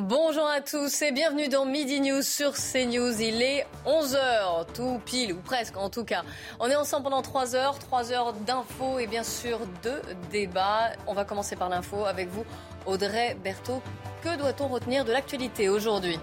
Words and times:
Bonjour 0.00 0.46
à 0.46 0.62
tous 0.62 1.02
et 1.02 1.12
bienvenue 1.12 1.48
dans 1.48 1.66
Midi 1.66 2.00
News 2.00 2.22
sur 2.22 2.54
CNews. 2.54 3.20
Il 3.20 3.42
est 3.42 3.66
11h, 3.84 4.72
tout 4.72 4.98
pile, 5.04 5.34
ou 5.34 5.36
presque 5.36 5.76
en 5.76 5.90
tout 5.90 6.06
cas. 6.06 6.22
On 6.60 6.70
est 6.70 6.76
ensemble 6.76 7.04
pendant 7.04 7.20
3 7.20 7.54
heures, 7.56 7.78
3 7.78 8.10
heures 8.10 8.32
d'infos 8.32 8.98
et 8.98 9.06
bien 9.06 9.22
sûr 9.22 9.60
de 9.82 10.00
débats. 10.30 10.92
On 11.06 11.12
va 11.12 11.26
commencer 11.26 11.56
par 11.56 11.68
l'info 11.68 12.06
avec 12.06 12.30
vous, 12.30 12.46
Audrey 12.86 13.36
Berthaud. 13.44 13.82
Que 14.22 14.34
doit-on 14.38 14.68
retenir 14.68 15.04
de 15.04 15.12
l'actualité 15.12 15.68
aujourd'hui? 15.68 16.18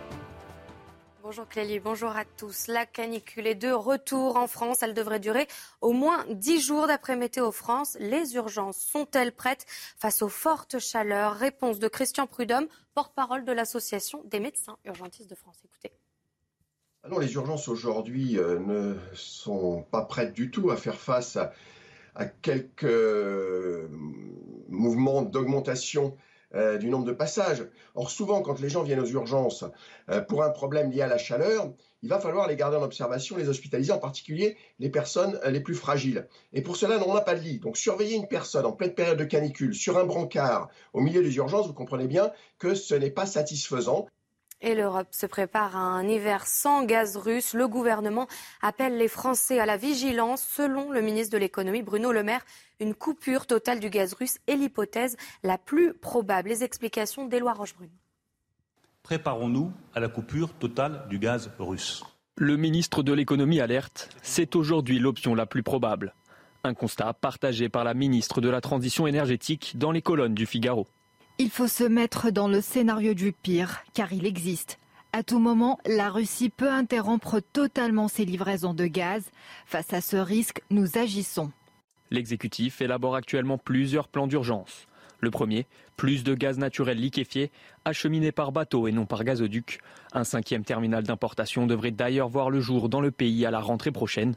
Bonjour 1.22 1.50
Clélie, 1.50 1.82
bonjour 1.82 2.16
à 2.16 2.24
tous. 2.24 2.68
La 2.68 2.86
canicule 2.86 3.46
est 3.46 3.56
de 3.56 3.72
retour 3.72 4.38
en 4.38 4.48
France. 4.48 4.84
Elle 4.84 4.94
devrait 4.94 5.20
durer 5.20 5.48
au 5.82 5.92
moins 5.92 6.26
10 6.30 6.62
jours 6.62 6.88
d'après 6.88 7.18
Météo 7.18 7.52
France. 7.52 7.98
Les 8.00 8.36
urgences 8.36 8.78
sont-elles 8.78 9.34
prêtes 9.34 9.66
face 9.98 10.22
aux 10.22 10.30
fortes 10.30 10.80
chaleurs? 10.80 11.36
Réponse 11.36 11.78
de 11.78 11.90
Christian 11.90 12.26
Prudhomme, 12.26 12.68
porte-parole 12.94 13.44
de 13.44 13.52
l'Association 13.52 14.24
des 14.26 14.40
médecins 14.40 14.78
urgentistes 14.86 15.30
de 15.30 15.36
France. 15.36 15.58
Écoutez. 15.66 15.92
Non, 17.10 17.20
les 17.20 17.34
urgences 17.34 17.68
aujourd'hui 17.68 18.38
euh, 18.38 18.58
ne 18.58 18.96
sont 19.14 19.84
pas 19.92 20.04
prêtes 20.04 20.34
du 20.34 20.52
tout 20.52 20.72
à 20.72 20.78
faire 20.78 20.98
face 20.98 21.36
à, 21.36 21.52
à 22.16 22.28
quelques 22.28 22.86
euh, 22.86 23.90
mouvements 24.70 25.24
d'augmentation 25.24 26.16
euh, 26.56 26.78
du 26.78 26.90
nombre 26.90 27.06
de 27.06 27.12
passages. 27.12 27.64
Or, 27.94 28.10
souvent, 28.10 28.42
quand 28.42 28.60
les 28.60 28.70
gens 28.70 28.82
viennent 28.82 29.00
aux 29.00 29.06
urgences 29.06 29.66
euh, 30.10 30.22
pour 30.22 30.44
un 30.44 30.50
problème 30.50 30.92
lié 30.92 31.02
à 31.02 31.08
la 31.08 31.20
chaleur, 31.20 31.72
il 32.02 32.10
va 32.10 32.20
falloir 32.20 32.48
les 32.48 32.56
garder 32.56 32.78
en 32.78 32.82
observation, 32.82 33.38
les 33.38 33.50
hospitaliser, 33.50 33.92
en 33.92 34.00
particulier 34.00 34.58
les 34.80 34.90
personnes 34.90 35.40
euh, 35.44 35.52
les 35.52 35.60
plus 35.60 35.76
fragiles. 35.76 36.28
Et 36.54 36.62
pour 36.62 36.76
cela, 36.76 36.98
on 37.06 37.14
n'a 37.14 37.22
pas 37.22 37.36
de 37.36 37.42
lit. 37.42 37.60
Donc, 37.60 37.78
surveiller 37.78 38.16
une 38.16 38.28
personne 38.28 38.66
en 38.66 38.72
pleine 38.72 38.96
période 38.96 39.20
de 39.20 39.26
canicule 39.26 39.76
sur 39.76 39.98
un 39.98 40.06
brancard 40.06 40.70
au 40.94 41.02
milieu 41.02 41.22
des 41.22 41.36
urgences, 41.36 41.68
vous 41.68 41.74
comprenez 41.74 42.08
bien 42.08 42.32
que 42.58 42.74
ce 42.74 42.96
n'est 42.96 43.12
pas 43.12 43.26
satisfaisant. 43.26 44.08
Et 44.62 44.76
l'Europe 44.76 45.08
se 45.12 45.26
prépare 45.26 45.78
à 45.78 45.80
un 45.80 46.08
hiver 46.08 46.46
sans 46.46 46.84
gaz 46.84 47.16
russe. 47.16 47.54
Le 47.54 47.68
gouvernement 47.68 48.28
appelle 48.62 48.98
les 48.98 49.08
Français 49.08 49.60
à 49.60 49.66
la 49.66 49.78
vigilance. 49.78 50.42
Selon 50.42 50.92
le 50.92 51.02
ministre 51.02 51.32
de 51.32 51.38
l'économie, 51.38 51.82
Bruno 51.82 52.12
Le 52.12 52.24
Maire, 52.24 52.46
une 52.82 52.94
coupure 52.94 53.48
totale 53.48 53.80
du 53.80 53.90
gaz 53.90 54.14
russe 54.14 54.38
est 54.48 54.56
l'hypothèse 54.56 55.16
la 55.44 55.58
plus 55.58 55.94
probable. 55.94 56.50
Les 56.50 56.64
explications 56.64 57.26
d'Éloi 57.26 57.54
Rochebrune. 57.54 57.92
Préparons-nous 59.04 59.72
à 59.96 60.02
la 60.02 60.10
coupure 60.10 60.54
totale 60.54 61.06
du 61.10 61.20
gaz 61.20 61.50
russe. 61.58 62.04
Le 62.36 62.58
ministre 62.58 63.02
de 63.02 63.14
l'économie 63.14 63.60
alerte, 63.60 64.10
c'est 64.22 64.56
aujourd'hui 64.56 65.00
l'option 65.00 65.36
la 65.36 65.46
plus 65.46 65.64
probable. 65.64 66.14
Un 66.64 66.74
constat 66.74 67.14
partagé 67.14 67.70
par 67.70 67.86
la 67.86 67.94
ministre 67.94 68.42
de 68.42 68.50
la 68.50 68.60
Transition 68.60 69.08
énergétique 69.08 69.78
dans 69.78 69.92
les 69.92 70.02
colonnes 70.02 70.36
du 70.36 70.46
Figaro. 70.46 70.88
Il 71.42 71.50
faut 71.50 71.70
se 71.70 71.86
mettre 71.86 72.32
dans 72.32 72.50
le 72.50 72.60
scénario 72.60 73.14
du 73.14 73.32
pire, 73.32 73.80
car 73.94 74.12
il 74.12 74.26
existe. 74.26 74.78
À 75.14 75.24
tout 75.24 75.40
moment, 75.40 75.80
la 75.86 76.10
Russie 76.10 76.50
peut 76.50 76.70
interrompre 76.70 77.40
totalement 77.54 78.10
ses 78.10 78.26
livraisons 78.26 78.74
de 78.74 78.86
gaz. 78.88 79.24
Face 79.66 79.94
à 79.94 80.02
ce 80.02 80.18
risque, 80.18 80.62
nous 80.70 80.98
agissons. 80.98 81.50
L'exécutif 82.12 82.82
élabore 82.82 83.16
actuellement 83.16 83.58
plusieurs 83.58 84.10
plans 84.10 84.28
d'urgence. 84.28 84.86
Le 85.22 85.32
premier, 85.32 85.66
plus 85.96 86.26
de 86.26 86.36
gaz 86.36 86.58
naturel 86.58 86.98
liquéfié, 86.98 87.52
acheminé 87.86 88.34
par 88.34 88.52
bateau 88.52 88.90
et 88.90 88.92
non 88.92 89.06
par 89.06 89.24
gazoduc. 89.24 89.80
Un 90.12 90.26
cinquième 90.26 90.66
terminal 90.66 91.04
d'importation 91.04 91.68
devrait 91.68 91.92
d'ailleurs 91.92 92.28
voir 92.28 92.50
le 92.50 92.60
jour 92.60 92.90
dans 92.90 93.02
le 93.02 93.12
pays 93.12 93.46
à 93.46 93.52
la 93.52 93.62
rentrée 93.62 93.92
prochaine. 93.92 94.36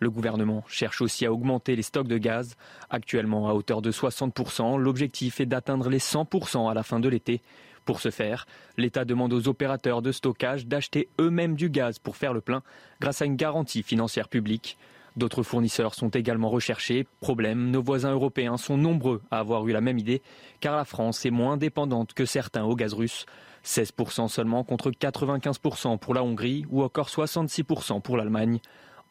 Le 0.00 0.10
gouvernement 0.10 0.64
cherche 0.68 1.00
aussi 1.00 1.26
à 1.26 1.32
augmenter 1.32 1.74
les 1.74 1.82
stocks 1.82 2.08
de 2.08 2.18
gaz. 2.18 2.56
Actuellement 2.90 3.48
à 3.48 3.54
hauteur 3.54 3.82
de 3.82 3.90
60%, 3.90 4.78
l'objectif 4.78 5.40
est 5.40 5.46
d'atteindre 5.46 5.88
les 5.88 5.98
100% 5.98 6.70
à 6.70 6.74
la 6.74 6.82
fin 6.82 7.00
de 7.00 7.08
l'été. 7.08 7.42
Pour 7.84 8.00
ce 8.00 8.10
faire, 8.10 8.46
l'État 8.76 9.04
demande 9.04 9.32
aux 9.32 9.48
opérateurs 9.48 10.02
de 10.02 10.12
stockage 10.12 10.66
d'acheter 10.66 11.08
eux-mêmes 11.18 11.56
du 11.56 11.70
gaz 11.70 11.98
pour 11.98 12.16
faire 12.16 12.34
le 12.34 12.42
plein 12.42 12.62
grâce 13.00 13.22
à 13.22 13.24
une 13.24 13.36
garantie 13.36 13.82
financière 13.82 14.28
publique. 14.28 14.76
D'autres 15.16 15.42
fournisseurs 15.42 15.94
sont 15.94 16.10
également 16.10 16.48
recherchés. 16.48 17.06
Problème, 17.20 17.70
nos 17.70 17.82
voisins 17.82 18.12
européens 18.12 18.56
sont 18.56 18.76
nombreux 18.76 19.20
à 19.30 19.40
avoir 19.40 19.66
eu 19.66 19.72
la 19.72 19.80
même 19.80 19.98
idée, 19.98 20.22
car 20.60 20.76
la 20.76 20.84
France 20.84 21.26
est 21.26 21.30
moins 21.30 21.56
dépendante 21.56 22.12
que 22.12 22.24
certains 22.24 22.64
au 22.64 22.76
gaz 22.76 22.92
russe. 22.92 23.26
16% 23.64 24.28
seulement 24.28 24.62
contre 24.62 24.90
95% 24.90 25.98
pour 25.98 26.14
la 26.14 26.22
Hongrie 26.22 26.66
ou 26.70 26.82
encore 26.82 27.08
66% 27.08 28.00
pour 28.00 28.16
l'Allemagne. 28.16 28.60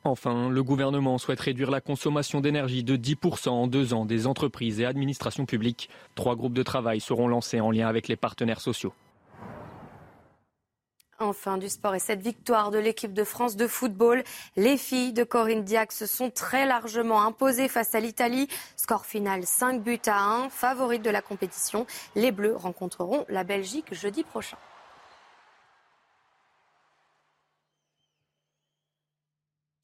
Enfin, 0.08 0.50
le 0.50 0.64
gouvernement 0.64 1.18
souhaite 1.18 1.40
réduire 1.40 1.70
la 1.70 1.82
consommation 1.82 2.42
d'énergie 2.42 2.84
de 2.84 2.96
10% 2.96 3.50
en 3.50 3.68
deux 3.68 3.94
ans 3.94 4.06
des 4.06 4.26
entreprises 4.26 4.80
et 4.80 4.86
administrations 4.86 5.46
publiques. 5.46 5.90
Trois 6.16 6.36
groupes 6.36 6.54
de 6.54 6.64
travail 6.64 7.02
seront 7.02 7.28
lancés 7.28 7.60
en 7.60 7.72
lien 7.72 7.88
avec 7.88 8.08
les 8.08 8.16
partenaires 8.16 8.62
sociaux. 8.62 8.94
Enfin, 11.20 11.58
du 11.58 11.68
sport 11.68 11.96
et 11.96 12.00
cette 12.00 12.22
victoire 12.22 12.70
de 12.70 12.78
l'équipe 12.78 13.12
de 13.12 13.24
France 13.24 13.56
de 13.56 13.66
football. 13.66 14.24
Les 14.56 14.78
filles 14.78 15.14
de 15.14 15.24
Corinne 15.24 15.64
Diac 15.64 15.92
se 15.92 16.06
sont 16.06 16.30
très 16.30 16.68
largement 16.68 17.24
imposées 17.24 17.68
face 17.68 17.96
à 17.96 18.00
l'Italie. 18.00 18.48
Score 18.76 19.06
final 19.06 19.44
5 19.44 19.82
buts 19.82 20.00
à 20.06 20.24
1. 20.24 20.50
Favorite 20.50 21.02
de 21.04 21.10
la 21.10 21.24
compétition, 21.24 21.88
les 22.16 22.32
Bleus 22.32 22.56
rencontreront 22.56 23.26
la 23.30 23.44
Belgique 23.44 23.94
jeudi 23.94 24.24
prochain. 24.24 24.58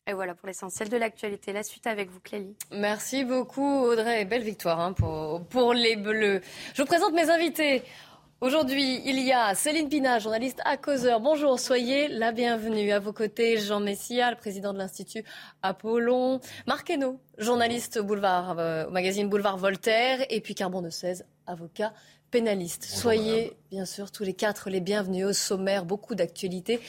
Et 0.06 0.12
voilà 0.12 0.36
pour 0.36 0.48
l'essentiel 0.48 0.90
de 0.90 0.98
l'actualité. 0.98 1.54
La 1.54 1.64
suite 1.64 1.88
avec 1.88 2.10
vous, 2.10 2.20
Clélie. 2.20 2.58
Merci 2.72 3.24
beaucoup, 3.24 3.86
Audrey. 3.86 4.26
Belle 4.26 4.44
victoire 4.44 4.82
hein, 4.82 4.92
pour, 4.92 5.74
les 5.74 5.96
Bleus. 5.96 6.42
Je 6.74 6.82
vous 6.82 6.88
présente 6.88 7.14
mes 7.14 7.30
invités. 7.30 7.84
Aujourd'hui, 8.42 9.02
il 9.06 9.18
y 9.20 9.32
a 9.32 9.56
Céline 9.56 9.88
Pina, 9.88 10.20
journaliste 10.20 10.60
à 10.66 10.76
Causeur. 10.76 11.22
Bonjour, 11.22 11.58
soyez 11.58 12.10
la 12.10 12.34
bienvenue. 12.34 12.92
À 12.92 13.00
vos 13.00 13.14
côtés, 13.14 13.58
Jean 13.58 13.80
Messia, 13.80 14.36
président 14.36 14.74
de 14.74 14.78
l'Institut 14.80 15.24
Apollon. 15.62 16.42
Marc 16.68 16.90
Hainaut, 16.90 17.22
journaliste 17.38 17.96
au, 17.96 18.14
euh, 18.14 18.86
au 18.86 18.92
magazine 18.92 19.30
Boulevard 19.30 19.56
Voltaire. 19.56 20.26
Et 20.30 20.42
puis 20.42 20.54
Carbon 20.54 20.82
de 20.82 20.90
16, 20.90 21.26
avocat 21.48 21.94
pénaliste. 22.34 22.84
Soyez 22.86 23.54
bien 23.70 23.86
sûr 23.86 24.12
tous 24.12 24.24
les 24.24 24.34
quatre 24.34 24.70
les 24.72 24.80
bienvenus 24.80 25.26
au 25.26 25.34
sommaire. 25.34 25.86
Beaucoup 25.86 26.16
d'actualités 26.16 26.80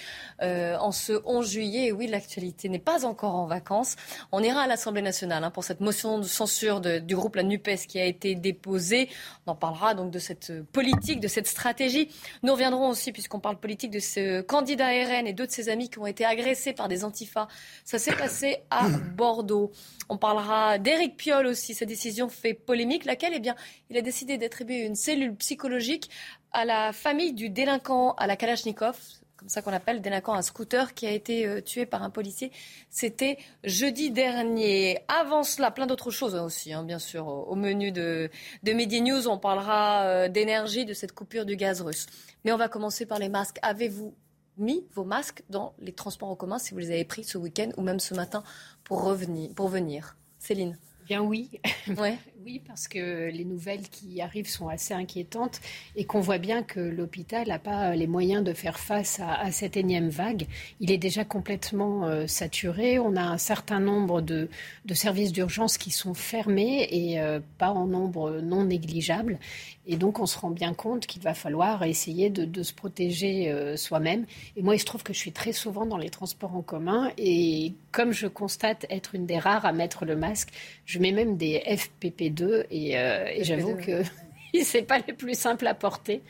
euh, 0.42 0.76
en 0.78 0.90
ce 0.90 1.12
11 1.26 1.46
juillet. 1.50 1.84
Et 1.88 1.92
oui, 1.92 2.06
l'actualité 2.06 2.70
n'est 2.70 2.78
pas 2.78 3.04
encore 3.04 3.34
en 3.34 3.46
vacances. 3.46 3.96
On 4.32 4.42
ira 4.42 4.62
à 4.62 4.66
l'Assemblée 4.66 5.02
nationale 5.02 5.44
hein, 5.44 5.50
pour 5.50 5.64
cette 5.64 5.80
motion 5.80 6.18
de 6.18 6.24
censure 6.24 6.80
de- 6.80 6.98
du 6.98 7.14
groupe 7.14 7.36
La 7.36 7.42
NUPES 7.42 7.86
qui 7.86 8.00
a 8.00 8.06
été 8.06 8.34
déposée. 8.34 9.10
On 9.46 9.52
en 9.52 9.54
parlera 9.54 9.92
donc 9.94 10.10
de 10.10 10.18
cette 10.18 10.62
politique, 10.72 11.20
de 11.20 11.28
cette 11.28 11.46
stratégie. 11.46 12.08
Nous 12.42 12.52
reviendrons 12.52 12.88
aussi, 12.88 13.12
puisqu'on 13.12 13.40
parle 13.40 13.56
politique, 13.60 13.90
de 13.90 13.98
ce 14.00 14.40
candidat 14.40 14.86
RN 14.88 15.26
et 15.26 15.34
deux 15.34 15.46
de 15.46 15.52
ses 15.52 15.68
amis 15.68 15.90
qui 15.90 15.98
ont 15.98 16.06
été 16.06 16.24
agressés 16.24 16.72
par 16.72 16.88
des 16.88 17.04
antifas. 17.04 17.48
Ça 17.84 17.98
s'est 17.98 18.16
passé 18.16 18.62
à 18.70 18.88
Bordeaux. 19.14 19.72
On 20.08 20.16
parlera 20.16 20.78
d'Éric 20.78 21.18
Piolle 21.18 21.46
aussi. 21.46 21.74
Sa 21.74 21.84
décision 21.84 22.30
fait 22.30 22.54
polémique. 22.54 23.04
Laquelle 23.04 23.32
Eh 23.34 23.40
bien, 23.40 23.54
il 23.90 23.96
a 23.98 24.00
décidé 24.02 24.38
d'attribuer 24.38 24.80
une 24.86 24.94
cellule 24.94 25.33
psychologique 25.36 26.10
à 26.52 26.64
la 26.64 26.92
famille 26.92 27.32
du 27.32 27.50
délinquant 27.50 28.12
à 28.14 28.26
la 28.26 28.36
Kalachnikov, 28.36 28.96
comme 29.36 29.48
ça 29.48 29.60
qu'on 29.60 29.72
appelle, 29.72 30.00
délinquant 30.00 30.32
à 30.32 30.42
scooter, 30.42 30.94
qui 30.94 31.06
a 31.06 31.10
été 31.10 31.46
euh, 31.46 31.60
tué 31.60 31.84
par 31.84 32.02
un 32.02 32.10
policier. 32.10 32.50
C'était 32.88 33.36
jeudi 33.62 34.10
dernier. 34.10 35.00
Avant 35.08 35.42
cela, 35.42 35.70
plein 35.70 35.86
d'autres 35.86 36.10
choses 36.10 36.34
aussi, 36.34 36.72
hein, 36.72 36.82
bien 36.82 36.98
sûr. 36.98 37.26
Au, 37.26 37.42
au 37.42 37.54
menu 37.54 37.92
de, 37.92 38.30
de 38.62 38.72
Midi 38.72 39.02
News, 39.02 39.28
on 39.28 39.36
parlera 39.38 40.04
euh, 40.04 40.28
d'énergie, 40.28 40.84
de 40.86 40.94
cette 40.94 41.12
coupure 41.12 41.44
du 41.44 41.56
gaz 41.56 41.82
russe. 41.82 42.06
Mais 42.44 42.52
on 42.52 42.56
va 42.56 42.68
commencer 42.68 43.04
par 43.04 43.18
les 43.18 43.28
masques. 43.28 43.58
Avez-vous 43.62 44.14
mis 44.56 44.86
vos 44.94 45.04
masques 45.04 45.42
dans 45.50 45.74
les 45.78 45.92
transports 45.92 46.30
en 46.30 46.36
commun 46.36 46.58
si 46.58 46.72
vous 46.72 46.78
les 46.78 46.90
avez 46.92 47.04
pris 47.04 47.24
ce 47.24 47.36
week-end 47.36 47.70
ou 47.76 47.82
même 47.82 48.00
ce 48.00 48.14
matin 48.14 48.44
pour, 48.84 49.02
revenir, 49.02 49.52
pour 49.54 49.68
venir? 49.68 50.16
Céline 50.38 50.78
Bien 51.06 51.22
oui. 51.22 51.50
Ouais. 51.98 52.16
oui, 52.44 52.62
parce 52.66 52.88
que 52.88 53.28
les 53.30 53.44
nouvelles 53.44 53.88
qui 53.90 54.22
arrivent 54.22 54.48
sont 54.48 54.68
assez 54.68 54.94
inquiétantes 54.94 55.60
et 55.96 56.04
qu'on 56.04 56.20
voit 56.20 56.38
bien 56.38 56.62
que 56.62 56.80
l'hôpital 56.80 57.46
n'a 57.48 57.58
pas 57.58 57.94
les 57.94 58.06
moyens 58.06 58.42
de 58.42 58.54
faire 58.54 58.78
face 58.78 59.20
à, 59.20 59.34
à 59.34 59.52
cette 59.52 59.76
énième 59.76 60.08
vague. 60.08 60.46
Il 60.80 60.90
est 60.90 60.98
déjà 60.98 61.24
complètement 61.24 62.06
euh, 62.06 62.26
saturé. 62.26 62.98
On 62.98 63.16
a 63.16 63.22
un 63.22 63.38
certain 63.38 63.80
nombre 63.80 64.22
de, 64.22 64.48
de 64.86 64.94
services 64.94 65.32
d'urgence 65.32 65.76
qui 65.76 65.90
sont 65.90 66.14
fermés 66.14 66.88
et 66.90 67.20
euh, 67.20 67.40
pas 67.58 67.70
en 67.70 67.86
nombre 67.86 68.40
non 68.42 68.64
négligeable. 68.64 69.38
Et 69.86 69.96
donc, 69.96 70.18
on 70.18 70.26
se 70.26 70.38
rend 70.38 70.50
bien 70.50 70.72
compte 70.72 71.06
qu'il 71.06 71.22
va 71.22 71.34
falloir 71.34 71.82
essayer 71.82 72.30
de, 72.30 72.62
se 72.62 72.72
protéger 72.72 73.50
euh, 73.50 73.76
soi-même. 73.76 74.24
Et 74.56 74.62
moi, 74.62 74.74
il 74.74 74.78
se 74.78 74.84
trouve 74.84 75.02
que 75.02 75.12
je 75.12 75.18
suis 75.18 75.32
très 75.32 75.52
souvent 75.52 75.86
dans 75.86 75.98
les 75.98 76.10
transports 76.10 76.56
en 76.56 76.62
commun. 76.62 77.10
Et 77.18 77.74
comme 77.92 78.12
je 78.12 78.26
constate 78.26 78.86
être 78.90 79.14
une 79.14 79.26
des 79.26 79.38
rares 79.38 79.66
à 79.66 79.72
mettre 79.72 80.04
le 80.04 80.16
masque, 80.16 80.50
je 80.86 80.98
mets 80.98 81.12
même 81.12 81.36
des 81.36 81.62
FPP2. 81.66 82.66
Et, 82.70 82.98
euh, 82.98 83.26
et 83.26 83.44
j'avoue 83.44 83.76
que 83.76 84.02
ce 84.54 84.78
n'est 84.78 84.84
pas 84.84 84.98
les 85.06 85.12
plus 85.12 85.38
simples 85.38 85.66
à 85.66 85.74
porter. 85.74 86.22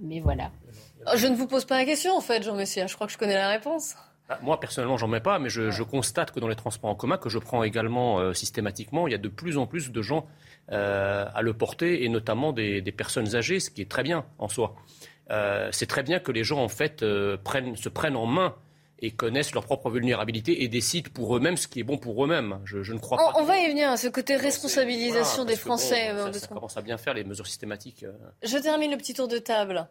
Mais 0.00 0.20
voilà. 0.20 0.50
Oh, 1.06 1.16
je 1.16 1.26
ne 1.26 1.34
vous 1.34 1.46
pose 1.46 1.64
pas 1.64 1.76
la 1.76 1.84
question, 1.84 2.16
en 2.16 2.20
fait, 2.20 2.42
Jean 2.42 2.54
Messia. 2.54 2.86
Je 2.86 2.94
crois 2.94 3.06
que 3.06 3.12
je 3.12 3.18
connais 3.18 3.34
la 3.34 3.48
réponse. 3.48 3.94
Ah, 4.28 4.38
moi, 4.42 4.58
personnellement, 4.60 4.96
j'en 4.96 5.08
mets 5.08 5.20
pas, 5.20 5.38
mais 5.38 5.48
je, 5.48 5.82
constate 5.82 6.30
que 6.30 6.40
dans 6.40 6.48
les 6.48 6.56
transports 6.56 6.90
en 6.90 6.94
commun, 6.94 7.18
que 7.18 7.28
je 7.28 7.38
prends 7.38 7.62
également 7.64 8.20
euh, 8.20 8.32
systématiquement, 8.32 9.08
il 9.08 9.10
y 9.10 9.14
a 9.14 9.18
de 9.18 9.28
plus 9.28 9.58
en 9.58 9.66
plus 9.66 9.90
de 9.90 10.02
gens 10.02 10.26
euh, 10.70 11.26
à 11.34 11.42
le 11.42 11.52
porter, 11.52 12.04
et 12.04 12.08
notamment 12.08 12.52
des, 12.52 12.82
personnes 12.96 13.34
âgées, 13.34 13.60
ce 13.60 13.70
qui 13.70 13.82
est 13.82 13.90
très 13.90 14.02
bien 14.02 14.24
en 14.38 14.48
soi. 14.48 14.74
Euh, 15.30 15.68
c'est 15.72 15.86
très 15.86 16.02
bien 16.02 16.18
que 16.18 16.32
les 16.32 16.44
gens, 16.44 16.62
en 16.62 16.68
fait, 16.68 17.04
prennent, 17.42 17.76
se 17.76 17.88
prennent 17.88 18.16
en 18.16 18.26
main 18.26 18.54
et 19.00 19.10
connaissent 19.10 19.52
leur 19.52 19.64
propre 19.64 19.90
vulnérabilité 19.90 20.62
et 20.62 20.68
décident 20.68 21.10
pour 21.12 21.36
eux-mêmes 21.36 21.56
ce 21.56 21.66
qui 21.66 21.80
est 21.80 21.84
bon 21.84 21.98
pour 21.98 22.24
eux-mêmes. 22.24 22.60
Je, 22.64 22.92
ne 22.92 22.98
crois 22.98 23.18
pas. 23.18 23.32
On, 23.40 23.44
va 23.44 23.58
y 23.58 23.68
venir, 23.68 23.98
ce 23.98 24.06
côté 24.06 24.36
responsabilisation 24.36 25.44
des 25.44 25.56
Français. 25.56 26.12
ça, 26.16 26.32
ça 26.32 26.46
commence 26.46 26.76
à 26.76 26.82
bien 26.82 26.98
faire 26.98 27.14
les 27.14 27.24
mesures 27.24 27.46
systématiques. 27.46 28.06
Je 28.42 28.58
termine 28.58 28.92
le 28.92 28.96
petit 28.96 29.14
tour 29.14 29.26
de 29.26 29.38
table. 29.38 29.88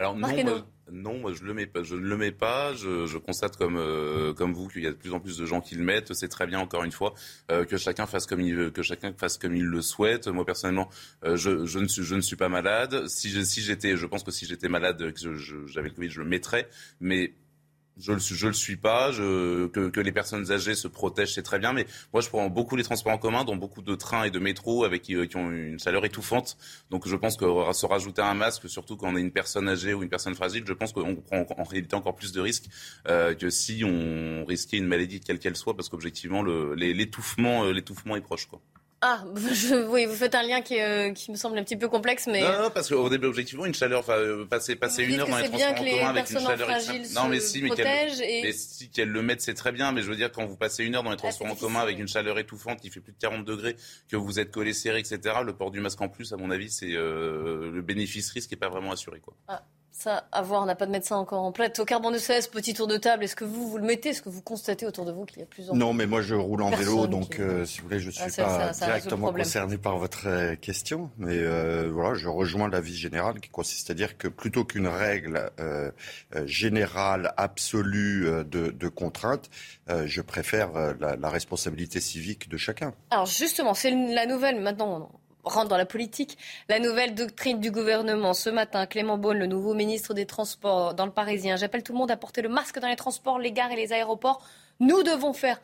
Alors 0.00 0.16
non, 0.16 0.64
non, 0.90 1.34
je 1.34 1.44
le 1.44 1.52
mets 1.52 1.66
pas. 1.66 1.82
Je 1.82 1.94
ne 1.94 2.00
le 2.00 2.16
mets 2.16 2.32
pas. 2.32 2.72
Je, 2.74 3.18
constate 3.18 3.58
comme 3.58 3.76
euh, 3.76 4.32
comme 4.32 4.54
vous 4.54 4.66
qu'il 4.66 4.82
y 4.82 4.86
a 4.86 4.90
de 4.90 4.96
plus 4.96 5.12
en 5.12 5.20
plus 5.20 5.36
de 5.36 5.44
gens 5.44 5.60
qui 5.60 5.74
le 5.74 5.84
mettent. 5.84 6.14
C'est 6.14 6.28
très 6.28 6.46
bien, 6.46 6.58
encore 6.58 6.84
une 6.84 6.90
fois, 6.90 7.12
euh, 7.50 7.66
que 7.66 7.76
chacun 7.76 8.06
fasse 8.06 8.24
comme 8.24 8.40
il 8.40 8.56
veut, 8.56 8.70
que 8.70 8.80
chacun 8.80 9.12
fasse 9.12 9.36
comme 9.36 9.54
il 9.54 9.66
le 9.66 9.82
souhaite. 9.82 10.26
Moi 10.26 10.46
personnellement, 10.46 10.88
euh, 11.24 11.36
je, 11.36 11.66
je, 11.66 11.78
ne 11.78 11.86
suis 11.86 12.02
je 12.02 12.14
ne 12.14 12.22
suis 12.22 12.36
pas 12.36 12.48
malade. 12.48 13.06
Si 13.08 13.44
si 13.44 13.60
j'étais, 13.60 13.98
je 13.98 14.06
pense 14.06 14.24
que 14.24 14.30
si 14.30 14.46
j'étais 14.46 14.70
malade, 14.70 15.12
que 15.12 15.36
j'avais 15.66 15.90
le 15.90 15.94
Covid, 15.94 16.08
je 16.08 16.20
le 16.22 16.26
mettrais. 16.26 16.66
Mais 17.00 17.34
je 18.00 18.12
le, 18.12 18.18
je 18.18 18.46
le 18.46 18.52
suis 18.52 18.76
pas. 18.76 19.12
Je, 19.12 19.66
que, 19.66 19.88
que, 19.88 20.00
les 20.00 20.12
personnes 20.12 20.50
âgées 20.50 20.74
se 20.74 20.88
protègent, 20.88 21.34
c'est 21.34 21.42
très 21.42 21.58
bien. 21.58 21.72
Mais 21.72 21.86
moi, 22.12 22.22
je 22.22 22.28
prends 22.28 22.48
beaucoup 22.48 22.76
les 22.76 22.84
transports 22.84 23.12
en 23.12 23.18
commun, 23.18 23.44
dont 23.44 23.56
beaucoup 23.56 23.82
de 23.82 23.94
trains 23.94 24.24
et 24.24 24.30
de 24.30 24.38
métros 24.38 24.84
avec 24.84 25.02
qui, 25.02 25.28
qui 25.28 25.36
ont 25.36 25.50
une 25.50 25.78
chaleur 25.78 26.04
étouffante. 26.04 26.56
Donc, 26.90 27.06
je 27.06 27.16
pense 27.16 27.36
que 27.36 27.44
se 27.72 27.86
rajouter 27.86 28.22
un 28.22 28.34
masque, 28.34 28.68
surtout 28.68 28.96
quand 28.96 29.12
on 29.12 29.16
est 29.16 29.20
une 29.20 29.32
personne 29.32 29.68
âgée 29.68 29.94
ou 29.94 30.02
une 30.02 30.08
personne 30.08 30.34
fragile, 30.34 30.64
je 30.66 30.72
pense 30.72 30.92
qu'on 30.92 31.16
prend 31.16 31.46
en 31.56 31.64
réalité 31.64 31.96
encore 31.96 32.14
plus 32.14 32.32
de 32.32 32.40
risques 32.40 32.66
euh, 33.08 33.34
que 33.34 33.50
si 33.50 33.82
on 33.84 34.44
risquait 34.44 34.78
une 34.78 34.86
maladie 34.86 35.20
quelle 35.20 35.38
qu'elle 35.38 35.56
soit, 35.56 35.74
parce 35.76 35.88
qu'objectivement, 35.88 36.42
l'étouffement, 36.42 37.64
euh, 37.64 37.72
l'étouffement 37.72 38.16
est 38.16 38.20
proche, 38.20 38.46
quoi. 38.46 38.60
Ah, 39.02 39.24
je, 39.34 39.86
oui, 39.88 40.04
vous 40.04 40.14
faites 40.14 40.34
un 40.34 40.42
lien 40.42 40.60
qui, 40.60 40.78
euh, 40.78 41.12
qui, 41.12 41.30
me 41.30 41.36
semble 41.36 41.56
un 41.56 41.64
petit 41.64 41.76
peu 41.76 41.88
complexe, 41.88 42.26
mais... 42.26 42.42
Non, 42.42 42.64
non 42.64 42.70
parce 42.70 42.90
qu'au 42.90 43.08
début, 43.08 43.28
objectivement, 43.28 43.64
une 43.64 43.72
chaleur, 43.72 44.00
enfin, 44.00 44.18
euh, 44.18 44.44
passer, 44.44 44.76
passer 44.76 45.04
une 45.04 45.20
heure 45.20 45.26
dans 45.26 45.38
les 45.38 45.48
transports 45.48 45.70
en 45.70 45.74
commun 45.74 46.08
avec 46.10 46.30
une 46.30 46.38
chaleur... 46.38 46.68
Non, 47.14 47.28
mais 47.28 47.40
si, 47.40 47.62
mais 47.62 47.70
qu'elle 47.70 48.22
et... 48.22 48.52
si 48.52 48.90
le 48.96 49.22
mette, 49.22 49.40
c'est 49.40 49.54
très 49.54 49.72
bien, 49.72 49.92
mais 49.92 50.02
je 50.02 50.10
veux 50.10 50.16
dire, 50.16 50.30
quand 50.30 50.44
vous 50.44 50.56
passez 50.56 50.84
une 50.84 50.94
heure 50.94 51.02
dans 51.02 51.10
les 51.10 51.16
ah, 51.16 51.18
transports 51.18 51.46
en 51.46 51.54
commun 51.54 51.80
avec 51.80 51.98
une 51.98 52.08
chaleur 52.08 52.38
étouffante 52.38 52.80
qui 52.80 52.90
fait 52.90 53.00
plus 53.00 53.12
de 53.12 53.18
40 53.18 53.46
degrés, 53.46 53.76
que 54.10 54.16
vous 54.16 54.38
êtes 54.38 54.50
collé 54.50 54.74
serré, 54.74 54.98
etc., 54.98 55.36
le 55.46 55.54
port 55.54 55.70
du 55.70 55.80
masque 55.80 56.00
en 56.02 56.10
plus, 56.10 56.34
à 56.34 56.36
mon 56.36 56.50
avis, 56.50 56.70
c'est 56.70 56.92
euh, 56.92 57.70
le 57.70 57.80
bénéfice-risque 57.80 58.50
n'est 58.50 58.58
pas 58.58 58.68
vraiment 58.68 58.92
assuré, 58.92 59.20
quoi. 59.20 59.34
Ah. 59.48 59.64
Ça, 59.92 60.24
à 60.30 60.40
voir, 60.42 60.62
on 60.62 60.66
n'a 60.66 60.76
pas 60.76 60.86
de 60.86 60.92
médecin 60.92 61.16
encore 61.16 61.42
en 61.42 61.52
plateau. 61.52 61.84
Carbone 61.84 62.14
de 62.14 62.18
16, 62.18 62.46
petit 62.48 62.74
tour 62.74 62.86
de 62.86 62.96
table. 62.96 63.24
Est-ce 63.24 63.36
que 63.36 63.44
vous, 63.44 63.68
vous 63.68 63.76
le 63.76 63.84
mettez 63.84 64.10
Est-ce 64.10 64.22
que 64.22 64.28
vous 64.28 64.40
constatez 64.40 64.86
autour 64.86 65.04
de 65.04 65.12
vous 65.12 65.24
qu'il 65.26 65.40
y 65.40 65.42
a 65.42 65.46
plus 65.46 65.68
en 65.68 65.74
Non, 65.74 65.92
mais 65.92 66.06
moi, 66.06 66.22
je 66.22 66.34
roule 66.34 66.62
en 66.62 66.70
vélo, 66.70 67.06
donc 67.06 67.38
euh, 67.38 67.64
si 67.64 67.80
vous 67.80 67.88
voulez, 67.88 68.00
je 68.00 68.06
ne 68.06 68.12
suis 68.12 68.22
ah, 68.38 68.44
pas 68.44 68.72
directement 68.72 69.32
concerné 69.32 69.78
par 69.78 69.98
votre 69.98 70.28
euh, 70.28 70.54
question. 70.54 71.10
Mais 71.18 71.36
euh, 71.36 71.90
voilà, 71.92 72.14
je 72.14 72.28
rejoins 72.28 72.68
l'avis 72.68 72.94
général 72.94 73.40
qui 73.40 73.50
consiste 73.50 73.90
à 73.90 73.94
dire 73.94 74.16
que 74.16 74.28
plutôt 74.28 74.64
qu'une 74.64 74.88
règle 74.88 75.50
générale, 76.46 77.34
absolue 77.36 78.26
de, 78.44 78.70
de 78.70 78.88
contrainte, 78.88 79.50
je 79.88 80.22
préfère 80.22 80.72
la, 80.98 81.16
la 81.16 81.28
responsabilité 81.28 82.00
civique 82.00 82.48
de 82.48 82.56
chacun. 82.56 82.94
Alors 83.10 83.26
justement, 83.26 83.74
c'est 83.74 83.90
la 83.90 84.26
nouvelle 84.26 84.60
maintenant 84.60 85.10
rentre 85.44 85.68
dans 85.68 85.76
la 85.76 85.86
politique. 85.86 86.38
La 86.68 86.78
nouvelle 86.78 87.14
doctrine 87.14 87.60
du 87.60 87.70
gouvernement. 87.70 88.34
Ce 88.34 88.50
matin, 88.50 88.86
Clément 88.86 89.18
Beaune, 89.18 89.38
le 89.38 89.46
nouveau 89.46 89.74
ministre 89.74 90.14
des 90.14 90.26
Transports 90.26 90.94
dans 90.94 91.06
le 91.06 91.12
Parisien, 91.12 91.56
j'appelle 91.56 91.82
tout 91.82 91.92
le 91.92 91.98
monde 91.98 92.10
à 92.10 92.16
porter 92.16 92.42
le 92.42 92.48
masque 92.48 92.78
dans 92.78 92.88
les 92.88 92.96
transports, 92.96 93.38
les 93.38 93.52
gares 93.52 93.72
et 93.72 93.76
les 93.76 93.92
aéroports. 93.92 94.42
Nous 94.80 95.02
devons 95.02 95.32
faire 95.32 95.60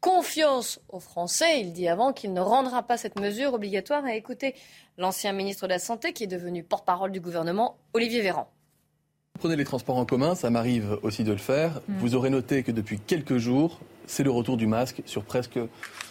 confiance 0.00 0.80
aux 0.88 1.00
Français. 1.00 1.60
Il 1.60 1.72
dit 1.72 1.88
avant 1.88 2.12
qu'il 2.12 2.32
ne 2.32 2.40
rendra 2.40 2.82
pas 2.82 2.96
cette 2.96 3.18
mesure 3.18 3.54
obligatoire. 3.54 4.04
À 4.04 4.14
écouter 4.14 4.54
l'ancien 4.98 5.32
ministre 5.32 5.66
de 5.66 5.72
la 5.72 5.78
Santé, 5.78 6.12
qui 6.12 6.24
est 6.24 6.28
devenu 6.28 6.62
porte-parole 6.62 7.12
du 7.12 7.20
gouvernement, 7.20 7.78
Olivier 7.94 8.22
Véran. 8.22 8.50
Prenez 9.38 9.56
les 9.56 9.64
transports 9.64 9.96
en 9.96 10.04
commun, 10.04 10.34
ça 10.34 10.50
m'arrive 10.50 10.98
aussi 11.02 11.24
de 11.24 11.32
le 11.32 11.38
faire. 11.38 11.80
Mm. 11.88 11.98
Vous 11.98 12.14
aurez 12.14 12.30
noté 12.30 12.62
que 12.62 12.72
depuis 12.72 12.98
quelques 12.98 13.38
jours, 13.38 13.80
c'est 14.06 14.22
le 14.22 14.30
retour 14.30 14.56
du 14.56 14.66
masque 14.66 15.02
sur 15.06 15.24
presque 15.24 15.58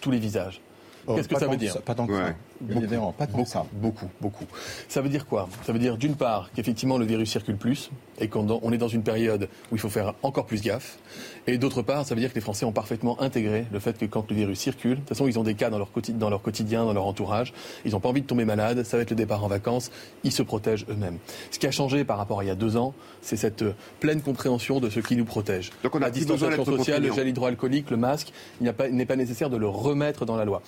tous 0.01 0.09
les 0.09 0.19
visages. 0.19 0.61
Oh, 1.09 1.15
Qu'est-ce 1.15 1.27
que 1.27 1.39
ça 1.39 1.47
veut 1.47 1.57
dire 1.57 1.81
Pas 1.81 1.95
tant 1.95 2.05
que 2.05 2.15
ça. 2.15 2.35
Beaucoup, 2.61 3.11
pas 3.17 3.25
tant 3.25 3.45
ça. 3.45 3.65
Beaucoup, 3.73 4.05
beaucoup. 4.21 4.45
Ça 4.87 5.01
veut 5.01 5.09
dire 5.09 5.25
quoi? 5.25 5.49
Ça 5.65 5.73
veut 5.73 5.79
dire 5.79 5.97
d'une 5.97 6.15
part 6.15 6.51
qu'effectivement 6.53 6.99
le 6.99 7.05
virus 7.05 7.31
circule 7.31 7.57
plus 7.57 7.89
et 8.19 8.27
qu'on 8.27 8.71
est 8.71 8.77
dans 8.77 8.87
une 8.87 9.01
période 9.01 9.49
où 9.71 9.75
il 9.75 9.79
faut 9.79 9.89
faire 9.89 10.13
encore 10.21 10.45
plus 10.45 10.61
gaffe. 10.61 10.99
Et 11.47 11.57
d'autre 11.57 11.81
part, 11.81 12.05
ça 12.05 12.13
veut 12.13 12.21
dire 12.21 12.29
que 12.29 12.35
les 12.35 12.41
Français 12.41 12.65
ont 12.65 12.71
parfaitement 12.71 13.19
intégré 13.21 13.65
le 13.71 13.79
fait 13.79 13.97
que 13.97 14.05
quand 14.05 14.29
le 14.29 14.35
virus 14.35 14.59
circule, 14.59 14.91
de 14.91 14.95
toute 14.97 15.09
façon 15.09 15.27
ils 15.27 15.39
ont 15.39 15.43
des 15.43 15.55
cas 15.55 15.71
dans 15.71 15.79
leur, 15.79 15.89
dans 16.09 16.29
leur 16.29 16.43
quotidien, 16.43 16.85
dans 16.85 16.93
leur 16.93 17.07
entourage, 17.07 17.53
ils 17.85 17.93
n'ont 17.93 17.99
pas 17.99 18.09
envie 18.09 18.21
de 18.21 18.27
tomber 18.27 18.45
malades, 18.45 18.83
ça 18.83 18.97
va 18.97 19.03
être 19.03 19.09
le 19.09 19.15
départ 19.15 19.43
en 19.43 19.47
vacances, 19.47 19.89
ils 20.23 20.31
se 20.31 20.43
protègent 20.43 20.85
eux-mêmes. 20.89 21.17
Ce 21.49 21.57
qui 21.57 21.65
a 21.65 21.71
changé 21.71 22.03
par 22.03 22.19
rapport 22.19 22.41
à 22.41 22.43
il 22.43 22.47
y 22.47 22.51
a 22.51 22.55
deux 22.55 22.77
ans, 22.77 22.93
c'est 23.21 23.37
cette 23.37 23.63
euh, 23.63 23.73
pleine 23.99 24.21
compréhension 24.21 24.79
de 24.79 24.91
ce 24.91 24.99
qui 24.99 25.15
nous 25.15 25.25
protège. 25.25 25.71
Donc 25.81 25.95
on 25.95 25.99
a 25.99 26.01
la 26.01 26.11
distanciation 26.11 26.65
sociale, 26.65 27.01
le 27.01 27.13
gel 27.13 27.27
hydroalcoolique, 27.27 27.89
le 27.89 27.97
masque, 27.97 28.31
il 28.61 28.71
n'est 28.91 29.05
pas 29.05 29.15
nécessaire 29.15 29.49
de 29.49 29.57
le 29.57 29.67
remettre 29.67 30.25
dans 30.25 30.35
la 30.35 30.45
loi. 30.45 30.61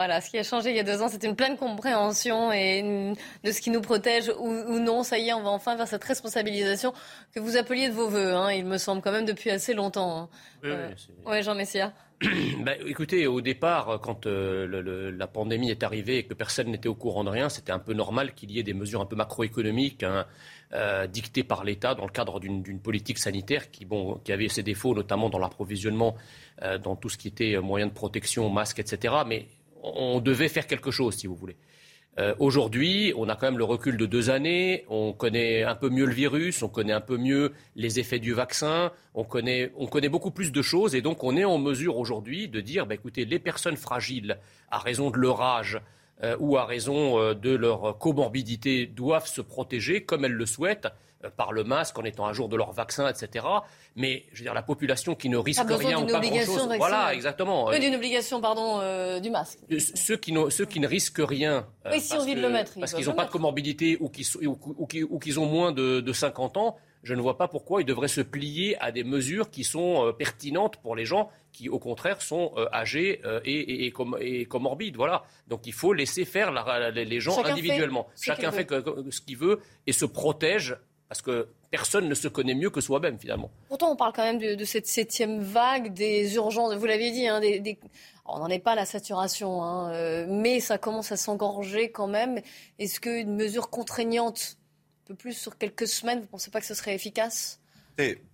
Voilà, 0.00 0.22
ce 0.22 0.30
qui 0.30 0.38
a 0.38 0.42
changé 0.42 0.70
il 0.70 0.76
y 0.76 0.80
a 0.80 0.82
deux 0.82 1.02
ans, 1.02 1.08
c'est 1.10 1.24
une 1.24 1.36
pleine 1.36 1.58
compréhension 1.58 2.50
et 2.52 3.12
de 3.44 3.52
ce 3.52 3.60
qui 3.60 3.68
nous 3.68 3.82
protège 3.82 4.32
ou, 4.38 4.78
non. 4.78 5.02
Ça 5.02 5.18
y 5.18 5.28
est, 5.28 5.34
on 5.34 5.42
va 5.42 5.50
enfin 5.50 5.76
vers 5.76 5.86
cette 5.86 6.04
responsabilisation 6.04 6.94
que 7.34 7.38
vous 7.38 7.58
appeliez 7.58 7.90
de 7.90 7.92
vos 7.92 8.08
voeux, 8.08 8.32
hein, 8.32 8.50
il 8.50 8.64
me 8.64 8.78
semble 8.78 9.02
quand 9.02 9.12
même 9.12 9.26
depuis 9.26 9.50
assez 9.50 9.74
longtemps. 9.74 10.22
Hein. 10.22 10.28
Oui, 10.64 10.70
euh, 11.26 11.42
Jean 11.42 11.54
Messia. 11.54 11.92
Ben, 12.60 12.78
écoutez, 12.86 13.26
au 13.26 13.42
départ, 13.42 14.00
quand 14.02 14.24
euh, 14.24 15.12
la 15.14 15.26
pandémie 15.26 15.70
est 15.70 15.82
arrivée 15.82 16.16
et 16.16 16.24
que 16.24 16.32
personne 16.32 16.68
n'était 16.68 16.88
au 16.88 16.94
courant 16.94 17.22
de 17.24 17.28
rien, 17.28 17.50
c'était 17.50 17.72
un 17.72 17.78
peu 17.78 17.92
normal 17.92 18.32
qu'il 18.32 18.50
y 18.52 18.58
ait 18.58 18.62
des 18.62 18.74
mesures 18.74 19.02
un 19.02 19.06
peu 19.06 19.16
macroéconomiques 19.16 20.02
hein, 20.02 20.24
euh, 20.72 21.06
dictées 21.08 21.44
par 21.44 21.62
l'État 21.62 21.94
dans 21.94 22.06
le 22.06 22.10
cadre 22.10 22.40
d'une 22.40 22.80
politique 22.80 23.18
sanitaire 23.18 23.70
qui, 23.70 23.84
bon, 23.84 24.14
qui 24.24 24.32
avait 24.32 24.48
ses 24.48 24.62
défauts, 24.62 24.94
notamment 24.94 25.28
dans 25.28 25.38
l'approvisionnement, 25.38 26.16
dans 26.82 26.96
tout 26.96 27.10
ce 27.10 27.18
qui 27.18 27.28
était 27.28 27.58
moyens 27.58 27.90
de 27.90 27.94
protection, 27.94 28.50
masques, 28.50 28.80
etc. 28.80 29.14
Mais 29.26 29.46
on 29.82 30.20
devait 30.20 30.48
faire 30.48 30.66
quelque 30.66 30.90
chose, 30.90 31.16
si 31.16 31.26
vous 31.26 31.36
voulez. 31.36 31.56
Euh, 32.18 32.34
aujourd'hui, 32.38 33.12
on 33.16 33.28
a 33.28 33.36
quand 33.36 33.46
même 33.46 33.58
le 33.58 33.64
recul 33.64 33.96
de 33.96 34.04
deux 34.04 34.30
années, 34.30 34.84
on 34.88 35.12
connaît 35.12 35.62
un 35.62 35.76
peu 35.76 35.88
mieux 35.88 36.06
le 36.06 36.12
virus, 36.12 36.62
on 36.62 36.68
connaît 36.68 36.92
un 36.92 37.00
peu 37.00 37.16
mieux 37.16 37.52
les 37.76 38.00
effets 38.00 38.18
du 38.18 38.32
vaccin, 38.32 38.90
on 39.14 39.24
connaît, 39.24 39.70
beaucoup 40.08 40.32
plus 40.32 40.50
de 40.50 40.60
choses. 40.60 40.94
Et 40.94 41.02
donc 41.02 41.22
on 41.22 41.36
est 41.36 41.44
en 41.44 41.58
mesure 41.58 41.96
aujourd'hui 41.96 42.48
de 42.48 42.60
dire, 42.60 42.84
bah, 42.86 42.94
écoutez, 42.94 43.24
les 43.24 43.38
personnes 43.38 43.76
fragiles, 43.76 44.38
à 44.70 44.78
raison 44.78 45.10
de 45.10 45.18
leur 45.18 45.40
âge 45.40 45.80
euh, 46.22 46.36
ou 46.38 46.56
à 46.56 46.64
raison 46.64 47.18
euh, 47.18 47.34
de 47.34 47.50
leur 47.50 47.98
comorbidité, 47.98 48.86
doivent 48.86 49.26
se 49.26 49.40
protéger 49.40 50.04
comme 50.04 50.24
elles 50.24 50.32
le 50.32 50.46
souhaitent 50.46 50.88
par 51.36 51.52
le 51.52 51.64
masque 51.64 51.98
en 51.98 52.04
étant 52.04 52.26
à 52.26 52.32
jour 52.32 52.48
de 52.48 52.56
leur 52.56 52.72
vaccin, 52.72 53.06
etc 53.06 53.44
mais 53.96 54.24
je 54.32 54.38
veux 54.38 54.44
dire, 54.44 54.54
la 54.54 54.62
population 54.62 55.14
qui 55.14 55.28
ne 55.28 55.36
risque 55.36 55.62
rien 55.68 56.00
ou 56.00 56.06
pas 56.06 56.20
grand-chose. 56.20 56.68
Voilà, 56.78 57.12
exactement. 57.14 57.70
D'une 57.70 57.94
obligation, 57.94 58.40
pardon, 58.40 58.80
euh, 58.80 59.20
du 59.20 59.30
masque. 59.30 59.58
Euh, 59.70 59.78
ceux 59.78 60.16
qui, 60.16 60.34
ceux 60.50 60.66
qui 60.66 60.80
ne 60.80 60.86
risquent 60.86 61.22
rien. 61.24 61.66
Euh, 61.86 61.90
oui, 61.92 62.00
si 62.00 62.14
envie 62.14 62.34
de 62.34 62.40
le 62.40 62.48
mettre. 62.48 62.78
Parce 62.78 62.94
qu'ils 62.94 63.06
n'ont 63.06 63.14
pas 63.14 63.26
de 63.26 63.30
comorbidité 63.30 63.98
ou 64.00 64.08
qu'ils 64.08 65.40
ont 65.40 65.46
moins 65.46 65.72
de, 65.72 66.00
de 66.00 66.12
50 66.12 66.56
ans, 66.56 66.76
je 67.02 67.14
ne 67.14 67.20
vois 67.20 67.38
pas 67.38 67.48
pourquoi 67.48 67.80
ils 67.80 67.86
devraient 67.86 68.08
se 68.08 68.20
plier 68.20 68.76
à 68.80 68.92
des 68.92 69.04
mesures 69.04 69.50
qui 69.50 69.64
sont 69.64 70.14
pertinentes 70.18 70.76
pour 70.76 70.94
les 70.94 71.06
gens 71.06 71.30
qui, 71.52 71.68
au 71.68 71.78
contraire, 71.78 72.22
sont 72.22 72.54
âgés 72.72 73.20
et, 73.44 73.84
et, 73.84 73.92
et, 74.20 74.44
comorbides. 74.46 74.96
Voilà. 74.96 75.24
Donc 75.48 75.66
il 75.66 75.72
faut 75.72 75.92
laisser 75.92 76.24
faire 76.24 76.52
les 76.92 77.20
gens 77.20 77.42
individuellement. 77.44 78.06
Chacun 78.20 78.52
fait 78.52 78.68
ce 79.10 79.20
qu'il 79.20 79.36
veut 79.36 79.60
et 79.86 79.92
se 79.92 80.04
protège 80.04 80.76
parce 81.10 81.22
que 81.22 81.48
personne 81.72 82.08
ne 82.08 82.14
se 82.14 82.28
connaît 82.28 82.54
mieux 82.54 82.70
que 82.70 82.80
soi-même 82.80 83.18
finalement. 83.18 83.50
Pourtant, 83.66 83.90
on 83.90 83.96
parle 83.96 84.12
quand 84.12 84.22
même 84.22 84.38
de, 84.38 84.64
cette 84.64 84.86
septième 84.86 85.40
vague, 85.40 85.92
des 85.92 86.36
urgences, 86.36 86.74
vous 86.74 86.86
l'avez 86.86 87.10
dit, 87.10 87.26
hein, 87.26 87.40
on 88.26 88.38
n'en 88.38 88.48
est 88.48 88.60
pas 88.60 88.72
à 88.72 88.76
la 88.76 88.86
saturation, 88.86 89.64
hein, 89.64 89.92
euh, 89.92 90.26
mais 90.28 90.60
ça 90.60 90.78
commence 90.78 91.10
à 91.10 91.16
s'engorger 91.16 91.90
quand 91.90 92.06
même. 92.06 92.40
Est-ce 92.78 93.00
qu'une 93.00 93.34
mesure 93.34 93.70
contraignante, 93.70 94.56
un 95.04 95.08
peu 95.08 95.14
plus 95.16 95.32
sur 95.32 95.58
quelques 95.58 95.88
semaines, 95.88 96.18
vous 96.18 96.26
ne 96.26 96.30
pensez 96.30 96.52
pas 96.52 96.60
que 96.60 96.66
ce 96.66 96.74
serait 96.74 96.94
efficace? 96.94 97.59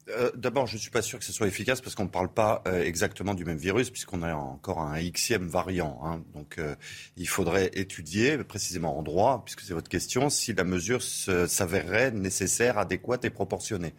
Euh, 0.08 0.30
D'abord, 0.36 0.66
je 0.66 0.74
ne 0.74 0.78
suis 0.78 0.90
pas 0.90 1.02
sûr 1.02 1.18
que 1.18 1.24
ce 1.24 1.32
soit 1.32 1.48
efficace 1.48 1.80
parce 1.80 1.94
qu'on 1.94 2.04
ne 2.04 2.08
parle 2.08 2.32
pas 2.32 2.62
euh, 2.68 2.82
exactement 2.82 3.34
du 3.34 3.44
même 3.44 3.56
virus 3.56 3.90
puisqu'on 3.90 4.22
a 4.22 4.34
encore 4.34 4.80
un 4.80 5.00
Xème 5.00 5.48
variant. 5.48 5.98
Hein. 6.04 6.22
Donc, 6.34 6.58
euh, 6.58 6.76
il 7.16 7.28
faudrait 7.28 7.70
étudier 7.74 8.38
précisément 8.38 8.98
en 8.98 9.02
droit, 9.02 9.42
puisque 9.44 9.62
c'est 9.62 9.74
votre 9.74 9.88
question, 9.88 10.30
si 10.30 10.54
la 10.54 10.64
mesure 10.64 11.02
s'avérerait 11.02 12.12
nécessaire, 12.12 12.78
adéquate 12.78 13.24
et 13.24 13.30
proportionnée. 13.30 13.94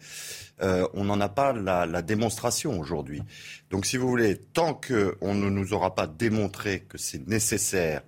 on 0.60 1.04
n'en 1.04 1.20
a 1.20 1.28
pas 1.28 1.52
la, 1.52 1.86
la 1.86 2.02
démonstration 2.02 2.78
aujourd'hui. 2.78 3.22
Donc, 3.70 3.84
si 3.84 3.96
vous 3.96 4.08
voulez, 4.08 4.38
tant 4.38 4.74
qu'on 4.74 5.34
ne 5.34 5.50
nous 5.50 5.72
aura 5.74 5.94
pas 5.94 6.06
démontré 6.06 6.80
que 6.88 6.96
c'est 6.98 7.26
nécessaire, 7.28 8.02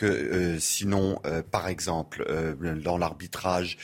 que 0.00 0.06
euh, 0.06 0.58
sinon, 0.58 1.20
euh, 1.26 1.42
par 1.42 1.68
exemple, 1.68 2.24
euh, 2.30 2.54
dans 2.80 2.96
l'arbitrage, 2.96 3.76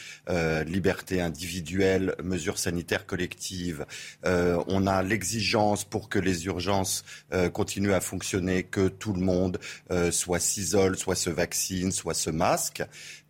liberté 0.67 1.21
individuelle, 1.21 2.15
mesures 2.23 2.59
sanitaires 2.59 3.05
collectives, 3.05 3.85
on 4.25 4.87
a 4.87 5.03
l'exigence 5.03 5.85
pour 5.85 6.09
que 6.09 6.19
les 6.19 6.47
urgences 6.47 7.05
continuent 7.53 7.93
à 7.93 8.01
fonctionner, 8.01 8.65
que 8.65 8.89
tout 8.89 9.13
le 9.13 9.21
monde 9.21 9.59
soit 10.11 10.41
s'isole, 10.41 10.97
soit 10.97 11.15
se 11.15 11.31
vaccine, 11.31 11.93
soit 11.93 12.15
se 12.15 12.31
masque. 12.31 12.83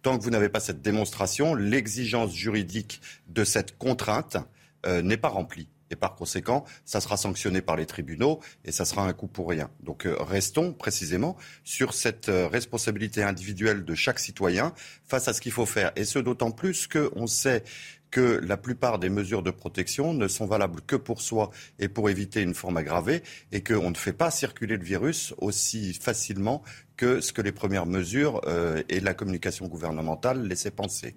Tant 0.02 0.18
que 0.18 0.22
vous 0.22 0.30
n'avez 0.30 0.48
pas 0.48 0.60
cette 0.60 0.82
démonstration, 0.82 1.54
l'exigence 1.54 2.34
juridique 2.34 3.00
de 3.28 3.44
cette 3.44 3.76
contrainte 3.78 4.36
n'est 4.84 5.18
pas 5.18 5.28
remplie. 5.28 5.68
Et 5.90 5.96
par 5.96 6.14
conséquent, 6.14 6.64
ça 6.84 7.00
sera 7.00 7.16
sanctionné 7.16 7.62
par 7.62 7.76
les 7.76 7.86
tribunaux 7.86 8.40
et 8.64 8.72
ça 8.72 8.84
sera 8.84 9.06
un 9.06 9.12
coup 9.12 9.28
pour 9.28 9.48
rien. 9.48 9.70
Donc 9.80 10.06
euh, 10.06 10.16
restons 10.18 10.72
précisément 10.72 11.36
sur 11.64 11.94
cette 11.94 12.28
euh, 12.28 12.48
responsabilité 12.48 13.22
individuelle 13.22 13.84
de 13.84 13.94
chaque 13.94 14.18
citoyen 14.18 14.72
face 15.04 15.28
à 15.28 15.32
ce 15.32 15.40
qu'il 15.40 15.52
faut 15.52 15.66
faire. 15.66 15.92
Et 15.96 16.04
ce 16.04 16.18
d'autant 16.18 16.50
plus 16.50 16.88
qu'on 16.88 17.26
sait 17.26 17.62
que 18.10 18.40
la 18.42 18.56
plupart 18.56 18.98
des 18.98 19.08
mesures 19.08 19.42
de 19.42 19.50
protection 19.50 20.14
ne 20.14 20.28
sont 20.28 20.46
valables 20.46 20.80
que 20.80 20.96
pour 20.96 21.20
soi 21.20 21.50
et 21.78 21.88
pour 21.88 22.08
éviter 22.08 22.40
une 22.40 22.54
forme 22.54 22.76
aggravée 22.76 23.22
et 23.52 23.62
qu'on 23.62 23.90
ne 23.90 23.96
fait 23.96 24.12
pas 24.12 24.30
circuler 24.30 24.76
le 24.76 24.84
virus 24.84 25.34
aussi 25.38 25.92
facilement 25.92 26.62
que 26.96 27.20
ce 27.20 27.32
que 27.32 27.42
les 27.42 27.52
premières 27.52 27.86
mesures 27.86 28.40
euh, 28.46 28.82
et 28.88 29.00
la 29.00 29.12
communication 29.12 29.66
gouvernementale 29.66 30.46
laissaient 30.46 30.70
penser. 30.70 31.14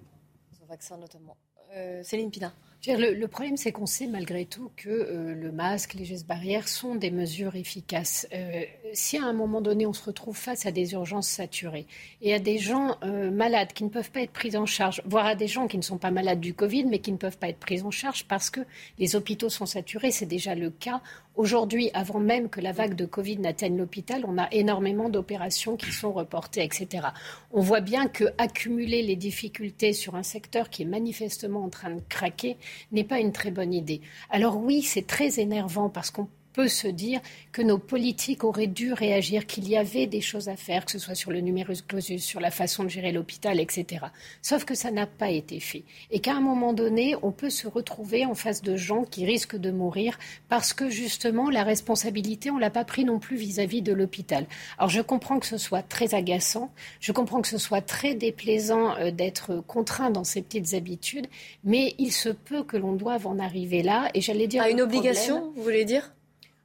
vaccin 0.68 0.96
notamment. 0.96 1.36
Céline 2.02 2.32
Pina. 2.32 2.52
Le, 2.86 3.26
problème, 3.26 3.58
c'est 3.58 3.72
qu'on 3.72 3.84
sait 3.84 4.06
malgré 4.06 4.46
tout 4.46 4.70
que 4.74 4.88
euh, 4.88 5.34
le 5.34 5.52
masque, 5.52 5.92
les 5.92 6.06
gestes 6.06 6.26
barrières 6.26 6.66
sont 6.66 6.94
des 6.94 7.10
mesures 7.10 7.54
efficaces. 7.54 8.26
Euh, 8.32 8.62
si 8.94 9.18
à 9.18 9.24
un 9.24 9.34
moment 9.34 9.60
donné, 9.60 9.84
on 9.84 9.92
se 9.92 10.02
retrouve 10.02 10.34
face 10.34 10.64
à 10.64 10.70
des 10.70 10.94
urgences 10.94 11.28
saturées 11.28 11.86
et 12.22 12.32
à 12.32 12.38
des 12.38 12.56
gens 12.56 12.96
euh, 13.04 13.30
malades 13.30 13.74
qui 13.74 13.84
ne 13.84 13.90
peuvent 13.90 14.10
pas 14.10 14.22
être 14.22 14.32
pris 14.32 14.56
en 14.56 14.64
charge, 14.64 15.02
voire 15.04 15.26
à 15.26 15.34
des 15.34 15.46
gens 15.46 15.66
qui 15.66 15.76
ne 15.76 15.82
sont 15.82 15.98
pas 15.98 16.10
malades 16.10 16.40
du 16.40 16.54
Covid, 16.54 16.84
mais 16.84 17.00
qui 17.00 17.12
ne 17.12 17.18
peuvent 17.18 17.36
pas 17.36 17.50
être 17.50 17.58
pris 17.58 17.82
en 17.82 17.90
charge 17.90 18.24
parce 18.24 18.48
que 18.48 18.60
les 18.98 19.14
hôpitaux 19.14 19.50
sont 19.50 19.66
saturés, 19.66 20.10
c'est 20.10 20.24
déjà 20.24 20.54
le 20.54 20.70
cas 20.70 21.02
Aujourd'hui, 21.36 21.90
avant 21.94 22.18
même 22.18 22.48
que 22.48 22.60
la 22.60 22.72
vague 22.72 22.94
de 22.94 23.06
Covid 23.06 23.38
n'atteigne 23.38 23.76
l'hôpital, 23.76 24.24
on 24.26 24.36
a 24.36 24.48
énormément 24.52 25.08
d'opérations 25.08 25.76
qui 25.76 25.92
sont 25.92 26.12
reportées, 26.12 26.62
etc. 26.64 27.08
On 27.52 27.60
voit 27.60 27.80
bien 27.80 28.08
que 28.08 28.24
accumuler 28.36 29.02
les 29.02 29.16
difficultés 29.16 29.92
sur 29.92 30.16
un 30.16 30.22
secteur 30.22 30.70
qui 30.70 30.82
est 30.82 30.86
manifestement 30.86 31.64
en 31.64 31.68
train 31.68 31.90
de 31.90 32.00
craquer 32.08 32.56
n'est 32.92 33.04
pas 33.04 33.20
une 33.20 33.32
très 33.32 33.50
bonne 33.50 33.72
idée. 33.72 34.00
Alors 34.28 34.58
oui, 34.58 34.82
c'est 34.82 35.06
très 35.06 35.40
énervant 35.40 35.88
parce 35.88 36.10
qu'on 36.10 36.28
peut 36.52 36.68
se 36.68 36.88
dire 36.88 37.20
que 37.52 37.62
nos 37.62 37.78
politiques 37.78 38.44
auraient 38.44 38.66
dû 38.66 38.92
réagir, 38.92 39.46
qu'il 39.46 39.68
y 39.68 39.76
avait 39.76 40.06
des 40.06 40.20
choses 40.20 40.48
à 40.48 40.56
faire, 40.56 40.84
que 40.84 40.92
ce 40.92 40.98
soit 40.98 41.14
sur 41.14 41.30
le 41.30 41.40
numerus 41.40 41.82
clausus, 41.82 42.22
sur 42.22 42.40
la 42.40 42.50
façon 42.50 42.84
de 42.84 42.88
gérer 42.88 43.12
l'hôpital, 43.12 43.60
etc. 43.60 44.06
Sauf 44.42 44.64
que 44.64 44.74
ça 44.74 44.90
n'a 44.90 45.06
pas 45.06 45.30
été 45.30 45.60
fait. 45.60 45.84
Et 46.10 46.20
qu'à 46.20 46.34
un 46.34 46.40
moment 46.40 46.72
donné, 46.72 47.14
on 47.22 47.32
peut 47.32 47.50
se 47.50 47.68
retrouver 47.68 48.24
en 48.26 48.34
face 48.34 48.62
de 48.62 48.76
gens 48.76 49.04
qui 49.04 49.24
risquent 49.24 49.56
de 49.56 49.70
mourir 49.70 50.18
parce 50.48 50.72
que 50.72 50.90
justement, 50.90 51.50
la 51.50 51.64
responsabilité, 51.64 52.50
on 52.50 52.56
ne 52.56 52.60
l'a 52.60 52.70
pas 52.70 52.84
pris 52.84 53.04
non 53.04 53.18
plus 53.18 53.36
vis-à-vis 53.36 53.82
de 53.82 53.92
l'hôpital. 53.92 54.46
Alors 54.78 54.90
je 54.90 55.00
comprends 55.00 55.38
que 55.38 55.46
ce 55.46 55.58
soit 55.58 55.82
très 55.82 56.14
agaçant, 56.14 56.72
je 57.00 57.12
comprends 57.12 57.40
que 57.40 57.48
ce 57.48 57.58
soit 57.58 57.80
très 57.80 58.14
déplaisant 58.14 58.96
euh, 58.96 59.10
d'être 59.10 59.62
contraint 59.66 60.10
dans 60.10 60.24
ces 60.24 60.42
petites 60.42 60.74
habitudes, 60.74 61.26
mais 61.64 61.94
il 61.98 62.12
se 62.12 62.28
peut 62.28 62.62
que 62.62 62.76
l'on 62.76 62.92
doive 62.92 63.26
en 63.26 63.38
arriver 63.38 63.82
là. 63.82 64.10
Et 64.14 64.20
j'allais 64.20 64.46
dire. 64.46 64.62
À 64.62 64.70
une 64.70 64.80
obligation, 64.80 65.52
vous 65.54 65.62
voulez 65.62 65.84
dire? 65.84 66.12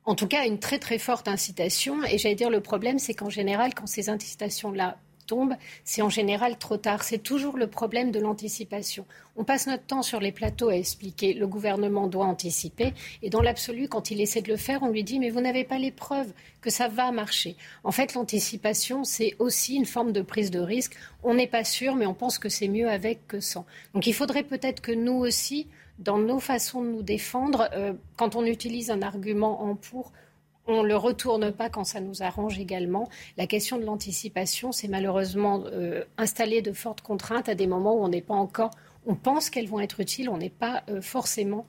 En 0.06 0.16
tout 0.16 0.28
cas 0.28 0.46
une 0.46 0.60
très 0.60 0.80
très 0.80 0.98
forte 0.98 1.28
incitation. 1.28 2.04
Et 2.04 2.18
j'allais 2.18 2.36
dire 2.36 2.50
le 2.50 2.62
problème, 2.62 3.00
c'est 3.00 3.14
qu'en 3.14 3.30
général, 3.30 3.74
quand 3.74 3.88
ces 3.88 4.10
incitations-là 4.10 4.98
tombent, 5.26 5.56
c'est 5.84 6.04
en 6.04 6.10
général 6.10 6.58
trop 6.58 6.78
tard. 6.78 7.04
C'est 7.04 7.18
toujours 7.18 7.58
le 7.58 7.68
problème 7.68 8.12
de 8.12 8.20
l'anticipation. 8.20 9.06
On 9.36 9.44
passe 9.44 9.66
notre 9.66 9.84
temps 9.84 10.04
sur 10.04 10.20
les 10.20 10.32
plateaux 10.32 10.70
à 10.70 10.76
expliquer 10.76 11.34
le 11.34 11.48
gouvernement 11.48 12.08
doit 12.08 12.26
anticiper. 12.26 12.94
Et 13.24 13.30
dans 13.30 13.42
l'absolu, 13.42 13.88
quand 13.88 14.12
il 14.12 14.22
essaie 14.22 14.42
de 14.42 14.50
le 14.50 14.58
faire, 14.58 14.84
on 14.84 14.90
lui 14.90 15.04
dit 15.04 15.20
mais 15.20 15.32
vous 15.32 15.42
n'avez 15.42 15.64
pas 15.64 15.80
les 15.80 15.92
preuves 15.92 16.32
que 16.62 16.70
ça 16.70 16.88
va 16.88 17.12
marcher. 17.12 17.56
En 17.84 17.92
fait, 17.92 18.14
l'anticipation, 18.14 19.04
c'est 19.04 19.36
aussi 19.40 19.76
une 19.76 19.86
forme 19.86 20.12
de 20.12 20.22
prise 20.22 20.52
de 20.52 20.60
risque. 20.60 20.96
On 21.24 21.34
n'est 21.34 21.48
pas 21.48 21.64
sûr, 21.64 21.96
mais 21.96 22.06
on 22.06 22.14
pense 22.14 22.38
que 22.38 22.50
c'est 22.50 22.68
mieux 22.68 22.90
avec 22.90 23.28
que 23.28 23.40
sans. 23.40 23.66
Donc 23.94 24.08
il 24.08 24.14
faudrait 24.14 24.44
peut-être 24.44 24.82
que 24.82 24.92
nous 24.92 25.16
aussi, 25.16 25.68
dans 26.00 26.18
nos 26.18 26.40
façons 26.40 26.82
de 26.82 26.90
nous 26.90 27.04
défendre, 27.04 27.70
euh, 27.74 27.94
quand 28.18 28.36
on 28.36 28.46
utilise 28.46 28.92
un 28.92 29.02
argument 29.02 29.64
en 29.64 29.76
pour, 29.76 30.12
on 30.68 30.82
ne 30.82 30.88
le 30.88 30.96
retourne 30.96 31.52
pas 31.52 31.70
quand 31.70 31.84
ça 31.84 32.00
nous 32.00 32.24
arrange 32.24 32.60
également. 32.60 33.08
La 33.38 33.46
question 33.46 33.78
de 33.78 33.86
l'anticipation, 33.86 34.72
c'est 34.72 34.88
malheureusement 34.88 35.64
euh, 35.68 36.04
installer 36.18 36.62
de 36.62 36.74
fortes 36.74 37.02
contraintes 37.02 37.50
à 37.50 37.56
des 37.56 37.68
moments 37.68 37.96
où 37.96 38.04
on 38.04 38.10
n'est 38.10 38.22
pas 38.22 38.34
encore, 38.34 38.72
on 39.06 39.14
pense 39.14 39.52
qu'elles 39.52 39.68
vont 39.68 39.80
être 39.80 40.00
utiles, 40.00 40.30
on 40.30 40.38
n'est 40.38 40.50
pas 40.50 40.84
euh, 40.90 41.02
forcément 41.02 41.66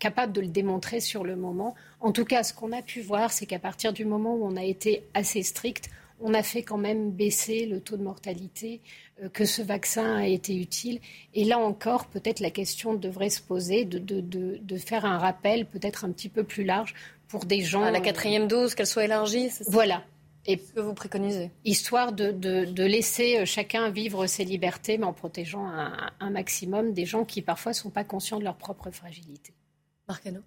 capable 0.00 0.32
de 0.32 0.40
le 0.40 0.46
démontrer 0.46 0.98
sur 0.98 1.22
le 1.22 1.36
moment. 1.36 1.74
En 2.00 2.10
tout 2.10 2.24
cas, 2.24 2.42
ce 2.42 2.54
qu'on 2.54 2.72
a 2.72 2.80
pu 2.80 3.02
voir, 3.02 3.30
c'est 3.30 3.44
qu'à 3.44 3.58
partir 3.58 3.92
du 3.92 4.06
moment 4.06 4.34
où 4.34 4.46
on 4.46 4.56
a 4.56 4.64
été 4.64 5.04
assez 5.12 5.42
strict, 5.42 5.90
on 6.20 6.34
a 6.34 6.42
fait 6.42 6.62
quand 6.62 6.78
même 6.78 7.10
baisser 7.10 7.66
le 7.66 7.80
taux 7.80 7.96
de 7.96 8.02
mortalité, 8.02 8.80
euh, 9.22 9.28
que 9.28 9.44
ce 9.44 9.62
vaccin 9.62 10.16
a 10.16 10.26
été 10.26 10.56
utile. 10.56 11.00
Et 11.34 11.44
là 11.44 11.58
encore, 11.58 12.06
peut-être 12.06 12.40
la 12.40 12.50
question 12.50 12.94
devrait 12.94 13.30
se 13.30 13.40
poser 13.40 13.84
de, 13.84 14.76
faire 14.78 15.04
un 15.04 15.18
rappel 15.18 15.66
peut-être 15.66 16.04
un 16.04 16.12
petit 16.12 16.28
peu 16.28 16.44
plus 16.44 16.64
large 16.64 16.94
pour 17.28 17.44
des 17.44 17.60
gens. 17.62 17.82
À 17.82 17.90
la 17.90 18.00
quatrième 18.00 18.46
dose, 18.46 18.74
qu'elle 18.74 18.86
soit 18.86 19.04
élargie, 19.04 19.50
c'est 19.50 19.68
Voilà. 19.68 20.04
Et 20.48 20.58
ce 20.58 20.72
que 20.72 20.80
vous 20.80 20.94
préconisez? 20.94 21.50
Histoire 21.64 22.12
de, 22.12 22.84
laisser 22.84 23.38
euh, 23.38 23.44
chacun 23.44 23.90
vivre 23.90 24.26
ses 24.26 24.44
libertés, 24.44 24.96
mais 24.96 25.06
en 25.06 25.12
protégeant 25.12 25.66
un, 25.66 26.12
un 26.20 26.30
maximum 26.30 26.92
des 26.92 27.04
gens 27.04 27.24
qui 27.24 27.42
parfois 27.42 27.72
ne 27.72 27.76
sont 27.76 27.90
pas 27.90 28.04
conscients 28.04 28.38
de 28.38 28.44
leur 28.44 28.56
propre 28.56 28.90
fragilité. 28.90 29.52
Marcano 30.06 30.40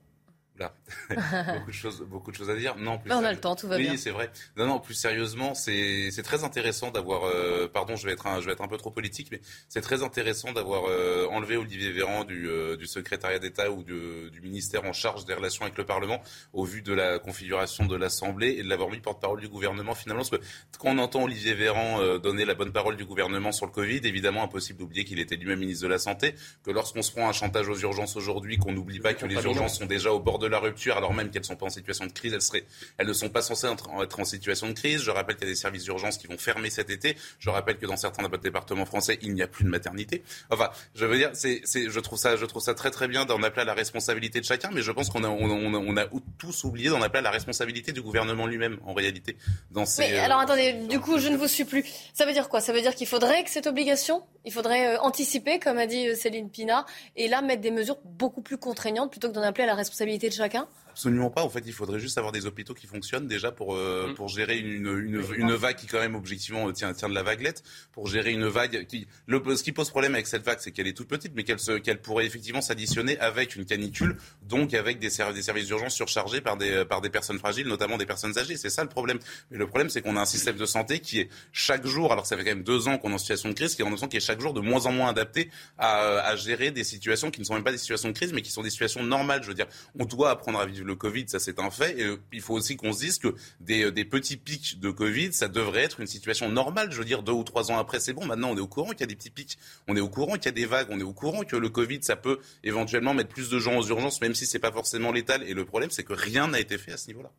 beaucoup, 1.09 1.67
de 1.67 1.71
choses, 1.71 2.01
beaucoup 2.01 2.31
de 2.31 2.35
choses 2.35 2.49
à 2.49 2.55
dire. 2.55 2.75
Non, 2.77 2.97
plus 2.97 3.11
on 3.11 3.23
a 3.23 3.31
le 3.31 3.39
temps, 3.39 3.55
tout 3.55 3.67
va 3.67 3.77
oui, 3.77 3.83
bien. 3.83 3.91
Oui, 3.91 3.97
c'est 3.97 4.11
vrai. 4.11 4.31
Non, 4.57 4.67
non, 4.67 4.79
plus 4.79 4.93
sérieusement, 4.93 5.53
c'est 5.53 6.11
très 6.23 6.43
intéressant 6.43 6.91
d'avoir. 6.91 7.23
Euh, 7.25 7.67
pardon, 7.71 7.95
je 7.95 8.05
vais, 8.05 8.13
être 8.13 8.27
un, 8.27 8.41
je 8.41 8.45
vais 8.45 8.53
être 8.53 8.61
un 8.61 8.67
peu 8.67 8.77
trop 8.77 8.91
politique, 8.91 9.29
mais 9.31 9.41
c'est 9.67 9.81
très 9.81 10.03
intéressant 10.03 10.51
d'avoir 10.51 10.83
euh, 10.87 11.27
enlevé 11.31 11.57
Olivier 11.57 11.91
Véran 11.91 12.23
du, 12.23 12.49
euh, 12.49 12.75
du 12.75 12.87
secrétariat 12.87 13.39
d'État 13.39 13.71
ou 13.71 13.83
du, 13.83 14.29
du, 14.31 14.41
ministère 14.41 14.85
en 14.85 14.93
charge 14.93 15.25
des 15.25 15.33
relations 15.33 15.63
avec 15.63 15.77
le 15.77 15.85
Parlement 15.85 16.21
au 16.53 16.63
vu 16.63 16.81
de 16.81 16.93
la 16.93 17.19
configuration 17.19 17.85
de 17.85 17.95
l'Assemblée 17.95 18.55
et 18.57 18.63
de 18.63 18.69
l'avoir 18.69 18.89
mis 18.89 18.99
porte-parole 18.99 19.39
du 19.39 19.49
gouvernement 19.49 19.95
finalement. 19.95 20.23
Parce 20.23 20.41
que 20.41 20.47
quand 20.77 20.89
on 20.89 20.97
entend 20.97 21.23
Olivier 21.23 21.53
Véran 21.53 22.17
donner 22.17 22.45
la 22.45 22.55
bonne 22.55 22.71
parole 22.71 22.97
du 22.97 23.05
gouvernement 23.05 23.51
sur 23.51 23.65
le 23.65 23.71
Covid, 23.71 24.01
évidemment, 24.03 24.43
impossible 24.43 24.79
d'oublier 24.79 25.05
qu'il 25.05 25.19
était 25.19 25.35
lui-même 25.35 25.59
ministre 25.59 25.83
de 25.83 25.89
la 25.89 25.99
Santé, 25.99 26.35
que 26.63 26.71
lorsqu'on 26.71 27.01
se 27.01 27.11
prend 27.11 27.29
un 27.29 27.33
chantage 27.33 27.69
aux 27.69 27.77
urgences 27.77 28.15
aujourd'hui, 28.15 28.57
qu'on 28.57 28.71
n'oublie 28.71 28.99
pas 28.99 29.13
que 29.13 29.25
les 29.25 29.35
urgences 29.35 29.77
sont 29.77 29.85
déjà 29.85 30.11
au 30.11 30.19
bord 30.19 30.39
de 30.39 30.47
la 30.49 30.59
rupture 30.59 30.97
alors 30.97 31.13
même 31.13 31.29
qu'elles 31.29 31.41
ne 31.41 31.47
sont 31.47 31.55
pas 31.55 31.67
en 31.67 31.69
situation 31.69 32.05
de 32.05 32.11
crise. 32.11 32.33
Elles, 32.33 32.41
seraient, 32.41 32.65
elles 32.97 33.07
ne 33.07 33.13
sont 33.13 33.29
pas 33.29 33.41
censées 33.41 33.67
être 33.67 34.19
en 34.19 34.25
situation 34.25 34.67
de 34.67 34.73
crise. 34.73 35.01
Je 35.01 35.11
rappelle 35.11 35.35
qu'il 35.35 35.47
y 35.47 35.49
a 35.49 35.53
des 35.53 35.59
services 35.59 35.83
d'urgence 35.83 36.17
qui 36.17 36.27
vont 36.27 36.37
fermer 36.37 36.69
cet 36.69 36.89
été. 36.89 37.15
Je 37.39 37.49
rappelle 37.49 37.77
que 37.77 37.85
dans 37.85 37.97
certains 37.97 38.27
départements 38.37 38.85
français, 38.85 39.19
il 39.21 39.33
n'y 39.33 39.41
a 39.41 39.47
plus 39.47 39.63
de 39.63 39.69
maternité. 39.69 40.23
Enfin, 40.49 40.69
je 40.95 41.05
veux 41.05 41.17
dire, 41.17 41.31
c'est, 41.33 41.61
c'est, 41.65 41.89
je, 41.89 41.99
trouve 41.99 42.17
ça, 42.17 42.35
je 42.35 42.45
trouve 42.45 42.61
ça 42.61 42.73
très 42.73 42.91
très 42.91 43.07
bien 43.07 43.25
d'en 43.25 43.41
appeler 43.43 43.61
à 43.61 43.65
la 43.65 43.73
responsabilité 43.73 44.39
de 44.39 44.45
chacun, 44.45 44.69
mais 44.73 44.81
je 44.81 44.91
pense 44.91 45.09
qu'on 45.09 45.23
a, 45.23 45.29
on, 45.29 45.49
on 45.49 45.97
a 45.97 46.05
tous 46.37 46.63
oublié 46.63 46.89
d'en 46.89 47.01
appeler 47.01 47.19
à 47.19 47.23
la 47.23 47.31
responsabilité 47.31 47.91
du 47.91 48.01
gouvernement 48.01 48.47
lui-même, 48.47 48.79
en 48.85 48.93
réalité. 48.93 49.37
Dans 49.71 49.85
ces, 49.85 50.09
mais 50.09 50.19
alors 50.19 50.39
attendez, 50.39 50.73
du 50.73 50.99
coup, 50.99 51.17
je 51.19 51.27
ne 51.27 51.37
vous 51.37 51.47
suis 51.47 51.65
plus. 51.65 51.85
Ça 52.13 52.25
veut 52.25 52.33
dire 52.33 52.49
quoi? 52.49 52.61
Ça 52.61 52.73
veut 52.73 52.81
dire 52.81 52.95
qu'il 52.95 53.07
faudrait 53.07 53.43
que 53.43 53.49
cette 53.49 53.67
obligation, 53.67 54.23
il 54.45 54.53
faudrait 54.53 54.95
euh, 54.95 55.01
anticiper, 55.01 55.59
comme 55.59 55.77
a 55.77 55.85
dit 55.85 56.07
euh, 56.07 56.15
Céline 56.15 56.49
Pina, 56.49 56.85
et 57.15 57.27
là 57.27 57.41
mettre 57.41 57.61
des 57.61 57.71
mesures 57.71 57.97
beaucoup 58.05 58.41
plus 58.41 58.57
contraignantes 58.57 59.11
plutôt 59.11 59.29
que 59.29 59.33
d'en 59.33 59.41
appeler 59.41 59.63
à 59.63 59.67
la 59.67 59.75
responsabilité 59.75 60.29
de 60.29 60.33
chacun 60.33 60.38
Jacqueline? 60.39 60.67
Absolument 60.99 61.29
pas. 61.29 61.43
En 61.43 61.49
fait, 61.49 61.63
il 61.65 61.71
faudrait 61.71 62.01
juste 62.01 62.17
avoir 62.17 62.33
des 62.33 62.45
hôpitaux 62.45 62.73
qui 62.73 62.85
fonctionnent 62.85 63.25
déjà 63.25 63.53
pour, 63.53 63.73
euh, 63.73 64.09
mm. 64.09 64.15
pour 64.15 64.27
gérer 64.27 64.57
une, 64.57 64.85
une, 64.85 65.23
une, 65.37 65.53
vague 65.53 65.77
qui, 65.77 65.87
quand 65.87 65.99
même, 65.99 66.13
objectivement, 66.13 66.69
tient, 66.73 66.91
tient 66.91 67.07
de 67.07 67.13
la 67.13 67.23
vaguelette. 67.23 67.63
Pour 67.93 68.07
gérer 68.07 68.31
une 68.31 68.45
vague 68.47 68.85
qui. 68.85 69.07
Le, 69.25 69.41
ce 69.55 69.63
qui 69.63 69.71
pose 69.71 69.89
problème 69.91 70.13
avec 70.13 70.27
cette 70.27 70.43
vague, 70.43 70.57
c'est 70.59 70.71
qu'elle 70.71 70.87
est 70.87 70.93
toute 70.93 71.07
petite, 71.07 71.31
mais 71.35 71.45
qu'elle 71.45 71.57
qu'elle 71.81 72.01
pourrait 72.01 72.25
effectivement 72.25 72.59
s'additionner 72.59 73.17
avec 73.19 73.55
une 73.55 73.63
canicule, 73.63 74.17
donc 74.43 74.73
avec 74.73 74.99
des, 74.99 75.07
des 75.07 75.41
services 75.41 75.67
d'urgence 75.67 75.95
surchargés 75.95 76.41
par 76.41 76.57
des, 76.57 76.83
par 76.83 76.99
des 76.99 77.09
personnes 77.09 77.39
fragiles, 77.39 77.69
notamment 77.69 77.97
des 77.97 78.05
personnes 78.05 78.37
âgées. 78.37 78.57
C'est 78.57 78.69
ça 78.69 78.83
le 78.83 78.89
problème. 78.89 79.19
Mais 79.51 79.57
le 79.57 79.67
problème, 79.67 79.89
c'est 79.89 80.01
qu'on 80.01 80.17
a 80.17 80.21
un 80.21 80.25
système 80.25 80.57
de 80.57 80.65
santé 80.65 80.99
qui 80.99 81.21
est 81.21 81.29
chaque 81.53 81.85
jour, 81.85 82.11
alors 82.11 82.25
ça 82.25 82.35
fait 82.35 82.43
quand 82.43 82.49
même 82.49 82.63
deux 82.63 82.89
ans 82.89 82.97
qu'on 82.97 83.11
est 83.11 83.13
en 83.13 83.19
situation 83.19 83.47
de 83.47 83.53
crise, 83.53 83.73
qui 83.73 83.83
est 83.83 83.85
en 83.85 83.95
qui 83.95 84.17
est 84.17 84.19
chaque 84.19 84.41
jour 84.41 84.53
de 84.53 84.59
moins 84.59 84.85
en 84.85 84.91
moins 84.91 85.07
adapté 85.07 85.49
à, 85.77 86.19
à 86.27 86.35
gérer 86.35 86.71
des 86.71 86.83
situations 86.83 87.31
qui 87.31 87.39
ne 87.39 87.45
sont 87.45 87.53
même 87.53 87.63
pas 87.63 87.71
des 87.71 87.77
situations 87.77 88.09
de 88.09 88.13
crise, 88.13 88.33
mais 88.33 88.41
qui 88.41 88.51
sont 88.51 88.63
des 88.63 88.69
situations 88.69 89.01
normales. 89.01 89.43
Je 89.43 89.47
veux 89.47 89.53
dire, 89.53 89.67
on 89.97 90.03
doit 90.03 90.31
apprendre 90.31 90.59
à 90.59 90.65
vivre 90.65 90.88
le 90.89 90.95
Covid, 90.95 91.25
ça 91.27 91.39
c'est 91.39 91.59
un 91.59 91.69
fait. 91.69 91.97
Et 91.99 92.03
euh, 92.03 92.17
il 92.33 92.41
faut 92.41 92.53
aussi 92.53 92.75
qu'on 92.75 92.91
se 92.91 92.99
dise 92.99 93.17
que 93.17 93.33
des, 93.61 93.85
euh, 93.85 93.91
des, 93.91 94.03
petits 94.03 94.35
pics 94.35 94.79
de 94.79 94.89
Covid, 94.91 95.31
ça 95.31 95.47
devrait 95.47 95.83
être 95.83 96.01
une 96.01 96.07
situation 96.07 96.49
normale. 96.49 96.91
Je 96.91 96.97
veux 96.97 97.05
dire, 97.05 97.23
deux 97.23 97.31
ou 97.31 97.43
trois 97.43 97.71
ans 97.71 97.77
après, 97.77 97.99
c'est 97.99 98.13
bon. 98.13 98.25
Maintenant, 98.25 98.49
on 98.51 98.57
est 98.57 98.61
au 98.61 98.67
courant 98.67 98.91
qu'il 98.91 99.01
y 99.01 99.03
a 99.03 99.07
des 99.07 99.15
petits 99.15 99.29
pics. 99.29 99.57
On 99.87 99.95
est 99.95 100.01
au 100.01 100.09
courant 100.09 100.33
qu'il 100.33 100.45
y 100.45 100.49
a 100.49 100.51
des 100.51 100.65
vagues. 100.65 100.87
On 100.89 100.99
est 100.99 101.03
au 101.03 101.13
courant 101.13 101.43
que 101.43 101.55
le 101.55 101.69
Covid, 101.69 101.99
ça 102.01 102.15
peut 102.15 102.39
éventuellement 102.63 103.13
mettre 103.13 103.29
plus 103.29 103.49
de 103.49 103.59
gens 103.59 103.77
aux 103.77 103.87
urgences, 103.87 104.19
même 104.19 104.35
si 104.35 104.45
c'est 104.45 104.59
pas 104.59 104.71
forcément 104.71 105.11
létal. 105.11 105.43
Et 105.43 105.53
le 105.53 105.63
problème, 105.63 105.91
c'est 105.91 106.03
que 106.03 106.13
rien 106.13 106.47
n'a 106.49 106.59
été 106.59 106.77
fait 106.77 106.91
à 106.91 106.97
ce 106.97 107.07
niveau-là. 107.07 107.31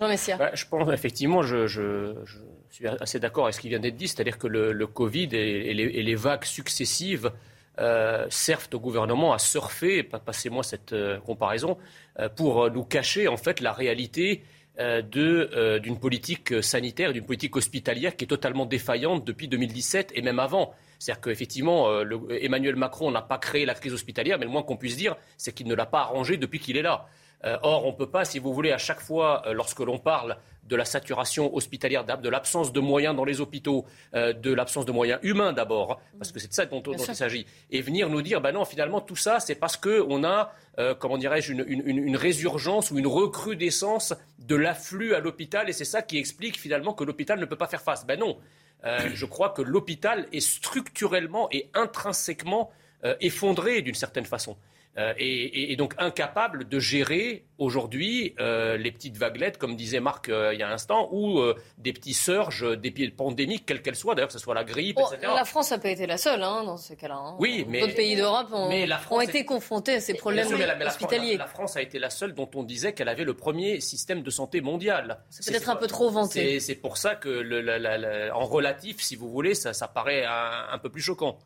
Jean 0.00 0.36
bah, 0.38 0.50
je 0.54 0.64
pense 0.64 0.90
effectivement, 0.92 1.42
je, 1.42 1.66
je, 1.66 2.14
je 2.24 2.38
suis 2.70 2.86
assez 2.86 3.20
d'accord 3.20 3.44
avec 3.44 3.54
ce 3.54 3.60
qui 3.60 3.68
vient 3.68 3.80
d'être 3.80 3.96
dit, 3.96 4.08
c'est-à-dire 4.08 4.38
que 4.38 4.46
le, 4.46 4.72
le 4.72 4.86
Covid 4.86 5.28
et, 5.32 5.74
les, 5.74 5.82
et, 5.82 6.02
les, 6.02 6.14
vagues 6.14 6.44
successives 6.44 7.30
euh, 7.80 8.26
servent 8.28 8.68
au 8.74 8.78
gouvernement 8.78 9.32
à 9.32 9.38
surfer, 9.38 10.02
passez-moi 10.02 10.62
cette 10.62 10.92
euh, 10.92 11.18
comparaison, 11.20 11.78
euh, 12.18 12.28
pour 12.28 12.70
nous 12.70 12.84
cacher 12.84 13.26
en 13.26 13.38
fait 13.38 13.60
la 13.60 13.72
réalité 13.72 14.42
d'une 15.12 15.98
politique 16.00 16.62
sanitaire, 16.62 17.12
d'une 17.12 17.26
politique 17.26 17.54
hospitalière 17.54 18.16
qui 18.16 18.24
est 18.24 18.28
totalement 18.28 18.64
défaillante 18.64 19.26
depuis 19.26 19.46
2017 19.46 20.12
et 20.14 20.22
même 20.22 20.38
avant. 20.38 20.72
C'est-à-dire 20.98 21.20
qu'effectivement, 21.20 22.00
Emmanuel 22.30 22.76
Macron 22.76 23.10
n'a 23.10 23.20
pas 23.20 23.36
créé 23.36 23.66
la 23.66 23.74
crise 23.74 23.92
hospitalière, 23.92 24.38
mais 24.38 24.46
le 24.46 24.50
moins 24.50 24.62
qu'on 24.62 24.78
puisse 24.78 24.96
dire, 24.96 25.16
c'est 25.36 25.52
qu'il 25.52 25.66
ne 25.66 25.74
l'a 25.74 25.84
pas 25.84 26.00
arrangée 26.00 26.38
depuis 26.38 26.60
qu'il 26.60 26.78
est 26.78 26.82
là. 26.82 27.08
Or, 27.44 27.86
on 27.86 27.92
ne 27.92 27.96
peut 27.96 28.10
pas, 28.10 28.24
si 28.24 28.38
vous 28.38 28.52
voulez, 28.52 28.72
à 28.72 28.78
chaque 28.78 29.00
fois, 29.00 29.42
lorsque 29.52 29.80
l'on 29.80 29.98
parle 29.98 30.36
de 30.70 30.76
la 30.76 30.84
saturation 30.84 31.54
hospitalière, 31.54 32.04
de 32.04 32.28
l'absence 32.28 32.72
de 32.72 32.80
moyens 32.80 33.14
dans 33.14 33.24
les 33.24 33.40
hôpitaux, 33.40 33.84
euh, 34.14 34.32
de 34.32 34.52
l'absence 34.52 34.86
de 34.86 34.92
moyens 34.92 35.18
humains 35.22 35.52
d'abord, 35.52 35.92
hein, 35.92 36.16
parce 36.18 36.32
que 36.32 36.38
c'est 36.38 36.48
de 36.48 36.54
ça 36.54 36.64
dont, 36.64 36.82
il 36.82 37.14
s'agit, 37.14 37.44
et 37.70 37.82
venir 37.82 38.08
nous 38.08 38.22
dire, 38.22 38.40
ben 38.40 38.52
non, 38.52 38.64
finalement, 38.64 39.00
tout 39.00 39.16
ça, 39.16 39.40
c'est 39.40 39.56
parce 39.56 39.76
qu'on 39.76 40.24
a, 40.24 40.52
euh, 40.78 40.94
comment 40.94 41.18
dirais-je, 41.18 41.52
une, 41.52 42.16
résurgence 42.16 42.90
ou 42.92 42.98
une 42.98 43.08
recrudescence 43.08 44.14
de 44.38 44.54
l'afflux 44.54 45.14
à 45.14 45.20
l'hôpital, 45.20 45.68
et 45.68 45.72
c'est 45.72 45.84
ça 45.84 46.02
qui 46.02 46.18
explique 46.18 46.58
finalement 46.58 46.94
que 46.94 47.04
l'hôpital 47.04 47.40
ne 47.40 47.44
peut 47.44 47.56
pas 47.56 47.66
faire 47.66 47.82
face. 47.82 48.06
Ben 48.06 48.18
non, 48.18 48.38
euh, 48.84 49.10
je 49.12 49.26
crois 49.26 49.50
que 49.50 49.62
l'hôpital 49.62 50.26
est 50.32 50.40
structurellement 50.40 51.48
et 51.50 51.68
intrinsèquement 51.74 52.70
effondré 53.20 53.80
d'une 53.80 53.94
certaine 53.94 54.26
façon. 54.26 54.58
Euh, 55.00 55.14
et, 55.16 55.76
donc 55.76 55.94
incapable 55.98 56.68
de 56.68 56.78
gérer 56.78 57.46
aujourd'hui 57.58 58.34
euh, 58.38 58.76
les 58.76 58.92
petites 58.92 59.16
vaguelettes, 59.16 59.56
comme 59.56 59.76
disait 59.76 60.00
Marc 60.00 60.28
euh, 60.28 60.52
il 60.52 60.60
y 60.60 60.62
a 60.62 60.68
un 60.68 60.72
instant, 60.72 61.08
ou 61.12 61.40
des 61.78 61.92
petits 61.92 62.14
surges, 62.14 62.78
des 62.78 62.90
pandémiques, 63.10 63.64
quelles 63.66 63.82
qu'elles 63.82 63.96
soient, 63.96 64.14
d'ailleurs, 64.14 64.28
que 64.28 64.34
ce 64.34 64.38
soit 64.38 64.54
la 64.54 64.64
grippe, 64.64 64.98
etc. 64.98 65.32
La 65.34 65.44
France 65.44 65.70
n'a 65.70 65.78
pas 65.78 65.90
été 65.90 66.06
la 66.06 66.18
seule 66.18 66.42
hein, 66.42 66.64
dans 66.64 66.76
ce 66.76 66.94
cas-là. 66.94 67.16
Hein. 67.16 67.36
Oui, 67.38 67.64
mais. 67.68 67.80
D'autres 67.80 67.94
pays 67.94 68.16
d'Europe 68.16 68.48
ont, 68.52 69.20
été 69.20 69.44
confrontés 69.44 69.94
à 69.94 70.00
ces 70.00 70.14
problèmes 70.14 70.48
hospitaliers. 70.86 71.36
La, 71.36 71.46
France 71.46 71.76
a 71.76 71.82
été 71.82 71.98
la 71.98 72.10
seule 72.10 72.34
dont 72.34 72.50
on 72.54 72.62
disait 72.62 72.92
qu'elle 72.92 73.08
avait 73.08 73.24
le 73.24 73.34
premier 73.34 73.80
système 73.80 74.22
de 74.22 74.30
santé 74.30 74.60
mondial. 74.60 75.20
C'est 75.30 75.50
peut-être 75.50 75.70
un 75.70 75.76
peu 75.76 75.86
trop 75.86 76.10
vanté. 76.10 76.60
C'est 76.60 76.74
pour 76.74 76.96
ça 76.96 77.14
que, 77.14 77.28
le, 77.28 78.32
en 78.32 78.44
relatif, 78.44 79.00
si 79.00 79.16
vous 79.16 79.30
voulez, 79.30 79.54
ça, 79.54 79.88
paraît 79.88 80.24
un 80.26 80.78
peu 80.78 80.90
plus 80.90 81.02
choquant. 81.02 81.38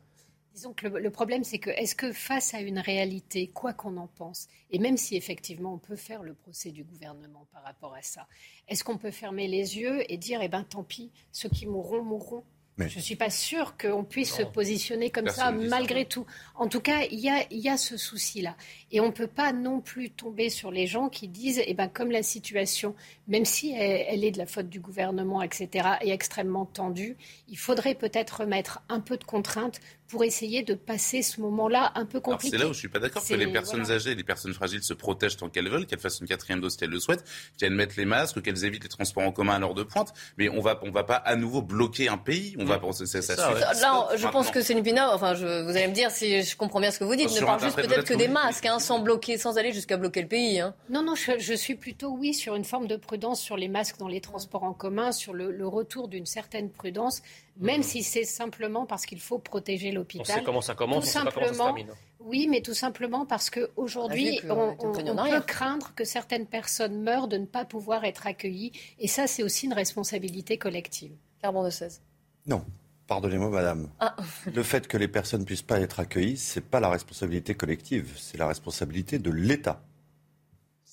Disons 0.55 0.73
que 0.73 0.87
le, 0.87 1.09
problème, 1.09 1.43
c'est 1.43 1.59
que 1.59 1.69
est-ce 1.69 1.95
que 1.95 2.13
face 2.13 2.53
à 2.53 2.61
une 2.61 2.79
réalité, 2.79 3.47
quoi 3.47 3.73
qu'on 3.73 3.97
en 3.97 4.07
pense, 4.07 4.47
et 4.71 4.79
même 4.79 4.95
si 4.95 5.17
effectivement 5.17 5.73
on 5.73 5.77
peut 5.77 5.97
faire 5.97 6.23
le 6.23 6.33
procès 6.33 6.71
du 6.71 6.85
gouvernement 6.85 7.45
par 7.51 7.61
rapport 7.63 7.93
à 7.93 8.01
ça, 8.01 8.25
est-ce 8.69 8.81
qu'on 8.85 8.97
peut 8.97 9.11
fermer 9.11 9.49
les 9.49 9.77
yeux 9.77 10.09
et 10.09 10.15
dire, 10.15 10.39
eh 10.41 10.47
ben 10.47 10.63
tant 10.63 10.85
pis, 10.85 11.11
ceux 11.33 11.49
qui 11.49 11.67
mourront, 11.67 12.03
mourront? 12.03 12.45
Je 12.77 12.83
ne 12.83 13.01
suis 13.01 13.15
pas 13.15 13.29
sûre 13.29 13.77
qu'on 13.77 14.03
puisse 14.03 14.35
se 14.35 14.43
positionner 14.43 15.09
comme 15.09 15.29
ça 15.29 15.51
malgré 15.51 16.05
tout. 16.05 16.25
En 16.55 16.67
tout 16.67 16.81
cas, 16.81 17.03
il 17.09 17.19
y 17.19 17.69
a, 17.69 17.77
ce 17.77 17.95
souci-là. 17.95 18.57
Et 18.91 18.99
on 18.99 19.07
ne 19.07 19.11
peut 19.11 19.27
pas 19.27 19.53
non 19.53 19.79
plus 19.79 20.09
tomber 20.09 20.49
sur 20.49 20.71
les 20.71 20.85
gens 20.85 21.07
qui 21.07 21.29
disent, 21.29 21.61
eh 21.65 21.73
ben, 21.73 21.87
comme 21.87 22.11
la 22.11 22.21
situation, 22.21 22.93
même 23.29 23.45
si 23.45 23.71
elle, 23.71 24.25
est 24.25 24.31
de 24.31 24.37
la 24.37 24.45
faute 24.45 24.67
du 24.67 24.81
gouvernement, 24.81 25.41
etc., 25.41 25.87
est 26.01 26.09
extrêmement 26.09 26.65
tendue, 26.65 27.15
il 27.47 27.57
faudrait 27.57 27.95
peut-être 27.95 28.41
remettre 28.41 28.81
un 28.89 28.99
peu 28.99 29.15
de 29.15 29.23
contraintes 29.23 29.79
pour 30.07 30.23
essayer 30.23 30.61
de 30.63 30.75
passer 30.75 31.21
ce 31.21 31.41
moment-là 31.41 31.91
un 31.95 32.05
peu 32.05 32.19
compliqué. 32.19 32.55
C'est 32.55 32.63
là 32.63 32.69
où 32.69 32.73
je 32.73 32.79
suis 32.79 32.87
pas 32.87 32.99
d'accord 32.99 33.25
que 33.25 33.33
les 33.33 33.47
personnes 33.47 33.91
âgées, 33.91 34.13
les 34.13 34.23
personnes 34.23 34.53
fragiles 34.53 34.83
se 34.83 34.93
protègent 34.93 35.37
tant 35.37 35.49
qu'elles 35.49 35.69
veulent, 35.69 35.85
qu'elles 35.85 35.99
fassent 35.99 36.19
une 36.19 36.27
quatrième 36.27 36.61
dose 36.61 36.75
si 36.77 36.83
elles 36.83 36.89
le 36.91 36.99
souhaitent, 36.99 37.23
qu'elles 37.57 37.73
mettent 37.73 37.95
les 37.95 38.05
masques, 38.05 38.41
qu'elles 38.41 38.65
évitent 38.65 38.83
les 38.83 38.89
transports 38.89 39.23
en 39.23 39.31
commun 39.31 39.55
à 39.55 39.59
l'heure 39.59 39.73
de 39.73 39.83
pointe. 39.83 40.13
Mais 40.37 40.49
on 40.49 40.61
va, 40.61 40.79
on 40.83 40.91
va 40.91 41.03
pas 41.03 41.15
à 41.15 41.35
nouveau 41.35 41.61
bloquer 41.61 42.07
un 42.07 42.17
pays. 42.17 42.55
On 42.59 42.65
va 42.65 42.77
penser 42.77 43.05
ça. 43.05 43.21
ça, 43.21 43.35
Là, 43.53 44.09
je 44.15 44.27
pense 44.27 44.51
que 44.51 44.61
c'est 44.61 44.73
une 44.73 44.83
pina. 44.83 45.13
Enfin, 45.13 45.33
je, 45.33 45.63
vous 45.63 45.75
allez 45.75 45.87
me 45.87 45.93
dire 45.93 46.11
si 46.11 46.43
je 46.43 46.55
comprends 46.55 46.79
bien 46.79 46.91
ce 46.91 46.99
que 46.99 47.03
vous 47.03 47.15
dites. 47.15 47.31
Ne 47.31 47.45
parle 47.45 47.61
juste 47.61 47.75
peut-être 47.75 48.05
que 48.05 48.13
des 48.13 48.27
masques, 48.27 48.65
hein, 48.65 48.79
sans 48.79 48.99
bloquer, 48.99 49.37
sans 49.37 49.57
aller 49.57 49.73
jusqu'à 49.73 49.97
bloquer 49.97 50.21
le 50.21 50.27
pays. 50.27 50.59
Hein. 50.59 50.75
Non, 50.89 51.03
non, 51.03 51.15
je, 51.15 51.53
suis 51.55 51.75
plutôt 51.75 52.09
oui 52.09 52.33
sur 52.33 52.55
une 52.55 52.65
forme 52.65 52.87
de 52.87 52.95
prudence 52.95 53.41
sur 53.41 53.57
les 53.57 53.67
masques 53.67 53.97
dans 53.97 54.07
les 54.07 54.21
transports 54.21 54.63
en 54.63 54.73
commun, 54.73 55.11
sur 55.11 55.33
le, 55.33 55.51
le 55.51 55.67
retour 55.67 56.07
d'une 56.07 56.25
certaine 56.25 56.69
prudence 56.69 57.21
même 57.57 57.83
si 57.83 58.03
c'est 58.03 58.23
simplement 58.23 58.85
parce 58.85 59.05
qu'il 59.05 59.19
faut 59.19 59.39
protéger 59.39 59.91
l'hôpital. 59.91 60.25
On 60.29 60.39
sait 60.39 60.43
comment 60.43 60.61
ça 60.61 60.75
commence, 60.75 61.05
tout 61.05 61.09
on 61.09 61.23
simplement, 61.23 61.33
sait 61.33 61.39
pas 61.39 61.53
comment 61.53 61.65
ça 61.65 61.71
se 61.71 61.75
termine. 61.75 61.95
Oui, 62.19 62.47
mais 62.49 62.61
tout 62.61 62.73
simplement 62.73 63.25
parce 63.25 63.49
qu'aujourd'hui, 63.49 64.39
ah, 64.49 64.55
on, 64.55 64.75
on, 64.79 64.91
peut 64.91 65.41
craindre 65.45 65.93
que 65.95 66.03
certaines 66.03 66.47
personnes 66.47 67.01
meurent 67.01 67.27
de 67.27 67.37
ne 67.37 67.45
pas 67.45 67.65
pouvoir 67.65 68.03
être 68.03 68.25
accueillies. 68.25 68.71
Et 68.99 69.07
ça, 69.07 69.27
c'est 69.27 69.43
aussi 69.43 69.67
une 69.67 69.73
responsabilité 69.73 70.57
collective. 70.57 71.15
Carbon 71.41 71.63
de 71.63 71.69
16. 71.69 72.01
Non. 72.47 72.65
Pardonnez-moi, 73.07 73.49
madame. 73.49 73.89
Ah. 73.99 74.15
Le 74.51 74.63
fait 74.63 74.87
que 74.87 74.97
les 74.97 75.07
personnes 75.07 75.41
ne 75.41 75.45
puissent 75.45 75.61
pas 75.61 75.79
être 75.79 75.99
accueillies, 75.99 76.37
ce 76.37 76.59
n'est 76.59 76.65
pas 76.65 76.79
la 76.79 76.89
responsabilité 76.89 77.53
collective, 77.53 78.15
c'est 78.17 78.37
la 78.37 78.47
responsabilité 78.47 79.19
de 79.19 79.29
l'État. 79.29 79.83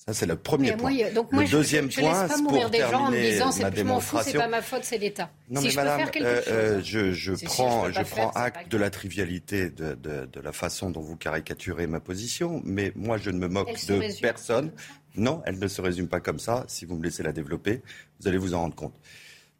Ça, 0.05 0.11
c'est 0.13 0.25
le 0.25 0.35
premier 0.35 0.75
point. 0.75 0.91
le 0.91 1.49
deuxième 1.49 1.89
je, 1.89 2.01
point, 2.01 2.23
laisse 2.23 2.33
pas 2.33 2.41
mourir 2.41 2.69
des 2.69 2.79
gens 2.79 3.05
en 3.05 3.11
me 3.11 3.21
disant 3.21 3.51
je 3.51 3.83
m'en 3.83 4.01
fous, 4.01 4.17
c'est 4.21 4.33
pas 4.33 4.49
ma 4.49 4.61
faute, 4.61 4.83
c'est 4.83 4.97
l'État. 4.97 5.29
Non, 5.49 5.61
si 5.61 5.67
mais 5.67 5.71
je 5.71 5.75
madame, 5.77 5.93
peux 5.93 6.03
faire 6.03 6.11
quelque 6.11 6.49
euh, 6.49 6.75
chose. 6.75 6.83
je, 6.83 7.11
je 7.13 7.45
prends, 7.45 7.89
je, 7.89 8.01
prends 8.01 8.31
acte 8.31 8.69
de 8.69 8.77
la 8.77 8.89
trivialité 8.89 9.69
de, 9.69 9.93
de, 9.93 10.25
de, 10.25 10.41
la 10.41 10.51
façon 10.51 10.89
dont 10.89 10.99
vous 10.99 11.15
caricaturez 11.15 11.87
ma 11.87 12.01
position, 12.01 12.61
mais 12.65 12.91
moi, 12.95 13.17
je 13.17 13.29
ne 13.29 13.39
me 13.39 13.47
moque 13.47 13.73
de 13.87 14.21
personne. 14.21 14.71
Non, 15.15 15.41
elle 15.45 15.57
ne 15.57 15.67
se 15.69 15.79
résume 15.79 16.09
pas 16.09 16.19
comme 16.19 16.39
ça. 16.39 16.65
Si 16.67 16.85
vous 16.85 16.97
me 16.97 17.03
laissez 17.03 17.23
la 17.23 17.31
développer, 17.31 17.81
vous 18.19 18.27
allez 18.27 18.37
vous 18.37 18.55
en 18.55 18.59
rendre 18.59 18.75
compte. 18.75 18.95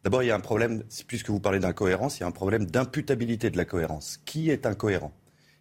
D'abord, 0.02 0.22
il 0.22 0.26
y 0.26 0.30
a 0.30 0.36
un 0.36 0.40
problème, 0.40 0.82
puisque 1.06 1.30
vous 1.30 1.40
parlez 1.40 1.58
d'incohérence, 1.58 2.18
il 2.18 2.20
y 2.20 2.24
a 2.24 2.26
un 2.26 2.32
problème 2.32 2.66
d'imputabilité 2.66 3.48
de 3.48 3.56
la 3.56 3.64
cohérence. 3.64 4.20
Qui 4.26 4.50
est 4.50 4.66
incohérent? 4.66 5.12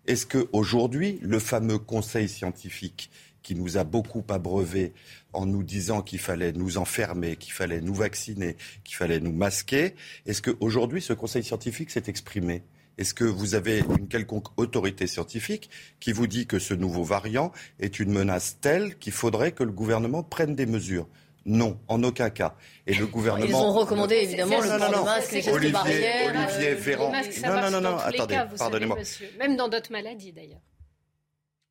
Est-ce 0.07 0.25
qu'aujourd'hui, 0.25 1.19
le 1.21 1.39
fameux 1.39 1.77
conseil 1.77 2.27
scientifique 2.27 3.09
qui 3.43 3.55
nous 3.55 3.77
a 3.77 3.83
beaucoup 3.83 4.23
abreuvé 4.29 4.93
en 5.33 5.45
nous 5.45 5.63
disant 5.63 6.01
qu'il 6.01 6.19
fallait 6.19 6.53
nous 6.53 6.77
enfermer, 6.77 7.35
qu'il 7.35 7.53
fallait 7.53 7.81
nous 7.81 7.93
vacciner, 7.93 8.55
qu'il 8.83 8.95
fallait 8.95 9.19
nous 9.19 9.33
masquer. 9.33 9.95
Est-ce 10.25 10.41
qu'aujourd'hui, 10.41 11.01
ce 11.01 11.13
conseil 11.13 11.43
scientifique 11.43 11.91
s'est 11.91 12.03
exprimé? 12.07 12.63
Est-ce 12.97 13.13
que 13.13 13.23
vous 13.23 13.55
avez 13.55 13.79
une 13.79 14.07
quelconque 14.07 14.47
autorité 14.57 15.07
scientifique 15.07 15.69
qui 15.99 16.11
vous 16.11 16.27
dit 16.27 16.45
que 16.45 16.59
ce 16.59 16.73
nouveau 16.73 17.03
variant 17.03 17.51
est 17.79 17.99
une 17.99 18.11
menace 18.11 18.57
telle 18.61 18.97
qu'il 18.99 19.13
faudrait 19.13 19.51
que 19.51 19.63
le 19.63 19.71
gouvernement 19.71 20.23
prenne 20.23 20.55
des 20.55 20.67
mesures? 20.67 21.07
Non, 21.45 21.77
en 21.89 22.01
aucun 22.03 22.29
cas. 22.29 22.55
Et 22.87 22.93
le 22.93 23.05
gouvernement. 23.05 23.45
Ils 23.45 23.55
ont 23.55 23.73
recommandé 23.73 24.15
évidemment 24.15 24.61
le 24.61 24.67
port 24.67 25.01
de 25.01 25.05
masque, 25.05 25.31
les 25.33 25.41
gestes 25.41 25.55
Olivier, 25.55 25.73
barrières. 25.73 26.47
Olivier 26.47 26.73
Véran. 26.75 27.11
non, 27.11 27.61
non, 27.61 27.71
non, 27.71 27.81
non, 27.81 27.97
attendez, 27.97 28.39
pardonnez-moi. 28.57 28.97
Même 29.39 29.57
dans 29.57 29.67
d'autres 29.67 29.91
maladies 29.91 30.31
d'ailleurs. 30.31 30.61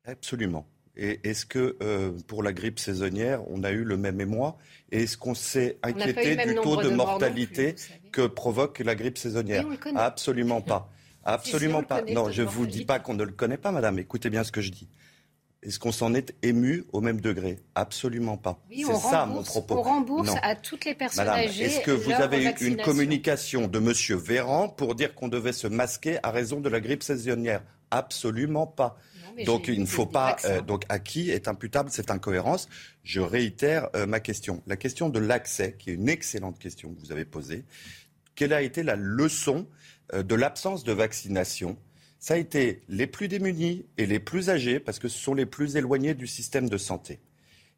Absolument. 0.05 0.67
Et 0.95 1.19
est-ce 1.23 1.45
que 1.45 1.75
euh, 1.81 2.11
pour 2.27 2.43
la 2.43 2.53
grippe 2.53 2.79
saisonnière, 2.79 3.41
on 3.49 3.63
a 3.63 3.71
eu 3.71 3.83
le 3.83 3.97
même 3.97 4.21
émoi? 4.21 4.57
Et 4.91 5.03
est-ce 5.03 5.17
qu'on 5.17 5.33
s'est 5.33 5.77
inquiété 5.81 6.35
du 6.35 6.55
taux 6.55 6.81
de, 6.81 6.89
mortalité 6.89 7.75
que 8.11 8.27
provoque 8.27 8.79
la 8.79 8.93
grippe 8.93 9.17
saisonnière? 9.17 9.65
Absolument 9.95 10.61
pas. 10.61 10.91
Absolument 11.25 11.83
pas. 11.83 12.01
Non, 12.03 12.29
je 12.29 12.43
ne 12.43 12.47
vous 12.47 12.67
dis 12.67 12.85
pas 12.85 12.99
qu'on 12.99 13.13
ne 13.13 13.23
le 13.23 13.31
connaît 13.31 13.57
pas, 13.57 13.71
madame. 13.71 13.97
Écoutez 13.97 14.29
bien 14.29 14.43
ce 14.43 14.51
que 14.51 14.61
je 14.61 14.69
dis. 14.69 14.87
Est-ce 15.63 15.79
qu'on 15.79 15.93
s'en 15.93 16.13
est 16.13 16.35
ému 16.43 16.83
au 16.91 16.99
même 16.99 17.21
degré? 17.21 17.57
Absolument 17.73 18.37
pas. 18.37 18.59
c'est 18.69 18.95
ça 18.95 19.25
mon 19.25 19.43
propos. 19.43 19.77
On 19.77 19.81
rembourse 19.81 20.35
à 20.41 20.55
toutes 20.55 20.83
les 20.83 20.93
personnes 20.93 21.25
Madame, 21.25 21.45
âgées. 21.45 21.63
Est-ce 21.63 21.79
que 21.79 21.91
vous 21.91 22.11
avez 22.11 22.43
eu 22.43 22.53
une 22.59 22.77
communication 22.77 23.67
de 23.67 23.79
M. 23.79 24.19
Véran 24.19 24.67
pour 24.67 24.93
dire 24.93 25.15
qu'on 25.15 25.29
devait 25.29 25.53
se 25.53 25.67
masquer 25.67 26.19
à 26.21 26.31
raison 26.31 26.59
de 26.59 26.67
la 26.67 26.81
grippe 26.81 27.01
saisonnière? 27.01 27.63
Absolument 27.93 28.67
pas. 28.67 28.97
donc 29.45 29.67
il 29.67 29.79
ne 29.79 29.85
faut 29.85 30.05
pas. 30.05 30.35
Euh, 30.45 30.61
donc 30.61 30.83
à 30.89 30.99
qui 30.99 31.29
est 31.29 31.47
imputable 31.47 31.89
cette 31.89 32.11
incohérence 32.11 32.67
Je 33.03 33.21
réitère 33.21 33.89
euh, 33.95 34.05
ma 34.05 34.19
question. 34.19 34.61
La 34.67 34.75
question 34.75 35.09
de 35.09 35.19
l'accès, 35.19 35.75
qui 35.77 35.91
est 35.91 35.93
une 35.93 36.09
excellente 36.09 36.59
question 36.59 36.93
que 36.93 36.99
vous 36.99 37.11
avez 37.11 37.25
posée. 37.25 37.65
Quelle 38.35 38.53
a 38.53 38.61
été 38.61 38.83
la 38.83 38.95
leçon 38.95 39.67
euh, 40.13 40.23
de 40.23 40.35
l'absence 40.35 40.83
de 40.83 40.91
vaccination? 40.91 41.77
Ça 42.19 42.35
a 42.35 42.37
été 42.37 42.83
les 42.87 43.05
plus 43.05 43.27
démunis 43.27 43.85
et 43.97 44.05
les 44.05 44.19
plus 44.19 44.49
âgés, 44.49 44.79
parce 44.79 44.97
que 44.97 45.09
ce 45.09 45.19
sont 45.19 45.33
les 45.33 45.45
plus 45.45 45.75
éloignés 45.75 46.13
du 46.13 46.25
système 46.25 46.69
de 46.69 46.77
santé. 46.77 47.19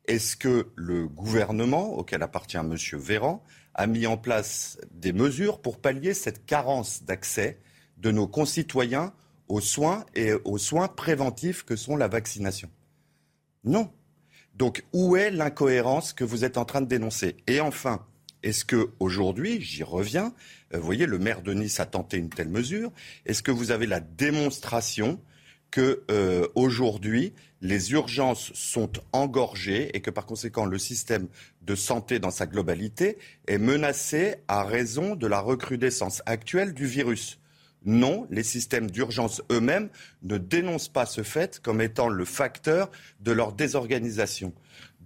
Est-ce 0.08 0.38
que 0.38 0.68
le 0.76 1.08
gouvernement, 1.08 1.98
auquel 1.98 2.22
appartient 2.22 2.58
M. 2.58 2.76
Véran, 2.94 3.44
a 3.74 3.88
mis 3.88 4.06
en 4.06 4.18
place 4.18 4.78
des 4.92 5.14
mesures 5.14 5.62
pour 5.62 5.82
pallier 5.82 6.14
cette 6.14 6.46
carence 6.46 7.04
d'accès 7.04 7.60
de 7.98 8.12
nos 8.12 8.28
concitoyens 8.28 9.14
aux 9.48 9.62
soins 9.62 10.06
et 10.16 10.34
aux 10.44 10.58
soins 10.58 10.88
préventifs 10.88 11.64
que 11.64 11.76
sont 11.76 11.96
la 11.96 12.08
vaccination 12.08 12.70
Non. 13.64 13.92
Donc 14.56 14.86
où 14.94 15.16
est 15.16 15.32
l'incohérence 15.32 16.14
que 16.14 16.24
vous 16.24 16.46
êtes 16.46 16.58
en 16.58 16.66
train 16.66 16.82
de 16.82 16.88
dénoncer? 16.88 17.38
Et 17.48 17.60
enfin, 17.60 18.06
est-ce 18.46 18.64
que 18.64 18.92
aujourd'hui, 19.00 19.60
j'y 19.60 19.84
reviens, 19.84 20.34
euh, 20.74 20.78
vous 20.78 20.86
voyez, 20.86 21.08
le 21.08 21.18
maire 21.18 21.42
de 21.42 21.54
Nice 21.54 21.80
a 21.80 21.86
tenté 21.86 22.18
une 22.18 22.30
telle 22.30 22.50
mesure. 22.50 22.92
Est-ce 23.26 23.42
que 23.42 23.52
vous 23.52 23.72
avez 23.72 23.88
la 23.88 24.00
démonstration 24.00 25.20
que 25.72 26.04
euh, 26.12 26.48
aujourd'hui 26.56 27.34
les 27.62 27.92
urgences 27.92 28.54
sont 28.54 28.92
engorgées 29.12 29.96
et 29.98 30.02
que 30.02 30.12
par 30.12 30.28
conséquent 30.28 30.66
le 30.66 30.78
système 30.78 31.28
de 31.64 31.74
santé 31.74 32.20
dans 32.20 32.30
sa 32.30 32.46
globalité 32.46 33.18
est 33.48 33.58
menacé 33.58 34.36
à 34.48 34.64
raison 34.64 35.16
de 35.16 35.26
la 35.26 35.40
recrudescence 35.40 36.22
actuelle 36.28 36.74
du 36.74 36.86
virus? 36.86 37.40
Non, 37.86 38.28
les 38.32 38.44
systèmes 38.44 38.90
d'urgence 38.90 39.42
eux-mêmes 39.52 39.90
ne 40.24 40.38
dénoncent 40.38 40.90
pas 40.90 41.06
ce 41.06 41.24
fait 41.24 41.60
comme 41.60 41.82
étant 41.82 42.10
le 42.10 42.26
facteur 42.26 42.90
de 43.20 43.32
leur 43.32 43.54
désorganisation. 43.54 44.54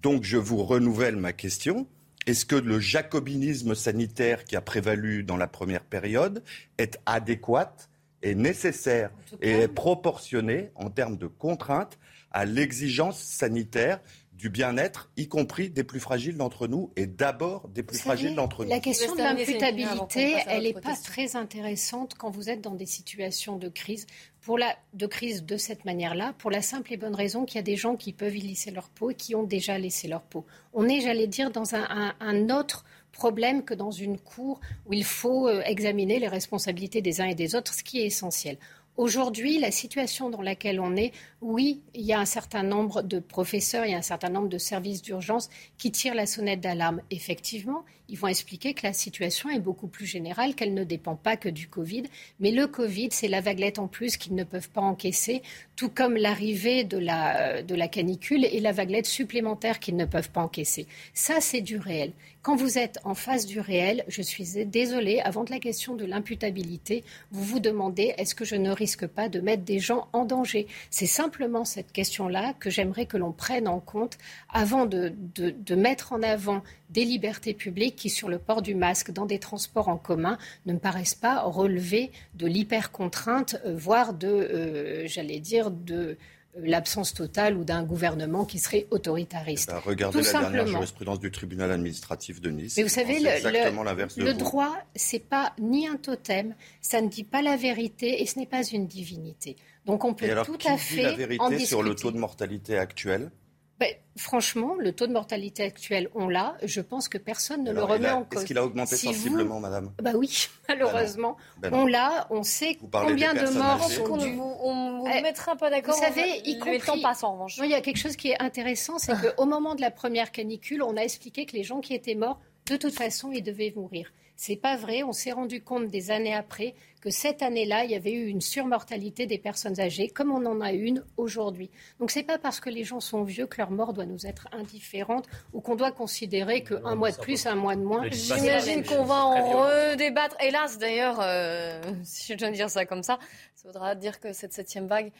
Donc 0.01 0.23
je 0.23 0.37
vous 0.37 0.63
renouvelle 0.63 1.17
ma 1.17 1.33
question. 1.33 1.87
Est-ce 2.25 2.45
que 2.45 2.55
le 2.55 2.79
jacobinisme 2.79 3.75
sanitaire 3.75 4.45
qui 4.45 4.55
a 4.55 4.61
prévalu 4.61 5.23
dans 5.23 5.37
la 5.37 5.47
première 5.47 5.83
période 5.83 6.43
est 6.77 6.99
adéquat 7.05 7.75
est 8.21 8.35
nécessaire 8.35 9.11
et 9.41 9.51
est 9.51 9.67
proportionné 9.67 10.71
en 10.75 10.89
termes 10.89 11.17
de 11.17 11.27
contraintes 11.27 11.97
à 12.31 12.45
l'exigence 12.45 13.19
sanitaire 13.21 13.99
du 14.39 14.49
bien-être, 14.49 15.11
y 15.17 15.27
compris 15.27 15.69
des 15.69 15.83
plus 15.83 15.99
fragiles 15.99 16.37
d'entre 16.37 16.67
nous, 16.67 16.91
et 16.95 17.07
d'abord 17.07 17.67
des 17.67 17.83
plus 17.83 17.99
fragiles 17.99 18.35
d'entre 18.35 18.63
nous. 18.63 18.69
La 18.69 18.79
question 18.79 19.13
de 19.13 19.19
l'imputabilité, 19.19 20.33
elle 20.47 20.63
n'est 20.63 20.73
pas 20.73 20.95
très 20.95 21.35
intéressante 21.35 22.15
quand 22.17 22.29
vous 22.29 22.49
êtes 22.49 22.61
dans 22.61 22.75
des 22.75 22.85
situations 22.85 23.57
de 23.57 23.67
crise, 23.67 24.07
pour 24.39 24.57
la, 24.57 24.73
de 24.93 25.07
crise 25.07 25.43
de 25.43 25.57
cette 25.57 25.83
manière-là, 25.83 26.33
pour 26.37 26.51
la 26.51 26.61
simple 26.61 26.93
et 26.93 26.97
bonne 26.97 27.15
raison 27.15 27.43
qu'il 27.43 27.57
y 27.57 27.59
a 27.59 27.63
des 27.63 27.75
gens 27.75 27.97
qui 27.97 28.13
peuvent 28.13 28.37
y 28.37 28.41
laisser 28.41 28.71
leur 28.71 28.87
peau 28.87 29.11
et 29.11 29.15
qui 29.15 29.35
ont 29.35 29.43
déjà 29.43 29.77
laissé 29.77 30.07
leur 30.07 30.21
peau. 30.21 30.45
On 30.71 30.87
est, 30.87 31.01
j'allais 31.01 31.27
dire, 31.27 31.51
dans 31.51 31.75
un, 31.75 32.15
un 32.21 32.49
autre 32.49 32.85
problème 33.11 33.65
que 33.65 33.73
dans 33.73 33.91
une 33.91 34.17
cour 34.17 34.61
où 34.85 34.93
il 34.93 35.03
faut 35.03 35.49
euh, 35.49 35.61
examiner 35.65 36.19
les 36.19 36.29
responsabilités 36.29 37.01
des 37.01 37.19
uns 37.19 37.25
et 37.25 37.35
des 37.35 37.55
autres, 37.55 37.73
ce 37.73 37.83
qui 37.83 37.99
est 37.99 38.05
essentiel. 38.05 38.57
Aujourd'hui, 38.99 39.59
la 39.59 39.71
situation 39.71 40.29
dans 40.29 40.41
laquelle 40.41 40.81
on 40.81 40.97
est, 40.97 41.13
oui, 41.39 41.79
il 41.93 42.01
y 42.01 42.11
a 42.11 42.19
un 42.19 42.25
certain 42.25 42.63
nombre 42.63 43.01
de 43.01 43.19
professeurs, 43.19 43.85
il 43.85 43.91
y 43.91 43.95
a 43.95 43.97
un 43.97 44.01
certain 44.01 44.27
nombre 44.27 44.49
de 44.49 44.57
services 44.57 45.01
d'urgence 45.01 45.49
qui 45.77 45.89
tirent 45.89 46.15
la 46.15 46.25
sonnette 46.25 46.59
d'alarme. 46.59 47.01
Effectivement, 47.09 47.85
ils 48.09 48.17
vont 48.17 48.27
expliquer 48.27 48.73
que 48.73 48.85
la 48.85 48.91
situation 48.91 49.49
est 49.49 49.61
beaucoup 49.61 49.87
plus 49.87 50.05
générale, 50.05 50.53
qu'elle 50.53 50.73
ne 50.73 50.83
dépend 50.83 51.15
pas 51.15 51.37
que 51.37 51.47
du 51.47 51.69
Covid. 51.69 52.03
Mais 52.41 52.51
le 52.51 52.67
Covid, 52.67 53.07
c'est 53.11 53.29
la 53.29 53.39
vaguelette 53.39 53.79
en 53.79 53.87
plus 53.87 54.17
qu'ils 54.17 54.35
ne 54.35 54.43
peuvent 54.43 54.69
pas 54.69 54.81
encaisser, 54.81 55.43
tout 55.79 55.87
comme 55.87 56.17
l'arrivée 56.17 56.83
de 56.83 56.97
la, 56.97 57.63
de 57.63 57.73
la 57.73 57.87
canicule 57.87 58.43
et 58.43 58.59
la 58.59 58.73
vaguelette 58.73 59.05
supplémentaire 59.05 59.79
qu'ils 59.79 59.95
ne 59.95 60.03
peuvent 60.03 60.29
pas 60.29 60.41
encaisser. 60.41 60.87
Ça, 61.13 61.35
c'est 61.39 61.61
du 61.61 61.77
réel. 61.77 62.11
Quand 62.41 62.57
vous 62.57 62.77
êtes 62.77 62.99
en 63.05 63.15
face 63.15 63.45
du 63.45 63.61
réel, 63.61 64.03
je 64.09 64.21
suis 64.21 64.65
désolée, 64.65 65.21
avant 65.21 65.45
de 65.45 65.51
la 65.51 65.59
question 65.59 65.95
de 65.95 66.03
l'imputabilité, 66.03 67.05
vous 67.31 67.45
vous 67.45 67.59
demandez 67.61 68.13
est-ce 68.17 68.35
que 68.35 68.43
je 68.43 68.55
ne 68.55 68.71
risque 68.71 69.07
pas 69.07 69.29
de 69.29 69.39
mettre 69.39 69.63
des 69.63 69.79
gens 69.79 70.09
en 70.11 70.25
danger? 70.25 70.67
C'est 70.89 71.05
simplement 71.05 71.63
cette 71.63 71.93
question-là 71.93 72.55
que 72.59 72.69
j'aimerais 72.69 73.05
que 73.05 73.15
l'on 73.15 73.31
prenne 73.31 73.69
en 73.69 73.79
compte 73.79 74.17
avant 74.49 74.85
de, 74.85 75.13
de, 75.35 75.51
de 75.51 75.75
mettre 75.75 76.11
en 76.11 76.21
avant 76.21 76.61
des 76.89 77.05
libertés 77.05 77.53
publiques 77.53 77.95
qui, 77.95 78.09
sur 78.09 78.29
le 78.29 78.39
port 78.39 78.61
du 78.61 78.75
masque 78.75 79.11
dans 79.11 79.25
des 79.25 79.39
transports 79.39 79.87
en 79.89 79.97
commun, 79.97 80.37
ne 80.65 80.73
me 80.73 80.79
paraissent 80.79 81.15
pas 81.15 81.41
relever 81.41 82.11
de 82.35 82.47
l'hyper-contrainte, 82.47 83.59
euh, 83.65 83.75
voire 83.75 84.13
de, 84.13 84.27
euh, 84.27 85.07
j'allais 85.07 85.39
dire, 85.39 85.71
de 85.71 85.95
euh, 85.95 86.15
l'absence 86.63 87.13
totale 87.13 87.55
ou 87.57 87.63
d'un 87.63 87.83
gouvernement 87.83 88.43
qui 88.43 88.57
serait 88.57 88.87
autoritariste. 88.89 89.69
Eh 89.69 89.73
ben, 89.73 89.81
regardez 89.85 90.21
la 90.21 90.31
dernière 90.31 90.67
jurisprudence 90.67 91.19
du 91.19 91.29
tribunal 91.29 91.71
administratif 91.71 92.41
de 92.41 92.49
Nice. 92.49 92.75
Mais 92.75 92.83
vous 92.83 92.89
savez, 92.89 93.19
le, 93.19 94.25
le 94.25 94.33
droit, 94.33 94.75
c'est 94.95 95.19
pas 95.19 95.53
ni 95.59 95.87
un 95.87 95.97
totem, 95.97 96.55
ça 96.81 97.01
ne 97.01 97.07
dit 97.07 97.23
pas 97.23 97.43
la 97.43 97.55
vérité 97.55 98.21
et 98.21 98.25
ce 98.25 98.39
n'est 98.39 98.47
pas 98.47 98.63
une 98.63 98.87
divinité. 98.87 99.57
Donc 99.85 100.05
on 100.05 100.13
peut 100.13 100.27
tout 100.43 100.57
à 100.65 100.77
fait 100.77 101.03
la 101.03 101.13
vérité 101.13 101.59
sur 101.59 101.83
le 101.83 101.95
taux 101.95 102.11
de 102.11 102.17
mortalité 102.17 102.77
actuel? 102.77 103.31
Ben, 103.79 103.93
franchement, 104.17 104.75
le 104.77 104.91
taux 104.91 105.07
de 105.07 105.13
mortalité 105.13 105.63
actuel, 105.63 106.09
on 106.13 106.27
l'a. 106.27 106.57
Je 106.63 106.81
pense 106.81 107.07
que 107.07 107.17
personne 107.17 107.63
ne 107.63 107.71
le 107.71 107.81
remet 107.81 108.09
en 108.09 108.23
cause. 108.23 108.39
Est-ce 108.39 108.45
qu'il 108.45 108.57
a 108.57 108.65
augmenté 108.65 108.97
sensiblement, 108.97 109.61
madame? 109.61 109.93
Bah 110.01 110.11
oui, 110.15 110.47
malheureusement. 110.69 111.37
Ben 111.59 111.73
on 111.73 111.85
l'a. 111.85 112.27
On 112.29 112.43
sait 112.43 112.77
combien 112.91 113.33
de 113.33 113.49
morts 113.57 113.89
sont 113.89 114.17
dues. 114.17 114.37
On 114.37 114.99
vous 114.99 115.07
eh, 115.07 115.21
mettra 115.21 115.55
pas 115.55 115.69
d'accord. 115.69 115.95
Vous 115.95 116.03
savez, 116.03 116.41
y 116.43 116.59
compris. 116.59 116.79
temps 116.79 117.01
passe 117.01 117.23
en 117.23 117.33
revanche? 117.33 117.57
il 117.57 117.69
y 117.69 117.73
a 117.73 117.81
quelque 117.81 117.97
chose 117.97 118.17
qui 118.17 118.31
est 118.31 118.41
intéressant, 118.41 118.99
c'est 118.99 119.13
qu'au 119.37 119.45
moment 119.45 119.75
de 119.75 119.81
la 119.81 119.91
première 119.91 120.31
canicule, 120.31 120.83
on 120.83 120.97
a 120.97 121.01
expliqué 121.01 121.45
que 121.45 121.55
les 121.55 121.63
gens 121.63 121.79
qui 121.79 121.93
étaient 121.93 122.15
morts, 122.15 122.39
de 122.65 122.75
toute 122.75 122.93
façon, 122.93 123.31
ils 123.31 123.43
devaient 123.43 123.73
mourir. 123.75 124.11
C'est 124.41 124.55
pas 124.55 124.77
vrai. 124.77 125.03
On 125.03 125.11
s'est 125.11 125.33
rendu 125.33 125.61
compte 125.61 125.89
des 125.89 126.11
années 126.11 126.33
après 126.33 126.73
que 127.01 127.09
cette 127.09 127.41
année-là, 127.41 127.83
il 127.83 127.91
y 127.91 127.95
avait 127.95 128.13
eu 128.13 128.27
une 128.27 128.39
surmortalité 128.39 129.25
des 129.25 129.37
personnes 129.37 129.81
âgées, 129.81 130.07
comme 130.07 130.31
on 130.31 130.45
en 130.45 130.61
a 130.61 130.71
une 130.71 131.03
aujourd'hui. 131.17 131.69
Donc 131.99 132.09
c'est 132.09 132.23
pas 132.23 132.37
parce 132.37 132.61
que 132.61 132.69
les 132.69 132.85
gens 132.85 133.01
sont 133.01 133.23
vieux 133.23 133.47
que 133.47 133.57
leur 133.57 133.69
mort 133.69 133.91
doit 133.91 134.05
nous 134.05 134.25
être 134.25 134.47
indifférente 134.53 135.27
ou 135.51 135.59
qu'on 135.59 135.75
doit 135.75 135.91
considérer 135.91 136.63
qu'un 136.63 136.95
mois 136.95 137.11
de 137.11 137.17
plus, 137.17 137.47
un 137.47 137.55
mois 137.55 137.75
de 137.75 137.81
moins. 137.81 138.07
J'imagine 138.09 138.85
qu'on 138.85 139.03
va 139.03 139.25
en 139.25 139.57
redébattre. 139.57 140.37
Hélas, 140.39 140.77
d'ailleurs, 140.77 141.19
euh, 141.21 141.81
si 142.03 142.31
je 142.31 142.37
dois 142.37 142.51
dire 142.51 142.69
ça 142.69 142.85
comme 142.85 143.03
ça, 143.03 143.19
ça 143.55 143.67
voudra 143.67 143.93
dire 143.93 144.21
que 144.21 144.31
cette 144.31 144.53
septième 144.53 144.87
vague 144.87 145.11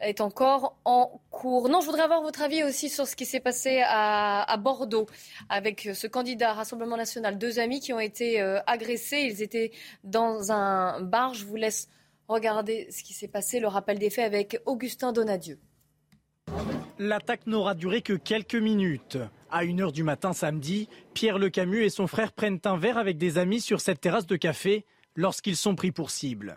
est 0.00 0.20
encore 0.20 0.76
en 0.84 1.20
cours. 1.30 1.68
Non, 1.68 1.80
je 1.80 1.86
voudrais 1.86 2.02
avoir 2.02 2.22
votre 2.22 2.42
avis 2.42 2.64
aussi 2.64 2.88
sur 2.88 3.06
ce 3.06 3.16
qui 3.16 3.26
s'est 3.26 3.40
passé 3.40 3.82
à, 3.84 4.56
Bordeaux 4.58 5.06
avec 5.48 5.88
ce 5.94 6.06
candidat 6.06 6.52
Rassemblement 6.52 6.96
national. 6.96 7.38
Deux 7.38 7.58
amis 7.58 7.80
qui 7.80 7.92
ont 7.92 8.00
été 8.00 8.40
euh, 8.40 8.60
agressés. 8.66 9.28
Ils 9.30 9.42
étaient 9.42 9.72
dans 10.04 10.52
un 10.52 11.00
bar. 11.00 11.34
Je 11.34 11.44
vous 11.44 11.56
laisse 11.56 11.88
regarder 12.28 12.88
ce 12.90 13.02
qui 13.02 13.12
s'est 13.12 13.28
passé, 13.28 13.60
le 13.60 13.68
rappel 13.68 13.98
des 13.98 14.10
faits 14.10 14.24
avec 14.24 14.60
Augustin 14.66 15.12
Donadieu. 15.12 15.58
L'attaque 16.98 17.46
n'aura 17.46 17.74
duré 17.74 18.02
que 18.02 18.12
quelques 18.12 18.54
minutes. 18.54 19.18
À 19.50 19.64
1h 19.64 19.92
du 19.92 20.02
matin 20.02 20.32
samedi, 20.32 20.88
Pierre 21.14 21.38
Le 21.38 21.50
Camus 21.50 21.84
et 21.84 21.90
son 21.90 22.06
frère 22.06 22.32
prennent 22.32 22.60
un 22.64 22.76
verre 22.76 22.98
avec 22.98 23.18
des 23.18 23.38
amis 23.38 23.60
sur 23.60 23.80
cette 23.80 24.00
terrasse 24.00 24.26
de 24.26 24.36
café 24.36 24.86
lorsqu'ils 25.16 25.56
sont 25.56 25.74
pris 25.74 25.92
pour 25.92 26.10
cible 26.10 26.56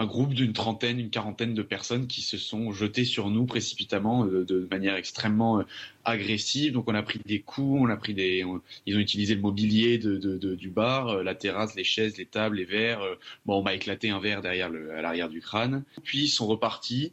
un 0.00 0.06
groupe 0.06 0.32
d'une 0.32 0.54
trentaine, 0.54 0.98
une 0.98 1.10
quarantaine 1.10 1.52
de 1.52 1.60
personnes 1.62 2.06
qui 2.06 2.22
se 2.22 2.38
sont 2.38 2.72
jetées 2.72 3.04
sur 3.04 3.28
nous 3.28 3.44
précipitamment 3.44 4.24
euh, 4.24 4.46
de, 4.46 4.66
manière 4.70 4.94
extrêmement 4.94 5.60
euh, 5.60 5.64
agressive. 6.06 6.72
Donc 6.72 6.88
on 6.88 6.94
a 6.94 7.02
pris 7.02 7.20
des 7.26 7.42
coups, 7.42 7.82
on 7.82 7.90
a 7.90 7.98
pris 7.98 8.14
des, 8.14 8.42
ils 8.86 8.96
ont 8.96 8.98
utilisé 8.98 9.34
le 9.34 9.42
mobilier 9.42 9.98
de, 9.98 10.16
du 10.54 10.70
bar, 10.70 11.08
euh, 11.08 11.22
la 11.22 11.34
terrasse, 11.34 11.74
les 11.74 11.84
chaises, 11.84 12.16
les 12.16 12.24
tables, 12.24 12.56
les 12.56 12.64
verres. 12.64 13.02
Bon, 13.44 13.58
on 13.58 13.62
m'a 13.62 13.74
éclaté 13.74 14.08
un 14.08 14.20
verre 14.20 14.40
derrière 14.40 14.70
à 14.96 15.02
l'arrière 15.02 15.28
du 15.28 15.42
crâne. 15.42 15.84
Puis 16.02 16.24
ils 16.24 16.28
sont 16.28 16.46
repartis 16.46 17.12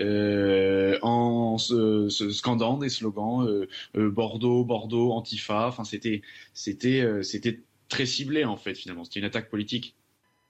en 0.00 1.56
se, 1.58 2.08
scandant 2.30 2.78
des 2.78 2.88
slogans 2.88 3.66
Bordeaux, 3.94 4.64
Bordeaux, 4.64 5.12
Antifa. 5.12 5.68
Enfin 5.68 5.84
c'était 5.84 6.22
c'était 6.52 7.06
c'était 7.22 7.60
très 7.88 8.06
ciblé 8.06 8.44
en 8.44 8.56
fait 8.56 8.74
finalement. 8.74 9.04
C'était 9.04 9.20
une 9.20 9.26
attaque 9.26 9.50
politique. 9.50 9.94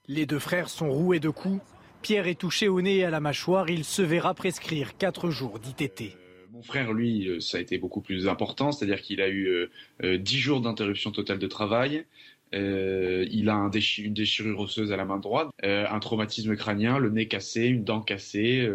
Les 0.07 0.25
deux 0.25 0.39
frères 0.39 0.69
sont 0.69 0.91
roués 0.91 1.19
de 1.19 1.29
coups. 1.29 1.61
Pierre 2.05 2.27
est 2.27 2.39
touché 2.39 2.67
au 2.67 2.83
nez 2.83 2.97
et 2.97 3.03
à 3.03 3.09
la 3.09 3.19
mâchoire. 3.19 3.67
Il 3.67 3.83
se 3.83 4.03
verra 4.03 4.35
prescrire 4.35 4.95
quatre 4.95 5.31
jours 5.31 5.57
d'ITT. 5.57 6.01
Euh, 6.01 6.45
mon 6.51 6.61
frère, 6.61 6.93
lui, 6.93 7.27
euh, 7.27 7.39
ça 7.39 7.57
a 7.57 7.61
été 7.61 7.79
beaucoup 7.79 7.99
plus 7.99 8.27
important, 8.27 8.71
c'est-à-dire 8.71 9.01
qu'il 9.01 9.21
a 9.21 9.27
eu 9.27 9.67
euh, 10.03 10.17
dix 10.19 10.37
jours 10.37 10.61
d'interruption 10.61 11.09
totale 11.09 11.39
de 11.39 11.47
travail. 11.47 12.05
il 12.53 13.49
a 13.49 13.71
une 13.97 14.13
déchirure 14.13 14.59
osseuse 14.59 14.91
à 14.91 14.97
la 14.97 15.05
main 15.05 15.17
droite, 15.17 15.49
un 15.63 15.99
traumatisme 15.99 16.55
crânien, 16.55 16.99
le 16.99 17.09
nez 17.09 17.27
cassé, 17.27 17.65
une 17.65 17.83
dent 17.83 18.01
cassée, 18.01 18.69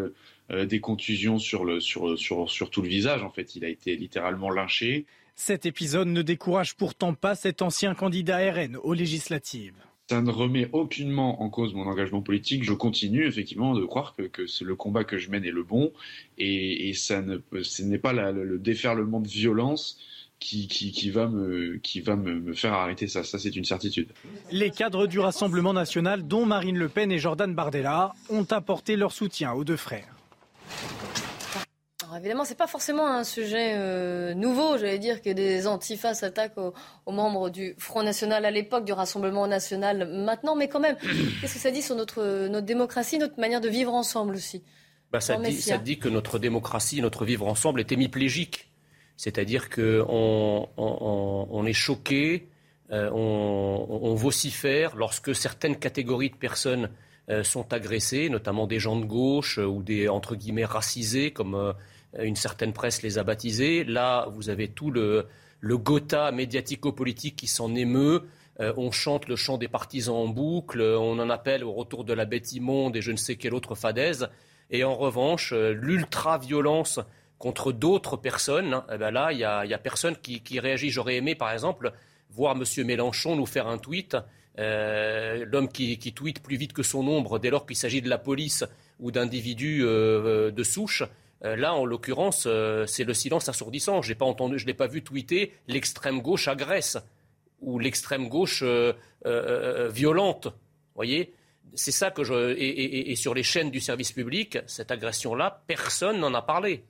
des 0.53 0.81
contusions 0.81 1.39
sur, 1.39 1.65
le, 1.65 1.79
sur, 1.79 2.19
sur, 2.19 2.51
sur 2.51 2.69
tout 2.69 2.83
le 2.83 2.89
visage. 2.89 3.23
En 3.23 3.31
fait, 3.31 3.55
il 3.55 3.65
a 3.65 3.69
été 3.69 3.95
littéralement 3.95 4.51
lynché. 4.51 5.07
Cet 5.37 5.67
épisode 5.67 6.09
ne 6.09 6.23
décourage 6.23 6.75
pourtant 6.75 7.15
pas 7.15 7.37
cet 7.37 7.63
ancien 7.63 7.95
candidat 7.95 8.39
RN 8.53 8.77
aux 8.77 8.93
législatives 8.93 9.77
ça 10.11 10.23
ne 10.23 10.31
remet 10.33 10.69
aucunement 10.73 11.41
en 11.41 11.51
cause 11.51 11.73
mon 11.73 11.87
engagement 11.87 12.21
politique. 12.21 12.65
Je 12.65 12.73
continue 12.73 13.29
effectivement 13.29 13.77
de 13.77 13.85
croire 13.85 14.17
que, 14.17 14.23
que 14.23 14.43
le 14.65 14.75
combat 14.75 15.05
que 15.05 15.19
je 15.19 15.31
mène 15.31 15.45
est 15.45 15.53
le 15.53 15.63
bon 15.63 15.93
et, 16.37 16.93
ça 16.95 17.23
ne, 17.23 17.39
ce 17.63 17.83
n'est 17.85 17.99
pas 17.99 18.13
le 18.13 18.59
déferlement 18.59 19.21
de 19.21 19.29
violence 19.29 20.01
qui, 20.41 20.67
qui, 20.67 21.11
va, 21.11 21.29
me, 21.29 21.77
qui 21.77 22.01
va 22.01 22.17
me 22.17 22.53
faire 22.55 22.73
arrêter 22.73 23.07
ça. 23.07 23.23
Ça, 23.23 23.39
c'est 23.39 23.55
une 23.55 23.65
certitude. 23.65 24.09
Les 24.51 24.71
cadres 24.71 25.07
du 25.07 25.21
Rassemblement 25.21 25.75
national, 25.75 26.27
dont 26.27 26.45
Marine 26.45 26.77
Le 26.77 26.89
Pen 26.89 27.13
et 27.13 27.21
Jordan 27.21 27.55
Bardella, 27.55 28.13
ont 28.31 28.47
apporté 28.51 28.97
leur 28.97 29.13
soutien 29.13 29.53
aux 29.53 29.63
deux 29.63 29.77
frères. 29.77 30.20
Alors 32.11 32.19
évidemment, 32.19 32.45
c'est 32.45 32.59
pas 32.59 32.67
forcément 32.67 33.07
un 33.07 33.23
sujet 33.23 33.75
euh, 33.77 34.35
nouveau. 34.35 34.77
J'allais 34.79 34.99
dire 34.99 35.23
que 35.23 35.31
des 35.31 35.69
antifas 35.69 36.13
s'attaquent 36.13 36.59
aux, 36.59 36.75
aux, 37.07 37.13
membres 37.13 37.51
du 37.51 37.77
Front 37.79 38.03
National 38.03 38.45
à 38.45 38.51
l'époque, 38.51 38.85
du 38.85 38.93
Rassemblement 38.93 39.47
National 39.47 40.09
maintenant. 40.25 40.57
Mais 40.57 40.67
quand 40.67 40.81
même, 40.81 40.97
qu'est-ce 41.41 41.55
que 41.55 41.61
ça 41.61 41.71
dit 41.71 41.83
sur 41.83 41.95
notre, 41.95 42.49
notre 42.49 42.67
démocratie, 42.67 43.19
notre 43.19 43.39
manière 43.39 43.61
de 43.61 43.69
vivre 43.69 43.95
ensemble 43.95 44.35
aussi? 44.35 44.65
Bah, 45.13 45.21
ça, 45.21 45.37
dit, 45.37 45.53
ça 45.53 45.79
dit 45.79 46.01
que 46.01 46.09
notre 46.09 46.41
démocratie, 46.41 47.01
notre 47.01 47.25
vivre 47.25 47.47
ensemble 47.47 47.79
est 47.79 47.93
hémiplégique. 47.93 48.73
C'est-à-dire 49.17 49.71
qu'on 49.71 50.69
on, 50.77 51.49
on, 51.49 51.65
est 51.65 51.73
choqué, 51.73 52.49
euh, 52.91 53.09
on, 53.13 53.87
on, 53.89 54.15
vocifère 54.17 54.97
lorsque 54.97 55.33
certaines 55.33 55.77
catégories 55.77 56.31
de 56.31 56.37
personnes 56.37 56.91
euh, 57.29 57.45
sont 57.45 57.73
agressées, 57.73 58.31
notamment 58.31 58.67
des 58.67 58.81
gens 58.81 58.99
de 58.99 59.05
gauche 59.05 59.61
euh, 59.61 59.65
ou 59.65 59.85
des 59.85 60.09
entre 60.09 60.35
guillemets 60.35 60.65
racisés, 60.65 61.31
comme 61.31 61.75
une 62.19 62.37
certaine 62.37 62.73
presse 62.73 63.03
les 63.03 63.19
a 63.19 63.25
baptisés. 63.25 63.85
Là, 63.85 64.27
vous 64.31 64.49
avez 64.49 64.69
tout 64.69 64.91
le, 64.91 65.27
gotha 65.63 66.33
médiatico-politique 66.33 67.37
qui 67.37 67.47
s'en 67.47 67.75
émeut. 67.75 68.23
Euh, 68.61 68.73
on 68.77 68.91
chante 68.91 69.29
le 69.29 69.37
chant 69.37 69.59
des 69.59 69.69
partisans 69.69 70.17
en 70.17 70.29
boucle, 70.29 70.83
on 70.83 71.19
en 71.19 71.31
appelle 71.31 71.65
au 71.65 71.73
retour 71.73 72.05
de 72.05 72.13
la 72.13 72.25
bête 72.25 72.53
immonde 72.53 72.97
et 72.97 73.01
je 73.01 73.13
ne 73.13 73.17
sais 73.17 73.37
quelle 73.37 73.55
autre 73.55 73.75
fadaise. 73.75 74.29
Et 74.71 74.85
en 74.85 74.95
revanche, 74.95 75.53
l'ultra-violence 75.53 77.01
contre 77.41 77.73
d'autres 77.73 78.19
personnes, 78.19 78.75
hein, 78.75 78.85
eh 78.93 78.99
ben 78.99 79.11
là, 79.11 79.33
il 79.33 79.39
n'y 79.39 79.45
a, 79.45 79.79
personne 79.79 80.15
qui, 80.17 80.61
réagit. 80.61 80.91
J'aurais 80.91 81.17
aimé, 81.17 81.35
par 81.35 81.51
exemple, 81.51 81.93
voir 82.29 82.55
M. 82.55 82.87
Mélenchon 82.87 83.35
nous 83.35 83.47
faire 83.47 83.67
un 83.67 83.79
tweet. 83.79 84.17
Euh, 84.59 85.47
l'homme 85.47 85.69
qui, 85.69 85.97
tweet 86.13 86.43
plus 86.43 86.57
vite 86.57 86.75
que 86.75 86.83
son 86.83 87.07
ombre 87.09 87.39
dès 87.39 87.49
lors 87.49 87.67
qu'il 87.67 87.77
s'agit 87.77 88.03
de 88.03 88.11
la 88.11 88.19
police 88.19 88.65
ou 89.01 89.11
d'individus 89.11 89.81
euh, 89.83 90.51
de 90.51 90.63
souche. 90.63 91.03
Euh, 91.45 91.57
là, 91.57 91.75
en 91.75 91.85
l'occurrence, 91.85 92.47
c'est 92.87 93.05
le 93.05 93.15
silence 93.15 93.49
assourdissant. 93.49 94.03
Je 94.03 94.13
ne 94.13 94.67
l'ai 94.67 94.75
pas 94.75 94.87
vu 94.87 95.03
tweeter 95.03 95.53
l'extrême 95.69 96.21
gauche 96.21 96.49
agresse 96.49 96.99
ou 97.61 97.79
l'extrême 97.79 98.29
gauche 98.29 98.63
violente. 99.25 100.49
Voyez, 100.95 101.33
c'est 101.75 101.93
ça 101.93 102.11
que 102.11 102.25
je 102.25 102.55
et, 102.59 103.15
sur 103.17 103.35
les 103.35 103.43
chaînes 103.43 103.71
du 103.71 103.81
service 103.81 104.13
public, 104.13 104.59
cette 104.67 104.91
agression-là, 104.91 105.63
personne 105.67 106.19
n'en 106.19 106.35
a 106.35 106.43
parlé 106.43 106.85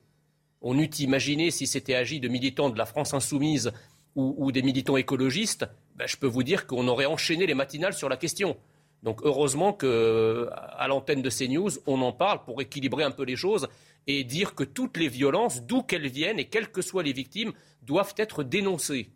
on 0.63 0.79
eût 0.79 0.91
imaginé 0.99 1.51
si 1.51 1.67
c'était 1.67 1.95
agi 1.95 2.21
de 2.21 2.29
militants 2.29 2.71
de 2.71 2.79
la 2.79 2.87
France 2.87 3.15
insoumise 3.15 3.73
ou, 4.17 4.51
des 4.51 4.63
militants 4.63 4.97
écologistes, 4.97 5.67
ben, 5.95 6.07
je 6.07 6.17
peux 6.17 6.27
vous 6.27 6.43
dire 6.43 6.67
qu'on 6.67 6.89
aurait 6.89 7.07
enchaîné 7.07 7.47
les 7.47 7.55
matinales 7.55 7.95
sur 7.95 8.09
la 8.09 8.17
question. 8.17 8.57
Donc 9.03 9.21
heureusement 9.23 9.73
qu'à 9.73 10.87
l'antenne 10.89 11.23
de 11.23 11.31
CNews, 11.31 11.71
on 11.87 12.03
en 12.03 12.13
parle 12.13 12.45
pour 12.45 12.61
équilibrer 12.61 13.05
un 13.05 13.13
peu 13.13 13.23
les 13.23 13.37
choses 13.37 13.69
et 14.07 14.25
dire 14.25 14.55
que 14.55 14.65
toutes 14.65 14.97
les 14.97 15.09
violences, 15.09 15.63
d'où 15.63 15.83
qu'elles 15.83 16.09
viennent 16.09 16.39
et 16.39 16.49
quelles 16.49 16.71
que 16.71 16.83
soient 16.83 17.03
les 17.03 17.13
victimes, 17.13 17.53
doivent 17.83 18.15
être 18.17 18.43
dénoncées. 18.43 19.11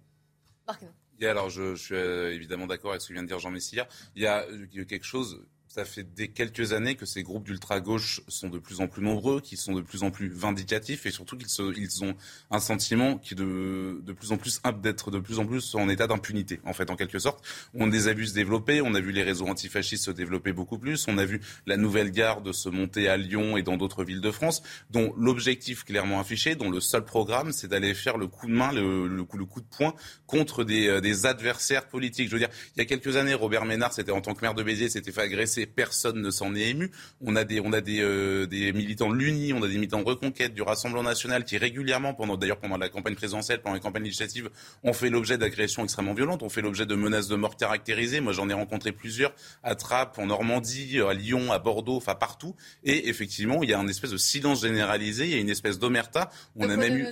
alors, 1.22 1.48
je, 1.50 1.74
suis 1.76 1.94
euh, 1.94 2.34
évidemment 2.34 2.66
d'accord 2.66 2.90
avec 2.90 3.02
ce 3.02 3.08
que 3.08 3.12
vient 3.12 3.22
de 3.22 3.28
dire 3.28 3.38
Jean 3.38 3.50
Messia. 3.50 3.88
Il 4.16 4.22
y 4.22 4.26
a 4.26 4.46
quelque 4.88 5.04
chose 5.04 5.46
ça 5.74 5.84
fait 5.84 6.04
des 6.14 6.28
quelques 6.28 6.72
années 6.72 6.94
que 6.94 7.04
ces 7.04 7.24
groupes 7.24 7.46
d'ultra-gauche 7.46 8.20
sont 8.28 8.48
de 8.48 8.60
plus 8.60 8.80
en 8.80 8.86
plus 8.86 9.02
nombreux, 9.02 9.40
qui 9.40 9.56
sont 9.56 9.72
de 9.72 9.80
plus 9.80 10.04
en 10.04 10.12
plus 10.12 10.28
vindicatifs 10.28 11.04
et 11.04 11.10
surtout 11.10 11.36
qu'ils 11.36 11.48
ils 11.76 12.04
ont 12.04 12.14
un 12.52 12.60
sentiment 12.60 13.18
qui 13.18 13.34
de, 13.34 14.00
de 14.00 14.12
plus 14.12 14.30
en 14.30 14.36
plus 14.36 14.60
d'être 14.80 15.10
de 15.10 15.18
plus 15.18 15.40
en 15.40 15.46
plus 15.46 15.74
en 15.74 15.88
état 15.88 16.06
d'impunité, 16.06 16.60
en 16.64 16.74
fait, 16.74 16.90
en 16.90 16.96
quelque 16.96 17.18
sorte. 17.18 17.44
On 17.74 17.88
a 17.88 17.90
des 17.90 18.06
abus 18.06 18.28
se 18.28 18.34
développer, 18.34 18.82
on 18.82 18.94
a 18.94 19.00
vu 19.00 19.10
les 19.10 19.24
réseaux 19.24 19.48
antifascistes 19.48 20.04
se 20.04 20.12
développer 20.12 20.52
beaucoup 20.52 20.78
plus, 20.78 21.06
on 21.08 21.18
a 21.18 21.24
vu 21.24 21.40
la 21.66 21.76
nouvelle 21.76 22.12
garde 22.12 22.52
se 22.52 22.68
monter 22.68 23.08
à 23.08 23.16
Lyon 23.16 23.56
et 23.56 23.64
dans 23.64 23.76
d'autres 23.76 24.04
villes 24.04 24.20
de 24.20 24.30
France, 24.30 24.62
dont 24.90 25.12
l'objectif 25.18 25.82
clairement 25.82 26.20
affiché, 26.20 26.54
dont 26.54 26.70
le 26.70 26.78
seul 26.78 27.04
programme, 27.04 27.50
c'est 27.50 27.66
d'aller 27.66 27.94
faire 27.94 28.16
le 28.16 28.28
coup 28.28 28.46
de 28.46 28.52
main, 28.52 28.70
le, 28.70 29.08
le, 29.08 29.24
coup, 29.24 29.38
le 29.38 29.44
coup 29.44 29.60
de 29.60 29.66
poing 29.76 29.92
contre 30.28 30.62
des, 30.62 30.86
euh, 30.86 31.00
des 31.00 31.26
adversaires 31.26 31.88
politiques. 31.88 32.28
Je 32.28 32.34
veux 32.34 32.38
dire, 32.38 32.50
il 32.76 32.78
y 32.78 32.82
a 32.82 32.84
quelques 32.84 33.16
années, 33.16 33.34
Robert 33.34 33.64
Ménard, 33.64 33.92
c'était 33.92 34.12
en 34.12 34.20
tant 34.20 34.34
que 34.34 34.42
maire 34.42 34.54
de 34.54 34.62
Béziers, 34.62 34.88
s'était 34.88 35.10
fait 35.10 35.22
agresser 35.22 35.63
personne 35.66 36.20
ne 36.20 36.30
s'en 36.30 36.54
est 36.54 36.70
ému. 36.70 36.90
On 37.20 37.36
a 37.36 37.44
des, 37.44 37.60
on 37.60 37.72
a 37.72 37.80
des, 37.80 38.00
euh, 38.00 38.46
des 38.46 38.72
militants 38.72 39.10
de 39.10 39.16
l'UNI, 39.16 39.52
on 39.52 39.62
a 39.62 39.68
des 39.68 39.74
militants 39.74 40.00
de 40.00 40.06
Reconquête, 40.06 40.54
du 40.54 40.62
Rassemblement 40.62 41.02
national 41.02 41.44
qui 41.44 41.58
régulièrement, 41.58 42.14
pendant 42.14 42.36
d'ailleurs 42.36 42.58
pendant 42.58 42.76
la 42.76 42.88
campagne 42.88 43.14
présidentielle, 43.14 43.60
pendant 43.60 43.74
les 43.74 43.80
campagnes 43.80 44.04
législatives, 44.04 44.50
ont 44.82 44.92
fait 44.92 45.10
l'objet 45.10 45.38
d'agressions 45.38 45.84
extrêmement 45.84 46.14
violentes, 46.14 46.42
ont 46.42 46.48
fait 46.48 46.62
l'objet 46.62 46.86
de 46.86 46.94
menaces 46.94 47.28
de 47.28 47.36
mort 47.36 47.56
caractérisées. 47.56 48.20
Moi, 48.20 48.32
j'en 48.32 48.48
ai 48.48 48.54
rencontré 48.54 48.92
plusieurs 48.92 49.32
à 49.62 49.74
Trappes, 49.74 50.18
en 50.18 50.26
Normandie, 50.26 51.00
à 51.00 51.12
Lyon, 51.14 51.52
à 51.52 51.58
Bordeaux, 51.58 51.96
enfin 51.96 52.14
partout. 52.14 52.54
Et 52.82 53.08
effectivement, 53.08 53.62
il 53.62 53.70
y 53.70 53.74
a 53.74 53.78
un 53.78 53.88
espèce 53.88 54.10
de 54.10 54.16
silence 54.16 54.62
généralisé, 54.62 55.24
il 55.24 55.30
y 55.30 55.34
a 55.34 55.40
une 55.40 55.50
espèce 55.50 55.78
d'omerta. 55.78 56.30
On 56.56 56.68
a 56.68 56.76
même 56.76 56.96
eu 56.96 57.06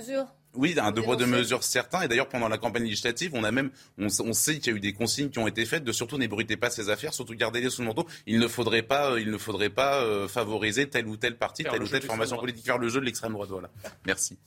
oui, 0.55 0.75
un 0.77 0.91
devoir 0.91 1.17
de 1.17 1.25
mesure 1.25 1.63
certain. 1.63 2.01
Et 2.01 2.07
d'ailleurs, 2.07 2.29
pendant 2.29 2.47
la 2.47 2.57
campagne 2.57 2.83
législative, 2.83 3.31
on 3.33 3.43
a 3.43 3.51
même, 3.51 3.71
on, 3.97 4.09
sait 4.09 4.59
qu'il 4.59 4.71
y 4.71 4.75
a 4.75 4.77
eu 4.77 4.79
des 4.79 4.93
consignes 4.93 5.29
qui 5.29 5.39
ont 5.39 5.47
été 5.47 5.65
faites 5.65 5.83
de 5.83 5.91
surtout 5.91 6.17
n'ébruitez 6.17 6.57
pas 6.57 6.69
ces 6.69 6.89
affaires, 6.89 7.13
surtout 7.13 7.35
gardez-les 7.35 7.69
sous 7.69 7.81
le 7.81 7.87
manteau. 7.87 8.07
Il 8.27 8.39
ne 8.39 8.47
faudrait 8.47 8.83
pas, 8.83 9.19
il 9.19 9.31
ne 9.31 9.37
faudrait 9.37 9.69
pas 9.69 10.01
euh, 10.01 10.27
favoriser 10.27 10.89
tel 10.89 11.07
ou 11.07 11.17
tel 11.17 11.37
parti, 11.37 11.63
telle 11.63 11.81
ou 11.81 11.87
telle 11.87 12.03
formation 12.03 12.37
politique, 12.37 12.65
faire 12.65 12.77
le 12.77 12.89
jeu 12.89 12.99
de 12.99 13.05
l'extrême 13.05 13.33
droite. 13.33 13.49
Voilà. 13.49 13.69
Merci. 14.05 14.37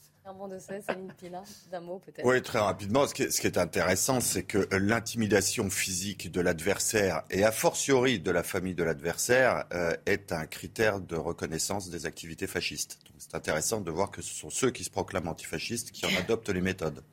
Oui, 2.23 2.41
très 2.41 2.59
rapidement. 2.59 3.07
Ce 3.07 3.13
qui 3.13 3.23
est, 3.23 3.57
intéressant, 3.57 4.19
c'est 4.19 4.43
que 4.43 4.67
l'intimidation 4.75 5.69
physique 5.69 6.31
de 6.31 6.41
l'adversaire 6.41 7.23
et 7.29 7.43
a 7.43 7.51
fortiori 7.51 8.19
de 8.19 8.31
la 8.31 8.43
famille 8.43 8.75
de 8.75 8.83
l'adversaire 8.83 9.65
euh, 9.73 9.95
est 10.05 10.31
un 10.31 10.45
critère 10.45 10.99
de 10.99 11.15
reconnaissance 11.15 11.89
des 11.89 12.05
activités 12.05 12.47
fascistes. 12.47 12.99
C'est 13.17 13.35
intéressant 13.35 13.81
de 13.81 13.91
voir 13.91 14.11
que 14.11 14.21
ce 14.21 14.33
sont 14.33 14.49
ceux 14.49 14.71
qui 14.71 14.83
se 14.83 14.89
proclament 14.89 15.29
antifascistes 15.29 15.91
qui 15.91 16.05
en 16.05 16.19
adoptent 16.19 16.49
les 16.49 16.61
méthodes. 16.61 17.03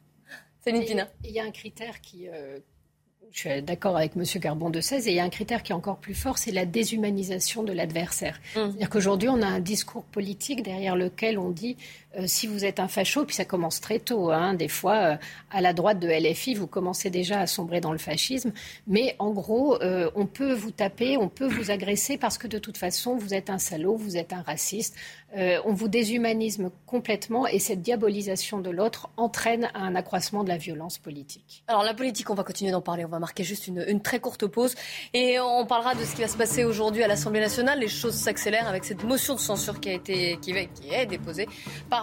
Céline 0.63 0.85
Pina. 0.85 1.09
Il 1.25 1.31
y 1.31 1.41
a 1.41 1.45
un 1.45 1.51
critère 1.51 2.01
qui, 2.01 2.29
euh, 2.29 2.59
je 3.35 3.41
suis 3.41 3.63
d'accord 3.63 3.97
avec 3.97 4.13
M. 4.17 4.25
Carbon 4.41 4.71
de 4.71 4.81
16, 4.81 5.09
et 5.09 5.11
il 5.11 5.17
y 5.17 5.21
a 5.21 5.25
un 5.25 5.29
critère 5.29 5.63
qui 5.63 5.73
est 5.73 5.75
encore 5.75 5.99
plus 5.99 6.15
fort, 6.15 6.39
c'est 6.39 6.53
la 6.53 6.65
déshumanisation 6.65 7.65
de 7.65 7.73
l'adversaire. 7.73 8.41
Mmh. 8.55 8.61
C'est-à-dire 8.61 8.89
qu'aujourd'hui, 8.89 9.29
on 9.29 9.43
a 9.43 9.47
un 9.47 9.61
discours 9.61 10.05
politique 10.05 10.63
derrière 10.63 10.95
lequel 10.95 11.39
on 11.39 11.51
dit 11.51 11.77
euh, 12.19 12.25
si 12.27 12.47
vous 12.47 12.65
êtes 12.65 12.81
un 12.81 12.89
facho, 12.89 13.25
puis 13.25 13.35
ça 13.35 13.45
commence 13.45 13.81
très 13.81 13.99
tôt, 13.99 14.31
hein, 14.31 14.55
des 14.55 14.69
fois, 14.69 14.97
euh, 14.97 15.17
à 15.51 15.61
la 15.61 15.73
droite 15.73 15.99
de 15.99 16.09
LFI, 16.09 16.55
vous 16.55 16.67
commencez 16.67 17.11
déjà 17.11 17.41
à 17.41 17.47
sombrer 17.47 17.81
dans 17.81 17.93
le 17.93 17.99
fascisme, 17.99 18.53
mais 18.87 19.17
en 19.19 19.31
gros, 19.31 19.81
euh, 19.83 20.11
on 20.15 20.27
peut 20.27 20.53
vous 20.53 20.71
taper, 20.71 21.17
on 21.17 21.29
peut 21.29 21.47
vous 21.47 21.71
agresser 21.71 22.17
parce 22.17 22.39
que 22.39 22.47
de 22.47 22.59
toute 22.59 22.77
façon, 22.77 23.17
vous 23.17 23.35
êtes 23.35 23.51
un 23.51 23.59
salaud, 23.59 23.97
vous 23.97 24.17
êtes 24.17 24.33
un 24.33 24.43
raciste. 24.43 24.97
on 25.65 25.73
vous 25.73 25.89
déshumanise 25.89 26.63
complètement 26.87 27.49
et 27.49 27.59
cette 27.59 27.83
diabolisation 27.83 28.61
de 28.61 28.71
l'autre 28.71 29.09
entraîne 29.17 29.69
un 29.75 29.97
accroissement 29.97 30.45
de 30.45 30.49
la 30.49 30.59
violence 30.59 30.99
politique. 30.99 31.65
Alors 31.67 31.83
la 31.83 31.93
politique, 31.93 32.31
on 32.31 32.35
va 32.35 32.45
continuer 32.45 32.71
d'en 32.71 32.81
parler, 32.81 33.05
on 33.05 33.09
va 33.09 33.19
marquer 33.19 33.43
juste 33.43 33.67
une, 33.67 34.01
très 34.01 34.21
courte 34.21 34.47
pause 34.47 34.77
et 35.13 35.41
on 35.41 35.67
parlera 35.67 35.97
de 35.97 36.05
ce 36.05 36.15
qui 36.15 36.21
va 36.21 36.29
se 36.29 36.37
passer 36.37 36.63
aujourd'hui 36.63 37.03
à 37.03 37.09
l'Assemblée 37.09 37.41
nationale. 37.41 37.81
Les 37.81 37.89
choses 37.89 38.15
s'accélèrent 38.15 38.69
avec 38.69 38.85
cette 38.85 39.03
motion 39.03 39.35
de 39.35 39.41
censure 39.41 39.81
qui 39.81 39.89
a 39.89 39.95
été 39.95 40.39
qui, 40.41 40.53
est 40.53 41.07
déposée 41.07 41.49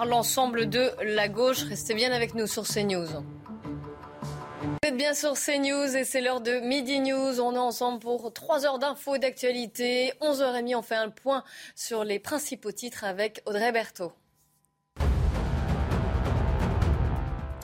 par 0.02 0.08
l'ensemble 0.08 0.68
de 0.68 0.90
la 1.04 1.28
gauche. 1.28 1.62
Restez 1.62 1.94
bien 1.94 2.12
avec 2.12 2.34
nous 2.34 2.48
sur 2.48 2.64
CNews. 2.64 3.06
Vous 3.06 4.78
êtes 4.84 4.98
bien 4.98 5.14
sur 5.14 5.34
CNews 5.34 5.96
et 5.96 6.04
c'est 6.06 6.22
l'heure 6.22 6.42
de 6.42 6.60
Midi 6.60 7.02
News. 7.02 7.40
On 7.40 7.54
est 7.54 7.60
ensemble 7.60 8.00
pour 8.00 8.34
3 8.34 8.66
heures 8.66 8.80
d'infos 8.80 9.20
d'actualité. 9.20 10.12
11h30, 10.20 10.76
on 10.76 10.82
fait 10.82 10.96
un 10.96 11.12
point 11.12 11.44
sur 11.76 12.04
les 12.04 12.18
principaux 12.18 12.72
titres 12.72 13.04
avec 13.04 13.44
Audrey 13.46 13.72
Berthaud. 13.72 14.12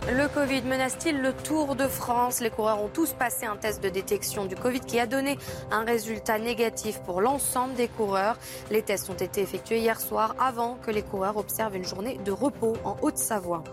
Le 0.09 0.29
Covid 0.29 0.61
menace-t-il 0.61 1.21
le 1.21 1.33
Tour 1.33 1.75
de 1.75 1.85
France? 1.85 2.39
Les 2.39 2.49
coureurs 2.49 2.81
ont 2.81 2.87
tous 2.87 3.11
passé 3.11 3.45
un 3.45 3.57
test 3.57 3.83
de 3.83 3.89
détection 3.89 4.45
du 4.45 4.55
Covid 4.55 4.79
qui 4.79 5.01
a 5.01 5.05
donné 5.05 5.37
un 5.69 5.83
résultat 5.83 6.39
négatif 6.39 7.01
pour 7.01 7.19
l'ensemble 7.19 7.73
des 7.73 7.89
coureurs. 7.89 8.37
Les 8.71 8.81
tests 8.81 9.09
ont 9.09 9.15
été 9.15 9.41
effectués 9.41 9.79
hier 9.79 9.99
soir 9.99 10.33
avant 10.39 10.75
que 10.75 10.91
les 10.91 11.01
coureurs 11.01 11.35
observent 11.35 11.75
une 11.75 11.83
journée 11.83 12.19
de 12.23 12.31
repos 12.31 12.77
en 12.85 12.95
Haute-Savoie. 13.01 13.65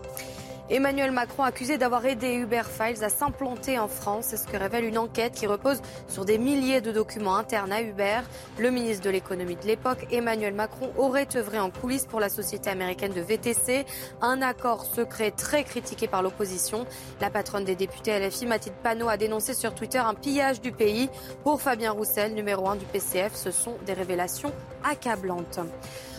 Emmanuel 0.70 1.10
Macron 1.10 1.42
accusé 1.42 1.76
d'avoir 1.76 2.06
aidé 2.06 2.32
Uber 2.32 2.62
Files 2.64 3.04
à 3.04 3.10
s'implanter 3.10 3.78
en 3.78 3.86
France. 3.86 4.28
C'est 4.28 4.38
ce 4.38 4.46
que 4.46 4.56
révèle 4.56 4.84
une 4.84 4.96
enquête 4.96 5.34
qui 5.34 5.46
repose 5.46 5.82
sur 6.08 6.24
des 6.24 6.38
milliers 6.38 6.80
de 6.80 6.90
documents 6.90 7.36
internes 7.36 7.70
à 7.70 7.82
Uber. 7.82 8.20
Le 8.58 8.70
ministre 8.70 9.04
de 9.04 9.10
l'économie 9.10 9.56
de 9.56 9.66
l'époque, 9.66 10.06
Emmanuel 10.10 10.54
Macron, 10.54 10.90
aurait 10.96 11.28
œuvré 11.36 11.60
en 11.60 11.70
coulisses 11.70 12.06
pour 12.06 12.18
la 12.18 12.30
société 12.30 12.70
américaine 12.70 13.12
de 13.12 13.20
VTC. 13.20 13.84
Un 14.22 14.40
accord 14.40 14.86
secret 14.86 15.32
très 15.32 15.64
critiqué 15.64 16.08
par 16.08 16.22
l'opposition. 16.22 16.86
La 17.20 17.28
patronne 17.28 17.66
des 17.66 17.76
députés 17.76 18.18
LFI, 18.18 18.46
Mathilde 18.46 18.76
Panot, 18.82 19.10
a 19.10 19.18
dénoncé 19.18 19.52
sur 19.52 19.74
Twitter 19.74 19.98
un 19.98 20.14
pillage 20.14 20.62
du 20.62 20.72
pays. 20.72 21.10
Pour 21.42 21.60
Fabien 21.60 21.92
Roussel, 21.92 22.32
numéro 22.32 22.66
1 22.70 22.76
du 22.76 22.86
PCF, 22.86 23.34
ce 23.34 23.50
sont 23.50 23.76
des 23.84 23.92
révélations 23.92 24.52
accablantes. 24.82 25.60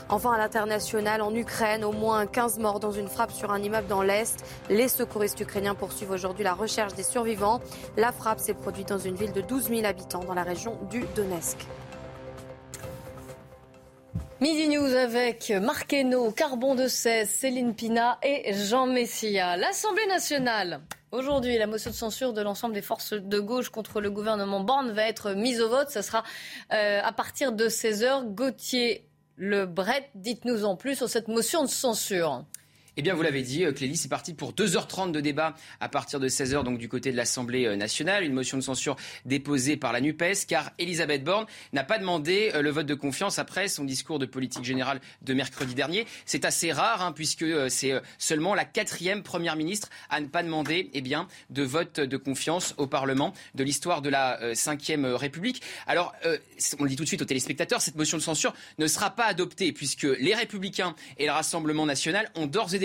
Enfin, 0.09 0.33
à 0.33 0.37
l'international, 0.37 1.21
en 1.21 1.33
Ukraine, 1.33 1.83
au 1.83 1.91
moins 1.91 2.27
15 2.27 2.59
morts 2.59 2.79
dans 2.79 2.91
une 2.91 3.07
frappe 3.07 3.31
sur 3.31 3.51
un 3.51 3.61
immeuble 3.61 3.87
dans 3.87 4.03
l'Est. 4.03 4.45
Les 4.69 4.87
secouristes 4.87 5.39
ukrainiens 5.39 5.73
poursuivent 5.73 6.11
aujourd'hui 6.11 6.43
la 6.43 6.53
recherche 6.53 6.93
des 6.93 7.03
survivants. 7.03 7.59
La 7.97 8.11
frappe 8.11 8.39
s'est 8.39 8.53
produite 8.53 8.89
dans 8.89 8.99
une 8.99 9.15
ville 9.15 9.33
de 9.33 9.41
12 9.41 9.69
000 9.69 9.85
habitants 9.85 10.23
dans 10.23 10.35
la 10.35 10.43
région 10.43 10.77
du 10.91 11.03
Donetsk. 11.15 11.57
Midi 14.41 14.67
News 14.67 14.93
avec 14.93 15.49
Marc 15.49 15.91
Hainaut, 15.93 16.29
Carbon 16.31 16.75
de 16.75 16.87
16, 16.87 17.27
Céline 17.27 17.73
Pina 17.73 18.19
et 18.21 18.53
Jean 18.53 18.85
Messia. 18.85 19.57
L'Assemblée 19.57 20.05
nationale. 20.07 20.81
Aujourd'hui, 21.11 21.57
la 21.57 21.65
motion 21.65 21.89
de 21.89 21.95
censure 21.95 22.33
de 22.33 22.41
l'ensemble 22.41 22.75
des 22.75 22.81
forces 22.81 23.13
de 23.13 23.39
gauche 23.39 23.69
contre 23.69 24.01
le 24.01 24.11
gouvernement 24.11 24.59
Borne 24.59 24.91
va 24.91 25.07
être 25.07 25.31
mise 25.31 25.61
au 25.61 25.69
vote. 25.69 25.89
Ce 25.89 26.01
sera 26.01 26.23
euh, 26.73 26.99
à 27.01 27.11
partir 27.13 27.53
de 27.53 27.69
16h. 27.69 28.25
Gauthier 28.35 29.07
le 29.37 29.65
Bret, 29.65 30.09
dites-nous 30.15 30.65
en 30.65 30.75
plus 30.75 30.95
sur 30.95 31.09
cette 31.09 31.27
motion 31.27 31.63
de 31.63 31.69
censure. 31.69 32.45
Eh 32.97 33.01
bien, 33.01 33.13
vous 33.13 33.23
l'avez 33.23 33.41
dit, 33.41 33.65
euh, 33.65 33.73
Clélie, 33.73 33.97
c'est 33.97 34.07
parti 34.07 34.33
pour 34.33 34.53
2h30 34.53 35.11
de 35.11 35.19
débat 35.19 35.53
à 35.81 35.89
partir 35.89 36.21
de 36.21 36.29
16h, 36.29 36.63
donc 36.63 36.77
du 36.77 36.87
côté 36.87 37.11
de 37.11 37.17
l'Assemblée 37.17 37.65
euh, 37.65 37.75
nationale. 37.75 38.23
Une 38.23 38.31
motion 38.31 38.55
de 38.55 38.63
censure 38.63 38.95
déposée 39.25 39.75
par 39.75 39.91
la 39.91 39.99
NUPES, 39.99 40.45
car 40.47 40.71
Elisabeth 40.79 41.25
Borne 41.25 41.45
n'a 41.73 41.83
pas 41.83 41.99
demandé 41.99 42.51
euh, 42.55 42.61
le 42.61 42.69
vote 42.69 42.85
de 42.85 42.93
confiance 42.93 43.37
après 43.37 43.67
son 43.67 43.83
discours 43.83 44.17
de 44.17 44.25
politique 44.25 44.63
générale 44.63 45.01
de 45.23 45.33
mercredi 45.33 45.75
dernier. 45.75 46.05
C'est 46.25 46.45
assez 46.45 46.71
rare, 46.71 47.03
hein, 47.03 47.11
puisque 47.11 47.45
c'est 47.69 48.01
seulement 48.17 48.55
la 48.55 48.63
quatrième 48.63 49.23
première 49.23 49.57
ministre 49.57 49.89
à 50.09 50.21
ne 50.21 50.27
pas 50.27 50.41
demander 50.41 50.89
eh 50.93 51.01
bien, 51.01 51.27
de 51.49 51.63
vote 51.63 51.99
de 51.99 52.17
confiance 52.17 52.75
au 52.77 52.87
Parlement 52.87 53.33
de 53.55 53.65
l'histoire 53.65 54.01
de 54.01 54.09
la 54.09 54.39
Ve 54.41 55.15
République. 55.15 55.61
Alors, 55.85 56.13
on 56.79 56.83
le 56.83 56.89
dit 56.89 56.95
tout 56.95 57.03
de 57.03 57.07
suite 57.07 57.21
aux 57.21 57.25
téléspectateurs, 57.25 57.81
cette 57.81 57.95
motion 57.95 58.17
de 58.17 58.23
censure 58.23 58.53
ne 58.77 58.87
sera 58.87 59.09
pas 59.09 59.25
adoptée, 59.25 59.73
puisque 59.73 60.03
les 60.03 60.33
Républicains 60.33 60.95
et 61.17 61.25
le 61.25 61.31
Rassemblement 61.31 61.85
national 61.85 62.31
ont 62.35 62.47
d'ores 62.47 62.73
et 62.73 62.79
déjà 62.79 62.84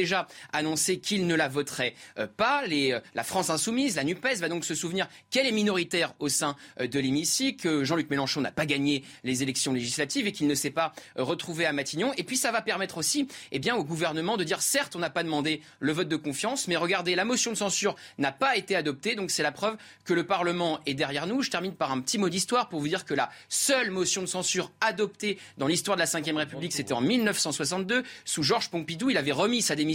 annoncé 0.52 0.98
qu'il 0.98 1.26
ne 1.26 1.34
la 1.34 1.48
voterait 1.48 1.94
euh, 2.18 2.26
pas. 2.26 2.64
Euh, 2.70 3.00
la 3.14 3.24
France 3.24 3.50
insoumise, 3.50 3.96
la 3.96 4.04
NUPES, 4.04 4.38
va 4.40 4.48
donc 4.48 4.64
se 4.64 4.74
souvenir 4.74 5.08
qu'elle 5.30 5.46
est 5.46 5.52
minoritaire 5.52 6.14
au 6.18 6.28
sein 6.28 6.56
euh, 6.80 6.86
de 6.86 6.98
l'hémicycle, 6.98 7.62
que 7.62 7.84
Jean-Luc 7.84 8.10
Mélenchon 8.10 8.40
n'a 8.40 8.52
pas 8.52 8.66
gagné 8.66 9.04
les 9.24 9.42
élections 9.42 9.72
législatives 9.72 10.26
et 10.26 10.32
qu'il 10.32 10.46
ne 10.46 10.54
s'est 10.54 10.70
pas 10.70 10.92
retrouvé 11.16 11.66
à 11.66 11.72
Matignon. 11.72 12.12
Et 12.16 12.24
puis 12.24 12.36
ça 12.36 12.52
va 12.52 12.62
permettre 12.62 12.98
aussi 12.98 13.28
eh 13.52 13.58
bien, 13.58 13.76
au 13.76 13.84
gouvernement 13.84 14.36
de 14.36 14.44
dire 14.44 14.62
certes, 14.62 14.96
on 14.96 14.98
n'a 14.98 15.10
pas 15.10 15.22
demandé 15.22 15.60
le 15.80 15.92
vote 15.92 16.08
de 16.08 16.16
confiance, 16.16 16.68
mais 16.68 16.76
regardez, 16.76 17.14
la 17.14 17.24
motion 17.24 17.52
de 17.52 17.56
censure 17.56 17.96
n'a 18.18 18.32
pas 18.32 18.56
été 18.56 18.76
adoptée, 18.76 19.14
donc 19.14 19.30
c'est 19.30 19.42
la 19.42 19.52
preuve 19.52 19.76
que 20.04 20.14
le 20.14 20.24
Parlement 20.24 20.80
est 20.86 20.94
derrière 20.94 21.26
nous. 21.26 21.42
Je 21.42 21.50
termine 21.50 21.74
par 21.74 21.92
un 21.92 22.00
petit 22.00 22.18
mot 22.18 22.28
d'histoire 22.28 22.68
pour 22.68 22.80
vous 22.80 22.88
dire 22.88 23.04
que 23.04 23.14
la 23.14 23.30
seule 23.48 23.90
motion 23.90 24.22
de 24.22 24.26
censure 24.26 24.70
adoptée 24.80 25.38
dans 25.58 25.66
l'histoire 25.66 25.96
de 25.96 26.02
la 26.02 26.06
Ve 26.06 26.36
République, 26.36 26.72
c'était 26.72 26.92
en 26.92 27.00
1962, 27.00 28.04
sous 28.24 28.42
Georges 28.42 28.70
Pompidou. 28.70 29.10
Il 29.10 29.16
avait 29.16 29.32
remis 29.32 29.62
sa 29.62 29.74
démission 29.74 29.89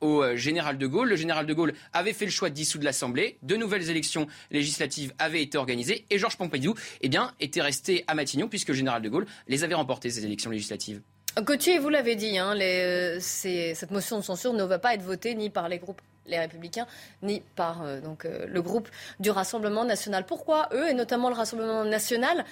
au 0.00 0.22
euh, 0.22 0.36
général 0.36 0.78
de 0.78 0.86
Gaulle. 0.86 1.08
Le 1.08 1.16
général 1.16 1.46
de 1.46 1.54
Gaulle 1.54 1.74
avait 1.92 2.12
fait 2.12 2.24
le 2.24 2.30
choix 2.30 2.50
de 2.50 2.54
dissoudre 2.54 2.84
l'Assemblée. 2.84 3.38
De 3.42 3.56
nouvelles 3.56 3.90
élections 3.90 4.26
législatives 4.50 5.12
avaient 5.18 5.42
été 5.42 5.58
organisées 5.58 6.04
et 6.10 6.18
Georges 6.18 6.36
Pompidou 6.36 6.74
eh 7.00 7.10
était 7.40 7.62
resté 7.62 8.04
à 8.06 8.14
Matignon 8.14 8.48
puisque 8.48 8.68
le 8.68 8.74
général 8.74 9.02
de 9.02 9.08
Gaulle 9.08 9.26
les 9.48 9.64
avait 9.64 9.74
remportées, 9.74 10.10
ces 10.10 10.24
élections 10.24 10.50
législatives. 10.50 11.00
Gauthier, 11.40 11.78
vous 11.78 11.88
l'avez 11.88 12.14
dit, 12.14 12.36
hein, 12.36 12.54
euh, 12.60 13.18
cette 13.20 13.90
motion 13.90 14.18
de 14.18 14.24
censure 14.24 14.52
ne 14.52 14.64
va 14.64 14.78
pas 14.78 14.94
être 14.94 15.02
votée 15.02 15.34
ni 15.34 15.48
par 15.50 15.68
les 15.68 15.78
groupes 15.78 16.00
les 16.26 16.38
Républicains, 16.38 16.86
ni 17.22 17.42
par 17.56 17.82
euh, 17.82 18.00
donc, 18.00 18.24
le 18.24 18.62
groupe 18.62 18.88
du 19.18 19.30
Rassemblement 19.30 19.84
national. 19.84 20.24
Pourquoi 20.24 20.68
eux, 20.72 20.88
et 20.88 20.94
notamment 20.94 21.28
le 21.28 21.34
Rassemblement 21.34 21.84
national, 21.84 22.44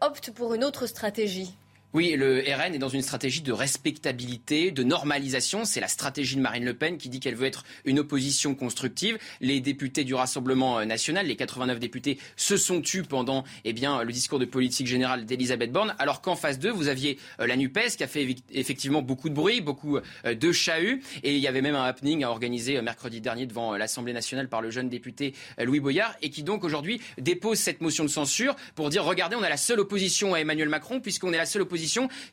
optent 0.00 0.30
pour 0.30 0.54
une 0.54 0.62
autre 0.62 0.86
stratégie? 0.86 1.54
Oui, 1.94 2.16
le 2.18 2.40
RN 2.40 2.74
est 2.74 2.78
dans 2.78 2.88
une 2.88 3.02
stratégie 3.02 3.40
de 3.40 3.52
respectabilité, 3.52 4.72
de 4.72 4.82
normalisation. 4.82 5.64
C'est 5.64 5.78
la 5.78 5.86
stratégie 5.86 6.34
de 6.34 6.40
Marine 6.40 6.64
Le 6.64 6.74
Pen 6.74 6.98
qui 6.98 7.08
dit 7.08 7.20
qu'elle 7.20 7.36
veut 7.36 7.46
être 7.46 7.62
une 7.84 8.00
opposition 8.00 8.56
constructive. 8.56 9.16
Les 9.40 9.60
députés 9.60 10.02
du 10.02 10.12
Rassemblement 10.12 10.80
euh, 10.80 10.86
national, 10.86 11.28
les 11.28 11.36
89 11.36 11.78
députés, 11.78 12.18
se 12.34 12.56
sont 12.56 12.80
tus 12.80 13.04
pendant 13.04 13.44
eh 13.64 13.72
bien, 13.72 14.02
le 14.02 14.10
discours 14.10 14.40
de 14.40 14.44
politique 14.44 14.88
générale 14.88 15.24
d'Elisabeth 15.24 15.70
Borne, 15.70 15.94
alors 16.00 16.20
qu'en 16.20 16.34
face 16.34 16.58
d'eux, 16.58 16.72
vous 16.72 16.88
aviez 16.88 17.16
euh, 17.38 17.46
la 17.46 17.56
NUPES 17.56 17.96
qui 17.96 18.02
a 18.02 18.08
fait 18.08 18.26
effectivement 18.50 19.00
beaucoup 19.00 19.28
de 19.28 19.34
bruit, 19.34 19.60
beaucoup 19.60 19.98
euh, 19.98 20.34
de 20.34 20.50
chahuts. 20.50 21.00
Et 21.22 21.36
il 21.36 21.40
y 21.40 21.46
avait 21.46 21.62
même 21.62 21.76
un 21.76 21.84
happening 21.84 22.24
organisé 22.24 22.82
mercredi 22.82 23.20
dernier 23.20 23.46
devant 23.46 23.76
l'Assemblée 23.76 24.12
nationale 24.12 24.48
par 24.48 24.62
le 24.62 24.70
jeune 24.70 24.88
député 24.88 25.32
Louis 25.62 25.78
Boyard 25.78 26.16
et 26.22 26.30
qui 26.30 26.42
donc 26.42 26.64
aujourd'hui 26.64 27.00
dépose 27.18 27.58
cette 27.58 27.80
motion 27.80 28.02
de 28.02 28.08
censure 28.08 28.56
pour 28.74 28.90
dire 28.90 29.04
regardez, 29.04 29.36
on 29.36 29.42
a 29.44 29.48
la 29.48 29.56
seule 29.56 29.78
opposition 29.78 30.34
à 30.34 30.40
Emmanuel 30.40 30.68
Macron 30.68 31.00
puisqu'on 31.00 31.32
est 31.32 31.36
la 31.36 31.46
seule 31.46 31.62
opposition 31.62 31.83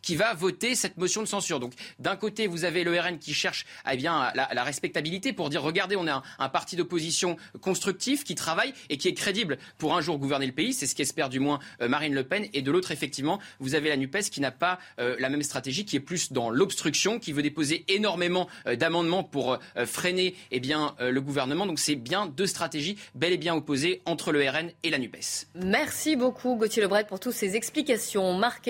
qui 0.01 0.15
va 0.15 0.33
voter 0.33 0.75
cette 0.75 0.97
motion 0.97 1.21
de 1.21 1.27
censure. 1.27 1.59
Donc 1.59 1.73
d'un 1.99 2.15
côté, 2.15 2.47
vous 2.47 2.65
avez 2.65 2.83
le 2.83 2.99
RN 2.99 3.17
qui 3.17 3.33
cherche 3.33 3.65
eh 3.89 3.97
bien, 3.97 4.31
la, 4.35 4.63
respectabilité 4.63 5.33
pour 5.33 5.49
dire 5.49 5.61
regardez, 5.61 5.95
on 5.95 6.07
est 6.07 6.11
un, 6.11 6.49
parti 6.49 6.75
d'opposition 6.75 7.37
constructif 7.61 8.23
qui 8.23 8.35
travaille 8.35 8.73
et 8.89 8.97
qui 8.97 9.07
est 9.07 9.13
crédible 9.13 9.57
pour 9.77 9.95
un 9.95 10.01
jour 10.01 10.17
gouverner 10.17 10.45
le 10.45 10.51
pays. 10.51 10.73
C'est 10.73 10.87
ce 10.87 10.95
qu'espère 10.95 11.29
du 11.29 11.39
moins 11.39 11.59
euh, 11.81 11.87
Marine 11.87 12.13
Le 12.13 12.23
Pen. 12.23 12.47
Et 12.53 12.61
de 12.61 12.71
l'autre, 12.71 12.91
effectivement, 12.91 13.39
vous 13.59 13.75
avez 13.75 13.89
la 13.89 13.97
NUPES 13.97 14.29
qui 14.31 14.41
n'a 14.41 14.51
pas 14.51 14.79
euh, 14.99 15.15
la 15.19 15.29
même 15.29 15.43
stratégie, 15.43 15.85
qui 15.85 15.95
est 15.95 16.01
plus 16.01 16.31
dans 16.31 16.49
l'obstruction, 16.49 17.19
qui 17.19 17.31
veut 17.31 17.41
déposer 17.41 17.85
énormément 17.87 18.47
euh, 18.67 18.75
d'amendements 18.75 19.23
pour 19.23 19.57
freiner 19.85 20.35
eh 20.51 20.59
bien, 20.59 20.95
le 20.99 21.21
gouvernement. 21.21 21.65
Donc 21.65 21.79
c'est 21.79 21.95
bien 21.95 22.25
deux 22.25 22.45
stratégies 22.45 22.97
bel 23.15 23.33
et 23.33 23.37
bien 23.37 23.55
opposées 23.55 24.01
entre 24.05 24.31
le 24.31 24.47
RN 24.47 24.71
et 24.83 24.89
la 24.89 24.97
NUPES. 24.97 25.47
Merci 25.55 26.15
beaucoup 26.15 26.55
Gauthier 26.55 26.81
Lebret 26.81 27.05
pour 27.05 27.19
toutes 27.19 27.33
ces 27.33 27.55
explications. 27.55 28.33
Marc 28.33 28.67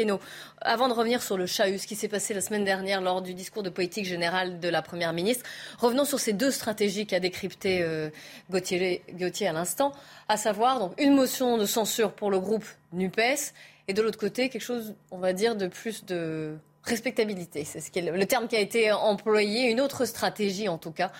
avant 0.72 0.88
de 0.88 0.94
revenir 0.94 1.22
sur 1.22 1.38
le 1.38 1.48
chahut, 1.48 1.78
ce 1.78 1.86
qui 1.86 1.98
s'est 1.98 2.08
passé 2.08 2.34
la 2.34 2.40
semaine 2.40 2.64
dernière 2.64 3.02
lors 3.02 3.22
du 3.22 3.34
discours 3.34 3.62
de 3.62 3.70
politique 3.70 4.06
générale 4.06 4.62
de 4.62 4.70
la 4.70 4.82
Première 4.82 5.12
ministre, 5.12 5.44
revenons 5.78 6.06
sur 6.06 6.18
ces 6.18 6.32
deux 6.32 6.50
stratégies 6.50 7.06
qu'a 7.06 7.20
décrypté 7.20 7.82
euh, 7.82 8.10
Gauthier, 8.50 9.04
à 9.50 9.52
l'instant, 9.52 9.92
à 10.30 10.38
savoir 10.38 10.80
donc 10.80 10.94
une 10.98 11.14
motion 11.14 11.58
de 11.58 11.66
censure 11.66 12.14
pour 12.14 12.32
le 12.32 12.40
groupe 12.40 12.64
NUPES 12.94 13.52
et 13.90 13.94
de 13.94 14.02
l'autre 14.02 14.18
côté 14.18 14.48
quelque 14.48 14.62
chose, 14.62 14.96
on 15.12 15.18
va 15.18 15.34
dire, 15.34 15.58
de 15.58 15.68
plus 15.68 16.06
de 16.06 16.56
respectabilité. 16.84 17.66
C'est 17.66 17.82
ce 17.82 17.92
le 18.00 18.26
terme 18.26 18.48
qui 18.48 18.56
a 18.56 18.62
été 18.62 18.94
employé, 18.94 19.70
une 19.70 19.82
autre 19.82 20.06
stratégie 20.06 20.70
en 20.70 20.78
tout 20.78 20.92
cas 20.92 21.12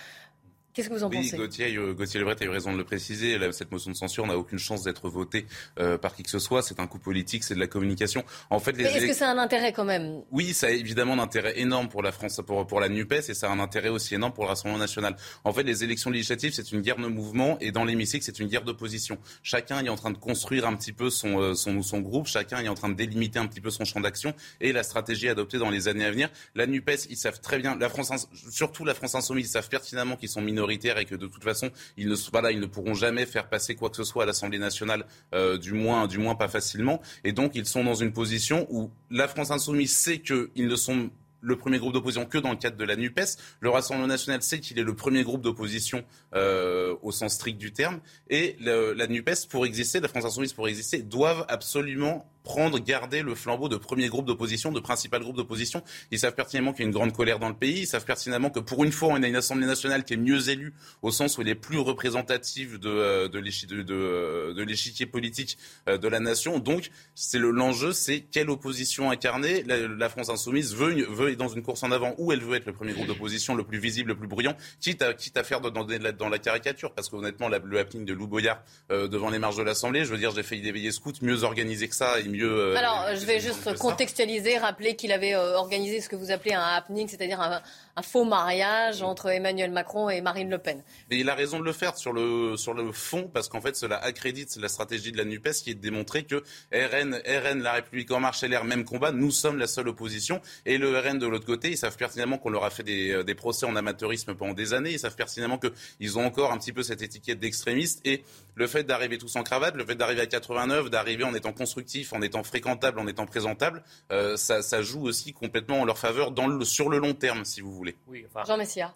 Qu'est-ce 0.74 0.90
que 0.90 0.94
vous 0.94 1.04
en 1.04 1.10
pensez? 1.10 1.36
Gauthier, 1.36 1.76
Gauthier 1.94 2.20
Lebret 2.20 2.38
a 2.40 2.46
eu 2.46 2.50
raison 2.50 2.72
de 2.72 2.78
le 2.78 2.84
préciser. 2.86 3.38
cette 3.52 3.72
motion 3.72 3.92
de 3.92 3.96
censure 3.96 4.26
n'a 4.26 4.38
aucune 4.38 4.60
chance 4.60 4.84
d'être 4.84 5.10
votée 5.10 5.46
euh, 5.80 5.98
par 5.98 6.16
qui 6.16 6.24
que 6.24 6.30
ce 6.30 6.40
soit. 6.40 6.62
C'est 6.62 6.80
un 6.80 6.88
coup 6.88 7.00
politique, 7.00 7.44
c'est 7.44 7.56
de 7.56 7.60
la 7.60 7.68
communication. 7.68 8.24
En 8.50 8.60
fait, 8.60 8.72
les 8.74 8.86
est-ce 8.86 9.06
que 9.06 9.14
ça 9.14 9.30
a 9.30 9.34
un 9.34 9.38
intérêt 9.38 9.74
quand 9.74 9.84
même? 9.84 10.22
Oui, 10.32 10.54
ça 10.54 10.68
a 10.68 10.70
évidemment 10.70 11.14
un 11.14 11.20
intérêt 11.20 11.60
énorme 11.60 11.90
pour 11.90 12.02
la 12.02 12.14
France, 12.14 12.40
pour, 12.46 12.66
pour 12.66 12.80
la 12.80 12.88
Nupes, 12.88 13.12
et 13.12 13.34
ça 13.34 13.50
a 13.50 13.52
un 13.52 13.60
intérêt 13.60 13.90
aussi 13.90 14.16
énorme 14.16 14.32
pour 14.32 14.46
le 14.46 14.50
Rassemblement 14.50 14.80
national. 14.80 15.18
En 15.44 15.52
fait, 15.52 15.64
les 15.64 15.84
élections 15.84 16.10
législatives, 16.10 16.54
c'est 16.54 16.72
une 16.72 16.82
guerre 16.82 16.98
de 16.98 17.08
mouvement, 17.08 17.58
et 17.60 17.72
dans 17.72 17.84
l'hémicycle, 17.84 18.24
c'est 18.24 18.40
une 18.40 18.48
guerre 18.48 18.64
d'opposition. 18.64 19.18
Chacun 19.44 19.84
est 19.84 19.90
en 19.90 19.96
train 19.96 20.12
de 20.12 20.18
construire 20.18 20.66
un 20.66 20.76
petit 20.76 20.94
peu 20.94 21.10
son, 21.10 21.42
euh, 21.42 21.54
son, 21.54 21.82
son 21.82 22.00
groupe, 22.00 22.28
chacun 22.28 22.60
est 22.60 22.70
en 22.70 22.76
train 22.76 22.90
de 22.90 22.96
délimiter 22.96 23.40
un 23.40 23.48
petit 23.48 23.62
peu 23.62 23.72
son 23.72 23.84
champ 23.84 24.00
d'action 24.00 24.34
et 24.62 24.72
la 24.72 24.84
stratégie 24.84 25.28
adoptée 25.28 25.58
dans 25.58 25.70
les 25.70 25.90
années 25.90 26.06
à 26.06 26.12
venir. 26.12 26.30
La 26.56 26.66
Nupes, 26.66 26.92
ils 27.10 27.18
savent 27.18 27.42
très 27.42 27.60
bien, 27.60 27.76
la 27.78 27.90
France, 27.90 28.30
surtout 28.50 28.86
la 28.86 28.94
France 28.94 29.16
insoumise, 29.16 29.48
ils 29.48 29.50
savent 29.50 29.68
pertinemment 29.68 30.16
qu'ils 30.16 30.30
sont 30.30 30.42
minoritaires 30.42 30.61
et 30.70 31.06
que 31.06 31.16
de 31.16 31.28
toute 31.28 31.44
façon, 31.44 31.70
ils 31.98 32.08
ne, 32.08 32.16
voilà, 32.32 32.52
ils 32.52 32.60
ne 32.60 32.66
pourront 32.66 32.94
jamais 32.94 33.26
faire 33.26 33.50
passer 33.50 33.76
quoi 33.76 33.90
que 33.90 33.98
ce 33.98 34.04
soit 34.04 34.24
à 34.24 34.26
l'Assemblée 34.26 34.60
nationale, 34.60 35.06
euh, 35.34 35.58
du, 35.58 35.74
moins, 35.74 36.08
du 36.08 36.18
moins 36.18 36.36
pas 36.36 36.48
facilement. 36.48 37.02
Et 37.24 37.32
donc, 37.32 37.52
ils 37.56 37.66
sont 37.66 37.84
dans 37.84 37.96
une 37.96 38.14
position 38.14 38.68
où 38.70 38.90
la 39.10 39.28
France 39.28 39.52
insoumise 39.52 39.96
sait 39.96 40.20
qu'ils 40.20 40.50
ne 40.56 40.76
sont 40.76 41.10
le 41.42 41.56
premier 41.56 41.80
groupe 41.80 41.94
d'opposition 41.94 42.26
que 42.26 42.38
dans 42.38 42.52
le 42.52 42.56
cadre 42.56 42.78
de 42.78 42.84
la 42.84 42.96
NUPES. 42.96 43.38
Le 43.60 43.70
Rassemblement 43.70 44.08
national 44.08 44.42
sait 44.44 44.60
qu'il 44.60 44.78
est 44.80 44.84
le 44.84 44.96
premier 44.96 45.24
groupe 45.24 45.42
d'opposition 45.42 46.04
euh, 46.36 46.96
au 47.02 47.12
sens 47.12 47.34
strict 47.34 47.58
du 47.58 47.74
terme. 47.74 48.00
Et 48.30 48.56
la 48.60 49.08
NUPES, 49.08 49.48
pour 49.50 49.66
exister, 49.66 50.00
la 50.00 50.08
France 50.08 50.26
insoumise 50.26 50.54
pour 50.54 50.68
exister, 50.68 51.00
doivent 51.00 51.46
absolument 51.50 52.32
prendre, 52.44 52.80
garder 52.80 53.22
le 53.22 53.36
flambeau 53.36 53.70
de 53.70 53.78
premier 53.78 54.08
groupe 54.08 54.26
d'opposition, 54.26 54.72
de 54.72 54.80
principal 54.80 55.22
groupe 55.22 55.38
d'opposition. 55.38 55.84
Ils 56.12 56.20
savent 56.20 56.36
pertinemment 56.36 56.74
qu'il 56.74 56.82
y 56.82 56.86
a 56.86 56.88
une 56.88 56.94
grande 56.94 57.14
colère 57.14 57.40
dans 57.40 57.50
le 57.50 57.56
pays. 57.56 57.82
Ils 57.82 57.88
savent 57.88 58.06
pertinemment 58.06 58.50
que 58.50 58.60
pour 58.60 58.84
une 58.84 58.92
fois, 58.92 59.10
on 59.10 59.22
a 59.22 59.28
une 59.28 59.36
Assemblée 59.36 59.66
nationale 59.66 60.04
qui 60.04 60.14
est 60.14 60.18
mieux 60.18 60.50
élue, 60.50 60.74
au 61.02 61.12
sens 61.12 61.38
où 61.38 61.42
elle 61.42 61.50
est 61.50 61.56
plus 61.56 61.80
représentative 61.80 62.80
de, 62.80 62.90
euh, 62.90 63.28
de, 63.28 64.54
de 64.54 64.64
l'échiquier 64.64 65.06
politique 65.06 65.58
euh, 65.88 65.98
de 65.98 66.08
la 66.08 66.20
nation. 66.20 66.60
Donc, 66.60 66.92
c'est 67.16 67.40
l'enjeu, 67.40 67.92
c'est 67.92 68.22
quelle 68.22 68.50
opposition 68.50 69.10
incarner. 69.10 69.64
La, 69.64 70.10
France 70.10 70.30
insoumise 70.30 70.76
veut, 70.76 71.06
veut 71.10 71.32
être 71.32 71.38
dans 71.38 71.48
une 71.48 71.62
course 71.62 71.84
en 71.84 71.92
avant 71.92 72.16
où 72.18 72.32
elle 72.32 72.42
veut 72.42 72.56
être 72.56 72.66
le 72.66 72.74
premier 72.74 72.94
groupe 72.94 73.08
d'opposition, 73.08 73.56
le 73.56 73.64
plus 73.64 73.80
visible, 73.80 74.10
le 74.10 74.18
plus 74.18 74.28
bruyant, 74.28 74.56
quitte 74.80 75.02
à, 75.02 75.14
quitte 75.14 75.38
à 75.38 75.44
faire 75.44 75.62
dans, 75.62 76.30
la 76.30 76.40
caricature. 76.40 76.94
Parce 76.94 77.10
qu'honnêtement, 77.10 77.50
le 77.50 77.80
happening 77.80 78.06
de 78.06 78.14
Lou 78.14 78.28
Boyard 78.28 78.62
euh, 78.92 79.08
devant 79.08 79.30
les 79.30 79.40
marges 79.40 79.58
de 79.58 79.64
l'Assemblée, 79.64 80.06
je 80.06 80.12
veux 80.12 80.18
dire, 80.18 80.32
j'ai 80.32 80.44
failli 80.44 80.62
d'éveiller 80.62 80.92
scout 80.92 81.22
mieux 81.22 81.44
organisé 81.44 81.88
que 81.88 81.96
ça 81.96 82.20
mieux. 82.32 82.74
Euh, 82.74 82.76
Alors, 82.76 83.08
je 83.14 83.26
vais 83.26 83.40
juste 83.40 83.78
contextualiser, 83.78 84.58
rappeler 84.58 84.96
qu'il 84.96 85.12
avait 85.12 85.36
euh, 85.36 85.56
organisé 85.56 86.02
ce 86.02 86.10
que 86.10 86.16
vous 86.16 86.32
appelez 86.32 86.54
un 86.54 86.62
happening, 86.62 87.08
c'est-à-dire 87.08 87.40
un, 87.40 87.62
un 87.96 88.02
faux 88.02 88.26
mariage 88.26 89.02
entre 89.02 89.28
Emmanuel 89.28 89.72
Macron 89.72 90.10
et 90.10 90.22
Marine 90.22 90.50
Le 90.50 90.58
Pen. 90.58 90.84
Il 91.10 91.30
a 91.30 91.36
raison 91.36 91.60
de 91.60 91.66
le 91.66 91.74
faire 91.74 91.98
sur 91.98 92.14
le, 92.14 92.56
sur 92.58 92.74
le 92.74 92.92
fond, 92.92 93.30
parce 93.34 93.50
qu'en 93.50 93.62
fait, 93.62 93.76
cela 93.76 93.98
accrédite 93.98 94.56
la 94.58 94.70
stratégie 94.70 95.12
de 95.12 95.18
la 95.18 95.26
NUPES 95.26 95.52
qui 95.64 95.72
est 95.72 95.76
de 95.76 95.82
démontrer 95.82 96.24
que 96.24 96.44
RN, 96.74 97.16
RN, 97.16 97.62
La 97.62 97.74
République 97.74 98.12
En 98.12 98.20
Marche 98.20 98.44
et 98.44 98.48
l'air 98.48 98.64
même 98.64 98.86
combat, 98.86 99.12
nous 99.12 99.32
sommes 99.32 99.58
la 99.58 99.68
seule 99.68 99.88
opposition. 99.88 100.42
Et 100.66 100.78
le 100.78 100.98
RN 100.98 101.20
de 101.20 101.28
l'autre 101.28 101.46
côté, 101.46 101.70
ils 101.70 101.78
savent 101.78 101.98
pertinemment 101.98 102.38
qu'on 102.38 102.50
leur 102.50 102.64
a 102.64 102.70
fait 102.70 102.84
des, 102.84 103.12
euh, 103.12 103.24
des, 103.24 103.36
procès 103.36 103.66
en 103.66 103.76
amateurisme 103.76 104.36
pendant 104.36 104.54
des 104.54 104.74
années. 104.74 104.92
Ils 104.92 105.00
savent 105.00 105.16
pertinemment 105.16 105.60
qu'ils 105.60 106.18
ont 106.18 106.26
encore 106.26 106.52
un 106.52 106.58
petit 106.58 106.74
peu 106.74 106.84
cette 106.84 107.02
étiquette 107.02 107.40
d'extrémiste. 107.40 108.02
Et 108.06 108.24
le 108.56 108.68
fait 108.68 108.84
d'arriver 108.84 109.18
tous 109.18 109.36
en 109.36 109.44
cravate, 109.44 109.76
le 109.76 109.86
fait 109.86 109.96
d'arriver 109.96 110.22
à 110.22 110.26
89, 110.26 110.90
d'arriver 110.90 111.24
en 111.24 111.34
étant 111.34 111.54
constructif, 111.54 112.14
en 112.14 112.22
étant 112.22 112.44
fréquentable, 112.44 113.00
en 113.00 113.08
étant 113.08 113.26
présentable, 113.26 113.84
euh, 114.12 114.38
ça, 114.38 114.82
joue 114.82 115.04
aussi 115.04 115.34
complètement 115.34 115.82
en 115.82 115.86
leur 115.86 115.98
faveur 115.98 116.34
sur 116.64 116.90
le 116.90 116.98
long 116.98 117.14
terme, 117.14 117.46
si 117.46 117.62
vous 117.62 117.72
voulez. 117.72 117.81
Oui, 118.08 118.26
Jean 118.46 118.58
Messia. 118.58 118.94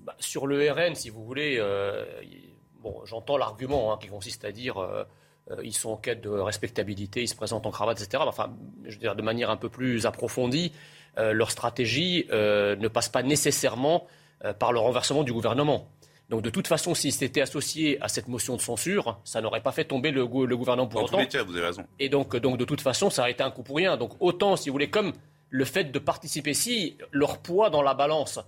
Bah, 0.00 0.14
sur 0.18 0.46
le 0.46 0.70
RN, 0.70 0.94
si 0.94 1.10
vous 1.10 1.24
voulez, 1.24 1.56
euh, 1.58 2.04
bon, 2.80 3.00
j'entends 3.04 3.36
l'argument 3.36 3.92
hein, 3.92 3.98
qui 4.00 4.08
consiste 4.08 4.44
à 4.44 4.52
dire 4.52 4.78
euh, 4.78 5.04
euh, 5.50 5.56
ils 5.62 5.74
sont 5.74 5.90
en 5.90 5.96
quête 5.96 6.20
de 6.22 6.28
respectabilité, 6.28 7.22
ils 7.22 7.28
se 7.28 7.36
présentent 7.36 7.66
en 7.66 7.70
cravate, 7.70 8.00
etc. 8.00 8.22
Enfin, 8.26 8.54
je 8.84 8.92
veux 8.92 9.00
dire, 9.00 9.14
de 9.14 9.22
manière 9.22 9.50
un 9.50 9.56
peu 9.56 9.68
plus 9.68 10.06
approfondie, 10.06 10.72
leur 11.16 11.50
stratégie 11.50 12.26
ne 12.30 12.88
passe 12.88 13.08
pas 13.08 13.22
nécessairement 13.22 14.06
par 14.58 14.72
le 14.72 14.78
renversement 14.78 15.24
du 15.24 15.32
gouvernement. 15.32 15.88
Donc 16.28 16.42
de 16.42 16.50
toute 16.50 16.66
façon, 16.66 16.94
si 16.94 17.12
c'était 17.12 17.40
associé 17.40 18.02
à 18.02 18.08
cette 18.08 18.26
motion 18.26 18.56
de 18.56 18.60
censure, 18.60 19.20
ça 19.24 19.40
n'aurait 19.40 19.62
pas 19.62 19.72
fait 19.72 19.84
tomber 19.84 20.10
le, 20.10 20.26
gouvernement 20.26 20.88
pour 20.88 21.04
autant. 21.04 21.18
vous 21.18 21.56
avez 21.56 21.66
raison. 21.66 21.84
Et 21.98 22.08
donc, 22.08 22.36
donc 22.36 22.58
de 22.58 22.64
toute 22.64 22.80
façon, 22.80 23.10
ça 23.10 23.22
aurait 23.22 23.30
été 23.30 23.44
un 23.44 23.50
coup 23.50 23.62
pour 23.62 23.76
rien. 23.76 23.96
Donc 23.96 24.12
autant, 24.20 24.56
si 24.56 24.68
vous 24.68 24.74
voulez, 24.74 24.90
comme 24.90 25.12
le 25.50 25.64
fait 25.64 25.84
de 25.84 25.98
participer, 25.98 26.54
si 26.54 26.96
leur 27.12 27.38
poids 27.38 27.70
dans 27.70 27.82
la 27.82 27.94
balance 27.94 28.38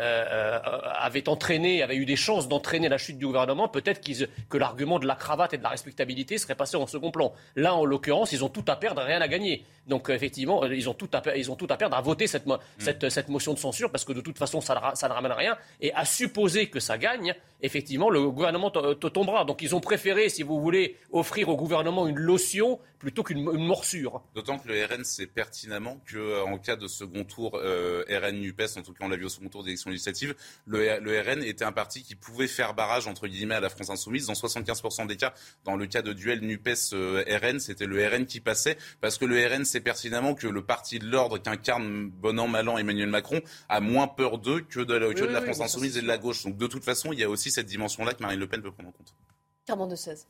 euh, 0.00 0.24
euh, 0.30 0.60
avait 0.94 1.28
entraîné, 1.28 1.82
avait 1.82 1.96
eu 1.96 2.06
des 2.06 2.14
chances 2.14 2.48
d'entraîner 2.48 2.88
la 2.88 2.98
chute 2.98 3.18
du 3.18 3.26
gouvernement, 3.26 3.66
peut-être 3.68 4.00
que 4.48 4.56
l'argument 4.56 5.00
de 5.00 5.06
la 5.06 5.16
cravate 5.16 5.54
et 5.54 5.58
de 5.58 5.62
la 5.64 5.70
respectabilité 5.70 6.38
serait 6.38 6.54
passé 6.54 6.76
en 6.76 6.86
second 6.86 7.10
plan. 7.10 7.32
Là, 7.56 7.74
en 7.74 7.84
l'occurrence, 7.84 8.30
ils 8.30 8.44
ont 8.44 8.48
tout 8.48 8.64
à 8.68 8.76
perdre, 8.76 9.02
rien 9.02 9.20
à 9.20 9.26
gagner. 9.26 9.64
Donc, 9.88 10.10
effectivement, 10.10 10.62
euh, 10.64 10.74
ils 10.74 10.88
ont 10.88 10.94
tout 10.94 11.08
à, 11.12 11.36
ils 11.36 11.50
ont 11.50 11.56
tout 11.56 11.66
à 11.70 11.76
perdre 11.76 11.96
à 11.96 12.00
voter 12.00 12.26
cette, 12.26 12.46
mm. 12.46 12.58
cette, 12.78 13.08
cette, 13.08 13.28
motion 13.28 13.54
de 13.54 13.58
censure 13.58 13.90
parce 13.90 14.04
que 14.04 14.12
de 14.12 14.20
toute 14.20 14.38
façon, 14.38 14.60
ça, 14.60 14.92
ça, 14.94 15.08
ne 15.08 15.12
ramène 15.12 15.32
rien. 15.32 15.56
Et 15.80 15.92
à 15.94 16.04
supposer 16.04 16.68
que 16.68 16.80
ça 16.80 16.98
gagne, 16.98 17.34
effectivement, 17.62 18.10
le 18.10 18.30
gouvernement 18.30 18.70
tombera. 18.70 19.44
Donc, 19.44 19.62
ils 19.62 19.74
ont 19.74 19.80
préféré, 19.80 20.28
si 20.28 20.42
vous 20.42 20.60
voulez, 20.60 20.96
offrir 21.12 21.48
au 21.48 21.56
gouvernement 21.56 22.06
une 22.06 22.18
lotion 22.18 22.78
plutôt 22.98 23.22
qu'une 23.22 23.42
morsure. 23.42 24.22
D'autant 24.34 24.58
que 24.58 24.68
le 24.68 24.84
RN 24.84 25.04
sait 25.04 25.26
pertinemment 25.26 26.00
qu'en 26.10 26.58
cas 26.58 26.76
de 26.76 26.88
second 26.88 27.24
tour 27.24 27.52
RN-UPES, 27.52 28.78
en 28.78 28.82
tout 28.82 28.92
cas 28.92 29.04
on 29.04 29.08
l'a 29.08 29.16
vu 29.16 29.24
au 29.24 29.28
second 29.28 29.48
tour 29.48 29.62
d'élection 29.62 29.90
législative, 29.90 30.34
le, 30.66 30.98
le, 30.98 31.20
RN 31.20 31.42
était 31.42 31.64
un 31.64 31.72
parti 31.72 32.02
qui 32.02 32.14
pouvait 32.14 32.48
faire 32.48 32.74
barrage 32.74 33.06
entre 33.06 33.28
guillemets 33.28 33.54
à 33.54 33.60
la 33.60 33.68
France 33.68 33.90
insoumise. 33.90 34.26
Dans 34.26 34.32
75% 34.32 35.06
des 35.06 35.16
cas, 35.16 35.32
dans 35.64 35.76
le 35.76 35.86
cas 35.86 36.02
de 36.02 36.12
duel 36.12 36.40
NUPES-RN, 36.40 37.56
euh, 37.56 37.58
c'était 37.58 37.86
le 37.86 38.06
RN 38.06 38.26
qui 38.26 38.40
passait 38.40 38.76
parce 39.00 39.18
que 39.18 39.24
le 39.24 39.46
RN 39.46 39.64
sait 39.64 39.77
pertinemment 39.80 40.34
que 40.34 40.46
le 40.46 40.62
parti 40.62 40.98
de 40.98 41.06
l'ordre 41.06 41.38
qu'incarne 41.38 42.10
bon 42.10 42.38
an 42.38 42.48
mal 42.48 42.68
an 42.68 42.78
Emmanuel 42.78 43.08
Macron 43.08 43.40
a 43.68 43.80
moins 43.80 44.08
peur 44.08 44.38
d'eux 44.38 44.60
que 44.60 44.80
de, 44.80 44.94
la, 44.94 45.12
que 45.12 45.20
de 45.20 45.26
la 45.26 45.42
France 45.42 45.60
insoumise 45.60 45.96
et 45.96 46.02
de 46.02 46.06
la 46.06 46.18
gauche. 46.18 46.44
Donc 46.44 46.56
de 46.56 46.66
toute 46.66 46.84
façon, 46.84 47.12
il 47.12 47.18
y 47.18 47.24
a 47.24 47.30
aussi 47.30 47.50
cette 47.50 47.66
dimension-là 47.66 48.14
que 48.14 48.22
Marine 48.22 48.40
Le 48.40 48.46
Pen 48.46 48.62
peut 48.62 48.72
prendre 48.72 48.90
en 48.90 48.92
compte. 48.92 49.88
de 49.90 49.96
16 49.96 50.26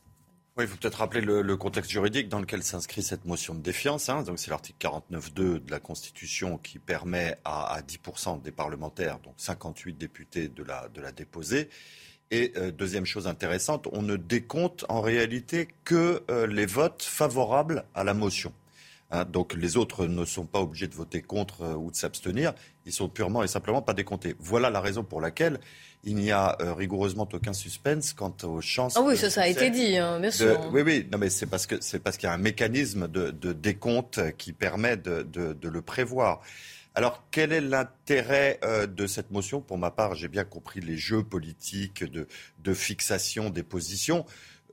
il 0.61 0.67
faut 0.67 0.77
peut-être 0.77 0.95
rappeler 0.95 1.21
le, 1.21 1.57
contexte 1.57 1.91
juridique 1.91 2.29
dans 2.29 2.39
lequel 2.39 2.63
s'inscrit 2.63 3.03
cette 3.03 3.25
motion 3.25 3.55
de 3.55 3.61
défiance. 3.61 4.09
Hein. 4.09 4.23
Donc, 4.23 4.39
c'est 4.39 4.49
l'article 4.49 4.77
49.2 5.11 5.33
de 5.63 5.71
la 5.71 5.79
Constitution 5.79 6.57
qui 6.57 6.79
permet 6.79 7.37
à, 7.45 7.81
10% 7.81 8.41
des 8.41 8.51
parlementaires, 8.51 9.19
donc 9.19 9.35
58 9.37 9.97
députés, 9.97 10.49
de 10.49 10.63
la, 10.63 10.87
de 10.89 11.01
la 11.01 11.11
déposer. 11.11 11.69
Et 12.31 12.53
euh, 12.57 12.71
deuxième 12.71 13.05
chose 13.05 13.27
intéressante, 13.27 13.87
on 13.91 14.01
ne 14.01 14.15
décompte 14.15 14.85
en 14.87 15.01
réalité 15.01 15.67
que 15.83 16.23
euh, 16.29 16.45
les 16.45 16.67
votes 16.67 17.01
favorables 17.01 17.85
à 17.95 18.03
la 18.03 18.13
motion. 18.13 18.53
Hein. 19.11 19.25
donc 19.25 19.53
les 19.53 19.77
autres 19.77 20.05
ne 20.05 20.25
sont 20.25 20.45
pas 20.45 20.59
obligés 20.59 20.87
de 20.87 20.95
voter 20.95 21.21
contre 21.21 21.63
euh, 21.63 21.73
ou 21.73 21.91
de 21.91 21.95
s'abstenir, 21.95 22.53
ils 22.85 22.93
sont 22.93 23.09
purement 23.09 23.43
et 23.43 23.47
simplement 23.47 23.81
pas 23.81 23.93
décomptés. 23.93 24.35
Voilà 24.39 24.69
la 24.69 24.81
raison 24.81 25.03
pour 25.03 25.21
laquelle 25.21 25.59
il 26.03 26.15
n'y 26.15 26.31
a 26.31 26.57
euh, 26.61 26.73
rigoureusement 26.73 27.27
aucun 27.31 27.53
suspense 27.53 28.13
quant 28.13 28.35
aux 28.43 28.61
chances. 28.61 28.95
Ah 28.97 29.01
oui, 29.01 29.17
ça, 29.17 29.29
ça 29.29 29.43
a 29.43 29.47
été 29.47 29.69
dit, 29.69 29.97
hein, 29.97 30.19
bien 30.19 30.31
sûr. 30.31 30.69
oui, 30.71 30.81
oui, 30.81 31.07
non, 31.11 31.17
mais 31.17 31.29
c'est 31.29 31.47
parce 31.47 31.65
que 31.65 31.75
c'est 31.81 31.99
parce 31.99 32.17
qu'il 32.17 32.27
y 32.27 32.31
a 32.31 32.33
un 32.33 32.37
mécanisme 32.37 33.07
de, 33.07 33.31
décompte 33.53 34.35
qui 34.37 34.53
permet 34.53 34.97
de, 34.97 35.57
le 35.61 35.81
prévoir. 35.81 36.41
Alors, 36.95 37.23
quel 37.31 37.53
est 37.53 37.61
l'intérêt 37.61 38.59
euh, 38.63 38.87
de 38.87 39.07
cette 39.07 39.31
motion? 39.31 39.61
Pour 39.61 39.77
ma 39.77 39.91
part, 39.91 40.15
j'ai 40.15 40.27
bien 40.27 40.43
compris 40.43 40.81
les 40.81 40.97
jeux 40.97 41.23
politiques 41.23 42.03
de 42.03 42.73
fixation 42.73 43.49
des 43.49 43.63
positions. 43.63 44.25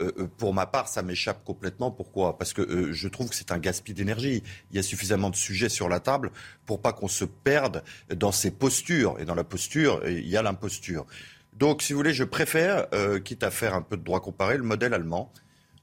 Euh, 0.02 0.12
euh, 0.18 0.26
pour 0.26 0.52
ma 0.52 0.66
part, 0.66 0.88
ça 0.88 1.02
m'échappe 1.02 1.44
complètement. 1.44 1.90
Pourquoi? 1.90 2.36
Parce 2.38 2.52
que 2.52 2.62
euh, 2.62 2.92
je 2.92 3.08
trouve 3.08 3.28
que 3.28 3.34
c'est 3.34 3.52
un 3.52 3.58
gaspillage 3.58 3.96
d'énergie. 3.96 4.42
Il 4.70 4.76
y 4.76 4.78
a 4.78 4.82
suffisamment 4.82 5.30
de 5.30 5.36
sujets 5.36 5.68
sur 5.68 5.88
la 5.88 6.00
table 6.00 6.32
pour 6.66 6.80
pas 6.82 6.92
qu'on 6.92 7.08
se 7.08 7.24
perde 7.24 7.82
dans 8.14 8.32
ces 8.32 8.50
postures. 8.50 9.16
Et 9.18 9.24
dans 9.24 9.34
la 9.34 9.44
posture, 9.44 10.02
il 10.06 10.26
y 10.26 10.36
a 10.36 10.42
l'imposture. 10.42 11.06
Donc, 11.54 11.82
si 11.82 11.92
vous 11.92 11.98
voulez, 11.98 12.12
je 12.12 12.24
préfère, 12.24 12.86
quitte 13.24 13.42
à 13.42 13.50
faire 13.50 13.74
un 13.74 13.80
peu 13.80 13.96
de 13.96 14.02
droit 14.02 14.20
comparé, 14.20 14.58
le 14.58 14.62
modèle 14.62 14.92
allemand, 14.92 15.32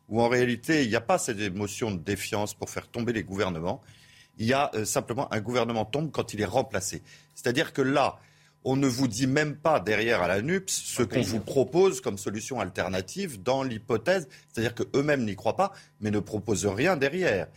où 0.07 0.21
en 0.21 0.29
réalité, 0.29 0.83
il 0.83 0.89
n'y 0.89 0.95
a 0.95 1.01
pas 1.01 1.17
cette 1.17 1.39
émotion 1.39 1.89
de 1.89 1.97
défiance 1.97 2.53
pour 2.53 2.69
faire 2.69 2.87
tomber 2.87 3.11
les 3.11 3.23
gouvernements. 3.23 3.81
Il 4.37 4.45
y 4.45 4.53
a 4.53 4.69
simplement 4.83 5.33
un 5.33 5.41
gouvernement 5.41 5.85
tombe 5.85 6.11
quand 6.11 6.35
il 6.35 6.41
est 6.41 6.45
remplacé. 6.45 7.01
C'est-à-dire 7.33 7.73
que 7.73 7.81
là, 7.81 8.19
on 8.65 8.75
ne 8.75 8.87
vous 8.87 9.07
dit 9.07 9.27
même 9.27 9.55
pas 9.55 9.79
derrière 9.79 10.21
à 10.21 10.27
la 10.27 10.41
NUPS 10.41 10.71
ce 10.71 11.03
qu'on 11.03 11.21
vous 11.21 11.39
propose 11.39 12.01
comme 12.01 12.17
solution 12.17 12.59
alternative 12.59 13.41
dans 13.41 13.63
l'hypothèse, 13.63 14.27
c'est-à-dire 14.51 14.75
qu'eux-mêmes 14.75 15.25
n'y 15.25 15.35
croient 15.35 15.55
pas, 15.55 15.73
mais 15.99 16.11
ne 16.11 16.19
proposent 16.19 16.65
rien 16.65 16.95
derrière. 16.95 17.47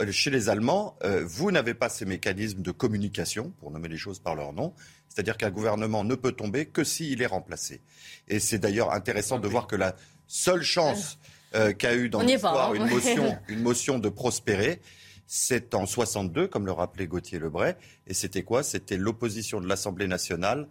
Euh, 0.00 0.10
chez 0.12 0.30
les 0.30 0.48
Allemands, 0.48 0.96
euh, 1.04 1.24
vous 1.24 1.50
n'avez 1.50 1.74
pas 1.74 1.88
ces 1.88 2.04
mécanismes 2.04 2.62
de 2.62 2.70
communication, 2.70 3.52
pour 3.60 3.70
nommer 3.70 3.88
les 3.88 3.96
choses 3.96 4.18
par 4.18 4.34
leur 4.34 4.52
nom, 4.52 4.72
c'est-à-dire 5.08 5.36
qu'un 5.36 5.50
gouvernement 5.50 6.04
ne 6.04 6.14
peut 6.14 6.32
tomber 6.32 6.66
que 6.66 6.84
s'il 6.84 7.22
est 7.22 7.26
remplacé. 7.26 7.80
Et 8.28 8.38
c'est 8.38 8.58
d'ailleurs 8.58 8.92
intéressant 8.92 9.38
de 9.38 9.48
voir 9.48 9.66
que 9.66 9.76
la 9.76 9.96
seule 10.26 10.62
chance 10.62 11.18
euh, 11.54 11.72
qu'a 11.72 11.94
eu 11.94 12.08
dans 12.08 12.20
l'histoire 12.20 12.72
hein. 12.72 12.74
une, 12.74 13.38
une 13.48 13.62
motion 13.62 13.98
de 13.98 14.08
prospérer, 14.08 14.80
c'est 15.28 15.74
en 15.74 15.84
62, 15.84 16.48
comme 16.48 16.64
le 16.64 16.72
rappelait 16.72 17.06
Gauthier 17.06 17.38
Lebray. 17.38 17.76
Et 18.06 18.14
c'était 18.14 18.42
quoi? 18.42 18.62
C'était 18.62 18.96
l'opposition 18.96 19.60
de 19.60 19.68
l'Assemblée 19.68 20.08
nationale 20.08 20.66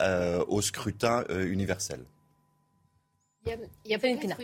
euh, 0.00 0.44
au 0.46 0.62
scrutin 0.62 1.24
euh, 1.28 1.50
universel. 1.50 2.04
Il 3.46 3.90
y 3.90 3.94
a, 3.94 3.98
peut-être 3.98 4.40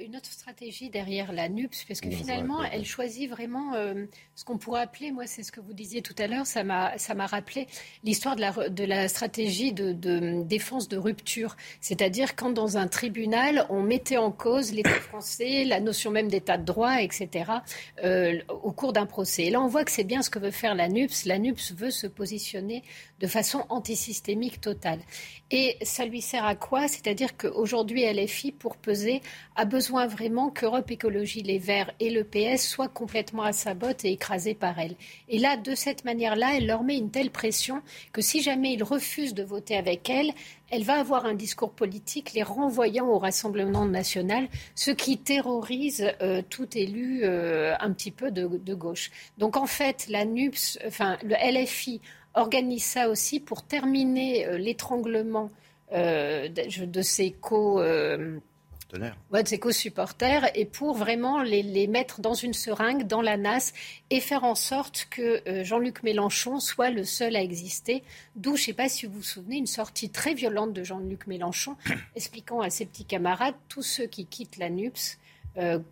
une, 0.00 0.16
autre 0.16 0.30
stratégie 0.30 0.90
derrière 0.90 1.32
la 1.32 1.48
NUPS, 1.48 1.84
parce 1.88 2.00
que 2.00 2.08
finalement, 2.10 2.62
elle 2.62 2.84
choisit 2.84 3.28
vraiment 3.28 3.74
euh, 3.74 4.04
ce 4.36 4.44
qu'on 4.44 4.58
pourrait 4.58 4.82
appeler, 4.82 5.10
moi, 5.10 5.26
c'est 5.26 5.42
ce 5.42 5.50
que 5.50 5.60
vous 5.60 5.72
disiez 5.72 6.02
tout 6.02 6.14
à 6.18 6.28
l'heure, 6.28 6.46
ça 6.46 6.62
m'a, 6.62 6.94
rappelé 7.26 7.66
l'histoire 8.04 8.36
de 8.36 8.40
la, 8.40 8.68
de 8.68 8.84
la 8.84 9.08
stratégie 9.08 9.72
de, 9.72 10.42
défense 10.44 10.88
de 10.88 10.96
rupture. 10.96 11.56
C'est-à-dire 11.80 12.36
quand 12.36 12.50
dans 12.50 12.76
un 12.76 12.86
tribunal, 12.86 13.66
on 13.70 13.82
mettait 13.82 14.18
en 14.18 14.30
cause 14.30 14.72
l'État 14.72 14.90
français, 14.90 15.64
la 15.64 15.80
notion 15.80 16.12
même 16.12 16.28
d'État 16.28 16.58
de 16.58 16.64
droit, 16.64 17.02
etc., 17.02 17.50
euh, 18.04 18.40
au 18.62 18.70
cours 18.70 18.92
d'un 18.92 19.06
procès. 19.06 19.46
Et 19.46 19.50
là, 19.50 19.60
on 19.60 19.66
voit 19.68 19.84
que 19.84 19.90
c'est 19.90 20.04
bien 20.04 20.22
ce 20.22 20.30
que 20.30 20.38
veut 20.38 20.52
faire 20.52 20.76
la 20.76 20.88
NUPS. 20.88 21.24
La 21.24 21.38
NUPS 21.38 21.72
veut 21.72 21.90
se 21.90 22.06
positionner 22.06 22.84
de 23.20 23.26
façon 23.26 23.64
antisystémique 23.68 24.60
totale. 24.60 25.00
Et 25.50 25.76
ça 25.82 26.04
lui 26.04 26.20
sert 26.20 26.44
à 26.44 26.54
quoi? 26.54 26.88
C'est-à-dire 26.88 27.36
qu'aujourd'hui, 27.36 28.04
LFI 28.04 28.52
pour 28.52 28.76
peser 28.76 29.22
a 29.56 29.64
besoin 29.64 30.06
vraiment 30.06 30.50
qu'Europe 30.50 30.90
Écologie 30.90 31.42
Les 31.42 31.58
Verts 31.58 31.92
et 32.00 32.10
le 32.10 32.24
PS 32.24 32.66
soient 32.66 32.88
complètement 32.88 33.42
à 33.42 33.52
sa 33.52 33.74
botte 33.74 34.04
et 34.04 34.12
écrasés 34.12 34.54
par 34.54 34.78
elle. 34.78 34.94
Et 35.28 35.38
là, 35.38 35.56
de 35.56 35.74
cette 35.74 36.04
manière-là, 36.04 36.56
elle 36.56 36.66
leur 36.66 36.82
met 36.82 36.96
une 36.96 37.10
telle 37.10 37.30
pression 37.30 37.82
que 38.12 38.20
si 38.20 38.42
jamais 38.42 38.74
ils 38.74 38.82
refusent 38.82 39.34
de 39.34 39.42
voter 39.42 39.76
avec 39.76 40.10
elle, 40.10 40.32
elle 40.70 40.84
va 40.84 41.00
avoir 41.00 41.24
un 41.24 41.34
discours 41.34 41.72
politique 41.72 42.32
les 42.34 42.42
renvoyant 42.42 43.06
au 43.06 43.18
Rassemblement 43.18 43.86
national, 43.86 44.48
ce 44.74 44.90
qui 44.90 45.18
terrorise 45.18 46.12
euh, 46.20 46.42
tout 46.48 46.68
élu 46.76 47.20
euh, 47.22 47.74
un 47.80 47.92
petit 47.92 48.10
peu 48.10 48.30
de, 48.30 48.46
de, 48.46 48.74
gauche. 48.74 49.10
Donc 49.38 49.56
en 49.56 49.66
fait, 49.66 50.06
la 50.08 50.24
NUPS, 50.24 50.78
enfin 50.86 51.16
le 51.22 51.34
LFI 51.34 52.00
organise 52.38 52.84
ça 52.84 53.08
aussi 53.08 53.40
pour 53.40 53.62
terminer 53.62 54.46
euh, 54.46 54.58
l'étranglement 54.58 55.50
euh, 55.92 56.48
de, 56.48 57.02
ses 57.02 57.32
co 57.32 57.80
euh, 57.80 58.38
de 58.92 59.46
ses 59.46 59.58
co-supporters 59.58 60.50
et 60.54 60.64
pour 60.64 60.94
vraiment 60.94 61.42
les, 61.42 61.86
mettre 61.86 62.22
dans 62.22 62.34
une 62.34 62.54
seringue, 62.54 63.06
dans 63.06 63.20
la 63.20 63.36
nasse 63.36 63.74
et 64.08 64.20
faire 64.20 64.44
en 64.44 64.54
sorte 64.54 65.08
que 65.10 65.42
Jean-Luc 65.62 66.02
Mélenchon 66.02 66.58
soit 66.58 66.88
le 66.88 67.04
seul 67.04 67.36
à 67.36 67.42
exister. 67.42 68.02
D'où, 68.34 68.56
je 68.56 68.62
ne 68.62 68.66
sais 68.66 68.72
pas 68.72 68.88
si 68.88 69.04
vous 69.04 69.12
vous 69.12 69.22
souvenez, 69.22 69.58
une 69.58 69.66
sortie 69.66 70.08
très 70.08 70.32
violente 70.32 70.72
de 70.72 70.84
Jean-Luc 70.84 71.26
Mélenchon 71.26 71.76
expliquant 72.16 72.62
à 72.62 72.70
ses 72.70 72.86
petits 72.86 73.04
camarades, 73.04 73.56
tous 73.68 73.82
ceux 73.82 74.06
qui 74.06 74.24
quittent 74.24 74.56
la 74.56 74.70
NUPS, 74.70 75.18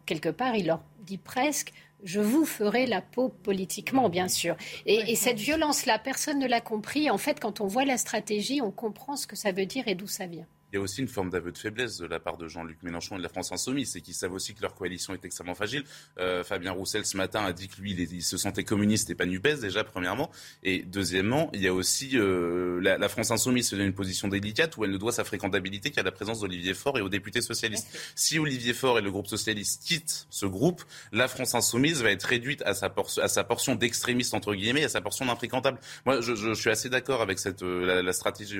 quelque 0.07 0.31
part, 0.31 0.57
il 0.57 0.67
leur 0.67 0.81
dit 1.01 1.19
presque 1.19 1.75
je 2.07 2.21
vous 2.21 2.47
ferai 2.47 2.87
la 2.87 3.03
peau 3.03 3.29
politiquement, 3.29 4.09
bien 4.09 4.29
sûr. 4.29 4.57
Et, 4.87 5.11
et 5.11 5.17
cette 5.17 5.39
violence-là, 5.39 5.99
personne 5.99 6.39
ne 6.39 6.47
l'a 6.47 6.61
compris. 6.61 7.11
En 7.11 7.19
fait, 7.19 7.41
quand 7.41 7.61
on 7.61 7.67
voit 7.67 7.85
la 7.85 7.99
stratégie, 7.99 8.63
on 8.63 8.71
comprend 8.71 9.17
ce 9.17 9.27
que 9.27 9.37
ça 9.37 9.53
veut 9.53 9.67
dire 9.67 9.89
et 9.89 9.95
d'où 9.95 10.07
ça 10.07 10.27
vient. 10.27 10.47
Il 10.73 10.77
y 10.77 10.79
a 10.79 10.83
aussi 10.83 11.01
une 11.01 11.09
forme 11.09 11.31
d'aveu 11.31 11.53
de 11.53 11.59
faiblesse 11.59 11.99
de 11.99 12.07
la 12.07 12.19
part 12.19 12.37
de 12.37 12.49
Jean-Luc 12.49 12.83
Mélenchon 12.83 13.15
et 13.15 13.19
de 13.19 13.23
la 13.23 13.29
France 13.29 13.53
Insoumise, 13.53 13.93
c'est 13.93 14.01
qu'ils 14.01 14.15
savent 14.15 14.33
aussi 14.33 14.53
que 14.53 14.63
leur 14.63 14.75
coalition 14.75 15.15
est 15.15 15.25
extrêmement 15.25 15.55
fragile. 15.55 15.85
Euh, 16.19 16.43
Fabien 16.43 16.73
Roussel 16.73 17.07
ce 17.07 17.17
matin 17.17 17.45
a 17.45 17.53
dit 17.53 17.69
que 17.69 17.81
lui, 17.81 17.93
il, 17.93 18.23
se 18.23 18.37
sentait 18.37 18.65
communiste 18.65 19.09
et 19.11 19.15
pas 19.15 19.27
NUPES 19.27 19.61
déjà, 19.61 19.85
premièrement. 19.85 20.31
Et 20.65 20.83
deuxièmement, 20.83 21.51
il 21.55 21.63
y 21.63 21.69
a 21.69 21.75
aussi 21.75 22.11
euh, 22.15 22.81
la, 22.81 23.09
France 23.09 23.31
Insoumise 23.31 23.69
se 23.69 23.77
donne 23.77 23.87
une 23.87 23.95
position 23.95 24.27
délicate 24.27 24.77
où 24.77 24.85
elle 24.85 24.91
ne 24.91 24.97
doit 24.97 25.13
sa 25.13 25.23
fréquentabilité 25.23 25.91
qu'à 25.91 26.03
la 26.03 26.11
présence 26.11 26.41
d'Olivier 26.41 26.75
Faure 26.75 26.99
et 26.99 27.01
aux 27.01 27.09
députés 27.09 27.43
socialistes. 27.43 27.87
Si 28.17 28.39
Olivier 28.41 28.75
Faure 28.75 28.99
et 28.99 29.03
le 29.03 29.11
groupe 29.13 29.29
socialiste 29.29 29.85
quittent 29.85 30.27
ce 30.31 30.47
groupe, 30.47 30.83
la 31.13 31.29
France 31.29 31.55
Insoumise 31.55 32.03
va 32.03 32.11
être 32.11 32.25
réduite 32.25 32.63
à 32.63 32.75
sa, 32.75 32.93
à 33.23 33.29
sa 33.29 33.45
portion 33.45 33.77
d'extrémiste 33.77 34.35
entre 34.35 34.55
guillemets, 34.55 34.85
à 34.85 34.89
sa 34.89 35.01
portion 35.01 35.27
d'infréquentable. 35.27 35.79
Moi, 36.05 36.21
je, 36.21 36.35
je, 36.35 36.55
suis 36.55 36.71
assez 36.71 36.89
d'accord 36.89 37.23
avec 37.23 37.39
cette 37.39 37.63
euh, 37.63 37.87
la, 37.87 38.03
la 38.03 38.13
stratégie, 38.13 38.59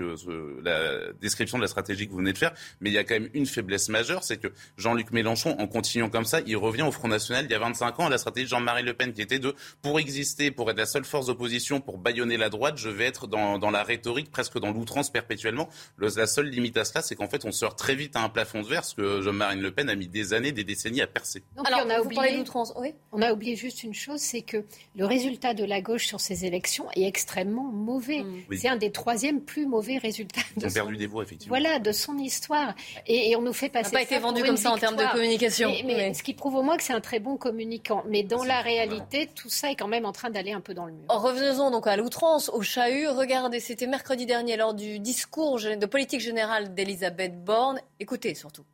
la 0.63 1.13
description 1.21 1.59
de 1.59 1.63
la 1.63 1.69
stratégie 1.69 1.96
que 2.05 2.13
vous 2.13 2.19
venez 2.19 2.33
de 2.33 2.39
faire, 2.39 2.53
mais 2.81 2.91
il 2.91 2.93
y 2.93 2.99
a 2.99 3.05
quand 3.05 3.15
même 3.15 3.31
une 3.33 3.47
faiblesse 3.47 3.89
majeure, 3.89 4.23
c'est 4.23 4.37
que 4.37 4.49
Jean-Luc 4.77 5.11
Mélenchon, 5.13 5.57
en 5.59 5.67
continuant 5.67 6.11
comme 6.11 6.25
ça, 6.25 6.41
il 6.47 6.57
revient 6.57 6.83
au 6.83 6.93
Front 6.93 7.09
National 7.09 7.47
il 7.47 7.51
y 7.51 7.55
a 7.55 7.59
25 7.59 8.01
ans 8.01 8.07
à 8.07 8.11
la 8.11 8.19
stratégie 8.19 8.45
de 8.45 8.51
Jean-Marie 8.51 8.83
Le 8.83 8.95
Pen 8.95 9.13
qui 9.13 9.23
était 9.23 9.39
de, 9.39 9.55
pour 9.83 9.99
exister, 9.99 10.51
pour 10.51 10.71
être 10.71 10.77
la 10.77 10.87
seule 10.87 11.05
force 11.05 11.27
d'opposition, 11.27 11.81
pour 11.81 11.99
bâillonner 11.99 12.37
la 12.37 12.49
droite, 12.49 12.77
je 12.77 12.89
vais 12.89 13.05
être 13.05 13.27
dans, 13.27 13.59
dans 13.59 13.71
la 13.71 13.83
rhétorique, 13.83 14.31
presque 14.31 14.59
dans 14.59 14.71
l'outrance 14.71 15.11
perpétuellement. 15.11 15.69
la 15.99 16.27
seule 16.27 16.49
limite 16.49 16.77
à 16.77 16.85
cela, 16.85 17.03
c'est 17.03 17.15
qu'en 17.15 17.29
fait, 17.29 17.45
on 17.45 17.53
sort 17.53 17.77
très 17.77 17.95
vite 17.95 18.17
à 18.17 18.21
un 18.21 18.29
plafond 18.29 18.63
de 18.63 18.67
verre, 18.67 18.85
ce 18.85 18.95
que 18.95 19.23
Jean-Marie 19.23 19.59
Le 19.59 19.71
Pen 19.71 19.89
a 19.89 19.95
mis 19.95 20.09
des 20.09 20.33
années, 20.33 20.53
des 20.53 20.65
décennies 20.65 21.01
à 21.01 21.07
percer. 21.07 21.43
Alors, 21.65 21.83
on 21.87 21.91
a, 21.91 22.01
oublié, 22.01 22.45
oui 22.77 22.95
on 23.13 23.23
a 23.23 23.33
oublié 23.33 23.57
juste 23.57 23.83
une 23.83 23.95
chose, 23.95 24.21
c'est 24.21 24.43
que 24.43 24.65
le 24.97 25.05
résultat 25.05 25.55
de 25.55 25.65
la 25.65 25.81
gauche 25.81 26.07
sur 26.07 26.21
ces 26.21 26.45
élections 26.45 26.87
est 26.95 27.07
extrêmement 27.07 27.71
mauvais. 27.71 28.23
Mm. 28.23 28.57
C'est 28.57 28.69
un 28.69 28.77
des 28.77 28.93
troisièmes 28.93 29.41
plus 29.41 29.67
mauvais 29.67 29.99
résultats. 29.99 30.41
Ils 30.57 30.67
ont 30.67 30.71
perdu 30.71 30.97
des 30.97 31.07
voix, 31.07 31.23
effectivement. 31.23 31.57
Voilà, 31.57 31.79
de 31.87 31.93
son 31.93 32.19
histoire. 32.19 32.75
Et, 33.07 33.37
on 33.37 33.43
nous 33.43 33.53
fait 33.53 33.69
passer. 33.69 33.91
Ça 33.91 33.91
n'a 33.93 33.99
pas 33.99 34.03
été 34.03 34.19
vendu 34.19 34.43
comme 34.43 34.57
ça 34.57 34.73
en 34.73 34.79
termes 34.79 34.97
de 34.97 35.11
communication. 35.13 35.73
Mais, 35.85 36.13
ce 36.15 36.23
qui 36.23 36.35
prouve 36.35 36.57
au 36.57 36.63
moins 36.63 36.77
que 36.77 36.83
c'est 36.83 36.93
un 36.93 37.01
très 37.01 37.21
bon 37.21 37.37
communicant. 37.37 38.03
Mais 38.09 38.23
dans 38.23 38.45
la 38.45 38.61
réalité, 38.61 39.29
tout 39.35 39.49
ça 39.49 39.71
est 39.71 39.77
quand 39.77 39.89
même 39.89 40.05
en 40.05 40.13
train 40.13 40.31
d'aller 40.31 40.53
un 40.53 40.61
peu 40.61 40.75
dans 40.75 40.87
le 40.87 40.93
mur. 40.93 41.05
Revenons 41.09 41.71
donc 41.71 41.87
à 41.87 41.97
l'outrance, 41.97 42.49
au 42.49 42.63
chahut. 42.63 43.09
Regardez, 43.09 43.61
c'était 43.61 43.87
mercredi 43.87 44.27
dernier 44.27 44.57
lors 44.57 44.75
du 44.75 44.99
discours 44.99 45.59
de 45.59 45.87
politique 45.87 46.21
générale 46.21 46.75
d'Elisabeth 46.75 47.45
Borne. 47.45 47.81
Écoutez 48.01 48.35
surtout. 48.35 48.65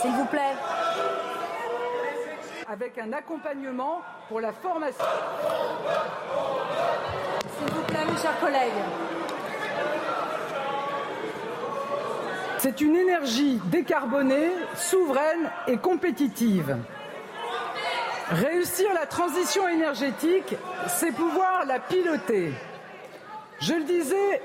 S'il 0.00 0.12
vous 0.12 0.26
plaît 0.26 0.54
avec 2.68 2.98
un 2.98 3.12
accompagnement 3.12 4.02
pour 4.28 4.40
la 4.40 4.52
formation. 4.52 5.04
S'il 7.58 7.74
vous 7.74 7.82
plaît, 7.82 8.04
mes 8.10 8.18
chers 8.18 8.38
collègues. 8.40 8.72
C'est 12.58 12.80
une 12.80 12.96
énergie 12.96 13.60
décarbonée, 13.66 14.50
souveraine 14.74 15.50
et 15.68 15.76
compétitive. 15.76 16.76
Réussir 18.30 18.92
la 18.94 19.06
transition 19.06 19.68
énergétique, 19.68 20.56
c'est 20.88 21.12
pouvoir 21.12 21.64
la 21.66 21.78
piloter. 21.78 22.52
Je 23.60 23.74
le 23.74 23.84
disais 23.84 24.42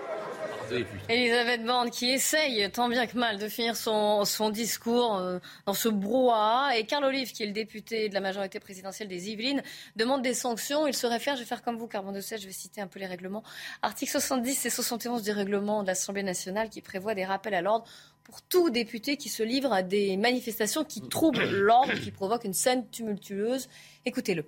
Elisabeth 1.10 1.64
Borne 1.64 1.90
qui 1.90 2.10
essaye 2.10 2.70
tant 2.72 2.90
bien 2.90 3.06
que 3.08 3.18
mal 3.18 3.38
de 3.38 3.48
finir 3.48 3.76
son, 3.76 4.26
son 4.26 4.50
discours 4.50 5.18
euh, 5.18 5.40
dans 5.66 5.74
ce 5.74 5.90
brouhaha. 5.90 6.78
Et 6.78 6.86
Carl 6.86 7.04
Olive, 7.04 7.32
qui 7.32 7.44
est 7.44 7.48
le 7.48 7.52
député 7.52 8.10
de 8.10 8.14
la 8.14 8.22
majorité 8.22 8.60
présidentielle 8.60 9.08
des 9.08 9.30
Yvelines, 9.30 9.62
demande 9.96 10.22
des 10.22 10.34
sanctions. 10.34 10.88
Il 10.88 10.94
se 10.94 11.08
réfère, 11.08 11.36
je 11.36 11.42
vais 11.42 11.48
faire 11.48 11.62
comme 11.62 11.78
vous, 11.78 11.88
Carbon 11.88 12.12
de 12.12 12.22
je 12.22 12.46
vais 12.46 12.54
citer 12.54 12.82
un 12.82 12.88
peu 12.88 13.00
les 13.00 13.06
règlements. 13.06 13.44
Article 13.82 14.12
70 14.12 14.66
et 14.66 14.70
71 14.70 15.24
du 15.24 15.32
règlement 15.32 15.82
de 15.82 15.88
l'Assemblée 15.88 16.24
nationale 16.24 16.70
qui 16.70 16.82
prévoit 16.82 17.16
des 17.16 17.26
rappels 17.26 17.54
à 17.54 17.62
l'ordre 17.62 17.86
pour 18.24 18.42
tout 18.42 18.70
député 18.70 19.18
qui 19.18 19.30
se 19.30 19.44
livre 19.44 19.74
à 19.74 19.84
des 19.84 20.18
manifestations 20.18 20.84
qui 20.84 21.02
troublent 21.10 21.50
l'ordre, 21.50 21.94
qui 21.94 22.12
provoquent 22.12 22.46
une 22.46 22.54
scène 22.54 22.90
tumultueuse. 22.90 23.68
Écoutez-le. 24.06 24.46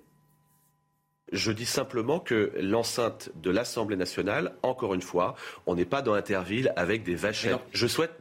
Je 1.34 1.50
dis 1.50 1.66
simplement 1.66 2.20
que 2.20 2.52
l'enceinte 2.60 3.30
de 3.42 3.50
l'Assemblée 3.50 3.96
nationale, 3.96 4.54
encore 4.62 4.94
une 4.94 5.02
fois, 5.02 5.34
on 5.66 5.74
n'est 5.74 5.84
pas 5.84 6.00
dans 6.00 6.14
Interville 6.14 6.72
avec 6.76 7.02
des 7.02 7.16
vachettes. 7.16 7.58
Je 7.72 7.88
souhaite 7.88 8.12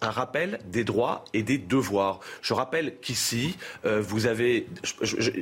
un 0.00 0.10
rappel 0.10 0.58
des 0.64 0.82
droits 0.82 1.22
et 1.34 1.42
des 1.42 1.58
devoirs. 1.58 2.20
Je 2.40 2.54
rappelle 2.54 2.96
qu'ici, 3.02 3.58
euh, 3.84 4.00
vous 4.00 4.26
avez. 4.26 4.66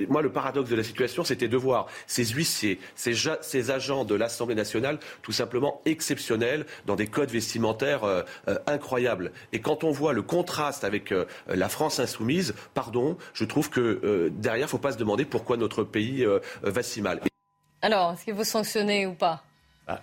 moi, 0.08 0.22
le 0.22 0.32
paradoxe 0.32 0.70
de 0.70 0.74
la 0.74 0.82
situation, 0.82 1.22
c'était 1.22 1.46
de 1.46 1.56
voir 1.56 1.86
ces 2.08 2.24
huissiers, 2.26 2.80
ces, 2.96 3.70
agents 3.70 4.04
de 4.04 4.16
l'Assemblée 4.16 4.56
nationale, 4.56 4.98
tout 5.22 5.30
simplement 5.30 5.80
exceptionnels, 5.84 6.66
dans 6.86 6.96
des 6.96 7.06
codes 7.06 7.30
vestimentaires 7.30 8.02
euh, 8.02 8.22
euh, 8.48 8.58
incroyables. 8.66 9.30
Et 9.52 9.60
quand 9.60 9.84
on 9.84 9.92
voit 9.92 10.14
le 10.14 10.22
contraste 10.22 10.82
avec 10.82 11.14
la 11.46 11.68
France 11.68 12.00
insoumise, 12.00 12.54
pardon, 12.74 13.16
je 13.34 13.44
trouve 13.44 13.70
que 13.70 14.30
derrière, 14.32 14.66
il 14.66 14.68
ne 14.68 14.70
faut 14.70 14.78
pas 14.78 14.92
se 14.92 14.98
demander 14.98 15.24
pourquoi 15.24 15.56
notre 15.56 15.84
pays 15.84 16.26
va 16.62 16.82
si 16.88 17.00
mal. 17.00 17.20
Alors, 17.82 18.12
est-ce 18.12 18.24
qu'il 18.24 18.34
faut 18.34 18.44
sanctionner 18.44 19.06
ou 19.06 19.14
pas 19.14 19.42
bah, 19.86 20.02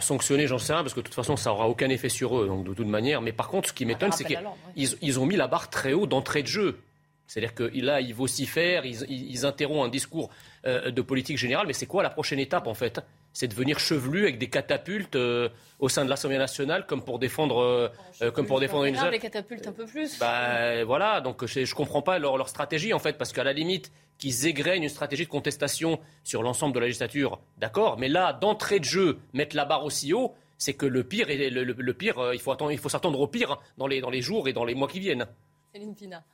sanctionner, 0.00 0.46
j'en 0.46 0.58
sais 0.58 0.72
rien, 0.72 0.82
parce 0.82 0.94
que 0.94 1.00
de 1.00 1.04
toute 1.04 1.14
façon, 1.14 1.36
ça 1.36 1.50
n'aura 1.50 1.68
aucun 1.68 1.88
effet 1.88 2.08
sur 2.08 2.38
eux, 2.38 2.46
donc 2.46 2.62
de 2.62 2.74
toute 2.74 2.86
manière. 2.86 3.20
Mais 3.20 3.32
par 3.32 3.48
contre, 3.48 3.70
ce 3.70 3.72
qui 3.72 3.84
m'étonne, 3.84 4.12
c'est 4.12 4.24
qu'ils 4.24 5.18
ont 5.18 5.26
mis 5.26 5.34
la 5.34 5.48
barre 5.48 5.68
très 5.68 5.94
haut 5.94 6.06
d'entrée 6.06 6.42
de 6.42 6.46
jeu. 6.46 6.78
C'est-à-dire 7.26 7.54
que 7.54 7.64
là, 7.74 8.00
ils 8.00 8.14
vocifèrent, 8.14 8.86
ils, 8.86 9.04
ils 9.10 9.44
interrompent 9.44 9.86
un 9.86 9.90
discours 9.90 10.30
euh, 10.64 10.90
de 10.90 11.02
politique 11.02 11.36
générale, 11.36 11.66
mais 11.66 11.74
c'est 11.74 11.86
quoi 11.86 12.02
la 12.02 12.08
prochaine 12.08 12.38
étape 12.38 12.66
en 12.66 12.74
fait? 12.74 13.00
C'est 13.34 13.48
de 13.48 13.54
venir 13.54 13.78
chevelu 13.78 14.22
avec 14.22 14.38
des 14.38 14.48
catapultes 14.48 15.14
euh, 15.14 15.50
au 15.78 15.90
sein 15.90 16.04
de 16.04 16.10
l'Assemblée 16.10 16.38
nationale, 16.38 16.86
comme 16.86 17.04
pour 17.04 17.18
défendre, 17.18 17.90
euh, 18.22 18.30
comme 18.30 18.46
pour 18.46 18.60
défendre 18.60 18.84
une. 18.84 18.96
Les 19.10 19.18
catapultes 19.18 19.66
un 19.66 19.72
peu 19.72 19.84
plus. 19.84 20.18
Bah, 20.18 20.84
voilà, 20.84 21.20
donc 21.20 21.44
je, 21.44 21.60
ne 21.60 21.74
comprends 21.74 22.00
pas 22.00 22.18
leur, 22.18 22.38
leur 22.38 22.48
stratégie 22.48 22.94
en 22.94 22.98
fait, 22.98 23.18
parce 23.18 23.34
qu'à 23.34 23.44
la 23.44 23.52
limite, 23.52 23.92
qu'ils 24.18 24.46
égrènent 24.46 24.82
une 24.82 24.88
stratégie 24.88 25.24
de 25.24 25.30
contestation 25.30 25.98
sur 26.24 26.42
l'ensemble 26.42 26.74
de 26.74 26.80
la 26.80 26.86
législature, 26.86 27.40
d'accord. 27.58 27.98
Mais 27.98 28.08
là, 28.08 28.32
d'entrée 28.32 28.80
de 28.80 28.84
jeu, 28.84 29.18
mettre 29.32 29.56
la 29.56 29.64
barre 29.64 29.84
aussi 29.84 30.12
haut, 30.12 30.34
c'est 30.58 30.74
que 30.74 30.86
le 30.86 31.04
pire, 31.04 31.26
le, 31.28 31.62
le, 31.62 31.94
pire, 31.94 32.18
euh, 32.18 32.34
il 32.34 32.40
faut, 32.40 32.50
attendre, 32.50 32.72
il 32.72 32.78
faut 32.78 32.88
s'attendre 32.88 33.20
au 33.20 33.28
pire 33.28 33.60
dans 33.78 33.86
les, 33.86 34.00
dans 34.00 34.10
les 34.10 34.20
jours 34.20 34.48
et 34.48 34.52
dans 34.52 34.64
les 34.64 34.74
mois 34.74 34.88
qui 34.88 34.98
viennent. 34.98 35.26
Céline 35.72 35.94
Pina. 35.94 36.24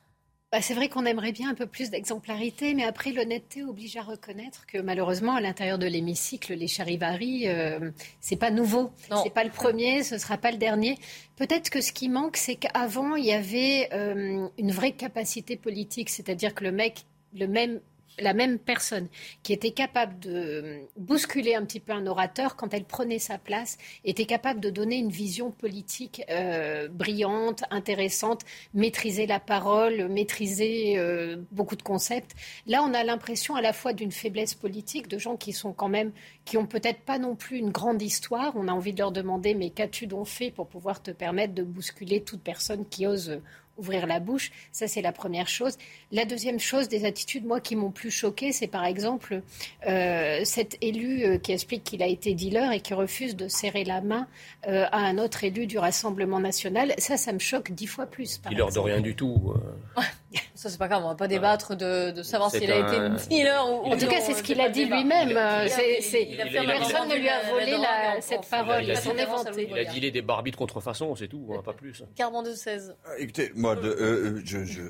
Bah, 0.51 0.61
c'est 0.61 0.73
vrai 0.73 0.89
qu'on 0.89 1.05
aimerait 1.05 1.31
bien 1.31 1.49
un 1.49 1.53
peu 1.53 1.65
plus 1.65 1.89
d'exemplarité, 1.89 2.73
mais 2.75 2.85
après, 2.85 3.11
l'honnêteté 3.11 3.63
oblige 3.63 3.97
à 3.97 4.03
reconnaître 4.03 4.65
que 4.67 4.77
malheureusement, 4.77 5.35
à 5.35 5.41
l'intérieur 5.41 5.77
de 5.77 5.85
l'hémicycle, 5.85 6.53
les 6.53 6.67
charivaris, 6.67 7.47
euh, 7.49 7.91
c'est 8.21 8.37
pas 8.37 8.51
nouveau. 8.51 8.91
C'est 9.23 9.33
pas 9.33 9.43
le 9.43 9.49
premier, 9.49 10.03
ce 10.03 10.17
sera 10.17 10.37
pas 10.37 10.51
le 10.51 10.57
dernier. 10.57 10.97
Peut-être 11.35 11.69
que 11.69 11.81
ce 11.81 11.91
qui 11.91 12.09
manque, 12.09 12.37
c'est 12.37 12.55
qu'avant, 12.55 13.15
il 13.15 13.25
y 13.25 13.33
avait 13.33 13.89
euh, 13.91 14.47
une 14.57 14.71
vraie 14.71 14.93
capacité 14.93 15.57
politique, 15.57 16.09
c'est-à-dire 16.09 16.55
que 16.55 16.63
le 16.63 16.71
mec 16.71 17.05
le 17.35 17.47
même 17.47 17.79
la 18.19 18.33
même 18.33 18.59
personne 18.59 19.07
qui 19.43 19.53
était 19.53 19.71
capable 19.71 20.19
de 20.19 20.79
bousculer 20.97 21.55
un 21.55 21.65
petit 21.65 21.79
peu 21.79 21.93
un 21.93 22.07
orateur 22.07 22.55
quand 22.55 22.73
elle 22.73 22.85
prenait 22.85 23.19
sa 23.19 23.37
place, 23.37 23.77
était 24.03 24.25
capable 24.25 24.59
de 24.59 24.69
donner 24.69 24.97
une 24.97 25.09
vision 25.09 25.51
politique 25.51 26.23
euh, 26.29 26.87
brillante, 26.87 27.63
intéressante, 27.71 28.41
maîtriser 28.73 29.27
la 29.27 29.39
parole, 29.39 30.07
maîtriser 30.07 30.97
euh, 30.97 31.37
beaucoup 31.51 31.75
de 31.75 31.83
concepts. 31.83 32.35
Là, 32.67 32.83
on 32.83 32.93
a 32.93 33.03
l'impression 33.03 33.55
à 33.55 33.61
la 33.61 33.73
fois 33.73 33.93
d'une 33.93 34.11
faiblesse 34.11 34.53
politique, 34.53 35.07
de 35.07 35.17
gens 35.17 35.35
qui 35.35 35.53
sont 35.53 35.73
quand 35.73 35.89
même, 35.89 36.11
qui 36.45 36.57
ont 36.57 36.65
peut-être 36.65 37.01
pas 37.01 37.19
non 37.19 37.35
plus 37.35 37.57
une 37.57 37.71
grande 37.71 38.01
histoire. 38.01 38.53
On 38.55 38.67
a 38.67 38.71
envie 38.71 38.93
de 38.93 38.99
leur 38.99 39.11
demander, 39.11 39.53
mais 39.53 39.69
qu'as-tu 39.69 40.07
donc 40.07 40.27
fait 40.27 40.51
pour 40.51 40.67
pouvoir 40.67 41.01
te 41.01 41.11
permettre 41.11 41.53
de 41.53 41.63
bousculer 41.63 42.21
toute 42.23 42.41
personne 42.41 42.85
qui 42.87 43.07
ose 43.07 43.41
ouvrir 43.77 44.07
la 44.07 44.19
bouche. 44.19 44.51
Ça, 44.71 44.87
c'est 44.87 45.01
la 45.01 45.11
première 45.11 45.47
chose. 45.47 45.77
La 46.11 46.25
deuxième 46.25 46.59
chose, 46.59 46.87
des 46.87 47.05
attitudes, 47.05 47.45
moi, 47.45 47.59
qui 47.59 47.75
m'ont 47.75 47.91
plus 47.91 48.11
choqué, 48.11 48.51
c'est 48.51 48.67
par 48.67 48.85
exemple 48.85 49.41
euh, 49.87 50.41
cet 50.43 50.77
élu 50.81 51.23
euh, 51.23 51.37
qui 51.37 51.51
explique 51.51 51.83
qu'il 51.83 52.01
a 52.03 52.07
été 52.07 52.33
dealer 52.33 52.71
et 52.71 52.79
qui 52.79 52.93
refuse 52.93 53.35
de 53.35 53.47
serrer 53.47 53.83
la 53.83 54.01
main 54.01 54.27
euh, 54.67 54.85
à 54.91 54.99
un 54.99 55.17
autre 55.17 55.43
élu 55.43 55.67
du 55.67 55.77
Rassemblement 55.77 56.39
national. 56.39 56.93
Ça, 56.97 57.17
ça 57.17 57.33
me 57.33 57.39
choque 57.39 57.71
dix 57.71 57.87
fois 57.87 58.05
plus. 58.05 58.41
Dealer 58.49 58.71
de 58.71 58.79
rien 58.79 59.01
du 59.01 59.15
tout. 59.15 59.53
Ça, 60.53 60.69
c'est 60.69 60.77
pas 60.77 60.87
grave, 60.87 61.03
on 61.03 61.09
va 61.09 61.15
pas 61.15 61.27
débattre 61.27 61.75
de, 61.75 62.21
savoir 62.23 62.51
s'il 62.51 62.71
a 62.71 62.79
été 62.79 63.27
dealer 63.29 63.65
ou, 63.69 63.85
En 63.85 63.97
tout 63.97 64.07
cas, 64.07 64.21
c'est 64.21 64.33
ce 64.33 64.43
qu'il 64.43 64.59
a 64.61 64.69
dit 64.69 64.85
lui-même. 64.85 65.33
Personne 65.33 67.09
ne 67.09 67.15
lui 67.15 67.29
a 67.29 67.49
volé 67.49 67.75
cette 68.21 68.47
parole. 68.49 68.83
Il, 68.83 68.89
est 68.89 69.25
vanté. 69.25 69.69
Il 69.69 69.77
a 69.77 69.85
dealé 69.85 70.11
des 70.11 70.21
barbies 70.21 70.51
de 70.51 70.55
contrefaçon, 70.55 71.15
c'est 71.15 71.27
tout, 71.27 71.51
pas 71.63 71.73
plus. 71.73 72.03
Carbon 72.15 72.41
de 72.43 72.53
16. 72.53 72.95
Écoutez, 73.17 73.51
moi, 73.55 73.75
je, 73.81 74.65
je 74.65 74.81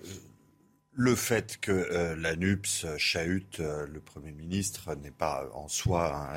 le 0.96 1.16
fait 1.16 1.58
que 1.60 1.72
euh, 1.72 2.16
la 2.16 2.36
NUPS 2.36 2.86
chahute 2.98 3.60
euh, 3.60 3.86
le 3.86 4.00
Premier 4.00 4.32
ministre 4.32 4.96
n'est 4.96 5.12
pas 5.12 5.46
en 5.54 5.68
soi 5.68 6.30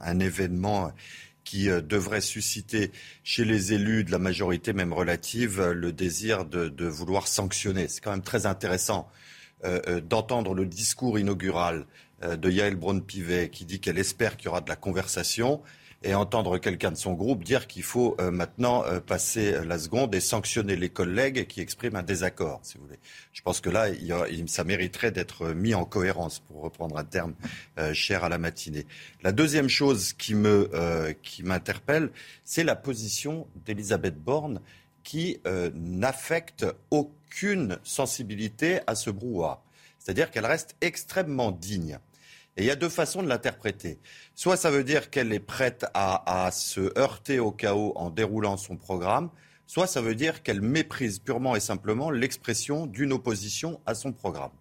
un, 0.00 0.20
événement 0.20 0.92
qui 1.44 1.70
euh, 1.70 1.80
devrait 1.80 2.20
susciter 2.20 2.92
chez 3.24 3.44
les 3.44 3.72
élus 3.72 4.04
de 4.04 4.10
la 4.10 4.18
majorité, 4.18 4.72
même 4.72 4.92
relative, 4.92 5.62
le 5.62 5.92
désir 5.92 6.44
de, 6.44 6.86
vouloir 6.86 7.28
sanctionner. 7.28 7.88
C'est 7.88 8.00
quand 8.00 8.10
même 8.10 8.22
très 8.22 8.46
intéressant 8.46 9.08
d'entendre 10.10 10.54
le 10.54 10.66
discours 10.66 11.20
inaugural 11.20 11.86
de 12.20 12.50
Yael 12.50 12.74
Braun-Pivet 12.74 13.48
qui 13.48 13.64
dit 13.64 13.78
qu'elle 13.78 13.96
espère 13.96 14.36
qu'il 14.36 14.46
y 14.46 14.48
aura 14.48 14.60
de 14.60 14.68
la 14.68 14.74
conversation 14.74 15.62
et 16.04 16.14
entendre 16.14 16.58
quelqu'un 16.58 16.90
de 16.90 16.96
son 16.96 17.12
groupe 17.12 17.44
dire 17.44 17.66
qu'il 17.66 17.82
faut 17.82 18.16
euh, 18.20 18.30
maintenant 18.30 18.84
euh, 18.84 19.00
passer 19.00 19.54
euh, 19.54 19.64
la 19.64 19.78
seconde 19.78 20.14
et 20.14 20.20
sanctionner 20.20 20.76
les 20.76 20.88
collègues 20.88 21.46
qui 21.46 21.60
expriment 21.60 21.96
un 21.96 22.02
désaccord, 22.02 22.60
si 22.62 22.78
vous 22.78 22.84
voulez. 22.84 22.98
Je 23.32 23.42
pense 23.42 23.60
que 23.60 23.70
là, 23.70 23.86
ça 24.46 24.64
mériterait 24.64 25.10
d'être 25.10 25.48
mis 25.48 25.74
en 25.74 25.84
cohérence, 25.84 26.40
pour 26.40 26.62
reprendre 26.62 26.96
un 26.96 27.04
terme 27.04 27.34
cher 27.92 28.24
à 28.24 28.28
la 28.28 28.38
matinée. 28.38 28.86
La 29.22 29.32
deuxième 29.32 29.68
chose 29.68 30.12
qui 30.12 30.34
me 30.34 30.70
qui 31.22 31.42
m'interpelle, 31.42 32.10
c'est 32.44 32.64
la 32.64 32.76
position 32.76 33.46
d'Elisabeth 33.64 34.16
Borne 34.16 34.60
qui 35.02 35.40
n'affecte 35.74 36.66
aucune 36.90 37.78
sensibilité 37.82 38.80
à 38.86 38.94
ce 38.94 39.10
brouhaha. 39.10 39.62
C'est-à-dire 39.98 40.30
qu'elle 40.30 40.46
reste 40.46 40.76
extrêmement 40.80 41.52
digne. 41.52 41.98
Et 42.56 42.62
il 42.62 42.66
y 42.66 42.70
a 42.70 42.76
deux 42.76 42.90
façons 42.90 43.22
de 43.22 43.28
l'interpréter. 43.28 43.98
Soit 44.34 44.56
ça 44.56 44.70
veut 44.70 44.84
dire 44.84 45.08
qu'elle 45.08 45.32
est 45.32 45.40
prête 45.40 45.86
à, 45.94 46.50
se 46.52 46.98
heurter 46.98 47.38
au 47.38 47.50
chaos 47.50 47.92
en 47.96 48.10
déroulant 48.10 48.56
son 48.56 48.76
programme, 48.76 49.30
soit 49.66 49.86
ça 49.86 50.02
veut 50.02 50.14
dire 50.14 50.42
qu'elle 50.42 50.60
méprise 50.60 51.18
purement 51.18 51.56
et 51.56 51.60
simplement 51.60 52.10
l'expression 52.10 52.86
d'une 52.86 53.12
opposition 53.12 53.80
à 53.86 53.94
son 53.94 54.12
programme. 54.12 54.52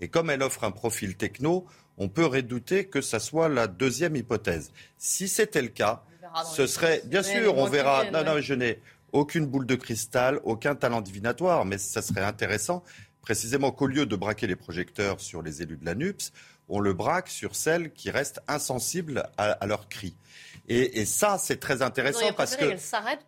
Et 0.00 0.08
comme 0.08 0.28
elle 0.28 0.42
offre 0.42 0.64
un 0.64 0.70
profil 0.70 1.16
techno, 1.16 1.66
on 1.96 2.08
peut 2.08 2.26
redouter 2.26 2.86
que 2.86 3.00
ça 3.00 3.18
soit 3.18 3.48
la 3.48 3.66
deuxième 3.66 4.14
hypothèse. 4.14 4.70
Si 4.98 5.26
c'était 5.26 5.62
le 5.62 5.68
cas, 5.68 6.04
ce 6.54 6.66
serait, 6.66 7.02
bien 7.06 7.22
sûr, 7.22 7.56
on 7.56 7.66
verra. 7.66 8.10
Non, 8.10 8.24
non, 8.24 8.40
je 8.40 8.54
n'ai 8.54 8.80
aucune 9.12 9.46
boule 9.46 9.66
de 9.66 9.74
cristal, 9.74 10.38
aucun 10.44 10.74
talent 10.74 11.00
divinatoire, 11.00 11.64
mais 11.64 11.78
ça 11.78 12.02
serait 12.02 12.22
intéressant, 12.22 12.84
précisément 13.22 13.72
qu'au 13.72 13.86
lieu 13.86 14.06
de 14.06 14.16
braquer 14.16 14.46
les 14.46 14.56
projecteurs 14.56 15.20
sur 15.20 15.42
les 15.42 15.62
élus 15.62 15.78
de 15.78 15.86
la 15.86 15.94
NUPS, 15.94 16.32
on 16.68 16.80
le 16.80 16.92
braque 16.92 17.28
sur 17.28 17.56
celles 17.56 17.92
qui 17.92 18.10
restent 18.10 18.40
insensibles 18.48 19.28
à, 19.36 19.66
leurs 19.66 19.88
cris. 19.88 20.14
Et, 20.68 21.06
ça, 21.06 21.38
c'est 21.38 21.58
très 21.60 21.80
intéressant 21.80 22.32
parce 22.36 22.56
que 22.56 22.76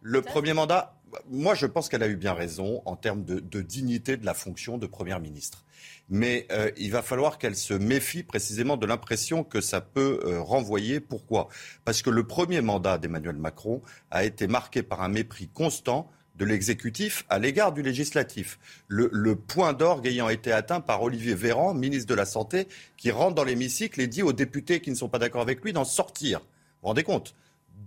le 0.03 0.22
premier 0.22 0.53
mandat, 0.53 0.95
moi, 1.28 1.55
je 1.55 1.66
pense 1.66 1.88
qu'elle 1.88 2.03
a 2.03 2.09
eu 2.09 2.16
bien 2.16 2.34
raison 2.34 2.82
en 2.84 2.97
termes 2.97 3.24
de, 3.24 3.61
dignité 3.62 4.16
de 4.16 4.26
la 4.26 4.34
fonction 4.34 4.78
de 4.78 4.86
Première 4.86 5.20
ministre. 5.20 5.64
Mais 6.11 6.47
euh, 6.51 6.70
il 6.76 6.91
va 6.91 7.03
falloir 7.03 7.38
qu'elle 7.38 7.57
se 7.57 7.72
méfie 7.72 8.24
précisément 8.24 8.76
de 8.76 8.84
l'impression 8.84 9.45
que 9.45 9.61
ça 9.61 9.80
peut 9.80 10.20
euh, 10.24 10.41
renvoyer. 10.41 10.99
Pourquoi? 10.99 11.49
Parce 11.84 12.03
que 12.03 12.11
le 12.11 12.26
premier 12.26 12.61
mandat 12.61 12.99
d'Emmanuel 12.99 13.36
Macron 13.36 13.80
a 14.11 14.24
été 14.24 14.49
marqué 14.49 14.82
par 14.82 15.03
un 15.03 15.09
mépris 15.09 15.49
constant 15.49 16.11
de 16.41 16.47
l'exécutif 16.47 17.24
à 17.28 17.38
l'égard 17.38 17.72
du 17.72 17.82
législatif. 17.82 18.59
Le, 18.88 19.36
point 19.36 19.74
d'orgue 19.74 20.07
ayant 20.07 20.30
été 20.30 20.51
atteint 20.51 20.80
par 20.80 21.03
Olivier 21.03 21.34
Véran, 21.34 21.74
ministre 21.74 22.09
de 22.09 22.14
la 22.14 22.24
Santé, 22.24 22.66
qui 22.97 23.11
rentre 23.11 23.34
dans 23.34 23.45
l'hémicycle 23.45 24.01
et 24.01 24.07
dit 24.07 24.22
aux 24.22 24.32
députés 24.32 24.80
qui 24.80 24.91
ne 24.91 24.97
sont 24.97 25.11
pas 25.11 25.18
d'accord 25.18 25.43
avec 25.43 25.62
lui 25.62 25.74
d'en 25.74 25.84
sortir. 25.84 26.41
Vous 26.41 26.47
vous 26.82 26.88
rendez 26.88 27.03
compte? 27.03 27.34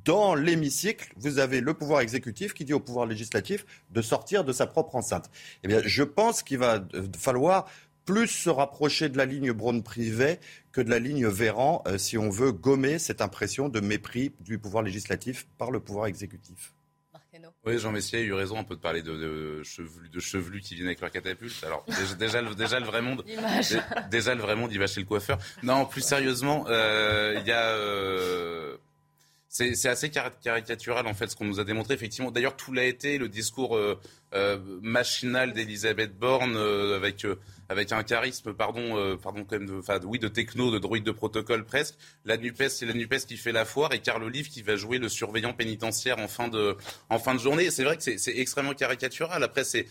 Dans 0.06 0.36
l'hémicycle, 0.36 1.12
vous 1.18 1.40
avez 1.40 1.62
le 1.62 1.74
pouvoir 1.74 2.02
exécutif 2.02 2.54
qui 2.54 2.64
dit 2.64 2.74
au 2.74 2.80
pouvoir 2.80 3.08
législatif 3.08 3.66
de 3.90 4.02
sortir 4.04 4.44
de 4.44 4.54
sa 4.54 4.68
propre 4.68 4.96
enceinte. 4.96 5.32
Eh 5.64 5.68
bien, 5.68 5.82
je 5.84 6.04
pense 6.04 6.44
qu'il 6.44 6.60
va 6.60 6.86
falloir 7.18 7.66
plus 8.06 8.28
se 8.28 8.50
rapprocher 8.50 9.10
de 9.10 9.18
la 9.18 9.26
ligne 9.26 9.52
Braun-Privet 9.52 10.40
que 10.72 10.82
de 10.82 10.90
la 10.90 11.00
ligne 11.00 11.28
Véran 11.28 11.82
euh, 11.88 11.98
si 11.98 12.18
on 12.18 12.30
veut 12.30 12.52
gommer 12.52 13.00
cette 13.00 13.22
impression 13.22 13.70
de 13.70 13.80
mépris 13.80 14.34
du 14.42 14.60
pouvoir 14.60 14.84
législatif 14.84 15.48
par 15.58 15.72
le 15.72 15.80
pouvoir 15.80 16.06
exécutif. 16.08 16.73
Oui, 17.66 17.80
Jean 17.80 17.94
Messier 17.94 18.20
a 18.20 18.22
eu 18.22 18.34
raison 18.34 18.60
un 18.60 18.66
peu 18.66 18.76
de 18.76 18.82
parler 18.82 19.02
de, 19.02 19.16
de, 19.16 19.64
chevelus, 19.64 20.10
de 20.10 20.20
chevelus 20.20 20.60
qui 20.60 20.76
viennent 20.76 20.88
avec 20.88 21.00
leur 21.00 21.12
catapulte. 21.12 21.64
Alors 21.64 21.86
déjà, 22.20 22.42
déjà, 22.44 22.80
le 22.80 22.86
vrai 22.86 23.02
monde, 23.02 23.24
déjà 24.12 24.36
le 24.36 24.42
vrai 24.42 24.56
monde, 24.58 24.74
il 24.74 24.80
va 24.80 24.88
chez 24.88 25.00
le 25.00 25.06
coiffeur. 25.06 25.38
Non, 25.64 25.86
plus 25.86 26.02
sérieusement, 26.02 26.66
euh, 26.68 27.38
il 27.40 27.48
y 27.48 27.52
a. 27.52 27.70
Euh, 27.70 28.76
c'est 29.48 29.88
assez 29.88 30.10
caricatural 30.10 31.06
en 31.06 31.14
fait 31.14 31.28
ce 31.28 31.36
qu'on 31.36 31.46
nous 31.46 31.60
a 31.60 31.64
démontré 31.64 31.94
effectivement. 31.94 32.32
D'ailleurs, 32.32 32.56
tout 32.56 32.74
l'a 32.74 32.86
été 32.86 33.20
le 33.20 33.30
discours 33.30 33.78
euh, 33.78 34.00
machinal 34.82 35.54
d'Elisabeth 35.54 36.18
Borne 36.18 36.58
avec 36.58 37.28
avec 37.70 37.92
un 37.92 38.04
charisme, 38.04 38.54
pardon, 38.54 38.98
euh, 38.98 39.16
pardon 39.16 39.46
quand 39.46 39.58
même, 39.58 39.68
de, 39.68 39.80
enfin, 39.80 40.00
oui, 40.04 40.20
de 40.20 40.28
techno, 40.28 40.72
de 40.72 40.80
droïde 40.80 41.04
de 41.04 41.12
protocole 41.12 41.66
presque. 41.66 41.96
La 42.26 42.38
Nupes, 42.38 42.64
c'est 42.70 42.86
la 42.86 42.94
Nupes 42.94 43.26
qui 43.28 43.38
fait 43.38 43.52
la 43.52 43.66
foire 43.66 43.94
et 43.94 44.00
Carl 44.00 44.24
Olive 44.24 44.50
qui 44.50 44.62
va 44.62 44.76
jouer 44.76 44.98
le 44.98 45.10
surveillant 45.10 45.54
pénitentiaire 45.54 46.20
en 46.20 46.28
fin 46.28 46.48
de, 46.48 46.76
en 47.10 47.20
fin 47.20 47.36
de 47.36 47.40
journée. 47.40 47.72
C'est 47.72 47.84
vrai 47.84 47.98
que 47.98 48.04
c'est 48.04 48.38
extrêmement 48.38 48.74
caricatural. 48.74 49.44
Après, 49.44 49.64
c'est, 49.64 49.88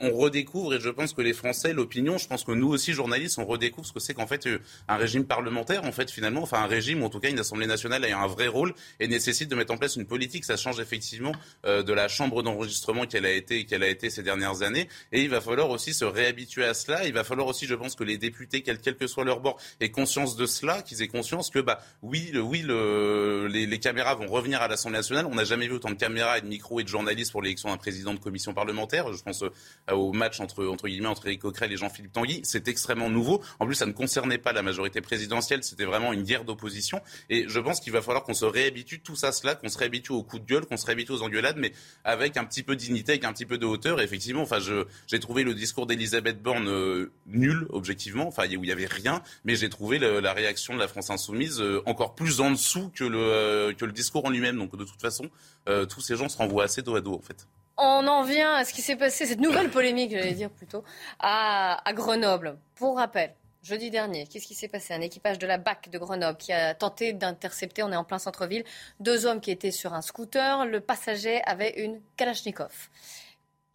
on 0.00 0.10
redécouvre 0.12 0.74
et 0.74 0.80
je 0.80 0.90
pense 0.90 1.12
que 1.12 1.22
les 1.22 1.32
Français, 1.32 1.72
l'opinion, 1.72 2.18
je 2.18 2.28
pense 2.28 2.44
que 2.44 2.52
nous 2.52 2.68
aussi 2.68 2.92
journalistes, 2.92 3.38
on 3.38 3.44
redécouvre 3.44 3.86
ce 3.86 3.92
que 3.92 4.00
c'est 4.00 4.14
qu'en 4.14 4.26
fait 4.26 4.46
euh, 4.46 4.58
un 4.88 4.96
régime 4.96 5.24
parlementaire, 5.24 5.84
en 5.84 5.92
fait 5.92 6.10
finalement, 6.10 6.42
enfin 6.42 6.62
un 6.62 6.66
régime, 6.66 7.02
ou 7.02 7.06
en 7.06 7.10
tout 7.10 7.20
cas 7.20 7.30
une 7.30 7.38
Assemblée 7.38 7.66
nationale 7.66 8.04
a 8.04 8.18
un 8.18 8.26
vrai 8.26 8.46
rôle 8.46 8.74
et 9.00 9.08
nécessite 9.08 9.50
de 9.50 9.54
mettre 9.54 9.72
en 9.72 9.76
place 9.76 9.96
une 9.96 10.06
politique. 10.06 10.44
Ça 10.44 10.56
change 10.56 10.80
effectivement 10.80 11.32
euh, 11.64 11.82
de 11.82 11.92
la 11.92 12.08
chambre 12.08 12.42
d'enregistrement 12.42 13.06
qu'elle 13.06 13.26
a 13.26 13.32
été, 13.32 13.64
qu'elle 13.66 13.82
a 13.82 13.88
été 13.88 14.10
ces 14.10 14.22
dernières 14.22 14.62
années. 14.62 14.88
Et 15.12 15.22
il 15.22 15.28
va 15.28 15.40
falloir 15.40 15.70
aussi 15.70 15.94
se 15.94 16.04
réhabituer 16.04 16.64
à 16.64 16.74
cela. 16.74 16.85
Il 17.04 17.12
va 17.12 17.24
falloir 17.24 17.46
aussi, 17.46 17.66
je 17.66 17.74
pense, 17.74 17.94
que 17.94 18.04
les 18.04 18.18
députés, 18.18 18.62
quel, 18.62 18.78
que 18.78 19.06
soit 19.06 19.24
leur 19.24 19.40
bord, 19.40 19.58
aient 19.80 19.90
conscience 19.90 20.36
de 20.36 20.46
cela, 20.46 20.82
qu'ils 20.82 21.02
aient 21.02 21.08
conscience 21.08 21.50
que, 21.50 21.58
bah, 21.58 21.80
oui, 22.02 22.32
oui, 22.34 22.62
le, 22.62 23.46
les, 23.48 23.78
caméras 23.78 24.14
vont 24.14 24.26
revenir 24.26 24.62
à 24.62 24.68
l'Assemblée 24.68 24.98
nationale. 24.98 25.26
On 25.26 25.34
n'a 25.34 25.44
jamais 25.44 25.68
vu 25.68 25.74
autant 25.74 25.90
de 25.90 25.94
caméras 25.94 26.38
et 26.38 26.40
de 26.40 26.46
micros 26.46 26.80
et 26.80 26.82
de 26.82 26.88
journalistes 26.88 27.32
pour 27.32 27.42
l'élection 27.42 27.68
d'un 27.68 27.76
président 27.76 28.14
de 28.14 28.18
commission 28.18 28.54
parlementaire. 28.54 29.12
Je 29.12 29.22
pense 29.22 29.42
euh, 29.42 29.50
au 29.92 30.12
match 30.12 30.40
entre, 30.40 30.66
entre 30.66 30.88
guillemets, 30.88 31.08
entre 31.08 31.26
Eric 31.26 31.42
Coquerel 31.42 31.72
et 31.72 31.76
Jean-Philippe 31.76 32.12
Tanguy. 32.12 32.40
C'est 32.44 32.68
extrêmement 32.68 33.10
nouveau. 33.10 33.42
En 33.60 33.66
plus, 33.66 33.74
ça 33.74 33.86
ne 33.86 33.92
concernait 33.92 34.38
pas 34.38 34.52
la 34.52 34.62
majorité 34.62 35.00
présidentielle. 35.00 35.62
C'était 35.62 35.84
vraiment 35.84 36.12
une 36.12 36.22
guerre 36.22 36.44
d'opposition. 36.44 37.00
Et 37.30 37.46
je 37.48 37.60
pense 37.60 37.80
qu'il 37.80 37.92
va 37.92 38.02
falloir 38.02 38.24
qu'on 38.24 38.34
se 38.34 38.44
réhabitue 38.44 39.00
tous 39.00 39.24
à 39.24 39.32
cela, 39.32 39.54
qu'on 39.54 39.68
se 39.68 39.78
réhabitue 39.78 40.12
aux 40.12 40.22
coups 40.22 40.42
de 40.42 40.46
gueule, 40.46 40.66
qu'on 40.66 40.76
se 40.76 40.86
réhabitue 40.86 41.12
aux 41.12 41.22
engueulades, 41.22 41.56
mais 41.58 41.72
avec 42.04 42.36
un 42.36 42.44
petit 42.44 42.62
peu 42.62 42.74
de 42.74 42.80
dignité, 42.80 43.12
avec 43.12 43.24
un 43.24 43.32
petit 43.32 43.46
peu 43.46 43.58
de 43.58 43.66
hauteur. 43.66 44.00
Et 44.00 44.04
effectivement, 44.04 44.42
enfin, 44.42 44.58
j'ai 45.06 45.18
trouvé 45.18 45.42
le 45.42 45.54
discours 45.54 45.86
d'Elisabeth 45.86 46.42
Borne 46.42 46.65
euh, 46.68 47.12
nul, 47.26 47.66
objectivement, 47.70 48.26
enfin, 48.26 48.44
où 48.44 48.52
il 48.52 48.60
n'y 48.60 48.72
avait 48.72 48.86
rien, 48.86 49.22
mais 49.44 49.54
j'ai 49.54 49.68
trouvé 49.68 49.98
la 49.98 50.32
réaction 50.32 50.74
de 50.74 50.78
la 50.78 50.88
France 50.88 51.10
insoumise 51.10 51.60
euh, 51.60 51.82
encore 51.86 52.14
plus 52.14 52.40
en 52.40 52.50
dessous 52.50 52.90
que 52.94 53.04
le, 53.04 53.18
euh, 53.18 53.72
que 53.74 53.84
le 53.84 53.92
discours 53.92 54.24
en 54.24 54.30
lui-même. 54.30 54.56
Donc, 54.58 54.76
de 54.76 54.84
toute 54.84 55.00
façon, 55.00 55.30
tous 55.88 56.00
ces 56.00 56.16
gens 56.16 56.28
se 56.28 56.38
renvoient 56.38 56.64
assez 56.64 56.82
dos 56.82 56.96
à 56.96 57.00
dos, 57.00 57.14
en 57.14 57.20
fait. 57.20 57.46
On 57.76 58.06
en 58.06 58.22
vient 58.22 58.54
à 58.54 58.64
ce 58.64 58.72
qui 58.72 58.80
s'est 58.80 58.96
passé, 58.96 59.26
cette 59.26 59.40
nouvelle 59.40 59.70
polémique, 59.70 60.10
j'allais 60.10 60.32
dire 60.32 60.50
plutôt, 60.50 60.82
à, 61.18 61.86
à 61.86 61.92
Grenoble. 61.92 62.56
Pour 62.76 62.96
rappel, 62.96 63.34
jeudi 63.62 63.90
dernier, 63.90 64.26
qu'est-ce 64.26 64.46
qui 64.46 64.54
s'est 64.54 64.68
passé? 64.68 64.94
Un 64.94 65.00
équipage 65.00 65.38
de 65.38 65.46
la 65.46 65.58
BAC 65.58 65.90
de 65.90 65.98
Grenoble 65.98 66.38
qui 66.38 66.52
a 66.52 66.74
tenté 66.74 67.12
d'intercepter, 67.12 67.82
on 67.82 67.92
est 67.92 67.96
en 67.96 68.04
plein 68.04 68.18
centre-ville, 68.18 68.64
deux 69.00 69.26
hommes 69.26 69.40
qui 69.40 69.50
étaient 69.50 69.72
sur 69.72 69.92
un 69.92 70.02
scooter. 70.02 70.64
Le 70.64 70.80
passager 70.80 71.42
avait 71.42 71.74
une 71.84 72.00
Kalachnikov. 72.16 72.88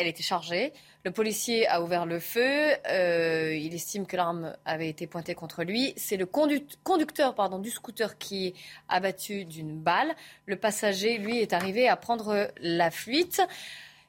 Elle 0.01 0.07
était 0.07 0.23
chargée. 0.23 0.73
Le 1.03 1.11
policier 1.11 1.67
a 1.67 1.83
ouvert 1.83 2.07
le 2.07 2.19
feu. 2.19 2.71
Euh, 2.89 3.55
il 3.55 3.75
estime 3.75 4.07
que 4.07 4.17
l'arme 4.17 4.55
avait 4.65 4.89
été 4.89 5.05
pointée 5.05 5.35
contre 5.35 5.63
lui. 5.63 5.93
C'est 5.95 6.17
le 6.17 6.25
conducteur 6.25 7.35
pardon, 7.35 7.59
du 7.59 7.69
scooter 7.69 8.17
qui 8.17 8.47
est 8.47 8.53
abattu 8.89 9.45
d'une 9.45 9.77
balle. 9.77 10.15
Le 10.47 10.55
passager, 10.55 11.19
lui, 11.19 11.37
est 11.37 11.53
arrivé 11.53 11.87
à 11.87 11.95
prendre 11.97 12.51
la 12.59 12.89
fuite. 12.89 13.43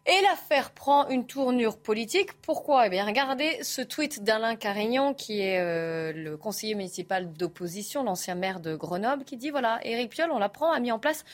Et 0.06 0.20
l'affaire 0.22 0.70
prend 0.70 1.08
une 1.10 1.26
tournure 1.26 1.76
politique. 1.76 2.32
Pourquoi? 2.40 2.86
Eh 2.86 2.90
bien, 2.90 3.04
regardez 3.04 3.62
ce 3.62 3.82
tweet 3.82 4.24
d'Alain 4.24 4.56
Carignan, 4.56 5.12
qui 5.12 5.40
est 5.40 5.60
euh, 5.60 6.12
le 6.14 6.38
conseiller 6.38 6.74
municipal 6.74 7.30
d'opposition, 7.34 8.02
l'ancien 8.02 8.34
maire 8.34 8.60
de 8.60 8.74
Grenoble, 8.74 9.24
qui 9.24 9.36
dit 9.36 9.50
voilà, 9.50 9.78
Éric 9.84 10.10
Piolle, 10.10 10.30
on 10.32 10.38
l'apprend, 10.38 10.72
a 10.72 10.80
mis 10.80 10.90
en 10.90 10.98
place 10.98 11.24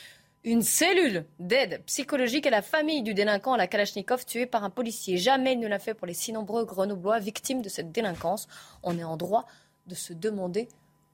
une 0.48 0.62
cellule 0.62 1.26
d'aide 1.38 1.82
psychologique 1.84 2.46
à 2.46 2.50
la 2.50 2.62
famille 2.62 3.02
du 3.02 3.12
délinquant 3.12 3.52
à 3.52 3.58
la 3.58 3.66
Kalachnikov 3.66 4.24
tué 4.24 4.46
par 4.46 4.64
un 4.64 4.70
policier. 4.70 5.18
Jamais 5.18 5.52
il 5.52 5.60
ne 5.60 5.68
l'a 5.68 5.78
fait 5.78 5.92
pour 5.92 6.06
les 6.06 6.14
si 6.14 6.32
nombreux 6.32 6.64
Grenoblois 6.64 7.18
victimes 7.18 7.60
de 7.60 7.68
cette 7.68 7.92
délinquance. 7.92 8.48
On 8.82 8.98
est 8.98 9.04
en 9.04 9.18
droit 9.18 9.46
de 9.86 9.94
se 9.94 10.14
demander 10.14 10.68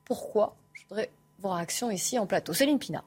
pourquoi. 0.04 0.56
Je 0.72 0.82
voudrais 0.88 1.10
vos 1.40 1.50
réactions 1.50 1.90
ici 1.90 2.16
en 2.18 2.26
plateau. 2.26 2.52
Céline 2.52 2.78
Pina. 2.78 3.04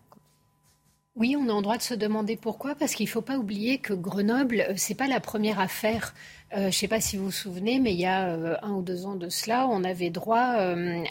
Oui, 1.20 1.36
on 1.36 1.50
a 1.50 1.52
en 1.52 1.64
droit 1.64 1.78
de 1.78 1.82
se 1.82 1.96
demander 1.96 2.38
pourquoi, 2.38 2.76
parce 2.76 2.94
qu'il 2.94 3.08
ne 3.08 3.10
faut 3.10 3.24
pas 3.24 3.40
oublier 3.40 3.80
que 3.80 3.94
Grenoble, 3.94 4.62
euh, 4.70 4.74
c'est 4.76 4.94
pas 4.94 5.08
la 5.08 5.20
première 5.20 5.60
affaire. 5.60 6.14
Euh, 6.54 6.60
je 6.60 6.66
ne 6.66 6.72
sais 6.72 6.88
pas 6.88 7.02
si 7.02 7.18
vous 7.18 7.26
vous 7.26 7.32
souvenez, 7.32 7.80
mais 7.80 7.92
il 7.92 8.00
y 8.00 8.06
a 8.06 8.28
euh, 8.28 8.56
un 8.62 8.74
ou 8.74 8.84
deux 8.84 9.08
ans 9.08 9.16
de 9.16 9.28
cela, 9.28 9.68
on 9.68 9.84
avait 9.84 10.12
droit 10.12 10.58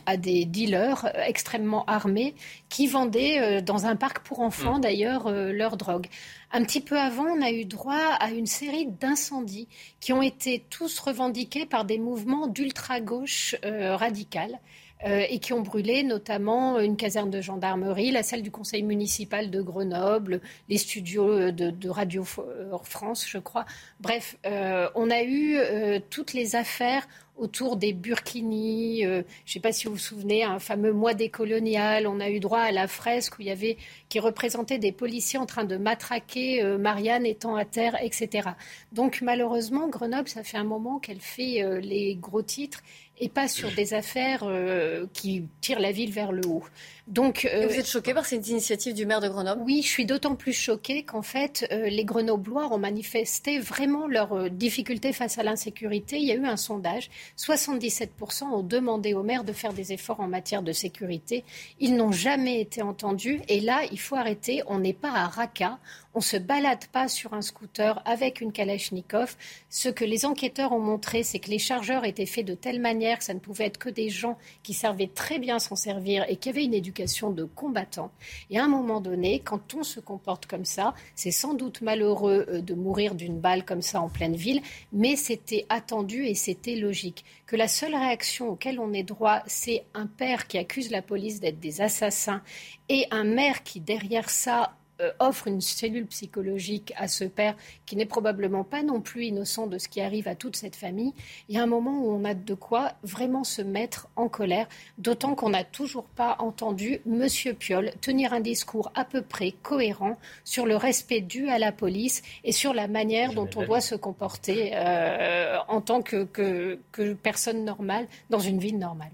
à 0.07 0.17
des 0.17 0.45
dealers 0.45 1.11
extrêmement 1.27 1.85
armés 1.87 2.37
qui 2.69 2.87
vendaient 2.87 3.61
dans 3.63 3.87
un 3.87 3.97
parc 3.97 4.21
pour 4.21 4.41
enfants, 4.41 4.79
mm. 4.79 4.81
d'ailleurs, 4.81 5.29
leur 5.29 5.77
drogue. 5.77 6.07
Un 6.53 6.63
petit 6.63 6.81
peu 6.81 6.97
avant, 6.97 7.25
on 7.25 7.43
a 7.43 7.51
eu 7.51 7.65
droit 7.65 8.15
à 8.21 8.31
une 8.31 8.47
série 8.47 8.87
d'incendies 8.87 9.67
qui 9.99 10.13
ont 10.13 10.23
été 10.23 10.65
tous 10.71 11.01
revendiqués 11.01 11.67
par 11.67 11.85
des 11.85 11.99
mouvements 11.99 12.47
d'ultra-gauche 12.47 13.57
radicale. 13.65 14.61
Euh, 15.05 15.27
et 15.29 15.41
qui 15.41 15.53
ont 15.53 15.61
brûlé 15.61 16.03
notamment 16.03 16.81
une 16.81 16.97
caserne 16.97 17.29
de 17.29 17.43
gendarmerie, 17.43 18.11
la 18.13 18.23
salle 18.23 18.41
du 18.41 18.51
conseil 18.51 18.83
municipal 18.83 19.51
de 19.51 19.61
Grenoble, 19.61 20.41
les 20.71 20.79
studios 20.79 21.51
de, 21.51 21.89
Radio 21.91 22.25
France, 22.25 23.27
je 23.29 23.37
crois. 23.37 23.67
Bref, 24.01 24.39
euh, 24.47 24.89
on 24.95 25.11
a 25.11 25.23
eu 25.23 25.59
euh, 25.59 26.01
toutes 26.09 26.33
les 26.33 26.57
affaires 26.57 27.07
autour 27.37 27.77
des 27.77 27.93
burkinis. 27.93 29.03
je 29.03 29.19
ne 29.19 29.23
sais 29.45 29.61
pas 29.61 29.71
si 29.71 29.87
vous 29.87 29.93
vous 29.93 29.99
souvenez, 29.99 30.43
un 30.43 30.59
fameux 30.59 30.95
mois 30.95 31.13
décolonial. 31.13 32.07
On 32.07 32.19
a 32.19 32.31
eu 32.31 32.41
droit 32.41 32.61
à 32.61 32.73
la 32.73 32.89
fresque 32.89 33.39
où 33.39 33.43
il 33.43 33.49
y 33.49 33.51
avait 33.51 33.77
qui 34.09 34.19
représentait 34.19 34.79
des 34.79 34.93
policiers 34.93 35.39
en 35.39 35.45
train 35.45 35.65
de 35.65 35.77
matraquer 35.77 36.65
Marianne 36.79 37.27
étant 37.27 37.55
à 37.55 37.67
terre, 37.67 37.99
etc. 38.03 38.49
Donc 38.93 39.21
malheureusement, 39.21 39.89
Grenoble, 39.89 40.31
ça 40.31 40.43
fait 40.45 40.57
un 40.57 40.65
moment 40.65 40.99
qu'elle 40.99 41.21
fait 41.21 41.63
les 41.83 42.17
gros 42.17 42.41
titres 42.41 42.83
et 43.19 43.29
pas 43.29 43.49
sur 43.49 43.71
des 43.73 43.95
affaires 43.95 44.43
euh, 44.45 45.07
qui 45.13 45.49
tirent 45.61 45.81
la 45.81 45.93
ville 45.93 46.13
vers 46.13 46.33
le 46.33 46.47
haut. 46.47 46.65
Donc, 47.07 47.45
euh, 47.45 47.69
vous 47.69 47.75
êtes 47.79 47.87
choqué 47.87 48.15
par 48.15 48.27
cette 48.27 48.49
initiative 48.49 48.93
du 48.93 49.07
maire 49.07 49.21
de 49.21 49.29
Grenoble? 49.29 49.63
Oui, 49.65 49.81
je 49.81 49.87
suis 49.87 50.07
d'autant 50.07 50.35
plus 50.35 50.53
choquée 50.53 51.05
qu'en 51.05 51.23
fait, 51.23 51.65
euh, 51.71 51.89
les 51.89 52.05
Grenoblois 52.05 52.73
ont 52.73 52.79
manifesté 52.79 53.61
vraiment 53.61 54.09
leur 54.09 54.51
difficulté 54.51 55.13
face 55.13 55.39
à 55.39 55.45
l'insécurité. 55.45 56.17
Il 56.17 56.25
y 56.25 56.33
a 56.33 56.35
eu 56.35 56.47
un 56.47 56.57
sondage, 56.57 57.09
77% 57.37 58.47
ont 58.47 58.65
demandé 58.65 59.15
au 59.15 59.23
maire 59.23 59.45
de 59.45 59.53
faire 59.53 59.73
des 59.73 59.93
efforts 59.93 60.19
en 60.19 60.27
matière 60.27 60.63
de 60.63 60.73
sécurité. 60.73 61.45
Ils 61.79 61.95
n'ont 61.95 62.11
jamais 62.11 62.61
été 62.61 62.83
entendus. 62.83 63.41
Et 63.49 63.61
là, 63.61 63.83
il 63.93 64.01
faut 64.01 64.17
arrêter. 64.17 64.63
On 64.67 64.81
n'est 64.81 64.93
pas 64.93 65.13
à 65.13 65.29
Raqqa. 65.29 65.79
On 66.15 66.21
ne 66.21 66.25
se 66.25 66.39
balade 66.39 66.87
pas 66.87 67.09
sur 67.09 67.35
un 67.35 67.43
scooter 67.43 68.03
avec 68.05 68.41
une 68.41 68.51
Kalachnikov. 68.51 69.37
Ce 69.69 69.91
que 69.91 70.05
les 70.05 70.25
enquêteurs 70.25 70.73
ont 70.73 70.81
montré, 70.81 71.23
c'est 71.23 71.39
que 71.39 71.51
les 71.51 71.59
chargeurs 71.59 72.05
étaient 72.05 72.27
faits 72.27 72.47
de 72.47 72.55
telle 72.55 72.81
manière 72.81 73.19
que 73.19 73.25
ça 73.25 73.35
ne 73.35 73.39
pouvait 73.39 73.67
être 73.67 73.79
que 73.79 73.91
des 73.91 74.09
gens 74.09 74.39
qui 74.63 74.73
savaient 74.73 75.11
très 75.15 75.39
bien 75.39 75.59
s'en 75.59 75.77
servir 75.77 76.25
et 76.29 76.37
qui 76.37 76.49
avaient 76.49 76.65
une 76.65 76.75
éducation 76.75 76.96
de 76.97 77.45
combattants. 77.45 78.11
Et 78.51 78.59
à 78.59 78.65
un 78.65 78.69
moment 78.69 79.01
donné, 79.01 79.41
quand 79.41 79.75
on 79.75 79.83
se 79.83 80.01
comporte 80.01 80.47
comme 80.47 80.65
ça, 80.65 80.95
c'est 81.15 81.31
sans 81.31 81.55
doute 81.55 81.83
malheureux 81.83 82.47
euh, 82.49 82.61
de 82.61 82.75
mourir 82.75 83.15
d'une 83.15 83.39
balle 83.39 83.65
comme 83.65 83.83
ça 83.83 84.01
en 84.01 84.09
pleine 84.09 84.37
ville, 84.37 84.63
mais 84.93 85.17
c'était 85.17 85.67
attendu 85.69 86.25
et 86.25 86.35
c'était 86.35 86.77
logique. 86.77 87.25
Que 87.47 87.57
la 87.57 87.69
seule 87.69 87.95
réaction 87.95 88.49
auquel 88.49 88.81
on 88.81 88.93
ait 88.93 89.03
droit, 89.03 89.43
c'est 89.47 89.85
un 89.95 90.07
père 90.07 90.47
qui 90.47 90.59
accuse 90.59 90.91
la 90.91 91.03
police 91.03 91.41
d'être 91.41 91.61
des 91.61 91.81
assassins 91.81 92.43
et 92.89 93.07
un 93.11 93.25
maire 93.25 93.63
qui, 93.63 93.81
derrière 93.81 94.31
ça, 94.31 94.75
euh, 95.01 95.13
offre 95.19 95.47
une 95.47 95.61
cellule 95.61 96.07
psychologique 96.07 96.93
à 96.97 97.07
ce 97.07 97.25
père 97.25 97.55
qui 97.85 97.97
n'est 97.97 98.07
probablement 98.07 98.65
pas 98.65 98.83
non 98.83 99.01
plus 99.01 99.25
innocent 99.25 99.67
de 99.67 99.77
ce 99.77 99.89
qui 99.89 100.01
arrive 100.01 100.27
à 100.27 100.35
toute 100.35 100.57
cette 100.57 100.77
famille, 100.77 101.13
il 101.49 101.55
y 101.55 101.59
a 101.59 101.63
un 101.63 101.67
moment 101.67 102.01
où 102.01 102.11
on 102.11 102.25
a 102.25 102.33
de 102.33 102.55
quoi 102.55 102.93
vraiment 103.03 103.45
se 103.45 103.61
mettre 103.61 104.09
en 104.17 104.29
colère, 104.29 104.67
d'autant 104.99 105.35
qu'on 105.35 105.51
n'a 105.51 105.65
toujours 105.65 106.05
pas 106.05 106.37
entendu 106.39 107.01
M. 107.07 107.27
Piolle 107.59 107.93
tenir 108.01 108.33
un 108.33 108.41
discours 108.41 108.91
à 108.95 109.05
peu 109.05 109.21
près 109.21 109.53
cohérent 109.53 110.17
sur 110.45 110.65
le 110.65 110.77
respect 110.77 111.21
dû 111.21 111.49
à 111.49 111.59
la 111.59 111.73
police 111.73 112.23
et 112.45 112.53
sur 112.53 112.73
la 112.73 112.89
manière 112.89 113.35
dont 113.35 113.49
on 113.57 113.65
doit 113.65 113.83
se 113.83 113.95
comporter 113.95 114.73
euh, 114.75 115.59
en 115.69 115.81
tant 115.81 116.01
que, 116.01 116.25
que 116.25 117.13
personne 117.15 117.65
normale 117.65 118.07
dans 118.31 118.41
une 118.41 118.59
ville 118.59 118.79
normale. 118.79 119.13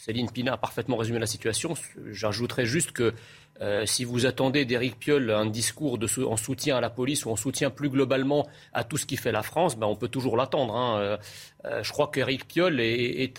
Céline 0.00 0.30
Pina 0.30 0.54
a 0.54 0.56
parfaitement 0.56 0.96
résumé 0.96 1.18
la 1.18 1.26
situation. 1.26 1.74
J'ajouterais 2.10 2.64
juste 2.64 2.92
que 2.92 3.12
euh, 3.62 3.84
si 3.84 4.04
vous 4.04 4.24
attendez 4.24 4.64
d'Éric 4.64 4.98
Piolle 4.98 5.30
un 5.30 5.44
discours 5.44 5.98
en 6.26 6.36
soutien 6.36 6.78
à 6.78 6.80
la 6.80 6.88
police 6.88 7.26
ou 7.26 7.30
en 7.30 7.36
soutien 7.36 7.68
plus 7.70 7.90
globalement 7.90 8.48
à 8.72 8.84
tout 8.84 8.96
ce 8.96 9.04
qui 9.04 9.16
fait 9.16 9.32
la 9.32 9.42
France, 9.42 9.76
ben 9.76 9.86
on 9.86 9.96
peut 9.96 10.08
toujours 10.08 10.36
l'attendre. 10.36 10.74
Hein. 10.74 10.98
Euh, 10.98 11.16
euh, 11.66 11.82
je 11.82 11.92
crois 11.92 12.10
qu'Éric 12.10 12.48
Piolle 12.48 12.80
est, 12.80 13.38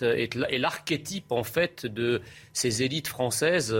l'archétype 0.58 1.32
en 1.32 1.42
fait 1.42 1.86
de 1.86 2.22
ces 2.52 2.82
élites 2.84 3.08
françaises 3.08 3.76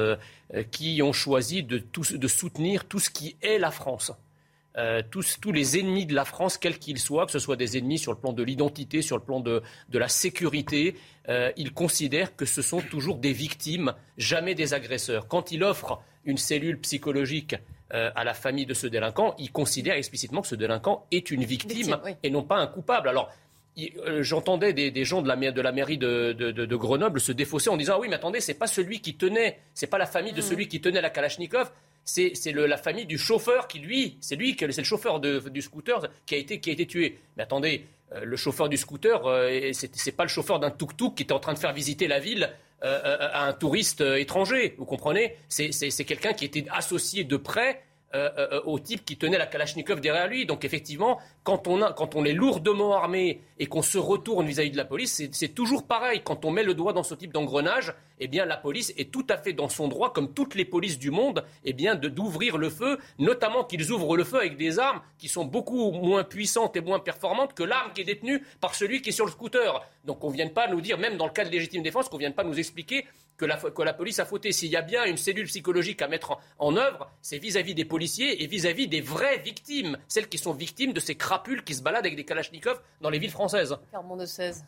qui 0.71 1.01
ont 1.01 1.13
choisi 1.13 1.63
de, 1.63 1.83
soutenir 2.27 2.87
tout 2.87 2.99
ce 2.99 3.11
qui 3.11 3.37
est 3.41 3.59
la 3.59 3.71
France. 3.71 4.13
tous, 5.11 5.39
les 5.53 5.79
ennemis 5.79 6.07
de 6.07 6.15
la 6.15 6.25
France, 6.25 6.59
quels 6.59 6.79
qu'ils 6.79 6.99
soient, 6.99 7.27
que 7.27 7.33
ce 7.33 7.39
soit 7.39 7.57
des 7.57 7.79
ennemis 7.79 7.99
sur 7.99 8.13
le 8.13 8.19
plan 8.19 8.33
de 8.33 8.43
l'identité, 8.43 9.01
sur 9.01 9.17
le 9.17 9.23
plan 9.23 9.39
de 9.41 9.63
la 9.93 10.09
sécurité, 10.09 10.97
ils 11.57 11.73
considèrent 11.73 12.35
que 12.35 12.45
ce 12.45 12.63
sont 12.63 12.81
toujours 12.81 13.19
des 13.19 13.33
victimes, 13.33 13.95
jamais 14.19 14.57
des 14.57 14.75
agresseurs. 14.75 15.29
Quand 15.29 15.53
il 15.53 15.63
offre 15.63 16.03
une 16.25 16.39
cellule 16.39 16.79
psychologique 16.81 17.57
euh, 17.95 18.11
à 18.15 18.25
la 18.25 18.33
famille 18.33 18.65
de 18.65 18.75
ce 18.75 18.87
délinquant, 18.87 19.35
il 19.39 19.53
considère 19.53 19.97
explicitement 19.97 20.41
que 20.41 20.49
ce 20.49 20.55
délinquant 20.55 21.07
est 21.11 21.31
une 21.31 21.45
victime, 21.45 21.99
et 22.23 22.31
non 22.31 22.43
pas 22.43 22.57
un 22.57 22.67
coupable. 22.67 23.09
Alors, 23.09 23.31
euh, 23.79 24.23
j'entendais 24.23 24.73
des, 24.73 25.05
gens 25.05 25.23
de 25.23 25.29
la, 25.29 25.37
de 25.37 25.61
la 25.61 25.73
mairie 25.73 25.99
de, 25.99 26.77
Grenoble 26.77 27.21
se 27.21 27.33
défausser 27.33 27.71
en 27.71 27.77
disant 27.79 27.95
ah 27.97 28.01
oui 28.01 28.09
mais 28.09 28.17
attendez 28.17 28.41
c'est 28.41 28.55
pas 28.55 28.67
celui 28.67 29.01
qui 29.01 29.15
tenait 29.15 29.61
c'est 29.73 29.87
pas 29.87 29.97
la 29.97 30.05
famille 30.05 30.35
de 30.35 30.41
mm. 30.41 30.45
celui 30.45 30.69
qui 30.69 30.83
tenait 30.83 31.01
la 31.01 31.09
Kalachnikov 31.09 31.71
c'est 32.05 32.35
la 32.53 32.77
famille 32.77 33.07
du 33.07 33.17
chauffeur 33.17 33.69
qui 33.69 33.79
lui 33.79 34.19
c'est 34.21 34.37
lui 34.37 34.55
c'est 34.59 34.77
le 34.77 34.85
chauffeur 34.85 35.21
du 35.21 35.63
scooter 35.63 36.07
qui 36.27 36.35
a 36.35 36.39
été 36.39 36.61
qui 36.61 36.69
a 36.69 36.75
été 36.75 36.87
tué 36.87 37.19
mais 37.39 37.45
attendez 37.45 37.87
euh, 38.13 38.27
le 38.27 38.37
chauffeur 38.37 38.69
du 38.69 38.77
scooter 38.77 39.23
c'est 39.73 40.17
pas 40.17 40.25
le 40.25 40.29
chauffeur 40.29 40.61
d'un 40.61 40.71
tuk-tuk 40.71 41.15
qui 41.15 41.23
était 41.23 41.33
en 41.33 41.41
train 41.41 41.55
de 41.55 41.59
faire 41.59 41.73
visiter 41.73 42.09
la 42.09 42.19
ville 42.19 42.51
à 42.83 43.47
un 43.47 43.53
touriste 43.53 44.01
euh, 44.01 44.17
étranger. 44.17 44.75
Vous 44.79 44.85
comprenez? 44.85 45.37
C'est 45.49 46.05
quelqu'un 46.05 46.33
qui 46.33 46.45
était 46.45 46.65
associé 46.71 47.25
de 47.25 47.37
près 47.37 47.83
au 48.65 48.79
type 48.79 49.05
qui 49.05 49.17
tenait 49.17 49.39
la 49.39 49.47
Kalachnikov 49.47 50.01
derrière 50.01 50.29
lui. 50.29 50.47
Donc 50.47 50.65
effectivement, 50.65 51.19
quand 51.45 51.67
on, 51.67 51.81
on 51.83 52.25
est 52.25 52.33
lourdement 52.33 52.95
armé 52.95 53.41
et 53.59 53.67
qu'on 53.67 53.83
se 53.83 53.99
retourne 53.99 54.47
vis-à-vis 54.47 54.71
de 54.71 54.77
la 54.77 54.85
police, 54.85 55.23
c'est 55.33 55.55
toujours 55.55 55.87
pareil. 55.87 56.23
Quand 56.25 56.45
on 56.45 56.51
met 56.51 56.63
le 56.63 56.75
doigt 56.75 56.93
dans 56.93 57.03
ce 57.03 57.15
type 57.15 57.33
d'engrenage, 57.33 57.95
eh 58.21 58.29
bien 58.29 58.45
la 58.45 58.57
police 58.57 58.93
est 58.97 59.11
tout 59.11 59.27
à 59.31 59.37
fait 59.37 59.53
dans 59.53 59.69
son 59.69 59.89
droit, 59.89 60.13
comme 60.13 60.33
toutes 60.33 60.55
les 60.55 60.65
polices 60.65 60.99
du 60.99 61.11
monde, 61.11 61.45
eh 61.65 61.73
bien 61.73 61.95
d'ouvrir 61.95 62.57
le 62.59 62.71
feu, 62.71 62.99
notamment 63.19 63.65
qu'ils 63.65 63.91
ouvrent 63.91 64.17
le 64.17 64.25
feu 64.25 64.39
avec 64.39 64.57
des 64.57 64.79
armes 64.79 65.01
qui 65.19 65.29
sont 65.29 65.45
beaucoup 65.45 65.91
moins 65.91 66.25
puissantes 66.25 66.77
et 66.77 66.81
moins 66.81 67.01
performantes 67.01 67.55
que 67.55 67.63
l'arme 67.63 67.93
qui 67.95 68.03
est 68.03 68.05
détenue 68.05 68.45
par 68.61 68.75
celui 68.75 69.03
qui 69.03 69.09
est 69.09 69.13
sur 69.13 69.27
le 69.27 69.33
scooter. 69.33 69.85
Donc 70.05 70.21
qu'on 70.21 70.31
ne 70.31 70.35
vienne 70.35 70.53
pas 70.53 70.69
nous 70.69 70.81
dire, 70.81 70.99
même 70.99 71.17
dans 71.17 71.27
le 71.27 71.33
cas 71.33 71.45
de 71.45 71.51
légitime 71.51 71.83
défense, 71.83 72.09
qu'on 72.09 72.17
ne 72.17 72.21
vienne 72.21 72.35
pas 72.35 72.45
nous 72.45 72.59
expliquer 72.59 73.07
que 73.37 73.45
la, 73.45 73.57
que 73.57 73.83
la, 73.83 73.95
police 73.95 74.19
a 74.19 74.25
fauté. 74.25 74.53
S'il 74.53 74.71
y 74.71 74.77
a 74.77 74.83
bien 74.83 75.05
une 75.05 75.17
cellule 75.17 75.47
psychologique 75.47 76.03
à 76.03 76.09
mettre 76.09 76.39
en, 76.59 76.77
œuvre, 76.77 77.11
c'est 77.21 77.39
vis-à-vis 77.39 77.75
des 77.75 77.85
policiers 77.85 78.43
et 78.43 78.47
vis-à-vis 78.47 78.89
des 78.89 79.01
vraies 79.01 79.39
victimes, 79.39 79.99
celles 80.09 80.29
qui 80.29 80.39
sont 80.39 80.53
victimes 80.53 80.93
de 80.93 81.01
ces 81.01 81.15
crapules 81.15 81.65
qui 81.65 81.75
se 81.75 81.83
baladent 81.83 82.07
avec 82.07 82.17
des 82.17 82.25
kalachnikovs 82.25 82.81
dans 83.01 83.11
les 83.11 83.19
villes 83.19 83.31
françaises. 83.31 83.77
de 83.93 84.27
16. 84.27 84.65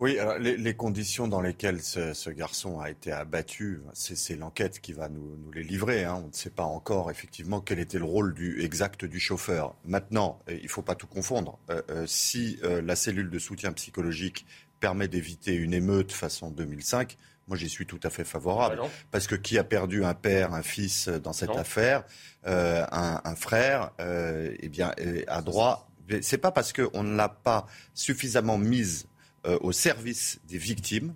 Oui, 0.00 0.16
alors 0.20 0.38
les, 0.38 0.74
conditions 0.74 1.26
dans 1.26 1.40
lesquelles 1.40 1.82
ce, 1.82 2.30
garçon 2.30 2.78
a 2.78 2.88
été 2.88 3.10
abattu, 3.10 3.80
c'est 3.94 4.36
l'enquête 4.36 4.80
qui 4.80 4.92
va 4.92 5.08
nous, 5.08 5.50
les 5.52 5.64
livrer. 5.64 6.04
Hein. 6.04 6.22
On 6.24 6.28
ne 6.28 6.32
sait 6.32 6.50
pas 6.50 6.62
encore 6.62 7.10
effectivement 7.10 7.60
quel 7.60 7.80
était 7.80 7.98
le 7.98 8.04
rôle 8.04 8.32
du, 8.32 8.62
exact 8.62 9.04
du 9.04 9.18
chauffeur. 9.18 9.74
Maintenant, 9.84 10.38
il 10.48 10.62
ne 10.62 10.68
faut 10.68 10.82
pas 10.82 10.94
tout 10.94 11.08
confondre. 11.08 11.58
Euh, 11.68 11.82
euh, 11.90 12.04
si 12.06 12.60
euh, 12.62 12.80
la 12.80 12.94
cellule 12.94 13.28
de 13.28 13.40
soutien 13.40 13.72
psychologique 13.72 14.46
permet 14.78 15.08
d'éviter 15.08 15.54
une 15.54 15.74
émeute 15.74 16.12
façon 16.12 16.50
2005, 16.50 17.16
moi, 17.48 17.56
j'y 17.56 17.68
suis 17.68 17.86
tout 17.86 18.00
à 18.02 18.10
fait 18.10 18.24
favorable. 18.24 18.80
Ah 18.82 18.86
parce 19.10 19.26
que 19.26 19.34
qui 19.34 19.58
a 19.58 19.64
perdu 19.64 20.04
un 20.04 20.14
père, 20.14 20.54
un 20.54 20.62
fils 20.62 21.08
dans 21.08 21.32
cette 21.32 21.56
affaire, 21.56 22.04
un, 22.44 23.34
frère, 23.34 23.90
eh 23.98 24.68
bien, 24.68 24.92
a 25.26 25.42
droit 25.42 25.90
C'est 26.20 26.38
pas 26.38 26.52
parce 26.52 26.72
qu'on 26.72 27.02
ne 27.02 27.16
l'a 27.16 27.28
pas 27.28 27.66
suffisamment 27.94 28.58
mise 28.58 29.08
euh, 29.46 29.56
au 29.60 29.70
service 29.70 30.40
des 30.48 30.58
victimes 30.58 31.14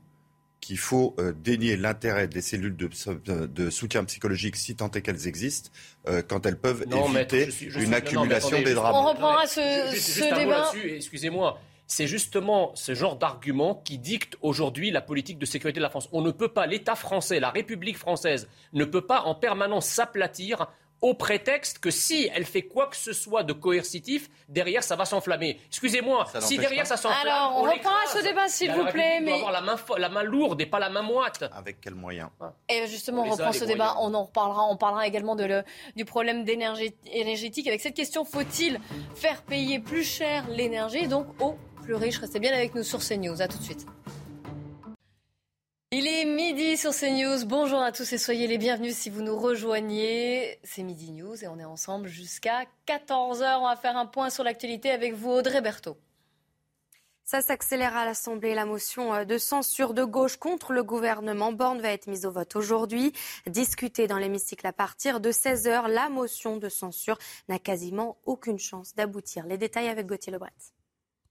qu'il 0.61 0.79
faut 0.79 1.17
euh, 1.19 1.33
dénier 1.33 1.77
l'intérêt 1.77 2.29
des 2.29 2.41
cellules 2.41 2.77
de, 2.77 3.71
soutien 3.71 4.05
psychologique, 4.05 4.55
si 4.55 4.77
tant 4.77 4.89
est 4.93 5.03
qu'elles 5.03 5.27
existent, 5.27 5.71
euh, 6.07 6.23
quand 6.27 6.47
elles 6.47 6.57
peuvent 6.57 6.85
éviter 6.85 7.49
une 7.81 7.93
accumulation 7.93 8.63
des 8.63 8.75
drames. 8.75 8.95
On 8.95 9.09
reprendra 9.09 9.47
ce, 9.49 10.39
débat. 10.39 10.71
Excusez-moi. 10.97 11.61
C'est 11.95 12.07
justement 12.07 12.75
ce 12.75 12.95
genre 12.95 13.17
d'argument 13.17 13.75
qui 13.75 13.99
dicte 13.99 14.39
aujourd'hui 14.41 14.91
la 14.91 15.03
politique 15.03 15.39
de 15.39 15.45
sécurité 15.45 15.79
de 15.79 15.83
la 15.83 15.91
France. 15.91 16.09
On 16.13 16.23
ne 16.23 16.31
peut 16.31 16.49
pas, 16.49 16.65
l'État 16.65 16.95
français, 16.95 17.39
la 17.39 17.51
République 17.51 17.99
française, 17.99 18.49
ne 18.73 18.87
peut 18.87 19.03
pas 19.03 19.21
en 19.25 19.35
permanence 19.35 19.89
s'aplatir 19.89 20.69
au 21.03 21.13
prétexte 21.13 21.81
que 21.81 21.91
si 21.91 22.31
elle 22.35 22.47
fait 22.47 22.63
quoi 22.63 22.87
que 22.87 22.97
ce 22.97 23.13
soit 23.13 23.43
de 23.43 23.53
coercitif, 23.53 24.31
derrière 24.49 24.83
ça 24.83 24.97
va 24.97 25.05
s'enflammer. 25.05 25.61
Excusez-moi, 25.67 26.27
si 26.41 26.57
derrière 26.57 26.87
ça 26.87 26.97
s'enflamme. 26.97 27.27
Alors, 27.27 27.59
on, 27.59 27.63
reprend 27.65 27.91
à 27.91 28.09
ce 28.09 28.23
débat, 28.23 28.49
s'il 28.49 28.73
vous 28.73 28.87
plaît. 28.87 29.21
Mais... 29.21 29.35
avoir 29.35 29.53
la 29.53 29.61
main, 29.61 29.77
la 29.99 30.09
main 30.09 30.23
lourde 30.23 30.63
et 30.63 30.67
pas 30.67 30.79
la 30.79 30.89
main 30.89 31.03
moite. 31.03 31.45
Avec 31.53 31.83
quels 31.83 31.95
moyens? 31.95 32.31
Et 32.71 32.87
justement, 32.87 33.25
on, 33.27 33.31
reprend 33.33 33.53
ce 33.53 33.67
débat. 33.67 33.97
On 34.01 34.15
en 34.15 34.23
reparlera. 34.23 34.65
On 34.71 34.79
parlera 34.79 35.07
également 35.07 35.37
de 35.37 35.45
le, 35.45 35.63
du 35.95 36.07
problème 36.07 36.47
énergétique. 36.49 37.69
Avec 37.69 37.83
cette 37.83 37.97
question, 37.97 38.25
faut-il 38.25 38.81
faire 39.15 39.43
payer 39.43 39.79
plus 39.79 40.05
cher 40.05 40.49
l'énergie, 40.49 41.07
donc 41.07 41.27
aux 41.43 41.59
plus 41.83 41.95
riches 41.95 42.19
Restez 42.19 42.39
bien 42.39 42.53
avec 42.53 42.75
nous 42.75 42.83
sur 42.83 43.01
CNews. 43.01 43.43
À 43.43 43.49
tout 43.49 43.59
de 43.59 43.63
suite. 43.63 43.87
Il 45.91 46.07
est 46.07 46.25
midi 46.25 46.79
sur 46.79 46.93
CNews. 46.93 47.45
Bonjour 47.45 47.83
à 47.83 47.93
tous 47.93 48.11
et 48.13 48.19
soyez 48.19 48.47
les 48.47 48.57
bienvenus 48.57 48.97
si 48.97 49.11
vous 49.11 49.21
nous 49.21 49.39
rejoignez. 49.39 50.59
C'est 50.65 50.83
Midi 50.83 51.13
News 51.13 51.45
et 51.45 51.49
on 51.49 51.59
est 51.59 51.67
ensemble 51.67 52.09
jusqu'à 52.09 52.65
14h. 52.87 53.59
On 53.59 53.69
va 53.69 53.77
faire 53.77 53.97
un 53.97 54.07
point 54.07 54.31
sur 54.31 54.43
l'actualité 54.43 54.91
avec 54.91 55.13
vous, 55.13 55.31
Audrey 55.31 55.61
Berthaud. 55.61 55.99
Ça 57.25 57.41
s'accélère 57.41 57.97
à 57.97 58.05
l'Assemblée. 58.05 58.55
La 58.55 58.65
motion 58.65 59.13
euh, 59.13 59.25
de 59.25 59.37
censure 59.37 59.93
de 59.93 60.05
gauche 60.05 60.39
contre 60.39 60.73
le 60.73 60.83
gouvernement 60.83 61.53
Borne 61.53 61.81
va 61.81 61.91
être 61.91 62.07
mise 62.07 62.27
au 62.27 62.31
vote 62.31 62.57
aujourd'hui. 62.57 63.13
Discutée 63.47 64.07
dans 64.07 64.19
l'hémicycle 64.19 64.67
à 64.67 64.73
partir 64.73 65.21
de 65.21 65.31
16h, 65.31 65.89
la 65.89 66.09
motion 66.09 66.57
de 66.57 66.69
censure 66.69 67.19
n'a 67.49 67.59
quasiment 67.59 68.17
aucune 68.25 68.59
chance 68.59 68.95
d'aboutir. 68.95 69.47
Les 69.47 69.59
détails 69.59 69.89
avec 69.89 70.07
Gauthier 70.07 70.33
Lebret. 70.33 70.53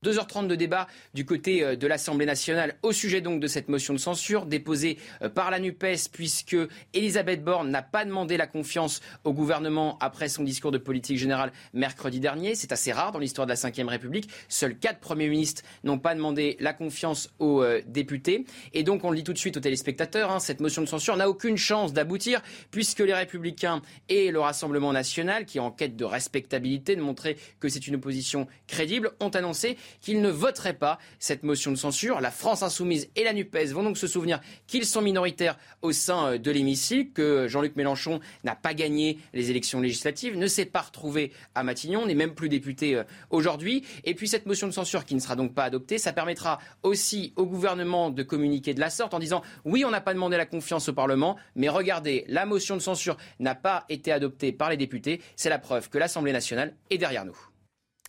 2h30 0.03 0.47
de 0.47 0.55
débat 0.55 0.87
du 1.13 1.25
côté 1.25 1.63
euh, 1.63 1.75
de 1.75 1.85
l'Assemblée 1.85 2.25
nationale 2.25 2.73
au 2.81 2.91
sujet 2.91 3.21
donc 3.21 3.39
de 3.39 3.45
cette 3.45 3.69
motion 3.69 3.93
de 3.93 3.99
censure 3.99 4.47
déposée 4.47 4.97
euh, 5.21 5.29
par 5.29 5.51
la 5.51 5.59
NUPES 5.59 6.09
puisque 6.11 6.57
Elisabeth 6.95 7.43
Borne 7.43 7.69
n'a 7.69 7.83
pas 7.83 8.03
demandé 8.03 8.35
la 8.35 8.47
confiance 8.47 9.01
au 9.25 9.31
gouvernement 9.31 9.99
après 9.99 10.27
son 10.27 10.43
discours 10.43 10.71
de 10.71 10.79
politique 10.79 11.19
générale 11.19 11.51
mercredi 11.73 12.19
dernier. 12.19 12.55
C'est 12.55 12.71
assez 12.71 12.91
rare 12.91 13.11
dans 13.11 13.19
l'histoire 13.19 13.45
de 13.45 13.53
la 13.53 13.69
Ve 13.69 13.87
République. 13.89 14.27
Seuls 14.49 14.75
quatre 14.75 14.99
premiers 14.99 15.29
ministres 15.29 15.61
n'ont 15.83 15.99
pas 15.99 16.15
demandé 16.15 16.57
la 16.59 16.73
confiance 16.73 17.29
aux 17.37 17.61
euh, 17.61 17.83
députés. 17.85 18.45
Et 18.73 18.81
donc 18.81 19.03
on 19.03 19.11
le 19.11 19.17
dit 19.17 19.23
tout 19.23 19.33
de 19.33 19.37
suite 19.37 19.57
aux 19.57 19.61
téléspectateurs, 19.61 20.31
hein, 20.31 20.39
cette 20.39 20.61
motion 20.61 20.81
de 20.81 20.87
censure 20.87 21.15
n'a 21.15 21.29
aucune 21.29 21.57
chance 21.57 21.93
d'aboutir 21.93 22.41
puisque 22.71 23.01
les 23.01 23.13
Républicains 23.13 23.83
et 24.09 24.31
le 24.31 24.39
Rassemblement 24.39 24.93
national, 24.93 25.45
qui 25.45 25.59
est 25.59 25.61
en 25.61 25.69
quête 25.69 25.95
de 25.95 26.05
respectabilité, 26.05 26.95
de 26.95 27.01
montrer 27.01 27.37
que 27.59 27.69
c'est 27.69 27.85
une 27.85 27.93
opposition 27.93 28.47
crédible, 28.65 29.11
ont 29.19 29.29
annoncé 29.29 29.77
qu'ils 30.01 30.21
ne 30.21 30.29
voteraient 30.29 30.73
pas 30.73 30.99
cette 31.19 31.43
motion 31.43 31.71
de 31.71 31.75
censure. 31.75 32.21
La 32.21 32.31
France 32.31 32.63
insoumise 32.63 33.09
et 33.15 33.23
la 33.23 33.33
NUPES 33.33 33.71
vont 33.73 33.83
donc 33.83 33.97
se 33.97 34.07
souvenir 34.07 34.39
qu'ils 34.67 34.85
sont 34.85 35.01
minoritaires 35.01 35.57
au 35.81 35.91
sein 35.91 36.33
euh, 36.33 36.37
de 36.37 36.51
l'hémicycle, 36.51 37.11
que 37.13 37.47
Jean-Luc 37.47 37.75
Mélenchon 37.75 38.19
n'a 38.43 38.55
pas 38.55 38.73
gagné 38.73 39.19
les 39.33 39.49
élections 39.49 39.81
législatives, 39.81 40.37
ne 40.37 40.47
s'est 40.47 40.65
pas 40.65 40.81
retrouvé 40.81 41.31
à 41.55 41.63
Matignon, 41.63 42.05
n'est 42.05 42.15
même 42.15 42.33
plus 42.33 42.49
député 42.49 42.95
euh, 42.95 43.03
aujourd'hui. 43.29 43.83
Et 44.03 44.15
puis 44.15 44.27
cette 44.27 44.45
motion 44.45 44.67
de 44.67 44.73
censure 44.73 45.05
qui 45.05 45.15
ne 45.15 45.19
sera 45.19 45.35
donc 45.35 45.53
pas 45.53 45.63
adoptée, 45.63 45.97
ça 45.97 46.13
permettra 46.13 46.59
aussi 46.83 47.33
au 47.35 47.45
gouvernement 47.45 48.09
de 48.09 48.23
communiquer 48.23 48.73
de 48.73 48.79
la 48.79 48.89
sorte 48.89 49.13
en 49.13 49.19
disant 49.19 49.41
oui, 49.65 49.85
on 49.85 49.91
n'a 49.91 50.01
pas 50.01 50.13
demandé 50.13 50.37
la 50.37 50.45
confiance 50.45 50.89
au 50.89 50.93
Parlement, 50.93 51.37
mais 51.55 51.69
regardez, 51.69 52.25
la 52.27 52.45
motion 52.45 52.75
de 52.75 52.81
censure 52.81 53.17
n'a 53.39 53.55
pas 53.55 53.85
été 53.89 54.11
adoptée 54.11 54.51
par 54.51 54.69
les 54.69 54.77
députés. 54.77 55.21
C'est 55.35 55.49
la 55.49 55.59
preuve 55.59 55.89
que 55.89 55.97
l'Assemblée 55.97 56.33
nationale 56.33 56.75
est 56.89 56.97
derrière 56.97 57.25
nous. 57.25 57.50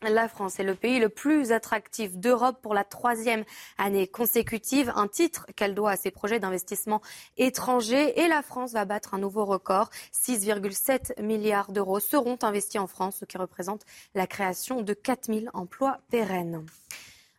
La 0.02 0.26
France 0.26 0.58
est 0.58 0.64
le 0.64 0.74
pays 0.74 0.98
le 0.98 1.08
plus 1.08 1.52
attractif 1.52 2.16
d'Europe 2.16 2.58
pour 2.60 2.74
la 2.74 2.82
troisième 2.82 3.44
année 3.78 4.08
consécutive, 4.08 4.92
un 4.96 5.06
titre 5.06 5.46
qu'elle 5.54 5.76
doit 5.76 5.92
à 5.92 5.96
ses 5.96 6.10
projets 6.10 6.40
d'investissement 6.40 7.00
étrangers. 7.36 8.18
Et 8.20 8.26
la 8.26 8.42
France 8.42 8.72
va 8.72 8.84
battre 8.84 9.14
un 9.14 9.18
nouveau 9.18 9.44
record. 9.44 9.90
6,7 10.12 11.22
milliards 11.22 11.70
d'euros 11.70 12.00
seront 12.00 12.38
investis 12.42 12.80
en 12.80 12.88
France, 12.88 13.18
ce 13.20 13.24
qui 13.24 13.38
représente 13.38 13.82
la 14.16 14.26
création 14.26 14.82
de 14.82 14.92
4000 14.92 15.50
emplois 15.54 15.98
pérennes. 16.10 16.66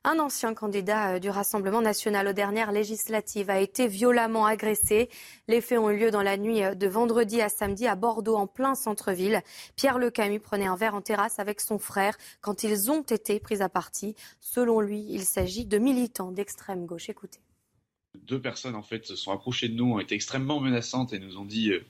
Un 0.05 0.19
ancien 0.19 0.53
candidat 0.53 1.13
euh, 1.13 1.19
du 1.19 1.29
Rassemblement 1.29 1.81
national 1.81 2.27
aux 2.27 2.33
dernières 2.33 2.73
législatives 2.73 3.49
a 3.49 3.61
été 3.61 3.87
violemment 3.87 4.45
agressé. 4.45 5.07
Les 5.47 5.61
faits 5.61 5.79
ont 5.79 5.89
eu 5.89 5.97
lieu 5.97 6.11
dans 6.11 6.21
la 6.21 6.35
nuit 6.35 6.61
euh, 6.61 6.75
de 6.75 6.87
vendredi 6.87 7.39
à 7.39 7.47
samedi 7.47 7.87
à 7.87 7.95
Bordeaux, 7.95 8.35
en 8.35 8.45
plein 8.45 8.75
centre-ville. 8.75 9.41
Pierre 9.77 9.99
Le 9.99 10.11
Camus 10.11 10.41
prenait 10.41 10.65
un 10.65 10.75
verre 10.75 10.95
en 10.95 11.01
terrasse 11.01 11.39
avec 11.39 11.61
son 11.61 11.79
frère 11.79 12.17
quand 12.41 12.63
ils 12.63 12.91
ont 12.91 13.03
été 13.03 13.39
pris 13.39 13.61
à 13.61 13.69
partie. 13.69 14.13
Selon 14.41 14.81
lui, 14.81 15.05
il 15.07 15.23
s'agit 15.23 15.65
de 15.65 15.77
militants 15.77 16.33
d'extrême 16.33 16.85
gauche. 16.85 17.09
Écoutez. 17.09 17.39
Deux 18.15 18.41
personnes 18.41 18.75
en 18.75 18.83
fait 18.83 19.05
se 19.05 19.15
sont 19.15 19.31
approchées 19.31 19.69
de 19.69 19.75
nous, 19.75 19.93
ont 19.93 19.99
été 19.99 20.15
extrêmement 20.15 20.59
menaçantes 20.59 21.13
et 21.13 21.19
nous 21.19 21.37
ont 21.37 21.45
dit 21.45 21.71
euh, 21.71 21.85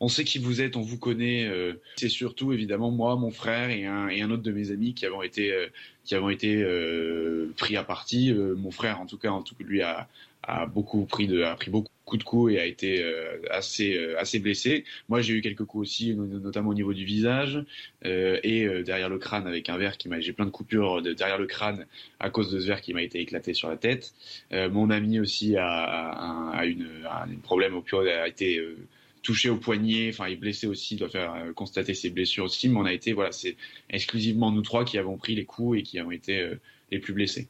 on 0.00 0.08
sait 0.08 0.24
qui 0.24 0.38
vous 0.38 0.60
êtes, 0.60 0.76
on 0.76 0.80
vous 0.80 0.98
connaît. 0.98 1.46
Euh, 1.46 1.74
c'est 1.96 2.08
surtout 2.08 2.52
évidemment 2.52 2.90
moi, 2.90 3.16
mon 3.16 3.30
frère 3.30 3.70
et 3.70 3.86
un, 3.86 4.08
et 4.08 4.22
un, 4.22 4.30
autre 4.30 4.42
de 4.42 4.52
mes 4.52 4.70
amis 4.70 4.94
qui 4.94 5.06
avons 5.06 5.22
été, 5.22 5.52
euh, 5.52 5.66
qui 6.04 6.14
avons 6.14 6.30
été 6.30 6.62
euh, 6.62 7.52
pris 7.56 7.76
à 7.76 7.84
partie. 7.84 8.32
mon 8.32 8.70
frère, 8.70 9.00
en 9.00 9.06
tout 9.06 9.18
cas, 9.18 9.30
en 9.30 9.42
tout 9.42 9.54
cas, 9.54 9.64
lui 9.64 9.82
a, 9.82 10.08
a 10.44 10.66
beaucoup 10.66 11.04
pris 11.04 11.26
de, 11.26 11.42
a 11.42 11.54
pris 11.56 11.70
beaucoup 11.70 12.16
de 12.16 12.22
coups 12.22 12.54
et 12.54 12.60
a 12.60 12.64
été 12.64 13.04
assez, 13.50 13.98
assez 14.16 14.38
blessé. 14.38 14.84
Moi, 15.10 15.20
j'ai 15.20 15.34
eu 15.34 15.42
quelques 15.42 15.64
coups 15.64 15.82
aussi, 15.82 16.14
notamment 16.14 16.70
au 16.70 16.74
niveau 16.74 16.94
du 16.94 17.04
visage 17.04 17.62
et 18.02 18.66
derrière 18.82 19.10
le 19.10 19.18
crâne 19.18 19.46
avec 19.46 19.68
un 19.68 19.76
verre 19.76 19.98
qui 19.98 20.08
m'a, 20.08 20.18
j'ai 20.20 20.32
plein 20.32 20.46
de 20.46 20.50
coupures 20.50 21.02
derrière 21.02 21.36
le 21.36 21.46
crâne 21.46 21.84
à 22.18 22.30
cause 22.30 22.50
de 22.50 22.60
ce 22.60 22.66
verre 22.66 22.80
qui 22.80 22.94
m'a 22.94 23.02
été 23.02 23.20
éclaté 23.20 23.52
sur 23.52 23.68
la 23.68 23.76
tête. 23.76 24.14
mon 24.50 24.88
ami 24.88 25.20
aussi 25.20 25.58
a, 25.58 25.66
a, 25.66 26.56
a 26.56 26.64
une, 26.64 26.88
un 27.04 27.36
problème 27.42 27.74
au 27.74 27.82
pire, 27.82 27.98
a 27.98 28.26
été 28.26 28.58
touché 29.28 29.50
au 29.50 29.56
poignet, 29.56 30.08
enfin 30.08 30.26
il 30.26 30.32
est 30.32 30.36
blessé 30.36 30.66
aussi, 30.66 30.94
il 30.94 31.00
doit 31.00 31.10
faire 31.10 31.34
euh, 31.34 31.52
constater 31.52 31.92
ses 31.92 32.08
blessures 32.08 32.44
aussi, 32.44 32.66
mais 32.70 32.78
on 32.78 32.86
a 32.86 32.94
été, 32.94 33.12
voilà, 33.12 33.30
c'est 33.30 33.58
exclusivement 33.90 34.50
nous 34.50 34.62
trois 34.62 34.86
qui 34.86 34.96
avons 34.96 35.18
pris 35.18 35.34
les 35.34 35.44
coups 35.44 35.80
et 35.80 35.82
qui 35.82 35.98
avons 35.98 36.12
été 36.12 36.40
euh, 36.40 36.58
les 36.90 36.98
plus 36.98 37.12
blessés. 37.12 37.46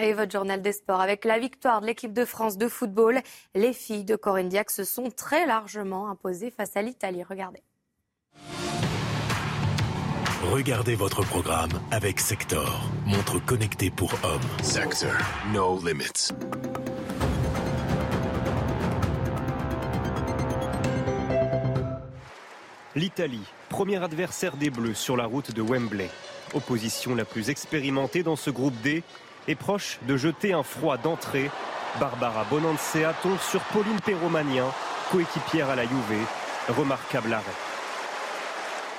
Et 0.00 0.14
votre 0.14 0.32
journal 0.32 0.62
des 0.62 0.72
sports. 0.72 1.02
Avec 1.02 1.26
la 1.26 1.38
victoire 1.38 1.82
de 1.82 1.86
l'équipe 1.86 2.14
de 2.14 2.24
France 2.24 2.56
de 2.56 2.68
football, 2.68 3.20
les 3.54 3.74
filles 3.74 4.04
de 4.04 4.16
Corinne 4.16 4.48
Diac 4.48 4.70
se 4.70 4.84
sont 4.84 5.10
très 5.10 5.46
largement 5.46 6.08
imposées 6.08 6.50
face 6.50 6.74
à 6.74 6.80
l'Italie. 6.80 7.22
Regardez. 7.22 7.60
Regardez 10.50 10.94
votre 10.94 11.22
programme 11.22 11.82
avec 11.90 12.18
Sector, 12.18 12.90
montre 13.04 13.44
connectée 13.44 13.90
pour 13.90 14.14
hommes. 14.24 14.40
Sector, 14.62 15.12
no 15.52 15.78
limits. 15.84 16.32
L'Italie, 22.96 23.44
premier 23.68 24.02
adversaire 24.02 24.56
des 24.56 24.68
Bleus 24.68 24.94
sur 24.94 25.16
la 25.16 25.26
route 25.26 25.52
de 25.52 25.62
Wembley. 25.62 26.10
Opposition 26.54 27.14
la 27.14 27.24
plus 27.24 27.48
expérimentée 27.48 28.24
dans 28.24 28.34
ce 28.34 28.50
groupe 28.50 28.74
D, 28.82 29.04
est 29.46 29.54
proche 29.54 30.00
de 30.08 30.16
jeter 30.16 30.52
un 30.52 30.64
froid 30.64 30.96
d'entrée. 30.96 31.52
Barbara 32.00 32.44
Bonancea 32.50 33.12
tombe 33.22 33.38
sur 33.38 33.60
Pauline 33.72 34.00
Perromanien, 34.00 34.66
coéquipière 35.12 35.70
à 35.70 35.76
la 35.76 35.84
Juve. 35.84 36.26
Remarquable 36.68 37.32
arrêt. 37.32 37.44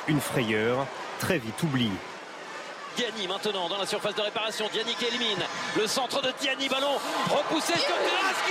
Une 0.07 0.21
frayeur 0.21 0.87
très 1.19 1.37
vite 1.37 1.61
oubliée. 1.61 1.91
Diani 2.95 3.27
maintenant 3.27 3.67
dans 3.67 3.77
la 3.77 3.85
surface 3.85 4.15
de 4.15 4.21
réparation. 4.21 4.67
Diani 4.71 4.93
qui 4.95 5.05
élimine 5.05 5.43
le 5.77 5.87
centre 5.87 6.21
de 6.21 6.31
Diani. 6.39 6.69
Ballon 6.69 6.97
repoussé 7.29 7.73
sur 7.73 7.95
Grace 7.95 8.41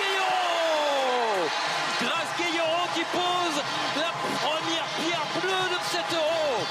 Grace 2.01 2.37
Guillaume 2.37 2.81
qui 2.95 3.05
pose 3.13 3.63
la 3.97 4.13
première 4.41 4.85
pierre 4.97 5.27
bleue 5.41 5.69
de 5.69 5.81
cet 5.91 6.17
euro. 6.17 6.65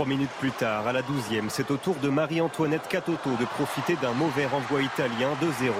Trois 0.00 0.08
minutes 0.08 0.30
plus 0.40 0.52
tard, 0.52 0.86
à 0.86 0.94
la 0.94 1.02
douzième, 1.02 1.50
c'est 1.50 1.70
au 1.70 1.76
tour 1.76 1.94
de 1.96 2.08
Marie-Antoinette 2.08 2.88
Catoto 2.88 3.28
de 3.38 3.44
profiter 3.44 3.96
d'un 3.96 4.14
mauvais 4.14 4.46
renvoi 4.46 4.80
italien 4.80 5.28
2-0. 5.42 5.72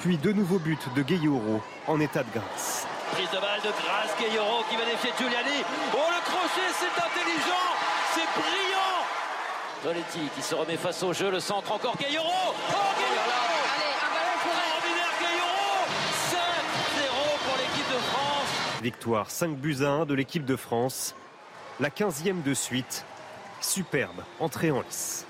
Puis 0.00 0.18
deux 0.18 0.32
nouveaux 0.32 0.58
buts 0.58 0.76
de 0.96 1.02
Gayoro 1.02 1.62
en 1.86 2.00
état 2.00 2.24
de 2.24 2.32
grâce. 2.34 2.84
Prise 3.12 3.30
de 3.30 3.36
balle 3.36 3.60
de 3.60 3.70
grâce, 3.70 4.10
Gayoro 4.18 4.64
qui 4.68 4.74
va 4.74 4.84
défier 4.84 5.12
Giuliani. 5.16 5.62
Oh 5.92 5.98
le 6.10 6.20
crochet, 6.24 6.68
c'est 6.72 6.98
intelligent, 6.98 7.66
c'est 8.16 8.26
brillant. 8.42 9.04
Toletti 9.84 10.28
qui 10.34 10.42
se 10.42 10.56
remet 10.56 10.76
face 10.76 11.00
au 11.04 11.12
jeu, 11.12 11.30
le 11.30 11.38
centre 11.38 11.70
encore 11.70 11.96
Gayoro. 11.96 12.26
Oh 12.26 12.74
Gayoro 12.98 13.30
Victoire 18.82 19.30
5 19.30 19.56
buts 19.56 19.78
à 19.82 19.90
1 19.90 20.06
de 20.06 20.14
l'équipe 20.14 20.44
de 20.44 20.56
France. 20.56 21.14
La 21.78 21.90
15e 21.90 22.42
de 22.42 22.52
suite. 22.52 23.04
Superbe 23.60 24.22
entrée 24.40 24.70
en 24.70 24.80
lice. 24.82 25.26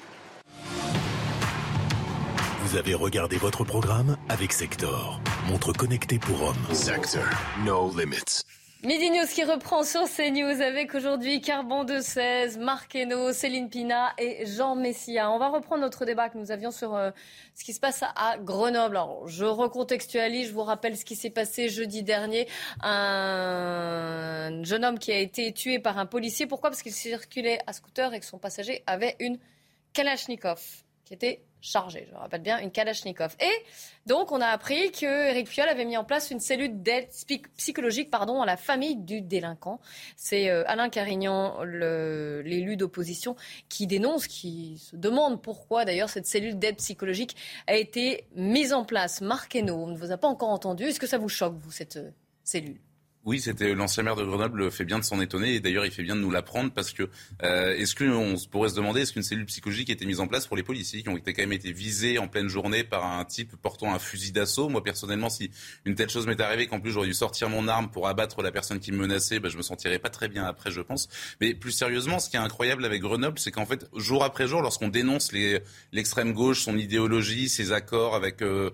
Vous 2.62 2.77
avez 2.77 2.95
regardé 2.95 3.37
votre 3.37 3.64
programme 3.64 4.16
avec 4.29 4.53
Sector, 4.53 5.20
montre 5.49 5.72
connectée 5.72 6.18
pour 6.18 6.43
hommes. 6.43 6.75
Sector, 6.75 7.22
no 7.64 7.93
limits. 7.97 8.45
Midi 8.85 9.11
News 9.11 9.26
qui 9.32 9.45
reprend 9.45 9.82
sur 9.82 10.03
CNews 10.05 10.61
avec 10.61 10.95
aujourd'hui 10.95 11.41
Carbon 11.41 11.85
de 11.85 12.01
16, 12.01 12.59
Marc 12.59 12.95
Hainaut, 12.95 13.32
Céline 13.32 13.70
Pina 13.70 14.12
et 14.18 14.45
Jean 14.45 14.76
Messia. 14.76 15.30
On 15.30 15.39
va 15.39 15.49
reprendre 15.49 15.80
notre 15.80 16.05
débat 16.05 16.28
que 16.28 16.37
nous 16.37 16.51
avions 16.51 16.70
sur 16.70 16.95
euh, 16.95 17.11
ce 17.55 17.64
qui 17.64 17.72
se 17.72 17.80
passe 17.80 18.03
à 18.03 18.37
Grenoble. 18.37 18.99
Alors, 18.99 19.26
je 19.26 19.47
recontextualise, 19.47 20.49
je 20.49 20.53
vous 20.53 20.64
rappelle 20.64 20.99
ce 20.99 21.07
qui 21.07 21.16
s'est 21.16 21.30
passé 21.30 21.70
jeudi 21.70 22.03
dernier. 22.03 22.47
Un 22.82 24.62
jeune 24.64 24.85
homme 24.85 24.99
qui 24.99 25.12
a 25.12 25.18
été 25.18 25.51
tué 25.55 25.78
par 25.78 25.97
un 25.97 26.05
policier. 26.05 26.47
Pourquoi? 26.47 26.68
Parce 26.68 26.82
qu'il 26.82 26.93
circulait 26.93 27.61
à 27.66 27.72
scooter 27.72 28.12
et 28.12 28.20
que 28.20 28.26
son 28.26 28.37
passager 28.37 28.82
avait 28.87 29.16
une 29.18 29.39
Kalachnikov 29.95 30.61
était 31.14 31.42
chargée, 31.64 32.06
je 32.10 32.14
rappelle 32.14 32.42
bien, 32.42 32.58
une 32.58 32.70
Kalachnikov. 32.70 33.34
Et 33.40 33.64
donc, 34.06 34.32
on 34.32 34.40
a 34.40 34.46
appris 34.46 34.92
que 34.92 35.30
Eric 35.30 35.58
avait 35.58 35.86
mis 35.86 35.96
en 35.96 36.04
place 36.04 36.30
une 36.30 36.40
cellule 36.40 36.82
d'aide 36.82 37.08
psychologique 37.56 38.10
pardon, 38.10 38.42
à 38.42 38.46
la 38.46 38.58
famille 38.58 38.96
du 38.96 39.22
délinquant. 39.22 39.80
C'est 40.16 40.50
euh, 40.50 40.62
Alain 40.66 40.90
Carignan, 40.90 41.62
l'élu 41.64 42.76
d'opposition, 42.76 43.34
qui 43.70 43.86
dénonce, 43.86 44.26
qui 44.26 44.78
se 44.78 44.94
demande 44.96 45.40
pourquoi 45.40 45.86
d'ailleurs 45.86 46.10
cette 46.10 46.26
cellule 46.26 46.58
d'aide 46.58 46.76
psychologique 46.76 47.34
a 47.66 47.74
été 47.74 48.26
mise 48.34 48.74
en 48.74 48.84
place. 48.84 49.22
Marc 49.22 49.56
Hainaut, 49.56 49.76
on 49.76 49.86
ne 49.86 49.96
vous 49.96 50.12
a 50.12 50.18
pas 50.18 50.28
encore 50.28 50.50
entendu. 50.50 50.84
Est-ce 50.84 51.00
que 51.00 51.06
ça 51.06 51.18
vous 51.18 51.30
choque, 51.30 51.56
vous, 51.56 51.70
cette 51.72 51.96
euh, 51.96 52.10
cellule? 52.42 52.78
Oui, 53.27 53.41
c'était 53.41 53.75
l'ancien 53.75 54.03
maire 54.03 54.16
de 54.16 54.25
Grenoble 54.25 54.70
fait 54.70 54.85
bien 54.85 54.99
de 54.99 55.05
s'en 55.05 55.18
étonner 55.18 55.55
et 55.55 55.61
d'ailleurs 55.61 55.87
il 55.87 55.91
fait 55.91 56.03
bien 56.03 56.14
de 56.14 56.20
nous 56.20 56.31
l'apprendre 56.31 56.70
parce 56.72 56.93
que 56.93 57.09
euh, 57.43 57.75
est-ce 57.75 57.95
qu'on 57.95 58.35
pourrait 58.51 58.68
se 58.68 58.75
demander 58.75 59.01
est-ce 59.01 59.14
qu'une 59.14 59.22
cellule 59.22 59.47
psychologique 59.47 59.89
a 59.89 59.95
été 59.95 60.05
mise 60.05 60.20
en 60.20 60.27
place 60.27 60.47
pour 60.47 60.59
les 60.59 60.62
policiers 60.62 61.03
qui 61.03 61.09
ont 61.09 61.16
quand 61.16 61.39
même 61.39 61.53
été 61.53 61.72
visés 61.72 62.18
en 62.18 62.29
pleine 62.29 62.49
journée 62.49 62.85
par 62.85 63.07
un 63.07 63.25
type 63.25 63.57
portant 63.57 63.95
un 63.95 63.99
fusil 63.99 64.33
d'assaut? 64.33 64.68
Moi 64.68 64.85
personnellement, 64.85 65.31
si 65.31 65.51
une 65.87 65.95
telle 65.95 66.11
chose 66.11 66.27
m'est 66.27 66.39
arrivée 66.39 66.66
qu'en 66.66 66.81
plus 66.81 66.91
j'aurais 66.91 67.07
dû 67.07 67.14
sortir 67.14 67.49
mon 67.49 67.66
arme 67.66 67.91
pour 67.91 68.09
abattre 68.09 68.43
la 68.43 68.53
personne 68.53 68.79
qui 68.79 68.93
me 68.93 68.99
menaçait, 68.99 69.41
ben, 69.41 69.51
je 69.51 69.57
me 69.57 69.62
sentirais 69.62 69.99
pas 69.99 70.11
très 70.11 70.29
bien 70.29 70.45
après, 70.45 70.70
je 70.70 70.83
pense. 70.83 71.09
Mais 71.41 71.55
plus 71.55 71.72
sérieusement, 71.72 72.18
ce 72.18 72.29
qui 72.29 72.37
est 72.37 72.41
incroyable 72.41 72.85
avec 72.85 73.01
Grenoble, 73.01 73.39
c'est 73.39 73.53
qu'en 73.53 73.64
fait 73.64 73.87
jour 73.97 74.22
après 74.22 74.47
jour, 74.47 74.61
lorsqu'on 74.61 74.89
dénonce 74.89 75.33
l'extrême 75.93 76.35
gauche, 76.35 76.61
son 76.61 76.77
idéologie, 76.77 77.49
ses 77.49 77.72
accords 77.72 78.14
avec 78.14 78.43
euh, 78.43 78.70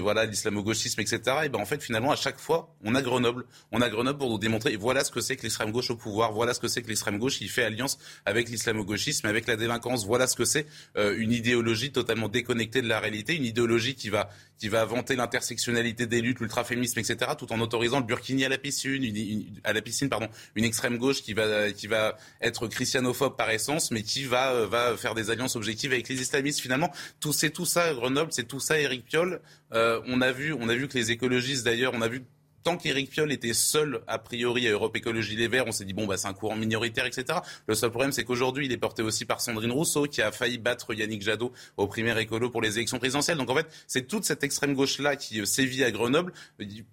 voilà 0.00 0.26
l'islamo-gauchisme, 0.26 1.00
etc. 1.00 1.20
Et 1.44 1.48
ben 1.48 1.58
en 1.58 1.66
fait 1.66 1.82
finalement 1.82 2.12
à 2.12 2.16
chaque 2.16 2.38
fois 2.38 2.72
on 2.84 2.94
a 2.94 3.02
Grenoble 3.02 3.46
on 3.72 3.80
a 3.80 3.88
Grenoble 3.88 4.18
pour 4.18 4.30
nous 4.30 4.38
démontrer 4.38 4.76
voilà 4.76 5.04
ce 5.04 5.10
que 5.10 5.20
c'est 5.20 5.36
que 5.36 5.42
l'extrême 5.42 5.72
gauche 5.72 5.90
au 5.90 5.96
pouvoir, 5.96 6.32
voilà 6.32 6.54
ce 6.54 6.60
que 6.60 6.68
c'est 6.68 6.82
que 6.82 6.88
l'extrême 6.88 7.18
gauche 7.18 7.38
qui 7.38 7.48
fait 7.48 7.64
alliance 7.64 7.98
avec 8.24 8.48
l'islamo-gauchisme, 8.48 9.26
avec 9.26 9.46
la 9.46 9.56
délinquance, 9.56 10.06
voilà 10.06 10.26
ce 10.26 10.36
que 10.36 10.44
c'est 10.44 10.66
euh, 10.96 11.14
une 11.18 11.32
idéologie 11.32 11.92
totalement 11.92 12.28
déconnectée 12.28 12.82
de 12.82 12.88
la 12.88 13.00
réalité, 13.00 13.34
une 13.34 13.44
idéologie 13.44 13.94
qui 13.94 14.08
va 14.10 14.30
qui 14.58 14.68
va 14.68 14.84
vanter 14.84 15.16
l'intersectionnalité 15.16 16.06
des 16.06 16.20
luttes, 16.20 16.40
l'ultraféminisme, 16.40 17.00
etc., 17.00 17.32
tout 17.36 17.52
en 17.52 17.60
autorisant 17.60 17.98
le 17.98 18.06
burkini 18.06 18.44
à 18.44 18.48
la 18.48 18.56
piscine, 18.58 19.02
une, 19.02 19.44
à 19.64 19.72
la 19.72 19.82
piscine, 19.82 20.08
pardon, 20.08 20.28
une 20.54 20.64
extrême 20.64 20.96
gauche 20.96 21.22
qui 21.22 21.32
va 21.32 21.72
qui 21.72 21.86
va 21.86 22.16
être 22.40 22.68
christianophobe 22.68 23.36
par 23.36 23.50
essence, 23.50 23.90
mais 23.90 24.02
qui 24.02 24.24
va 24.24 24.52
euh, 24.52 24.66
va 24.66 24.96
faire 24.96 25.14
des 25.14 25.30
alliances 25.30 25.56
objectives 25.56 25.92
avec 25.92 26.08
les 26.08 26.20
islamistes. 26.20 26.60
Finalement, 26.60 26.90
tout 27.20 27.32
c'est 27.32 27.50
tout 27.50 27.66
ça 27.66 27.92
Grenoble, 27.94 28.32
c'est 28.32 28.46
tout 28.46 28.60
ça 28.60 28.78
Éric 28.78 29.04
Piolle. 29.04 29.40
Euh, 29.72 30.00
on 30.06 30.20
a 30.20 30.30
vu 30.32 30.52
on 30.52 30.68
a 30.68 30.74
vu 30.74 30.88
que 30.88 30.96
les 30.96 31.10
écologistes 31.10 31.64
d'ailleurs, 31.64 31.92
on 31.94 32.02
a 32.02 32.08
vu 32.08 32.24
tant 32.64 32.78
qu'Éric 32.78 33.10
Piolle 33.10 33.30
était 33.30 33.52
seul, 33.52 34.00
a 34.06 34.18
priori, 34.18 34.66
à 34.66 34.70
Europe 34.70 34.96
Écologie 34.96 35.36
Les 35.36 35.48
Verts, 35.48 35.66
on 35.66 35.72
s'est 35.72 35.84
dit, 35.84 35.92
bon, 35.92 36.06
bah, 36.06 36.16
c'est 36.16 36.28
un 36.28 36.32
courant 36.32 36.56
minoritaire, 36.56 37.04
etc. 37.04 37.38
Le 37.66 37.74
seul 37.74 37.90
problème, 37.90 38.10
c'est 38.10 38.24
qu'aujourd'hui, 38.24 38.66
il 38.66 38.72
est 38.72 38.78
porté 38.78 39.02
aussi 39.02 39.26
par 39.26 39.42
Sandrine 39.42 39.70
Rousseau, 39.70 40.04
qui 40.04 40.22
a 40.22 40.32
failli 40.32 40.56
battre 40.58 40.94
Yannick 40.94 41.22
Jadot 41.22 41.52
au 41.76 41.86
primaire 41.86 42.16
écolo 42.18 42.48
pour 42.48 42.62
les 42.62 42.78
élections 42.78 42.98
présidentielles. 42.98 43.36
Donc, 43.36 43.50
en 43.50 43.54
fait, 43.54 43.66
c'est 43.86 44.08
toute 44.08 44.24
cette 44.24 44.42
extrême 44.42 44.74
gauche-là 44.74 45.16
qui 45.16 45.40
euh, 45.40 45.44
sévit 45.44 45.84
à 45.84 45.90
Grenoble. 45.90 46.32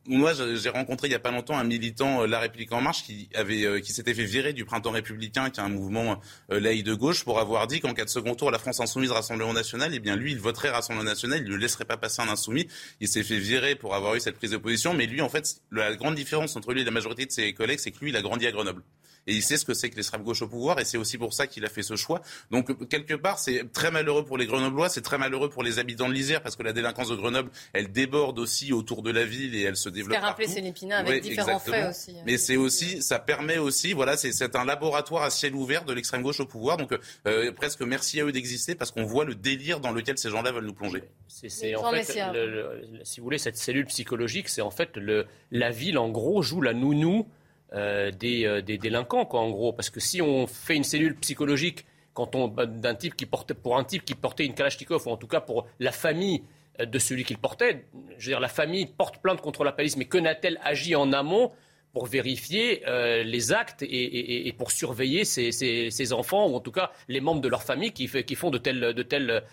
Moi, 0.08 0.34
j'ai 0.34 0.70
rencontré 0.70 1.08
il 1.08 1.12
y 1.12 1.16
a 1.16 1.20
pas 1.20 1.32
longtemps 1.32 1.58
un 1.58 1.64
militant 1.64 2.24
euh, 2.24 2.28
La 2.28 2.40
République 2.40 2.74
En 2.74 2.82
Marche 2.82 3.04
qui 3.04 3.30
avait, 3.34 3.64
euh, 3.64 3.80
qui 3.80 3.94
s'était 3.94 4.14
fait 4.14 4.26
virer 4.26 4.52
du 4.52 4.66
printemps 4.66 4.92
républicain, 4.92 5.50
qui 5.50 5.62
est 5.62 5.64
un 5.64 5.70
mouvement 5.70 6.20
laïc 6.50 6.84
de 6.84 6.94
gauche, 6.94 7.24
pour 7.24 7.40
avoir 7.40 7.68
dit 7.68 7.80
qu'en 7.80 7.94
cas 7.94 8.04
de 8.04 8.10
second 8.10 8.36
tour, 8.36 8.52
la 8.52 8.60
France 8.60 8.82
insoumise 8.82 9.12
Rassemblement 9.12 9.54
National, 9.54 9.92
eh 9.94 10.00
bien, 10.00 10.18
lui, 10.18 10.34
il 10.34 10.40
voterait 10.40 10.70
Rassemblement 10.70 11.10
National, 11.10 11.42
il 11.46 11.50
ne 11.50 11.56
laisserait 11.56 11.86
pas 11.86 11.98
passer 11.98 12.22
un 12.22 12.28
insoumis. 12.28 12.68
Il 13.00 13.08
s'est 13.08 13.24
fait 13.24 13.40
virer 13.40 13.76
pour 13.76 13.96
avoir 13.96 14.16
eu 14.16 14.20
cette 14.20 14.36
prise 14.36 14.52
de 14.52 14.58
position, 14.58 14.94
mais 14.94 15.06
lui, 15.06 15.22
en 15.22 15.30
fait, 15.30 15.61
la 15.72 15.96
grande 15.96 16.16
différence 16.16 16.56
entre 16.56 16.74
lui 16.74 16.82
et 16.82 16.84
la 16.84 16.92
majorité 16.92 17.26
de 17.26 17.32
ses 17.32 17.54
collègues, 17.54 17.80
c'est 17.80 17.92
que 17.92 18.00
lui, 18.00 18.10
il 18.10 18.16
a 18.16 18.22
grandi 18.22 18.48
à 18.48 18.52
Grenoble 18.52 18.84
et 19.28 19.34
il 19.34 19.44
sait 19.44 19.58
ce 19.58 19.66
que 19.66 19.74
c'est 19.74 19.90
que 19.90 19.96
l'extrême 19.96 20.24
gauche 20.24 20.42
au 20.42 20.48
pouvoir 20.48 20.80
et 20.80 20.86
c'est 20.86 20.98
aussi 20.98 21.18
pour 21.18 21.34
ça 21.34 21.48
qu'il 21.48 21.66
a 21.66 21.70
fait 21.70 21.84
ce 21.84 21.96
choix. 21.96 22.22
Donc 22.50 22.88
quelque 22.90 23.14
part, 23.14 23.40
c'est 23.40 23.72
très 23.72 23.92
malheureux 23.92 24.26
pour 24.26 24.38
les 24.38 24.46
Grenoblois, 24.46 24.90
c'est 24.90 25.02
très 25.02 25.18
malheureux 25.18 25.50
pour 25.50 25.64
les 25.64 25.80
habitants 25.80 26.10
de 26.10 26.14
l'Isère 26.14 26.42
parce 26.42 26.56
que 26.56 26.64
la 26.64 26.74
délinquance 26.74 27.10
de 27.10 27.16
Grenoble, 27.16 27.52
elle 27.74 27.92
déborde 27.92 28.40
aussi 28.40 28.74
autour 28.74 29.02
de 29.02 29.12
la 29.12 29.26
ville 29.26 29.56
et 29.56 29.64
elle 29.64 29.76
se 29.76 29.90
développe. 29.90 30.18
Ce 30.18 30.24
rappelé 30.24 30.48
Céline 30.48 30.92
avec 30.92 31.24
différents 31.24 31.60
faits 31.60 31.90
aussi. 31.90 32.16
Mais 32.26 32.38
c'est 32.38 32.58
aussi, 32.58 33.02
ça 33.02 33.20
permet 33.20 33.58
aussi, 33.58 33.94
voilà, 33.94 34.18
c'est 34.18 34.56
un 34.56 34.66
laboratoire 34.66 35.24
à 35.24 35.30
ciel 35.30 35.56
ouvert 35.56 35.86
de 35.86 35.94
l'extrême 35.94 36.22
gauche 36.22 36.40
au 36.40 36.46
pouvoir. 36.46 36.78
Donc 36.78 36.98
euh, 37.28 37.52
presque 37.52 37.82
merci 37.82 38.20
à 38.20 38.26
eux 38.26 38.32
d'exister 38.32 38.76
parce 38.76 38.92
qu'on 38.92 39.06
voit 39.06 39.26
le 39.26 39.36
délire 39.36 39.80
dans 39.80 39.92
lequel 39.92 40.18
ces 40.18 40.30
gens-là 40.30 40.52
veulent 40.52 40.66
nous 40.66 40.74
plonger. 40.74 41.04
C'est 41.28 41.76
en 41.76 41.92
fait, 41.92 42.20
si 43.04 43.20
vous 43.20 43.24
voulez, 43.24 43.38
cette 43.38 43.58
cellule 43.58 43.86
psychologique, 43.86 44.50
c'est 44.50 44.62
en 44.62 44.72
fait 44.72 44.98
le, 44.98 45.26
la 45.52 45.72
ville 45.72 45.98
en 45.98 46.10
gros 46.10 46.42
joue 46.42 46.62
la 46.62 46.74
nounou 46.74 47.28
euh, 47.74 48.12
euh, 48.24 48.62
des, 48.62 48.78
délinquants, 48.78 49.26
quoi, 49.26 49.42
en 49.42 49.50
gros. 49.50 49.74
Parce 49.74 49.90
que 49.90 50.00
si 50.00 50.22
on 50.22 50.48
fait 50.48 50.76
une 50.76 50.84
cellule 50.84 51.16
psychologique 51.18 51.86
quand 52.14 52.36
on, 52.36 52.48
bah, 52.48 52.66
d'un 52.66 52.96
type 52.96 53.16
qui 53.16 53.26
pour 53.26 53.78
un 53.78 53.84
type 53.84 54.04
qui 54.04 54.16
portait 54.16 54.46
une 54.46 54.54
Kalachnikov, 54.54 55.08
ou 55.08 55.12
en 55.12 55.18
tout 55.18 55.28
cas 55.28 55.40
pour 55.40 55.68
la 55.80 55.92
famille 55.92 56.44
euh, 56.80 56.86
de 56.86 57.00
celui 57.00 57.24
qui 57.24 57.34
le 57.34 57.40
portait, 57.40 57.86
je 58.18 58.26
veux 58.26 58.32
dire, 58.32 58.40
la 58.40 58.50
famille 58.50 58.86
porte 58.86 59.22
plainte 59.22 59.42
contre 59.42 59.64
la 59.64 59.72
police, 59.72 59.96
mais 59.96 60.06
que 60.06 60.18
n'a-t-elle 60.18 60.60
agi 60.64 60.96
en 60.96 61.14
amont 61.14 61.52
pour 61.94 62.06
vérifier 62.06 62.84
les 63.24 63.52
actes 63.52 63.84
et, 63.84 64.54
pour 64.58 64.72
surveiller 64.72 65.26
ces, 65.26 66.14
enfants, 66.14 66.48
ou 66.48 66.56
en 66.56 66.60
tout 66.60 66.72
cas 66.72 66.92
les 67.08 67.22
membres 67.22 67.42
de 67.42 67.48
leur 67.48 67.64
famille 67.64 67.92
qui, 67.92 68.08
font 68.36 68.50
de 68.50 68.58
tels, 68.58 68.80
de, 68.80 69.04
tels, 69.04 69.44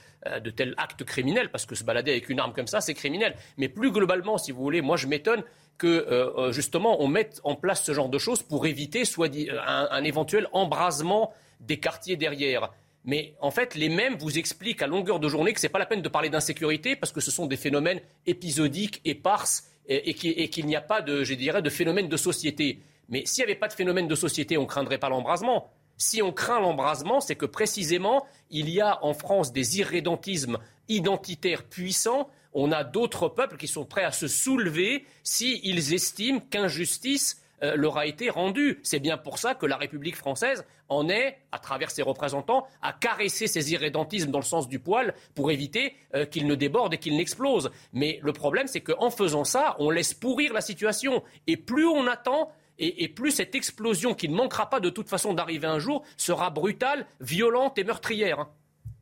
de 0.43 0.51
tels 0.51 0.75
actes 0.77 1.05
criminels, 1.05 1.51
parce 1.51 1.67
que 1.67 1.75
se 1.75 1.85
balader 1.85 2.13
avec 2.13 2.29
une 2.29 2.41
arme 2.41 2.53
comme 2.53 2.67
ça, 2.67 2.81
c'est 2.81 2.95
criminel. 2.95 3.35
Mais 3.57 3.69
plus 3.69 3.91
globalement, 3.91 4.39
si 4.39 4.53
vous 4.53 4.63
voulez, 4.63 4.83
moi 4.83 4.97
je 4.97 5.07
m'étonne 5.07 5.43
que 5.79 5.87
euh, 5.87 6.31
euh, 6.37 6.53
justement 6.53 7.01
on 7.01 7.09
mette 7.09 7.41
en 7.45 7.55
place 7.55 7.85
ce 7.85 7.95
genre 7.95 8.09
de 8.09 8.19
choses 8.19 8.43
pour 8.43 8.67
éviter 8.67 9.05
soit 9.05 9.33
un, 9.35 9.89
un 9.91 10.05
éventuel 10.05 10.49
embrasement 10.53 11.33
des 11.61 11.79
quartiers 11.79 12.17
derrière. 12.17 12.71
Mais 13.05 13.35
en 13.41 13.51
fait, 13.51 13.75
les 13.75 13.89
mêmes 13.89 14.17
vous 14.19 14.39
expliquent 14.39 14.83
à 14.83 14.87
longueur 14.87 15.21
de 15.21 15.29
journée 15.29 15.53
que 15.55 15.61
ce 15.61 15.67
n'est 15.67 15.71
pas 15.71 15.79
la 15.79 15.87
peine 15.87 16.03
de 16.03 16.09
parler 16.09 16.29
d'insécurité 16.29 16.97
parce 16.97 17.13
que 17.13 17.21
ce 17.21 17.31
sont 17.31 17.47
des 17.47 17.57
phénomènes 17.57 18.01
épisodiques, 18.27 19.01
éparses 19.05 19.71
et, 19.89 20.15
qu'il 20.15 20.67
n'y 20.67 20.77
a 20.77 20.81
pas 20.81 21.01
de, 21.01 21.25
je 21.25 21.35
dirais, 21.35 21.63
de 21.63 21.71
phénomène 21.71 22.09
de 22.09 22.17
société. 22.17 22.81
Mais 23.09 23.25
s'il 23.25 23.43
n'y 23.45 23.51
avait 23.51 23.59
pas 23.59 23.69
de 23.69 23.73
phénomène 23.73 24.07
de 24.07 24.15
société, 24.15 24.59
on 24.59 24.63
ne 24.63 24.67
craindrait 24.67 24.99
pas 24.99 25.09
l'embrasement. 25.09 25.71
Si 25.97 26.23
on 26.23 26.33
craint 26.33 26.61
l'embrasement, 26.61 27.21
c'est 27.21 27.37
que 27.37 27.47
précisément, 27.47 28.27
il 28.51 28.69
y 28.69 28.81
a 28.81 29.05
en 29.05 29.15
France 29.15 29.53
des 29.53 29.79
irrédentismes 29.79 30.59
identitaires 30.89 31.65
puissants 31.65 32.29
on 32.53 32.73
a 32.73 32.85
d'autres 32.85 33.29
peuples 33.29 33.57
qui 33.57 33.69
sont 33.69 33.85
prêts 33.85 34.05
à 34.05 34.13
se 34.13 34.27
soulever 34.27 35.05
s'ils 35.23 35.95
estiment 35.95 36.41
qu'injustice 36.41 37.43
euh, 37.63 37.77
leur 37.77 37.99
a 37.99 38.07
été 38.07 38.31
rendue. 38.31 38.81
C'est 38.83 39.01
bien 39.01 39.17
pour 39.17 39.39
ça 39.39 39.55
que 39.55 39.67
la 39.67 39.77
République 39.77 40.17
française 40.17 40.65
en 40.89 41.09
est, 41.09 41.39
à 41.53 41.59
travers 41.59 41.91
ses 41.91 42.03
représentants, 42.03 42.67
à 42.83 42.93
caresser 42.93 43.47
ces 43.47 43.73
irrédentismes 43.73 44.31
dans 44.31 44.39
le 44.39 44.45
sens 44.45 44.69
du 44.69 44.79
poil 44.79 45.15
pour 45.35 45.51
éviter 45.51 45.95
euh, 46.15 46.25
qu'ils 46.25 46.47
ne 46.47 46.55
débordent 46.55 46.95
et 46.95 46.99
qu'ils 46.99 47.17
n'explosent. 47.17 47.71
Mais 47.93 48.21
le 48.23 48.33
problème, 48.33 48.67
c'est 48.67 48.81
qu'en 48.81 49.11
faisant 49.11 49.45
ça, 49.45 49.77
on 49.79 49.91
laisse 49.91 50.15
pourrir 50.15 50.53
la 50.53 50.61
situation. 50.61 51.23
Et 51.47 51.57
plus 51.57 51.87
on 51.87 52.07
attend, 52.07 52.51
et, 52.79 53.09
plus 53.09 53.33
cette 53.33 53.55
explosion, 53.55 54.15
qui 54.15 54.29
ne 54.29 54.37
manquera 54.37 54.71
pas 54.71 54.81
de 54.81 54.91
toute 54.91 55.09
façon 55.09 55.35
d'arriver 55.35 55.67
un 55.67 55.81
jour, 55.81 56.05
sera 56.17 56.51
brutale, 56.51 57.07
violente 57.21 57.77
et 57.79 57.85
meurtrière. 57.85 58.47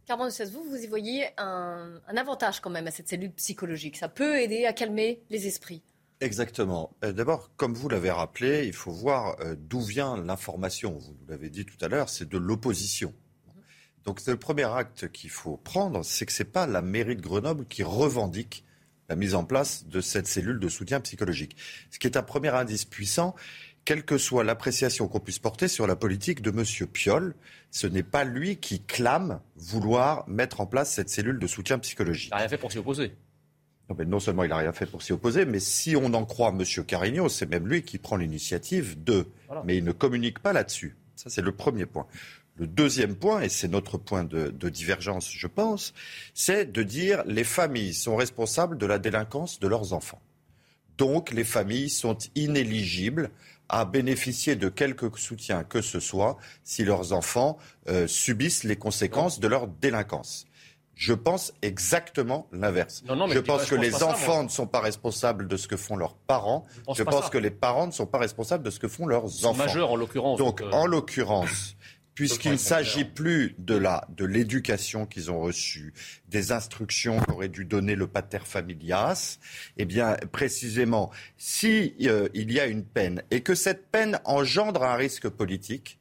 Carbon 0.06 0.28
vous, 0.52 0.64
vous 0.70 0.82
y 0.82 0.86
voyez 0.86 1.26
un, 1.36 2.00
avantage 2.16 2.60
quand 2.60 2.70
même 2.70 2.86
à 2.86 2.90
cette 2.90 3.08
cellule 3.08 3.32
psychologique. 3.32 3.96
Ça 3.96 4.08
peut 4.08 4.40
aider 4.40 4.64
à 4.64 4.72
calmer 4.72 5.20
les 5.30 5.46
esprits. 5.46 5.82
Exactement. 6.20 6.96
Euh, 7.04 7.12
d'abord, 7.12 7.50
comme 7.56 7.74
vous 7.74 7.88
l'avez 7.88 8.10
rappelé, 8.10 8.66
il 8.66 8.72
faut 8.72 8.90
voir 8.90 9.36
euh, 9.40 9.54
d'où 9.58 9.80
vient 9.80 10.16
l'information. 10.16 10.96
Vous 10.96 11.16
l'avez 11.28 11.50
dit 11.50 11.66
tout 11.66 11.76
à 11.84 11.88
l'heure, 11.88 12.08
c'est 12.08 12.28
de 12.28 12.38
l'opposition. 12.38 13.14
Donc 14.04 14.24
le 14.24 14.36
premier 14.36 14.64
acte 14.64 15.10
qu'il 15.10 15.30
faut 15.30 15.56
prendre, 15.56 16.04
c'est 16.04 16.26
que 16.26 16.32
ce 16.32 16.42
n'est 16.42 16.48
pas 16.48 16.66
la 16.66 16.80
mairie 16.80 17.16
de 17.16 17.20
Grenoble 17.20 17.66
qui 17.66 17.82
revendique 17.82 18.64
la 19.08 19.16
mise 19.16 19.34
en 19.34 19.44
place 19.44 19.86
de 19.86 20.00
cette 20.00 20.26
cellule 20.26 20.58
de 20.58 20.68
soutien 20.68 21.00
psychologique. 21.00 21.56
Ce 21.90 21.98
qui 21.98 22.06
est 22.06 22.16
un 22.16 22.22
premier 22.22 22.48
indice 22.48 22.84
puissant, 22.84 23.34
quelle 23.84 24.04
que 24.04 24.18
soit 24.18 24.42
l'appréciation 24.42 25.06
qu'on 25.06 25.20
puisse 25.20 25.38
porter 25.38 25.68
sur 25.68 25.86
la 25.86 25.96
politique 25.96 26.40
de 26.40 26.50
M. 26.50 26.88
Piolle, 26.88 27.34
ce 27.70 27.86
n'est 27.86 28.02
pas 28.02 28.24
lui 28.24 28.56
qui 28.56 28.82
clame 28.82 29.40
vouloir 29.56 30.28
mettre 30.28 30.60
en 30.60 30.66
place 30.66 30.92
cette 30.92 31.08
cellule 31.08 31.38
de 31.38 31.46
soutien 31.46 31.78
psychologique. 31.78 32.28
Il 32.28 32.34
n'a 32.34 32.38
rien 32.38 32.48
fait 32.48 32.58
pour 32.58 32.72
s'y 32.72 32.78
opposer. 32.78 33.12
Non, 33.88 33.96
non, 34.06 34.20
seulement 34.20 34.42
il 34.44 34.48
n'a 34.48 34.56
rien 34.56 34.72
fait 34.72 34.86
pour 34.86 35.02
s'y 35.02 35.12
opposer, 35.12 35.44
mais 35.44 35.60
si 35.60 35.94
on 35.96 36.12
en 36.14 36.24
croit 36.24 36.48
M. 36.48 36.64
Carigno, 36.84 37.28
c'est 37.28 37.48
même 37.48 37.68
lui 37.68 37.82
qui 37.82 37.98
prend 37.98 38.16
l'initiative 38.16 39.02
de. 39.02 39.26
Mais 39.64 39.76
il 39.76 39.84
ne 39.84 39.92
communique 39.92 40.40
pas 40.40 40.52
là-dessus. 40.52 40.96
Ça, 41.14 41.30
c'est 41.30 41.42
le 41.42 41.52
premier 41.52 41.86
point. 41.86 42.06
Le 42.58 42.66
deuxième 42.66 43.16
point, 43.16 43.42
et 43.42 43.48
c'est 43.50 43.68
notre 43.68 43.98
point 43.98 44.24
de, 44.24 44.68
divergence, 44.68 45.30
je 45.30 45.46
pense, 45.46 45.92
c'est 46.34 46.72
de 46.72 46.82
dire 46.82 47.22
les 47.26 47.44
familles 47.44 47.92
sont 47.92 48.16
responsables 48.16 48.78
de 48.78 48.86
la 48.86 48.98
délinquance 48.98 49.60
de 49.60 49.68
leurs 49.68 49.92
enfants. 49.92 50.20
Donc 50.96 51.32
les 51.32 51.44
familles 51.44 51.90
sont 51.90 52.16
inéligibles 52.34 53.30
à 53.68 53.84
bénéficier 53.84 54.56
de 54.56 54.70
quelque 54.70 55.10
soutien 55.18 55.64
que 55.64 55.82
ce 55.82 56.00
soit 56.00 56.38
si 56.64 56.84
leurs 56.84 57.12
enfants 57.12 57.58
euh, 57.88 58.06
subissent 58.06 58.64
les 58.64 58.76
conséquences 58.76 59.38
de 59.38 59.48
leur 59.48 59.66
délinquance. 59.66 60.46
Je 60.96 61.12
pense 61.12 61.52
exactement 61.60 62.48
l'inverse. 62.52 63.04
Je 63.06 63.38
pense 63.38 63.66
que 63.66 63.74
les 63.74 64.02
enfants 64.02 64.42
ne 64.42 64.48
sont 64.48 64.66
pas 64.66 64.80
responsables 64.80 65.46
de 65.46 65.58
ce 65.58 65.68
que 65.68 65.76
font 65.76 65.94
leurs 65.94 66.16
parents. 66.16 66.64
Je 66.96 67.02
pense, 67.02 67.28
que 67.28 67.36
les 67.36 67.50
parents 67.50 67.86
ne 67.86 67.92
sont 67.92 68.06
pas 68.06 68.18
responsables 68.18 68.64
de 68.64 68.70
ce 68.70 68.80
que 68.80 68.88
font 68.88 69.06
leurs 69.06 69.44
enfants. 69.44 69.54
Majeurs 69.54 69.90
en 69.90 69.96
l'occurrence. 69.96 70.38
Donc, 70.38 70.62
euh, 70.62 70.70
en 70.70 70.86
l'occurrence, 70.86 71.76
puisqu'il 72.14 72.52
ne 72.52 72.56
s'agit 72.56 73.04
plus 73.04 73.54
de 73.58 73.76
la 73.76 74.06
de 74.08 74.24
l'éducation 74.24 75.04
qu'ils 75.04 75.30
ont 75.30 75.38
reçue, 75.38 75.92
des 76.28 76.50
instructions 76.50 77.20
qu'aurait 77.20 77.50
dû 77.50 77.66
donner 77.66 77.94
le 77.94 78.06
pater 78.06 78.38
familias, 78.38 79.38
eh 79.76 79.84
bien 79.84 80.16
précisément, 80.32 81.10
si 81.36 81.94
euh, 82.04 82.30
il 82.32 82.50
y 82.50 82.58
a 82.58 82.66
une 82.66 82.84
peine 82.84 83.22
et 83.30 83.42
que 83.42 83.54
cette 83.54 83.90
peine 83.90 84.18
engendre 84.24 84.82
un 84.82 84.96
risque 84.96 85.28
politique, 85.28 85.98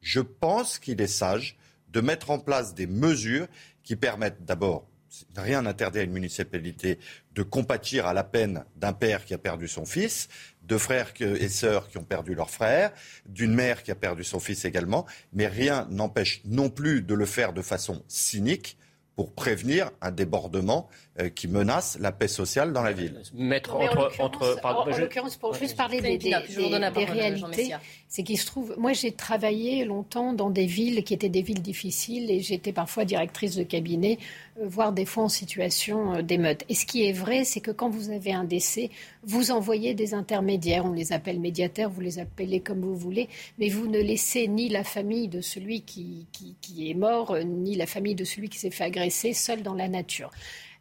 je 0.00 0.20
pense 0.20 0.78
qu'il 0.78 1.02
est 1.02 1.06
sage 1.06 1.58
de 1.90 2.00
mettre 2.00 2.30
en 2.30 2.38
place 2.38 2.74
des 2.74 2.86
mesures 2.86 3.46
qui 3.88 3.96
permettent 3.96 4.44
d'abord 4.44 4.86
rien 5.34 5.62
n'interdit 5.62 6.00
à 6.00 6.02
une 6.02 6.12
municipalité 6.12 6.98
de 7.34 7.42
compatir 7.42 8.06
à 8.06 8.12
la 8.12 8.22
peine 8.22 8.66
d'un 8.76 8.92
père 8.92 9.24
qui 9.24 9.32
a 9.32 9.38
perdu 9.38 9.66
son 9.66 9.86
fils, 9.86 10.28
de 10.62 10.76
frères 10.76 11.14
et 11.18 11.48
sœurs 11.48 11.88
qui 11.88 11.96
ont 11.96 12.04
perdu 12.04 12.34
leur 12.34 12.50
frère, 12.50 12.92
d'une 13.24 13.54
mère 13.54 13.82
qui 13.82 13.90
a 13.90 13.94
perdu 13.94 14.24
son 14.24 14.40
fils 14.40 14.66
également, 14.66 15.06
mais 15.32 15.46
rien 15.46 15.86
n'empêche 15.88 16.42
non 16.44 16.68
plus 16.68 17.00
de 17.00 17.14
le 17.14 17.24
faire 17.24 17.54
de 17.54 17.62
façon 17.62 18.04
cynique 18.08 18.76
pour 19.16 19.32
prévenir 19.32 19.90
un 20.02 20.10
débordement 20.10 20.90
qui 21.34 21.48
menace 21.48 21.98
la 22.00 22.12
paix 22.12 22.28
sociale 22.28 22.72
dans 22.72 22.82
la 22.82 22.92
ville. 22.92 23.20
Mettre 23.34 23.74
entre, 23.76 24.10
entre, 24.20 24.60
en, 24.62 24.84
l'occurrence, 24.86 25.36
pour 25.36 25.54
juste 25.54 25.76
parler 25.76 26.00
des, 26.00 26.18
des, 26.18 26.30
des, 26.30 27.04
réalités, 27.04 27.74
c'est 28.08 28.22
qu'il 28.22 28.38
se 28.38 28.46
trouve, 28.46 28.74
moi 28.78 28.92
j'ai 28.92 29.12
travaillé 29.12 29.84
longtemps 29.84 30.32
dans 30.32 30.50
des 30.50 30.66
villes 30.66 31.04
qui 31.04 31.14
étaient 31.14 31.28
des 31.28 31.42
villes 31.42 31.62
difficiles 31.62 32.30
et 32.30 32.40
j'étais 32.40 32.72
parfois 32.72 33.04
directrice 33.04 33.56
de 33.56 33.62
cabinet, 33.62 34.18
euh, 34.60 34.64
voire 34.66 34.92
des 34.92 35.04
fois 35.04 35.24
en 35.24 35.28
situation 35.28 36.14
euh, 36.14 36.22
d'émeute. 36.22 36.64
Et 36.68 36.74
ce 36.74 36.86
qui 36.86 37.06
est 37.06 37.12
vrai, 37.12 37.44
c'est 37.44 37.60
que 37.60 37.70
quand 37.70 37.88
vous 37.88 38.10
avez 38.10 38.32
un 38.32 38.44
décès, 38.44 38.90
vous 39.24 39.50
envoyez 39.50 39.94
des 39.94 40.14
intermédiaires, 40.14 40.84
on 40.84 40.92
les 40.92 41.12
appelle 41.12 41.40
médiateurs, 41.40 41.90
vous 41.90 42.00
les 42.00 42.18
appelez 42.18 42.60
comme 42.60 42.80
vous 42.80 42.96
voulez, 42.96 43.28
mais 43.58 43.68
vous 43.68 43.88
ne 43.88 44.00
laissez 44.00 44.48
ni 44.48 44.68
la 44.68 44.84
famille 44.84 45.28
de 45.28 45.40
celui 45.40 45.82
qui, 45.82 46.26
qui, 46.32 46.56
qui 46.60 46.90
est 46.90 46.94
mort, 46.94 47.36
ni 47.44 47.74
la 47.76 47.86
famille 47.86 48.14
de 48.14 48.24
celui 48.24 48.48
qui 48.48 48.58
s'est 48.58 48.70
fait 48.70 48.84
agresser 48.84 49.32
seul 49.32 49.62
dans 49.62 49.74
la 49.74 49.88
nature. 49.88 50.30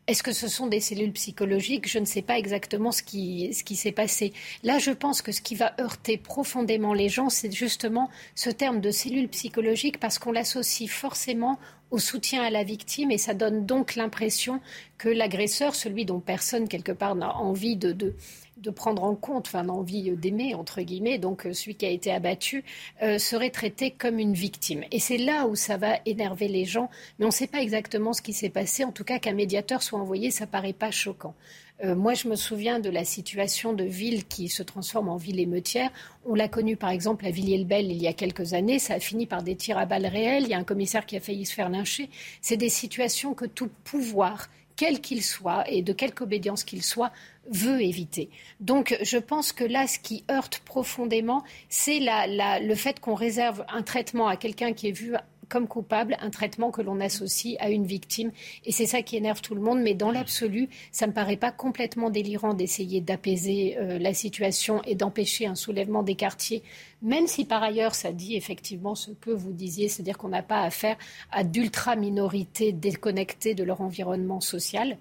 Est-ce 0.08 0.24
que 0.24 0.32
ce 0.32 0.48
sont 0.48 0.68
des 0.68 0.80
cellules 0.80 1.12
psychologiques? 1.12 1.90
Je 1.90 2.00
ne 2.00 2.06
sais 2.06 2.22
pas 2.22 2.38
exactement 2.38 2.94
ce 2.94 3.04
qui, 3.04 3.54
ce 3.54 3.66
qui 3.66 3.76
s'est 3.76 3.92
passé. 3.92 4.32
Là, 4.64 4.80
je 4.80 4.92
pense 4.92 5.22
que 5.22 5.34
ce 5.34 5.42
qui 5.42 5.56
va 5.56 5.74
heurter 5.82 6.18
profondément 6.18 6.94
les 6.94 7.10
gens, 7.10 7.30
c'est 7.30 7.52
justement 7.52 8.10
ce 8.34 8.50
terme 8.50 8.80
de 8.80 8.90
cellules 8.90 9.28
psychologiques 9.28 10.00
parce 10.00 10.18
qu'on 10.18 10.32
l'associe 10.32 10.90
forcément 10.90 11.60
au 11.92 12.00
soutien 12.00 12.42
à 12.42 12.50
la 12.50 12.64
victime 12.64 13.12
et 13.12 13.18
ça 13.18 13.34
donne 13.34 13.66
donc 13.66 13.96
l'impression 13.96 14.62
que 14.98 15.10
l'agresseur, 15.10 15.76
celui 15.76 16.06
dont 16.06 16.22
personne 16.22 16.70
quelque 16.70 16.94
part 16.94 17.16
n'a 17.16 17.36
envie 17.36 17.76
de, 17.76 17.92
de, 17.92 18.16
de 18.62 18.70
prendre 18.70 19.04
en 19.04 19.16
compte, 19.16 19.48
enfin 19.48 19.64
l'envie 19.64 20.12
d'aimer, 20.12 20.56
entre 20.56 20.82
guillemets, 20.82 21.18
donc 21.18 21.46
euh, 21.46 21.54
celui 21.54 21.76
qui 21.76 21.86
a 21.86 21.90
été 21.90 22.12
abattu, 22.12 22.64
euh, 23.02 23.18
serait 23.18 23.50
traité 23.50 23.92
comme 23.92 24.20
une 24.20 24.34
victime. 24.34 24.84
Et 24.92 25.00
c'est 25.00 25.18
là 25.18 25.48
où 25.48 25.56
ça 25.56 25.78
va 25.78 26.00
énerver 26.06 26.48
les 26.48 26.66
gens, 26.66 26.90
mais 27.20 27.26
on 27.26 27.30
ne 27.30 27.34
sait 27.34 27.48
pas 27.48 27.62
exactement 27.62 28.14
ce 28.14 28.22
qui 28.22 28.34
s'est 28.34 28.50
passé. 28.50 28.84
En 28.84 28.92
tout 28.92 29.04
cas, 29.04 29.20
qu'un 29.20 29.34
médiateur 29.34 29.84
soit 29.84 30.00
envoyé, 30.00 30.32
ça 30.32 30.48
paraît 30.48 30.74
pas 30.74 30.92
choquant. 30.92 31.36
Euh, 31.84 31.96
moi, 31.96 32.16
je 32.16 32.28
me 32.28 32.36
souviens 32.36 32.80
de 32.80 32.90
la 32.90 33.06
situation 33.06 33.74
de 33.74 33.84
ville 33.84 34.26
qui 34.26 34.50
se 34.50 34.64
transforme 34.64 35.10
en 35.10 35.18
ville 35.18 35.40
émeutière. 35.40 35.92
On 36.26 36.34
l'a 36.34 36.48
connu, 36.48 36.76
par 36.76 36.90
exemple, 36.90 37.26
à 37.26 37.32
Villiers-le-Bel 37.32 37.92
il 37.92 38.02
y 38.02 38.08
a 38.08 38.14
quelques 38.14 38.54
années. 38.54 38.80
Ça 38.80 38.96
a 38.96 39.00
fini 39.00 39.28
par 39.28 39.44
des 39.44 39.56
tirs 39.56 39.78
à 39.78 39.86
balles 39.86 40.08
réelles. 40.08 40.44
Il 40.44 40.50
y 40.50 40.56
a 40.56 40.58
un 40.58 40.64
commissaire 40.64 41.06
qui 41.06 41.16
a 41.16 41.20
failli 41.20 41.46
se 41.46 41.54
faire 41.54 41.70
lyncher. 41.70 42.10
C'est 42.42 42.58
des 42.58 42.70
situations 42.70 43.36
que 43.36 43.46
tout 43.46 43.70
pouvoir 43.84 44.48
quel 44.78 45.02
qu'il 45.02 45.24
soit 45.24 45.70
et 45.70 45.82
de 45.82 45.92
quelque 45.92 46.22
obédience 46.22 46.64
qu'il 46.64 46.84
soit, 46.84 47.12
veut 47.50 47.82
éviter. 47.82 48.30
Donc 48.60 48.98
je 49.02 49.18
pense 49.18 49.52
que 49.52 49.64
là, 49.64 49.88
ce 49.88 50.00
qui 50.00 50.24
heurte 50.30 50.60
profondément, 50.60 51.44
c'est 51.70 52.00
le 52.02 52.76
fait 52.76 53.00
qu'on 53.00 53.16
réserve 53.16 53.66
un 53.70 53.82
traitement 53.82 54.28
à 54.28 54.38
quelqu'un 54.38 54.74
qui 54.74 54.90
est 54.90 54.92
vu 54.92 55.16
comme 55.50 55.68
coupable 55.68 56.18
un 56.22 56.30
traitement 56.30 56.72
que 56.72 56.82
l'on 56.82 57.00
associe 57.00 57.56
à 57.60 57.70
une 57.70 57.86
victime. 57.86 58.32
Et 58.66 58.72
c'est 58.72 58.86
ça 58.86 59.02
qui 59.02 59.18
énerve 59.18 59.42
tout 59.42 59.56
le 59.56 59.62
monde. 59.62 59.80
Mais 59.82 59.94
dans 59.94 60.12
l'absolu, 60.12 60.70
ça 60.92 61.06
ne 61.06 61.12
me 61.12 61.16
paraît 61.16 61.38
pas 61.38 61.52
complètement 61.52 62.10
délirant 62.10 62.54
d'essayer 62.54 63.02
d'apaiser 63.02 63.78
euh, 63.78 64.00
la 64.00 64.14
situation 64.14 64.82
et 64.84 64.96
d'empêcher 64.96 65.46
un 65.46 65.56
soulèvement 65.56 66.04
des 66.04 66.16
quartiers, 66.16 66.64
même 67.02 67.28
si 67.28 67.46
par 67.46 67.64
ailleurs 67.64 67.96
ça 67.96 68.12
dit 68.12 68.36
effectivement 68.36 68.96
ce 68.96 69.12
que 69.12 69.32
vous 69.32 69.52
disiez, 69.52 69.88
c'est-à-dire 69.88 70.18
qu'on 70.18 70.30
n'a 70.30 70.44
pas 70.44 70.62
affaire 70.62 70.98
à 71.32 71.44
d'ultra-minorités 71.44 72.72
déconnectées 72.72 73.56
de 73.56 73.64
leur 73.64 73.82
environnement 73.82 74.42
social. 74.42 74.98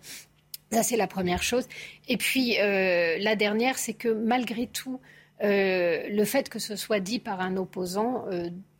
Ça, 0.72 0.82
c'est 0.82 0.96
la 0.96 1.06
première 1.06 1.42
chose. 1.42 1.66
Et 2.08 2.16
puis, 2.16 2.60
euh, 2.60 3.18
la 3.18 3.36
dernière, 3.36 3.78
c'est 3.78 3.94
que 3.94 4.08
malgré 4.08 4.66
tout, 4.66 5.00
euh, 5.42 6.08
le 6.08 6.24
fait 6.24 6.48
que 6.48 6.58
ce 6.58 6.76
soit 6.76 7.00
dit 7.00 7.18
par 7.18 7.40
un 7.40 7.56
opposant 7.56 8.24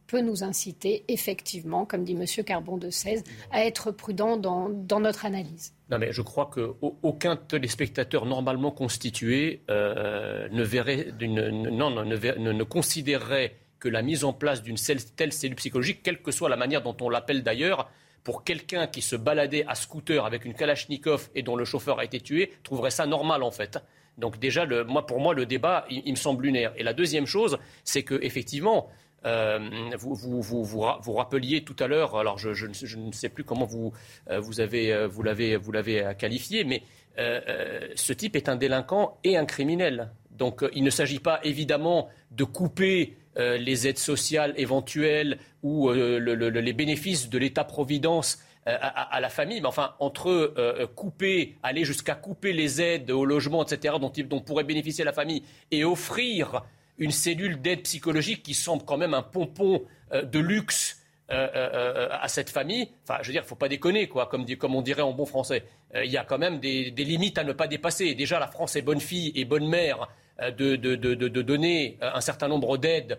peut 0.06 0.20
nous 0.20 0.44
inciter, 0.44 1.04
effectivement, 1.08 1.84
comme 1.84 2.04
dit 2.04 2.12
M. 2.12 2.44
Carbon 2.44 2.76
de 2.76 2.90
16, 2.90 3.24
à 3.50 3.64
être 3.64 3.90
prudent 3.90 4.36
dans, 4.36 4.68
notre 5.00 5.26
analyse. 5.26 5.74
Non, 5.90 5.98
mais 5.98 6.12
je 6.12 6.22
crois 6.22 6.50
qu'aucun 6.52 7.36
téléspectateur 7.36 8.26
normalement 8.26 8.70
constitué 8.70 9.62
euh, 9.70 10.48
ne, 10.50 10.62
verrait, 10.62 11.08
non, 11.20 11.90
ne, 11.90 12.62
considérerait 12.64 13.56
que 13.78 13.88
la 13.88 14.02
mise 14.02 14.24
en 14.24 14.32
place 14.32 14.62
d'une 14.62 14.76
telle 15.16 15.32
cellule 15.32 15.56
psychologique, 15.56 16.02
quelle 16.02 16.22
que 16.22 16.32
soit 16.32 16.48
la 16.48 16.56
manière 16.56 16.82
dont 16.82 16.96
on 17.00 17.10
l'appelle 17.10 17.42
d'ailleurs, 17.42 17.90
pour 18.26 18.42
quelqu'un 18.42 18.88
qui 18.88 19.02
se 19.02 19.14
baladait 19.14 19.64
à 19.68 19.76
scooter 19.76 20.26
avec 20.26 20.44
une 20.44 20.52
Kalachnikov 20.52 21.28
et 21.36 21.44
dont 21.44 21.54
le 21.54 21.64
chauffeur 21.64 22.00
a 22.00 22.04
été 22.04 22.18
tué, 22.18 22.50
trouverait 22.64 22.90
ça 22.90 23.06
normal 23.06 23.44
en 23.44 23.52
fait. 23.52 23.78
Donc 24.18 24.40
déjà, 24.40 24.66
moi, 24.82 25.06
pour 25.06 25.20
moi, 25.20 25.32
le 25.32 25.46
débat, 25.46 25.86
il, 25.90 26.10
me 26.10 26.16
semble 26.16 26.42
lunaire. 26.42 26.72
Et 26.76 26.82
la 26.82 26.92
deuxième 26.92 27.26
chose, 27.26 27.56
c'est 27.84 28.02
que 28.02 28.18
effectivement, 28.22 28.88
euh, 29.26 29.60
vous, 29.96 30.16
vous, 30.16 30.42
vous, 30.42 30.64
vous, 30.64 31.12
rappeliez 31.12 31.62
tout 31.62 31.76
à 31.78 31.86
l'heure, 31.86 32.16
alors 32.16 32.36
je, 32.36 32.52
je, 32.52 32.66
je, 32.72 32.98
ne 32.98 33.12
sais 33.12 33.28
plus 33.28 33.44
comment 33.44 33.64
vous, 33.64 33.92
euh, 34.28 34.40
vous, 34.40 34.58
avez, 34.60 34.92
euh, 34.92 35.06
vous, 35.06 35.22
l'avez, 35.22 35.54
vous 35.56 35.70
l'avez 35.70 36.12
qualifié, 36.18 36.64
mais 36.64 36.82
ce 37.16 38.12
type 38.12 38.34
est 38.34 38.48
un 38.48 38.56
délinquant 38.56 39.18
et 39.22 39.36
un 39.36 39.44
criminel. 39.44 40.10
Donc 40.32 40.64
il 40.74 40.82
ne 40.82 40.90
s'agit 40.90 41.20
pas 41.20 41.38
évidemment 41.44 42.08
de 42.32 42.42
couper 42.42 43.16
les 43.36 43.86
aides 43.86 43.98
sociales 43.98 44.54
éventuelles 44.56 45.38
ou 45.62 45.90
les 45.90 46.72
bénéfices 46.72 47.28
de 47.28 47.38
l'État-providence 47.38 48.38
à, 48.64 49.20
la 49.20 49.28
famille, 49.28 49.60
mais 49.60 49.68
enfin, 49.68 49.94
entre 50.00 50.54
couper, 50.94 51.56
aller 51.62 51.84
jusqu'à 51.84 52.14
couper 52.14 52.52
les 52.52 52.80
aides 52.80 53.10
au 53.10 53.24
logement, 53.24 53.62
etc., 53.62 53.96
dont, 54.00 54.40
pourrait 54.40 54.64
bénéficier 54.64 55.04
la 55.04 55.12
famille, 55.12 55.42
et 55.70 55.84
offrir 55.84 56.62
une 56.98 57.10
cellule 57.10 57.60
d'aide 57.60 57.82
psychologique 57.82 58.42
qui 58.42 58.54
semble 58.54 58.84
quand 58.84 58.96
même 58.96 59.14
un 59.14 59.22
pompon 59.22 59.82
euh, 60.12 60.22
de 60.22 60.38
luxe 60.38 61.02
euh, 61.30 61.48
euh, 61.54 62.08
à 62.10 62.28
cette 62.28 62.50
famille. 62.50 62.88
Enfin, 63.02 63.18
je 63.22 63.26
veux 63.26 63.32
dire, 63.32 63.42
il 63.42 63.44
ne 63.44 63.48
faut 63.48 63.56
pas 63.56 63.68
déconner, 63.68 64.08
quoi, 64.08 64.26
comme, 64.26 64.46
on 64.74 64.82
dirait 64.82 65.02
en 65.02 65.12
bon 65.12 65.26
français. 65.26 65.64
Il 65.94 66.10
y 66.10 66.16
a 66.16 66.24
quand 66.24 66.38
même 66.38 66.58
des, 66.58 66.90
limites 66.90 67.38
à 67.38 67.44
ne 67.44 67.52
pas 67.52 67.66
dépasser. 67.66 68.14
Déjà, 68.14 68.38
la 68.38 68.48
France 68.48 68.76
est 68.76 68.82
bonne 68.82 69.00
fille 69.00 69.32
et 69.34 69.44
bonne 69.44 69.66
mère 69.66 70.08
de, 70.38 70.76
de, 70.76 71.42
donner 71.42 71.98
un 72.00 72.20
certain 72.20 72.48
nombre 72.48 72.76
d'aides 72.76 73.18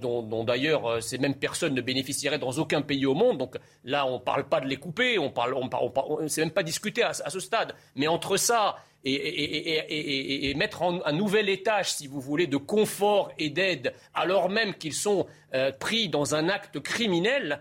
dont, 0.00 0.44
d'ailleurs 0.44 1.02
ces 1.02 1.18
mêmes 1.18 1.34
personnes 1.34 1.74
ne 1.74 1.80
bénéficieraient 1.80 2.38
dans 2.38 2.52
aucun 2.52 2.82
pays 2.82 3.06
au 3.06 3.14
monde. 3.14 3.38
Donc 3.38 3.56
là, 3.84 4.06
on 4.06 4.14
ne 4.14 4.18
parle 4.18 4.48
pas 4.48 4.60
de 4.60 4.66
les 4.66 4.76
couper, 4.76 5.18
on 5.18 5.30
parle, 5.30 5.54
on, 5.54 5.68
on, 5.72 6.26
même 6.36 6.50
pas 6.50 6.62
discuté 6.62 7.02
à, 7.02 7.12
ce 7.12 7.40
stade. 7.40 7.74
Mais 7.96 8.06
entre 8.06 8.36
ça 8.36 8.76
et, 9.04 10.54
mettre 10.56 10.82
un 10.82 11.12
nouvel 11.12 11.48
étage, 11.48 11.92
si 11.92 12.06
vous 12.06 12.20
voulez, 12.20 12.46
de 12.46 12.56
confort 12.56 13.32
et 13.38 13.50
d'aide, 13.50 13.92
alors 14.14 14.48
même 14.48 14.74
qu'ils 14.74 14.94
sont 14.94 15.26
euh, 15.54 15.72
pris 15.72 16.08
dans 16.08 16.34
un 16.34 16.48
acte 16.48 16.80
criminel, 16.80 17.60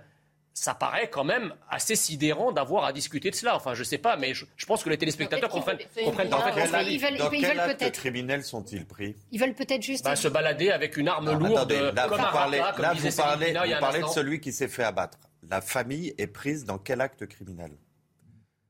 ça 0.53 0.75
paraît 0.75 1.09
quand 1.09 1.23
même 1.23 1.53
assez 1.69 1.95
sidérant 1.95 2.51
d'avoir 2.51 2.85
à 2.85 2.93
discuter 2.93 3.31
de 3.31 3.35
cela. 3.35 3.55
Enfin, 3.55 3.73
je 3.73 3.79
ne 3.79 3.85
sais 3.85 3.97
pas, 3.97 4.17
mais 4.17 4.33
je, 4.33 4.65
pense 4.65 4.83
que 4.83 4.89
les 4.89 4.97
téléspectateurs 4.97 5.49
comprennent, 5.49 5.79
comprennent 6.03 6.29
parfaitement. 6.29 6.79
Ils 6.79 6.99
veulent, 6.99 7.17
dans 7.17 7.29
quel 7.29 7.59
acte 7.59 7.91
criminel 7.91 8.43
sont-ils 8.43 8.85
pris? 8.85 9.15
Ils 9.31 9.39
veulent 9.39 9.55
peut-être 9.55 9.81
juste 9.81 10.05
bah, 10.05 10.15
se 10.15 10.27
balader 10.27 10.69
avec 10.69 10.97
une 10.97 11.07
arme 11.07 11.37
lourde. 11.37 11.71
là, 11.71 12.07
vous 12.07 12.15
parlez, 12.17 12.59
là, 12.59 12.73
vous 12.93 13.77
parlez, 13.79 14.01
de 14.01 14.07
celui 14.07 14.39
qui 14.39 14.51
s'est 14.51 14.67
fait 14.67 14.83
abattre. 14.83 15.17
La 15.49 15.59
famille 15.61 16.13
est 16.17 16.27
prise 16.27 16.65
dans 16.65 16.77
quel 16.77 17.01
acte 17.01 17.25
criminel? 17.25 17.71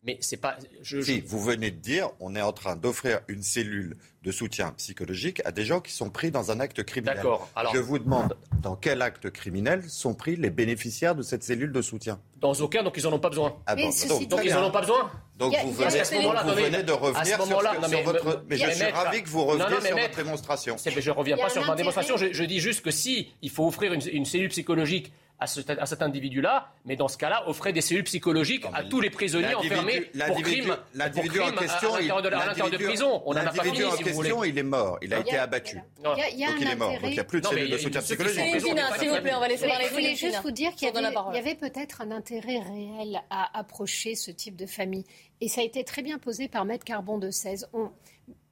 Mais 0.06 0.18
c'est 0.20 0.38
pas. 0.38 0.58
Je, 0.82 1.02
si, 1.02 1.22
vous 1.22 1.40
venez 1.40 1.72
de 1.72 1.78
dire, 1.78 2.10
on 2.20 2.36
est 2.36 2.42
en 2.42 2.52
train 2.52 2.76
d'offrir 2.76 3.22
une 3.30 3.42
cellule 3.42 3.96
de 4.24 4.32
soutien 4.32 4.72
psychologique 4.78 5.42
à 5.46 5.52
des 5.52 5.66
gens 5.66 5.80
qui 5.80 5.94
sont 5.94 6.10
pris 6.10 6.30
dans 6.30 6.52
un 6.52 6.60
acte 6.60 6.84
criminel. 6.84 7.18
D'accord. 7.18 7.50
Je 7.74 7.80
vous 7.80 8.00
demande, 8.00 8.38
dans 8.62 8.76
quel 8.76 9.02
acte 9.02 9.30
criminel 9.30 9.90
sont 9.90 10.14
pris 10.14 10.36
les 10.36 10.50
bénéficiaires 10.50 11.16
de 11.16 11.22
cette 11.22 11.44
cellule 11.44 11.72
de 11.72 11.82
soutien? 11.82 12.20
Dans 12.40 12.54
aucun, 12.54 12.84
donc 12.84 12.96
ils 12.98 13.04
n'en 13.04 13.14
ont 13.14 13.20
pas 13.20 13.30
besoin. 13.30 13.56
Ah 13.66 13.76
bon, 13.76 13.90
donc, 14.10 14.28
donc 14.28 14.42
ils 14.44 14.54
n'en 14.54 14.68
ont 14.68 14.72
pas 14.72 14.82
besoin? 14.82 15.10
Donc 15.38 15.56
vous, 15.64 15.72
venez, 15.72 16.04
vous 16.04 16.54
venez, 16.54 16.84
de 16.84 16.92
revenir 16.92 17.42
sur, 17.42 17.62
sur 17.62 17.90
mais, 17.90 18.04
votre... 18.04 18.44
Mais 18.50 18.58
je 18.58 18.70
suis 18.70 18.86
ravi 18.86 19.24
que 19.24 19.30
vous 19.30 19.46
reveniez 19.46 19.82
sur 19.88 19.98
votre 19.98 20.16
démonstration. 20.18 20.76
je 20.78 21.10
ne 21.10 21.16
reviens 21.16 21.38
pas 21.38 21.50
sur 21.50 21.66
ma 21.66 21.76
démonstration. 21.76 22.18
Je, 22.18 22.34
je, 22.34 22.44
dis 22.44 22.60
juste 22.60 22.82
que 22.82 22.92
si 22.92 23.32
il 23.42 23.50
faut 23.50 23.68
offrir 23.68 23.94
une, 23.94 24.02
une 24.12 24.26
cellule 24.26 24.50
psychologique 24.50 25.14
à, 25.44 25.86
cet 25.86 26.02
individu-là, 26.02 26.72
mais 26.86 26.96
dans 26.96 27.08
ce 27.08 27.18
cas-là, 27.18 27.48
offrait 27.48 27.74
des 27.74 27.82
cellules 27.82 28.04
psychologiques 28.04 28.66
à 28.74 28.84
tous 28.84 29.02
les 29.02 29.10
prisonniers 29.10 29.56
enfermés 29.56 30.12
pour 30.28 30.42
crime, 30.42 30.78
l'individu 30.94 31.42
en 31.42 31.52
question, 31.52 31.94
à 31.94 32.02
l'intérieur 32.02 32.70
de, 32.70 32.78
de, 32.78 32.84
prison. 32.84 33.22
On 33.26 33.36
a 33.36 33.44
pas 33.44 33.64
fini, 33.64 33.84
en 33.84 33.92
si 33.92 34.04
question, 34.04 34.44
il 34.44 34.58
est 34.58 34.64
mort. 34.64 34.98
Il 35.02 35.14
a 35.14 35.20
été 35.20 35.38
abattu. 35.38 35.78
Donc 36.04 36.18
il 36.36 36.44
est 36.44 36.76
mort. 36.76 36.94
Donc 36.94 37.02
il 37.04 37.12
n'y 37.12 37.20
a 37.20 37.24
plus 37.24 37.42
de 37.42 37.48
cellules 37.48 37.70
de 37.70 37.78
soutien 37.78 38.02
psychologique. 38.02 38.60
S'il 39.00 39.10
vous 39.10 39.22
plaît, 39.22 39.34
on 39.36 39.40
va 39.40 39.48
laisser 39.48 39.68
parler. 39.68 39.86
Je 39.90 39.94
voulais 39.94 40.16
juste 40.16 40.42
vous 40.44 40.52
dire 40.52 40.74
qu'il 40.76 40.90
y 40.90 41.38
avait 41.38 41.56
peut-être 41.56 42.02
un 42.02 42.12
intérêt 42.12 42.60
réel 42.60 43.22
à 43.30 43.58
approcher 43.58 44.16
ce 44.16 44.32
type 44.32 44.56
de 44.56 44.66
famille. 44.66 45.06
Et 45.42 45.48
ça 45.48 45.62
a 45.62 45.64
été 45.64 45.84
très 45.84 46.02
bien 46.02 46.20
posé 46.20 46.48
par 46.48 46.66
Maître 46.66 46.86
Carbon 46.86 47.18
de 47.18 47.30
16. 47.30 47.70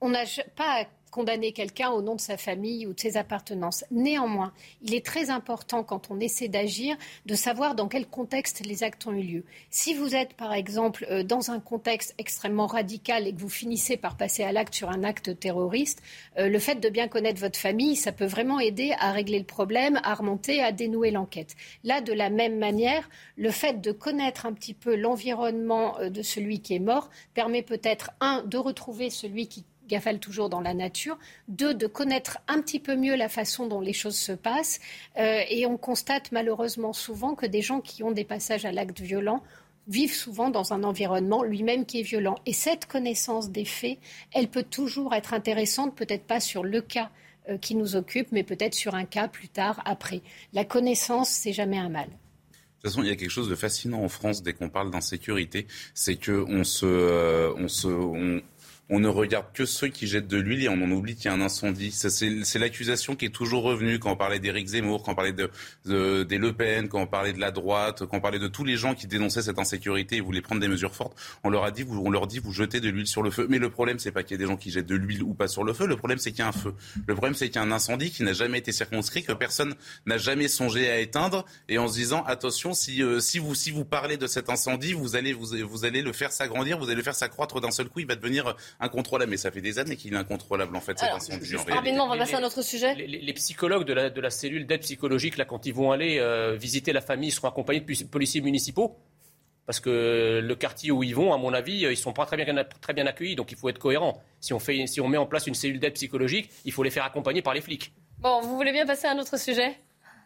On 0.00 0.08
n'a 0.08 0.24
pas 0.56 0.86
condamner 1.12 1.52
quelqu'un 1.52 1.90
au 1.90 2.02
nom 2.02 2.16
de 2.16 2.20
sa 2.20 2.36
famille 2.36 2.86
ou 2.86 2.94
de 2.94 2.98
ses 2.98 3.16
appartenances. 3.16 3.84
Néanmoins, 3.92 4.52
il 4.80 4.94
est 4.94 5.04
très 5.04 5.30
important 5.30 5.84
quand 5.84 6.10
on 6.10 6.18
essaie 6.18 6.48
d'agir 6.48 6.96
de 7.26 7.34
savoir 7.34 7.76
dans 7.76 7.86
quel 7.86 8.06
contexte 8.06 8.66
les 8.66 8.82
actes 8.82 9.06
ont 9.06 9.12
eu 9.12 9.22
lieu. 9.22 9.44
Si 9.70 9.94
vous 9.94 10.16
êtes 10.16 10.32
par 10.34 10.54
exemple 10.54 11.06
euh, 11.10 11.22
dans 11.22 11.50
un 11.50 11.60
contexte 11.60 12.14
extrêmement 12.18 12.66
radical 12.66 13.28
et 13.28 13.34
que 13.34 13.38
vous 13.38 13.50
finissez 13.50 13.96
par 13.96 14.16
passer 14.16 14.42
à 14.42 14.52
l'acte 14.52 14.74
sur 14.74 14.88
un 14.88 15.04
acte 15.04 15.38
terroriste, 15.38 16.02
euh, 16.38 16.48
le 16.48 16.58
fait 16.58 16.80
de 16.80 16.88
bien 16.88 17.08
connaître 17.08 17.40
votre 17.40 17.58
famille, 17.58 17.94
ça 17.94 18.10
peut 18.10 18.24
vraiment 18.24 18.58
aider 18.58 18.94
à 18.98 19.12
régler 19.12 19.38
le 19.38 19.44
problème, 19.44 20.00
à 20.02 20.14
remonter, 20.14 20.62
à 20.62 20.72
dénouer 20.72 21.10
l'enquête. 21.10 21.54
Là, 21.84 22.00
de 22.00 22.14
la 22.14 22.30
même 22.30 22.58
manière, 22.58 23.08
le 23.36 23.50
fait 23.50 23.82
de 23.82 23.92
connaître 23.92 24.46
un 24.46 24.54
petit 24.54 24.74
peu 24.74 24.96
l'environnement 24.96 25.98
euh, 26.00 26.08
de 26.08 26.22
celui 26.22 26.60
qui 26.60 26.74
est 26.74 26.78
mort 26.78 27.10
permet 27.34 27.62
peut-être, 27.62 28.12
un, 28.20 28.42
de 28.44 28.56
retrouver 28.56 29.10
celui 29.10 29.46
qui 29.46 29.66
GAFAL 29.92 30.18
toujours 30.18 30.48
dans 30.48 30.60
la 30.60 30.74
nature. 30.74 31.18
Deux, 31.48 31.74
de 31.74 31.86
connaître 31.86 32.38
un 32.48 32.60
petit 32.60 32.80
peu 32.80 32.96
mieux 32.96 33.14
la 33.14 33.28
façon 33.28 33.66
dont 33.66 33.80
les 33.80 33.92
choses 33.92 34.16
se 34.16 34.32
passent. 34.32 34.80
Euh, 35.18 35.42
et 35.48 35.66
on 35.66 35.76
constate 35.76 36.32
malheureusement 36.32 36.92
souvent 36.92 37.34
que 37.34 37.46
des 37.46 37.62
gens 37.62 37.80
qui 37.80 38.02
ont 38.02 38.12
des 38.12 38.24
passages 38.24 38.64
à 38.64 38.72
l'acte 38.72 39.00
violent 39.00 39.42
vivent 39.88 40.14
souvent 40.14 40.48
dans 40.50 40.72
un 40.72 40.84
environnement 40.84 41.42
lui-même 41.42 41.84
qui 41.86 42.00
est 42.00 42.04
violent. 42.04 42.36
Et 42.46 42.52
cette 42.52 42.86
connaissance 42.86 43.50
des 43.50 43.64
faits, 43.64 43.98
elle 44.32 44.48
peut 44.48 44.62
toujours 44.62 45.14
être 45.14 45.34
intéressante, 45.34 45.94
peut-être 45.94 46.24
pas 46.24 46.40
sur 46.40 46.62
le 46.62 46.80
cas 46.80 47.10
euh, 47.48 47.58
qui 47.58 47.74
nous 47.74 47.96
occupe, 47.96 48.28
mais 48.32 48.44
peut-être 48.44 48.74
sur 48.74 48.94
un 48.94 49.04
cas 49.04 49.28
plus 49.28 49.48
tard, 49.48 49.82
après. 49.84 50.22
La 50.52 50.64
connaissance, 50.64 51.28
c'est 51.28 51.52
jamais 51.52 51.78
un 51.78 51.88
mal. 51.88 52.06
De 52.06 52.12
toute 52.88 52.90
façon, 52.90 53.02
il 53.02 53.08
y 53.08 53.12
a 53.12 53.16
quelque 53.16 53.30
chose 53.30 53.48
de 53.48 53.54
fascinant 53.54 54.02
en 54.02 54.08
France 54.08 54.42
dès 54.42 54.54
qu'on 54.54 54.68
parle 54.68 54.90
d'insécurité, 54.90 55.66
c'est 55.94 56.16
qu'on 56.16 56.64
se, 56.64 56.86
euh, 56.86 57.52
on 57.56 57.68
se, 57.68 57.88
on, 57.88 58.40
on 58.90 59.00
ne 59.00 59.08
regarde 59.08 59.46
que 59.54 59.64
ceux 59.64 59.88
qui 59.88 60.06
jettent 60.06 60.28
de 60.28 60.38
l'huile 60.38 60.64
et 60.64 60.68
on 60.68 60.74
en 60.74 60.90
oublie 60.90 61.14
qu'il 61.14 61.26
y 61.26 61.28
a 61.28 61.32
un 61.32 61.40
incendie. 61.40 61.92
C'est 61.92 62.58
l'accusation 62.58 63.16
qui 63.16 63.26
est 63.26 63.30
toujours 63.30 63.62
revenue 63.62 63.98
quand 63.98 64.12
on 64.12 64.16
parlait 64.16 64.38
d'Éric 64.38 64.66
Zemmour, 64.68 65.02
quand 65.02 65.12
on 65.12 65.14
parlait 65.14 65.32
de, 65.32 66.24
des 66.24 66.38
Le 66.38 66.52
Pen, 66.52 66.88
quand 66.88 67.00
on 67.00 67.06
parlait 67.06 67.32
de 67.32 67.40
la 67.40 67.50
droite, 67.50 68.04
quand 68.06 68.18
on 68.18 68.20
parlait 68.20 68.38
de 68.38 68.48
tous 68.48 68.64
les 68.64 68.76
gens 68.76 68.94
qui 68.94 69.06
dénonçaient 69.06 69.42
cette 69.42 69.58
insécurité 69.58 70.16
et 70.16 70.20
voulaient 70.20 70.42
prendre 70.42 70.60
des 70.60 70.68
mesures 70.68 70.94
fortes. 70.94 71.16
On 71.42 71.48
leur 71.48 71.64
a 71.64 71.70
dit, 71.70 71.86
on 71.88 72.10
leur 72.10 72.26
dit, 72.26 72.38
vous 72.38 72.52
jetez 72.52 72.80
de 72.80 72.90
l'huile 72.90 73.06
sur 73.06 73.22
le 73.22 73.30
feu. 73.30 73.46
Mais 73.48 73.58
le 73.58 73.70
problème, 73.70 73.98
c'est 73.98 74.12
pas 74.12 74.22
qu'il 74.22 74.32
y 74.32 74.34
ait 74.34 74.44
des 74.44 74.50
gens 74.50 74.56
qui 74.56 74.70
jettent 74.70 74.86
de 74.86 74.96
l'huile 74.96 75.22
ou 75.22 75.32
pas 75.32 75.48
sur 75.48 75.64
le 75.64 75.72
feu. 75.72 75.86
Le 75.86 75.96
problème, 75.96 76.18
c'est 76.18 76.30
qu'il 76.30 76.40
y 76.40 76.42
a 76.42 76.48
un 76.48 76.52
feu. 76.52 76.74
Le 77.06 77.14
problème, 77.14 77.34
c'est 77.34 77.46
qu'il 77.46 77.56
y 77.56 77.58
a 77.58 77.62
un 77.62 77.72
incendie 77.72 78.10
qui 78.10 78.22
n'a 78.24 78.32
jamais 78.32 78.58
été 78.58 78.72
circonscrit, 78.72 79.22
que 79.22 79.32
personne 79.32 79.74
n'a 80.06 80.18
jamais 80.18 80.48
songé 80.48 80.90
à 80.90 80.98
éteindre, 80.98 81.46
et 81.68 81.78
en 81.78 81.88
se 81.88 81.94
disant, 81.94 82.24
attention, 82.24 82.74
si, 82.74 83.02
euh, 83.02 83.20
vous 83.40 83.54
si 83.54 83.70
vous 83.70 83.84
parlez 83.84 84.16
de 84.16 84.26
cet 84.26 84.50
incendie, 84.50 84.92
vous 84.92 85.16
allez 85.16 85.32
vous, 85.32 85.56
vous 85.66 85.84
allez 85.84 86.02
le 86.02 86.12
faire 86.12 86.32
s'agrandir, 86.32 86.78
vous 86.78 86.86
allez 86.86 86.96
le 86.96 87.02
faire 87.02 87.14
s'accroître 87.14 87.60
d'un 87.60 87.70
seul 87.70 87.88
coup, 87.88 88.00
il 88.00 88.06
va 88.06 88.16
devenir 88.16 88.54
incontrôlable. 88.80 89.30
Mais 89.30 89.36
ça 89.36 89.50
fait 89.50 89.60
des 89.60 89.78
années 89.78 89.96
qu'il 89.96 90.14
est 90.14 90.16
incontrôlable, 90.16 90.74
en 90.76 90.80
fait, 90.80 90.98
cet 90.98 91.10
incendie. 91.10 91.54
rapidement, 91.68 92.04
on 92.04 92.08
va 92.08 92.18
passer 92.18 92.34
à 92.34 92.38
un 92.38 92.44
autre 92.44 92.62
sujet. 92.62 92.94
Les, 92.94 93.32
psychologues 93.34 93.86
de 93.86 93.92
la, 93.92 94.10
de 94.10 94.20
la 94.20 94.30
cellule 94.30 94.66
d'aide 94.66 94.80
psychologique, 94.80 95.36
là, 95.36 95.44
quand 95.44 95.66
ils 95.66 95.74
vont 95.74 95.92
aller 95.92 96.18
euh, 96.18 96.54
visiter 96.54 96.92
la 96.92 97.00
famille, 97.00 97.28
ils 97.30 97.32
seront 97.32 97.48
accompagnés 97.48 97.80
de 97.80 98.04
policiers 98.04 98.40
municipaux 98.40 98.96
parce 99.66 99.80
que 99.80 100.40
le 100.42 100.54
quartier 100.54 100.90
où 100.90 101.02
ils 101.02 101.14
vont, 101.14 101.32
à 101.32 101.38
mon 101.38 101.52
avis, 101.52 101.82
ils 101.82 101.96
sont 101.96 102.12
pas 102.12 102.26
très 102.26 102.36
bien, 102.36 102.64
très 102.80 102.92
bien 102.92 103.06
accueillis, 103.06 103.36
donc 103.36 103.52
il 103.52 103.56
faut 103.56 103.68
être 103.68 103.78
cohérent. 103.78 104.20
Si 104.40 104.52
on, 104.52 104.58
fait, 104.58 104.86
si 104.86 105.00
on 105.00 105.08
met 105.08 105.18
en 105.18 105.26
place 105.26 105.46
une 105.46 105.54
cellule 105.54 105.78
d'aide 105.78 105.94
psychologique, 105.94 106.50
il 106.64 106.72
faut 106.72 106.82
les 106.82 106.90
faire 106.90 107.04
accompagner 107.04 107.42
par 107.42 107.54
les 107.54 107.60
flics. 107.60 107.92
Bon, 108.18 108.40
vous 108.40 108.56
voulez 108.56 108.72
bien 108.72 108.86
passer 108.86 109.06
à 109.06 109.12
un 109.12 109.18
autre 109.18 109.38
sujet? 109.38 109.78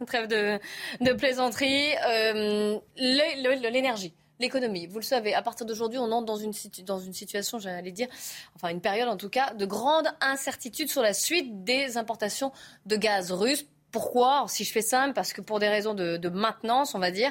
Trêve 0.06 0.26
de, 0.26 0.58
de 1.00 1.12
plaisanterie. 1.12 1.92
Euh, 2.08 2.78
l'énergie 2.96 4.14
l'économie. 4.38 4.86
Vous 4.86 4.98
le 4.98 5.04
savez, 5.04 5.34
à 5.34 5.42
partir 5.42 5.66
d'aujourd'hui, 5.66 5.98
on 5.98 6.10
entre 6.12 6.26
dans 6.26 6.36
une, 6.36 6.52
situation, 6.52 7.58
j'allais 7.58 7.92
dire, 7.92 8.08
enfin 8.54 8.68
une 8.68 8.80
période 8.80 9.08
en 9.08 9.16
tout 9.16 9.28
cas, 9.28 9.54
de 9.54 9.66
grande 9.66 10.08
incertitude 10.20 10.88
sur 10.88 11.02
la 11.02 11.14
suite 11.14 11.64
des 11.64 11.96
importations 11.96 12.52
de 12.86 12.96
gaz 12.96 13.32
russe. 13.32 13.66
Pourquoi? 13.92 14.44
Si 14.48 14.64
je 14.64 14.72
fais 14.72 14.82
simple, 14.82 15.14
parce 15.14 15.32
que 15.32 15.40
pour 15.40 15.58
des 15.58 15.68
raisons 15.68 15.94
de, 15.94 16.28
maintenance, 16.28 16.94
on 16.94 16.98
va 16.98 17.10
dire, 17.10 17.30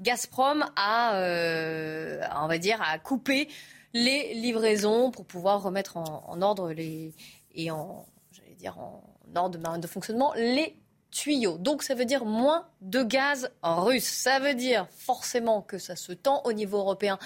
Gazprom 0.00 0.64
a, 0.76 1.16
euh, 1.16 2.22
on 2.40 2.46
va 2.46 2.58
dire, 2.58 2.80
a 2.80 2.98
coupé 2.98 3.48
les 3.92 4.32
livraisons 4.34 5.10
pour 5.10 5.26
pouvoir 5.26 5.62
remettre 5.62 5.96
en, 5.96 6.40
ordre 6.40 6.72
les 6.72 7.12
et 7.54 7.70
en, 7.70 8.06
j'allais 8.32 8.54
dire, 8.54 8.78
en 8.78 9.02
ordre 9.34 9.78
de 9.78 9.86
fonctionnement 9.86 10.32
les 10.36 10.76
Donc 11.58 11.82
ça 11.82 11.94
veut 11.94 12.04
dire 12.04 12.24
moins 12.24 12.66
de 12.80 13.02
gaz 13.02 13.50
russe. 13.62 14.04
Ça 14.04 14.38
veut 14.38 14.54
dire 14.54 14.86
forcément 14.96 15.62
que 15.62 15.78
ça 15.78 15.96
se 15.96 16.12
tend 16.12 16.42
au 16.44 16.52
niveau 16.52 16.78
européen. 16.78 17.18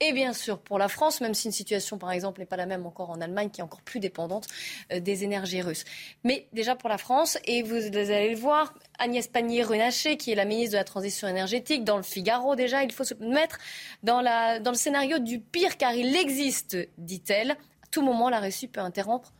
Et 0.00 0.12
bien 0.12 0.32
sûr 0.32 0.58
pour 0.58 0.78
la 0.78 0.88
France, 0.88 1.20
même 1.20 1.34
si 1.34 1.46
une 1.46 1.52
situation 1.52 1.98
par 1.98 2.10
exemple 2.10 2.40
n'est 2.40 2.46
pas 2.46 2.56
la 2.56 2.66
même 2.66 2.84
encore 2.84 3.10
en 3.10 3.20
Allemagne, 3.20 3.50
qui 3.50 3.60
est 3.60 3.64
encore 3.64 3.82
plus 3.82 4.00
dépendante 4.00 4.48
euh, 4.92 4.98
des 4.98 5.22
énergies 5.22 5.62
russes. 5.62 5.84
Mais 6.24 6.48
déjà 6.52 6.74
pour 6.74 6.88
la 6.88 6.98
France, 6.98 7.38
et 7.44 7.62
vous 7.62 7.76
allez 7.76 8.30
le 8.30 8.36
voir, 8.36 8.74
Agnès 8.98 9.28
Pannier-Runacher, 9.28 10.16
qui 10.16 10.32
est 10.32 10.34
la 10.34 10.44
ministre 10.44 10.72
de 10.72 10.78
la 10.78 10.84
Transition 10.84 11.28
énergétique, 11.28 11.84
dans 11.84 11.96
le 11.96 12.02
Figaro 12.02 12.56
déjà, 12.56 12.82
il 12.82 12.92
faut 12.92 13.04
se 13.04 13.14
mettre 13.14 13.58
dans, 14.02 14.22
dans 14.60 14.70
le 14.72 14.76
scénario 14.76 15.20
du 15.20 15.38
pire, 15.38 15.76
car 15.76 15.94
il 15.94 16.16
existe, 16.16 16.76
dit-elle, 16.98 17.52
à 17.52 17.86
tout 17.92 18.02
moment 18.02 18.30
la 18.30 18.40
Russie 18.40 18.66
peut 18.66 18.80
interrompre 18.80 19.32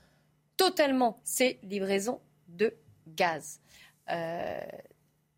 totalement 0.57 1.19
ses 1.25 1.59
livraisons 1.65 2.21
de 2.49 2.73
gaz. 3.09 3.61
Euh, 4.11 4.61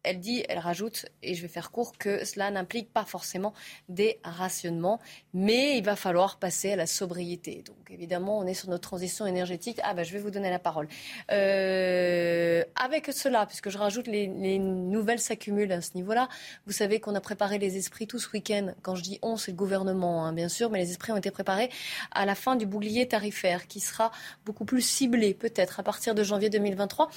elle 0.06 0.20
dit, 0.20 0.44
elle 0.48 0.60
rajoute, 0.60 1.06
et 1.22 1.34
je 1.34 1.43
vais 1.43 1.48
faire 1.48 1.72
court, 1.72 1.98
que 1.98 2.24
cela 2.24 2.51
n'implique 2.51 2.93
pas 2.93 3.05
forcément 3.05 3.52
des 3.88 4.20
rationnements, 4.22 5.01
mais 5.34 5.76
il 5.78 5.84
va 5.84 5.97
falloir 5.97 6.38
passer 6.38 6.72
à 6.72 6.76
la 6.76 6.86
sobriété. 6.86 7.64
Donc 7.66 7.76
évidemment, 7.90 8.38
on 8.38 8.47
est 8.47 8.55
sur 8.55 8.70
notre 8.70 8.88
transition 8.88 9.26
énergétique. 9.26 9.80
Ah 9.82 9.94
ben, 9.94 10.05
je 10.05 10.12
vais 10.12 10.20
vous 10.20 10.30
donner 10.30 10.48
la 10.48 10.60
parole. 10.60 10.86
Euh, 11.32 12.64
avec 12.76 13.12
cela, 13.12 13.47
puisque 13.47 13.68
je 13.68 13.78
rajoute, 13.78 14.06
les, 14.06 14.28
nouvelles 14.59 15.18
s'accumulent 15.18 15.72
à 15.72 15.80
ce 15.80 15.94
niveau-là. 15.97 16.28
Vous 16.66 16.72
savez 16.72 17.01
qu'on 17.01 17.16
a 17.16 17.20
préparé 17.20 17.59
les 17.59 17.76
esprits 17.76 18.06
tout 18.06 18.20
ce 18.20 18.30
week-end. 18.30 18.74
Quand 18.82 18.94
je 18.94 19.02
dis 19.02 19.18
on, 19.22 19.36
c'est 19.36 19.51
le 19.51 19.56
gouvernement, 19.56 20.24
hein, 20.24 20.32
bien 20.32 20.48
sûr, 20.48 20.70
mais 20.70 20.78
les 20.78 20.90
esprits 20.90 21.10
ont 21.10 21.16
été 21.16 21.32
préparés 21.32 21.68
à 22.12 22.24
la 22.24 22.36
fin 22.36 22.55
du 22.55 22.64
bouclier 22.64 23.09
tarifaire, 23.09 23.66
qui 23.66 23.80
sera 23.80 24.12
beaucoup 24.44 24.64
plus 24.64 24.82
ciblé, 24.82 25.34
peut-être, 25.34 25.80
à 25.80 25.82
partir 25.82 26.14
de 26.14 26.22
janvier 26.22 26.48
2023. 26.48 27.10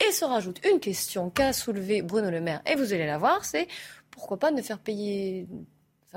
Et 0.00 0.12
se 0.12 0.24
rajoute 0.24 0.60
une 0.66 0.80
question 0.80 1.30
qu'a 1.30 1.52
soulevée 1.52 2.02
Bruno 2.02 2.30
Le 2.30 2.40
Maire, 2.40 2.62
et 2.66 2.74
vous 2.74 2.92
allez 2.92 3.06
la 3.06 3.18
voir, 3.18 3.44
c'est 3.44 3.68
pourquoi 4.10 4.38
pas 4.38 4.50
ne 4.50 4.62
faire 4.62 4.78
payer 4.78 5.46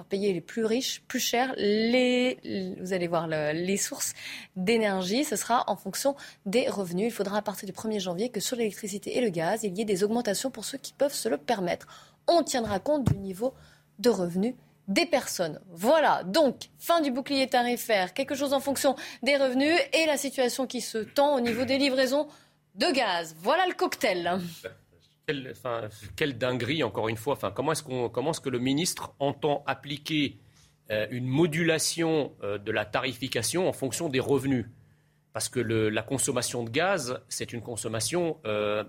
payer 0.03 0.33
les 0.33 0.41
plus 0.41 0.65
riches 0.65 1.01
plus 1.07 1.19
cher 1.19 1.53
vous 1.57 2.93
allez 2.93 3.07
voir 3.07 3.27
les 3.27 3.77
sources 3.77 4.13
d'énergie. 4.55 5.23
Ce 5.23 5.35
sera 5.35 5.63
en 5.67 5.75
fonction 5.75 6.15
des 6.45 6.69
revenus. 6.69 7.07
Il 7.07 7.11
faudra 7.11 7.37
à 7.37 7.41
partir 7.41 7.67
du 7.67 7.73
1er 7.73 7.99
janvier 7.99 8.29
que 8.29 8.39
sur 8.39 8.57
l'électricité 8.57 9.17
et 9.17 9.21
le 9.21 9.29
gaz, 9.29 9.63
il 9.63 9.77
y 9.77 9.81
ait 9.81 9.85
des 9.85 10.03
augmentations 10.03 10.51
pour 10.51 10.65
ceux 10.65 10.77
qui 10.77 10.93
peuvent 10.93 11.13
se 11.13 11.29
le 11.29 11.37
permettre. 11.37 11.87
On 12.27 12.43
tiendra 12.43 12.79
compte 12.79 13.05
du 13.05 13.17
niveau 13.17 13.53
de 13.99 14.09
revenus 14.09 14.55
des 14.87 15.05
personnes. 15.05 15.59
Voilà, 15.71 16.23
donc 16.23 16.69
fin 16.77 17.01
du 17.01 17.11
bouclier 17.11 17.47
tarifaire, 17.47 18.13
quelque 18.13 18.35
chose 18.35 18.53
en 18.53 18.59
fonction 18.59 18.95
des 19.21 19.35
revenus 19.35 19.77
et 19.93 20.05
la 20.05 20.17
situation 20.17 20.65
qui 20.65 20.79
se 20.79 20.99
tend 20.99 21.35
au 21.35 21.41
niveau 21.41 21.65
des 21.65 21.77
livraisons 21.77 22.27
de 22.77 22.93
gaz. 22.93 23.35
Voilà 23.39 23.65
le 23.67 23.73
cocktail. 23.73 24.39
Quelle, 26.15 26.37
dinguerie, 26.37 26.83
encore 26.83 27.09
une 27.09 27.17
fois. 27.17 27.37
Comment 27.53 27.73
est-ce 27.73 28.41
que 28.41 28.49
le 28.49 28.59
ministre 28.59 29.13
entend 29.19 29.63
appliquer 29.67 30.37
euh, 30.89 31.05
une 31.11 31.27
modulation 31.27 32.33
euh, 32.43 32.57
de 32.57 32.71
la 32.71 32.85
tarification 32.85 33.67
en 33.67 33.73
fonction 33.73 34.07
des 34.07 34.21
revenus? 34.21 34.67
Parce 35.33 35.49
que 35.49 35.59
la 35.59 36.01
consommation 36.01 36.63
de 36.63 36.69
gaz, 36.69 37.19
c'est 37.29 37.53
une 37.53 37.61
consommation, 37.61 38.39
euh, 38.45 38.83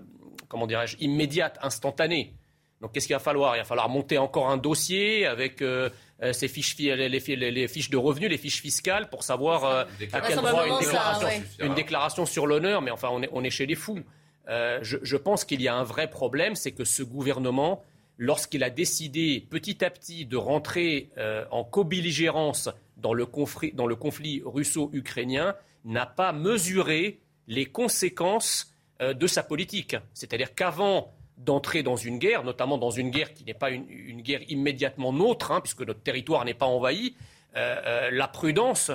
comment 0.47 0.65
dirais-je, 0.65 0.95
immédiate, 0.99 1.59
instantanée. 1.61 2.33
Donc 2.81 2.93
qu'est-ce 2.93 3.07
qu'il 3.07 3.15
va 3.15 3.19
falloir? 3.19 3.55
Il 3.55 3.59
va 3.59 3.65
falloir 3.65 3.89
monter 3.89 4.17
encore 4.17 4.49
un 4.49 4.57
dossier 4.57 5.25
avec 5.25 5.61
euh, 5.61 5.89
euh, 6.21 6.31
ces 6.33 6.47
fiches, 6.47 6.77
les, 6.77 7.67
fiches 7.67 7.89
de 7.89 7.97
revenus, 7.97 8.29
les 8.29 8.37
fiches 8.37 8.61
fiscales 8.61 9.09
pour 9.09 9.23
savoir 9.23 9.65
à 9.65 10.21
quel 10.21 10.37
droit 10.37 10.65
une 10.65 10.79
déclaration, 10.79 11.27
une 11.59 11.73
déclaration 11.75 12.25
sur 12.25 12.47
l'honneur. 12.47 12.81
Mais 12.81 12.91
enfin, 12.91 13.09
on 13.11 13.21
est, 13.21 13.29
on 13.33 13.43
est 13.43 13.49
chez 13.49 13.65
les 13.65 13.75
fous. 13.75 13.99
Je, 14.47 14.97
je, 15.01 15.17
pense 15.17 15.45
qu'il 15.45 15.61
y 15.61 15.67
a 15.67 15.75
un 15.75 15.83
vrai 15.83 16.09
problème, 16.09 16.55
c'est 16.55 16.71
que 16.71 16.83
ce 16.83 17.03
gouvernement, 17.03 17.83
lorsqu'il 18.17 18.63
a 18.63 18.71
décidé 18.71 19.45
petit 19.49 19.85
à 19.85 19.91
petit 19.91 20.25
de 20.25 20.37
rentrer 20.37 21.09
en 21.51 21.63
co-belligérance 21.63 22.69
dans 22.97 23.13
le 23.13 23.25
conflit, 23.25 23.71
dans 23.73 23.87
le 23.87 23.95
conflit 23.95 24.41
russo-ukrainien, 24.45 25.55
n'a 25.85 26.05
pas 26.05 26.31
mesuré 26.31 27.19
les 27.47 27.65
conséquences 27.65 28.73
euh, 29.01 29.13
de 29.13 29.27
sa 29.27 29.43
politique. 29.43 29.95
C'est-à-dire 30.13 30.53
qu'avant 30.53 31.13
d'entrer 31.39 31.83
dans 31.83 31.95
une 31.95 32.19
guerre, 32.19 32.43
notamment 32.43 32.77
dans 32.77 32.91
une 32.91 33.09
guerre 33.09 33.33
qui 33.33 33.43
n'est 33.43 33.53
pas 33.53 33.71
une, 33.71 34.21
guerre 34.21 34.41
immédiatement 34.49 35.11
nôtre, 35.11 35.51
hein, 35.51 35.61
puisque 35.61 35.81
notre 35.81 36.01
territoire 36.01 36.45
n'est 36.45 36.53
pas 36.53 36.67
envahi, 36.67 37.15
euh, 37.55 37.75
euh, 37.85 38.09
la 38.11 38.27
prudence 38.27 38.91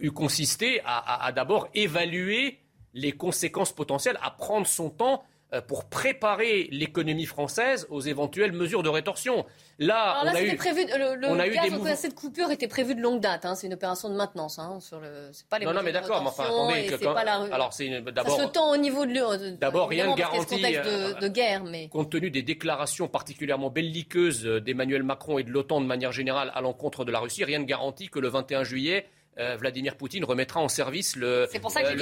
eût 0.00 0.10
consisté 0.10 0.80
à 0.84 1.30
d'abord 1.32 1.68
évaluer 1.72 2.58
les 2.94 3.12
conséquences 3.12 3.72
potentielles, 3.72 4.18
à 4.22 4.30
prendre 4.30 4.66
son 4.66 4.88
temps 4.88 5.22
euh, 5.22 5.33
pour 5.60 5.84
préparer 5.84 6.68
l'économie 6.70 7.26
française 7.26 7.86
aux 7.90 8.00
éventuelles 8.00 8.52
mesures 8.52 8.82
de 8.82 8.88
rétorsion. 8.88 9.44
Là, 9.78 10.22
on 10.24 10.28
a 10.28 10.42
eu, 10.42 10.56
prévu, 10.56 10.84
le, 10.86 11.16
le 11.16 11.28
on 11.28 11.38
a 11.38 11.48
gaz 11.48 11.66
eu 11.66 11.96
cette 11.96 12.14
coupure 12.14 12.50
était 12.50 12.68
prévu 12.68 12.94
de 12.94 13.00
longue 13.00 13.20
date. 13.20 13.44
Hein, 13.44 13.54
c'est 13.54 13.66
une 13.66 13.74
opération 13.74 14.08
de 14.08 14.14
maintenance. 14.14 14.58
Hein, 14.58 14.78
sur 14.80 15.00
le, 15.00 15.30
c'est 15.32 15.48
pas 15.48 15.58
les 15.58 15.66
non, 15.66 15.74
non, 15.74 15.82
mais 15.82 15.92
d'accord. 15.92 16.22
Mais 16.22 16.28
enfin, 16.28 16.44
attendez, 16.44 16.86
que 16.86 16.94
quand, 16.94 17.12
la, 17.12 17.42
alors 17.52 17.72
c'est 17.72 17.88
d'abord. 17.88 18.36
Ça 18.36 18.44
se 18.44 18.48
tend 18.48 18.72
au 18.72 18.76
niveau 18.76 19.04
de. 19.04 19.56
D'abord, 19.56 19.88
rien 19.88 20.10
ne 20.10 20.16
garantit. 20.16 20.62
De, 20.62 21.20
de, 21.20 21.28
guerre, 21.28 21.64
mais 21.64 21.88
compte 21.88 22.10
tenu 22.10 22.30
des 22.30 22.42
déclarations 22.42 23.08
particulièrement 23.08 23.70
belliqueuses 23.70 24.44
d'Emmanuel 24.44 25.02
Macron 25.02 25.38
et 25.38 25.42
de 25.42 25.50
l'OTAN 25.50 25.80
de 25.80 25.86
manière 25.86 26.12
générale 26.12 26.52
à 26.54 26.60
l'encontre 26.60 27.04
de 27.04 27.12
la 27.12 27.20
Russie, 27.20 27.44
rien 27.44 27.58
ne 27.58 27.64
garantit 27.64 28.08
que 28.08 28.18
le 28.18 28.28
21 28.28 28.64
juillet 28.64 29.06
euh, 29.38 29.56
Vladimir 29.56 29.96
Poutine 29.96 30.24
remettra 30.24 30.60
en 30.60 30.68
service 30.68 31.16
le, 31.16 31.46
c'est 31.50 31.58
pour 31.58 31.70
ça 31.70 31.80
euh, 31.80 31.94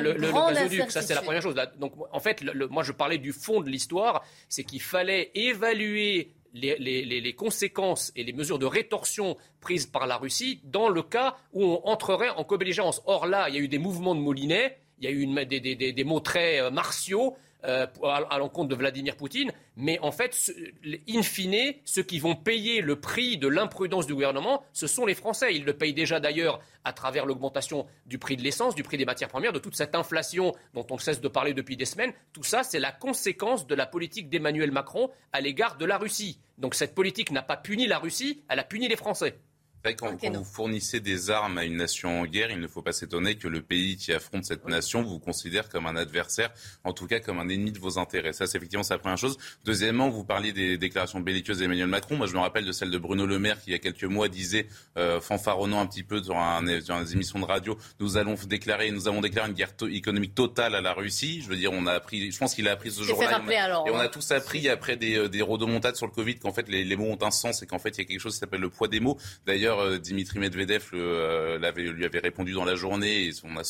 le, 0.00 0.12
le, 0.12 0.32
gazoduc. 0.32 0.90
Ça, 0.90 1.02
c'est 1.02 1.14
la 1.14 1.22
première 1.22 1.42
chose. 1.42 1.54
Donc, 1.78 1.94
en 2.12 2.20
fait, 2.20 2.44
moi, 2.70 2.82
je 2.82 2.92
parlais 2.92 3.18
du 3.18 3.32
fond 3.32 3.60
de 3.60 3.68
l'histoire, 3.68 4.24
c'est 4.48 4.64
qu'il 4.64 4.82
fallait 4.82 5.30
évaluer 5.34 6.32
les, 6.54 7.04
les, 7.04 7.34
conséquences 7.34 8.12
et 8.16 8.24
les 8.24 8.32
mesures 8.32 8.58
de 8.58 8.66
rétorsion 8.66 9.36
prises 9.60 9.86
par 9.86 10.06
la 10.06 10.16
Russie 10.16 10.60
dans 10.64 10.88
le 10.88 11.02
cas 11.02 11.36
où 11.52 11.64
on 11.64 11.80
entrerait 11.84 12.30
en 12.30 12.44
co-belligérance. 12.44 13.02
Or 13.06 13.26
là, 13.26 13.48
il 13.48 13.54
y 13.54 13.58
a 13.58 13.60
eu 13.60 13.68
des 13.68 13.78
mouvements 13.78 14.14
de 14.14 14.20
moulinet, 14.20 14.78
il 14.98 15.04
y 15.04 15.08
a 15.08 15.10
eu 15.10 15.20
une, 15.20 15.34
des, 15.44 15.60
des, 15.60 15.92
des, 15.92 16.04
mots 16.04 16.20
très 16.20 16.60
euh, 16.60 16.70
martiaux 16.70 17.36
euh, 17.66 17.86
à, 18.02 18.38
l'encontre 18.38 18.68
de 18.68 18.74
Vladimir 18.74 19.16
Poutine, 19.16 19.52
mais 19.76 19.98
en 20.00 20.12
fait, 20.12 20.52
in 21.08 21.22
fine, 21.22 21.74
ceux 21.84 22.02
qui 22.02 22.18
vont 22.18 22.36
payer 22.36 22.80
le 22.80 23.00
prix 23.00 23.38
de 23.38 23.48
l'imprudence 23.48 24.06
du 24.06 24.14
gouvernement, 24.14 24.64
ce 24.72 24.86
sont 24.86 25.04
les 25.04 25.14
Français. 25.14 25.54
Ils 25.54 25.64
le 25.64 25.72
payent 25.72 25.94
déjà 25.94 26.20
d'ailleurs 26.20 26.60
à 26.84 26.92
travers 26.92 27.26
l'augmentation 27.26 27.86
du 28.06 28.18
prix 28.18 28.36
de 28.36 28.42
l'essence, 28.42 28.74
du 28.74 28.82
prix 28.82 28.96
des 28.96 29.04
matières 29.04 29.28
premières, 29.28 29.52
de 29.52 29.58
toute 29.58 29.74
cette 29.74 29.94
inflation 29.94 30.54
dont 30.74 30.86
on 30.90 30.98
cesse 30.98 31.20
de 31.20 31.28
parler 31.28 31.54
depuis 31.54 31.76
des 31.76 31.84
semaines. 31.84 32.12
Tout 32.32 32.44
ça, 32.44 32.62
c'est 32.62 32.78
la 32.78 32.92
conséquence 32.92 33.66
de 33.66 33.74
la 33.74 33.86
politique 33.86 34.28
d'Emmanuel 34.28 34.70
Macron 34.70 35.10
à 35.32 35.40
l'égard 35.40 35.76
de 35.76 35.84
la 35.84 35.98
Russie. 35.98 36.38
Donc 36.58 36.74
cette 36.74 36.94
politique 36.94 37.30
n'a 37.30 37.42
pas 37.42 37.56
puni 37.56 37.86
la 37.86 37.98
Russie, 37.98 38.42
elle 38.48 38.60
a 38.60 38.64
puni 38.64 38.88
les 38.88 38.96
Français. 38.96 39.38
Quand, 39.94 40.16
vous 40.20 40.44
fournissez 40.44 41.00
des 41.00 41.30
armes 41.30 41.58
à 41.58 41.64
une 41.64 41.76
nation 41.76 42.20
en 42.20 42.26
guerre, 42.26 42.50
il 42.50 42.60
ne 42.60 42.68
faut 42.68 42.82
pas 42.82 42.92
s'étonner 42.92 43.36
que 43.36 43.48
le 43.48 43.62
pays 43.62 43.96
qui 43.96 44.12
affronte 44.12 44.44
cette 44.44 44.66
nation 44.66 45.02
vous 45.02 45.18
considère 45.18 45.68
comme 45.68 45.86
un 45.86 45.96
adversaire, 45.96 46.52
en 46.84 46.92
tout 46.92 47.06
cas 47.06 47.20
comme 47.20 47.38
un 47.38 47.48
ennemi 47.48 47.72
de 47.72 47.78
vos 47.78 47.98
intérêts. 47.98 48.32
Ça, 48.32 48.46
c'est 48.46 48.58
effectivement 48.58 48.84
la 48.88 48.98
première 48.98 49.18
chose. 49.18 49.38
Deuxièmement, 49.64 50.08
vous 50.08 50.24
parliez 50.24 50.52
des 50.52 50.78
déclarations 50.78 51.20
belliqueuses 51.20 51.58
d'Emmanuel 51.58 51.86
Macron. 51.86 52.16
Moi, 52.16 52.26
je 52.26 52.34
me 52.34 52.38
rappelle 52.38 52.64
de 52.64 52.72
celle 52.72 52.90
de 52.90 52.98
Bruno 52.98 53.26
Le 53.26 53.38
Maire 53.38 53.60
qui, 53.60 53.70
il 53.70 53.72
y 53.72 53.76
a 53.76 53.78
quelques 53.78 54.04
mois, 54.04 54.28
disait, 54.28 54.66
euh, 54.96 55.20
fanfaronnant 55.20 55.80
un 55.80 55.86
petit 55.86 56.02
peu 56.02 56.22
sur, 56.22 56.36
un, 56.36 56.80
sur 56.80 56.98
des 57.00 57.12
émissions 57.12 57.38
de 57.38 57.44
radio, 57.44 57.78
nous 58.00 58.16
allons 58.16 58.34
déclarer, 58.46 58.90
nous 58.90 59.08
avons 59.08 59.20
déclaré 59.20 59.48
une 59.48 59.54
guerre 59.54 59.72
économique 59.90 60.34
totale 60.34 60.74
à 60.74 60.80
la 60.80 60.92
Russie. 60.92 61.42
Je 61.42 61.48
veux 61.48 61.56
dire, 61.56 61.72
on 61.72 61.86
a 61.86 61.92
appris, 61.92 62.30
je 62.30 62.38
pense 62.38 62.54
qu'il 62.54 62.68
a 62.68 62.72
appris 62.72 62.90
ce 62.90 63.02
jour-là. 63.02 63.40
Et 63.86 63.90
on 63.90 63.98
a 63.98 64.08
tous 64.08 64.30
appris 64.32 64.68
après 64.68 64.96
des, 64.96 65.16
euh, 65.16 65.28
des 65.28 65.42
rodomontades 65.42 65.96
sur 65.96 66.06
le 66.06 66.12
Covid 66.12 66.36
qu'en 66.36 66.52
fait, 66.52 66.68
les, 66.68 66.84
les, 66.84 66.96
mots 66.96 67.06
ont 67.06 67.22
un 67.22 67.30
sens 67.30 67.62
et 67.62 67.66
qu'en 67.66 67.78
fait, 67.78 67.90
il 67.90 67.98
y 67.98 68.00
a 68.02 68.04
quelque 68.04 68.20
chose 68.20 68.34
qui 68.34 68.40
s'appelle 68.40 68.60
le 68.60 68.70
poids 68.70 68.88
des 68.88 69.00
mots. 69.00 69.18
D'ailleurs, 69.46 69.75
euh, 69.80 69.98
Dimitri 69.98 70.38
Medvedev 70.38 70.90
euh, 70.94 71.58
lui 71.76 72.04
avait 72.04 72.18
répondu 72.18 72.52
dans 72.52 72.64
la 72.64 72.74
journée 72.74 73.26
et 73.26 73.32
on 73.44 73.56
a 73.56 73.64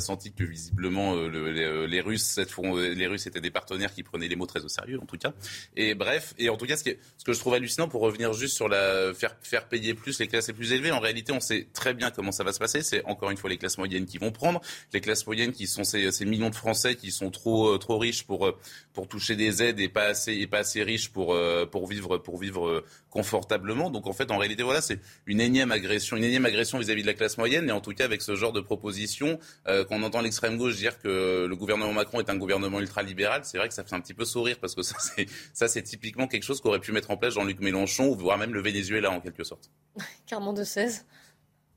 senti, 0.00 0.32
que 0.36 0.44
visiblement 0.44 1.14
euh, 1.16 1.86
les, 1.86 2.00
Russes, 2.00 2.38
les 2.38 3.06
Russes 3.06 3.26
étaient 3.26 3.40
des 3.40 3.50
partenaires 3.50 3.92
qui 3.94 4.02
prenaient 4.02 4.28
les 4.28 4.36
mots 4.36 4.46
très 4.46 4.64
au 4.64 4.68
sérieux 4.68 5.00
en 5.00 5.06
tout 5.06 5.16
cas. 5.16 5.32
Et 5.76 5.94
bref, 5.94 6.34
et 6.38 6.48
en 6.48 6.56
tout 6.56 6.66
cas, 6.66 6.76
ce, 6.76 6.84
que 6.84 7.32
je 7.32 7.38
trouve 7.38 7.54
hallucinant 7.54 7.88
pour 7.88 8.02
revenir 8.02 8.32
juste 8.32 8.56
sur 8.56 8.68
la 8.68 9.12
faire, 9.14 9.68
payer 9.68 9.94
plus 9.94 10.18
les 10.18 10.28
classes 10.28 10.48
les 10.48 10.54
plus 10.54 10.72
élevées, 10.72 10.92
en 10.92 11.00
réalité, 11.00 11.32
on 11.32 11.40
sait 11.40 11.68
très 11.72 11.94
bien 11.94 12.10
comment 12.10 12.32
ça 12.32 12.44
va 12.44 12.52
se 12.52 12.58
passer. 12.58 12.82
C'est 12.82 13.04
encore 13.04 13.30
une 13.30 13.36
fois 13.36 13.48
les 13.48 13.58
classes 13.58 13.78
moyennes 13.78 14.06
qui 14.06 14.18
vont 14.18 14.32
prendre, 14.32 14.60
les 14.92 15.00
classes 15.00 15.26
moyennes 15.26 15.52
qui 15.52 15.66
sont 15.66 15.84
ces, 15.84 16.12
ces 16.12 16.24
millions 16.24 16.50
de 16.50 16.54
Français 16.54 16.96
qui 16.96 17.10
sont 17.10 17.30
trop 17.30 17.78
trop 17.78 17.98
riches 17.98 18.24
pour 18.24 18.52
pour 18.92 19.08
toucher 19.08 19.36
des 19.36 19.62
aides 19.62 19.80
et 19.80 19.88
pas 19.88 20.04
assez 20.04 20.32
et 20.32 20.46
pas 20.46 20.58
assez 20.58 20.82
riches 20.82 21.10
pour 21.10 21.36
pour 21.70 21.86
vivre 21.86 22.18
pour 22.18 22.38
vivre 22.38 22.84
confortablement. 23.10 23.90
Donc 23.90 24.06
en 24.06 24.12
fait, 24.12 24.30
en 24.30 24.38
réalité, 24.38 24.62
voilà, 24.62 24.81
c'est 24.82 25.00
une 25.26 25.40
énième 25.40 25.72
agression, 25.72 26.16
une 26.16 26.24
énième 26.24 26.44
agression 26.44 26.78
vis-à-vis 26.78 27.02
de 27.02 27.06
la 27.06 27.14
classe 27.14 27.38
moyenne. 27.38 27.68
Et 27.68 27.72
en 27.72 27.80
tout 27.80 27.92
cas, 27.92 28.04
avec 28.04 28.20
ce 28.20 28.34
genre 28.34 28.52
de 28.52 28.60
proposition, 28.60 29.38
euh, 29.66 29.84
qu'on 29.84 30.02
entend 30.02 30.20
l'extrême 30.20 30.58
gauche 30.58 30.76
dire 30.76 30.98
que 30.98 31.46
le 31.46 31.56
gouvernement 31.56 31.92
Macron 31.92 32.20
est 32.20 32.28
un 32.28 32.36
gouvernement 32.36 32.80
ultralibéral, 32.80 33.42
c'est 33.44 33.58
vrai 33.58 33.68
que 33.68 33.74
ça 33.74 33.84
fait 33.84 33.94
un 33.94 34.00
petit 34.00 34.14
peu 34.14 34.24
sourire 34.24 34.58
parce 34.60 34.74
que 34.74 34.82
ça, 34.82 34.96
c'est, 35.00 35.26
ça, 35.54 35.68
c'est 35.68 35.82
typiquement 35.82 36.26
quelque 36.26 36.44
chose 36.44 36.60
qu'aurait 36.60 36.80
pu 36.80 36.92
mettre 36.92 37.10
en 37.10 37.16
place 37.16 37.34
Jean-Luc 37.34 37.60
Mélenchon, 37.60 38.14
voire 38.14 38.38
même 38.38 38.52
le 38.52 38.60
Venezuela 38.60 39.10
en 39.10 39.20
quelque 39.20 39.44
sorte. 39.44 39.70
Carrément 40.26 40.52
de 40.52 40.64
16. 40.64 41.06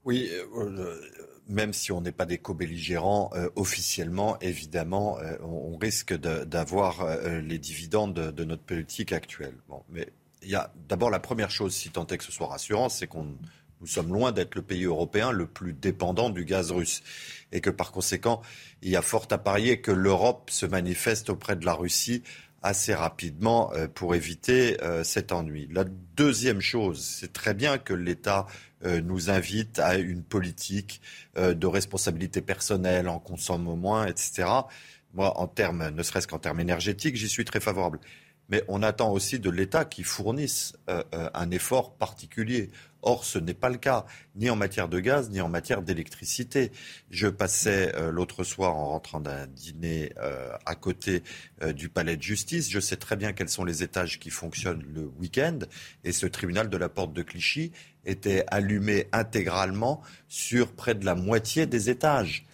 Oui, 0.03 0.29
euh, 0.55 1.01
même 1.47 1.73
si 1.73 1.91
on 1.91 2.01
n'est 2.01 2.11
pas 2.11 2.25
des 2.25 2.37
co-belligérants, 2.37 3.31
euh, 3.35 3.49
officiellement, 3.55 4.37
évidemment, 4.39 5.17
on, 5.41 5.77
risque 5.77 6.13
d'avoir 6.13 7.05
les 7.41 7.59
dividendes 7.59 8.13
de, 8.13 8.31
de, 8.31 8.43
notre 8.43 8.63
politique 8.63 9.11
actuelle. 9.11 9.55
Bon, 9.67 9.83
mais 9.89 10.07
il 10.45 10.51
y 10.51 10.55
a 10.55 10.71
d'abord 10.87 11.09
la 11.09 11.19
première 11.19 11.51
chose, 11.51 11.73
si 11.73 11.89
tant 11.89 12.07
est 12.07 12.17
que 12.17 12.23
ce 12.23 12.31
soit 12.31 12.47
rassurant, 12.47 12.89
c'est 12.89 13.07
qu'on 13.07 13.35
nous 13.81 13.87
sommes 13.87 14.13
loin 14.13 14.31
d'être 14.31 14.55
le 14.55 14.61
pays 14.61 14.85
européen 14.85 15.31
le 15.31 15.47
plus 15.47 15.73
dépendant 15.73 16.29
du 16.29 16.45
gaz 16.45 16.71
russe. 16.71 17.03
Et 17.51 17.61
que 17.61 17.69
par 17.69 17.91
conséquent, 17.91 18.41
il 18.81 18.89
y 18.89 18.95
a 18.95 19.01
fort 19.01 19.27
à 19.31 19.37
parier 19.37 19.81
que 19.81 19.91
l'Europe 19.91 20.49
se 20.49 20.65
manifeste 20.65 21.29
auprès 21.29 21.55
de 21.55 21.65
la 21.65 21.73
Russie 21.73 22.23
assez 22.63 22.95
rapidement 22.95 23.71
euh, 23.73 23.87
pour 23.87 24.15
éviter 24.15 24.81
euh, 24.81 25.03
cet 25.03 25.31
ennui. 25.31 25.67
La 25.71 25.83
deuxième 26.15 26.61
chose, 26.61 26.99
c'est 26.99 27.31
très 27.31 27.53
bien 27.53 27.77
que 27.77 27.93
l'État 27.93 28.47
euh, 28.85 29.01
nous 29.01 29.29
invite 29.29 29.77
à 29.79 29.97
une 29.97 30.23
politique 30.23 31.01
de 31.37 31.67
responsabilité 31.67 32.41
personnelle, 32.41 33.09
en 33.09 33.19
consomme 33.19 33.63
moins, 33.77 34.07
etc. 34.07 34.47
Moi, 35.13 35.37
en 35.37 35.47
termes, 35.47 35.89
ne 35.89 36.01
serait-ce 36.01 36.27
qu'en 36.27 36.39
termes 36.39 36.61
énergétiques, 36.61 37.17
j'y 37.17 37.27
suis 37.27 37.45
très 37.45 37.59
favorable 37.59 37.99
mais 38.49 38.63
on 38.67 38.83
attend 38.83 39.11
aussi 39.11 39.39
de 39.39 39.49
l'État 39.49 39.85
qu'il 39.85 40.05
fournisse 40.05 40.73
euh, 40.89 41.03
euh, 41.13 41.29
un 41.33 41.51
effort 41.51 41.95
particulier. 41.95 42.69
Or, 43.01 43.23
ce 43.23 43.37
n'est 43.37 43.53
pas 43.53 43.69
le 43.69 43.77
cas, 43.77 44.05
ni 44.35 44.49
en 44.49 44.55
matière 44.55 44.87
de 44.87 44.99
gaz, 44.99 45.29
ni 45.29 45.39
en 45.39 45.47
matière 45.47 45.83
d'électricité. 45.83 46.71
Je 47.11 47.27
passais 47.27 47.95
euh, 47.95 48.11
l'autre 48.11 48.43
soir 48.43 48.75
en 48.75 48.89
rentrant 48.89 49.19
d'un 49.19 49.45
dîner 49.45 50.11
à 50.65 50.75
côté 50.75 51.23
du 51.75 51.89
palais 51.89 52.17
de 52.17 52.23
justice. 52.23 52.69
Je 52.69 52.79
sais 52.79 52.95
très 52.95 53.15
bien 53.15 53.33
quels 53.33 53.49
sont 53.49 53.63
les 53.63 53.83
étages 53.83 54.19
qui 54.19 54.29
fonctionnent 54.29 54.83
le 54.93 55.05
week-end. 55.19 55.59
Et 56.03 56.11
ce 56.11 56.25
tribunal 56.25 56.69
de 56.69 56.77
la 56.77 56.89
porte 56.89 57.13
de 57.13 57.21
Clichy 57.21 57.71
était 58.05 58.43
allumé 58.47 59.07
intégralement 59.11 60.01
sur 60.27 60.71
près 60.71 60.95
de 60.95 61.05
la 61.05 61.15
moitié 61.15 61.65
des 61.65 61.89
étages. 61.89 62.45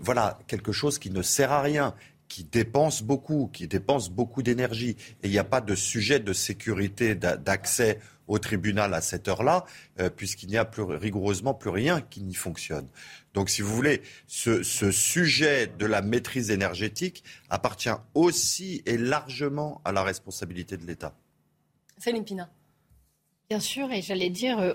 voilà 0.00 0.38
quelque 0.46 0.72
chose 0.72 0.98
qui 0.98 1.10
ne 1.10 1.22
sert 1.22 1.52
à 1.52 1.60
rien 1.60 1.94
qui 2.28 2.44
dépense 2.44 3.02
beaucoup, 3.02 3.50
qui 3.52 3.68
dépense 3.68 4.10
beaucoup 4.10 4.42
d'énergie. 4.42 4.96
Et 5.22 5.28
il 5.28 5.30
n'y 5.30 5.38
a 5.38 5.44
pas 5.44 5.60
de 5.60 5.74
sujet 5.74 6.20
de 6.20 6.32
sécurité 6.32 7.14
d'accès 7.14 7.98
au 8.28 8.38
tribunal 8.38 8.94
à 8.94 9.00
cette 9.00 9.28
heure-là, 9.28 9.64
euh, 10.00 10.10
puisqu'il 10.10 10.48
n'y 10.48 10.56
a 10.56 10.64
plus, 10.64 10.82
rigoureusement 10.82 11.54
plus 11.54 11.70
rien 11.70 12.00
qui 12.00 12.22
n'y 12.22 12.34
fonctionne. 12.34 12.88
Donc, 13.34 13.50
si 13.50 13.62
vous 13.62 13.74
voulez, 13.74 14.02
ce, 14.26 14.62
sujet 14.90 15.66
de 15.78 15.86
la 15.86 16.02
maîtrise 16.02 16.50
énergétique 16.50 17.22
appartient 17.50 17.90
aussi 18.14 18.82
et 18.86 18.96
largement 18.96 19.80
à 19.84 19.92
la 19.92 20.02
responsabilité 20.02 20.76
de 20.76 20.86
l'État. 20.86 21.14
Céline 21.98 22.24
Pina. 22.24 22.50
Bien 23.48 23.60
sûr, 23.60 23.92
et 23.92 24.02
j'allais 24.02 24.28
dire, 24.28 24.58
euh, 24.58 24.72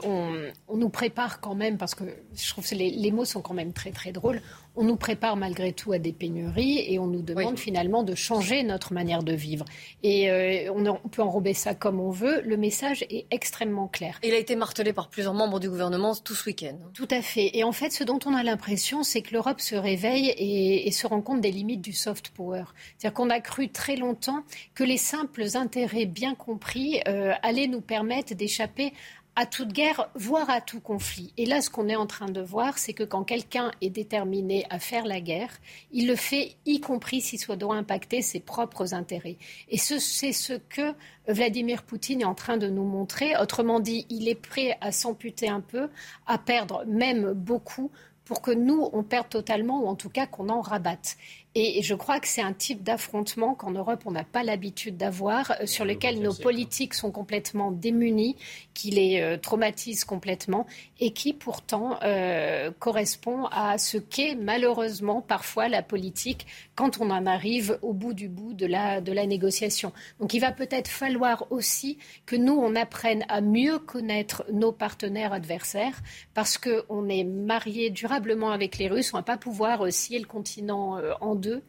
on, 0.67 0.77
nous 0.77 0.89
prépare 0.89 1.41
quand 1.41 1.55
même, 1.55 1.77
parce 1.77 1.93
que 1.93 2.05
je 2.33 2.49
trouve 2.49 2.67
que 2.67 2.73
les, 2.73 3.11
mots 3.11 3.25
sont 3.25 3.41
quand 3.41 3.53
même 3.53 3.73
très 3.73 3.91
très 3.91 4.13
drôles, 4.13 4.41
on 4.76 4.84
nous 4.84 4.95
prépare 4.95 5.35
malgré 5.35 5.73
tout 5.73 5.91
à 5.91 5.99
des 5.99 6.14
pénuries 6.14 6.85
et 6.88 6.99
on 6.99 7.07
nous 7.07 7.22
demande 7.22 7.60
finalement 7.60 8.03
de 8.03 8.15
changer 8.15 8.64
notre 8.64 8.93
manière 8.93 9.23
de 9.23 9.34
vivre. 9.34 9.65
Et 10.03 10.31
euh, 10.31 10.72
on, 10.73 11.10
peut 11.10 11.22
enrober 11.22 11.53
ça 11.53 11.76
comme 11.76 11.99
on 11.99 12.10
veut, 12.10 12.41
le 12.41 12.57
message 12.57 13.03
est 13.10 13.26
extrêmement 13.31 13.88
clair. 13.88 14.19
Il 14.23 14.34
a 14.34 14.38
été 14.38 14.56
martelé 14.56 14.93
par 14.93 15.10
plusieurs 15.10 15.34
membres 15.34 15.60
du 15.60 15.69
gouvernement 15.69 16.15
tout 16.15 16.35
ce 16.35 16.45
week-end. 16.45 16.77
Tout 16.93 17.07
à 17.11 17.22
fait. 17.22 17.52
Et 17.53 17.64
en 17.64 17.72
fait, 17.72 17.91
ce 17.91 18.03
dont 18.03 18.19
on 18.26 18.34
a 18.34 18.43
l'impression, 18.43 19.03
c'est 19.03 19.22
que 19.22 19.34
l'Europe 19.34 19.60
se 19.60 19.76
réveille 19.76 20.34
et, 20.38 20.91
se 20.91 21.07
rend 21.07 21.22
compte 21.22 21.41
des 21.41 21.52
limites 21.52 21.81
du 21.81 21.93
soft 21.93 22.30
power. 22.30 22.65
C'est-à-dire 22.98 23.14
qu'on 23.14 23.30
a 23.30 23.39
cru 23.39 23.69
très 23.69 23.95
longtemps 23.95 24.43
que 24.76 24.84
les 24.84 24.98
simples 24.98 25.45
intérêts 25.56 26.06
bien 26.06 26.35
compris 26.35 26.99
euh, 27.07 27.34
allaient 27.43 27.68
nous 27.68 27.81
permettre 27.81 28.35
d'échapper 28.35 28.93
à 29.35 29.45
toute 29.45 29.69
guerre, 29.69 30.09
voire 30.15 30.49
à 30.49 30.59
tout 30.59 30.81
conflit. 30.81 31.33
Et 31.37 31.45
là, 31.45 31.61
ce 31.61 31.69
qu'on 31.69 31.87
est 31.87 31.95
en 31.95 32.05
train 32.05 32.29
de 32.29 32.41
voir, 32.41 32.77
c'est 32.77 32.93
que 32.93 33.03
quand 33.03 33.23
quelqu'un 33.23 33.71
est 33.81 33.89
déterminé 33.89 34.65
à 34.69 34.77
faire 34.77 35.05
la 35.05 35.21
guerre, 35.21 35.51
il 35.91 36.07
le 36.07 36.15
fait 36.15 36.55
y 36.65 36.81
compris 36.81 37.21
si 37.21 37.37
ça 37.37 37.55
doit 37.55 37.75
impacter 37.75 38.21
ses 38.21 38.41
propres 38.41 38.93
intérêts. 38.93 39.37
Et 39.69 39.77
c'est 39.77 39.99
ce 39.99 40.53
que 40.53 40.93
Vladimir 41.27 41.83
Poutine 41.83 42.21
est 42.21 42.25
en 42.25 42.35
train 42.35 42.57
de 42.57 42.67
nous 42.67 42.83
montrer. 42.83 43.37
Autrement 43.37 43.79
dit, 43.79 44.05
il 44.09 44.27
est 44.27 44.35
prêt 44.35 44.77
à 44.81 44.91
s'amputer 44.91 45.47
un 45.47 45.61
peu, 45.61 45.89
à 46.27 46.37
perdre 46.37 46.83
même 46.85 47.31
beaucoup 47.31 47.89
pour 48.25 48.41
que 48.41 48.51
nous, 48.51 48.89
on 48.93 49.03
perde 49.03 49.29
totalement 49.29 49.83
ou 49.83 49.87
en 49.87 49.95
tout 49.95 50.09
cas 50.09 50.25
qu'on 50.25 50.49
en 50.49 50.61
rabatte. 50.61 51.17
Et 51.53 51.81
je 51.81 51.95
crois 51.95 52.21
que 52.21 52.29
c'est 52.29 52.41
un 52.41 52.53
type 52.53 52.81
d'affrontement 52.81 53.55
qu'en 53.55 53.71
Europe, 53.71 54.03
on 54.05 54.11
n'a 54.11 54.23
pas 54.23 54.41
l'habitude 54.41 54.95
d'avoir, 54.95 55.51
euh, 55.51 55.65
sur 55.65 55.83
lequel 55.83 56.21
nos 56.21 56.33
politiques 56.33 56.93
sont 56.93 57.11
complètement 57.11 57.71
démunies, 57.71 58.37
qui 58.73 58.89
les 58.89 59.19
euh, 59.19 59.37
traumatisent 59.37 60.05
complètement 60.05 60.65
et 61.01 61.11
qui 61.11 61.33
pourtant 61.33 61.99
euh, 62.03 62.71
correspond 62.79 63.47
à 63.47 63.77
ce 63.77 63.97
qu'est 63.97 64.35
malheureusement 64.35 65.21
parfois 65.21 65.67
la 65.67 65.83
politique 65.83 66.47
quand 66.75 67.01
on 67.01 67.09
en 67.11 67.25
arrive 67.25 67.77
au 67.81 67.91
bout 67.91 68.13
du 68.13 68.29
bout 68.29 68.53
de 68.53 68.65
la, 68.65 69.01
de 69.01 69.11
la 69.11 69.25
négociation. 69.25 69.91
Donc 70.21 70.33
il 70.33 70.39
va 70.39 70.53
peut-être 70.53 70.87
falloir 70.87 71.47
aussi 71.51 71.97
que 72.25 72.37
nous, 72.37 72.53
on 72.53 72.77
apprenne 72.77 73.25
à 73.27 73.41
mieux 73.41 73.77
connaître 73.77 74.45
nos 74.53 74.71
partenaires 74.71 75.33
adversaires 75.33 76.01
parce 76.33 76.57
qu'on 76.57 77.09
est 77.09 77.25
marié 77.25 77.89
durablement 77.89 78.51
avec 78.51 78.77
les 78.77 78.87
Russes, 78.87 79.13
on 79.13 79.17
ne 79.17 79.21
va 79.21 79.25
pas 79.25 79.37
pouvoir 79.37 79.91
scier 79.91 80.17
le 80.17 80.25
continent 80.25 80.97
en 81.19 81.35
d'eux, 81.41 81.61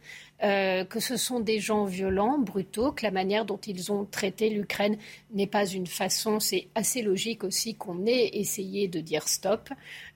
euh, 0.43 0.85
que 0.85 1.01
ce 1.01 1.16
sont 1.16 1.40
des 1.40 1.61
gens 1.61 1.85
violents, 1.85 2.39
brutaux, 2.39 2.93
que 2.93 3.05
la 3.05 3.11
manière 3.11 3.44
dont 3.44 3.59
ils 3.59 3.93
ont 3.93 4.05
traité 4.05 4.51
l'Ukraine 4.51 4.97
n'est 5.32 5.47
pas 5.47 5.66
une 5.66 5.86
façon. 5.86 6.40
C'est 6.40 6.69
assez 6.74 7.03
logique 7.03 7.44
aussi 7.44 7.74
qu'on 7.74 8.07
ait 8.07 8.31
essayé 8.35 8.89
de 8.89 9.01
dire 9.01 9.28
stop. 9.28 9.70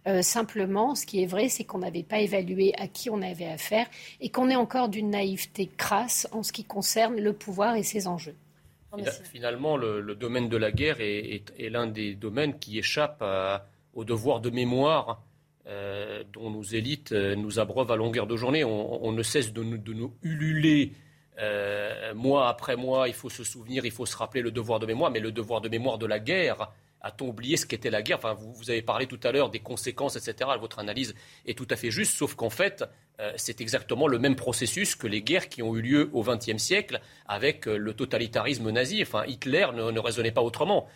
Euh, 0.06 0.22
simplement, 0.22 0.94
ce 0.94 1.06
qui 1.06 1.22
est 1.22 1.26
vrai, 1.26 1.48
c'est 1.48 1.64
qu'on 1.64 1.78
n'avait 1.78 2.02
pas 2.02 2.18
évalué 2.18 2.74
à 2.76 2.88
qui 2.88 3.08
on 3.08 3.22
avait 3.22 3.46
affaire 3.46 3.86
et 4.20 4.28
qu'on 4.28 4.50
est 4.50 4.56
encore 4.56 4.88
d'une 4.88 5.10
naïveté 5.10 5.70
crasse 5.76 6.28
en 6.32 6.42
ce 6.42 6.52
qui 6.52 6.64
concerne 6.64 7.20
le 7.20 7.32
pouvoir 7.32 7.76
et 7.76 7.82
ses 7.82 8.06
enjeux. 8.06 8.36
Finalement, 9.24 9.76
le, 9.76 10.14
domaine 10.14 10.48
de 10.48 10.56
la 10.56 10.72
guerre 10.72 11.00
est, 11.00 11.42
l'un 11.58 11.86
des 11.86 12.14
domaines 12.14 12.58
qui 12.58 12.78
échappe 12.78 13.22
au 13.94 14.04
devoir 14.04 14.40
de 14.40 14.48
mémoire 14.48 15.22
euh, 15.68 16.22
dont 16.32 16.48
nos 16.48 16.62
élites 16.62 17.10
euh, 17.10 17.34
nous 17.34 17.58
abreuvent 17.58 17.90
à 17.90 17.96
longueur 17.96 18.28
de 18.28 18.36
journée. 18.36 18.62
On, 18.62 19.10
ne 19.10 19.22
cesse 19.24 19.52
de 19.52 19.64
nous, 19.64 19.78
de 19.78 19.96
ululer 20.22 20.92
euh, 21.40 22.14
mois 22.14 22.48
après 22.48 22.76
mois. 22.76 23.08
Il 23.08 23.14
faut 23.14 23.30
se 23.30 23.42
souvenir, 23.42 23.84
il 23.84 23.90
faut 23.90 24.06
se 24.06 24.16
rappeler 24.16 24.42
le 24.42 24.52
devoir 24.52 24.78
de 24.78 24.86
mémoire, 24.86 25.10
mais 25.10 25.18
le 25.18 25.32
devoir 25.32 25.60
de 25.60 25.68
mémoire 25.68 25.98
de 25.98 26.06
la 26.06 26.20
guerre. 26.20 26.70
A-t-on 27.00 27.28
oublié 27.28 27.56
ce 27.56 27.66
qu'était 27.66 27.90
la 27.90 28.02
guerre 28.02 28.18
enfin, 28.18 28.34
vous, 28.34 28.70
avez 28.70 28.82
parlé 28.82 29.06
tout 29.06 29.18
à 29.24 29.32
l'heure 29.32 29.50
des 29.50 29.58
conséquences, 29.58 30.14
etc. 30.14 30.50
Votre 30.60 30.78
analyse 30.78 31.16
est 31.46 31.58
tout 31.58 31.66
à 31.70 31.74
fait 31.74 31.90
juste, 31.90 32.16
sauf 32.16 32.36
qu'en 32.36 32.50
fait, 32.50 32.84
c'est 33.36 33.60
exactement 33.60 34.08
le 34.08 34.18
même 34.18 34.34
processus 34.34 34.96
que 34.96 35.06
les 35.06 35.22
guerres 35.22 35.48
qui 35.48 35.62
ont 35.62 35.76
eu 35.76 35.82
lieu 35.82 36.10
au 36.12 36.22
XXe 36.22 36.56
siècle 36.56 37.00
avec 37.26 37.66
le 37.66 37.94
totalitarisme 37.94 38.70
nazi. 38.70 39.02
Enfin, 39.02 39.24
Hitler 39.26 39.66
ne, 39.74 39.98
raisonnait 40.00 40.32
pas 40.32 40.42
autrement. 40.42 40.88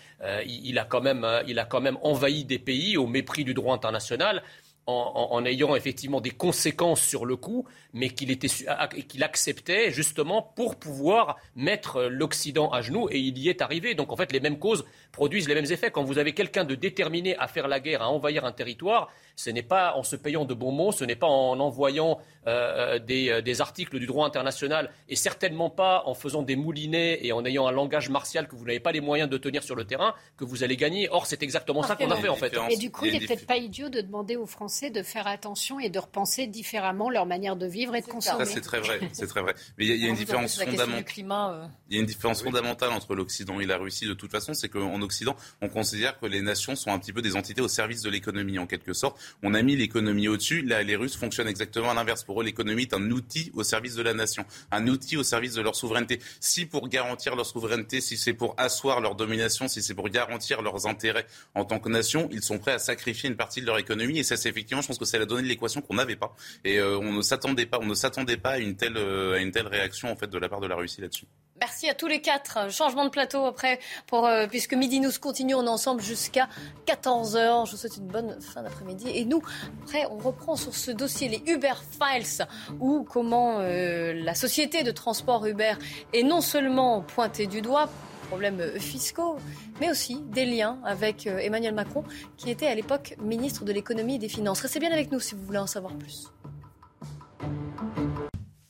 il, 0.47 0.79
a 0.79 0.85
quand 0.85 1.01
même, 1.01 1.25
il 1.47 1.59
a 1.61 1.65
quand 1.65 1.81
même 1.81 1.99
envahi 2.03 2.45
des 2.45 2.59
pays 2.59 2.97
au 2.97 3.07
mépris 3.07 3.45
du 3.45 3.55
droit 3.55 3.75
international 3.75 4.43
en, 4.87 5.45
ayant 5.45 5.77
effectivement 5.77 6.21
des 6.21 6.31
conséquences 6.31 7.01
sur 7.03 7.25
le 7.25 7.37
coup, 7.37 7.67
mais 7.93 8.11
qu'il 8.11 8.37
qu'il 8.39 9.23
acceptait 9.23 9.91
justement 9.91 10.43
pour 10.43 10.77
pouvoir 10.77 11.37
mettre 11.55 12.03
l'Occident 12.05 12.71
à 12.71 12.83
genoux, 12.83 13.09
et 13.11 13.19
il 13.19 13.39
y 13.39 13.49
est 13.49 13.63
arrivé. 13.63 13.95
Donc 13.95 14.13
en 14.13 14.17
fait, 14.17 14.33
les 14.33 14.41
mêmes 14.41 14.59
causes 14.59 14.85
produisent 15.13 15.49
les 15.49 15.55
mêmes 15.55 15.71
effets. 15.71 15.91
Quand 15.91 16.05
vous 16.05 16.19
avez 16.19 16.33
quelqu'un 16.33 16.65
de 16.65 16.75
déterminé 16.75 17.37
à 17.37 17.47
faire 17.47 17.69
la 17.69 17.81
guerre, 17.81 18.03
à 18.03 18.11
envahir 18.11 18.45
un 18.45 18.53
territoire, 18.53 19.11
ce 19.37 19.51
n'est 19.51 19.63
pas 19.63 19.95
en 19.95 20.03
se 20.03 20.17
payant 20.17 20.45
de 20.45 20.55
bons 20.55 20.73
mots, 20.73 20.93
ce 20.93 21.05
n'est 21.05 21.17
pas 21.17 21.27
en 21.27 21.59
envoyant 21.61 22.19
euh, 22.47 22.99
euh, 22.99 22.99
euh, 23.11 23.41
des, 23.41 23.61
articles 23.61 23.99
du 23.99 24.07
droit 24.07 24.27
international, 24.27 24.91
et 25.09 25.17
certainement 25.17 25.71
pas 25.71 26.03
en 26.07 26.15
faisant 26.15 26.43
des 26.43 26.57
moulinets 26.57 27.25
et 27.25 27.33
en 27.33 27.45
ayant 27.45 27.67
un 27.67 27.73
langage 27.73 28.09
martial 28.09 28.49
que 28.49 28.57
vous 28.57 28.65
n'avez 28.65 28.81
pas 28.81 28.93
les 28.93 29.01
moyens 29.01 29.29
de 29.29 29.39
tenir 29.39 29.63
sur 29.63 29.77
le 29.77 29.85
terrain, 29.85 30.15
que 30.37 30.45
vous 30.45 30.65
allez 30.65 30.77
gagner. 30.77 31.09
Or, 31.11 31.27
c'est 31.27 31.43
exactement 31.43 31.83
ça 31.83 31.97
qu'on 31.97 32.11
a 32.11 32.17
fait 32.17 32.29
en 32.29 32.37
fait. 32.37 32.55
Et 32.71 32.77
du 32.77 32.91
coup, 32.91 33.07
il 33.07 33.13
n'est 33.13 33.27
peut-être 33.27 33.47
pas 33.47 33.57
idiot 33.57 33.89
de 33.89 34.01
demander 34.01 34.37
aux 34.37 34.47
Français 34.47 34.70
de 34.71 35.03
faire 35.03 35.27
attention 35.27 35.81
et 35.81 35.91
de 35.91 35.99
repenser 35.99 36.47
différemment 36.47 37.11
leur 37.11 37.27
manière 37.27 37.57
de 37.57 37.67
vivre 37.67 37.97
et 37.97 38.01
de 38.01 38.07
consommer. 38.07 38.45
Ça, 38.45 38.53
c'est 38.53 38.61
très 38.61 38.81
vrai, 38.81 39.01
c'est 39.13 39.27
très 39.27 39.41
vrai. 39.41 39.55
Mais 39.77 39.87
il 39.87 39.97
y 39.97 40.07
a, 40.07 40.09
une 40.09 40.15
différence 40.15 40.57
fondamentale. 40.57 41.71
Il 41.89 41.97
y 41.97 41.99
a 41.99 42.01
une 42.01 42.07
différence 42.07 42.43
fondamentale 42.43 42.91
entre 42.91 43.15
l'Occident 43.15 43.59
et 43.59 43.67
la 43.67 43.79
Russie. 43.79 44.07
De 44.07 44.15
toute 44.15 44.31
façon, 44.31 44.55
c'est 44.55 44.69
qu'en 44.69 45.03
Occident, 45.03 45.37
on 45.61 45.69
considère 45.69 46.19
que 46.21 46.27
les 46.27 46.41
nations 46.41 46.77
sont 46.77 46.93
un 46.93 46.99
petit 46.99 47.13
peu 47.13 47.21
des 47.21 47.35
entités 47.35 47.61
au 47.61 47.69
service 47.69 48.03
de 48.03 48.11
l'économie 48.11 48.59
en 48.59 48.67
quelque 48.67 48.93
sorte. 48.93 49.19
On 49.43 49.55
a 49.55 49.63
mis 49.63 49.77
l'économie 49.77 50.29
au-dessus. 50.29 50.63
Là, 50.63 50.83
les 50.83 50.97
Russes 50.97 51.17
fonctionnent 51.17 51.49
exactement 51.49 51.91
à 51.91 51.95
l'inverse. 51.95 52.23
Pour 52.23 52.41
eux, 52.41 52.45
l'économie 52.45 52.83
est 52.83 52.95
un 52.95 53.11
outil 53.11 53.51
au 53.55 53.65
service 53.65 53.97
de 53.97 54.03
la 54.03 54.15
nation, 54.15 54.45
un 54.71 54.87
outil 54.87 55.17
au 55.17 55.25
service 55.25 55.55
de 55.55 55.63
leur 55.63 55.75
souveraineté. 55.75 56.21
Si 56.39 56.67
pour 56.67 56.89
garantir 56.89 57.35
leur 57.35 57.47
souveraineté, 57.47 58.01
si 58.01 58.17
c'est 58.17 58.35
pour 58.35 58.55
asseoir 58.57 59.01
leur 59.01 59.17
domination, 59.17 59.67
si 59.67 59.83
c'est 59.83 59.95
pour 59.95 60.09
garantir 60.09 60.63
leurs 60.63 60.87
intérêts 60.87 61.27
en 61.55 61.65
tant 61.65 61.81
que 61.81 61.89
nation, 61.89 62.29
ils 62.33 62.43
sont 62.43 62.59
prêts 62.59 62.73
à 62.73 62.79
sacrifier 62.79 63.29
une 63.29 63.37
partie 63.37 63.61
de 63.61 63.67
leur 63.67 63.79
économie. 63.79 64.19
Et 64.19 64.25
ça, 64.25 64.37
c'est 64.37 64.51
effectivement, 64.61 64.83
je 64.83 64.89
pense 64.89 64.99
que 64.99 65.07
c'est 65.07 65.19
la 65.19 65.25
donnée 65.25 65.43
de 65.43 65.49
l'équation 65.49 65.81
qu'on 65.81 65.95
n'avait 65.95 66.17
pas. 66.17 66.35
Et 66.65 66.79
euh, 66.79 66.99
on 66.99 67.13
ne 67.13 67.23
s'attendait 67.23 67.67
pas, 67.67 67.79
on 67.81 67.87
ne 67.87 67.95
s'attendait 67.95 68.37
pas 68.37 68.51
à 68.51 68.59
une 68.59 68.77
telle, 68.77 68.97
euh, 68.97 69.37
à 69.37 69.39
une 69.39 69.51
telle 69.53 69.67
réaction 69.67 70.13
en 70.13 70.17
fait 70.17 70.29
de 70.29 70.39
la 70.39 70.49
part 70.49 70.61
de 70.61 70.67
la 70.67 70.77
Russie 70.77 71.01
là-dessus. 71.01 71.25
Merci 71.59 71.89
à 71.89 71.95
tous 71.95 72.07
les 72.07 72.21
quatre. 72.21 72.71
Changement 72.71 73.05
de 73.05 73.11
plateau 73.11 73.45
après, 73.47 73.81
euh, 74.13 74.47
puisque 74.47 74.75
Midi 74.75 75.01
nous 75.01 75.11
continue, 75.21 75.55
on 75.55 75.65
est 75.65 75.69
ensemble 75.69 76.03
jusqu'à 76.03 76.49
14h. 76.87 77.67
Je 77.67 77.71
vous 77.71 77.77
souhaite 77.77 77.97
une 77.97 78.07
bonne 78.07 78.41
fin 78.41 78.63
d'après-midi. 78.63 79.09
Et 79.15 79.25
nous, 79.25 79.43
après, 79.83 80.07
on 80.11 80.19
reprend 80.19 80.57
sur 80.57 80.75
ce 80.75 80.91
dossier, 80.91 81.29
les 81.29 81.43
Uber 81.47 81.75
Files, 81.99 82.47
ou 82.81 83.05
comment 83.05 83.59
la 83.59 84.35
société 84.35 84.83
de 84.83 84.91
transport 84.91 85.45
Uber 85.45 85.75
est 86.15 86.23
non 86.23 86.41
seulement 86.41 87.03
pointée 87.03 87.47
du 87.47 87.61
doigt, 87.61 87.91
problèmes 88.31 88.61
euh, 88.61 88.79
fiscaux, 88.79 89.37
mais 89.81 89.91
aussi 89.91 90.23
des 90.33 90.47
liens 90.47 90.79
avec 90.85 91.27
Emmanuel 91.27 91.75
Macron, 91.75 92.05
qui 92.37 92.51
était 92.51 92.69
à 92.69 92.75
l'époque 92.75 93.17
ministre 93.21 93.65
de 93.65 93.73
l'économie 93.73 94.15
et 94.15 94.19
des 94.19 94.29
finances. 94.29 94.61
Restez 94.61 94.79
bien 94.79 94.93
avec 94.93 95.11
nous 95.11 95.21
si 95.21 95.35
vous 95.35 95.45
voulez 95.45 95.59
en 95.59 95.67
savoir 95.67 95.95
plus. 95.97 96.29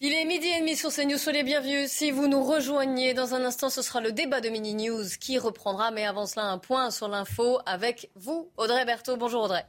Il 0.03 0.15
est 0.15 0.25
midi 0.25 0.47
et 0.49 0.61
demi 0.61 0.77
sur 0.77 0.91
CNews, 0.91 1.19
soyez 1.19 1.43
bienvenus. 1.43 1.91
Si 1.91 2.11
vous 2.11 2.27
nous 2.27 2.43
rejoignez 2.43 3.13
dans 3.13 3.35
un 3.35 3.45
instant, 3.45 3.69
ce 3.69 3.83
sera 3.83 4.01
le 4.01 4.13
débat 4.13 4.41
de 4.41 4.49
Mini 4.49 4.73
News 4.73 5.05
qui 5.21 5.37
reprendra. 5.37 5.91
Mais 5.91 6.07
avant 6.07 6.25
cela, 6.25 6.47
un 6.47 6.57
point 6.57 6.91
sur 6.91 7.07
l'info 7.09 7.59
avec 7.67 8.11
vous, 8.15 8.51
Audrey 8.57 8.87
Berthaud. 8.87 9.19
Bonjour 9.19 9.43
Audrey. 9.43 9.67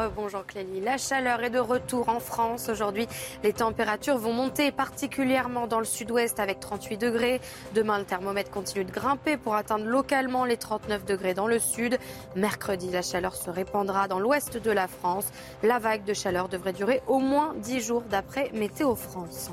Rebonjour 0.00 0.46
Clélie. 0.46 0.80
La 0.80 0.96
chaleur 0.96 1.42
est 1.42 1.50
de 1.50 1.58
retour 1.58 2.08
en 2.08 2.20
France. 2.20 2.70
Aujourd'hui, 2.70 3.06
les 3.42 3.52
températures 3.52 4.16
vont 4.16 4.32
monter 4.32 4.72
particulièrement 4.72 5.66
dans 5.66 5.78
le 5.78 5.84
sud-ouest 5.84 6.40
avec 6.40 6.58
38 6.58 6.96
degrés. 6.96 7.38
Demain, 7.74 7.98
le 7.98 8.04
thermomètre 8.04 8.50
continue 8.50 8.86
de 8.86 8.90
grimper 8.90 9.36
pour 9.36 9.54
atteindre 9.54 9.84
localement 9.84 10.46
les 10.46 10.56
39 10.56 11.04
degrés 11.04 11.34
dans 11.34 11.46
le 11.46 11.58
sud. 11.58 11.98
Mercredi, 12.34 12.90
la 12.90 13.02
chaleur 13.02 13.34
se 13.34 13.50
répandra 13.50 14.08
dans 14.08 14.20
l'ouest 14.20 14.56
de 14.56 14.70
la 14.70 14.88
France. 14.88 15.26
La 15.62 15.78
vague 15.78 16.04
de 16.04 16.14
chaleur 16.14 16.48
devrait 16.48 16.72
durer 16.72 17.02
au 17.06 17.18
moins 17.18 17.52
10 17.56 17.80
jours 17.80 18.02
d'après 18.08 18.50
Météo 18.54 18.94
France. 18.94 19.50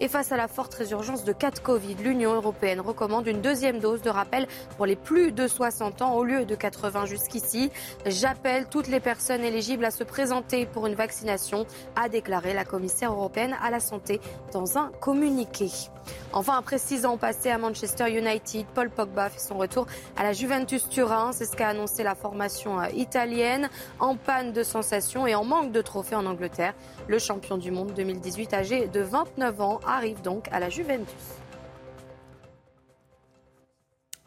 Et 0.00 0.08
face 0.08 0.30
à 0.30 0.36
la 0.36 0.46
forte 0.46 0.74
résurgence 0.74 1.24
de 1.24 1.32
cas 1.32 1.50
de 1.50 1.58
Covid, 1.58 1.96
l'Union 1.96 2.34
européenne 2.34 2.80
recommande 2.80 3.26
une 3.26 3.40
deuxième 3.40 3.80
dose 3.80 4.00
de 4.00 4.10
rappel 4.10 4.46
pour 4.76 4.86
les 4.86 4.94
plus 4.94 5.32
de 5.32 5.48
60 5.48 6.02
ans 6.02 6.14
au 6.14 6.22
lieu 6.22 6.44
de 6.44 6.54
80 6.54 7.06
jusqu'ici. 7.06 7.72
J'appelle 8.06 8.68
toutes 8.68 8.86
les 8.86 9.00
personnes 9.00 9.42
éligibles 9.42 9.84
à 9.84 9.90
se 9.90 10.04
présenter 10.04 10.66
pour 10.66 10.86
une 10.86 10.94
vaccination, 10.94 11.66
a 11.96 12.08
déclaré 12.08 12.54
la 12.54 12.64
commissaire 12.64 13.12
européenne 13.12 13.56
à 13.60 13.70
la 13.70 13.80
santé 13.80 14.20
dans 14.52 14.78
un 14.78 14.90
communiqué. 15.00 15.68
Enfin, 16.32 16.56
après 16.58 16.78
six 16.78 17.06
ans 17.06 17.16
passés 17.16 17.50
à 17.50 17.58
Manchester 17.58 18.10
United, 18.10 18.66
Paul 18.74 18.90
Pogba 18.90 19.30
fait 19.30 19.40
son 19.40 19.58
retour 19.58 19.86
à 20.16 20.22
la 20.22 20.32
Juventus 20.32 20.88
Turin. 20.88 21.32
C'est 21.32 21.46
ce 21.46 21.56
qu'a 21.56 21.68
annoncé 21.68 22.02
la 22.02 22.14
formation 22.14 22.80
euh, 22.80 22.88
italienne. 22.94 23.70
En 23.98 24.16
panne 24.16 24.52
de 24.52 24.62
sensations 24.62 25.26
et 25.26 25.34
en 25.34 25.44
manque 25.44 25.72
de 25.72 25.82
trophées 25.82 26.16
en 26.16 26.26
Angleterre, 26.26 26.74
le 27.06 27.18
champion 27.18 27.56
du 27.56 27.70
monde 27.70 27.92
2018 27.94 28.54
âgé 28.54 28.88
de 28.88 29.00
29 29.00 29.60
ans 29.60 29.80
arrive 29.86 30.22
donc 30.22 30.48
à 30.52 30.60
la 30.60 30.68
Juventus. 30.68 31.14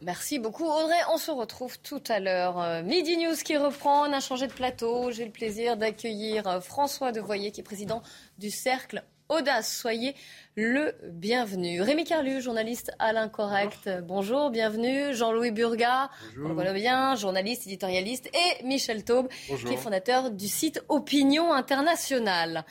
Merci 0.04 0.40
beaucoup 0.40 0.66
Audrey. 0.66 0.98
On 1.14 1.18
se 1.18 1.30
retrouve 1.30 1.80
tout 1.80 2.02
à 2.08 2.20
l'heure. 2.20 2.60
Euh, 2.60 2.82
Midi 2.82 3.18
News 3.18 3.36
qui 3.46 3.56
reprend. 3.56 4.10
On 4.10 4.14
a 4.14 4.20
changé 4.20 4.48
de 4.48 4.52
plateau. 4.52 5.12
J'ai 5.12 5.26
le 5.26 5.32
plaisir 5.32 5.78
d'accueillir 5.78 6.48
euh, 6.48 6.60
François 6.60 7.12
Devoyer 7.12 7.52
qui 7.52 7.62
est 7.62 7.64
président 7.64 8.02
du 8.40 8.50
Cercle 8.50 9.04
Audace. 9.32 9.78
Soyez 9.78 10.14
le 10.56 10.94
bienvenu. 11.06 11.82
Rémi 11.82 12.04
Carlu, 12.04 12.42
journaliste 12.42 12.92
à 13.00 13.14
l'Incorrect. 13.14 13.90
Bonjour. 14.04 14.50
bienvenue. 14.50 15.14
Jean-Louis 15.14 15.52
Burga, 15.52 16.10
Bonjour. 16.36 16.62
on 16.68 16.74
bien, 16.74 17.16
journaliste, 17.16 17.66
éditorialiste. 17.66 18.30
Et 18.36 18.66
Michel 18.66 19.06
Taube, 19.06 19.30
qui 19.30 19.74
est 19.74 19.78
fondateur 19.78 20.32
du 20.32 20.50
site 20.50 20.84
Opinion 20.90 21.54
Internationale. 21.54 22.66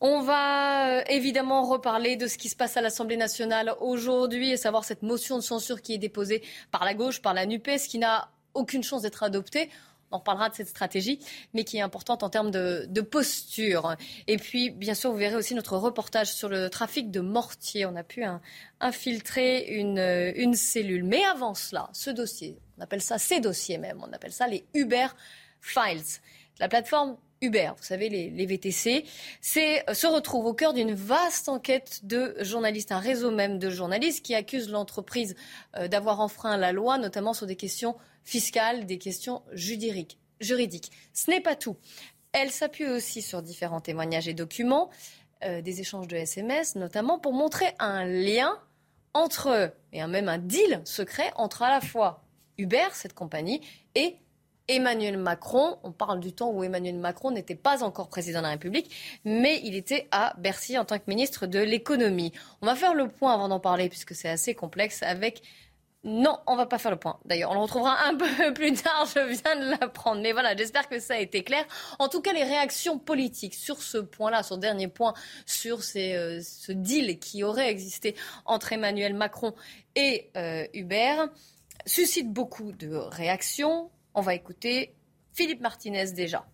On 0.00 0.22
va 0.22 0.98
euh, 0.98 1.02
évidemment 1.08 1.62
reparler 1.62 2.16
de 2.16 2.26
ce 2.26 2.38
qui 2.38 2.48
se 2.48 2.56
passe 2.56 2.76
à 2.76 2.80
l'Assemblée 2.80 3.16
nationale 3.18 3.74
aujourd'hui 3.80 4.50
et 4.50 4.56
savoir 4.56 4.84
cette 4.84 5.02
motion 5.02 5.36
de 5.36 5.42
censure 5.42 5.80
qui 5.80 5.94
est 5.94 5.98
déposée 5.98 6.42
par 6.72 6.84
la 6.84 6.94
gauche, 6.94 7.22
par 7.22 7.34
la 7.34 7.46
NUPES, 7.46 7.86
qui 7.88 7.98
n'a 7.98 8.30
aucune 8.54 8.82
chance 8.82 9.02
d'être 9.02 9.22
adoptée. 9.22 9.70
On 10.10 10.18
reparlera 10.18 10.48
de 10.48 10.54
cette 10.54 10.68
stratégie, 10.68 11.20
mais 11.54 11.64
qui 11.64 11.76
est 11.76 11.80
importante 11.80 12.22
en 12.22 12.30
termes 12.30 12.50
de, 12.50 13.00
posture. 13.00 13.96
Et 14.26 14.36
puis, 14.36 14.70
bien 14.70 14.94
sûr, 14.94 15.10
vous 15.10 15.16
verrez 15.16 15.36
aussi 15.36 15.54
notre 15.54 15.76
reportage 15.76 16.32
sur 16.32 16.48
le 16.48 16.68
trafic 16.68 17.10
de 17.10 17.20
mortiers. 17.20 17.86
On 17.86 17.96
a 17.96 18.02
pu 18.02 18.24
infiltrer 18.80 19.66
une, 19.68 19.98
une 20.36 20.54
cellule. 20.54 21.04
Mais 21.04 21.24
avant 21.24 21.54
cela, 21.54 21.88
ce 21.92 22.10
dossier, 22.10 22.58
on 22.78 22.82
appelle 22.82 23.02
ça 23.02 23.18
ces 23.18 23.40
dossiers 23.40 23.78
même, 23.78 24.02
on 24.02 24.12
appelle 24.12 24.32
ça 24.32 24.46
les 24.46 24.64
Uber 24.74 25.08
Files. 25.60 26.20
La 26.58 26.68
plateforme 26.68 27.16
Uber, 27.42 27.72
vous 27.76 27.82
savez, 27.82 28.10
les, 28.10 28.46
VTC, 28.46 29.06
euh, 29.56 29.94
se 29.94 30.06
retrouve 30.06 30.44
au 30.44 30.52
cœur 30.52 30.74
d'une 30.74 30.92
vaste 30.92 31.48
enquête 31.48 32.00
de 32.02 32.36
journalistes, 32.40 32.92
un 32.92 32.98
réseau 32.98 33.30
même 33.30 33.58
de 33.58 33.70
journalistes 33.70 34.22
qui 34.22 34.34
accusent 34.34 34.68
l'entreprise 34.68 35.34
euh, 35.76 35.88
d'avoir 35.88 36.20
enfreint 36.20 36.58
la 36.58 36.72
loi, 36.72 36.98
notamment 36.98 37.32
sur 37.32 37.46
des 37.46 37.56
questions 37.56 37.96
fiscales, 38.24 38.84
des 38.84 38.98
questions 38.98 39.42
juridiques. 39.52 40.18
juridiques. 40.40 40.90
Ce 41.14 41.30
n'est 41.30 41.40
pas 41.40 41.56
tout. 41.56 41.76
Elle 42.32 42.50
s'appuie 42.50 42.86
aussi 42.86 43.22
sur 43.22 43.40
différents 43.40 43.80
témoignages 43.80 44.28
et 44.28 44.34
documents, 44.34 44.90
euh, 45.42 45.62
des 45.62 45.80
échanges 45.80 46.08
de 46.08 46.16
SMS 46.16 46.74
notamment, 46.74 47.18
pour 47.18 47.32
montrer 47.32 47.74
un 47.78 48.04
lien 48.04 48.58
entre, 49.14 49.72
et 49.94 50.04
même 50.06 50.28
un 50.28 50.38
deal 50.38 50.82
secret 50.84 51.32
entre 51.36 51.62
à 51.62 51.70
la 51.70 51.80
fois 51.80 52.22
Uber, 52.58 52.88
cette 52.92 53.14
compagnie, 53.14 53.62
et 53.94 54.16
Emmanuel 54.70 55.18
Macron. 55.18 55.78
On 55.82 55.90
parle 55.90 56.20
du 56.20 56.32
temps 56.32 56.50
où 56.50 56.62
Emmanuel 56.62 56.96
Macron 56.96 57.32
n'était 57.32 57.56
pas 57.56 57.82
encore 57.82 58.08
président 58.08 58.38
de 58.38 58.44
la 58.44 58.50
République, 58.50 58.94
mais 59.24 59.60
il 59.64 59.74
était 59.74 60.06
à 60.12 60.34
Bercy 60.38 60.78
en 60.78 60.84
tant 60.84 60.98
que 60.98 61.04
ministre 61.08 61.46
de 61.46 61.58
l'économie. 61.58 62.32
On 62.62 62.66
va 62.66 62.76
faire 62.76 62.94
le 62.94 63.08
point 63.08 63.34
avant 63.34 63.48
d'en 63.48 63.58
parler, 63.58 63.88
puisque 63.88 64.14
c'est 64.14 64.28
assez 64.28 64.54
complexe, 64.54 65.02
avec... 65.02 65.42
Non, 66.02 66.38
on 66.46 66.56
va 66.56 66.64
pas 66.64 66.78
faire 66.78 66.92
le 66.92 66.96
point. 66.96 67.18
D'ailleurs, 67.26 67.50
on 67.50 67.54
le 67.54 67.60
retrouvera 67.60 68.06
un 68.06 68.14
peu 68.16 68.54
plus 68.54 68.72
tard, 68.72 69.06
je 69.12 69.20
viens 69.20 69.56
de 69.56 69.70
l'apprendre. 69.78 70.22
Mais 70.22 70.32
voilà, 70.32 70.56
j'espère 70.56 70.88
que 70.88 70.98
ça 70.98 71.14
a 71.14 71.18
été 71.18 71.42
clair. 71.42 71.64
En 71.98 72.08
tout 72.08 72.22
cas, 72.22 72.32
les 72.32 72.44
réactions 72.44 72.98
politiques 72.98 73.54
sur 73.54 73.82
ce 73.82 73.98
point-là, 73.98 74.42
sur 74.42 74.54
ce 74.54 74.60
dernier 74.60 74.88
point, 74.88 75.12
sur 75.44 75.80
euh, 75.96 76.40
ce 76.42 76.72
deal 76.72 77.18
qui 77.18 77.42
aurait 77.42 77.70
existé 77.70 78.14
entre 78.46 78.72
Emmanuel 78.72 79.14
Macron 79.14 79.52
et 79.94 80.30
euh, 80.36 80.64
Hubert, 80.72 81.28
suscitent 81.84 82.32
beaucoup 82.32 82.72
de 82.72 82.94
réactions. 82.94 83.90
On 84.14 84.20
va 84.20 84.34
écouter 84.34 84.94
Philippe 85.32 85.60
Martinez 85.60 86.12
déjà. 86.12 86.44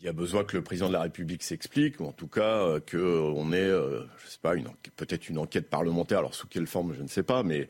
Il 0.00 0.06
y 0.06 0.08
a 0.08 0.14
besoin 0.14 0.44
que 0.44 0.56
le 0.56 0.62
président 0.62 0.88
de 0.88 0.94
la 0.94 1.02
République 1.02 1.42
s'explique, 1.42 2.00
ou 2.00 2.06
en 2.06 2.12
tout 2.12 2.26
cas 2.26 2.64
euh, 2.64 2.80
qu'on 2.80 3.52
ait, 3.52 3.58
euh, 3.58 4.04
je 4.24 4.30
sais 4.30 4.38
pas, 4.40 4.54
peut-être 4.96 5.28
une 5.28 5.36
enquête 5.36 5.68
parlementaire. 5.68 6.20
Alors 6.20 6.34
sous 6.34 6.46
quelle 6.46 6.66
forme, 6.66 6.94
je 6.94 7.02
ne 7.02 7.06
sais 7.06 7.22
pas, 7.22 7.42
mais 7.42 7.68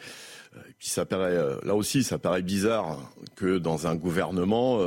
euh, 0.56 0.60
puis 0.78 0.88
ça 0.88 1.04
paraît, 1.04 1.36
là 1.64 1.74
aussi, 1.74 2.04
ça 2.04 2.18
paraît 2.18 2.42
bizarre 2.42 3.12
que 3.34 3.58
dans 3.58 3.88
un 3.88 3.96
gouvernement, 3.96 4.80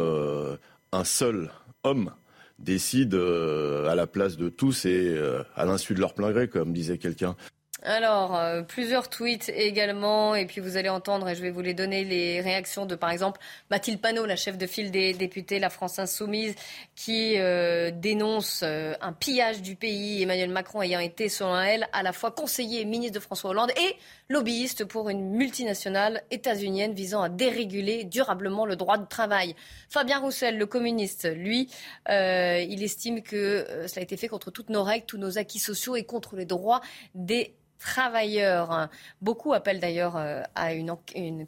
un 0.93 1.03
seul 1.03 1.51
homme 1.83 2.13
décide 2.59 3.13
à 3.13 3.93
la 3.93 4.07
place 4.07 4.37
de 4.37 4.47
tous 4.47 4.85
et 4.85 5.17
à 5.55 5.65
l'insu 5.65 5.93
de 5.95 5.99
leur 5.99 6.13
plein 6.13 6.31
gré, 6.31 6.47
comme 6.47 6.71
disait 6.71 6.97
quelqu'un. 6.97 7.35
Alors, 7.85 8.37
euh, 8.37 8.61
plusieurs 8.61 9.09
tweets 9.09 9.49
également, 9.49 10.35
et 10.35 10.45
puis 10.45 10.61
vous 10.61 10.77
allez 10.77 10.87
entendre, 10.87 11.27
et 11.27 11.35
je 11.35 11.41
vais 11.41 11.51
vous 11.51 11.61
les 11.61 11.73
donner, 11.73 12.05
les 12.05 12.39
réactions 12.39 12.85
de, 12.85 12.95
par 12.95 13.09
exemple, 13.09 13.41
Mathilde 13.69 13.99
Panot, 13.99 14.25
la 14.25 14.37
chef 14.37 14.57
de 14.57 14.65
file 14.65 14.89
des 14.89 15.11
députés, 15.13 15.59
la 15.59 15.69
France 15.69 15.99
Insoumise, 15.99 16.55
qui 16.95 17.37
euh, 17.37 17.91
dénonce 17.91 18.61
euh, 18.63 18.93
un 19.01 19.11
pillage 19.11 19.61
du 19.61 19.75
pays, 19.75 20.23
Emmanuel 20.23 20.49
Macron 20.49 20.81
ayant 20.81 21.01
été, 21.01 21.27
selon 21.27 21.59
elle, 21.59 21.89
à 21.91 22.03
la 22.03 22.13
fois 22.13 22.31
conseiller 22.31 22.81
et 22.81 22.85
ministre 22.85 23.15
de 23.15 23.19
François 23.19 23.49
Hollande 23.49 23.71
et 23.71 23.97
lobbyiste 24.33 24.85
pour 24.85 25.09
une 25.09 25.29
multinationale 25.29 26.23
états-unienne 26.31 26.93
visant 26.93 27.21
à 27.21 27.29
déréguler 27.29 28.03
durablement 28.03 28.65
le 28.65 28.75
droit 28.75 28.97
de 28.97 29.05
travail. 29.05 29.55
Fabien 29.89 30.19
Roussel, 30.19 30.57
le 30.57 30.65
communiste, 30.65 31.29
lui, 31.33 31.69
il 32.09 32.83
estime 32.83 33.21
que 33.21 33.65
cela 33.87 33.99
a 33.99 34.03
été 34.03 34.17
fait 34.17 34.27
contre 34.27 34.51
toutes 34.51 34.69
nos 34.69 34.83
règles, 34.83 35.05
tous 35.05 35.17
nos 35.17 35.37
acquis 35.37 35.59
sociaux 35.59 35.95
et 35.95 36.03
contre 36.03 36.35
les 36.35 36.45
droits 36.45 36.81
des 37.15 37.53
travailleurs. 37.83 38.89
Beaucoup 39.21 39.53
appellent 39.53 39.79
d'ailleurs 39.79 40.15
euh, 40.15 40.41
à 40.55 40.73
une, 40.73 40.95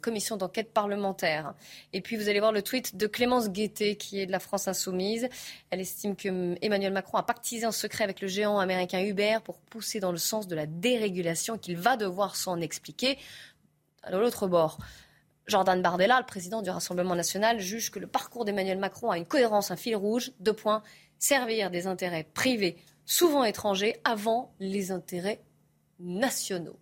commission 0.00 0.36
d'enquête 0.36 0.72
parlementaire. 0.72 1.54
Et 1.92 2.00
puis 2.00 2.16
vous 2.16 2.28
allez 2.28 2.40
voir 2.40 2.52
le 2.52 2.62
tweet 2.62 2.96
de 2.96 3.06
Clémence 3.06 3.50
Guettet, 3.50 3.96
qui 3.96 4.20
est 4.20 4.26
de 4.26 4.32
la 4.32 4.38
France 4.38 4.68
Insoumise. 4.68 5.28
Elle 5.70 5.80
estime 5.80 6.14
que 6.14 6.56
Emmanuel 6.62 6.92
Macron 6.92 7.16
a 7.16 7.22
pactisé 7.22 7.66
en 7.66 7.72
secret 7.72 8.04
avec 8.04 8.20
le 8.20 8.28
géant 8.28 8.58
américain 8.58 9.02
Uber 9.02 9.38
pour 9.44 9.58
pousser 9.58 9.98
dans 9.98 10.12
le 10.12 10.18
sens 10.18 10.46
de 10.46 10.54
la 10.54 10.66
dérégulation 10.66 11.56
qu'il 11.56 11.76
va 11.76 11.96
devoir 11.96 12.36
s'en 12.36 12.60
expliquer. 12.60 12.75
À 14.02 14.10
l'autre 14.10 14.46
bord, 14.46 14.78
Jordan 15.46 15.80
Bardella, 15.80 16.18
le 16.18 16.26
président 16.26 16.62
du 16.62 16.70
Rassemblement 16.70 17.14
national, 17.14 17.60
juge 17.60 17.90
que 17.90 17.98
le 17.98 18.06
parcours 18.06 18.44
d'Emmanuel 18.44 18.78
Macron 18.78 19.10
a 19.10 19.18
une 19.18 19.26
cohérence, 19.26 19.70
un 19.70 19.76
fil 19.76 19.96
rouge. 19.96 20.32
Deux 20.40 20.52
points. 20.52 20.82
Servir 21.18 21.70
des 21.70 21.86
intérêts 21.86 22.24
privés, 22.34 22.76
souvent 23.04 23.44
étrangers, 23.44 24.00
avant 24.04 24.54
les 24.60 24.90
intérêts 24.90 25.40
nationaux. 25.98 26.78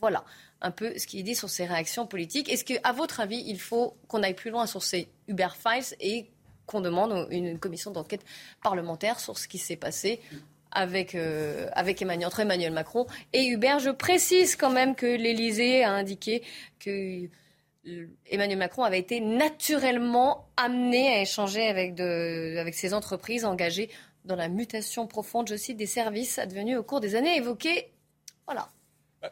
Voilà 0.00 0.24
un 0.60 0.70
peu 0.70 0.96
ce 0.98 1.06
qu'il 1.06 1.24
dit 1.24 1.34
sur 1.34 1.48
ces 1.48 1.66
réactions 1.66 2.06
politiques. 2.06 2.50
Est-ce 2.50 2.64
qu'à 2.64 2.92
votre 2.92 3.20
avis, 3.20 3.42
il 3.46 3.60
faut 3.60 3.96
qu'on 4.08 4.22
aille 4.22 4.34
plus 4.34 4.50
loin 4.50 4.66
sur 4.66 4.82
ces 4.82 5.08
Uber 5.28 5.48
Files 5.58 5.96
et 6.00 6.30
qu'on 6.66 6.80
demande 6.80 7.28
une 7.30 7.58
commission 7.58 7.90
d'enquête 7.90 8.24
parlementaire 8.62 9.20
sur 9.20 9.38
ce 9.38 9.46
qui 9.48 9.58
s'est 9.58 9.76
passé 9.76 10.20
euh, 11.14 11.68
avec 11.72 12.02
Emmanuel, 12.02 12.26
entre 12.26 12.40
Emmanuel 12.40 12.72
Macron 12.72 13.06
et 13.32 13.46
Hubert. 13.46 13.78
Je 13.78 13.90
précise 13.90 14.56
quand 14.56 14.70
même 14.70 14.94
que 14.94 15.06
l'Élysée 15.06 15.84
a 15.84 15.92
indiqué 15.92 16.42
que 16.78 17.28
Emmanuel 18.26 18.58
Macron 18.58 18.82
avait 18.82 18.98
été 18.98 19.20
naturellement 19.20 20.48
amené 20.56 21.08
à 21.08 21.22
échanger 21.22 21.68
avec, 21.68 22.00
avec 22.00 22.74
ces 22.74 22.94
entreprises 22.94 23.44
engagées 23.44 23.90
dans 24.24 24.34
la 24.34 24.48
mutation 24.48 25.06
profonde, 25.06 25.48
je 25.48 25.54
cite, 25.54 25.76
des 25.76 25.86
services 25.86 26.40
advenus 26.40 26.76
au 26.76 26.82
cours 26.82 26.98
des 26.98 27.14
années 27.14 27.36
évoquées 27.36 27.92
voilà. 28.46 28.68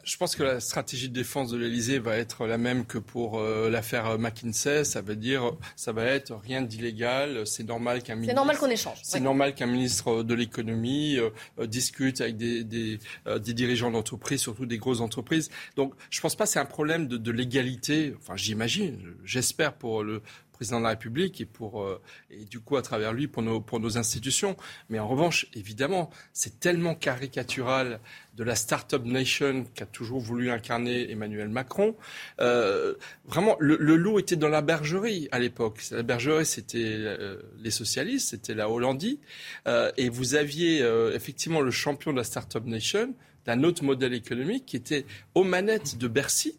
Je 0.02 0.16
pense 0.16 0.34
que 0.34 0.42
la 0.42 0.60
stratégie 0.60 1.08
de 1.08 1.14
défense 1.14 1.50
de 1.50 1.56
l'Elysée 1.56 1.98
va 1.98 2.16
être 2.16 2.46
la 2.46 2.58
même 2.58 2.86
que 2.86 2.98
pour 2.98 3.38
euh, 3.38 3.70
l'affaire 3.70 4.18
McKinsey. 4.18 4.84
Ça 4.84 5.00
veut 5.00 5.16
dire, 5.16 5.52
ça 5.76 5.92
va 5.92 6.04
être 6.04 6.34
rien 6.36 6.62
d'illégal. 6.62 7.46
C'est 7.46 7.64
normal 7.64 8.02
qu'un 8.02 8.14
ministre. 8.14 8.32
C'est 8.32 8.36
normal 8.36 8.58
qu'on 8.58 8.70
échange. 8.70 8.98
C'est 9.02 9.20
normal 9.20 9.54
qu'un 9.54 9.66
ministre 9.66 10.22
de 10.22 10.34
l'économie 10.34 11.18
euh, 11.18 11.30
euh, 11.58 11.66
discute 11.66 12.20
avec 12.20 12.36
des, 12.36 12.64
des, 12.64 12.98
des 13.40 13.54
dirigeants 13.54 13.90
d'entreprise, 13.90 14.40
surtout 14.40 14.66
des 14.66 14.78
grosses 14.78 15.00
entreprises. 15.00 15.50
Donc, 15.76 15.94
je 16.10 16.20
pense 16.20 16.34
pas 16.36 16.44
que 16.44 16.50
c'est 16.50 16.58
un 16.58 16.64
problème 16.64 17.06
de, 17.06 17.16
de 17.16 17.30
l'égalité. 17.30 18.14
Enfin, 18.18 18.36
j'imagine, 18.36 19.14
j'espère 19.24 19.74
pour 19.74 20.02
le 20.02 20.22
président 20.54 20.78
de 20.78 20.84
la 20.84 20.90
République 20.90 21.40
et, 21.40 21.44
pour, 21.44 21.82
euh, 21.82 22.00
et 22.30 22.44
du 22.44 22.60
coup 22.60 22.76
à 22.76 22.82
travers 22.82 23.12
lui 23.12 23.26
pour 23.28 23.42
nos, 23.42 23.60
pour 23.60 23.80
nos 23.80 23.98
institutions. 23.98 24.56
Mais 24.88 24.98
en 24.98 25.08
revanche, 25.08 25.46
évidemment, 25.54 26.10
c'est 26.32 26.60
tellement 26.60 26.94
caricatural 26.94 28.00
de 28.34 28.44
la 28.44 28.54
Startup 28.54 29.04
Nation 29.04 29.66
qu'a 29.74 29.84
toujours 29.84 30.20
voulu 30.20 30.50
incarner 30.50 31.10
Emmanuel 31.10 31.48
Macron. 31.48 31.96
Euh, 32.40 32.94
vraiment, 33.26 33.56
le, 33.58 33.76
loup 33.76 34.18
était 34.18 34.36
dans 34.36 34.48
la 34.48 34.62
bergerie 34.62 35.28
à 35.32 35.38
l'époque. 35.38 35.82
La 35.90 36.02
bergerie, 36.02 36.46
c'était 36.46 36.78
euh, 36.78 37.42
les 37.58 37.70
socialistes, 37.70 38.30
c'était 38.30 38.54
la 38.54 38.70
Hollandie. 38.70 39.20
et 39.66 40.08
vous 40.08 40.34
aviez 40.34 40.80
effectivement 41.14 41.60
le 41.60 41.70
champion 41.70 42.12
de 42.12 42.16
la 42.16 42.24
Startup 42.24 42.64
Nation 42.64 43.14
d'un 43.44 43.62
autre 43.64 43.84
modèle 43.84 44.14
économique 44.14 44.66
qui 44.66 44.76
était 44.76 45.04
aux 45.34 45.44
manettes 45.44 45.98
de 45.98 46.08
Bercy 46.08 46.56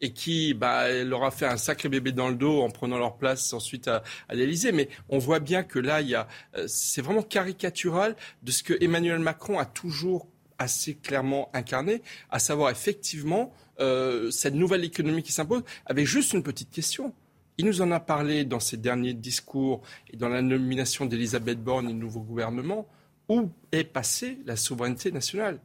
et 0.00 0.12
qui 0.12 0.54
bah, 0.54 1.02
leur 1.04 1.24
a 1.24 1.30
fait 1.30 1.46
un 1.46 1.56
sacré 1.56 1.88
bébé 1.88 2.12
dans 2.12 2.28
le 2.28 2.34
dos 2.34 2.62
en 2.62 2.70
prenant 2.70 2.98
leur 2.98 3.16
place 3.16 3.52
ensuite 3.52 3.88
à, 3.88 4.02
à 4.28 4.34
l'Élysée. 4.34 4.72
Mais 4.72 4.88
on 5.08 5.18
voit 5.18 5.40
bien 5.40 5.62
que 5.62 5.78
là, 5.78 6.00
il 6.00 6.14
euh, 6.14 6.64
c'est 6.66 7.02
vraiment 7.02 7.22
caricatural 7.22 8.16
de 8.42 8.50
ce 8.50 8.62
que 8.62 8.74
Emmanuel 8.82 9.18
Macron 9.18 9.58
a 9.58 9.64
toujours 9.64 10.28
assez 10.58 10.94
clairement 10.94 11.50
incarné, 11.52 12.02
à 12.30 12.38
savoir 12.38 12.70
effectivement 12.70 13.52
euh, 13.80 14.30
cette 14.30 14.54
nouvelle 14.54 14.84
économie 14.84 15.22
qui 15.22 15.32
s'impose, 15.32 15.62
avec 15.86 16.06
juste 16.06 16.32
une 16.32 16.42
petite 16.42 16.70
question. 16.70 17.14
Il 17.58 17.66
nous 17.66 17.80
en 17.80 17.90
a 17.90 18.00
parlé 18.00 18.44
dans 18.44 18.60
ses 18.60 18.76
derniers 18.76 19.14
discours 19.14 19.82
et 20.12 20.16
dans 20.16 20.28
la 20.28 20.42
nomination 20.42 21.06
d'Elisabeth 21.06 21.62
Borne 21.62 21.88
et 21.88 21.92
du 21.92 21.98
nouveau 21.98 22.20
gouvernement. 22.20 22.86
Où 23.28 23.50
est 23.72 23.84
passée 23.84 24.38
la 24.46 24.56
souveraineté 24.56 25.12
nationale? 25.12 25.60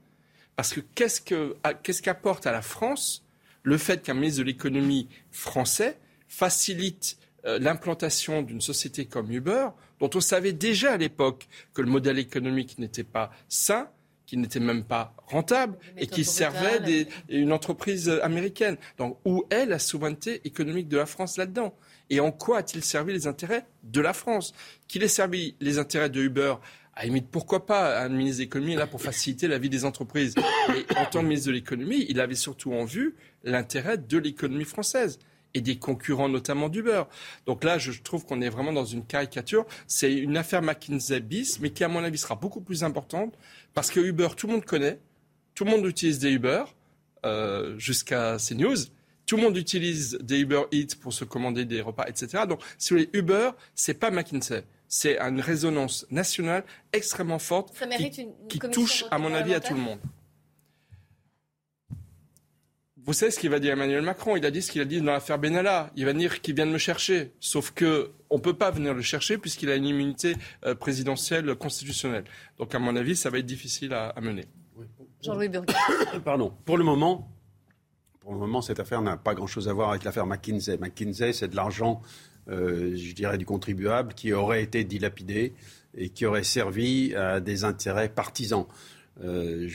Parce 0.55 0.73
que 0.73 0.81
qu'est-ce 0.81 2.01
qu'apporte 2.01 2.45
à 2.45 2.51
la 2.51 2.61
France 2.61 3.23
le 3.64 3.77
fait 3.77 4.03
qu'un 4.03 4.14
ministre 4.14 4.40
de 4.40 4.45
l'économie 4.45 5.07
français 5.31 5.98
facilite 6.27 7.18
euh, 7.45 7.60
l'implantation 7.60 8.41
d'une 8.41 8.61
société 8.61 9.06
comme 9.06 9.31
Uber, 9.31 9.69
dont 9.99 10.10
on 10.15 10.22
savait 10.22 10.53
déjà 10.53 10.94
à 10.94 10.98
l'époque 10.98 11.48
que 11.73 11.81
le 11.81 11.90
modèle 11.90 12.19
économique 12.19 12.77
n'était 12.77 13.03
pas 13.03 13.31
sain, 13.49 13.90
qui 14.26 14.38
n'était 14.38 14.60
même 14.60 14.84
pas 14.84 15.14
rentable 15.27 15.77
et 15.98 16.07
qui 16.07 16.23
servait 16.23 16.80
des, 16.80 17.07
une 17.30 17.52
entreprise 17.52 18.10
américaine. 18.23 18.77
Donc, 18.98 19.19
où 19.26 19.44
est 19.49 19.65
la 19.65 19.80
souveraineté 19.80 20.41
économique 20.45 20.88
de 20.88 20.98
la 20.98 21.06
France 21.06 21.38
là-dedans? 21.38 21.76
Et 22.10 22.19
en 22.19 22.31
quoi 22.31 22.60
a-t-il 22.60 22.84
servi 22.84 23.14
les 23.14 23.27
intérêts 23.27 23.65
de 23.84 24.02
la 24.02 24.14
France? 24.14 24.53
Qu'il 24.88 25.03
ait 25.03 25.07
servi 25.07 25.56
les 25.60 25.77
intérêts 25.77 26.10
de 26.10 26.22
Uber 26.22 26.56
à 26.95 27.06
limite, 27.06 27.28
pourquoi 27.30 27.65
pas 27.65 28.02
un 28.02 28.10
ministre 28.10 28.40
de 28.40 28.44
l'économie 28.44 28.74
est 28.74 28.78
là 28.78 28.88
pour 28.88 29.02
faciliter 29.02 29.48
la 29.48 29.57
vie 29.57 29.70
des 29.70 29.84
entreprises. 29.84 30.36
Et 30.76 30.86
en 30.95 31.06
tant 31.06 31.22
que 31.22 31.26
ministre 31.26 31.48
de 31.48 31.53
l'économie, 31.53 32.06
il 32.07 32.20
avait 32.20 32.36
surtout 32.36 32.74
en 32.74 32.86
vue 32.86 33.15
l'intérêt 33.44 33.98
de 33.98 34.18
l'économie 34.18 34.65
française 34.65 35.20
et 35.56 35.61
des 35.61 35.78
concurrents, 35.78 36.30
notamment 36.30 36.70
d'Uber. 36.70 37.03
Donc 37.45 37.64
là, 37.64 37.78
je 37.78 37.91
trouve 38.02 38.26
qu'on 38.26 38.41
est 38.41 38.49
vraiment 38.49 38.74
dans 38.74 38.86
une 38.86 39.06
caricature. 39.06 39.65
C'est 39.88 40.14
une 40.14 40.38
affaire 40.38 40.61
McKinsey 40.61 41.20
bis, 41.20 41.60
mais 41.60 41.72
qui, 41.72 41.84
à 41.84 41.88
mon 41.88 42.03
avis, 42.03 42.18
sera 42.18 42.36
beaucoup 42.36 42.61
plus 42.61 42.84
importante 42.84 43.38
parce 43.74 43.90
que 43.90 43.99
Uber, 43.99 44.30
tout 44.36 44.48
le 44.48 44.53
monde 44.53 44.65
connaît, 44.65 44.99
tout 45.56 45.65
le 45.65 45.72
monde 45.72 45.86
utilise 45.86 46.20
des 46.20 46.32
Uber 46.32 46.64
euh, 47.26 47.78
jusqu'à 47.78 48.38
CNews. 48.38 48.78
Tout 49.26 49.38
le 49.38 49.44
monde 49.44 49.57
utilise 49.57 50.18
des 50.22 50.40
Uber 50.40 50.64
Eats 50.72 50.95
pour 50.99 51.14
se 51.14 51.24
commander 51.24 51.65
des 51.65 51.82
repas, 51.82 52.06
etc. 52.07 52.44
Donc, 52.48 52.60
si 52.78 52.94
vous 52.94 52.99
voulez, 52.99 53.10
Uber, 53.14 53.52
c'est 53.74 53.94
pas 53.94 54.11
McKinsey. 54.11 54.64
C'est 54.95 55.18
une 55.18 55.41
résonance 55.41 56.06
nationale 56.11 56.64
extrêmement 56.94 57.40
forte 57.40 57.74
qui 58.48 58.60
touche, 58.60 59.06
à 59.10 59.18
mon 59.18 59.34
avis, 59.34 59.56
à 59.56 59.60
tout 59.60 59.74
le 59.74 59.80
monde. 59.80 59.98
Vous 62.98 63.14
savez 63.14 63.32
ce 63.32 63.40
qu'il 63.40 63.49
va 63.49 63.60
dire 63.60 63.74
Emmanuel 63.74 64.03
Macron? 64.03 64.38
Il 64.38 64.45
a 64.45 64.52
dit 64.52 64.61
ce 64.61 64.72
qu'il 64.72 64.82
a 64.82 64.86
dit 64.86 65.02
dans 65.02 65.11
l'affaire 65.11 65.40
Benalla. 65.40 65.90
Il 65.95 66.06
va 66.06 66.14
dire 66.14 66.41
qu'il 66.41 66.53
vient 66.53 66.68
de 66.68 66.72
me 66.72 66.78
chercher. 66.78 67.32
Sauf 67.40 67.72
que 67.72 68.11
on 68.30 68.38
ne 68.38 68.41
peut 68.41 68.53
pas 68.53 68.70
venir 68.70 68.94
le 68.94 69.02
chercher 69.02 69.40
puisqu'il 69.40 69.72
a 69.72 69.76
une 69.76 69.86
immunité 69.86 70.36
euh, 70.64 70.76
présidentielle 70.76 71.56
constitutionnelle. 71.56 72.26
Donc, 72.60 72.76
à 72.76 72.78
mon 72.78 72.95
avis, 72.95 73.15
ça 73.15 73.32
va 73.32 73.40
être 73.40 73.48
difficile 73.48 73.94
à, 73.95 74.14
mener. 74.22 74.45
Jean-Louis 75.24 75.49
Burger. 75.49 75.74
Pardon. 76.24 76.53
Pour 76.65 76.78
le 76.78 76.84
moment, 76.84 77.34
pour 78.20 78.34
le 78.34 78.40
moment, 78.40 78.61
cette 78.61 78.80
affaire 78.80 79.02
n'a 79.02 79.18
pas 79.18 79.34
grand-chose 79.34 79.68
à 79.68 79.74
voir 79.74 79.90
avec 79.90 80.03
l'affaire 80.03 80.28
McKinsey. 80.28 80.78
McKinsey, 80.78 81.34
c'est 81.34 81.48
de 81.48 81.56
l'argent, 81.56 82.03
euh, 82.03 82.32
je 82.48 83.14
dirais, 83.14 83.38
du 83.38 83.45
contribuable 83.45 84.14
qui 84.14 84.34
aurait 84.34 84.64
été 84.64 84.84
dilapidé 84.84 85.53
et 85.95 86.10
qui 86.10 86.26
aurait 86.26 86.44
servi 86.44 87.15
à 87.15 87.40
des 87.40 87.64
intérêts 87.64 88.10
partisans. 88.10 88.65
Euh, 89.24 89.70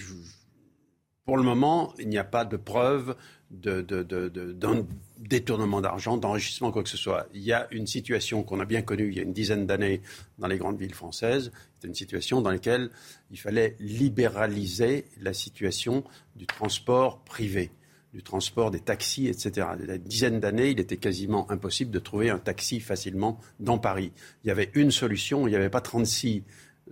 pour 1.24 1.36
le 1.36 1.42
moment, 1.42 1.92
il 1.98 2.08
n'y 2.08 2.18
a 2.18 2.24
pas 2.24 2.44
de 2.44 2.56
preuve 2.56 3.16
d'un 3.50 4.86
détournement 5.18 5.80
d'argent, 5.80 6.16
d'enrichissement, 6.16 6.70
quoi 6.70 6.82
que 6.82 6.88
ce 6.88 6.96
soit. 6.96 7.28
Il 7.32 7.42
y 7.42 7.52
a 7.52 7.66
une 7.70 7.86
situation 7.86 8.42
qu'on 8.42 8.60
a 8.60 8.64
bien 8.64 8.82
connue 8.82 9.08
il 9.08 9.16
y 9.16 9.20
a 9.20 9.22
une 9.22 9.32
dizaine 9.32 9.66
d'années 9.66 10.02
dans 10.38 10.48
les 10.48 10.58
grandes 10.58 10.78
villes 10.78 10.94
françaises. 10.94 11.50
C'était 11.74 11.88
une 11.88 11.94
situation 11.94 12.40
dans 12.40 12.50
laquelle 12.50 12.90
il 13.30 13.38
fallait 13.38 13.76
libéraliser 13.78 15.06
la 15.20 15.32
situation 15.32 16.04
du 16.36 16.46
transport 16.46 17.20
privé 17.24 17.70
du 18.14 18.22
transport 18.22 18.70
des 18.70 18.80
taxis, 18.80 19.28
etc. 19.28 19.66
Il 19.80 19.86
y 19.86 19.90
a 19.90 19.94
une 19.94 20.02
dizaine 20.02 20.40
d'années, 20.40 20.70
il 20.70 20.80
était 20.80 20.96
quasiment 20.96 21.50
impossible 21.50 21.90
de 21.90 21.98
trouver 21.98 22.30
un 22.30 22.38
taxi 22.38 22.80
facilement 22.80 23.38
dans 23.60 23.78
Paris. 23.78 24.12
Il 24.44 24.48
y 24.48 24.50
avait 24.50 24.70
une 24.74 24.90
solution, 24.90 25.46
il 25.46 25.50
n'y 25.50 25.56
avait 25.56 25.70
pas 25.70 25.80
36 25.80 26.42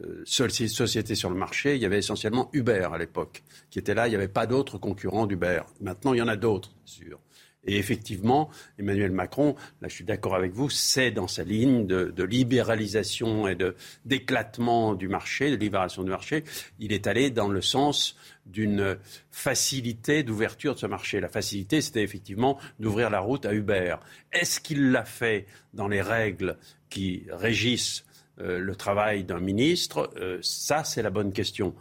euh, 0.01 0.23
sociétés 0.27 1.15
sur 1.15 1.31
le 1.31 1.37
marché, 1.37 1.75
il 1.75 1.83
y 1.83 1.87
avait 1.87 1.99
essentiellement 1.99 2.51
Uber 2.53 2.89
à 2.93 2.99
l'époque, 2.99 3.43
qui 3.71 3.79
était 3.79 3.95
là, 3.95 4.07
il 4.07 4.11
n'y 4.11 4.17
avait 4.17 4.29
pas 4.29 4.47
d'autres 4.47 4.79
concurrents 4.79 5.27
d'Uber. 5.27 5.63
Maintenant, 5.81 6.13
il 6.13 6.19
y 6.19 6.23
en 6.23 6.29
a 6.29 6.37
d'autres, 6.37 6.75
sûr. 6.85 7.19
Et 7.67 7.79
effectivement, 7.79 8.49
Emmanuel 8.79 9.11
Macron, 9.11 9.57
là 9.81 9.89
je 9.89 9.95
suis 9.95 10.05
d'accord 10.05 10.37
avec 10.37 10.53
vous, 10.53 10.71
c'est 10.71 11.11
dans 11.11 11.27
sa 11.27 11.43
ligne 11.43 11.87
de, 11.87 12.13
de 12.15 12.23
libéralisation 12.23 13.49
et 13.49 13.57
d'éclatement 14.05 14.95
du 14.95 15.09
marché, 15.09 15.51
de 15.51 15.57
libération 15.57 16.05
du 16.05 16.11
marché, 16.11 16.45
il 16.79 16.93
est 16.93 17.07
allé 17.07 17.31
dans 17.31 17.49
le 17.49 17.61
sens 17.61 18.17
d'une 18.47 18.97
facilité 19.31 20.23
d'ouverture 20.23 20.75
de 20.75 20.79
ce 20.79 20.87
marché. 20.87 21.21
La 21.21 21.29
facilité, 21.29 21.81
c'était 21.81 22.03
effectivement 22.03 22.59
d'ouvrir 22.81 23.11
la 23.11 23.21
route 23.21 23.45
à 23.47 23.53
Uber. 23.53 23.97
Est-ce 24.33 24.61
qu'il 24.61 24.93
l'a 24.93 25.05
fait 25.05 25.47
dans 25.75 25.89
les 25.89 26.01
règles 26.01 26.57
qui 26.89 27.27
régissent 27.31 28.05
euh, 28.41 28.59
le 28.59 28.77
travail 28.77 29.25
d'un 29.25 29.41
ministre? 29.41 30.11
Euh, 30.17 30.39
Ça, 30.43 30.85
c'est 30.85 31.03
la 31.03 31.11
bonne 31.11 31.33
question. 31.33 31.75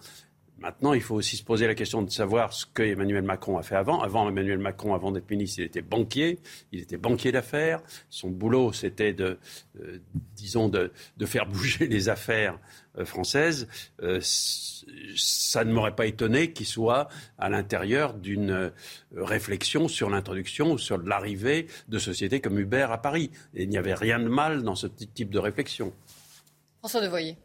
Maintenant, 0.57 0.93
il 0.93 1.01
faut 1.01 1.15
aussi 1.15 1.35
se 1.35 1.43
poser 1.43 1.67
la 1.67 1.75
question 1.75 2.01
de 2.01 2.09
savoir 2.09 2.53
ce 2.53 2.65
que 2.65 2.81
Emmanuel 2.81 3.23
Macron 3.23 3.57
a 3.57 3.63
fait 3.63 3.75
avant. 3.75 4.01
Avant 4.01 4.29
Emmanuel 4.29 4.57
Macron, 4.57 4.93
avant 4.93 5.11
d'être 5.11 5.29
ministre, 5.29 5.59
il 5.59 5.65
était 5.65 5.81
banquier. 5.81 6.39
Il 6.71 6.79
était 6.79 6.97
banquier 6.97 7.31
d'affaires. 7.31 7.81
Son 8.09 8.29
boulot, 8.29 8.71
c'était 8.71 9.11
de, 9.11 9.37
euh, 9.81 9.99
disons, 10.35 10.69
de, 10.69 10.91
faire 11.25 11.45
bouger 11.45 11.87
les 11.87 12.09
affaires 12.09 12.57
françaises. 13.03 13.67
ça 15.15 15.65
ne 15.65 15.73
m'aurait 15.73 15.95
pas 15.95 16.05
étonné 16.05 16.53
qu'il 16.53 16.65
soit 16.65 17.09
à 17.37 17.49
l'intérieur 17.49 18.13
d'une 18.13 18.71
réflexion 19.13 19.89
sur 19.89 20.09
l'introduction 20.09 20.71
ou 20.71 20.77
sur 20.77 20.97
l'arrivée 20.99 21.67
de 21.89 21.99
sociétés 21.99 22.39
comme 22.39 22.57
Uber 22.57 22.87
à 22.89 22.97
Paris. 22.97 23.31
Il 23.53 23.67
n'y 23.67 23.77
avait 23.77 23.93
rien 23.93 24.19
de 24.19 24.29
mal 24.29 24.63
dans 24.63 24.75
ce 24.75 24.87
type 24.87 25.29
de 25.29 25.39
réflexion. 25.39 25.91
François 26.79 27.01
Devoyer, 27.01 27.35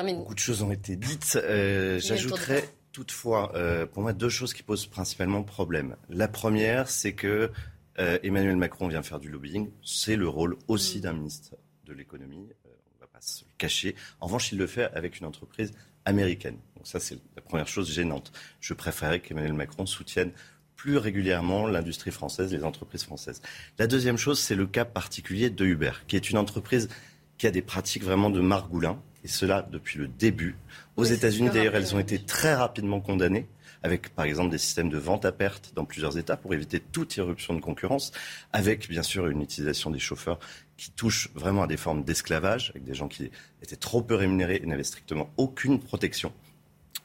termine. 0.00 0.18
Beaucoup 0.18 0.34
de 0.34 0.40
choses 0.40 0.62
ont 0.62 0.72
été 0.72 0.96
dites. 0.96 1.38
Euh, 1.42 1.98
j'ajouterais 2.00 2.64
toutefois, 2.92 3.52
euh, 3.54 3.86
pour 3.86 4.02
moi, 4.02 4.12
deux 4.12 4.28
choses 4.28 4.52
qui 4.52 4.62
posent 4.62 4.86
principalement 4.86 5.42
problème. 5.42 5.96
La 6.08 6.28
première, 6.28 6.88
c'est 6.88 7.12
que 7.12 7.50
euh, 7.98 8.18
Emmanuel 8.22 8.56
Macron 8.56 8.88
vient 8.88 9.02
faire 9.02 9.20
du 9.20 9.28
lobbying. 9.28 9.70
C'est 9.84 10.16
le 10.16 10.28
rôle 10.28 10.56
aussi 10.68 10.98
mm. 10.98 11.00
d'un 11.02 11.12
ministre 11.12 11.54
de 11.84 11.92
l'économie. 11.92 12.48
on 12.64 12.68
ne 12.68 13.00
va 13.00 13.06
pas 13.06 13.20
se 13.20 13.44
le 13.44 13.50
cacher. 13.58 13.94
En 14.20 14.26
revanche, 14.26 14.52
il 14.52 14.58
le 14.58 14.66
fait 14.66 14.90
avec 14.94 15.20
une 15.20 15.26
entreprise 15.26 15.72
américaine. 16.04 16.56
Donc 16.76 16.86
ça, 16.86 16.98
c'est 16.98 17.18
la 17.36 17.42
première 17.42 17.68
chose 17.68 17.92
gênante. 17.92 18.32
Je 18.60 18.74
préférerais 18.74 19.20
qu'Emmanuel 19.20 19.52
Macron 19.52 19.86
soutienne 19.86 20.32
plus 20.76 20.96
régulièrement 20.96 21.66
l'industrie 21.66 22.10
française, 22.10 22.52
les 22.52 22.64
entreprises 22.64 23.04
françaises. 23.04 23.42
La 23.78 23.86
deuxième 23.86 24.16
chose, 24.16 24.40
c'est 24.40 24.54
le 24.54 24.66
cas 24.66 24.86
particulier 24.86 25.50
de 25.50 25.66
Uber, 25.66 25.92
qui 26.08 26.16
est 26.16 26.30
une 26.30 26.38
entreprise 26.38 26.88
qui 27.36 27.46
a 27.46 27.50
des 27.50 27.60
pratiques 27.60 28.02
vraiment 28.02 28.30
de 28.30 28.40
margoulin, 28.40 28.98
et 29.24 29.28
cela 29.28 29.66
depuis 29.70 29.98
le 29.98 30.08
début. 30.08 30.56
Aux 30.96 31.04
États-Unis, 31.04 31.50
d'ailleurs, 31.50 31.76
elles 31.76 31.94
ont 31.94 31.98
été 31.98 32.18
très 32.18 32.54
rapidement 32.54 33.00
condamnées 33.00 33.46
avec 33.82 34.10
par 34.10 34.24
exemple 34.24 34.50
des 34.50 34.58
systèmes 34.58 34.90
de 34.90 34.98
vente 34.98 35.24
à 35.24 35.32
perte 35.32 35.72
dans 35.74 35.84
plusieurs 35.84 36.18
États 36.18 36.36
pour 36.36 36.52
éviter 36.54 36.80
toute 36.80 37.16
irruption 37.16 37.54
de 37.54 37.60
concurrence, 37.60 38.12
avec 38.52 38.88
bien 38.88 39.02
sûr 39.02 39.26
une 39.28 39.40
utilisation 39.40 39.90
des 39.90 39.98
chauffeurs 39.98 40.38
qui 40.76 40.90
touche 40.90 41.30
vraiment 41.34 41.62
à 41.62 41.66
des 41.66 41.76
formes 41.76 42.04
d'esclavage, 42.04 42.70
avec 42.70 42.84
des 42.84 42.94
gens 42.94 43.08
qui 43.08 43.30
étaient 43.62 43.76
trop 43.76 44.02
peu 44.02 44.14
rémunérés 44.14 44.60
et 44.62 44.66
n'avaient 44.66 44.84
strictement 44.84 45.30
aucune 45.36 45.80
protection. 45.80 46.32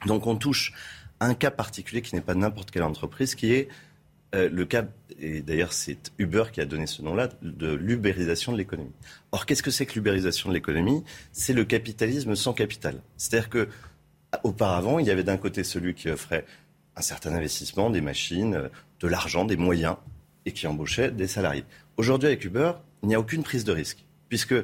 Donc 0.06 0.26
on 0.26 0.36
touche 0.36 0.72
à 1.20 1.26
un 1.26 1.34
cas 1.34 1.50
particulier 1.50 2.02
qui 2.02 2.14
n'est 2.14 2.20
pas 2.20 2.34
n'importe 2.34 2.70
quelle 2.70 2.82
entreprise, 2.82 3.34
qui 3.34 3.52
est 3.52 3.68
euh, 4.34 4.48
le 4.50 4.64
cas, 4.66 4.84
et 5.18 5.40
d'ailleurs 5.40 5.72
c'est 5.72 6.12
Uber 6.18 6.44
qui 6.52 6.60
a 6.60 6.64
donné 6.66 6.86
ce 6.86 7.02
nom-là, 7.02 7.28
de 7.42 7.72
l'ubérisation 7.72 8.52
de 8.52 8.58
l'économie. 8.58 8.92
Or, 9.32 9.46
qu'est-ce 9.46 9.62
que 9.62 9.70
c'est 9.70 9.86
que 9.86 9.94
l'ubérisation 9.94 10.48
de 10.48 10.54
l'économie? 10.54 11.02
C'est 11.32 11.52
le 11.52 11.64
capitalisme 11.64 12.34
sans 12.34 12.52
capital. 12.52 13.00
C'est-à-dire 13.16 13.48
que 13.48 13.68
auparavant, 14.44 14.98
il 14.98 15.06
y 15.06 15.10
avait 15.10 15.24
d'un 15.24 15.36
côté 15.36 15.64
celui 15.64 15.94
qui 15.94 16.10
offrait 16.10 16.44
un 16.96 17.02
certain 17.02 17.32
investissement, 17.34 17.90
des 17.90 18.00
machines, 18.00 18.54
euh, 18.54 18.68
de 19.00 19.08
l'argent, 19.08 19.44
des 19.44 19.56
moyens, 19.56 19.96
et 20.46 20.52
qui 20.52 20.66
embauchait 20.66 21.10
des 21.10 21.26
salariés. 21.26 21.64
Aujourd'hui, 21.96 22.28
avec 22.28 22.44
Uber, 22.44 22.72
il 23.02 23.08
n'y 23.08 23.14
a 23.14 23.20
aucune 23.20 23.42
prise 23.42 23.64
de 23.64 23.72
risque, 23.72 24.04
puisque 24.28 24.54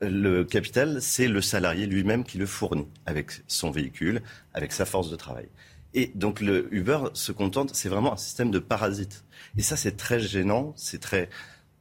le 0.00 0.44
capital, 0.44 1.00
c'est 1.00 1.28
le 1.28 1.40
salarié 1.40 1.86
lui-même 1.86 2.24
qui 2.24 2.38
le 2.38 2.46
fournit, 2.46 2.86
avec 3.06 3.42
son 3.48 3.70
véhicule, 3.70 4.22
avec 4.52 4.72
sa 4.72 4.84
force 4.84 5.10
de 5.10 5.16
travail. 5.16 5.48
Et 5.94 6.10
donc 6.14 6.40
le 6.40 6.72
Uber 6.74 6.98
se 7.14 7.32
contente, 7.32 7.70
c'est 7.74 7.88
vraiment 7.88 8.12
un 8.12 8.16
système 8.16 8.50
de 8.50 8.58
parasite. 8.58 9.24
Et 9.56 9.62
ça, 9.62 9.76
c'est 9.76 9.96
très 9.96 10.18
gênant, 10.18 10.72
c'est 10.76 11.00
très 11.00 11.30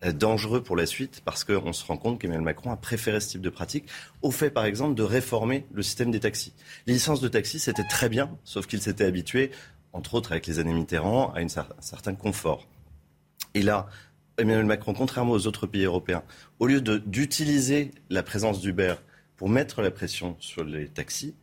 euh, 0.05 0.11
dangereux 0.11 0.61
pour 0.61 0.75
la 0.75 0.85
suite 0.85 1.21
parce 1.25 1.43
qu'on 1.43 1.73
se 1.73 1.83
rend 1.85 1.97
compte 1.97 2.19
qu'Emmanuel 2.19 2.43
Macron 2.43 2.71
a 2.71 2.77
préféré 2.77 3.19
ce 3.19 3.29
type 3.29 3.41
de 3.41 3.49
pratique 3.49 3.85
au 4.21 4.29
fait, 4.29 4.51
par 4.51 4.65
exemple, 4.65 4.95
de 4.95 5.03
réformer 5.03 5.65
le 5.73 5.81
système 5.81 6.11
des 6.11 6.19
taxis. 6.19 6.53
Les 6.85 6.93
licences 6.93 7.21
de 7.21 7.27
taxi, 7.27 7.59
c'était 7.59 7.87
très 7.89 8.07
bien, 8.07 8.29
sauf 8.43 8.67
qu'il 8.67 8.81
s'était 8.81 9.05
habitué, 9.05 9.51
entre 9.93 10.13
autres 10.13 10.31
avec 10.31 10.45
les 10.45 10.59
années 10.59 10.73
Mitterrand, 10.73 11.33
à 11.33 11.39
un 11.39 11.47
certain 11.79 12.13
confort. 12.13 12.67
Et 13.55 13.63
là, 13.63 13.87
Emmanuel 14.37 14.65
Macron, 14.65 14.93
contrairement 14.93 15.33
aux 15.33 15.47
autres 15.47 15.67
pays 15.67 15.85
européens, 15.85 16.23
au 16.59 16.67
lieu 16.67 16.81
d'utiliser 16.81 17.91
la 18.09 18.23
présence 18.23 18.61
d'Uber 18.61 18.95
pour 19.37 19.49
mettre 19.49 19.81
la 19.81 19.91
pression 19.91 20.35
sur 20.39 20.63
les 20.63 20.87
taxis, 20.87 21.35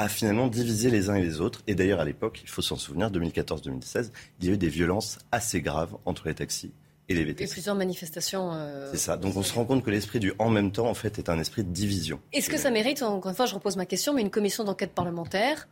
a 0.00 0.08
finalement 0.08 0.46
divisé 0.46 0.90
les 0.90 1.10
uns 1.10 1.14
et 1.14 1.22
les 1.22 1.40
autres. 1.40 1.62
Et 1.66 1.74
d'ailleurs, 1.74 2.00
à 2.00 2.04
l'époque, 2.04 2.40
il 2.42 2.48
faut 2.48 2.62
s'en 2.62 2.76
souvenir, 2.76 3.10
2014-2016, 3.10 4.10
il 4.40 4.46
y 4.46 4.50
a 4.50 4.54
eu 4.54 4.58
des 4.58 4.68
violences 4.68 5.18
assez 5.30 5.60
graves 5.60 5.96
entre 6.04 6.28
les 6.28 6.34
taxis 6.34 6.72
et 7.08 7.14
les 7.14 7.24
VTC. 7.24 7.44
Et 7.44 7.52
plusieurs 7.52 7.74
manifestations. 7.74 8.52
Euh, 8.54 8.88
c'est 8.92 8.98
ça. 8.98 9.16
Donc 9.16 9.36
on 9.36 9.42
se 9.42 9.52
rend 9.52 9.64
compte 9.64 9.84
que 9.84 9.90
l'esprit 9.90 10.20
du 10.20 10.32
en 10.38 10.48
même 10.48 10.72
temps, 10.72 10.86
en 10.86 10.94
fait, 10.94 11.18
est 11.18 11.28
un 11.28 11.38
esprit 11.38 11.64
de 11.64 11.70
division. 11.70 12.20
Est-ce 12.32 12.48
que 12.48 12.56
ça 12.56 12.70
mérite, 12.70 13.02
encore 13.02 13.30
une 13.30 13.36
fois, 13.36 13.46
je 13.46 13.54
repose 13.54 13.76
ma 13.76 13.86
question, 13.86 14.14
mais 14.14 14.22
une 14.22 14.30
commission 14.30 14.64
d'enquête 14.64 14.92
parlementaire 14.92 15.68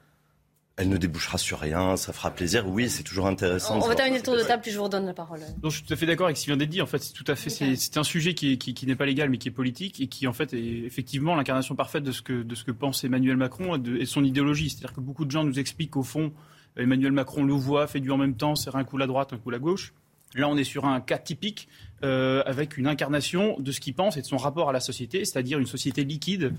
elle 0.79 0.89
ne 0.89 0.97
débouchera 0.97 1.39
sur 1.39 1.59
rien, 1.59 1.97
ça 1.97 2.13
fera 2.13 2.31
plaisir. 2.31 2.69
Oui, 2.69 2.89
c'est 2.89 3.03
toujours 3.03 3.27
intéressant. 3.27 3.81
On, 3.83 3.89
va 3.89 3.97
terminer 3.97 4.19
le 4.19 4.23
tour 4.23 4.37
de 4.37 4.43
table, 4.45 4.63
puis 4.63 4.71
je 4.71 4.79
vous 4.79 4.85
redonne 4.85 5.07
la 5.07 5.13
parole. 5.13 5.41
je 5.65 5.69
suis 5.71 5.83
tout 5.83 5.93
à 5.93 5.97
fait 5.97 6.07
d'accord 6.07 6.27
avec 6.27 6.37
ce 6.37 6.45
qui 6.45 6.51
vient 6.51 6.57
d'être 6.57 6.71
dit. 6.71 6.81
En 6.81 6.87
fait, 6.87 7.03
c'est 7.03 7.13
tout 7.13 7.25
à 7.27 7.35
fait, 7.35 7.51
c'est 7.51 7.97
un 7.97 8.05
sujet 8.05 8.35
qui, 8.35 8.87
n'est 8.87 8.95
pas 8.95 9.05
légal, 9.05 9.29
mais 9.29 9.39
qui 9.39 9.49
est 9.49 9.53
politique 9.53 10.01
et 10.01 10.07
qui, 10.07 10.29
en 10.29 10.33
fait, 10.33 10.55
est 10.55 10.85
effectivement 10.87 11.35
l'incarnation 11.35 11.75
parfaite 11.75 12.05
de 12.05 12.13
ce 12.13 12.23
que, 12.23 12.45
de 12.45 12.55
ce 12.55 12.63
que 12.63 12.71
pense 12.71 13.03
Emmanuel 13.03 13.37
Macron 13.37 13.75
et, 13.75 13.79
de, 13.81 14.05
son 14.05 14.23
idéologie. 14.23 14.71
C'est-à-dire 14.71 14.93
que 14.93 15.01
beaucoup 15.01 15.25
de 15.25 15.33
gens 15.33 15.43
nous 15.43 15.59
expliquent 15.59 15.91
qu'au 15.91 16.05
fond, 16.05 16.33
Emmanuel 16.77 17.11
Macron 17.11 17.43
louvoie, 17.43 17.89
fait 17.89 17.99
du 17.99 18.13
en 18.13 18.17
même 18.17 18.37
temps, 18.37 18.55
serre 18.55 18.77
un 18.77 18.85
coup 18.85 18.99
la 18.99 19.09
droite, 19.09 19.33
un 19.33 19.39
coup 19.39 19.51
la 19.51 19.59
gauche. 19.59 19.93
Là, 20.37 20.49
on 20.49 20.57
est 20.57 20.65
sur 20.65 20.85
un 20.85 21.01
cas 21.01 21.19
typique 21.19 21.67
euh, 22.05 22.45
avec 22.47 22.77
une 22.77 22.87
incarnation 22.87 23.59
de 23.59 23.73
ce 23.73 23.81
qu'il 23.81 23.95
pense 23.95 24.17
et 24.17 24.21
de 24.21 24.27
son 24.27 24.37
rapport 24.37 24.69
à 24.69 24.73
la 24.73 24.81
société, 24.81 25.25
c'est-à-dire 25.25 25.59
une 25.59 25.67
société 25.67 26.05
liquide 26.05 26.53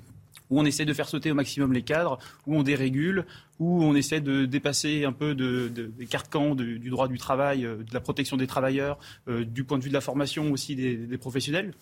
où 0.49 0.59
on 0.59 0.65
essaie 0.65 0.85
de 0.85 0.93
faire 0.93 1.07
sauter 1.07 1.31
au 1.31 1.35
maximum 1.35 1.73
les 1.73 1.84
cadres, 1.84 2.19
où 2.47 2.55
on 2.55 2.63
dérégule, 2.63 3.26
où 3.59 3.84
on 3.84 3.95
essaie 3.95 4.21
de 4.21 4.45
dépasser 4.45 5.05
un 5.05 5.11
peu 5.11 5.35
des 5.35 6.05
carcans 6.05 6.55
du 6.55 6.89
droit 6.89 7.07
du 7.07 7.17
travail, 7.17 7.65
euh, 7.65 7.77
de 7.77 7.93
la 7.93 7.99
protection 7.99 8.38
des 8.38 8.47
travailleurs, 8.47 8.97
euh, 9.27 9.43
du 9.45 9.63
point 9.63 9.77
de 9.77 9.84
vue 9.84 9.89
de 9.89 9.93
la 9.93 10.01
formation 10.01 10.51
aussi 10.51 10.76
des, 10.76 11.17
professionnels 11.17 11.73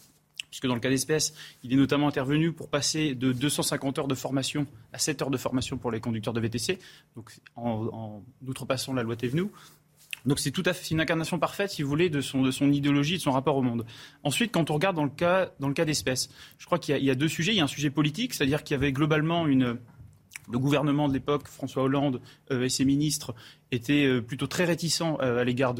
puisque 0.49 0.65
dans 0.65 0.75
le 0.75 0.79
cas 0.79 0.89
d'espèce, 0.89 1.33
il 1.63 1.73
est 1.73 1.75
notamment 1.75 2.07
intervenu 2.07 2.53
pour 2.53 2.69
passer 2.69 3.13
de 3.15 3.33
250 3.33 3.99
heures 3.99 4.07
de 4.07 4.15
formation 4.15 4.65
à 4.93 4.97
7 4.97 5.21
heures 5.21 5.29
de 5.29 5.37
formation 5.37 5.77
pour 5.77 5.91
les 5.91 5.99
conducteurs 5.99 6.33
de 6.33 6.39
VTC, 6.39 6.79
donc 7.17 7.31
en, 7.57 8.23
outrepassant 8.47 8.93
la 8.93 9.03
loi 9.03 9.17
Thévenoud. 9.17 9.49
Donc 10.27 10.39
c'est 10.39 10.51
tout 10.51 10.63
à 10.65 10.73
fait 10.73 10.91
une 10.91 10.99
incarnation 10.99 11.39
parfaite, 11.39 11.71
si 11.71 11.81
vous 11.81 11.89
voulez, 11.89 12.09
de 12.09 12.21
son, 12.21 12.41
de 12.41 12.51
son 12.51 12.71
idéologie, 12.71 13.15
de 13.15 13.21
son 13.21 13.31
rapport 13.31 13.55
au 13.55 13.61
monde. 13.61 13.85
Ensuite, 14.23 14.51
quand 14.51 14.69
on 14.69 14.73
regarde 14.73 14.95
dans 14.95 15.05
le 15.05 15.09
cas, 15.09 15.51
dans 15.59 15.71
d'espèces, 15.71 16.29
je 16.57 16.65
crois 16.65 16.79
qu'il 16.79 16.97
y, 16.97 17.09
a 17.09 17.15
deux 17.15 17.29
sujets. 17.29 17.53
Il 17.53 17.57
y 17.57 17.61
a 17.61 17.63
un 17.63 17.67
sujet 17.67 17.89
politique, 17.89 18.33
c'est-à-dire 18.33 18.63
qu'il 18.63 18.75
y 18.75 18.77
avait 18.77 18.91
globalement 18.91 19.47
une, 19.47 19.77
le 20.51 20.59
gouvernement 20.59 21.07
de 21.07 21.13
l'époque, 21.13 21.47
François 21.47 21.83
Hollande 21.83 22.21
euh, 22.51 22.63
et 22.63 22.69
ses 22.69 22.85
ministres, 22.85 23.35
étaient 23.71 24.05
euh, 24.05 24.21
plutôt 24.21 24.47
très 24.47 24.65
réticents 24.65 25.17
euh, 25.21 25.39
à 25.39 25.43
l'égard 25.43 25.73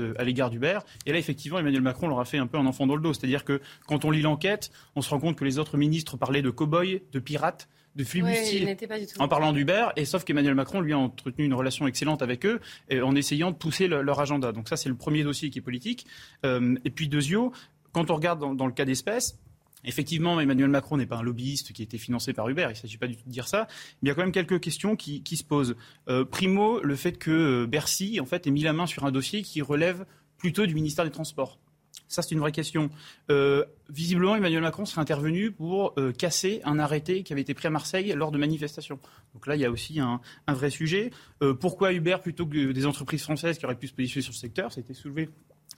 d'Hubert. 0.50 0.84
Et 1.06 1.12
là, 1.12 1.18
effectivement, 1.18 1.60
Emmanuel 1.60 1.82
Macron 1.82 2.08
leur 2.08 2.20
a 2.20 2.26
fait 2.26 2.38
un 2.38 2.48
peu 2.48 2.58
un 2.58 2.66
enfant 2.66 2.88
dans 2.88 2.96
le 2.96 3.02
dos. 3.02 3.14
C'est-à-dire 3.14 3.44
que 3.44 3.62
quand 3.86 4.06
on 4.06 4.12
lit 4.12 4.22
l'enquête, 4.22 4.72
on 4.96 5.02
se 5.02 5.10
rend 5.10 5.20
compte 5.20 5.38
que 5.38 5.46
les 5.46 5.60
autres 5.60 5.78
ministres 5.78 6.18
parlaient 6.18 6.42
de 6.42 6.50
cow-boys, 6.50 7.00
de 7.12 7.20
pirates, 7.20 7.68
de 7.98 8.04
flibustiers 8.04 8.78
en 9.20 9.28
parlant 9.28 9.52
d'Uber, 9.52 9.88
et 9.96 10.06
sauf 10.06 10.24
qu'Emmanuel 10.24 10.56
Macron 10.56 10.82
lui 10.82 10.94
a 10.94 11.00
entretenu 11.00 11.46
une 11.46 11.54
relation 11.54 11.88
excellente 11.88 12.22
avec 12.22 12.46
eux 12.46 12.62
en 12.92 13.16
essayant 13.16 13.52
de 13.52 13.56
pousser 13.56 13.88
leur 13.88 14.20
agenda. 14.20 14.52
Donc 14.52 14.70
ça, 14.70 14.78
c'est 14.78 14.90
le 14.90 14.96
premier 14.96 15.24
dossier 15.24 15.50
qui 15.50 15.60
est 15.60 15.62
politique. 15.62 16.06
Euh, 16.46 16.76
et 16.86 16.92
puis 16.92 17.10
deuxièmement, 17.10 17.52
quand 17.92 18.12
on 18.12 18.16
regarde 18.16 18.56
dans, 18.56 18.66
le 18.66 18.74
cas 18.74 18.86
d'espèces, 18.86 19.40
Effectivement, 19.86 20.42
Emmanuel 20.42 20.70
Macron 20.70 20.98
n'est 20.98 21.06
pas 21.06 21.18
un 21.18 21.22
lobbyiste 21.22 21.72
qui 21.72 21.84
a 21.84 21.86
été 21.86 22.00
financé 22.00 22.34
par 22.34 22.50
Uber, 22.50 22.64
il 22.64 22.70
ne 22.70 22.74
s'agit 22.74 22.98
pas 22.98 23.08
du 23.08 23.16
tout 23.16 23.24
de 23.26 23.32
dire 23.32 23.48
ça. 23.48 23.68
Mais 24.02 24.08
il 24.08 24.10
y 24.10 24.12
a 24.12 24.16
quand 24.16 24.24
même 24.24 24.34
quelques 24.34 24.60
questions 24.60 24.96
qui, 24.96 25.24
se 25.24 25.44
posent. 25.44 25.76
Euh, 26.10 26.26
primo, 26.26 26.82
le 26.82 26.96
fait 26.96 27.14
que 27.14 27.32
euh, 27.32 27.68
Bercy 27.68 28.20
en 28.20 28.26
fait, 28.26 28.48
ait 28.48 28.52
mis 28.52 28.64
la 28.64 28.74
main 28.74 28.88
sur 28.88 29.06
un 29.06 29.12
dossier 29.12 29.44
qui 29.44 29.62
relève 29.62 30.06
plutôt 30.40 30.66
du 30.66 30.74
ministère 30.74 31.06
des 31.06 31.12
Transports. 31.12 31.60
Ça, 32.08 32.22
c'est 32.22 32.32
une 32.32 32.40
vraie 32.40 32.52
question. 32.52 32.90
Euh, 33.30 33.66
visiblement, 33.90 34.36
Emmanuel 34.36 34.62
Macron 34.62 34.86
serait 34.86 35.02
intervenu 35.02 35.52
pour 35.52 35.94
euh, 35.98 36.12
casser 36.12 36.62
un 36.64 36.80
arrêté 36.80 37.24
qui 37.24 37.34
avait 37.34 37.42
été 37.42 37.54
pris 37.54 37.68
à 37.68 37.70
Marseille 37.70 38.14
lors 38.16 38.32
de 38.32 38.38
manifestations. 38.38 39.00
Donc 39.34 39.48
là, 39.48 39.56
il 39.56 39.62
y 39.62 39.66
a 39.66 39.72
aussi 39.72 40.00
un, 40.00 40.22
vrai 40.48 40.70
sujet. 40.70 41.12
Euh, 41.44 41.54
pourquoi 41.54 41.94
Uber 41.94 42.18
plutôt 42.22 42.46
que 42.46 42.72
des 42.72 42.86
entreprises 42.86 43.24
françaises 43.24 43.58
qui 43.58 43.66
auraient 43.66 43.76
pu 43.76 43.88
se 43.88 43.94
positionner 43.94 44.24
sur 44.24 44.34
ce 44.34 44.40
secteur 44.40 44.72
Ça 44.72 44.80
a 44.80 44.82
été 44.82 44.94
soulevé? 44.94 45.30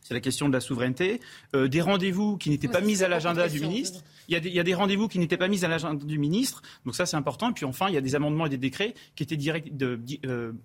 C'est 0.02 0.14
la 0.14 0.22
question 0.22 0.48
de 0.48 0.54
la 0.54 0.62
souveraineté. 0.62 1.20
des 1.54 1.82
rendez-vous 1.82 2.38
qui 2.38 2.50
n'étaient 2.50 2.70
pas 2.70 2.80
mis 2.80 3.04
à 3.04 3.10
l'agenda 3.10 3.50
du 3.50 3.60
ministre. 3.60 4.02
Il 4.30 4.34
y 4.34 4.60
a 4.60 4.64
des, 4.64 4.74
rendez-vous 4.74 5.08
qui 5.08 5.20
n'étaient 5.20 5.38
pas 5.38 5.50
mis 5.50 5.66
à 5.66 5.68
l'agenda 5.68 6.04
du 6.06 6.18
ministre. 6.18 6.62
Donc 6.86 6.96
ça, 6.96 7.06
c'est 7.06 7.18
important. 7.18 7.50
Et 7.50 7.54
puis 7.54 7.66
enfin, 7.66 7.90
il 7.90 7.96
y 7.96 7.98
a 7.98 8.02
des 8.02 8.16
amendements 8.16 8.46
et 8.46 8.50
des 8.50 8.58
décrets 8.58 8.94
qui 9.16 9.24
étaient 9.24 9.36
direct, 9.36 9.68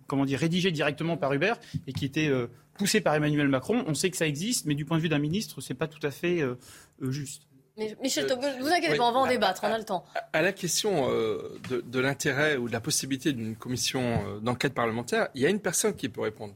comment 0.06 0.24
dire, 0.24 0.38
rédigés 0.38 0.70
directement 0.70 1.16
par 1.16 1.32
Uber 1.32 1.54
et 1.86 1.92
qui 1.92 2.04
étaient 2.04 2.30
poussé 2.74 3.00
par 3.00 3.14
Emmanuel 3.14 3.48
Macron. 3.48 3.84
On 3.86 3.94
sait 3.94 4.10
que 4.10 4.16
ça 4.16 4.26
existe, 4.26 4.66
mais 4.66 4.74
du 4.74 4.84
point 4.84 4.98
de 4.98 5.02
vue 5.02 5.08
d'un 5.08 5.18
ministre, 5.18 5.60
ce 5.60 5.72
n'est 5.72 5.76
pas 5.76 5.88
tout 5.88 6.04
à 6.06 6.10
fait 6.10 6.40
euh, 6.40 6.56
euh, 7.02 7.10
juste. 7.10 7.42
Michel 8.00 8.26
ne 8.26 8.62
vous 8.62 8.68
inquiétez 8.68 8.96
pas, 8.96 9.08
on 9.08 9.12
va 9.12 9.18
en 9.18 9.26
débattre, 9.26 9.62
on 9.64 9.72
a 9.72 9.78
le 9.78 9.84
temps. 9.84 10.04
À, 10.32 10.42
la 10.42 10.52
question 10.52 11.10
euh, 11.10 11.58
de, 11.68 11.98
l'intérêt 11.98 12.56
ou 12.56 12.68
de 12.68 12.72
la 12.72 12.80
possibilité 12.80 13.32
d'une 13.32 13.56
commission 13.56 14.40
d'enquête 14.40 14.74
parlementaire, 14.74 15.28
il 15.34 15.42
y 15.42 15.46
a 15.46 15.48
une 15.48 15.58
personne 15.58 15.96
qui 15.96 16.08
peut 16.08 16.20
répondre 16.20 16.54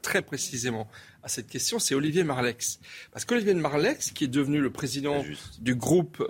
très 0.00 0.22
précisément 0.22 0.86
à 1.24 1.28
cette 1.28 1.48
question, 1.48 1.80
c'est 1.80 1.96
Olivier 1.96 2.22
Marlex. 2.22 2.78
Parce 3.10 3.24
qu'Olivier 3.24 3.54
Marlex, 3.54 4.12
qui 4.12 4.24
est 4.24 4.28
devenu 4.28 4.60
le 4.60 4.70
président 4.70 5.24
du 5.58 5.74
groupe 5.74 6.24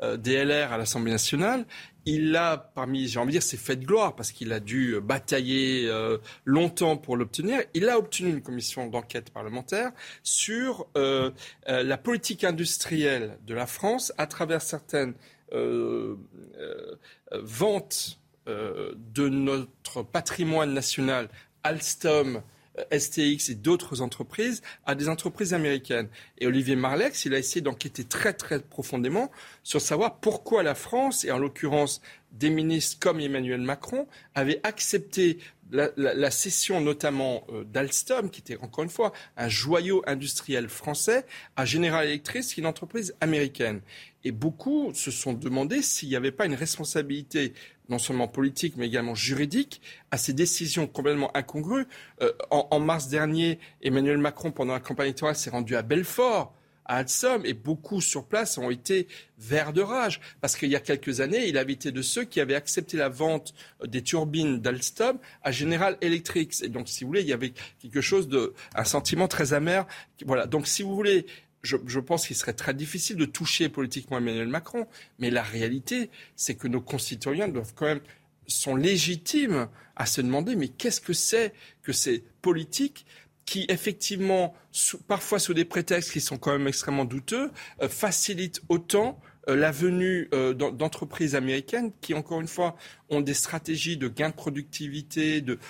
DLR 0.00 0.72
à 0.72 0.78
l'Assemblée 0.78 1.10
nationale, 1.10 1.66
il 2.06 2.36
a, 2.36 2.56
parmi, 2.56 3.08
j'ai 3.08 3.18
envie 3.18 3.26
de 3.26 3.32
dire, 3.32 3.42
ses 3.42 3.56
faits 3.56 3.80
de 3.80 3.84
gloire, 3.84 4.14
parce 4.14 4.30
qu'il 4.30 4.52
a 4.52 4.60
dû 4.60 5.00
batailler 5.00 5.88
euh, 5.88 6.18
longtemps 6.44 6.96
pour 6.96 7.16
l'obtenir, 7.16 7.60
il 7.74 7.88
a 7.88 7.98
obtenu 7.98 8.30
une 8.30 8.42
commission 8.42 8.86
d'enquête 8.86 9.30
parlementaire 9.30 9.90
sur 10.22 10.86
euh, 10.96 11.32
euh, 11.68 11.82
la 11.82 11.98
politique 11.98 12.44
industrielle 12.44 13.38
de 13.44 13.54
la 13.54 13.66
France 13.66 14.12
à 14.18 14.26
travers 14.26 14.62
certaines 14.62 15.14
ventes 17.32 18.20
de 18.46 19.28
notre 19.28 20.02
patrimoine 20.02 20.74
national, 20.74 21.28
Alstom, 21.62 22.42
STX 22.96 23.50
et 23.50 23.54
d'autres 23.54 24.02
entreprises 24.02 24.62
à 24.84 24.94
des 24.94 25.08
entreprises 25.08 25.54
américaines. 25.54 26.08
Et 26.38 26.46
Olivier 26.46 26.76
Marlex, 26.76 27.24
il 27.24 27.34
a 27.34 27.38
essayé 27.38 27.60
d'enquêter 27.60 28.04
très 28.04 28.32
très 28.32 28.60
profondément 28.60 29.30
sur 29.62 29.80
savoir 29.80 30.16
pourquoi 30.16 30.62
la 30.62 30.74
France, 30.74 31.24
et 31.24 31.30
en 31.30 31.38
l'occurrence 31.38 32.00
des 32.32 32.50
ministres 32.50 32.98
comme 33.00 33.20
Emmanuel 33.20 33.60
Macron, 33.60 34.06
avaient 34.34 34.60
accepté 34.62 35.38
la, 35.70 36.30
cession 36.30 36.80
notamment 36.80 37.44
euh, 37.50 37.64
d'Alstom, 37.64 38.30
qui 38.30 38.40
était 38.40 38.56
encore 38.58 38.84
une 38.84 38.90
fois 38.90 39.12
un 39.36 39.48
joyau 39.48 40.02
industriel 40.06 40.68
français, 40.68 41.26
à 41.56 41.64
General 41.64 42.06
Electric, 42.06 42.44
qui 42.44 42.60
une 42.60 42.66
entreprise 42.66 43.14
américaine. 43.20 43.80
Et 44.24 44.32
beaucoup 44.32 44.92
se 44.94 45.10
sont 45.10 45.32
demandé 45.32 45.82
s'il 45.82 46.08
n'y 46.08 46.16
avait 46.16 46.32
pas 46.32 46.46
une 46.46 46.54
responsabilité 46.54 47.52
non 47.88 47.98
seulement 47.98 48.26
politique, 48.26 48.74
mais 48.76 48.86
également 48.86 49.14
juridique, 49.14 49.80
à 50.10 50.18
ces 50.18 50.32
décisions 50.32 50.86
complètement 50.86 51.36
incongrues. 51.36 51.86
Euh, 52.20 52.32
en, 52.50 52.80
mars 52.80 53.08
dernier, 53.08 53.60
Emmanuel 53.82 54.18
Macron, 54.18 54.50
pendant 54.50 54.72
la 54.72 54.80
campagne 54.80 55.06
électorale, 55.06 55.36
s'est 55.36 55.50
rendu 55.50 55.76
à 55.76 55.82
Belfort 55.82 56.55
à 56.86 56.96
Alstom 56.98 57.44
et 57.44 57.52
beaucoup 57.52 58.00
sur 58.00 58.24
place 58.26 58.58
ont 58.58 58.70
été 58.70 59.08
verts 59.38 59.72
de 59.72 59.82
rage 59.82 60.20
parce 60.40 60.56
qu'il 60.56 60.70
y 60.70 60.76
a 60.76 60.80
quelques 60.80 61.20
années, 61.20 61.46
il 61.48 61.58
avait 61.58 61.72
été 61.72 61.92
de 61.92 62.02
ceux 62.02 62.24
qui 62.24 62.40
avaient 62.40 62.54
accepté 62.54 62.96
la 62.96 63.08
vente 63.08 63.54
des 63.84 64.02
turbines 64.02 64.60
d'Alstom 64.60 65.18
à 65.42 65.52
General 65.52 65.98
Electric. 66.00 66.62
Et 66.62 66.68
donc, 66.68 66.88
si 66.88 67.04
vous 67.04 67.08
voulez, 67.08 67.22
il 67.22 67.28
y 67.28 67.32
avait 67.32 67.52
quelque 67.80 68.00
chose 68.00 68.28
de, 68.28 68.54
un 68.74 68.84
sentiment 68.84 69.28
très 69.28 69.52
amer. 69.52 69.86
Voilà. 70.24 70.46
Donc, 70.46 70.66
si 70.66 70.82
vous 70.82 70.94
voulez, 70.94 71.26
je, 71.62 72.00
pense 72.00 72.26
qu'il 72.26 72.36
serait 72.36 72.52
très 72.52 72.74
difficile 72.74 73.16
de 73.16 73.24
toucher 73.24 73.68
politiquement 73.68 74.18
Emmanuel 74.18 74.48
Macron, 74.48 74.86
mais 75.18 75.30
la 75.30 75.42
réalité, 75.42 76.10
c'est 76.36 76.54
que 76.54 76.68
nos 76.68 76.80
concitoyens 76.80 77.48
doivent 77.48 77.74
quand 77.74 77.86
même 77.86 78.00
sont 78.48 78.76
légitimes 78.76 79.68
à 79.96 80.06
se 80.06 80.20
demander 80.20 80.54
mais 80.54 80.68
qu'est-ce 80.68 81.00
que 81.00 81.12
c'est 81.12 81.52
que 81.82 81.92
ces 81.92 82.22
politiques 82.42 83.04
qui 83.46 83.64
effectivement, 83.68 84.54
parfois 85.06 85.38
sous 85.38 85.54
des 85.54 85.64
prétextes 85.64 86.12
qui 86.12 86.20
sont 86.20 86.36
quand 86.36 86.52
même 86.52 86.66
extrêmement 86.66 87.04
douteux, 87.04 87.50
euh, 87.80 87.88
facilitent 87.88 88.60
autant 88.68 89.18
euh, 89.48 89.54
la 89.54 89.70
venue 89.70 90.28
euh, 90.34 90.52
d'entreprises 90.52 91.36
américaines 91.36 91.92
qui, 92.00 92.12
encore 92.12 92.40
une 92.40 92.48
fois, 92.48 92.76
ont 93.08 93.20
des 93.20 93.34
stratégies 93.34 93.96
de 93.96 94.08
gain 94.08 94.30
de 94.30 94.34
productivité, 94.34 95.40
de, 95.40 95.60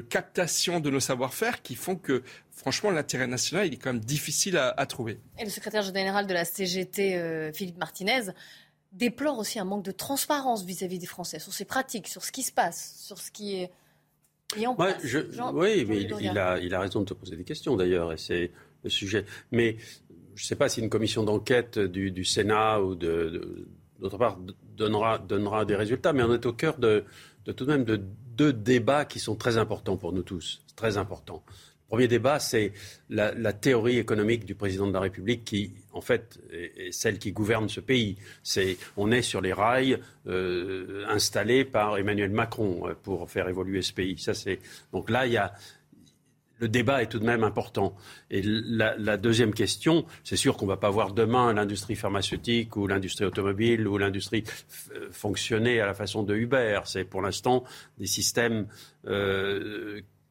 captation 0.00 0.80
de 0.80 0.90
nos 0.90 0.98
savoir-faire 0.98 1.62
qui 1.62 1.76
font 1.76 1.94
que, 1.94 2.24
franchement, 2.50 2.90
l'intérêt 2.90 3.28
national, 3.28 3.68
il 3.68 3.74
est 3.74 3.76
quand 3.76 3.92
même 3.92 4.04
difficile 4.04 4.58
à, 4.58 4.86
trouver. 4.86 5.20
Et 5.38 5.44
le 5.44 5.50
secrétaire 5.50 5.82
général 5.82 6.26
de 6.26 6.34
la 6.34 6.44
CGT, 6.44 7.52
Philippe 7.54 7.78
Martinez, 7.78 8.32
déplore 8.90 9.38
aussi 9.38 9.60
un 9.60 9.64
manque 9.64 9.84
de 9.84 9.92
transparence 9.92 10.64
vis-à-vis 10.64 10.98
des 10.98 11.06
Français 11.06 11.38
sur 11.38 11.54
ces 11.54 11.64
pratiques, 11.64 12.08
sur 12.08 12.24
ce 12.24 12.32
qui 12.32 12.42
se 12.42 12.50
passe, 12.50 12.96
sur 12.98 13.18
ce 13.18 13.30
qui 13.30 13.54
est... 13.54 13.70
oui, 15.54 15.84
mais 15.86 16.02
il, 16.02 16.38
a, 16.38 16.58
il 16.58 16.74
a 16.74 16.80
raison 16.80 17.00
de 17.00 17.06
te 17.06 17.14
poser 17.14 17.36
des 17.36 17.44
questions 17.44 17.76
d'ailleurs, 17.76 18.12
et 18.12 18.16
c'est 18.16 18.52
le 18.84 18.90
sujet. 18.90 19.24
Mais 19.50 19.76
je 20.34 20.44
ne 20.44 20.46
sais 20.46 20.56
pas 20.56 20.68
si 20.68 20.80
une 20.80 20.90
commission 20.90 21.24
d'enquête 21.24 21.78
du, 21.78 22.24
Sénat 22.24 22.80
ou 22.80 22.94
d'autre 22.94 24.18
part 24.18 24.38
donnera, 24.76 25.18
donnera 25.18 25.64
des 25.64 25.74
résultats, 25.74 26.12
mais 26.12 26.22
on 26.22 26.32
est 26.32 26.46
au 26.46 26.52
cœur 26.52 26.78
de, 26.78 27.04
tout 27.44 27.64
de 27.64 27.70
même 27.70 27.84
de 27.84 28.00
deux 28.36 28.52
débats 28.52 29.04
qui 29.04 29.18
sont 29.18 29.34
très 29.34 29.58
importants 29.58 29.96
pour 29.96 30.12
nous 30.12 30.22
tous, 30.22 30.62
très 30.76 30.98
importants. 30.98 31.42
Premier 31.88 32.08
débat, 32.08 32.40
c'est 32.40 32.72
la, 33.10 33.52
théorie 33.52 33.98
économique 33.98 34.44
du 34.44 34.56
président 34.56 34.88
de 34.88 34.92
la 34.92 35.00
République 35.00 35.44
qui, 35.44 35.72
en 35.92 36.00
fait, 36.00 36.40
est, 36.52 36.90
celle 36.90 37.18
qui 37.18 37.30
gouverne 37.30 37.68
ce 37.68 37.80
pays. 37.80 38.16
C'est, 38.42 38.76
on 38.96 39.12
est 39.12 39.22
sur 39.22 39.40
les 39.40 39.52
rails 39.52 39.98
euh, 40.26 41.04
installés 41.08 41.64
par 41.64 41.96
Emmanuel 41.96 42.30
Macron 42.30 42.88
euh, 42.88 42.94
pour 43.00 43.30
faire 43.30 43.48
évoluer 43.48 43.82
ce 43.82 43.92
pays. 43.92 44.18
Ça, 44.18 44.34
c'est 44.34 44.58
donc 44.92 45.10
là, 45.10 45.26
il 45.26 45.32
y 45.32 45.36
a 45.36 45.54
le 46.58 46.68
débat 46.68 47.02
est 47.02 47.06
tout 47.06 47.18
de 47.18 47.24
même 47.24 47.44
important. 47.44 47.94
Et 48.30 48.40
la, 48.42 49.16
deuxième 49.18 49.52
question, 49.52 50.06
c'est 50.24 50.36
sûr 50.36 50.56
qu'on 50.56 50.64
ne 50.64 50.70
va 50.70 50.78
pas 50.78 50.88
voir 50.88 51.12
demain 51.12 51.52
l'industrie 51.52 51.96
pharmaceutique 51.96 52.76
ou 52.76 52.86
l'industrie 52.86 53.26
automobile 53.26 53.86
ou 53.86 53.98
l'industrie 53.98 54.42
euh, 54.94 55.08
fonctionner 55.12 55.80
à 55.80 55.86
la 55.86 55.92
façon 55.92 56.22
de 56.22 56.34
Uber. 56.34 56.80
C'est 56.86 57.04
pour 57.04 57.20
l'instant 57.20 57.64
des 57.98 58.06
systèmes, 58.06 58.66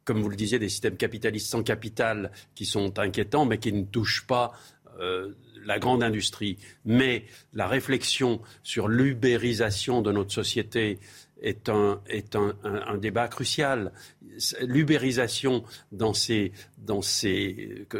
comme 0.06 0.22
vous 0.22 0.30
le 0.30 0.36
disiez, 0.36 0.58
des 0.58 0.70
systèmes 0.70 0.96
capitalistes 0.96 1.50
sans 1.50 1.62
capital 1.62 2.30
qui 2.54 2.64
sont 2.64 2.98
inquiétants, 2.98 3.44
mais 3.44 3.58
qui 3.58 3.72
ne 3.72 3.84
touchent 3.84 4.26
pas 4.26 4.52
euh, 5.00 5.32
la 5.66 5.78
grande 5.78 6.02
industrie. 6.02 6.58
Mais 6.84 7.24
la 7.52 7.66
réflexion 7.66 8.40
sur 8.62 8.88
l'ubérisation 8.88 10.00
de 10.00 10.12
notre 10.12 10.32
société 10.32 11.00
est 11.42 11.68
un, 11.68 12.00
est 12.06 12.36
un, 12.36 12.96
débat 12.98 13.28
crucial. 13.28 13.92
L'ubérisation 14.62 15.64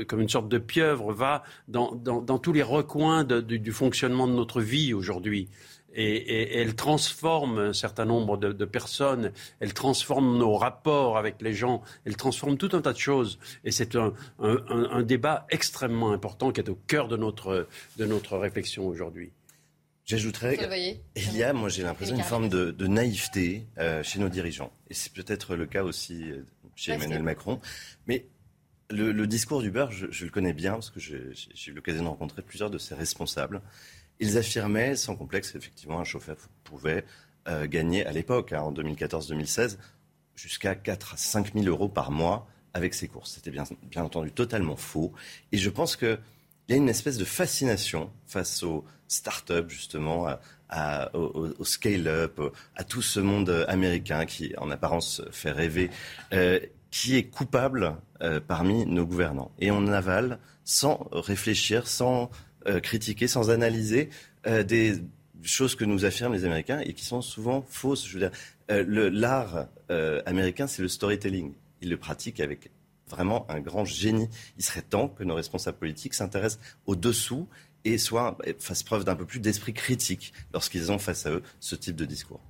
comme 0.07 0.21
une 0.21 0.29
sorte 0.29 0.49
de 0.49 0.59
pieuvre 0.59 1.13
va 1.13 1.43
dans, 1.67 1.95
dans, 1.95 2.39
tous 2.39 2.53
les 2.53 2.63
recoins 2.63 3.25
du 3.25 3.73
fonctionnement 3.73 4.29
de 4.29 4.33
notre 4.33 4.61
vie 4.61 4.95
aujourd'hui. 4.95 5.49
Et, 5.97 6.15
et, 6.17 6.59
elle 6.59 6.77
transforme 6.77 7.59
un 7.59 7.73
certain 7.73 8.05
nombre 8.05 8.37
de, 8.37 8.53
de, 8.53 8.65
personnes, 8.65 9.33
elle 9.61 9.75
transforme 9.75 10.39
nos 10.39 10.55
rapports 10.55 11.19
avec 11.19 11.43
les 11.43 11.55
gens, 11.55 11.83
elle 12.05 12.17
transforme 12.17 12.57
tout 12.57 12.71
un 12.73 12.83
tas 12.83 12.93
de 12.93 12.99
choses. 12.99 13.39
Et 13.65 13.73
c'est 13.73 13.97
un, 13.97 14.13
un, 14.39 14.59
un 14.69 15.03
débat 15.03 15.47
extrêmement 15.51 16.13
important 16.13 16.53
qui 16.53 16.61
est 16.61 16.69
au 16.69 16.79
cœur 16.87 17.09
de 17.09 17.17
notre, 17.17 17.67
de 17.97 18.05
notre 18.05 18.37
réflexion 18.37 18.87
aujourd'hui. 18.87 19.33
J'ajouterais, 20.07 20.57
il 21.17 21.37
y 21.37 21.43
a, 21.43 21.53
moi 21.53 21.69
j'ai 21.69 21.83
l'impression, 21.83 22.15
une 22.15 22.23
forme 22.23 22.49
de, 22.49 22.87
naïveté 22.87 23.67
euh, 23.79 24.05
chez 24.05 24.21
nos 24.21 24.29
dirigeants. 24.29 24.73
Et 24.89 24.95
c'est 24.95 25.13
peut-être 25.13 25.57
le 25.57 25.67
cas 25.67 25.83
aussi 25.83 26.31
euh, 26.31 26.45
chez 26.77 26.93
Emmanuel 26.93 27.25
Macron. 27.25 27.61
Mais 28.07 28.25
le, 28.89 29.27
discours 29.27 29.63
du 29.63 29.73
beurre, 29.73 29.91
je, 29.91 30.25
le 30.25 30.31
connais 30.31 30.53
bien 30.53 30.75
parce 30.75 30.91
que 30.91 31.01
j'ai 31.01 31.17
eu 31.67 31.73
l'occasion 31.73 32.05
de 32.05 32.09
rencontrer 32.09 32.43
plusieurs 32.43 32.71
de 32.71 32.79
ses 32.79 32.95
responsables. 32.95 33.61
Ils 34.21 34.39
affirmaient 34.39 34.97
sans 34.97 35.17
complexe, 35.17 35.55
effectivement, 35.55 36.01
un 36.01 36.05
chauffeur 36.05 36.37
pouvait 36.65 37.05
euh, 37.49 37.67
gagner 37.67 38.05
à 38.07 38.13
l'époque, 38.13 38.53
hein, 38.53 38.61
en 38.61 38.73
2014-2016, 38.73 39.79
jusqu'à 40.35 40.75
4 40.75 41.15
à 41.15 41.17
5 41.17 41.55
000 41.55 41.67
euros 41.67 41.89
par 41.89 42.11
mois 42.11 42.49
avec 42.75 42.95
ses 42.95 43.09
courses. 43.09 43.33
C'était 43.35 43.51
bien, 43.51 43.65
entendu 43.97 44.33
totalement 44.33 44.77
faux. 44.77 45.13
Et 45.53 45.59
je 45.59 45.71
pense 45.71 45.97
qu'il 45.97 46.19
y 46.69 46.73
a 46.73 46.77
une 46.77 46.89
espèce 46.89 47.17
de 47.17 47.25
fascination 47.25 48.11
face 48.27 48.63
aux 48.63 48.85
start-up, 49.09 49.71
justement, 49.71 50.27
au, 51.15 51.65
scale-up, 51.65 52.41
à 52.75 52.85
tout 52.85 53.03
ce 53.03 53.21
monde 53.21 53.65
américain 53.69 54.27
qui, 54.27 54.53
en 54.59 54.71
apparence, 54.71 55.23
fait 55.31 55.53
rêver, 55.53 55.91
euh, 56.33 56.59
qui 56.91 57.17
est 57.17 57.25
coupable 57.25 57.97
euh, 58.23 58.41
parmi 58.41 58.87
nos 58.87 59.07
gouvernants. 59.07 59.53
Et 59.59 59.71
on 59.71 59.87
avale 59.87 60.39
sans 60.65 61.07
réfléchir, 61.13 61.87
sans 61.87 62.31
critiquer, 62.83 63.29
sans 63.29 63.51
analyser 63.51 64.11
des 64.45 64.95
choses 65.43 65.75
que 65.75 65.85
nous 65.85 66.05
affirment 66.05 66.35
les 66.35 66.45
Américains 66.45 66.81
et 66.81 66.93
qui 66.93 67.05
sont 67.05 67.23
souvent 67.23 67.63
fausses. 67.63 68.07
Je 68.07 68.19
dire, 68.19 68.31
l'art 68.69 69.69
américain, 70.27 70.67
c'est 70.67 70.83
le 70.83 70.89
storytelling. 70.89 71.53
Ils 71.83 71.91
le 71.91 71.97
pratiquent 71.97 72.41
avec 72.41 72.71
vraiment 73.09 73.49
un 73.51 73.61
grand 73.61 73.85
génie. 73.85 74.29
Il 74.59 74.65
serait 74.65 74.83
temps 74.83 75.09
que 75.09 75.23
nos 75.23 75.35
responsables 75.35 75.79
politiques 75.79 76.15
s'intéressent 76.15 76.61
au-dessous 76.87 77.49
et 77.85 77.99
soit 77.99 78.37
fassent 78.59 78.83
preuve 78.83 79.05
d'un 79.05 79.15
peu 79.15 79.27
plus 79.27 79.39
d'esprit 79.39 79.73
critique 79.73 80.33
lorsqu'ils 80.53 80.91
ont 80.91 80.99
face 80.99 81.27
à 81.27 81.31
eux 81.31 81.43
ce 81.61 81.77
type 81.77 81.95
de 81.95 82.05
discours. 82.05 82.41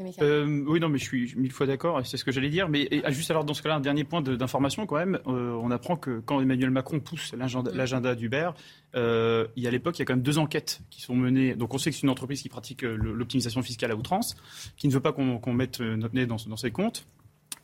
Euh, 0.00 0.64
oui, 0.66 0.80
non, 0.80 0.88
mais 0.88 0.98
je 0.98 1.04
suis 1.04 1.34
mille 1.36 1.52
fois 1.52 1.66
d'accord, 1.66 2.04
c'est 2.06 2.16
ce 2.16 2.24
que 2.24 2.32
j'allais 2.32 2.48
dire. 2.48 2.68
Mais 2.68 2.88
ah, 3.04 3.10
juste 3.10 3.30
alors, 3.30 3.44
dans 3.44 3.54
ce 3.54 3.62
cas-là, 3.62 3.76
un 3.76 3.80
dernier 3.80 4.04
point 4.04 4.22
d'information 4.22 4.86
quand 4.86 4.96
même. 4.96 5.18
Euh, 5.26 5.52
on 5.62 5.70
apprend 5.70 5.96
que 5.96 6.20
quand 6.20 6.40
Emmanuel 6.40 6.70
Macron 6.70 7.00
pousse 7.00 7.34
l'agenda 7.34 8.14
d'Uber, 8.14 8.50
euh, 8.94 9.46
il 9.56 9.62
y 9.62 9.66
a 9.66 9.68
à 9.68 9.72
l'époque, 9.72 9.98
il 9.98 10.00
y 10.00 10.02
a 10.02 10.04
quand 10.06 10.14
même 10.14 10.22
deux 10.22 10.38
enquêtes 10.38 10.80
qui 10.90 11.02
sont 11.02 11.14
menées. 11.14 11.54
Donc 11.54 11.74
on 11.74 11.78
sait 11.78 11.90
que 11.90 11.96
c'est 11.96 12.02
une 12.02 12.10
entreprise 12.10 12.42
qui 12.42 12.48
pratique 12.48 12.82
l'optimisation 12.82 13.62
fiscale 13.62 13.90
à 13.90 13.96
outrance, 13.96 14.36
qui 14.76 14.88
ne 14.88 14.92
veut 14.92 15.00
pas 15.00 15.12
qu'on 15.12 15.52
mette 15.52 15.80
notre 15.80 16.14
nez 16.14 16.26
dans, 16.26 16.36
dans, 16.46 16.56
ses 16.56 16.70
comptes. 16.70 17.06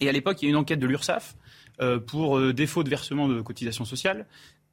Et 0.00 0.08
à 0.08 0.12
l'époque, 0.12 0.42
il 0.42 0.46
y 0.46 0.48
a 0.48 0.50
une 0.50 0.56
enquête 0.56 0.78
de 0.80 0.86
l'URSSAF 0.86 1.34
pour 2.06 2.52
défaut 2.52 2.82
de 2.82 2.90
versement 2.90 3.28
de 3.28 3.40
cotisations 3.40 3.84
sociales. 3.84 4.26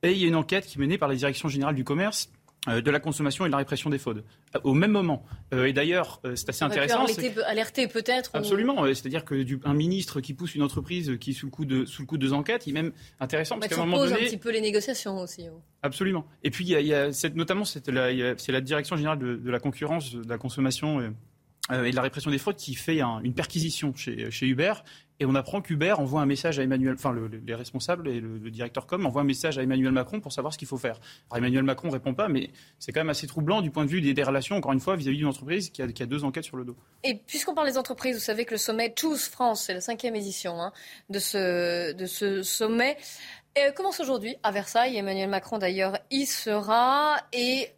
Et 0.03 0.11
il 0.11 0.17
y 0.17 0.25
a 0.25 0.27
une 0.27 0.35
enquête 0.35 0.65
qui 0.65 0.77
est 0.77 0.81
menée 0.81 0.97
par 0.97 1.07
la 1.07 1.15
Direction 1.15 1.47
générale 1.47 1.75
du 1.75 1.83
commerce 1.83 2.29
de 2.67 2.91
la 2.91 2.99
consommation 2.99 3.45
et 3.45 3.49
de 3.49 3.51
la 3.51 3.57
répression 3.57 3.89
des 3.89 3.97
fraudes 3.97 4.23
euh, 4.55 4.59
au 4.63 4.73
même 4.73 4.91
moment. 4.91 5.25
Euh, 5.53 5.65
et 5.65 5.73
d'ailleurs, 5.73 6.21
c'est 6.35 6.49
assez 6.49 6.63
intéressant. 6.63 7.05
Alerter 7.45 7.87
peut-être. 7.87 8.31
Absolument. 8.33 8.85
C'est-à-dire 8.87 9.25
que 9.25 9.35
ministre 9.73 10.21
qui 10.21 10.33
pousse 10.33 10.55
une 10.55 10.63
entreprise 10.63 11.17
qui 11.19 11.31
est 11.31 11.33
sous 11.33 11.45
le 11.47 11.51
coup 11.51 11.65
de 11.65 11.85
sous 11.85 12.01
le 12.01 12.07
coup 12.07 12.17
de 12.17 12.25
deux 12.25 12.33
enquêtes, 12.33 12.67
il 12.67 12.71
est 12.71 12.81
même 12.81 12.91
intéressant 13.19 13.59
parce 13.59 13.73
qu'à 13.73 13.81
un 13.81 13.85
moment 13.85 13.97
donné, 13.97 14.13
un 14.13 14.17
petit 14.17 14.37
peu 14.37 14.51
les 14.51 14.61
négociations 14.61 15.19
aussi. 15.19 15.47
Oh. 15.51 15.61
Absolument. 15.83 16.25
Et 16.43 16.49
puis 16.49 16.65
il 16.65 16.69
y 16.69 16.93
a, 16.93 17.09
notamment 17.35 17.65
c'est 17.65 17.87
la, 17.89 18.11
la, 18.11 18.61
direction 18.61 18.95
générale 18.95 19.19
de, 19.19 19.35
de, 19.35 19.51
la 19.51 19.59
concurrence, 19.59 20.15
de 20.15 20.27
la 20.27 20.37
consommation 20.37 21.13
et 21.71 21.91
de 21.91 21.95
la 21.95 22.01
répression 22.01 22.31
des 22.31 22.37
fraudes 22.37 22.55
qui 22.55 22.75
fait 22.75 23.01
une 23.01 23.33
perquisition 23.33 23.93
chez, 23.95 24.29
chez 24.31 24.47
Uber 24.47 24.73
et 25.19 25.25
on 25.25 25.35
apprend 25.35 25.61
qu'Uber 25.61 25.93
envoie 25.93 26.21
un 26.21 26.25
message 26.25 26.59
à 26.59 26.63
Emmanuel, 26.63 26.95
enfin 26.95 27.15
les 27.45 27.55
responsables 27.55 28.07
et 28.09 28.19
le, 28.19 28.51
directeur 28.51 28.85
com 28.85 29.05
envoient 29.05 29.21
un 29.21 29.25
message 29.25 29.57
à 29.57 29.63
Emmanuel 29.63 29.91
Macron 29.91 30.19
pour 30.19 30.33
savoir 30.33 30.53
ce 30.53 30.57
qu'il 30.57 30.67
faut 30.67 30.77
faire. 30.77 30.99
Alors 31.29 31.37
Emmanuel 31.37 31.63
Macron 31.63 31.89
répond 31.89 32.13
pas, 32.13 32.27
mais 32.27 32.49
c'est 32.79 32.91
quand 32.91 32.99
même 32.99 33.09
assez 33.09 33.27
troublant 33.27 33.61
du 33.61 33.71
point 33.71 33.85
de 33.85 33.89
vue 33.89 34.01
des, 34.01 34.23
relations, 34.23 34.55
encore 34.55 34.73
une 34.73 34.79
fois, 34.79 34.95
vis-à-vis 34.95 35.17
d'une 35.17 35.27
entreprise 35.27 35.69
qui 35.69 35.81
a, 35.81 35.87
deux 35.87 36.23
enquêtes 36.23 36.43
sur 36.43 36.57
le 36.57 36.65
dos. 36.65 36.75
Et 37.03 37.15
puisqu'on 37.15 37.53
parle 37.53 37.67
des 37.67 37.77
entreprises, 37.77 38.15
vous 38.15 38.21
savez 38.21 38.45
que 38.45 38.51
le 38.51 38.57
sommet 38.57 38.93
Choose 38.97 39.27
France, 39.27 39.63
c'est 39.63 39.73
la 39.73 39.81
cinquième 39.81 40.15
édition 40.15 40.61
hein, 40.61 40.73
de, 41.09 41.19
ce, 41.19 42.41
sommet, 42.43 42.97
et 43.55 43.73
commence 43.73 43.99
aujourd'hui 43.99 44.35
à 44.43 44.51
Versailles. 44.51 44.97
Emmanuel 44.97 45.29
Macron 45.29 45.59
d'ailleurs 45.59 45.97
y 46.11 46.25
sera 46.25 47.17
et 47.31 47.69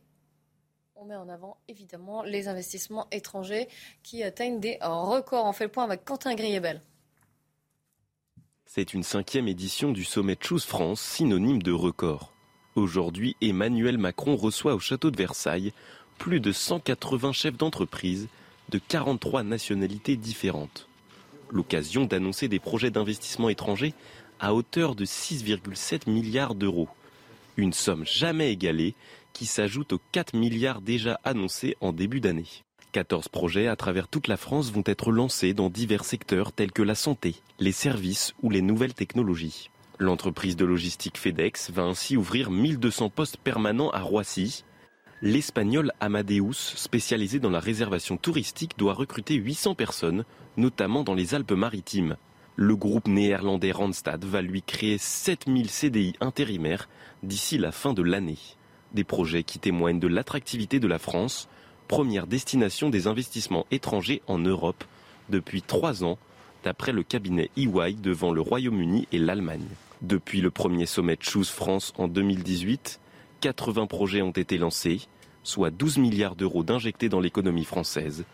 on 0.96 1.06
met 1.06 1.16
en 1.16 1.30
avant 1.30 1.58
évidemment 1.68 2.24
les 2.24 2.48
investissements 2.48 3.08
étrangers 3.12 3.68
qui 4.02 4.24
atteignent 4.24 4.60
des 4.60 4.80
records. 4.82 5.46
On 5.46 5.54
fait 5.54 5.66
le 5.66 5.72
point 5.72 5.84
avec 5.84 6.04
Quentin 6.04 6.34
Griebel. 6.34 6.82
C'est 8.70 8.94
une 8.94 9.04
cinquième 9.04 9.48
édition 9.48 9.94
du 9.94 10.04
sommet 10.04 10.38
Choose 10.40 10.66
France, 10.66 11.00
synonyme 11.00 11.64
de 11.64 11.72
record. 11.72 12.34
Aujourd'hui, 12.76 13.38
Emmanuel 13.40 13.98
Macron 13.98 14.36
reçoit 14.36 14.76
au 14.76 14.80
château 14.80 15.10
de 15.10 15.16
Versailles 15.16 15.72
plus 16.18 16.42
de 16.42 16.52
180 16.52 17.32
chefs 17.32 17.56
d'entreprise 17.56 18.28
de 18.68 18.78
43 18.78 19.44
nationalités 19.44 20.18
différentes. 20.18 20.90
L'occasion 21.50 22.04
d'annoncer 22.04 22.50
des 22.50 22.60
projets 22.60 22.92
d'investissement 22.92 23.48
étrangers 23.48 23.94
à 24.42 24.54
hauteur 24.54 24.96
de 24.96 25.06
6,7 25.06 26.10
milliards 26.10 26.54
d'euros. 26.54 26.90
Une 27.56 27.74
somme 27.74 28.06
jamais 28.06 28.52
égalée 28.52 28.96
qui 29.32 29.46
s'ajoute 29.46 29.94
aux 29.94 30.02
4 30.12 30.36
milliards 30.36 30.82
déjà 30.82 31.22
annoncés 31.24 31.78
en 31.80 31.94
début 31.94 32.20
d'année. 32.20 32.67
14 32.98 33.28
projets 33.28 33.68
à 33.68 33.76
travers 33.76 34.08
toute 34.08 34.28
la 34.28 34.38
France 34.38 34.72
vont 34.72 34.82
être 34.84 35.12
lancés 35.12 35.54
dans 35.54 35.70
divers 35.70 36.04
secteurs 36.04 36.52
tels 36.52 36.72
que 36.72 36.82
la 36.82 36.96
santé, 36.96 37.36
les 37.60 37.72
services 37.72 38.34
ou 38.42 38.50
les 38.50 38.64
nouvelles 38.64 38.96
technologies. 38.96 39.70
L'entreprise 40.00 40.56
de 40.56 40.66
logistique 40.66 41.20
FedEx 41.20 41.70
va 41.70 41.84
ainsi 41.84 42.18
ouvrir 42.18 42.50
1200 42.50 43.12
postes 43.12 43.38
permanents 43.38 43.92
à 43.92 44.00
Roissy. 44.00 44.64
L'espagnol 45.22 45.92
Amadeus, 46.00 46.56
spécialisé 46.56 47.38
dans 47.38 47.52
la 47.52 47.60
réservation 47.60 48.18
touristique, 48.18 48.80
doit 48.80 48.96
recruter 48.96 49.36
800 49.36 49.76
personnes, 49.76 50.26
notamment 50.58 51.04
dans 51.04 51.14
les 51.14 51.36
Alpes-Maritimes. 51.36 52.18
Le 52.56 52.76
groupe 52.76 53.08
néerlandais 53.08 53.74
Randstad 53.74 54.26
va 54.26 54.42
lui 54.42 54.64
créer 54.64 54.98
7000 54.98 55.70
CDI 55.70 56.14
intérimaires 56.20 56.90
d'ici 57.22 57.60
la 57.60 57.72
fin 57.72 57.94
de 57.94 58.02
l'année. 58.02 58.40
Des 58.94 59.04
projets 59.04 59.44
qui 59.44 59.60
témoignent 59.60 60.00
de 60.00 60.08
l'attractivité 60.08 60.80
de 60.80 60.88
la 60.88 60.98
France 60.98 61.48
première 61.88 62.28
destination 62.28 62.90
des 62.90 63.08
investissements 63.08 63.66
étrangers 63.72 64.22
en 64.28 64.38
Europe 64.38 64.84
depuis 65.30 65.62
trois 65.62 66.04
ans, 66.04 66.18
d'après 66.64 66.92
le 66.92 67.04
cabinet 67.04 67.50
EY 67.58 67.94
devant 67.94 68.32
le 68.32 68.42
Royaume-Uni 68.42 69.08
et 69.12 69.20
l'Allemagne. 69.20 69.68
Depuis 70.02 70.42
le 70.42 70.52
premier 70.52 70.86
sommet 70.86 71.18
Choose 71.20 71.50
France 71.50 71.94
en 71.98 72.08
2018, 72.08 73.00
80 73.42 73.88
projets 73.88 74.22
ont 74.22 74.32
été 74.32 74.58
lancés, 74.58 75.02
soit 75.44 75.72
12 75.72 75.98
milliards 75.98 76.36
d'euros 76.36 76.64
d'injectés 76.64 77.10
dans 77.10 77.20
l'économie 77.20 77.66
française 77.66 78.26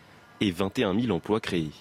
et 0.41 0.51
21 0.51 0.99
000 0.99 1.15
emplois 1.15 1.39
créés. 1.39 1.71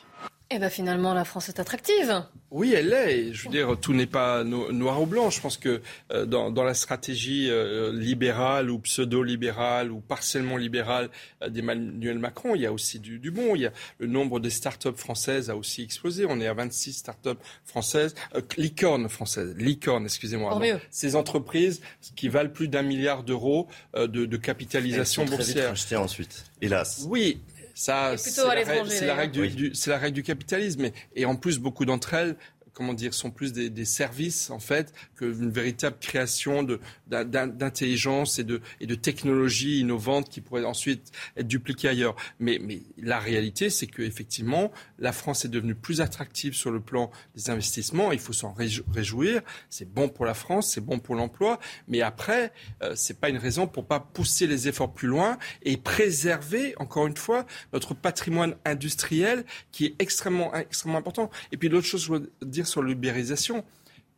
Et 0.52 0.56
eh 0.56 0.58
bien 0.58 0.68
finalement, 0.68 1.14
la 1.14 1.24
France 1.24 1.48
est 1.48 1.60
attractive. 1.60 2.24
Oui, 2.50 2.74
elle 2.74 2.90
l'est. 2.90 3.32
Je 3.32 3.44
veux 3.44 3.50
dire, 3.50 3.74
tout 3.80 3.94
n'est 3.94 4.04
pas 4.04 4.44
noir 4.44 5.00
ou 5.00 5.06
blanc. 5.06 5.30
Je 5.30 5.40
pense 5.40 5.56
que 5.56 5.80
euh, 6.10 6.26
dans, 6.26 6.50
dans, 6.50 6.62
la 6.62 6.74
stratégie 6.74 7.48
euh, 7.48 7.90
libérale 7.90 8.70
ou 8.70 8.78
pseudo-libérale 8.78 9.90
ou 9.90 10.00
partiellement 10.00 10.58
libérale 10.58 11.08
euh, 11.42 11.48
d'Emmanuel 11.48 12.18
Macron, 12.18 12.54
il 12.54 12.60
y 12.60 12.66
a 12.66 12.72
aussi 12.72 13.00
du, 13.00 13.18
du, 13.18 13.30
bon. 13.30 13.56
Il 13.56 13.62
y 13.62 13.66
a 13.66 13.72
le 13.98 14.08
nombre 14.08 14.40
des 14.40 14.50
start-up 14.50 14.98
françaises 14.98 15.48
a 15.48 15.56
aussi 15.56 15.80
explosé. 15.80 16.26
On 16.28 16.38
est 16.38 16.46
à 16.46 16.52
26 16.52 16.92
start-up 16.92 17.38
françaises, 17.64 18.14
licornes 18.58 19.08
françaises, 19.08 19.54
licornes, 19.56 20.04
excusez-moi. 20.04 20.60
Ces 20.90 21.16
entreprises 21.16 21.80
qui 22.14 22.28
valent 22.28 22.50
plus 22.50 22.68
d'un 22.68 22.82
milliard 22.82 23.22
d'euros 23.22 23.68
de, 23.96 24.06
de, 24.06 24.36
capitalisation 24.36 25.24
boursière. 25.24 25.72
Très 25.72 25.96
ensuite, 25.96 26.44
hélas. 26.60 27.06
Oui, 27.08 27.40
ça, 27.74 28.16
c'est 28.16 29.06
la, 29.06 29.14
règle 29.14 30.14
du, 30.14 30.22
capitalisme. 30.22 30.90
Et, 31.14 31.24
en 31.24 31.36
plus, 31.36 31.58
beaucoup 31.58 31.84
d'entre 31.84 32.14
elles 32.14 32.36
comment 32.72 32.94
dire, 32.94 33.14
sont 33.14 33.30
plus 33.30 33.52
des, 33.52 33.84
services 33.84 34.50
en 34.50 34.60
fait 34.60 34.92
qu'une 35.16 35.50
véritable 35.50 35.96
création 36.00 36.66
d'intelligence 37.06 38.38
et 38.38 38.44
de, 38.44 38.60
technologies 38.94 39.80
innovantes 39.80 40.28
qui 40.28 40.40
pourraient 40.40 40.64
ensuite 40.64 41.10
être 41.36 41.48
dupliquées 41.48 41.88
ailleurs. 41.88 42.16
Mais, 42.38 42.60
la 42.98 43.18
réalité, 43.18 43.70
c'est 43.70 43.86
que 43.86 44.02
effectivement, 44.02 44.70
la 44.98 45.12
France 45.12 45.44
est 45.44 45.48
devenue 45.48 45.74
plus 45.74 46.00
attractive 46.00 46.54
sur 46.54 46.70
le 46.70 46.80
plan 46.80 47.10
des 47.34 47.50
investissements. 47.50 48.12
Il 48.12 48.18
faut 48.18 48.32
s'en 48.32 48.54
réjouir. 48.54 49.42
C'est 49.68 49.92
bon 49.92 50.08
pour 50.08 50.24
la 50.24 50.34
France, 50.34 50.72
c'est 50.72 50.80
bon 50.80 50.98
pour 50.98 51.14
l'emploi. 51.14 51.58
Mais 51.88 52.00
après, 52.00 52.52
euh, 52.82 52.92
c'est 52.96 53.18
pas 53.18 53.28
une 53.28 53.38
raison 53.38 53.66
pour 53.66 53.86
pas 53.86 54.00
pousser 54.00 54.46
les 54.46 54.68
efforts 54.68 54.92
plus 54.92 55.08
loin 55.08 55.38
et 55.62 55.76
préserver, 55.76 56.74
encore 56.78 57.06
une 57.06 57.16
fois, 57.16 57.46
notre 57.72 57.94
patrimoine 57.94 58.56
industriel 58.64 59.44
qui 59.72 59.86
est 59.86 59.94
extrêmement, 59.98 60.54
extrêmement 60.54 60.98
important. 60.98 61.30
Et 61.50 61.56
puis 61.56 61.68
l'autre 61.68 61.86
chose, 61.86 62.04
je 62.04 62.12
veux 62.12 62.32
dire 62.42 62.61
sur 62.66 62.82
l'ubérisation. 62.82 63.64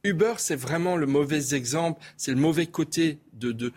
Uber, 0.04 0.34
c'est 0.36 0.54
vraiment 0.54 0.96
le 0.96 1.06
mauvais 1.06 1.54
exemple, 1.54 1.98
c'est 2.18 2.30
le 2.30 2.36
mauvais 2.36 2.66
côté 2.66 3.18
de, 3.32 3.72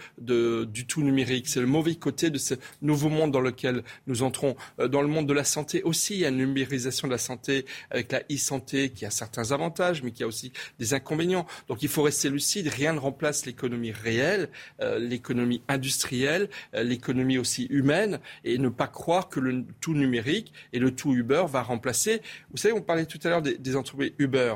du 0.65 0.85
tout 0.85 1.01
numérique, 1.01 1.47
c'est 1.47 1.61
le 1.61 1.67
mauvais 1.67 1.95
côté 1.95 2.29
de 2.29 2.37
ce 2.37 2.55
nouveau 2.81 3.07
monde 3.07 3.31
dans 3.31 3.39
lequel 3.39 3.81
nous 4.07 4.23
entrons. 4.23 4.57
Euh, 4.79 4.89
dans 4.89 5.01
le 5.01 5.07
monde 5.07 5.25
de 5.25 5.33
la 5.33 5.45
santé 5.45 5.83
aussi, 5.83 6.15
il 6.15 6.19
y 6.19 6.25
a 6.25 6.29
une 6.29 6.37
numérisation 6.37 7.07
de 7.07 7.13
la 7.13 7.17
santé 7.17 7.65
avec 7.89 8.11
la 8.11 8.23
e-santé 8.29 8.89
qui 8.89 9.05
a 9.05 9.09
certains 9.09 9.53
avantages, 9.53 10.03
mais 10.03 10.11
qui 10.11 10.21
a 10.21 10.27
aussi 10.27 10.51
des 10.79 10.93
inconvénients. 10.93 11.47
Donc 11.69 11.81
il 11.81 11.87
faut 11.87 12.03
rester 12.03 12.29
lucide, 12.29 12.67
rien 12.67 12.91
ne 12.91 12.99
remplace 12.99 13.45
l'économie 13.45 13.91
réelle, 13.91 14.49
euh, 14.81 14.99
l'économie 14.99 15.61
industrielle, 15.69 16.49
euh, 16.75 16.83
l'économie 16.83 17.37
aussi 17.37 17.67
humaine, 17.69 18.19
et 18.43 18.57
ne 18.57 18.69
pas 18.69 18.87
croire 18.87 19.29
que 19.29 19.39
le 19.39 19.63
tout 19.79 19.93
numérique 19.93 20.51
et 20.73 20.79
le 20.79 20.93
tout 20.93 21.13
Uber 21.13 21.45
va 21.47 21.61
remplacer. 21.63 22.21
Vous 22.51 22.57
savez, 22.57 22.73
on 22.73 22.81
parlait 22.81 23.05
tout 23.05 23.19
à 23.23 23.29
l'heure 23.29 23.41
des, 23.41 23.57
des 23.57 23.75
entreprises 23.77 24.11
Uber. 24.19 24.55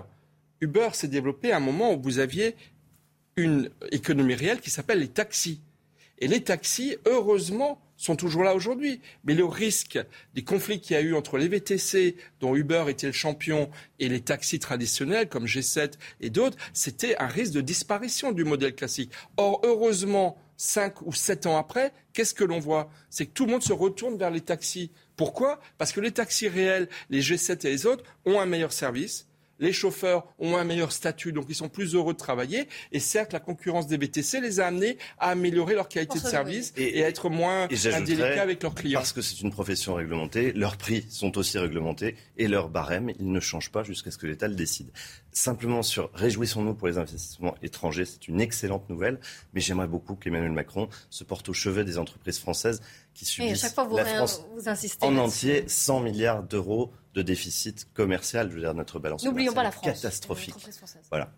Uber 0.62 0.90
s'est 0.94 1.08
développé 1.08 1.52
à 1.52 1.58
un 1.58 1.62
moment 1.62 1.94
où 1.94 2.02
vous 2.02 2.20
aviez 2.20 2.56
une 3.36 3.70
économie 3.92 4.36
réelle 4.36 4.62
qui 4.62 4.70
s'appelle 4.70 5.00
les 5.00 5.08
taxis. 5.08 5.60
Et 6.20 6.28
les 6.28 6.44
taxis, 6.44 6.98
heureusement, 7.06 7.82
sont 7.98 8.16
toujours 8.16 8.44
là 8.44 8.56
aujourd'hui. 8.56 9.02
Mais 9.24 9.34
le 9.34 9.46
risque 9.46 10.00
des 10.36 10.44
conflits 10.44 10.80
qu'il 10.80 10.96
y 10.96 11.00
a 11.00 11.02
eu 11.02 11.16
entre 11.16 11.38
les 11.38 11.48
VTC, 11.48 12.16
dont 12.40 12.56
Uber 12.56 12.86
était 12.90 13.08
le 13.08 13.14
champion, 13.14 13.70
et 14.00 14.08
les 14.08 14.22
taxis 14.22 14.60
traditionnels 14.60 15.30
comme 15.30 15.46
G7 15.46 15.94
et 16.20 16.30
d'autres, 16.30 16.58
c'était 16.74 17.18
un 17.18 17.28
risque 17.28 17.54
de 17.54 17.62
disparition 17.62 18.32
du 18.32 18.44
modèle 18.44 18.76
classique. 18.76 19.12
Or, 19.38 19.62
heureusement, 19.64 20.38
cinq 20.58 21.02
ou 21.02 21.12
sept 21.12 21.48
ans 21.48 21.58
après, 21.58 21.92
qu'est-ce 22.14 22.36
que 22.36 22.44
l'on 22.44 22.60
voit? 22.60 22.92
C'est 23.10 23.26
que 23.26 23.32
tout 23.32 23.46
le 23.46 23.52
monde 23.54 23.64
se 23.64 23.74
retourne 23.74 24.18
vers 24.18 24.30
les 24.30 24.42
taxis. 24.42 24.92
Pourquoi? 25.16 25.60
Parce 25.80 25.92
que 25.92 26.02
les 26.02 26.12
taxis 26.12 26.48
réels, 26.48 26.88
les 27.10 27.22
G7 27.22 27.66
et 27.66 27.72
les 27.72 27.86
autres, 27.88 28.04
ont 28.26 28.40
un 28.40 28.46
meilleur 28.46 28.74
service, 28.74 29.28
les 29.62 29.72
chauffeurs 29.72 30.26
ont 30.40 30.58
un 30.58 30.66
meilleur 30.66 30.92
statut, 30.92 31.32
donc 31.32 31.46
ils 31.48 31.56
sont 31.56 31.70
plus 31.70 31.96
heureux 31.96 32.14
de 32.14 32.18
travailler. 32.18 32.68
Et 32.92 33.00
certes, 33.00 33.32
la 33.32 33.40
concurrence 33.40 33.88
des 33.88 33.96
VTC 33.96 34.42
les 34.42 34.60
a 34.60 34.68
amenés 34.68 34.98
à 35.20 35.30
améliorer 35.30 35.76
leur 35.76 35.88
qualité 35.88 36.20
de 36.20 36.26
service 36.26 36.74
et, 36.76 37.04
à 37.04 37.08
être 37.08 37.30
moins 37.30 37.68
indélicats 37.94 38.42
avec 38.42 38.62
leurs 38.64 38.76
clients. 38.76 39.00
Parce 39.00 39.14
que 39.14 39.22
c'est 39.22 39.40
une 39.40 39.52
profession 39.52 39.94
réglementée, 39.94 40.52
leurs 40.52 40.78
prix 40.78 41.06
sont 41.10 41.38
aussi 41.38 41.58
réglementés 41.58 42.16
et 42.38 42.48
leurs 42.48 42.70
barèmes, 42.70 43.12
ils 43.20 43.32
ne 43.32 43.40
changent 43.40 43.72
pas 43.72 43.84
jusqu'à 43.84 44.12
ce 44.12 44.18
que 44.18 44.28
l'État 44.28 44.48
le 44.48 44.56
décide. 44.56 44.90
Simplement 45.32 45.84
sur 45.84 46.12
réjouissons-nous 46.14 46.74
pour 46.74 46.88
les 46.88 46.98
investissements 46.98 47.56
étrangers, 47.62 48.06
c'est 48.06 48.28
une 48.28 48.42
excellente 48.42 48.90
nouvelle, 48.90 49.20
mais 49.54 49.62
j'aimerais 49.62 49.88
beaucoup 49.88 50.16
qu'Emmanuel 50.16 50.52
Macron 50.52 50.90
se 51.10 51.24
porte 51.24 51.48
au 51.50 51.54
chevet 51.54 51.86
des 51.86 52.00
entreprises 52.00 52.40
françaises 52.40 52.82
qui 53.14 53.26
subissent 53.26 53.62
chaque 53.62 53.76
fois 53.76 53.84
vous 53.84 53.98
la 53.98 54.06
France 54.06 54.44
en 55.02 55.18
entier 55.18 55.66
100 55.68 56.00
milliards 56.00 56.44
d'euros 56.44 56.92
de 57.14 57.22
déficit 57.22 57.88
commercial. 57.94 58.50
Je 58.50 58.56
veux 58.56 58.62
dire, 58.62 58.74
notre 58.74 59.00
balance 59.00 59.24
N'oublions 59.24 59.54
pas 59.54 59.64
la 59.64 59.72
France. 59.72 59.86
Catastrophique. 59.86 60.56
Voilà. 61.10 61.32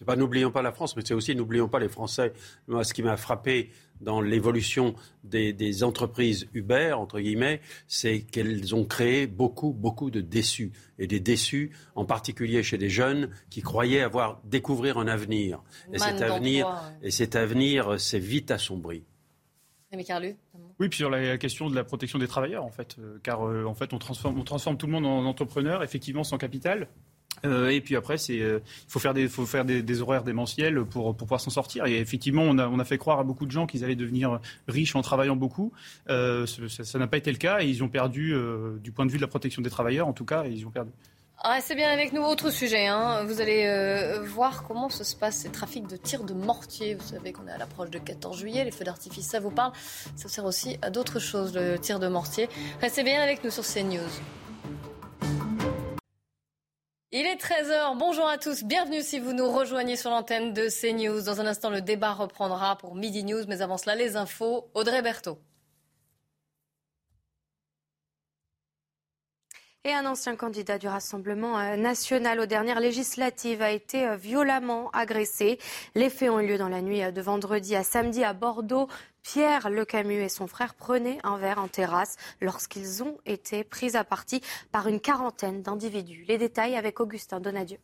C'est 0.00 0.06
pas 0.06 0.16
n'oublions 0.16 0.50
pas 0.50 0.62
la 0.62 0.72
France, 0.72 0.96
mais 0.96 1.02
c'est 1.04 1.12
aussi 1.12 1.34
n'oublions 1.36 1.68
pas 1.68 1.78
les 1.78 1.90
Français. 1.90 2.32
Moi, 2.68 2.84
ce 2.84 2.94
qui 2.94 3.02
m'a 3.02 3.18
frappé 3.18 3.70
dans 4.00 4.22
l'évolution 4.22 4.94
des, 5.24 5.84
entreprises 5.84 6.48
Uber, 6.54 6.94
entre 6.94 7.20
guillemets, 7.20 7.60
c'est 7.86 8.22
qu'elles 8.22 8.74
ont 8.74 8.86
créé 8.86 9.26
beaucoup, 9.26 9.74
beaucoup 9.74 10.10
de 10.10 10.22
déçus. 10.22 10.72
Et 10.98 11.06
des 11.06 11.20
déçus, 11.20 11.72
en 11.94 12.06
particulier 12.06 12.62
chez 12.62 12.78
des 12.78 12.88
jeunes 12.88 13.28
qui 13.50 13.60
croyaient 13.60 14.00
avoir 14.00 14.40
découvrir 14.44 14.96
un 14.96 15.06
avenir. 15.06 15.62
Et 15.92 15.98
cet 15.98 16.22
avenir, 16.22 16.66
et 17.02 17.10
cet 17.10 17.36
avenir 17.36 18.00
s'est 18.00 18.18
vite 18.18 18.50
assombri. 18.50 19.04
Oui, 20.80 20.88
puis 20.88 20.96
sur 20.96 21.10
la 21.10 21.36
question 21.36 21.68
de 21.68 21.74
la 21.74 21.84
protection 21.84 22.18
des 22.18 22.26
travailleurs, 22.26 22.64
en 22.64 22.70
fait, 22.70 22.96
euh, 22.98 23.18
car 23.22 23.46
euh, 23.46 23.66
en 23.66 23.74
fait, 23.74 23.92
on 23.92 23.98
transforme, 23.98 24.78
tout 24.78 24.86
le 24.86 24.92
monde 24.92 25.04
en 25.04 25.26
entrepreneur, 25.26 25.82
effectivement, 25.82 26.24
sans 26.24 26.38
capital. 26.38 26.88
Euh, 27.44 27.68
et 27.68 27.82
puis 27.82 27.96
après, 27.96 28.16
c'est, 28.16 28.36
il 28.36 28.60
faut 28.88 28.98
faire 28.98 29.12
des, 29.12 29.28
faut 29.28 29.44
faire 29.44 29.66
des, 29.66 30.00
horaires 30.00 30.24
démentiels 30.24 30.82
pour, 30.86 31.14
pour 31.14 31.26
pouvoir 31.26 31.40
s'en 31.40 31.50
sortir. 31.50 31.84
Et 31.84 31.98
effectivement, 31.98 32.42
on 32.42 32.56
a, 32.56 32.66
on 32.66 32.78
a 32.78 32.84
fait 32.84 32.96
croire 32.96 33.18
à 33.18 33.24
beaucoup 33.24 33.44
de 33.44 33.50
gens 33.50 33.66
qu'ils 33.66 33.84
allaient 33.84 33.94
devenir 33.94 34.40
riches 34.68 34.96
en 34.96 35.02
travaillant 35.02 35.36
beaucoup. 35.36 35.70
ça 36.06 36.98
n'a 36.98 37.06
pas 37.06 37.18
été 37.18 37.30
le 37.30 37.38
cas 37.38 37.60
et 37.60 37.68
ils 37.68 37.84
ont 37.84 37.88
perdu, 37.88 38.34
du 38.82 38.90
point 38.90 39.04
de 39.04 39.10
vue 39.10 39.18
de 39.18 39.22
la 39.22 39.28
protection 39.28 39.62
des 39.62 39.70
travailleurs, 39.70 40.08
en 40.08 40.12
tout 40.14 40.24
cas, 40.24 40.44
ils 40.46 40.66
ont 40.66 40.70
perdu. 40.70 40.90
Restez 41.42 41.74
bien 41.74 41.90
avec 41.90 42.12
nous. 42.12 42.20
Autre 42.20 42.50
sujet. 42.50 42.86
Hein. 42.86 43.24
Vous 43.24 43.40
allez 43.40 43.64
euh, 43.66 44.20
voir 44.22 44.62
comment 44.64 44.90
se 44.90 45.16
passe 45.16 45.36
ces 45.36 45.48
trafics 45.50 45.86
de 45.86 45.96
tirs 45.96 46.24
de 46.24 46.34
mortier. 46.34 46.94
Vous 46.94 47.08
savez 47.08 47.32
qu'on 47.32 47.46
est 47.48 47.52
à 47.52 47.56
l'approche 47.56 47.88
de 47.88 47.98
14 47.98 48.38
juillet. 48.38 48.64
Les 48.64 48.70
feux 48.70 48.84
d'artifice, 48.84 49.26
ça 49.26 49.40
vous 49.40 49.50
parle. 49.50 49.72
Ça 50.16 50.28
sert 50.28 50.44
aussi 50.44 50.78
à 50.82 50.90
d'autres 50.90 51.18
choses, 51.18 51.54
le 51.54 51.78
tir 51.78 51.98
de 51.98 52.08
mortier. 52.08 52.48
Restez 52.82 53.02
bien 53.04 53.22
avec 53.22 53.42
nous 53.42 53.50
sur 53.50 53.64
CNews. 53.64 54.00
Il 57.10 57.26
est 57.26 57.42
13h. 57.42 57.96
Bonjour 57.96 58.28
à 58.28 58.36
tous. 58.36 58.62
Bienvenue 58.62 59.00
si 59.00 59.18
vous 59.18 59.32
nous 59.32 59.50
rejoignez 59.50 59.96
sur 59.96 60.10
l'antenne 60.10 60.52
de 60.52 60.68
CNews. 60.68 61.22
Dans 61.22 61.40
un 61.40 61.46
instant, 61.46 61.70
le 61.70 61.80
débat 61.80 62.12
reprendra 62.12 62.76
pour 62.76 62.94
Midi 62.94 63.24
News. 63.24 63.44
Mais 63.48 63.62
avant 63.62 63.78
cela, 63.78 63.94
les 63.94 64.16
infos. 64.16 64.68
Audrey 64.74 65.00
Berthaud. 65.00 65.38
Et 69.86 69.94
un 69.94 70.04
ancien 70.04 70.36
candidat 70.36 70.76
du 70.76 70.88
Rassemblement 70.88 71.58
euh, 71.58 71.76
national 71.76 72.38
aux 72.40 72.44
dernières 72.44 72.80
législatives 72.80 73.62
a 73.62 73.70
été 73.70 74.06
euh, 74.06 74.16
violemment 74.16 74.90
agressé. 74.90 75.58
Les 75.94 76.10
faits 76.10 76.28
ont 76.28 76.38
eu 76.38 76.48
lieu 76.48 76.58
dans 76.58 76.68
la 76.68 76.82
nuit 76.82 77.02
euh, 77.02 77.10
de 77.10 77.22
vendredi 77.22 77.74
à 77.74 77.82
samedi 77.82 78.22
à 78.22 78.34
Bordeaux. 78.34 78.88
Pierre 79.22 79.70
Lecamus 79.70 80.22
et 80.22 80.28
son 80.28 80.46
frère 80.48 80.74
prenaient 80.74 81.16
un 81.24 81.38
verre 81.38 81.60
en 81.60 81.68
terrasse 81.68 82.18
lorsqu'ils 82.42 83.02
ont 83.02 83.16
été 83.24 83.64
pris 83.64 83.96
à 83.96 84.04
partie 84.04 84.42
par 84.70 84.86
une 84.86 85.00
quarantaine 85.00 85.62
d'individus. 85.62 86.26
Les 86.28 86.36
détails 86.36 86.76
avec 86.76 87.00
Augustin 87.00 87.40
Donadieu. 87.40 87.78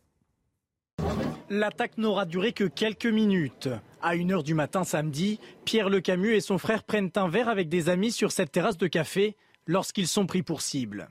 L'attaque 1.49 1.97
n'aura 1.97 2.25
duré 2.25 2.53
que 2.53 2.65
quelques 2.65 3.07
minutes. 3.07 3.69
À 4.03 4.15
1h 4.15 4.43
du 4.43 4.53
matin 4.53 4.83
samedi, 4.83 5.39
Pierre 5.65 5.89
Lecamus 5.89 6.35
et 6.35 6.41
son 6.41 6.59
frère 6.59 6.83
prennent 6.83 7.09
un 7.15 7.27
verre 7.27 7.49
avec 7.49 7.69
des 7.69 7.89
amis 7.89 8.11
sur 8.11 8.31
cette 8.31 8.51
terrasse 8.51 8.77
de 8.77 8.85
café 8.85 9.35
lorsqu'ils 9.65 10.07
sont 10.07 10.27
pris 10.27 10.43
pour 10.43 10.61
cible 10.61 11.09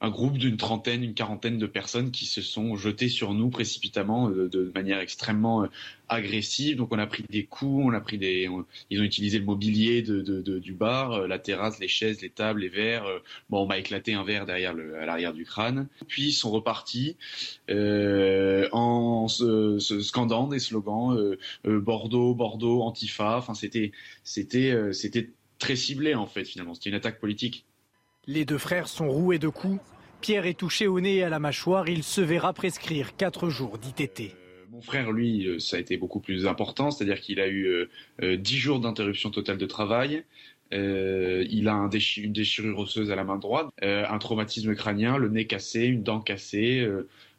un 0.00 0.10
groupe 0.10 0.38
d'une 0.38 0.56
trentaine, 0.56 1.02
une 1.02 1.14
quarantaine 1.14 1.58
de 1.58 1.66
personnes 1.66 2.12
qui 2.12 2.26
se 2.26 2.40
sont 2.40 2.76
jetées 2.76 3.08
sur 3.08 3.34
nous 3.34 3.50
précipitamment 3.50 4.30
euh, 4.30 4.48
de, 4.48 4.70
manière 4.74 5.00
extrêmement 5.00 5.64
euh, 5.64 5.68
agressive. 6.08 6.76
Donc 6.76 6.92
on 6.92 6.98
a 6.98 7.06
pris 7.06 7.24
des 7.28 7.46
coups, 7.46 7.84
on 7.84 7.92
a 7.92 8.00
pris 8.00 8.16
des, 8.16 8.48
ils 8.90 9.00
ont 9.00 9.04
utilisé 9.04 9.40
le 9.40 9.44
mobilier 9.44 10.02
du 10.02 10.72
bar, 10.72 11.12
euh, 11.12 11.26
la 11.26 11.38
terrasse, 11.40 11.80
les 11.80 11.88
chaises, 11.88 12.20
les 12.20 12.30
tables, 12.30 12.60
les 12.60 12.68
verres. 12.68 13.06
Bon, 13.50 13.64
on 13.64 13.66
m'a 13.66 13.78
éclaté 13.78 14.14
un 14.14 14.22
verre 14.22 14.46
derrière 14.46 14.74
à 15.00 15.06
l'arrière 15.06 15.32
du 15.32 15.44
crâne. 15.44 15.88
Puis 16.06 16.28
ils 16.28 16.32
sont 16.32 16.50
repartis 16.50 17.16
en 17.68 19.28
se, 19.28 19.78
scandant 20.00 20.46
des 20.46 20.60
slogans 20.60 21.36
Bordeaux, 21.64 22.34
Bordeaux, 22.34 22.82
Antifa. 22.82 23.36
Enfin 23.38 23.54
c'était, 23.54 23.92
c'était, 24.22 24.92
c'était 24.92 25.30
très 25.58 25.76
ciblé 25.76 26.14
en 26.14 26.26
fait 26.26 26.44
finalement. 26.44 26.74
C'était 26.74 26.90
une 26.90 26.96
attaque 26.96 27.20
politique. 27.20 27.64
Les 28.30 28.44
deux 28.44 28.58
frères 28.58 28.88
sont 28.88 29.08
roués 29.08 29.38
de 29.38 29.48
coups. 29.48 29.80
Pierre 30.20 30.44
est 30.44 30.58
touché 30.58 30.86
au 30.86 31.00
nez 31.00 31.16
et 31.16 31.22
à 31.22 31.30
la 31.30 31.38
mâchoire. 31.38 31.88
Il 31.88 32.02
se 32.02 32.20
verra 32.20 32.52
prescrire 32.52 33.16
quatre 33.16 33.48
jours 33.48 33.78
d'ITT. 33.78 34.20
Euh, 34.20 34.66
mon 34.70 34.82
frère, 34.82 35.12
lui, 35.12 35.46
euh, 35.46 35.58
ça 35.58 35.78
a 35.78 35.80
été 35.80 35.96
beaucoup 35.96 36.20
plus 36.20 36.46
important, 36.46 36.90
c'est-à-dire 36.90 37.22
qu'il 37.22 37.40
a 37.40 37.48
eu 37.48 37.88
euh, 38.20 38.36
dix 38.36 38.58
jours 38.58 38.80
d'interruption 38.80 39.30
totale 39.30 39.56
de 39.56 39.64
travail. 39.64 40.24
il 40.70 41.68
a 41.68 41.88
une 42.18 42.32
déchirure 42.34 42.78
osseuse 42.78 43.10
à 43.10 43.16
la 43.16 43.24
main 43.24 43.38
droite, 43.38 43.68
un 43.80 44.18
traumatisme 44.18 44.74
crânien, 44.74 45.16
le 45.16 45.30
nez 45.30 45.46
cassé, 45.46 45.86
une 45.86 46.02
dent 46.02 46.20
cassée, 46.20 46.86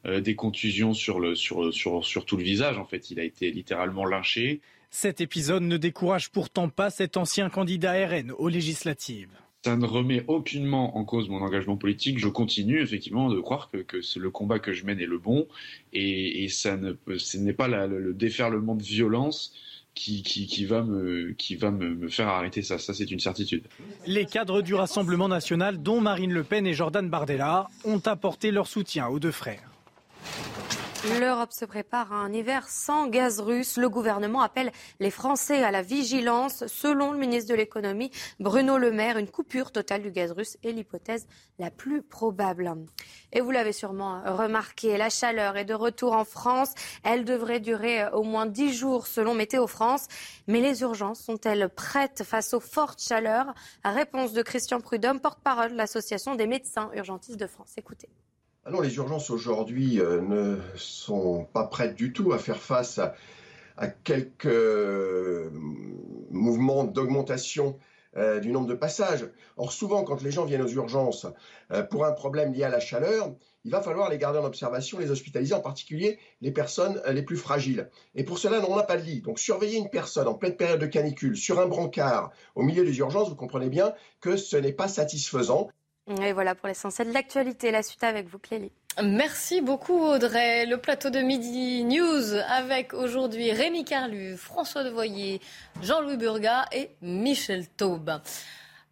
des 0.08 0.34
contusions 0.34 0.96
sur, 0.96 1.20
le, 1.20 1.36
sur, 1.36 1.72
sur, 1.72 2.04
sur 2.04 2.26
tout 2.26 2.36
le 2.36 2.44
visage. 2.44 2.80
En 2.80 2.86
fait, 2.86 3.12
il 3.12 3.20
a 3.20 3.24
été 3.24 3.52
littéralement 3.52 4.06
lynché. 4.06 4.62
Cet 4.90 5.22
épisode 5.22 5.62
ne 5.62 5.78
décourage 5.78 6.32
pourtant 6.32 6.68
pas 6.68 6.90
cet 6.90 7.16
ancien 7.16 7.52
candidat 7.52 7.94
RN 8.08 8.32
aux 8.32 8.50
législatives 8.50 9.30
ça 9.66 9.76
ne 9.76 9.86
remet 9.86 10.24
aucunement 10.28 10.98
en 10.98 11.04
cause 11.04 11.28
mon 11.28 11.42
engagement 11.42 11.76
politique. 11.76 12.18
Je 12.18 12.30
continue 12.30 12.82
effectivement 12.82 13.30
de 13.30 13.40
croire 13.40 13.70
que, 13.72 14.20
le 14.20 14.30
combat 14.30 14.60
que 14.60 14.74
je 14.74 14.86
mène 14.86 15.00
est 15.00 15.06
le 15.06 15.18
bon 15.18 15.48
et, 15.92 16.48
ça 16.50 16.78
ce 17.18 17.38
n'est 17.38 17.54
pas 17.54 17.68
le 17.68 18.14
déferlement 18.14 18.76
de 18.76 18.84
violence 18.84 19.54
qui, 19.96 20.66
va, 20.66 20.82
me 20.82 22.08
faire 22.10 22.28
arrêter 22.30 22.62
ça. 22.62 22.78
Ça, 22.78 22.94
c'est 22.94 23.12
une 23.12 23.20
certitude. 23.20 23.64
Les 24.06 24.26
cadres 24.26 24.62
du 24.62 24.74
Rassemblement 24.74 25.28
national, 25.28 25.82
dont 25.82 26.00
Marine 26.00 26.32
Le 26.32 26.44
Pen 26.44 26.66
et 26.66 26.74
Jordan 26.74 27.10
Bardella, 27.10 27.68
ont 27.84 28.02
apporté 28.06 28.52
leur 28.52 28.68
soutien 28.68 29.08
aux 29.08 29.20
deux 29.20 29.32
frères. 29.32 29.70
L'Europe 31.06 31.54
se 31.54 31.64
prépare 31.64 32.12
à 32.12 32.18
un 32.18 32.34
hiver 32.34 32.68
sans 32.68 33.08
gaz 33.08 33.40
russe. 33.40 33.78
Le 33.78 33.88
gouvernement 33.88 34.42
appelle 34.42 34.70
les 35.00 35.12
Français 35.12 35.64
à 35.64 35.72
la 35.72 35.82
vigilance. 35.82 36.68
Selon 36.68 37.14
le 37.14 37.18
ministre 37.18 37.50
de 37.50 37.56
l'économie, 37.56 38.12
Bruno 38.42 38.78
Le 38.78 38.92
Maire, 38.92 39.18
une 39.18 39.30
coupure 39.30 39.72
totale 39.72 40.02
du 40.02 40.12
gaz 40.12 40.32
russe 40.32 40.58
est 40.62 40.74
l'hypothèse 40.74 41.26
la 41.58 41.72
plus 41.72 42.02
probable. 42.02 42.76
Et 43.32 43.40
vous 43.40 43.52
l'avez 43.52 43.72
sûrement 43.72 44.22
remarqué, 44.26 44.98
la 44.98 45.10
chaleur 45.10 45.56
est 45.56 45.64
de 45.64 45.74
retour 45.74 46.12
en 46.12 46.26
France. 46.26 46.74
Elle 47.04 47.24
devrait 47.24 47.62
durer 47.62 48.10
au 48.10 48.24
moins 48.24 48.46
dix 48.46 48.74
jours 48.74 49.08
selon 49.08 49.34
Météo 49.34 49.68
France. 49.68 50.08
Mais 50.48 50.60
les 50.60 50.82
urgences 50.82 51.22
sont-elles 51.22 51.70
prêtes 51.70 52.24
face 52.26 52.54
aux 52.54 52.60
fortes 52.60 53.02
chaleurs? 53.02 53.54
Réponse 53.86 54.34
de 54.34 54.42
Christian 54.42 54.82
Prudhomme, 54.82 55.22
porte-parole 55.22 55.72
de 55.72 55.78
l'Association 55.78 56.36
des 56.36 56.46
médecins 56.46 56.92
urgentistes 56.94 57.40
de 57.40 57.48
France. 57.48 57.72
Écoutez. 57.78 58.10
Alors 58.66 58.82
les 58.82 58.94
urgences 58.98 59.30
aujourd'hui 59.30 60.02
euh, 60.02 60.22
ne 60.22 60.58
sont 60.76 61.46
pas 61.54 61.66
prêtes 61.66 61.96
du 61.96 62.12
tout 62.12 62.34
à 62.34 62.38
faire 62.38 62.62
face 62.62 63.00
à, 63.78 63.88
quelques 63.88 64.48
euh, 64.48 65.50
mouvements 66.30 66.84
d'augmentation 66.84 67.80
euh, 68.18 68.42
du 68.42 68.52
nombre 68.52 68.68
de 68.68 68.74
passages. 68.74 69.30
Or 69.56 69.72
souvent 69.72 70.04
quand 70.04 70.22
les 70.22 70.32
gens 70.32 70.44
viennent 70.44 70.62
aux 70.62 70.68
urgences 70.68 71.26
pour 71.90 72.06
un 72.06 72.12
problème 72.12 72.54
lié 72.54 72.64
à 72.64 72.70
la 72.70 72.82
chaleur, 72.82 73.34
il 73.64 73.72
va 73.72 73.82
falloir 73.82 74.10
les 74.10 74.18
garder 74.18 74.40
en 74.40 74.46
observation, 74.46 75.00
les 75.00 75.10
hospitaliser, 75.10 75.54
en 75.54 75.62
particulier 75.62 76.20
les 76.42 76.52
personnes 76.52 77.02
les 77.10 77.24
plus 77.24 77.38
fragiles. 77.38 77.90
Et 78.16 78.26
pour 78.26 78.40
cela, 78.40 78.60
on 78.68 78.76
n'a 78.76 78.84
pas 78.84 78.98
de 78.98 79.04
lit. 79.04 79.22
Donc 79.22 79.40
surveiller 79.40 79.78
une 79.78 79.90
personne 79.90 80.28
en 80.28 80.34
pleine 80.34 80.58
période 80.58 80.80
de 80.80 80.86
canicule 80.86 81.38
sur 81.38 81.60
un 81.60 81.68
brancard 81.68 82.32
au 82.56 82.64
milieu 82.64 82.84
des 82.84 82.98
urgences, 83.00 83.30
vous 83.30 83.36
comprenez 83.36 83.70
bien 83.70 83.94
que 84.20 84.36
ce 84.36 84.58
n'est 84.58 84.74
pas 84.74 84.90
satisfaisant. 84.90 85.70
Et 86.10 86.34
voilà 86.34 86.56
pour 86.56 86.68
l'essentiel 86.68 87.10
de 87.10 87.14
l'actualité. 87.14 87.72
La 87.72 87.84
suite 87.84 88.04
avec 88.04 88.28
vous, 88.28 88.40
Clélie. 88.40 88.72
Merci 89.02 89.62
beaucoup 89.62 90.00
Audrey. 90.00 90.66
Le 90.66 90.78
plateau 90.78 91.10
de 91.10 91.20
Midi 91.20 91.84
News 91.84 92.34
avec 92.50 92.94
aujourd'hui 92.94 93.52
Rémi 93.52 93.86
Carlu, 93.86 94.36
François 94.36 94.84
Devoyer, 94.84 95.40
Jean-Louis 95.82 96.18
Burga 96.18 96.66
et 96.72 96.90
Michel 97.02 97.68
Taube. 97.68 98.20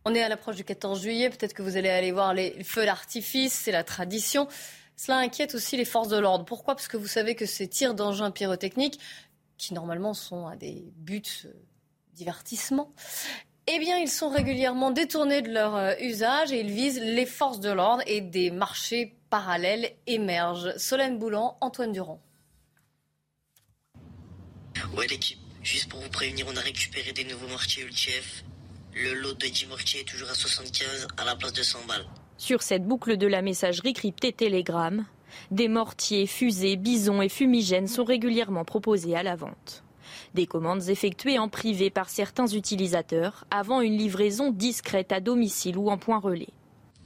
On 0.05 0.15
est 0.15 0.21
à 0.21 0.29
l'approche 0.29 0.55
du 0.55 0.63
14 0.63 1.01
juillet, 1.01 1.29
peut-être 1.29 1.53
que 1.53 1.61
vous 1.61 1.75
allez 1.75 1.89
aller 1.89 2.13
voir 2.13 2.33
les 2.33 2.63
feux 2.63 2.85
d'artifice, 2.85 3.53
c'est 3.53 3.73
la 3.73 3.83
tradition. 3.83 4.47
Cela 4.95 5.17
inquiète 5.17 5.55
aussi 5.55 5.75
les 5.75 5.83
forces 5.83 6.07
de 6.07 6.17
l'ordre. 6.17 6.45
Pourquoi? 6.45 6.75
Parce 6.75 6.87
que 6.87 6.95
vous 6.95 7.07
savez 7.07 7.35
que 7.35 7.45
ces 7.45 7.67
tirs 7.67 7.93
d'engins 7.93 8.31
pyrotechniques, 8.31 8.99
qui 9.57 9.73
normalement 9.73 10.13
sont 10.13 10.47
à 10.47 10.55
des 10.55 10.85
buts 10.95 11.23
euh, 11.45 11.51
divertissement, 12.13 12.93
eh 13.67 13.79
bien, 13.79 13.97
ils 13.97 14.09
sont 14.09 14.29
régulièrement 14.29 14.91
détournés 14.91 15.41
de 15.41 15.51
leur 15.51 15.75
euh, 15.75 15.93
usage 15.99 16.51
et 16.51 16.61
ils 16.61 16.71
visent 16.71 17.01
les 17.01 17.25
forces 17.25 17.59
de 17.59 17.69
l'ordre 17.69 18.01
et 18.07 18.21
des 18.21 18.49
marchés 18.49 19.17
parallèles 19.29 19.91
émergent. 20.07 20.73
Solène 20.77 21.19
Boulan, 21.19 21.57
Antoine 21.59 21.91
Durand. 21.91 22.21
Ouais, 24.95 25.07
l'équipe, 25.07 25.39
juste 25.63 25.89
pour 25.89 25.99
vous 25.99 26.09
prévenir, 26.09 26.45
on 26.49 26.55
a 26.55 26.61
récupéré 26.61 27.11
des 27.11 27.25
nouveaux 27.25 27.47
mortiers 27.47 27.83
ULTF. 27.83 28.43
Le 28.95 29.13
lot 29.13 29.33
de 29.33 29.47
10 29.47 29.67
mortiers 29.67 30.01
est 30.01 30.05
toujours 30.05 30.29
à 30.29 30.33
75 30.33 31.07
à 31.17 31.25
la 31.25 31.35
place 31.35 31.53
de 31.53 31.61
100 31.61 31.85
balles. 31.87 32.05
Sur 32.37 32.61
cette 32.61 32.85
boucle 32.85 33.17
de 33.17 33.27
la 33.27 33.41
messagerie 33.41 33.93
cryptée 33.93 34.31
Telegram, 34.31 35.05
des 35.51 35.67
mortiers, 35.67 36.25
fusées, 36.25 36.77
bisons 36.77 37.21
et 37.21 37.29
fumigènes 37.29 37.87
sont 37.87 38.05
régulièrement 38.05 38.65
proposés 38.65 39.15
à 39.15 39.23
la 39.23 39.35
vente. 39.35 39.83
Des 40.37 40.45
commandes 40.45 40.87
effectuées 40.89 41.39
en 41.39 41.49
privé 41.49 41.89
par 41.89 42.09
certains 42.09 42.45
utilisateurs 42.45 43.45
avant 43.49 43.81
une 43.81 43.97
livraison 43.97 44.51
discrète 44.51 45.11
à 45.11 45.19
domicile 45.19 45.79
ou 45.79 45.89
en 45.89 45.97
point 45.97 46.19
relais. 46.19 46.53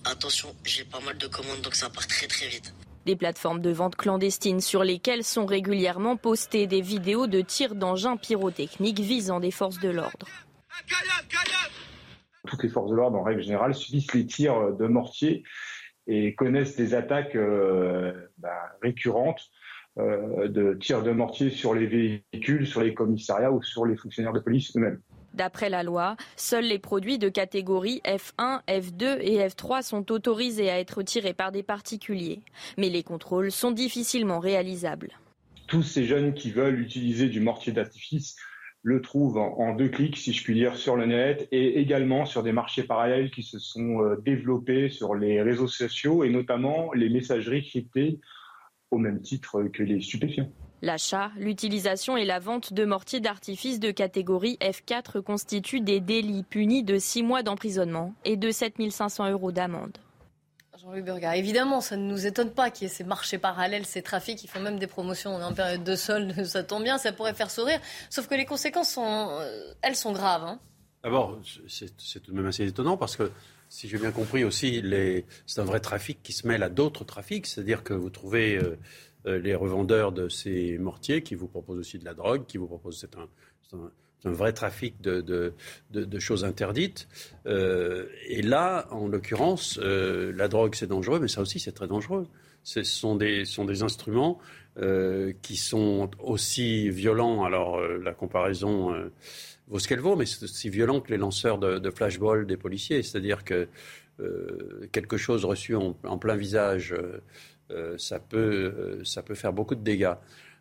Attention, 0.03 0.49
j'ai 0.65 0.83
pas 0.83 0.99
mal 0.99 1.17
de 1.17 1.27
commandes 1.27 1.61
donc 1.61 1.75
ça 1.75 1.89
part 1.89 2.05
très 2.07 2.27
très 2.27 2.49
vite. 2.49 2.75
Des 3.05 3.15
plateformes 3.15 3.61
de 3.61 3.69
vente 3.69 3.95
clandestines 3.95 4.59
sur 4.59 4.83
lesquelles 4.83 5.23
sont 5.23 5.45
régulièrement 5.45 6.17
postées 6.17 6.67
des 6.67 6.81
vidéos 6.81 7.27
de 7.27 7.39
tirs 7.39 7.73
d'engins 7.73 8.17
pyrotechniques 8.17 8.99
visant 8.99 9.39
des 9.39 9.51
forces 9.51 9.79
de 9.79 9.89
l'ordre. 9.89 10.27
Toutes 12.49 12.63
les 12.63 12.69
forces 12.69 12.91
de 12.91 12.95
l'ordre, 12.97 13.17
en 13.17 13.23
règle 13.23 13.43
générale, 13.43 13.73
subissent 13.73 14.13
les 14.13 14.25
tirs 14.25 14.73
de 14.73 14.87
mortier 14.87 15.45
et 16.05 16.35
connaissent 16.35 16.75
des 16.75 16.95
attaques 16.95 17.37
euh, 17.37 18.11
bah, 18.39 18.75
récurrentes 18.81 19.39
euh, 19.39 19.60
de 19.97 20.77
tirs 20.79 21.03
de 21.03 21.11
mortier 21.11 21.49
sur 21.49 21.73
les 21.73 21.85
véhicules, 21.85 22.65
sur 22.65 22.81
les 22.81 22.93
commissariats 22.93 23.51
ou 23.51 23.61
sur 23.61 23.85
les 23.85 23.97
fonctionnaires 23.97 24.33
de 24.33 24.39
police 24.39 24.75
eux-mêmes. 24.75 24.99
D'après 25.33 25.69
la 25.69 25.83
loi, 25.83 26.17
seuls 26.35 26.65
les 26.65 26.79
produits 26.79 27.17
de 27.17 27.29
catégorie 27.29 28.01
F1, 28.05 28.61
F2 28.67 29.19
et 29.21 29.47
F3 29.47 29.81
sont 29.81 30.11
autorisés 30.11 30.69
à 30.69 30.79
être 30.79 31.03
tirés 31.03 31.33
par 31.33 31.53
des 31.53 31.63
particuliers. 31.63 32.41
Mais 32.77 32.89
les 32.89 33.03
contrôles 33.03 33.51
sont 33.51 33.71
difficilement 33.71 34.39
réalisables. 34.39 35.11
Tous 35.67 35.83
ces 35.83 36.03
jeunes 36.03 36.33
qui 36.33 36.51
veulent 36.51 36.79
utiliser 36.79 37.29
du 37.29 37.39
mortier 37.39 37.71
d'artifice 37.71 38.35
le 38.83 38.99
trouvent 39.01 39.37
en 39.37 39.75
deux 39.75 39.89
clics, 39.89 40.17
si 40.17 40.33
je 40.33 40.43
puis 40.43 40.55
dire, 40.55 40.75
sur 40.75 40.97
le 40.97 41.05
net 41.05 41.47
et 41.51 41.79
également 41.79 42.25
sur 42.25 42.43
des 42.43 42.51
marchés 42.51 42.83
parallèles 42.83 43.29
qui 43.29 43.43
se 43.43 43.59
sont 43.59 44.01
euh, 44.01 44.15
développés 44.25 44.89
sur 44.89 45.13
les 45.13 45.41
réseaux 45.41 45.67
sociaux 45.67 46.23
et 46.23 46.29
notamment 46.29 46.91
les 46.93 47.07
messageries 47.07 47.63
cryptées 47.63 48.19
au 48.91 48.97
même 48.97 49.21
titre 49.21 49.63
que 49.63 49.83
les 49.83 50.01
stupéfiants. 50.01 50.49
L'achat, 50.83 51.31
l'utilisation 51.37 52.17
et 52.17 52.25
la 52.25 52.39
vente 52.39 52.73
de 52.73 52.85
mortiers 52.85 53.19
d'artifice 53.19 53.79
de 53.79 53.91
catégorie 53.91 54.57
F4 54.61 55.21
constituent 55.21 55.81
des 55.81 55.99
délits 55.99 56.43
punis 56.43 56.83
de 56.83 56.97
6 56.97 57.23
mois 57.23 57.43
d'emprisonnement 57.43 58.13
et 58.25 58.35
de 58.35 58.49
7 58.49 58.89
500 58.89 59.29
euros 59.29 59.51
d'amende. 59.51 59.97
Jean-Louis 60.81 61.03
Burga, 61.03 61.35
évidemment, 61.35 61.79
ça 61.79 61.95
ne 61.95 62.09
nous 62.09 62.25
étonne 62.25 62.49
pas 62.49 62.71
qu'il 62.71 62.87
y 62.87 62.91
ait 62.91 62.93
ces 62.93 63.03
marchés 63.03 63.37
parallèles, 63.37 63.85
ces 63.85 64.01
trafics, 64.01 64.43
ils 64.43 64.47
font 64.47 64.59
même 64.59 64.79
des 64.79 64.87
promotions 64.87 65.35
en 65.35 65.53
période 65.53 65.83
de 65.83 65.95
solde, 65.95 66.43
ça 66.45 66.63
tombe 66.63 66.83
bien, 66.83 66.97
ça 66.97 67.11
pourrait 67.11 67.35
faire 67.35 67.51
sourire, 67.51 67.79
sauf 68.09 68.27
que 68.27 68.33
les 68.33 68.45
conséquences, 68.45 68.89
sont, 68.93 69.27
euh, 69.29 69.73
elles 69.83 69.95
sont 69.95 70.11
graves. 70.11 70.43
Hein. 70.43 70.59
D'abord, 71.03 71.39
c'est 71.67 72.19
tout 72.21 72.31
de 72.31 72.35
même 72.35 72.47
assez 72.47 72.65
étonnant 72.65 72.97
parce 72.97 73.15
que 73.15 73.31
si 73.71 73.87
j'ai 73.87 73.97
bien 73.97 74.11
compris 74.11 74.43
aussi, 74.43 74.83
c'est 75.45 75.61
un 75.61 75.63
vrai 75.63 75.79
trafic 75.79 76.21
qui 76.21 76.33
se 76.33 76.45
mêle 76.45 76.61
à 76.61 76.67
d'autres 76.67 77.05
trafics, 77.05 77.47
c'est-à-dire 77.47 77.83
que 77.83 77.93
vous 77.93 78.09
trouvez 78.09 78.57
euh, 78.57 78.77
euh, 79.25 79.39
les 79.39 79.55
revendeurs 79.55 80.11
de 80.11 80.27
ces 80.27 80.77
mortiers 80.77 81.23
qui 81.23 81.35
vous 81.35 81.47
proposent 81.47 81.79
aussi 81.79 81.97
de 81.97 82.03
la 82.03 82.13
drogue, 82.13 82.45
qui 82.45 82.57
vous 82.57 82.67
proposent, 82.67 82.99
c'est 82.99 83.15
un, 83.15 83.29
un, 84.25 84.31
vrai 84.31 84.51
trafic 84.51 84.99
de, 84.99 85.21
de, 85.89 86.19
choses 86.19 86.43
interdites. 86.43 87.07
Euh, 87.45 88.07
et 88.27 88.41
là, 88.41 88.89
en 88.91 89.07
l'occurrence, 89.07 89.79
la 89.79 90.49
drogue 90.49 90.75
c'est 90.75 90.87
dangereux, 90.87 91.21
mais 91.21 91.29
ça 91.29 91.39
aussi 91.39 91.61
c'est 91.61 91.71
très 91.71 91.87
dangereux. 91.87 92.27
Ce 92.63 92.83
sont 92.83 93.15
des, 93.15 93.45
sont 93.45 93.63
des 93.63 93.83
instruments 93.83 94.37
qui 95.41 95.55
sont 95.55 96.11
aussi 96.19 96.89
violents. 96.89 97.45
Alors 97.45 97.81
la 97.81 98.13
comparaison 98.13 98.93
vaut 99.71 99.79
ce 99.79 99.87
qu'elle 99.87 99.99
vaut, 99.99 100.15
mais 100.15 100.25
c'est 100.25 100.43
aussi 100.43 100.69
violent 100.69 100.99
que 100.99 101.11
les 101.11 101.17
lanceurs 101.17 101.57
de, 101.57 101.79
de 101.79 101.89
flashball 101.89 102.45
des 102.45 102.57
policiers. 102.57 103.01
C'est-à-dire 103.01 103.43
que 103.43 103.67
euh, 104.19 104.87
quelque 104.91 105.17
chose 105.17 105.45
reçu 105.45 105.75
en, 105.75 105.93
plein 106.17 106.35
visage, 106.35 106.93
euh, 106.93 107.21
euh, 107.71 107.97
ça, 107.97 108.19
peut, 108.19 108.99
ça 109.03 109.23
peut 109.23 109.35
faire 109.35 109.53
beaucoup 109.53 109.75
de 109.75 109.83
dégâts. 109.83 110.13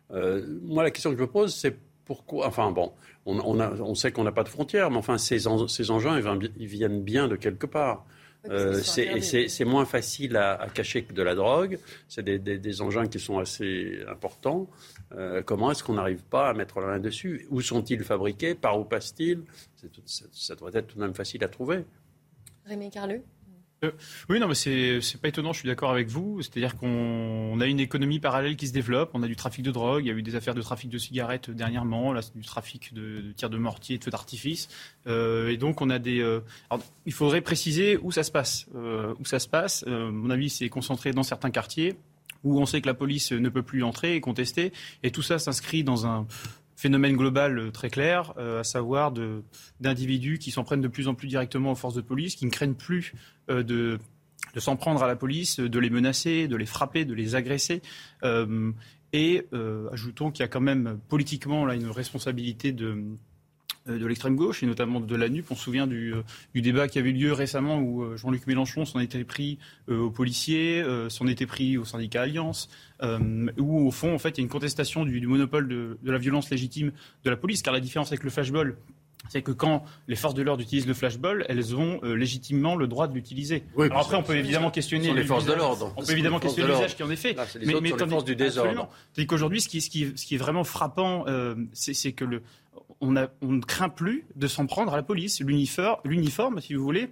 moi, 0.09 0.83
la 0.83 0.91
question 0.91 1.11
que 1.11 1.17
je 1.17 1.21
me 1.21 1.27
pose, 1.27 1.53
c'est 1.53 1.77
pourquoi. 2.05 2.47
Enfin, 2.47 2.71
bon, 2.71 2.93
on, 3.25 3.95
sait 3.95 4.11
qu'on 4.11 4.23
n'a 4.23 4.31
pas 4.31 4.43
de 4.43 4.49
frontières, 4.49 4.89
mais 4.89 4.97
enfin, 4.97 5.17
ces, 5.17 5.39
ces 5.67 5.91
engins, 5.91 6.19
ils 6.57 6.67
viennent 6.67 7.03
bien 7.03 7.27
de 7.27 7.35
quelque 7.35 7.67
part. 7.67 8.05
Euh, 8.49 8.81
c'est 8.81 9.65
moins 9.65 9.85
facile 9.85 10.35
à, 10.35 10.67
cacher 10.73 11.03
que 11.03 11.13
de 11.13 11.21
la 11.21 11.35
drogue. 11.35 11.77
C'est 12.07 12.23
des, 12.23 12.81
engins 12.81 13.07
qui 13.07 13.19
sont 13.19 13.39
assez 13.39 13.99
importants. 14.07 14.69
Euh, 15.13 15.41
comment 15.43 15.71
est-ce 15.71 15.83
qu'on 15.83 15.93
n'arrive 15.93 16.23
pas 16.23 16.49
à 16.49 16.53
mettre 16.53 16.79
la 16.79 16.87
main 16.87 16.99
dessus? 16.99 17.45
Où 17.49 17.61
sont-ils 17.61 18.03
fabriqués? 18.03 18.55
Par 18.55 18.79
où 18.79 18.85
passent-ils 18.85 19.43
ça, 20.05 20.25
ça, 20.31 20.55
devrait 20.55 20.71
être 20.79 20.87
tout 20.87 20.95
de 20.97 21.01
même 21.01 21.13
facile 21.13 21.43
à 21.43 21.47
trouver. 21.47 21.85
Rémi 22.65 22.89
Carlu? 22.89 23.21
Euh, 23.83 23.91
oui, 24.29 24.39
non, 24.39 24.47
mais 24.47 24.53
c'est 24.53 25.21
pas 25.21 25.27
étonnant, 25.27 25.53
je 25.53 25.59
suis 25.59 25.67
d'accord 25.67 25.91
avec 25.91 26.07
vous. 26.07 26.41
C'est-à-dire 26.41 26.77
qu'on 26.77 27.59
a 27.59 27.65
une 27.65 27.79
économie 27.79 28.19
parallèle 28.19 28.55
qui 28.55 28.67
se 28.67 28.73
développe. 28.73 29.11
On 29.13 29.23
a 29.23 29.27
du 29.27 29.35
trafic 29.35 29.63
de 29.63 29.71
drogue, 29.71 30.05
il 30.05 30.07
y 30.07 30.11
a 30.11 30.13
eu 30.13 30.21
des 30.21 30.35
affaires 30.35 30.53
de 30.53 30.61
trafic 30.61 30.89
de 30.89 30.97
cigarettes 30.97 31.49
dernièrement, 31.49 32.13
là, 32.13 32.21
c'est 32.21 32.35
du 32.35 32.45
trafic 32.45 32.93
de, 32.93 33.21
de 33.21 33.31
tirs 33.31 33.49
de 33.49 33.57
mortier, 33.57 33.97
de 33.97 34.03
feux 34.03 34.11
d'artifice. 34.11 34.69
Euh, 35.07 35.49
et 35.49 35.57
donc, 35.57 35.81
on 35.81 35.89
a 35.89 35.99
des. 35.99 36.19
Euh, 36.19 36.41
il 37.05 37.13
faudrait 37.13 37.41
préciser 37.41 37.97
où 37.97 38.11
ça 38.11 38.23
se 38.23 38.31
passe. 38.31 38.67
où 39.19 39.25
ça 39.25 39.39
se 39.39 39.47
passe, 39.47 39.83
mon 39.87 40.29
avis, 40.29 40.49
c'est 40.49 40.69
concentré 40.69 41.11
dans 41.11 41.23
certains 41.23 41.51
quartiers 41.51 41.95
où 42.43 42.59
on 42.59 42.65
sait 42.65 42.81
que 42.81 42.87
la 42.87 42.95
police 42.95 43.31
ne 43.31 43.49
peut 43.49 43.61
plus 43.61 43.83
entrer 43.83 44.15
et 44.15 44.21
contester. 44.21 44.73
Et 45.03 45.11
tout 45.11 45.21
ça 45.21 45.37
s'inscrit 45.37 45.83
dans 45.83 46.07
un 46.07 46.25
phénomène 46.81 47.15
global 47.15 47.59
euh, 47.59 47.71
très 47.71 47.91
clair, 47.91 48.33
euh, 48.37 48.61
à 48.61 48.63
savoir 48.63 49.13
d'individus 49.79 50.39
qui 50.39 50.49
s'en 50.49 50.63
prennent 50.63 50.81
de 50.81 50.87
plus 50.87 51.07
en 51.07 51.13
plus 51.13 51.27
directement 51.27 51.71
aux 51.71 51.75
forces 51.75 51.93
de 51.93 52.01
police, 52.01 52.35
qui 52.35 52.45
ne 52.45 52.49
craignent 52.49 52.73
plus 52.73 53.13
euh, 53.49 53.61
de, 53.61 53.99
s'en 54.57 54.75
prendre 54.75 55.03
à 55.03 55.07
la 55.07 55.15
police, 55.15 55.59
de 55.59 55.79
les 55.79 55.91
menacer, 55.91 56.47
de 56.47 56.55
les 56.55 56.65
frapper, 56.65 57.05
de 57.05 57.13
les 57.13 57.35
agresser. 57.35 57.81
et 59.13 59.47
ajoutons 59.91 60.31
qu'il 60.31 60.41
y 60.41 60.45
a 60.45 60.47
quand 60.47 60.61
même 60.61 60.99
politiquement 61.07 61.65
là, 61.65 61.75
une 61.75 61.89
responsabilité 61.89 62.71
de 62.71 63.03
de 63.87 64.05
l'extrême 64.05 64.35
gauche 64.35 64.63
et 64.63 64.65
notamment 64.65 64.99
de 64.99 65.15
la 65.15 65.29
NUP. 65.29 65.45
On 65.49 65.55
se 65.55 65.63
souvient 65.63 65.87
du, 65.87 66.13
euh, 66.13 66.21
du 66.53 66.61
débat 66.61 66.87
qui 66.87 66.99
avait 66.99 67.09
eu 67.09 67.13
lieu 67.13 67.33
récemment 67.33 67.79
où 67.79 68.03
euh, 68.03 68.17
Jean-Luc 68.17 68.45
Mélenchon 68.47 68.85
s'en 68.85 68.99
était 68.99 69.23
pris 69.23 69.57
aux 69.89 70.09
policiers, 70.09 70.83
s'en 71.09 71.27
était 71.27 71.45
pris 71.45 71.77
au 71.77 71.85
syndicat 71.85 72.21
Alliance, 72.21 72.69
où 73.01 73.87
au 73.87 73.91
fond, 73.91 74.13
en 74.13 74.19
fait, 74.19 74.29
il 74.29 74.37
y 74.37 74.41
a 74.41 74.43
une 74.43 74.49
contestation 74.49 75.05
du, 75.05 75.25
monopole 75.27 75.67
de, 75.67 75.97
de, 76.01 76.11
la 76.11 76.17
violence 76.17 76.49
légitime 76.49 76.91
de 77.23 77.29
la 77.29 77.35
police, 77.35 77.61
car 77.61 77.73
la 77.73 77.79
différence 77.79 78.09
avec 78.09 78.23
le 78.23 78.29
flashball, 78.29 78.77
c'est 79.29 79.41
que 79.41 79.51
quand 79.51 79.83
les 80.07 80.15
forces 80.15 80.33
de 80.33 80.41
l'ordre 80.41 80.63
utilisent 80.63 80.87
le 80.87 80.93
flashball, 80.93 81.45
elles 81.49 81.75
ont 81.75 81.99
légitimement 82.03 82.75
le 82.75 82.87
droit 82.87 83.07
de 83.07 83.13
l'utiliser. 83.13 83.63
Alors 83.77 83.99
après, 83.99 84.15
on 84.15 84.23
peut 84.23 84.35
évidemment 84.35 84.71
questionner 84.71 85.13
les 85.13 85.23
forces 85.23 85.45
de 85.45 85.53
l'ordre. 85.53 85.93
On 85.97 86.03
peut 86.03 86.11
évidemment 86.11 86.39
questionner 86.39 86.69
l'usage 86.69 86.95
qui 86.95 87.03
en 87.03 87.09
est 87.09 87.15
fait. 87.15 87.35
mais, 87.65 87.73
mais 87.81 87.89
forces 87.89 88.25
du 88.25 88.35
désordre. 88.35 88.89
C'est 89.13 89.25
qu'aujourd'hui, 89.25 89.61
ce 89.61 89.69
qui, 89.69 89.81
ce, 89.81 89.89
qui, 89.89 90.13
ce 90.15 90.25
qui, 90.25 90.35
est 90.35 90.39
vraiment 90.39 90.63
frappant, 90.63 91.25
c'est 91.73 92.13
que 92.13 92.25
le, 92.25 92.43
on, 93.01 93.11
ne 93.11 93.59
craint 93.61 93.89
plus 93.89 94.25
de 94.35 94.47
s'en 94.47 94.67
prendre 94.67 94.93
à 94.93 94.95
la 94.95 95.03
police. 95.03 95.41
L'uniforme, 95.41 96.61
si 96.61 96.73
vous 96.73 96.83
voulez, 96.83 97.09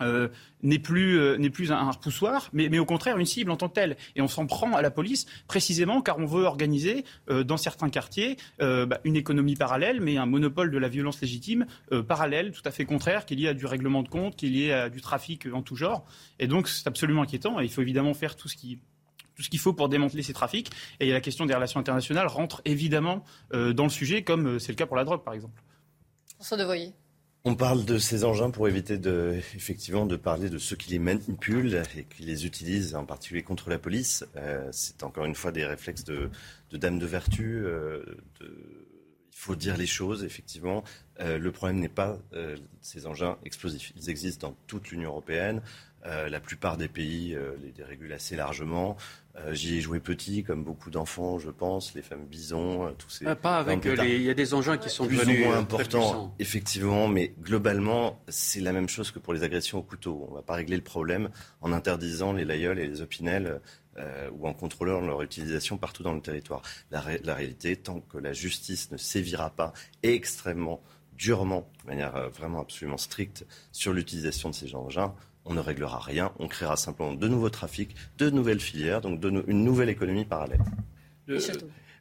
euh, 0.00 0.28
n'est 0.62 0.78
plus, 0.78 1.18
euh, 1.18 1.36
un, 1.70 1.90
repoussoir, 1.90 2.48
mais, 2.52 2.78
au 2.78 2.84
contraire 2.84 3.18
une 3.18 3.26
cible 3.26 3.50
en 3.50 3.56
tant 3.56 3.68
que 3.68 3.74
telle. 3.74 3.96
Et 4.14 4.22
on 4.22 4.28
s'en 4.28 4.46
prend 4.46 4.74
à 4.74 4.82
la 4.82 4.90
police 4.90 5.26
précisément 5.48 6.02
car 6.02 6.18
on 6.18 6.24
veut 6.24 6.44
organiser 6.44 7.04
euh, 7.30 7.42
dans 7.42 7.56
certains 7.56 7.90
quartiers 7.90 8.36
bah, 8.60 9.00
une 9.04 9.16
économie 9.16 9.56
parallèle, 9.56 10.00
mais 10.00 10.16
un 10.16 10.26
monopole 10.26 10.70
de 10.70 10.78
la 10.78 10.88
violence 10.88 11.20
légitime 11.20 11.66
parallèle, 12.06 12.52
tout 12.52 12.62
à 12.64 12.70
fait 12.70 12.84
contraire, 12.84 13.26
qu'il 13.26 13.40
y 13.40 13.48
a 13.48 13.54
du 13.54 13.66
règlement 13.66 14.02
de 14.02 14.08
compte, 14.08 14.36
qu'il 14.36 14.56
y 14.56 14.70
a 14.70 14.88
du 14.88 15.00
trafic 15.00 15.46
en 15.52 15.62
tout 15.62 15.76
genre. 15.76 16.04
Et 16.38 16.46
donc 16.46 16.68
c'est 16.68 16.86
absolument 16.86 17.22
inquiétant. 17.22 17.60
Et 17.60 17.64
il 17.64 17.70
faut 17.70 17.82
évidemment 17.82 18.14
faire 18.14 18.36
tout 18.36 18.48
ce 18.48 18.56
qui 18.56 18.78
tout 19.42 19.46
ce 19.46 19.50
qu'il 19.50 19.58
faut 19.58 19.72
pour 19.72 19.88
démanteler 19.88 20.22
ces 20.22 20.32
trafics. 20.32 20.70
Et 21.00 21.10
la 21.10 21.20
question 21.20 21.46
des 21.46 21.54
relations 21.54 21.80
internationales 21.80 22.28
rentre 22.28 22.62
évidemment 22.64 23.24
euh, 23.52 23.72
dans 23.72 23.84
le 23.84 23.90
sujet, 23.90 24.22
comme 24.22 24.46
euh, 24.46 24.58
c'est 24.60 24.70
le 24.70 24.76
cas 24.76 24.86
pour 24.86 24.96
la 24.96 25.04
drogue, 25.04 25.24
par 25.24 25.34
exemple. 25.34 25.60
François 26.36 26.56
Devoyer. 26.56 26.92
On 27.44 27.56
parle 27.56 27.84
de 27.84 27.98
ces 27.98 28.22
engins 28.22 28.50
pour 28.50 28.68
éviter 28.68 28.98
de, 28.98 29.34
effectivement 29.56 30.06
de 30.06 30.14
parler 30.14 30.48
de 30.48 30.58
ceux 30.58 30.76
qui 30.76 30.90
les 30.92 31.00
manipulent 31.00 31.82
et 31.96 32.04
qui 32.04 32.22
les 32.22 32.46
utilisent, 32.46 32.94
en 32.94 33.04
particulier 33.04 33.42
contre 33.42 33.68
la 33.68 33.78
police. 33.78 34.24
Euh, 34.36 34.68
c'est 34.70 35.02
encore 35.02 35.24
une 35.24 35.34
fois 35.34 35.50
des 35.50 35.66
réflexes 35.66 36.04
de, 36.04 36.30
de 36.70 36.76
dame 36.76 37.00
de 37.00 37.06
vertu. 37.06 37.64
il 38.40 38.46
faut 39.32 39.56
dire 39.56 39.76
les 39.76 39.88
choses, 39.88 40.22
effectivement. 40.22 40.84
le 41.18 41.50
problème 41.50 41.80
n'est 41.80 41.88
pas 41.88 42.16
ces 42.80 43.08
engins 43.08 43.38
explosifs. 43.44 43.92
Ils 43.96 44.08
existent 44.08 44.50
dans 44.50 44.56
toute 44.68 44.90
l'Union 44.90 45.10
européenne. 45.10 45.62
Euh, 46.04 46.28
la 46.28 46.40
plupart 46.40 46.76
des 46.76 46.88
pays 46.88 47.32
euh, 47.36 47.52
les 47.62 47.70
dérégulent 47.70 48.12
assez 48.12 48.34
largement. 48.34 48.96
Euh, 49.36 49.54
j'y 49.54 49.76
ai 49.76 49.80
joué 49.80 50.00
petit, 50.00 50.42
comme 50.42 50.64
beaucoup 50.64 50.90
d'enfants, 50.90 51.38
je 51.38 51.50
pense, 51.50 51.94
les 51.94 52.02
femmes 52.02 52.26
bisons, 52.26 52.92
tous 52.98 53.08
ces. 53.08 53.26
Ah, 53.26 53.36
pas 53.36 53.58
avec 53.58 53.84
les. 53.84 54.16
Il 54.16 54.22
y 54.22 54.30
a 54.30 54.34
des 54.34 54.52
engins 54.52 54.78
qui 54.78 54.90
sont 54.90 55.06
plus 55.06 55.16
devenus 55.16 55.46
ou 55.46 55.48
moins 55.48 55.58
importants, 55.58 56.34
effectivement, 56.40 57.06
mais 57.06 57.32
globalement, 57.40 58.20
c'est 58.26 58.60
la 58.60 58.72
même 58.72 58.88
chose 58.88 59.12
que 59.12 59.20
pour 59.20 59.32
les 59.32 59.44
agressions 59.44 59.78
au 59.78 59.82
couteau. 59.82 60.26
On 60.26 60.32
ne 60.32 60.36
va 60.36 60.42
pas 60.42 60.54
régler 60.54 60.76
le 60.76 60.82
problème 60.82 61.30
en 61.60 61.72
interdisant 61.72 62.32
les 62.32 62.44
layeuls 62.44 62.80
et 62.80 62.86
les 62.86 63.00
opinels. 63.00 63.60
ou 64.32 64.48
en 64.48 64.54
contrôlant 64.54 65.02
leur 65.02 65.20
utilisation 65.20 65.76
partout 65.76 66.02
dans 66.02 66.14
le 66.14 66.22
territoire. 66.22 66.62
La, 66.90 67.04
la, 67.24 67.34
réalité, 67.34 67.76
tant 67.76 68.00
que 68.00 68.16
la 68.16 68.32
justice 68.32 68.90
ne 68.90 68.96
sévira 68.96 69.50
pas 69.50 69.74
extrêmement 70.02 70.80
durement, 71.12 71.68
de 71.82 71.90
manière 71.90 72.30
vraiment 72.30 72.62
absolument 72.62 72.96
stricte, 72.96 73.44
sur 73.70 73.92
l'utilisation 73.92 74.48
de 74.48 74.54
ces 74.54 74.74
engins, 74.74 75.14
on 75.44 75.54
ne 75.54 75.60
réglera 75.60 75.98
rien, 75.98 76.32
on 76.38 76.48
créera 76.48 76.76
simplement 76.76 77.14
de 77.14 77.28
nouveaux 77.28 77.50
trafics, 77.50 77.94
de 78.18 78.30
nouvelles 78.30 78.60
filières, 78.60 79.00
donc 79.00 79.22
une 79.24 79.64
nouvelle 79.64 79.88
économie 79.88 80.24
parallèle. 80.24 80.60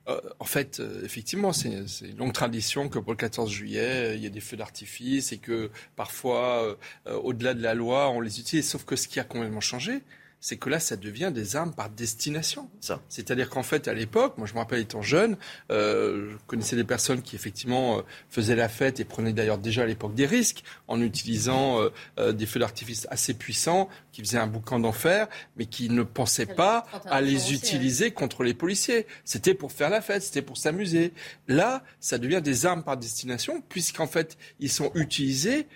Euh, 0.07 0.19
en 0.39 0.45
fait, 0.45 0.79
euh, 0.79 1.03
effectivement, 1.03 1.53
c'est 1.53 1.69
une 2.01 2.17
longue 2.17 2.33
tradition 2.33 2.89
que 2.89 2.97
pour 2.97 3.11
le 3.11 3.17
14 3.17 3.51
juillet, 3.51 4.15
il 4.15 4.23
y 4.23 4.25
a 4.25 4.29
des 4.29 4.39
feux 4.39 4.57
d'artifice 4.57 5.31
et 5.31 5.37
que 5.37 5.69
parfois, 5.95 6.77
euh, 7.07 7.13
au-delà 7.17 7.53
de 7.53 7.61
la 7.61 7.75
loi, 7.75 8.09
on 8.09 8.19
les 8.19 8.39
utilise. 8.39 8.67
Sauf 8.67 8.83
que 8.83 8.95
ce 8.95 9.07
qui 9.07 9.19
a 9.19 9.23
complètement 9.23 9.61
changé, 9.61 10.01
c'est 10.41 10.57
que 10.57 10.69
là, 10.69 10.79
ça 10.79 10.97
devient 10.97 11.31
des 11.33 11.55
armes 11.55 11.71
par 11.71 11.89
destination. 11.89 12.67
C'est-à-dire 13.07 13.49
qu'en 13.49 13.61
fait, 13.61 13.87
à 13.87 13.93
l'époque, 13.93 14.37
moi 14.39 14.47
je 14.47 14.53
me 14.53 14.57
rappelle 14.57 14.79
étant 14.79 15.03
jeune, 15.03 15.37
euh, 15.71 16.31
je 16.31 16.37
connaissais 16.47 16.75
des 16.75 16.83
personnes 16.83 17.21
qui 17.21 17.35
effectivement 17.35 17.99
euh, 17.99 18.01
faisaient 18.29 18.55
la 18.55 18.67
fête 18.67 18.99
et 18.99 19.05
prenaient 19.05 19.33
d'ailleurs 19.33 19.59
déjà 19.59 19.83
à 19.83 19.85
l'époque 19.85 20.15
des 20.15 20.25
risques 20.25 20.63
en 20.87 20.99
utilisant 20.99 21.79
euh, 22.17 22.33
des 22.33 22.47
feux 22.47 22.59
d'artifice 22.59 23.07
assez 23.11 23.35
puissants 23.35 23.87
qui 24.11 24.21
faisaient 24.21 24.39
un 24.39 24.47
boucan 24.47 24.79
d'enfer, 24.79 25.27
mais 25.57 25.67
qui 25.67 25.89
ne 25.89 26.01
pensaient 26.01 26.47
pas 26.47 26.85
à 27.05 27.21
les 27.21 27.53
utiliser 27.53 28.11
contre 28.11 28.43
les 28.43 28.55
policiers. 28.55 29.05
C'était 29.23 29.53
pour 29.53 29.71
faire 29.71 29.91
la 29.91 30.01
fête, 30.01 30.23
c'était 30.23 30.41
pour 30.41 30.57
s'amuser. 30.57 31.13
Là, 31.47 31.83
ça 31.99 32.17
devient 32.17 32.41
des 32.43 32.65
armes 32.65 32.83
par 32.83 32.97
destination, 32.97 33.61
puisqu'en 33.69 34.07
fait, 34.07 34.37
ils 34.59 34.71
sont 34.71 34.91
utilisés 34.95 35.67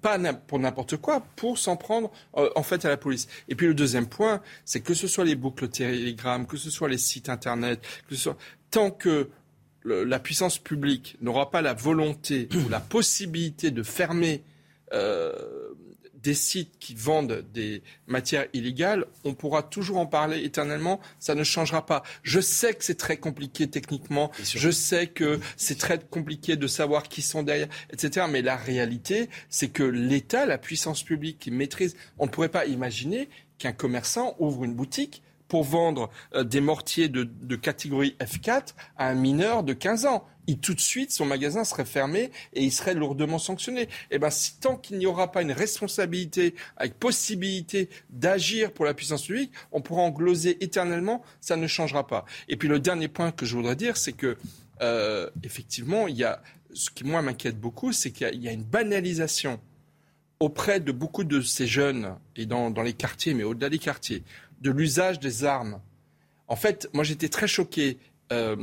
pas 0.00 0.18
pour 0.46 0.58
n'importe 0.58 0.96
quoi, 0.96 1.20
pour 1.36 1.58
s'en 1.58 1.76
prendre 1.76 2.10
euh, 2.36 2.50
en 2.56 2.62
fait 2.62 2.84
à 2.84 2.88
la 2.88 2.96
police. 2.96 3.28
Et 3.48 3.54
puis 3.54 3.66
le 3.66 3.74
deuxième 3.74 4.06
point, 4.06 4.40
c'est 4.64 4.80
que 4.80 4.94
ce 4.94 5.06
soit 5.06 5.24
les 5.24 5.34
boucles 5.34 5.68
Telegram, 5.68 6.46
que 6.46 6.56
ce 6.56 6.70
soit 6.70 6.88
les 6.88 6.98
sites 6.98 7.28
internet, 7.28 7.80
que 8.08 8.14
ce 8.14 8.22
soit 8.22 8.38
tant 8.70 8.90
que 8.90 9.30
la 9.84 10.18
puissance 10.18 10.58
publique 10.58 11.16
n'aura 11.22 11.50
pas 11.50 11.62
la 11.62 11.72
volonté 11.72 12.48
ou 12.54 12.68
la 12.68 12.80
possibilité 12.80 13.70
de 13.70 13.82
fermer 13.82 14.42
euh, 14.92 15.32
des 16.28 16.34
sites 16.34 16.78
qui 16.78 16.94
vendent 16.94 17.42
des 17.54 17.82
matières 18.06 18.48
illégales, 18.52 19.06
on 19.24 19.32
pourra 19.32 19.62
toujours 19.62 19.96
en 19.96 20.04
parler 20.04 20.44
éternellement, 20.44 21.00
ça 21.18 21.34
ne 21.34 21.42
changera 21.42 21.86
pas. 21.86 22.02
Je 22.22 22.38
sais 22.38 22.74
que 22.74 22.84
c'est 22.84 22.98
très 22.98 23.16
compliqué 23.16 23.66
techniquement, 23.66 24.30
je 24.42 24.70
sais 24.70 25.06
que 25.06 25.40
c'est 25.56 25.78
très 25.78 25.98
compliqué 25.98 26.56
de 26.56 26.66
savoir 26.66 27.04
qui 27.04 27.22
sont 27.22 27.42
derrière, 27.42 27.68
etc. 27.90 28.26
Mais 28.30 28.42
la 28.42 28.56
réalité, 28.56 29.30
c'est 29.48 29.68
que 29.68 29.82
l'État, 29.82 30.44
la 30.44 30.58
puissance 30.58 31.02
publique 31.02 31.38
qui 31.38 31.50
maîtrise, 31.50 31.96
on 32.18 32.26
ne 32.26 32.30
pourrait 32.30 32.50
pas 32.50 32.66
imaginer 32.66 33.30
qu'un 33.56 33.72
commerçant 33.72 34.36
ouvre 34.38 34.64
une 34.64 34.74
boutique 34.74 35.22
pour 35.48 35.64
vendre 35.64 36.10
euh, 36.34 36.44
des 36.44 36.60
mortiers 36.60 37.08
de, 37.08 37.24
de 37.24 37.56
catégorie 37.56 38.16
F4 38.20 38.74
à 38.98 39.08
un 39.08 39.14
mineur 39.14 39.62
de 39.62 39.72
15 39.72 40.04
ans 40.04 40.26
tout 40.56 40.74
de 40.74 40.80
suite, 40.80 41.10
son 41.10 41.26
magasin 41.26 41.64
serait 41.64 41.84
fermé 41.84 42.30
et 42.54 42.64
il 42.64 42.72
serait 42.72 42.94
lourdement 42.94 43.38
sanctionné. 43.38 43.88
Eh 44.10 44.18
ben, 44.18 44.30
tant 44.60 44.76
qu'il 44.76 44.98
n'y 44.98 45.06
aura 45.06 45.30
pas 45.30 45.42
une 45.42 45.52
responsabilité 45.52 46.54
avec 46.76 46.94
possibilité 46.94 47.90
d'agir 48.10 48.72
pour 48.72 48.84
la 48.84 48.94
puissance 48.94 49.26
publique, 49.26 49.52
on 49.72 49.82
pourra 49.82 50.02
en 50.02 50.10
gloser 50.10 50.62
éternellement, 50.64 51.22
ça 51.40 51.56
ne 51.56 51.66
changera 51.66 52.06
pas. 52.06 52.24
Et 52.48 52.56
puis 52.56 52.68
le 52.68 52.80
dernier 52.80 53.08
point 53.08 53.30
que 53.30 53.44
je 53.44 53.56
voudrais 53.56 53.76
dire, 53.76 53.96
c'est 53.96 54.12
que 54.12 54.36
euh, 54.80 55.28
effectivement, 55.42 56.08
il 56.08 56.16
y 56.16 56.24
a 56.24 56.42
ce 56.72 56.90
qui 56.90 57.04
moi 57.04 57.22
m'inquiète 57.22 57.58
beaucoup, 57.58 57.92
c'est 57.92 58.10
qu'il 58.10 58.42
y, 58.42 58.48
a 58.48 58.52
une 58.52 58.64
banalisation 58.64 59.60
auprès 60.40 60.80
de 60.80 60.92
beaucoup 60.92 61.24
de 61.24 61.40
ces 61.40 61.66
jeunes 61.66 62.14
et 62.36 62.46
dans, 62.46 62.70
dans 62.70 62.82
les 62.82 62.92
quartiers, 62.92 63.34
mais 63.34 63.42
au-delà 63.42 63.70
des 63.70 63.78
quartiers, 63.78 64.22
de 64.60 64.70
l'usage 64.70 65.18
des 65.18 65.44
armes. 65.44 65.80
En 66.46 66.56
fait, 66.56 66.88
moi 66.92 67.04
j'étais 67.04 67.28
très 67.28 67.48
choqué. 67.48 67.98
Euh, 68.32 68.56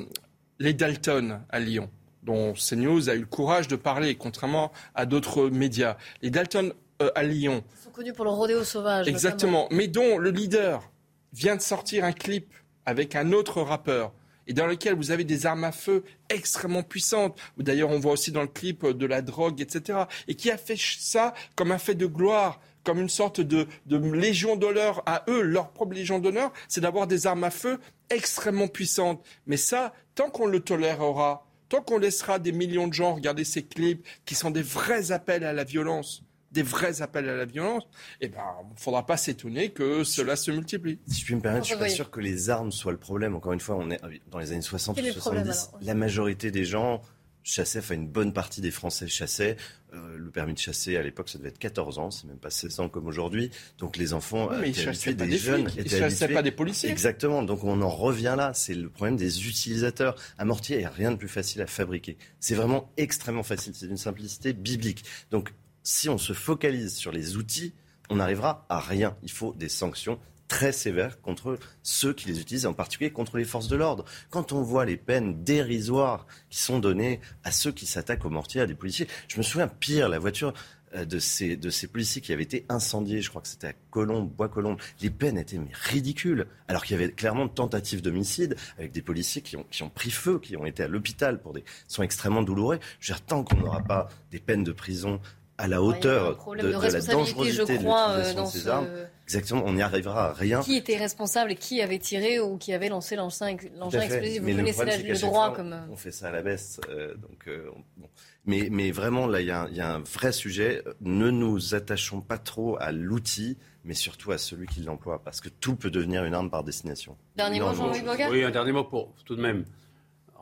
les 0.60 0.73
Dalton 0.73 1.41
à 1.49 1.60
Lyon, 1.60 1.90
dont 2.23 2.53
CNews 2.53 3.10
a 3.10 3.15
eu 3.15 3.19
le 3.19 3.26
courage 3.26 3.68
de 3.68 3.76
parler, 3.76 4.15
contrairement 4.15 4.72
à 4.94 5.06
d'autres 5.06 5.49
médias. 5.49 5.98
Les 6.22 6.30
Dalton 6.30 6.73
euh, 7.02 7.11
à 7.15 7.23
Lyon. 7.23 7.64
Ils 7.80 7.84
sont 7.84 7.90
connus 7.91 8.14
pour 8.14 8.26
le 8.26 8.32
rodéo 8.32 8.64
sauvage. 8.64 9.07
Exactement. 9.07 9.68
Mais 9.72 9.88
dont 9.88 10.18
le 10.18 10.30
leader 10.30 10.90
vient 11.34 11.56
de 11.56 11.61
sortir 11.61 12.06
un 12.06 12.14
clip 12.14 12.53
avec 12.86 13.15
un 13.15 13.32
autre 13.32 13.61
rappeur 13.61 14.14
et 14.48 14.53
dans 14.53 14.68
lequel 14.68 14.95
vous 14.95 15.11
avez 15.11 15.23
des 15.23 15.45
armes 15.45 15.64
à 15.64 15.72
feu 15.72 16.03
extrêmement 16.30 16.84
puissantes. 16.84 17.38
D'ailleurs, 17.57 17.90
on 17.90 17.99
voit 17.99 18.14
aussi 18.14 18.32
dans 18.32 18.44
le 18.44 18.48
clip 18.48 18.86
de 18.86 19.06
la 19.06 19.22
drogue, 19.22 19.60
etc. 19.60 20.03
Et 20.27 20.36
qui 20.36 20.52
a 20.52 20.57
fait 20.57 20.77
ça 20.77 21.34
comme 21.56 21.72
un 21.72 21.77
fait 21.77 21.95
de 21.95 22.06
gloire 22.06 22.60
comme 22.86 23.02
une 23.02 23.10
sorte 23.10 23.41
de, 23.41 23.68
de 23.88 23.98
légion 23.98 24.56
d'honneur 24.56 25.03
à 25.06 25.26
eux, 25.27 25.41
leur 25.41 25.72
propre 25.72 25.95
légion 25.95 26.19
d'honneur, 26.19 26.53
c'est 26.69 26.82
d'avoir 26.82 27.07
des 27.07 27.27
armes 27.27 27.44
à 27.44 27.49
feu 27.49 27.80
extrêmement 28.10 28.68
puissantes. 28.68 29.23
Mais 29.48 29.57
ça, 29.57 29.94
tant 30.15 30.30
qu'on 30.30 30.48
le 30.48 30.60
tolérera, 30.60 31.48
tant 31.69 31.82
qu'on 31.82 31.98
laissera 31.98 32.40
des 32.40 32.52
millions 32.52 32.88
de 32.88 32.94
gens 32.94 33.15
regarder 33.15 33.44
ces 33.44 33.64
clips 33.64 34.06
qui 34.26 34.36
sont 34.36 34.52
des 34.52 34.61
vrais 34.61 35.11
appels 35.11 35.44
à 35.44 35.53
la 35.53 35.64
violence, 35.64 36.23
des 36.52 36.64
vrais 36.64 37.02
appels 37.02 37.27
à 37.27 37.36
la 37.36 37.45
violence, 37.45 37.84
eh 38.22 38.30
ben, 38.30 38.40
il 38.69 38.73
ne 38.73 38.80
faudra 38.80 39.06
pas 39.06 39.18
s'étonner 39.18 39.72
que 39.72 40.03
cela 40.03 40.36
se 40.36 40.52
multiplie. 40.52 40.99
Si 41.07 41.19
je 41.19 41.26
puis 41.26 41.36
me 41.36 41.41
permettre, 41.41 41.65
je 41.65 41.73
ne 41.73 41.80
suis 41.80 41.86
pas 41.86 41.90
sûr 41.90 42.10
que 42.10 42.22
les 42.22 42.49
armes 42.49 42.72
soient 42.72 42.94
le 42.94 42.98
problème. 42.98 43.36
Encore 43.36 43.53
une 43.53 43.60
fois, 43.60 43.76
on 43.76 43.91
est 43.91 43.99
dans 44.32 44.40
les 44.40 44.52
années 44.52 44.61
60 44.61 44.98
ou 44.98 45.11
70. 45.11 45.72
La 45.82 45.94
majorité 45.94 46.52
des 46.52 46.64
gens 46.64 47.02
chassaient, 47.46 47.80
enfin 47.80 47.94
une 47.94 48.08
bonne 48.08 48.34
partie 48.34 48.60
des 48.60 48.72
Français 48.72 49.08
chassaient. 49.08 49.56
Euh, 49.94 50.18
le 50.18 50.30
permis 50.32 50.54
de 50.54 50.60
chasser 50.60 50.98
à 50.98 51.04
l'époque, 51.04 51.30
ça 51.30 51.38
devait 51.38 51.50
être 51.50 51.60
14 51.60 52.00
ans, 52.00 52.12
c'est 52.12 52.28
même 52.28 52.40
pas 52.40 52.50
16 52.50 52.80
ans 52.82 52.90
comme 52.90 53.08
aujourd'hui. 53.08 53.52
Donc 53.78 53.96
les 53.96 54.12
enfants 54.12 54.50
mais 54.60 54.72
étaient 54.72 54.88
habitués, 54.88 55.14
des, 55.14 55.28
des 55.28 55.38
jeunes, 55.38 55.70
ils 55.78 55.90
chassaient 55.90 56.28
pas 56.28 56.42
des 56.42 56.52
policiers. 56.52 56.90
Exactement. 56.90 57.44
Donc 57.44 57.64
on 57.64 57.82
en 57.82 57.90
revient 57.90 58.36
là. 58.36 58.52
C'est 58.54 58.74
le 58.74 58.90
problème 58.90 59.16
des 59.16 59.48
utilisateurs. 59.48 60.16
Un 60.38 60.46
mortier, 60.46 60.78
il 60.78 60.80
n'y 60.80 60.86
a 60.86 60.90
rien 60.90 61.12
de 61.12 61.18
plus 61.18 61.30
facile 61.30 61.62
à 61.62 61.68
fabriquer. 61.68 62.18
C'est 62.40 62.56
vraiment 62.56 62.92
extrêmement 62.98 63.44
facile. 63.44 63.74
C'est 63.76 63.88
d'une 63.88 63.96
simplicité 63.96 64.52
biblique. 64.52 65.06
Donc 65.32 65.54
si 65.84 66.10
on 66.10 66.18
se 66.18 66.34
focalise 66.34 66.96
sur 66.96 67.12
les 67.12 67.38
outils, 67.38 67.74
on 68.10 68.16
n'arrivera 68.16 68.66
à 68.70 68.80
rien. 68.80 69.16
Il 69.24 69.32
faut 69.32 69.54
des 69.54 69.70
sanctions 69.70 70.20
très 70.48 70.72
sévères 70.72 71.22
contre 71.22 71.58
ceux 71.84 72.14
qui 72.14 72.28
les 72.28 72.40
utilisent, 72.40 72.66
en 72.66 72.74
particulier 72.74 73.12
contre 73.12 73.38
les 73.38 73.46
forces 73.46 73.68
de 73.68 73.76
l'ordre. 73.76 74.06
Quand 74.30 74.52
on 74.52 74.62
voit 74.62 74.86
les 74.86 74.98
peines 74.98 75.44
dérisoires 75.44 76.28
qui 76.50 76.60
sont 76.60 76.80
données 76.80 77.20
à 77.44 77.52
ceux 77.52 77.72
qui 77.72 77.86
s'attaquent 77.86 78.26
aux 78.26 78.30
mortiers, 78.30 78.62
à 78.62 78.68
des 78.68 78.76
policiers, 78.76 79.08
je 79.28 79.38
me 79.38 79.44
souviens 79.44 79.68
pire, 79.68 80.10
la 80.10 80.20
voiture 80.20 80.54
euh, 80.96 81.06
de 81.06 81.20
ces, 81.20 81.58
de 81.58 81.70
ces 81.70 81.88
policiers 81.88 82.22
qui 82.22 82.32
avaient 82.32 82.44
été 82.44 82.66
incendiés, 82.70 83.22
je 83.22 83.30
crois 83.30 83.42
que 83.42 83.48
c'était 83.48 83.68
à 83.68 83.74
Colombe, 83.90 84.30
Bois-Colombes, 84.30 84.80
les 85.02 85.10
peines 85.10 85.38
étaient 85.38 85.58
mais 85.58 85.72
ridicules, 85.74 86.46
alors 86.68 86.86
qu'il 86.86 86.96
y 86.96 87.02
avait 87.02 87.12
clairement 87.12 87.46
de 87.46 87.52
tentatives 87.52 88.02
d'homicide 88.02 88.56
avec 88.78 88.92
des 88.92 89.02
policiers 89.02 89.42
qui 89.42 89.58
ont, 89.58 89.66
qui 89.72 89.84
ont 89.84 89.90
pris 89.90 90.12
feu, 90.12 90.40
qui 90.40 90.56
ont 90.56 90.66
été 90.66 90.84
à 90.84 90.88
l'hôpital 90.88 91.42
pour 91.42 91.54
des 91.54 91.64
sont 91.88 92.04
extrêmement 92.04 92.44
douloureux. 92.44 92.80
Je 93.00 93.12
veux 93.12 93.18
dire, 93.18 93.26
tant 93.26 93.44
qu'on 93.44 93.58
n'aura 93.58 93.82
pas 93.82 94.10
des 94.32 94.40
peines 94.40 94.64
de 94.64 94.72
prison 94.72 95.20
à 95.58 95.68
la 95.68 95.82
hauteur 95.82 96.38
de, 96.54 96.62
de, 96.62 96.68
la 96.68 97.02
dangerosité 97.02 97.78
crois, 97.78 98.14
de 98.14 98.18
l'utilisation 98.18 98.44
de 98.44 98.50
ces 98.50 98.68
armes, 98.68 98.88
exactement, 99.26 99.64
on 99.65 99.73
n'y 99.73 99.81
arrivera 99.81 100.30
à 100.30 100.34
rien. 100.34 100.61
Qui 100.61 100.77
était 100.77 100.97
responsable 100.97 101.52
et 101.52 101.56
qui 101.56 101.81
avait 101.81 101.99
tiré 101.99 102.39
ou 102.39 102.57
qui 102.57 102.73
avait 102.73 102.89
lancé 102.89 103.15
l'engin 103.15 103.47
explosif? 103.49 104.41
Vous 104.41 104.56
connaissez 104.56 105.03
le, 105.03 105.14
le 105.14 105.19
droit 105.19 105.53
comme... 105.53 105.73
Euh, 105.73 105.91
on 105.91 105.95
fait 105.95 106.11
ça 106.11 106.30
à 106.30 106.31
la 106.31 106.41
baisse, 106.41 106.80
euh, 106.89 107.15
donc... 107.15 107.47
Euh, 107.47 107.69
bon. 107.97 108.07
Mais, 108.47 108.68
mais 108.72 108.91
vraiment, 108.91 109.26
là, 109.26 109.41
il 109.41 109.45
y, 109.45 109.76
y, 109.76 109.81
a 109.81 109.95
un 109.95 109.99
vrai 109.99 110.31
sujet. 110.31 110.84
Ne 111.02 111.31
nous 111.31 111.73
attachons 111.73 112.22
pas 112.22 112.38
trop 112.38 112.77
à 112.80 112.91
l'outil, 112.91 113.57
mais 113.84 113.95
surtout 113.95 114.31
à 114.31 114.38
celui 114.38 114.68
qui 114.68 114.81
l'emploie, 114.81 115.19
parce 115.23 115.41
que 115.41 115.49
tout 115.49 115.76
peut 115.76 115.89
devenir 115.89 116.26
une 116.26 116.35
arme 116.35 116.52
par 116.52 116.64
destination. 116.64 117.18
Dernier 117.35 117.60
mot, 117.60 117.73
Jean-Louis 117.73 118.03
Oui, 118.30 118.43
un 118.43 118.52
dernier 118.52 118.72
mot 118.72 118.84
pour 118.84 119.15
tout 119.26 119.35
de 119.35 119.41
même 119.41 119.65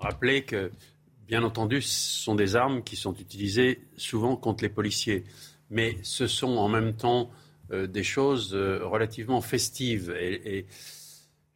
rappeler 0.02 0.44
que, 0.44 0.70
bien 1.28 1.44
entendu, 1.44 1.82
ce 1.82 2.24
sont 2.24 2.36
des 2.36 2.58
armes 2.58 2.84
qui 2.84 2.98
sont 2.98 3.16
utilisées 3.16 3.82
souvent 3.96 4.36
contre 4.36 4.64
les 4.64 4.70
policiers. 4.70 5.24
Mais 5.70 5.98
ce 6.04 6.28
sont 6.28 6.58
en 6.58 6.68
même 6.68 6.94
temps 6.94 7.30
euh, 7.32 7.43
des 7.72 8.04
choses 8.04 8.54
euh, 8.54 8.80
relativement 8.84 9.42
festives. 9.42 10.14
Et, 10.20 10.58
et, 10.58 10.66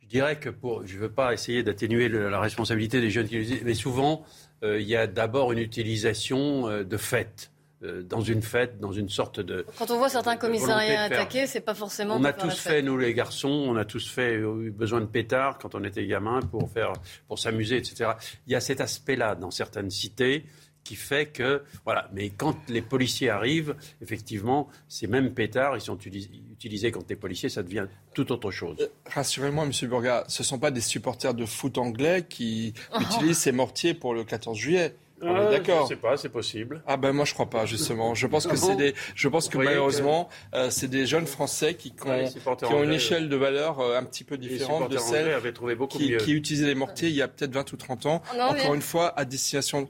je 0.01 0.07
dirais 0.07 0.39
que 0.39 0.49
pour, 0.49 0.85
je 0.87 0.95
ne 0.95 1.01
veux 1.01 1.11
pas 1.11 1.33
essayer 1.33 1.63
d'atténuer 1.63 2.07
la 2.07 2.39
responsabilité 2.39 3.01
des 3.01 3.09
jeunes 3.09 3.27
mais 3.65 3.73
souvent, 3.73 4.23
euh, 4.63 4.79
il 4.79 4.87
y 4.87 4.95
a 4.95 5.05
d'abord 5.05 5.51
une 5.51 5.59
utilisation 5.59 6.69
euh, 6.69 6.83
de 6.83 6.95
fête 6.97 7.51
euh, 7.83 8.01
dans 8.01 8.21
une 8.21 8.41
fête, 8.41 8.79
dans 8.79 8.91
une 8.91 9.09
sorte 9.09 9.39
de. 9.39 9.65
Quand 9.77 9.91
on 9.91 9.97
voit 9.97 10.09
certains 10.09 10.37
commissariats 10.37 11.03
attaqués, 11.03 11.45
c'est 11.45 11.61
pas 11.61 11.75
forcément. 11.75 12.15
On 12.15 12.23
a 12.23 12.33
tous 12.33 12.57
fait, 12.57 12.81
nous 12.81 12.97
les 12.97 13.13
garçons, 13.13 13.49
on 13.49 13.75
a 13.75 13.85
tous 13.85 14.09
fait 14.09 14.35
eu 14.35 14.71
besoin 14.71 15.01
de 15.01 15.05
pétards 15.05 15.59
quand 15.59 15.75
on 15.75 15.83
était 15.83 16.07
gamin 16.07 16.39
pour 16.39 16.71
faire, 16.71 16.93
pour 17.27 17.37
s'amuser, 17.37 17.77
etc. 17.77 18.11
Il 18.47 18.53
y 18.53 18.55
a 18.55 18.61
cet 18.61 18.81
aspect-là 18.81 19.35
dans 19.35 19.51
certaines 19.51 19.91
cités 19.91 20.45
qui 20.87 20.95
fait 20.95 21.25
que 21.25 21.63
voilà. 21.83 22.09
Mais 22.13 22.29
quand 22.29 22.55
les 22.69 22.81
policiers 22.81 23.29
arrivent, 23.29 23.75
effectivement, 24.01 24.69
ces 24.87 25.05
mêmes 25.07 25.33
pétards, 25.33 25.75
ils 25.75 25.81
sont 25.81 25.97
utilisés 25.97 26.91
contre 26.91 27.07
les 27.09 27.17
policiers, 27.17 27.49
ça 27.49 27.61
devient 27.61 27.87
tout 28.13 28.31
autre 28.31 28.51
chose. 28.51 28.77
Euh, 28.79 28.87
rassurez-moi, 29.05 29.65
Monsieur 29.65 29.87
Burga, 29.87 30.23
ce 30.29 30.43
ne 30.43 30.45
sont 30.45 30.59
pas 30.59 30.71
des 30.71 30.79
supporters 30.79 31.33
de 31.33 31.45
foot 31.45 31.77
anglais 31.77 32.25
qui 32.27 32.73
oh. 32.93 32.99
utilisent 33.01 33.39
ces 33.39 33.51
mortiers 33.51 33.93
pour 33.93 34.13
le 34.13 34.23
14 34.23 34.57
juillet. 34.57 34.95
Euh, 35.23 35.51
d'accord. 35.51 35.83
Je 35.83 35.89
sais 35.89 35.95
pas, 35.95 36.15
c'est 36.17 36.29
possible. 36.29 36.83
Ah 36.85 36.97
ben 36.97 37.11
moi 37.11 37.25
je 37.25 37.33
crois 37.33 37.49
pas 37.49 37.65
justement. 37.65 38.13
Je 38.13 38.27
pense 38.27 38.45
que 38.45 38.55
c'est 38.55 38.75
des, 38.75 38.93
je 39.15 39.27
pense 39.27 39.49
que 39.49 39.57
malheureusement 39.57 40.29
euh, 40.53 40.69
c'est 40.69 40.87
des 40.87 41.05
jeunes 41.05 41.25
Français 41.25 41.73
qui, 41.73 41.93
ont, 42.05 42.83
une 42.83 42.93
échelle 42.93 43.27
de 43.29 43.35
valeur 43.35 43.79
euh, 43.79 43.97
un 43.97 44.03
petit 44.03 44.23
peu 44.23 44.37
différente 44.37 44.89
de 44.91 44.97
celle 44.97 45.41
qui, 45.89 46.15
qui 46.17 46.33
utilisaient 46.33 46.67
les 46.67 46.75
mortiers 46.75 47.09
il 47.09 47.15
y 47.15 47.21
a 47.21 47.27
peut-être 47.27 47.53
20 47.53 47.73
ou 47.73 47.77
30 47.77 48.05
ans. 48.05 48.21
Encore 48.39 48.73
une 48.73 48.81
fois, 48.81 49.17
à 49.17 49.25
destination, 49.25 49.87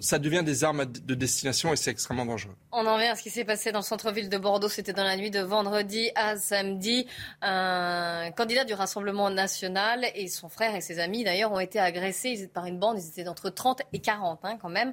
ça 0.00 0.18
devient 0.18 0.42
des 0.44 0.64
armes 0.64 0.86
de 0.86 1.14
destination 1.14 1.72
et 1.72 1.76
c'est 1.76 1.90
extrêmement 1.90 2.26
dangereux. 2.26 2.54
On 2.72 2.86
en 2.86 2.98
vient 2.98 3.12
à 3.12 3.16
ce 3.16 3.22
qui 3.22 3.30
s'est 3.30 3.44
passé 3.44 3.70
dans 3.70 3.80
le 3.80 3.84
centre-ville 3.84 4.28
de 4.28 4.38
Bordeaux. 4.38 4.68
C'était 4.68 4.92
dans 4.92 5.04
la 5.04 5.16
nuit 5.16 5.30
de 5.30 5.40
vendredi 5.40 6.10
à 6.16 6.36
samedi. 6.36 7.06
Un 7.42 8.32
candidat 8.32 8.64
du 8.64 8.74
Rassemblement 8.74 9.30
national 9.30 10.04
et 10.14 10.28
son 10.28 10.48
frère 10.48 10.74
et 10.74 10.80
ses 10.80 10.98
amis 10.98 11.22
d'ailleurs 11.22 11.52
ont 11.52 11.60
été 11.60 11.78
agressés 11.78 12.50
par 12.52 12.66
une 12.66 12.78
bande. 12.78 12.98
Ils 12.98 13.08
étaient 13.08 13.24
d'entre 13.24 13.50
30 13.50 13.82
et 13.92 14.00
40 14.00 14.40
même, 14.68 14.92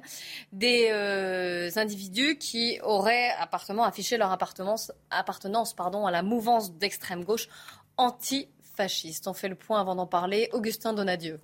des 0.52 0.88
euh, 0.92 1.70
individus 1.76 2.36
qui 2.38 2.78
auraient 2.82 3.30
appartement, 3.38 3.84
affiché 3.84 4.16
leur 4.16 4.30
appartenance, 4.30 4.92
à 5.10 6.10
la 6.10 6.22
mouvance 6.22 6.72
d'extrême 6.74 7.24
gauche 7.24 7.48
antifasciste. 7.96 9.28
On 9.28 9.34
fait 9.34 9.48
le 9.48 9.54
point 9.54 9.80
avant 9.80 9.94
d'en 9.94 10.06
parler. 10.06 10.48
Augustin 10.52 10.92
Donadieu. 10.92 11.40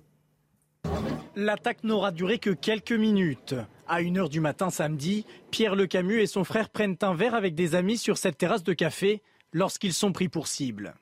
L'attaque 1.35 1.83
n'aura 1.83 2.11
duré 2.11 2.39
que 2.39 2.49
quelques 2.49 2.91
minutes. 2.91 3.55
À 3.87 4.01
1h 4.01 4.29
du 4.29 4.39
matin 4.39 4.69
samedi, 4.69 5.25
Pierre 5.51 5.75
Le 5.75 5.87
Camus 5.87 6.21
et 6.21 6.27
son 6.27 6.43
frère 6.43 6.69
prennent 6.69 6.97
un 7.01 7.13
verre 7.13 7.35
avec 7.35 7.55
des 7.55 7.75
amis 7.75 7.97
sur 7.97 8.17
cette 8.17 8.37
terrasse 8.37 8.63
de 8.63 8.73
café 8.73 9.21
lorsqu'ils 9.53 9.93
sont 9.93 10.11
pris 10.11 10.29
pour 10.29 10.47
cible 10.47 10.95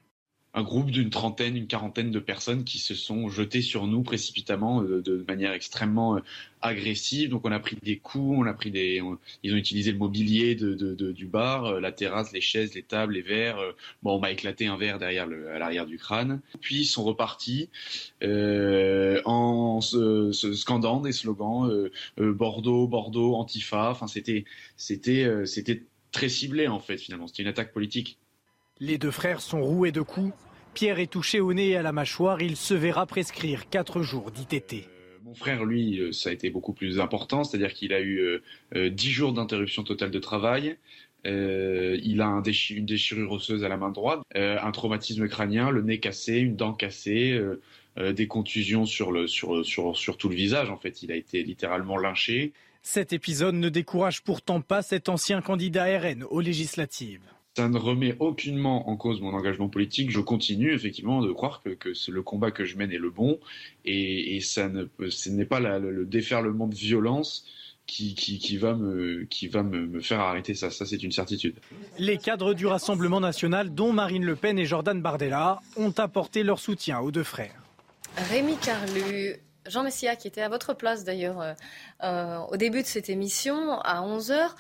un 0.57 0.63
groupe 0.63 0.89
d'une 0.89 1.11
trentaine, 1.11 1.55
une 1.55 1.67
quarantaine 1.67 2.09
de 2.09 2.17
personnes 2.17 2.63
qui 2.63 2.79
se 2.79 2.95
sont 2.95 3.29
jetées 3.29 3.61
sur 3.61 3.85
nous 3.85 4.01
précipitamment 4.01 4.81
euh, 4.81 5.03
de, 5.03 5.23
manière 5.27 5.51
extrêmement 5.51 6.15
euh, 6.15 6.21
agressive. 6.63 7.29
Donc 7.29 7.45
on 7.45 7.51
a 7.51 7.59
pris 7.59 7.77
des 7.83 7.99
coups, 7.99 8.39
on 8.39 8.47
a 8.47 8.53
pris 8.55 8.71
des, 8.71 8.99
ils 9.43 9.53
ont 9.53 9.55
utilisé 9.55 9.91
le 9.91 9.99
mobilier 9.99 10.55
de, 10.55 10.95
du 11.11 11.27
bar, 11.27 11.65
euh, 11.65 11.79
la 11.79 11.91
terrasse, 11.91 12.31
les 12.31 12.41
chaises, 12.41 12.73
les 12.73 12.81
tables, 12.81 13.13
les 13.13 13.21
verres. 13.21 13.59
Bon, 14.01 14.15
on 14.15 14.19
m'a 14.19 14.31
éclaté 14.31 14.65
un 14.65 14.77
verre 14.77 14.97
derrière 14.97 15.27
à 15.53 15.59
l'arrière 15.59 15.85
du 15.85 15.99
crâne. 15.99 16.41
Puis 16.59 16.77
ils 16.77 16.85
sont 16.85 17.03
repartis 17.03 17.69
en 18.23 19.79
se, 19.79 20.31
scandant 20.53 21.01
des 21.01 21.11
slogans 21.11 21.89
Bordeaux, 22.17 22.87
Bordeaux, 22.87 23.35
Antifa. 23.35 23.91
Enfin 23.91 24.07
c'était, 24.07 24.45
c'était, 24.75 25.45
c'était 25.45 25.83
très 26.11 26.29
ciblé 26.29 26.67
en 26.67 26.79
fait 26.79 26.97
finalement. 26.97 27.27
C'était 27.27 27.43
une 27.43 27.49
attaque 27.49 27.73
politique. 27.73 28.17
Les 28.79 28.97
deux 28.97 29.11
frères 29.11 29.41
sont 29.41 29.61
roués 29.61 29.91
de 29.91 30.01
coups. 30.01 30.33
Pierre 30.77 30.99
est 30.99 31.11
touché 31.11 31.39
au 31.39 31.55
nez 31.55 31.69
et 31.69 31.75
à 31.75 31.81
la 31.81 31.91
mâchoire. 31.91 32.39
Il 32.43 32.55
se 32.55 32.75
verra 32.75 33.07
prescrire 33.07 33.67
quatre 33.67 34.03
jours 34.03 34.29
d'ITT. 34.29 34.73
Euh, 34.73 35.17
mon 35.23 35.33
frère, 35.33 35.65
lui, 35.65 35.99
euh, 35.99 36.11
ça 36.11 36.29
a 36.29 36.33
été 36.33 36.51
beaucoup 36.51 36.71
plus 36.71 36.99
important, 36.99 37.43
c'est-à-dire 37.43 37.73
qu'il 37.73 37.93
a 37.93 37.99
eu 37.99 38.39
euh, 38.75 38.89
dix 38.91 39.09
jours 39.09 39.33
d'interruption 39.33 39.81
totale 39.81 40.11
de 40.11 40.19
travail. 40.19 40.77
il 41.25 42.21
a 42.21 42.43
une 42.69 42.85
déchirure 42.85 43.31
osseuse 43.31 43.63
à 43.63 43.69
la 43.69 43.77
main 43.77 43.89
droite, 43.89 44.21
un 44.35 44.71
traumatisme 44.71 45.27
crânien, 45.27 45.71
le 45.71 45.81
nez 45.81 45.99
cassé, 45.99 46.37
une 46.37 46.55
dent 46.55 46.73
cassée, 46.73 47.41
des 47.99 48.27
contusions 48.27 48.85
sur, 48.85 49.11
le, 49.11 49.25
sur, 49.25 49.65
sur, 49.65 49.97
sur 49.97 50.15
tout 50.15 50.29
le 50.29 50.35
visage. 50.35 50.69
En 50.69 50.77
fait, 50.77 51.01
il 51.01 51.11
a 51.11 51.15
été 51.15 51.41
littéralement 51.41 51.97
lynché. 51.97 52.53
Cet 52.83 53.13
épisode 53.13 53.55
ne 53.55 53.69
décourage 53.69 54.21
pourtant 54.21 54.61
pas 54.61 54.83
cet 54.83 55.09
ancien 55.09 55.41
candidat 55.41 55.85
RN 55.99 56.23
aux 56.23 56.39
législatives 56.39 57.23
ça 57.57 57.69
ne 57.69 57.77
remet 57.79 58.15
aucunement 58.19 58.87
en 58.87 58.95
cause 58.97 59.19
mon 59.19 59.33
engagement 59.33 59.67
politique. 59.67 60.11
Je 60.11 60.19
continue 60.19 60.75
effectivement 60.75 61.23
de 61.23 61.31
croire 61.31 61.63
que, 61.63 61.69
que 61.69 61.89
le 62.07 62.21
combat 62.21 62.51
que 62.51 62.65
je 62.65 62.77
mène 62.77 62.91
est 62.91 62.99
le 62.99 63.09
bon 63.09 63.39
et, 63.83 64.35
et 64.35 64.41
ça 64.41 64.69
ne, 64.69 64.85
ce 65.09 65.29
n'est 65.29 65.45
pas 65.45 65.59
la, 65.59 65.79
le, 65.79 66.05
déferlement 66.05 66.67
de 66.67 66.75
violence 66.75 67.45
qui, 67.87 68.13
qui, 68.13 68.37
qui, 68.37 68.57
va, 68.57 68.75
me, 68.75 69.23
qui 69.23 69.47
va 69.47 69.63
me, 69.63 69.87
me 69.87 70.01
faire 70.01 70.19
arrêter 70.19 70.53
ça. 70.53 70.69
Ça, 70.69 70.85
c'est 70.85 71.01
une 71.01 71.11
certitude. 71.11 71.55
Les 71.97 72.19
cadres 72.19 72.53
du 72.53 72.67
Rassemblement 72.67 73.19
national, 73.19 73.73
dont 73.73 73.91
Marine 73.91 74.23
Le 74.23 74.35
Pen 74.35 74.59
et 74.59 74.65
Jordan 74.65 75.01
Bardella, 75.01 75.59
ont 75.77 75.93
apporté 75.97 76.43
leur 76.43 76.59
soutien 76.59 76.99
aux 76.99 77.09
deux 77.09 77.23
frères. 77.23 77.63
Rémi 78.29 78.55
Carlu, 78.57 79.37
Jean 79.65 79.81
Messia, 79.81 80.15
qui 80.15 80.27
était 80.27 80.41
à 80.41 80.49
votre 80.49 80.75
place 80.75 81.03
d'ailleurs 81.03 81.41
euh, 81.41 81.53
euh, 82.03 82.37
au 82.51 82.57
début 82.57 82.83
de 82.83 82.87
cette 82.87 83.09
émission, 83.09 83.79
à 83.79 84.01
11h 84.01 84.51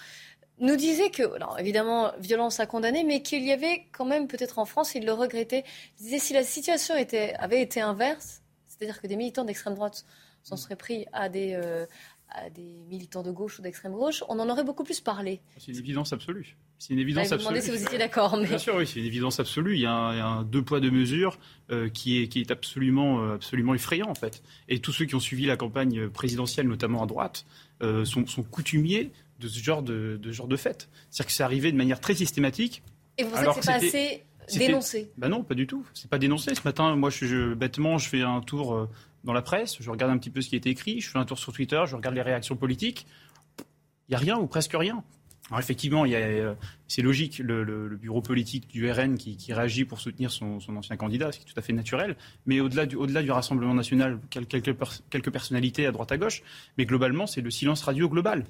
nous 0.59 0.75
disait 0.75 1.11
que, 1.11 1.35
alors 1.35 1.59
évidemment, 1.59 2.11
violence 2.19 2.59
à 2.59 2.65
condamner, 2.65 3.03
mais 3.03 3.21
qu'il 3.21 3.43
y 3.43 3.51
avait 3.51 3.85
quand 3.91 4.05
même, 4.05 4.27
peut-être 4.27 4.59
en 4.59 4.65
France, 4.65 4.95
il 4.95 5.05
le 5.05 5.13
regrettait, 5.13 5.63
il 5.99 6.03
disait 6.03 6.19
si 6.19 6.33
la 6.33 6.43
situation 6.43 6.95
était, 6.95 7.33
avait 7.35 7.61
été 7.61 7.81
inverse, 7.81 8.41
c'est-à-dire 8.67 9.01
que 9.01 9.07
des 9.07 9.15
militants 9.15 9.45
d'extrême 9.45 9.75
droite 9.75 10.05
s'en 10.43 10.57
seraient 10.57 10.75
pris 10.75 11.05
à 11.13 11.29
des, 11.29 11.53
euh, 11.53 11.85
à 12.29 12.49
des 12.49 12.85
militants 12.89 13.23
de 13.23 13.31
gauche 13.31 13.59
ou 13.59 13.61
d'extrême 13.61 13.93
gauche, 13.93 14.23
on 14.29 14.39
en 14.39 14.49
aurait 14.49 14.63
beaucoup 14.63 14.83
plus 14.83 14.99
parlé. 14.99 15.41
C'est 15.57 15.71
une 15.71 15.77
évidence 15.77 16.13
absolue. 16.13 16.57
C'est 16.79 16.93
une 16.93 16.99
évidence 16.99 17.31
absolue. 17.31 17.61
si 17.61 17.71
vous 17.71 17.81
étiez 17.81 17.97
d'accord. 17.97 18.37
Mais... 18.37 18.47
Bien 18.47 18.57
sûr, 18.57 18.75
oui, 18.75 18.85
c'est 18.85 18.99
une 18.99 19.05
évidence 19.05 19.39
absolue. 19.39 19.75
Il 19.75 19.81
y 19.81 19.85
a 19.85 19.93
un, 19.93 20.43
deux 20.43 20.61
poids 20.61 20.79
deux 20.79 20.91
mesures 20.91 21.39
euh, 21.71 21.89
qui 21.89 22.21
est 22.21 22.27
qui 22.27 22.39
est 22.39 22.51
absolument 22.51 23.23
euh, 23.23 23.35
absolument 23.35 23.73
effrayant 23.73 24.09
en 24.09 24.15
fait. 24.15 24.43
Et 24.69 24.79
tous 24.79 24.91
ceux 24.91 25.05
qui 25.05 25.15
ont 25.15 25.19
suivi 25.19 25.45
la 25.45 25.57
campagne 25.57 26.07
présidentielle, 26.09 26.67
notamment 26.67 27.03
à 27.03 27.07
droite, 27.07 27.45
sont, 28.05 28.25
sont 28.25 28.41
coutumiers 28.41 29.11
de 29.39 29.47
ce 29.47 29.59
genre 29.59 29.83
de, 29.83 30.19
de 30.21 30.31
genre 30.31 30.47
de 30.47 30.57
fête. 30.57 30.89
C'est-à-dire 31.09 31.27
que 31.27 31.31
c'est 31.31 31.43
arrivé 31.43 31.71
de 31.71 31.77
manière 31.77 31.99
très 31.99 32.15
systématique. 32.15 32.83
Et 33.17 33.23
vous 33.23 33.31
pensez 33.31 33.45
que 33.45 33.65
c'est 33.65 33.71
pas 33.71 33.75
assez 33.75 34.23
dénoncé 34.55 35.11
Ben 35.17 35.29
non, 35.29 35.43
pas 35.43 35.55
du 35.55 35.67
tout. 35.67 35.85
C'est 35.93 36.09
pas 36.09 36.17
dénoncé. 36.17 36.53
Ce 36.55 36.61
matin, 36.63 36.95
moi, 36.95 37.09
je, 37.09 37.53
bêtement, 37.53 37.97
je 37.97 38.09
fais 38.09 38.21
un 38.21 38.41
tour 38.41 38.73
euh, 38.73 38.89
dans 39.23 39.33
la 39.33 39.41
presse, 39.41 39.77
je 39.79 39.89
regarde 39.89 40.11
un 40.11 40.17
petit 40.17 40.29
peu 40.29 40.41
ce 40.41 40.49
qui 40.49 40.55
a 40.55 40.57
été 40.57 40.69
écrit, 40.69 41.01
je 41.01 41.09
fais 41.09 41.17
un 41.17 41.25
tour 41.25 41.37
sur 41.37 41.51
Twitter, 41.51 41.81
je 41.85 41.95
regarde 41.95 42.15
les 42.15 42.21
réactions 42.21 42.55
politiques. 42.55 43.07
Il 44.07 44.11
n'y 44.11 44.15
a 44.15 44.19
rien 44.19 44.37
ou 44.37 44.47
presque 44.47 44.73
rien. 44.73 45.03
Alors 45.49 45.59
effectivement, 45.59 46.05
euh, 46.05 46.53
c'est 46.87 47.01
logique, 47.01 47.39
le, 47.39 47.87
bureau 47.95 48.21
politique 48.21 48.67
du 48.67 48.89
RN 48.89 49.17
qui, 49.17 49.53
réagit 49.53 49.85
pour 49.85 49.99
soutenir 49.99 50.29
son, 50.29 50.59
ancien 50.75 50.97
candidat, 50.97 51.31
ce 51.31 51.39
qui 51.39 51.45
est 51.45 51.53
tout 51.53 51.59
à 51.59 51.61
fait 51.61 51.73
naturel. 51.73 52.17
Mais 52.45 52.59
au-delà 52.59 52.85
du, 52.85 52.95
au 52.97 53.05
du, 53.05 53.31
Rassemblement 53.31 53.73
national, 53.73 54.19
quelques, 54.29 54.61
quelques 55.09 55.31
personnalités 55.31 55.85
à 55.85 55.91
droite 55.91 56.11
à 56.11 56.17
gauche, 56.17 56.43
mais 56.77 56.85
globalement, 56.85 57.27
c'est 57.27 57.41
le 57.41 57.49
silence 57.49 57.81
radio 57.83 58.09
global 58.09 58.45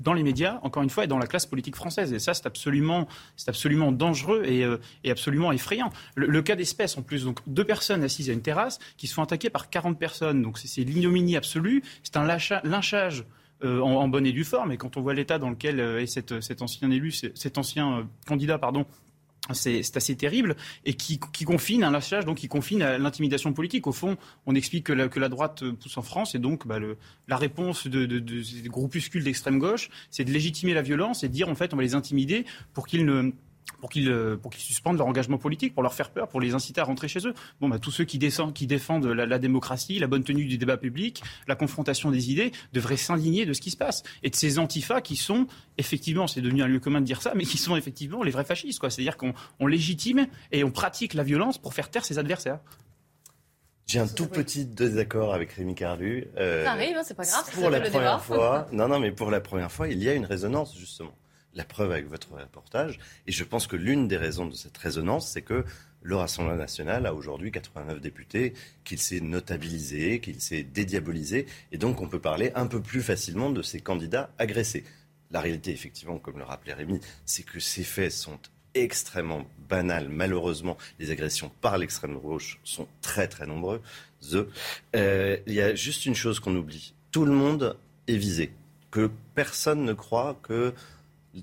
dans 0.00 0.12
les 0.12 0.22
médias, 0.22 0.60
encore 0.62 0.82
une 0.82 0.90
fois, 0.90 1.04
et 1.04 1.06
dans 1.06 1.18
la 1.18 1.26
classe 1.26 1.46
politique 1.46 1.76
française. 1.76 2.12
Et 2.12 2.18
ça, 2.18 2.34
c'est 2.34 2.46
absolument, 2.46 3.08
c'est 3.36 3.48
absolument 3.48 3.90
dangereux 3.90 4.44
et, 4.44 4.64
euh, 4.64 4.78
et 5.04 5.10
absolument 5.10 5.50
effrayant. 5.52 5.90
Le, 6.14 6.40
cas 6.42 6.56
d'espèce, 6.56 6.96
en 6.96 7.02
plus, 7.02 7.24
donc 7.24 7.40
deux 7.46 7.64
personnes 7.64 8.04
assises 8.04 8.30
à 8.30 8.32
une 8.32 8.42
terrasse 8.42 8.78
qui 8.96 9.06
se 9.06 9.14
font 9.14 9.22
attaquer 9.22 9.50
par 9.50 9.70
40 9.70 9.98
personnes. 9.98 10.42
Donc 10.42 10.58
c'est 10.58 10.82
l'ignominie 10.82 11.36
absolue. 11.36 11.82
C'est 12.02 12.16
un 12.16 12.24
lynchage 12.24 13.24
euh, 13.64 13.80
en, 13.80 14.06
bonne 14.08 14.26
et 14.26 14.32
due 14.32 14.44
forme. 14.44 14.70
Et 14.72 14.76
quand 14.76 14.96
on 14.96 15.00
voit 15.00 15.14
l'état 15.14 15.38
dans 15.38 15.50
lequel 15.50 15.80
est 15.80 16.06
cet, 16.06 16.40
cet 16.40 16.62
ancien 16.62 16.90
élu, 16.90 17.10
cet 17.10 17.58
ancien 17.58 18.08
candidat, 18.26 18.58
pardon, 18.58 18.86
c'est 19.54 19.96
assez 19.96 20.16
terrible 20.16 20.56
et 20.84 20.94
qui, 20.94 21.18
confine 21.18 21.84
un 21.84 21.90
lâchage, 21.90 22.24
donc 22.24 22.38
qui 22.38 22.48
confine 22.48 22.82
à 22.82 22.98
l'intimidation 22.98 23.52
politique. 23.52 23.86
Au 23.86 23.92
fond, 23.92 24.16
on 24.46 24.54
explique 24.54 24.84
que 24.84 24.92
la, 24.92 25.08
que 25.08 25.20
la, 25.20 25.28
droite 25.28 25.64
pousse 25.70 25.96
en 25.96 26.02
France 26.02 26.34
et 26.34 26.38
donc 26.38 26.66
bah, 26.66 26.78
le, 26.78 26.96
la 27.26 27.36
réponse 27.36 27.86
de, 27.86 28.06
de, 28.06 28.18
de 28.18 28.42
ces 28.42 28.62
groupuscules 28.68 29.24
d'extrême 29.24 29.58
gauche, 29.58 29.90
c'est 30.10 30.24
de 30.24 30.30
légitimer 30.30 30.74
la 30.74 30.82
violence 30.82 31.24
et 31.24 31.28
de 31.28 31.32
dire 31.32 31.48
en 31.48 31.54
fait 31.54 31.72
on 31.74 31.76
va 31.76 31.82
les 31.82 31.94
intimider 31.94 32.44
pour 32.72 32.86
qu'ils 32.86 33.04
ne 33.04 33.32
pour 33.80 33.90
qu'ils 33.90 34.10
euh, 34.10 34.36
pour 34.36 34.50
qu'ils 34.50 34.62
suspendent 34.62 34.98
leur 34.98 35.06
engagement 35.06 35.38
politique, 35.38 35.74
pour 35.74 35.82
leur 35.82 35.94
faire 35.94 36.10
peur, 36.10 36.28
pour 36.28 36.40
les 36.40 36.54
inciter 36.54 36.80
à 36.80 36.84
rentrer 36.84 37.08
chez 37.08 37.26
eux. 37.26 37.34
Bon, 37.60 37.68
bah, 37.68 37.78
tous 37.78 37.90
ceux 37.90 38.04
qui, 38.04 38.18
descendent, 38.18 38.54
qui 38.54 38.66
défendent 38.66 39.06
la, 39.06 39.38
démocratie, 39.38 39.98
la 39.98 40.06
bonne 40.06 40.24
tenue 40.24 40.46
du 40.46 40.58
débat 40.58 40.76
public, 40.76 41.22
la 41.46 41.54
confrontation 41.54 42.10
des 42.10 42.30
idées, 42.30 42.52
devraient 42.72 42.96
s'indigner 42.96 43.46
de 43.46 43.52
ce 43.52 43.60
qui 43.60 43.70
se 43.70 43.76
passe 43.76 44.02
et 44.22 44.30
de 44.30 44.36
ces 44.36 44.58
antifas 44.58 45.00
qui 45.00 45.16
sont 45.16 45.46
effectivement, 45.76 46.26
c'est 46.26 46.40
devenu 46.40 46.62
un 46.62 46.66
lieu 46.66 46.80
commun 46.80 47.00
de 47.00 47.06
dire 47.06 47.22
ça, 47.22 47.32
mais 47.34 47.44
qui 47.44 47.58
sont 47.58 47.76
effectivement 47.76 48.22
les 48.22 48.30
vrais 48.30 48.44
fascistes. 48.44 48.80
Quoi. 48.80 48.90
C'est-à-dire 48.90 49.16
qu'on 49.16 49.66
légitime 49.66 50.26
et 50.52 50.64
on 50.64 50.70
pratique 50.70 51.14
la 51.14 51.22
violence 51.22 51.58
pour 51.58 51.74
faire 51.74 51.90
taire 51.90 52.04
ses 52.04 52.18
adversaires. 52.18 52.58
J'ai 53.86 54.00
un 54.00 54.06
tout 54.06 54.26
petit 54.26 54.66
désaccord 54.66 55.32
avec 55.32 55.52
Rémi 55.52 55.74
Carlu. 55.74 56.28
Euh, 56.36 56.62
ça 56.64 56.72
arrive, 56.72 56.94
hein, 56.94 57.02
c'est 57.04 57.14
pas 57.14 57.24
grave. 57.24 57.50
Pour 57.54 57.70
la 57.70 57.80
première 57.80 58.22
fois, 58.22 58.66
non, 58.72 58.86
non, 58.86 59.00
mais 59.00 59.12
pour 59.12 59.30
la 59.30 59.40
première 59.40 59.72
fois, 59.72 59.88
il 59.88 60.02
y 60.02 60.10
a 60.10 60.14
une 60.14 60.26
résonance 60.26 60.76
justement 60.76 61.14
la 61.54 61.64
preuve 61.64 61.92
avec 61.92 62.08
votre 62.08 62.32
reportage. 62.32 62.98
Et 63.26 63.32
je 63.32 63.44
pense 63.44 63.66
que 63.66 63.76
l'une 63.76 64.08
des 64.08 64.16
raisons 64.16 64.46
de 64.46 64.54
cette 64.54 64.76
résonance, 64.76 65.28
c'est 65.28 65.42
que 65.42 65.64
le 66.02 66.16
Rassemblement 66.16 66.56
national 66.56 67.06
a 67.06 67.14
aujourd'hui 67.14 67.50
89 67.50 68.00
députés, 68.00 68.54
qu'il 68.84 68.98
s'est 68.98 69.20
notabilisé, 69.20 70.20
qu'il 70.20 70.40
s'est 70.40 70.62
dédiabolisé, 70.62 71.46
et 71.72 71.78
donc 71.78 72.00
on 72.00 72.08
peut 72.08 72.20
parler 72.20 72.52
un 72.54 72.66
peu 72.66 72.80
plus 72.80 73.02
facilement 73.02 73.50
de 73.50 73.62
ces 73.62 73.80
candidats 73.80 74.30
agressés. 74.38 74.84
La 75.30 75.40
réalité, 75.40 75.72
effectivement, 75.72 76.18
comme 76.18 76.38
le 76.38 76.44
rappelait 76.44 76.72
Rémi, 76.72 77.00
c'est 77.26 77.42
que 77.42 77.60
ces 77.60 77.84
faits 77.84 78.12
sont 78.12 78.38
extrêmement 78.74 79.44
banals. 79.68 80.08
Malheureusement, 80.08 80.76
les 80.98 81.10
agressions 81.10 81.50
par 81.60 81.78
l'extrême 81.78 82.18
gauche 82.18 82.60
sont 82.64 82.86
très 83.02 83.28
très 83.28 83.46
nombreuses. 83.46 83.80
Euh, 84.96 85.36
il 85.46 85.52
y 85.52 85.60
a 85.60 85.74
juste 85.74 86.06
une 86.06 86.14
chose 86.14 86.40
qu'on 86.40 86.56
oublie. 86.56 86.94
Tout 87.10 87.24
le 87.24 87.32
monde 87.32 87.76
est 88.06 88.16
visé. 88.16 88.52
Que 88.90 89.10
personne 89.34 89.84
ne 89.84 89.92
croit 89.92 90.38
que 90.42 90.72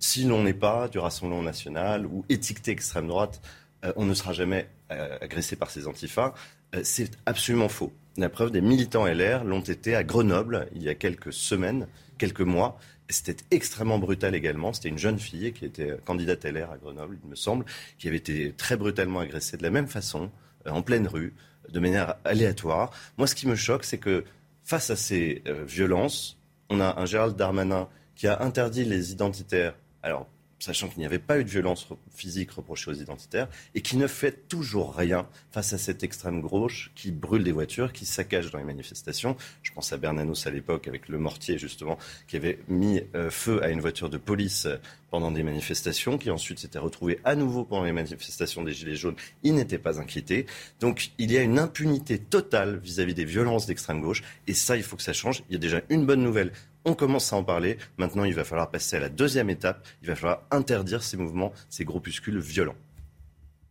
si 0.02 0.24
l'on 0.24 0.44
n'est 0.44 0.54
pas 0.54 0.88
du 0.88 1.00
Rassemblement 1.00 1.42
national 1.42 2.06
ou 2.06 2.26
étiqueté 2.30 2.72
extrême 2.72 3.08
droite, 3.08 3.42
euh, 3.84 3.94
on 3.96 4.06
ne 4.06 4.14
sera 4.14 4.34
jamais 4.34 4.68
euh, 4.92 5.18
agressé 5.22 5.56
par 5.56 5.70
ces 5.70 5.88
antifas. 5.88 6.34
Euh, 6.76 6.82
c'est 6.84 7.12
absolument 7.26 7.70
faux. 7.70 7.94
La 8.18 8.30
preuve, 8.30 8.52
des 8.52 8.62
militants 8.62 9.06
LR 9.06 9.44
l'ont 9.44 9.62
été 9.62 9.96
à 9.96 10.04
Grenoble 10.04 10.68
il 10.74 10.84
y 10.84 10.90
a 10.90 10.96
quelques 10.96 11.34
semaines, 11.34 11.88
quelques 12.18 12.42
mois. 12.42 12.80
C'était 13.10 13.36
extrêmement 13.52 14.00
brutal 14.00 14.34
également. 14.36 14.74
C'était 14.74 14.90
une 14.90 14.98
jeune 14.98 15.20
fille 15.20 15.54
qui 15.54 15.66
était 15.66 15.98
candidate 16.06 16.46
LR 16.46 16.72
à 16.72 16.78
Grenoble, 16.78 17.18
il 17.24 17.30
me 17.30 17.36
semble, 17.36 17.66
qui 18.00 18.08
avait 18.08 18.18
été 18.18 18.54
très 18.54 18.78
brutalement 18.78 19.20
agressée 19.20 19.58
de 19.58 19.64
la 19.64 19.70
même 19.70 19.88
façon, 19.88 20.32
en 20.66 20.82
pleine 20.82 21.08
rue, 21.08 21.36
de 21.70 21.80
manière 21.80 22.16
aléatoire. 22.24 22.92
Moi, 23.18 23.28
ce 23.28 23.36
qui 23.36 23.48
me 23.48 23.56
choque, 23.56 23.84
c'est 23.84 24.00
que 24.00 24.24
face 24.64 24.90
à 24.90 24.96
ces 24.96 25.44
violences, 25.68 26.40
on 26.70 26.80
a 26.80 27.00
un 27.00 27.06
Gérald 27.06 27.36
Darmanin 27.36 27.90
qui 28.16 28.28
a 28.28 28.42
interdit 28.42 28.86
les 28.86 29.12
identitaires, 29.12 29.76
alors 30.06 30.28
sachant 30.60 30.88
qu'il 30.88 31.00
n'y 31.00 31.06
avait 31.06 31.20
pas 31.20 31.40
eu 31.40 31.44
de 31.44 31.50
violence 31.50 31.88
physique 32.14 32.52
reprochée 32.52 32.90
aux 32.90 32.96
identitaires, 32.96 33.48
et 33.76 33.82
qui 33.82 33.98
ne 33.98 34.08
fait 34.08 34.48
toujours 34.48 34.96
rien 34.96 35.28
face 35.52 35.74
à 35.74 35.78
cette 35.78 36.04
extrême 36.04 36.42
gauche 36.42 36.92
qui 36.96 37.12
brûle 37.12 37.44
des 37.44 37.52
voitures, 37.52 37.94
qui 37.94 38.06
saccage 38.06 38.52
dans 38.52 38.58
les 38.58 38.64
manifestations. 38.64 39.36
Je 39.64 39.72
pense 39.74 39.92
à 39.94 39.98
Bernanos 39.98 40.48
à 40.48 40.52
l'époque 40.52 40.88
avec 40.88 41.08
le 41.10 41.18
mortier 41.18 41.58
justement, 41.58 41.98
qui 42.28 42.38
avait 42.38 42.60
mis 42.68 43.02
euh, 43.16 43.30
feu 43.30 43.64
à 43.64 43.70
une 43.70 43.82
voiture 43.82 44.10
de 44.10 44.18
police 44.18 44.66
euh, 44.66 44.78
pendant 45.12 45.32
des 45.32 45.44
manifestations, 45.44 46.18
qui 46.18 46.32
ensuite 46.32 46.60
s'était 46.60 46.80
retrouvé 46.80 47.20
à 47.24 47.36
nouveau 47.36 47.64
pendant 47.64 47.84
les 47.84 47.94
manifestations 47.94 48.64
des 48.64 48.74
Gilets 48.74 48.96
jaunes. 48.96 49.16
Il 49.44 49.56
n'était 49.56 49.78
pas 49.78 50.00
inquiété. 50.00 50.46
Donc 50.80 51.12
il 51.18 51.32
y 51.32 51.38
a 51.38 51.42
une 51.42 51.60
impunité 51.60 52.18
totale 52.18 52.80
vis-à-vis 52.80 53.14
-vis 53.14 53.16
des 53.16 53.26
violences 53.26 53.66
d'extrême 53.66 54.02
gauche, 54.02 54.24
et 54.48 54.54
ça, 54.54 54.76
il 54.78 54.84
faut 54.84 54.96
que 54.96 55.04
ça 55.04 55.14
change. 55.14 55.44
Il 55.50 55.54
y 55.54 55.56
a 55.56 55.60
déjà 55.60 55.82
une 55.90 56.06
bonne 56.06 56.24
nouvelle 56.24 56.52
on 56.86 56.94
commence 56.94 57.34
à 57.34 57.36
en 57.36 57.44
parler. 57.44 57.78
Maintenant, 57.98 58.24
il 58.24 58.34
va 58.34 58.44
falloir 58.44 58.70
passer 58.70 58.96
à 58.96 59.00
la 59.00 59.10
deuxième 59.10 59.50
étape. 59.50 59.86
Il 60.02 60.08
va 60.08 60.16
falloir 60.16 60.44
interdire 60.52 61.04
ces 61.04 61.18
mouvements, 61.18 61.52
ces 61.70 61.84
groupuscules 61.84 62.40
violents. 62.40 62.76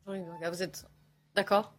Vous 0.06 0.62
êtes 0.62 0.86
d'accord? 1.34 1.74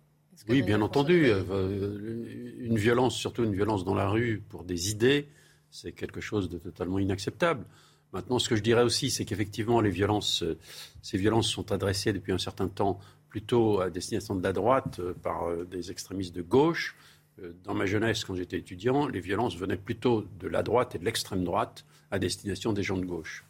Oui, 0.50 0.62
bien 0.64 0.82
entendu. 0.82 1.28
Euh, 1.28 2.56
une 2.60 2.78
violence, 2.78 3.16
surtout 3.16 3.44
une 3.44 3.54
violence 3.54 3.86
dans 3.86 3.96
la 3.96 4.10
rue 4.10 4.44
pour 4.50 4.64
des 4.64 4.90
idées, 4.90 5.28
c'est 5.70 5.92
quelque 5.92 6.22
chose 6.22 6.50
de 6.50 6.58
totalement 6.58 7.00
inacceptable. 7.00 7.66
Maintenant, 8.12 8.40
ce 8.40 8.50
que 8.50 8.56
je 8.56 8.62
dirais 8.62 8.84
aussi, 8.84 9.10
c'est 9.12 9.26
qu'effectivement, 9.26 9.82
les 9.82 9.90
violences, 9.90 10.44
euh, 10.44 10.58
ces 11.02 11.18
violences 11.18 11.48
sont 11.48 11.72
adressées 11.72 12.14
depuis 12.14 12.32
un 12.32 12.38
certain 12.38 12.68
temps 12.68 13.00
plutôt 13.30 13.82
à 13.82 13.90
destination 13.90 14.36
de 14.36 14.44
la 14.44 14.54
droite 14.54 15.00
euh, 15.00 15.14
par 15.14 15.56
des 15.66 15.92
extrémistes 15.92 16.36
de 16.36 16.42
gauche. 16.42 16.96
Euh, 17.42 17.54
dans 17.64 17.74
ma 17.74 17.86
jeunesse, 17.86 18.24
quand 18.24 18.36
j'étais 18.36 18.58
étudiant, 18.58 19.08
les 19.08 19.20
violences 19.20 19.56
venaient 19.58 19.78
plutôt 19.78 20.26
de 20.40 20.48
la 20.48 20.64
droite 20.64 20.96
et 20.96 21.00
de 21.00 21.06
l'extrême 21.06 21.44
droite 21.44 21.86
à 22.12 22.20
destination 22.20 22.74
des 22.74 22.84
gens 22.84 22.98
de 22.98 23.06
gauche. 23.06 23.44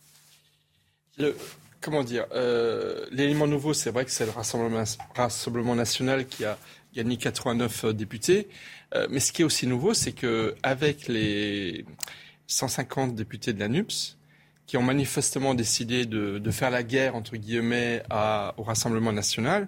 comment 1.81 2.03
dire 2.03 2.25
euh, 2.31 3.05
L'élément 3.11 3.47
nouveau, 3.47 3.73
c'est 3.73 3.91
vrai 3.91 4.05
que 4.05 4.11
c'est 4.11 4.25
le 4.25 4.31
Rassemblement, 4.31 5.75
national 5.75 6.25
qui 6.25 6.45
a 6.45 6.57
gagné 6.93 7.17
89 7.17 7.85
euh, 7.85 7.93
députés. 7.93 8.47
mais 9.09 9.19
ce 9.19 9.33
qui 9.33 9.41
est 9.41 9.45
aussi 9.45 9.67
nouveau, 9.67 9.93
c'est 9.93 10.13
qu'avec 10.13 11.07
les 11.07 11.85
150 12.47 13.13
députés 13.13 13.51
de 13.53 13.59
la 13.59 13.67
NUPS, 13.67 14.17
qui 14.67 14.77
ont 14.77 14.83
manifestement 14.83 15.53
décidé 15.53 16.05
de, 16.05 16.51
faire 16.51 16.71
la 16.71 16.81
guerre, 16.81 17.15
entre 17.15 17.35
guillemets, 17.35 18.03
au 18.57 18.63
Rassemblement 18.63 19.11
national, 19.11 19.67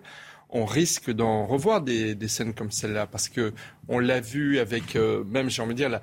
on 0.50 0.66
risque 0.66 1.12
d'en 1.12 1.46
revoir 1.46 1.82
des, 1.82 2.16
scènes 2.28 2.54
comme 2.54 2.72
celle-là 2.72 3.08
parce 3.08 3.30
que 3.30 3.54
on 3.88 4.00
l'a 4.00 4.20
vu 4.20 4.60
avec 4.60 4.96
euh, 4.96 5.24
même 5.26 5.50
j'ai 5.50 5.62
envie 5.62 5.74
de 5.74 5.78
dire 5.78 5.90
la, 5.90 6.02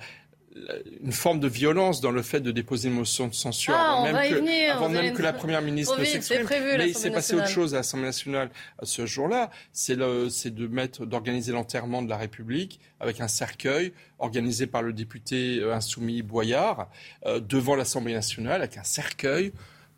une 1.03 1.13
forme 1.13 1.41
de 1.41 1.49
violence 1.49 2.01
dans 2.01 2.13
le 2.13 2.23
fait 2.23 2.41
de 2.41 2.53
déposer 2.53 2.89
une 2.89 2.95
motion 2.95 3.27
de 3.27 3.35
censure 3.35 3.75
ah, 3.77 3.95
avant, 3.95 4.05
même, 4.05 4.15
que, 4.15 4.71
avant 4.71 4.89
même 4.89 5.13
que, 5.13 5.23
la 5.23 5.33
première 5.33 5.63
ministre 5.63 5.99
ne 5.99 6.05
s'exprime. 6.05 6.47
Mais 6.79 6.89
il 6.89 6.95
s'est 6.95 7.11
passé 7.11 7.35
autre 7.35 7.49
chose 7.49 7.75
à 7.75 7.79
l'Assemblée 7.79 8.07
nationale 8.07 8.51
à 8.79 8.87
ce 8.87 9.05
jour-là. 9.05 9.51
C'est 9.73 9.97
de 9.97 10.67
mettre, 10.69 11.07
d'organiser 11.07 11.53
l'enterrement 11.53 12.03
de 12.03 12.09
la 12.09 12.17
République 12.17 12.81
avec 13.01 13.21
un 13.21 13.29
cercueil 13.29 13.93
organisé 14.19 14.67
par 14.67 14.83
le 14.83 14.93
député 14.93 15.59
euh, 15.59 15.75
insoumis 15.75 16.23
Boyard 16.23 16.89
euh, 17.27 17.41
devant 17.41 17.75
l'Assemblée 17.75 18.15
nationale 18.15 18.63
avec 18.63 18.79
un 18.79 18.85
cercueil 18.85 19.53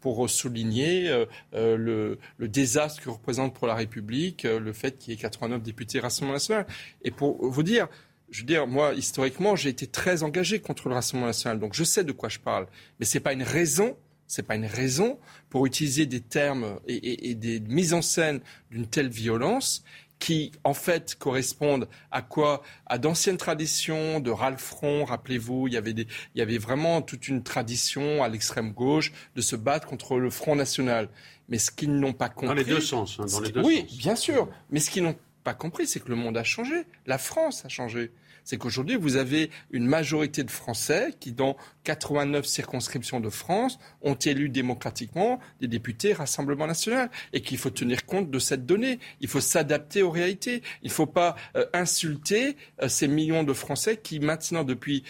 pour 0.06 0.30
souligner 0.30 1.08
euh, 1.08 1.26
euh, 1.54 2.16
le, 2.38 2.46
désastre 2.46 3.02
que 3.02 3.10
représente 3.10 3.52
pour 3.54 3.66
la 3.66 3.74
République 3.74 4.44
euh, 4.44 4.60
le 4.60 4.72
fait 4.72 4.96
qu'il 4.96 5.12
y 5.12 5.16
ait 5.16 5.18
89 5.18 5.64
députés 5.64 5.98
Rassemblement 5.98 6.34
national. 6.34 6.64
Et 7.02 7.10
pour 7.10 7.44
vous 7.44 7.64
dire, 7.64 7.88
je 8.30 8.42
veux 8.42 8.46
dire, 8.46 8.68
moi, 8.68 8.94
historiquement, 8.94 9.56
j'ai 9.56 9.70
été 9.70 9.88
très 9.88 10.22
engagé 10.22 10.60
contre 10.60 10.88
le 10.88 10.94
Rassemblement 10.94 11.26
national, 11.26 11.58
donc 11.58 11.74
je 11.74 11.82
sais 11.82 12.04
de 12.04 12.12
quoi 12.12 12.28
je 12.28 12.38
parle. 12.38 12.68
Mais 13.00 13.04
ce 13.04 13.18
n'est 13.18 13.22
pas 13.22 13.32
une 13.32 13.42
raison 13.42 13.96
c'est 14.28 14.42
pas 14.42 14.56
une 14.56 14.66
raison 14.66 15.20
pour 15.50 15.66
utiliser 15.66 16.04
des 16.04 16.20
termes 16.20 16.80
et, 16.88 17.30
et 17.30 17.36
des 17.36 17.60
mises 17.60 17.94
en 17.94 18.02
scène 18.02 18.40
d'une 18.72 18.88
telle 18.88 19.08
violence 19.08 19.84
qui 20.18 20.52
en 20.64 20.74
fait 20.74 21.14
correspondent 21.18 21.88
à 22.10 22.22
quoi? 22.22 22.62
À 22.86 22.98
d'anciennes 22.98 23.36
traditions 23.36 24.20
de 24.20 24.30
Ralph 24.30 24.60
Front, 24.60 25.04
rappelez-vous, 25.04 25.68
il 25.68 25.74
y 25.74 25.76
avait 25.76 25.92
des, 25.92 26.06
il 26.34 26.38
y 26.38 26.42
avait 26.42 26.58
vraiment 26.58 27.02
toute 27.02 27.28
une 27.28 27.42
tradition 27.42 28.22
à 28.22 28.28
l'extrême 28.28 28.72
gauche 28.72 29.12
de 29.34 29.40
se 29.40 29.56
battre 29.56 29.86
contre 29.86 30.18
le 30.18 30.30
Front 30.30 30.56
national. 30.56 31.08
Mais 31.48 31.58
ce 31.58 31.70
qu'ils 31.70 31.94
n'ont 31.94 32.12
pas 32.12 32.28
compris, 32.28 32.48
dans 32.48 32.54
les 32.54 32.64
deux 32.64 32.80
sens, 32.80 33.18
hein, 33.20 33.26
dans 33.30 33.40
les 33.40 33.52
deux 33.52 33.62
oui, 33.62 33.86
bien 33.98 34.16
sûr. 34.16 34.48
Mais 34.70 34.80
ce 34.80 34.90
qu'ils 34.90 35.04
n'ont 35.04 35.16
pas 35.44 35.54
compris, 35.54 35.86
c'est 35.86 36.00
que 36.00 36.08
le 36.08 36.16
monde 36.16 36.36
a 36.36 36.44
changé, 36.44 36.86
la 37.06 37.18
France 37.18 37.64
a 37.64 37.68
changé 37.68 38.10
c'est 38.46 38.58
qu'aujourd'hui, 38.58 38.94
vous 38.94 39.16
avez 39.16 39.50
une 39.72 39.86
majorité 39.86 40.44
de 40.44 40.52
Français 40.52 41.10
qui, 41.18 41.32
dans 41.32 41.56
89 41.82 42.46
circonscriptions 42.46 43.18
de 43.18 43.28
France, 43.28 43.80
ont 44.02 44.14
élu 44.14 44.48
démocratiquement 44.48 45.40
des 45.60 45.66
députés 45.66 46.12
Rassemblement 46.12 46.68
national 46.68 47.10
et 47.32 47.40
qu'il 47.40 47.58
faut 47.58 47.70
tenir 47.70 48.06
compte 48.06 48.30
de 48.30 48.38
cette 48.38 48.64
donnée. 48.64 49.00
Il 49.20 49.26
faut 49.26 49.40
s'adapter 49.40 50.02
aux 50.02 50.12
réalités. 50.12 50.62
Il 50.82 50.88
ne 50.88 50.92
faut 50.92 51.06
pas 51.06 51.34
euh, 51.56 51.66
insulter 51.72 52.56
euh, 52.80 52.88
ces 52.88 53.08
millions 53.08 53.42
de 53.42 53.52
Français 53.52 53.96
qui, 53.96 54.20
maintenant, 54.20 54.62
depuis 54.62 55.02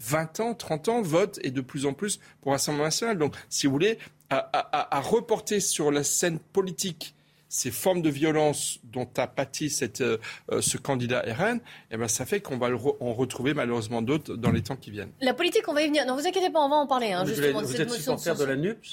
20 0.00 0.40
ans, 0.40 0.54
30 0.54 0.88
ans, 0.90 1.00
votent 1.00 1.40
et 1.42 1.50
de 1.50 1.62
plus 1.62 1.86
en 1.86 1.94
plus 1.94 2.20
pour 2.42 2.52
Rassemblement 2.52 2.84
national. 2.84 3.16
Donc, 3.16 3.34
si 3.48 3.66
vous 3.66 3.72
voulez, 3.72 3.96
à, 4.28 4.96
à 4.96 5.00
reporter 5.00 5.60
sur 5.60 5.90
la 5.90 6.04
scène 6.04 6.38
politique 6.38 7.14
ces 7.52 7.70
formes 7.70 8.00
de 8.00 8.08
violence 8.08 8.80
dont 8.82 9.06
a 9.18 9.26
pâti 9.26 9.68
cette, 9.68 10.00
euh, 10.00 10.16
ce 10.62 10.78
candidat 10.78 11.20
RN, 11.20 11.60
eh 11.90 11.98
ben, 11.98 12.08
ça 12.08 12.24
fait 12.24 12.40
qu'on 12.40 12.56
va 12.56 12.70
en 13.00 13.12
retrouver 13.12 13.52
malheureusement 13.52 14.00
d'autres 14.00 14.36
dans 14.36 14.50
les 14.50 14.62
temps 14.62 14.76
qui 14.76 14.90
viennent. 14.90 15.12
La 15.20 15.34
politique, 15.34 15.68
on 15.68 15.74
va 15.74 15.82
y 15.82 15.86
venir. 15.86 16.06
Non, 16.06 16.16
vous 16.16 16.26
inquiétez 16.26 16.48
pas, 16.48 16.60
on 16.60 16.70
va 16.70 16.76
en 16.76 16.86
parler. 16.86 17.12
Hein, 17.12 17.24
vous, 17.24 17.28
justement, 17.28 17.60
vous 17.60 17.78
êtes 17.78 17.90
supporter 17.90 18.34
de 18.34 18.44
la 18.44 18.56
NUPS 18.56 18.92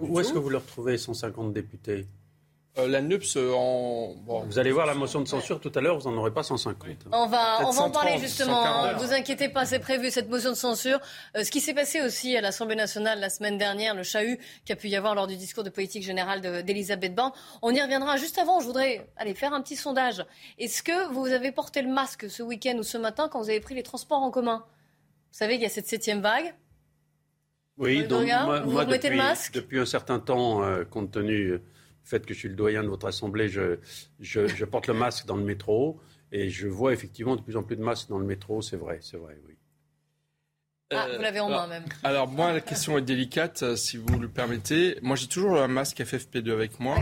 Où 0.00 0.20
est-ce 0.20 0.34
que 0.34 0.38
vous 0.38 0.50
le 0.50 0.58
retrouvez, 0.58 0.98
150 0.98 1.54
députés? 1.54 2.04
Euh, 2.78 2.88
la 2.88 3.02
NUPS 3.02 3.36
euh, 3.36 3.52
en. 3.52 4.14
vous 4.46 4.58
allez 4.58 4.72
voir 4.72 4.86
la 4.86 4.94
motion 4.94 5.20
de 5.20 5.28
censure 5.28 5.60
tout 5.60 5.70
à 5.74 5.82
l'heure, 5.82 5.98
vous 5.98 6.10
n'en 6.10 6.16
aurez 6.16 6.32
pas 6.32 6.42
150. 6.42 7.06
On 7.12 7.26
va, 7.26 7.66
on 7.66 7.70
va 7.70 7.82
en 7.82 7.90
parler 7.90 8.16
justement. 8.18 8.86
Ne 8.86 8.94
vous 8.94 9.12
inquiétez 9.12 9.50
pas, 9.50 9.66
c'est 9.66 9.78
prévu 9.78 10.10
cette 10.10 10.30
motion 10.30 10.48
de 10.48 10.56
censure. 10.56 10.98
Euh, 11.36 11.44
ce 11.44 11.50
qui 11.50 11.60
s'est 11.60 11.74
passé 11.74 12.00
aussi 12.00 12.34
à 12.34 12.40
l'Assemblée 12.40 12.74
nationale 12.74 13.20
la 13.20 13.28
semaine 13.28 13.58
dernière, 13.58 13.94
le 13.94 14.02
chahut 14.02 14.38
qui 14.64 14.72
a 14.72 14.76
pu 14.76 14.88
y 14.88 14.96
avoir 14.96 15.14
lors 15.14 15.26
du 15.26 15.36
discours 15.36 15.64
de 15.64 15.68
politique 15.68 16.02
générale 16.02 16.40
d'Elisabeth 16.64 17.14
Borne. 17.14 17.32
On 17.60 17.74
y 17.74 17.82
reviendra. 17.82 18.16
Juste 18.16 18.38
avant, 18.38 18.60
je 18.60 18.64
voudrais 18.64 19.06
aller 19.18 19.34
faire 19.34 19.52
un 19.52 19.60
petit 19.60 19.76
sondage. 19.76 20.24
Est-ce 20.58 20.82
que 20.82 21.12
vous 21.12 21.26
avez 21.26 21.52
porté 21.52 21.82
le 21.82 21.92
masque 21.92 22.30
ce 22.30 22.42
week-end 22.42 22.78
ou 22.78 22.84
ce 22.84 22.96
matin 22.96 23.28
quand 23.30 23.42
vous 23.42 23.50
avez 23.50 23.60
pris 23.60 23.74
les 23.74 23.82
transports 23.82 24.22
en 24.22 24.30
commun? 24.30 24.64
Vous 25.30 25.38
savez 25.38 25.54
qu'il 25.54 25.64
y 25.64 25.66
a 25.66 25.68
cette 25.68 25.88
septième 25.88 26.22
vague. 26.22 26.54
Oui, 27.76 28.06
donc 28.06 28.26
moi, 28.28 28.60
vous 28.60 28.70
moi 28.70 28.84
depuis, 28.86 29.10
le 29.10 29.16
masque? 29.16 29.52
depuis 29.52 29.78
un 29.78 29.86
certain 29.86 30.18
temps, 30.20 30.62
compte 30.90 31.10
tenu 31.10 31.60
fait 32.04 32.24
que 32.26 32.34
je 32.34 32.38
suis 32.38 32.48
le 32.48 32.54
doyen 32.54 32.82
de 32.82 32.88
votre 32.88 33.06
assemblée, 33.06 33.48
je, 33.48 33.78
je, 34.20 34.64
porte 34.64 34.86
le 34.86 34.94
masque 34.94 35.26
dans 35.26 35.36
le 35.36 35.44
métro 35.44 36.00
et 36.30 36.48
je 36.48 36.68
vois 36.68 36.92
effectivement 36.92 37.36
de 37.36 37.42
plus 37.42 37.56
en 37.56 37.62
plus 37.62 37.76
de 37.76 37.82
masques 37.82 38.08
dans 38.08 38.18
le 38.18 38.26
métro, 38.26 38.62
c'est 38.62 38.76
vrai, 38.76 38.98
c'est 39.00 39.16
vrai, 39.16 39.38
oui. 39.46 39.56
Ah, 40.94 41.08
vous 41.16 41.22
l'avez 41.22 41.40
en 41.40 41.48
main 41.48 41.66
même. 41.66 41.84
Alors 42.02 42.28
moi, 42.28 42.52
la 42.52 42.60
question 42.60 42.98
est 42.98 43.02
délicate, 43.02 43.62
euh, 43.62 43.76
si 43.76 43.96
vous 43.96 44.18
le 44.18 44.28
permettez. 44.28 44.98
Moi, 45.00 45.16
j'ai 45.16 45.26
toujours 45.26 45.58
un 45.58 45.68
masque 45.68 45.98
FFP2 46.00 46.52
avec 46.52 46.80
moi, 46.80 46.98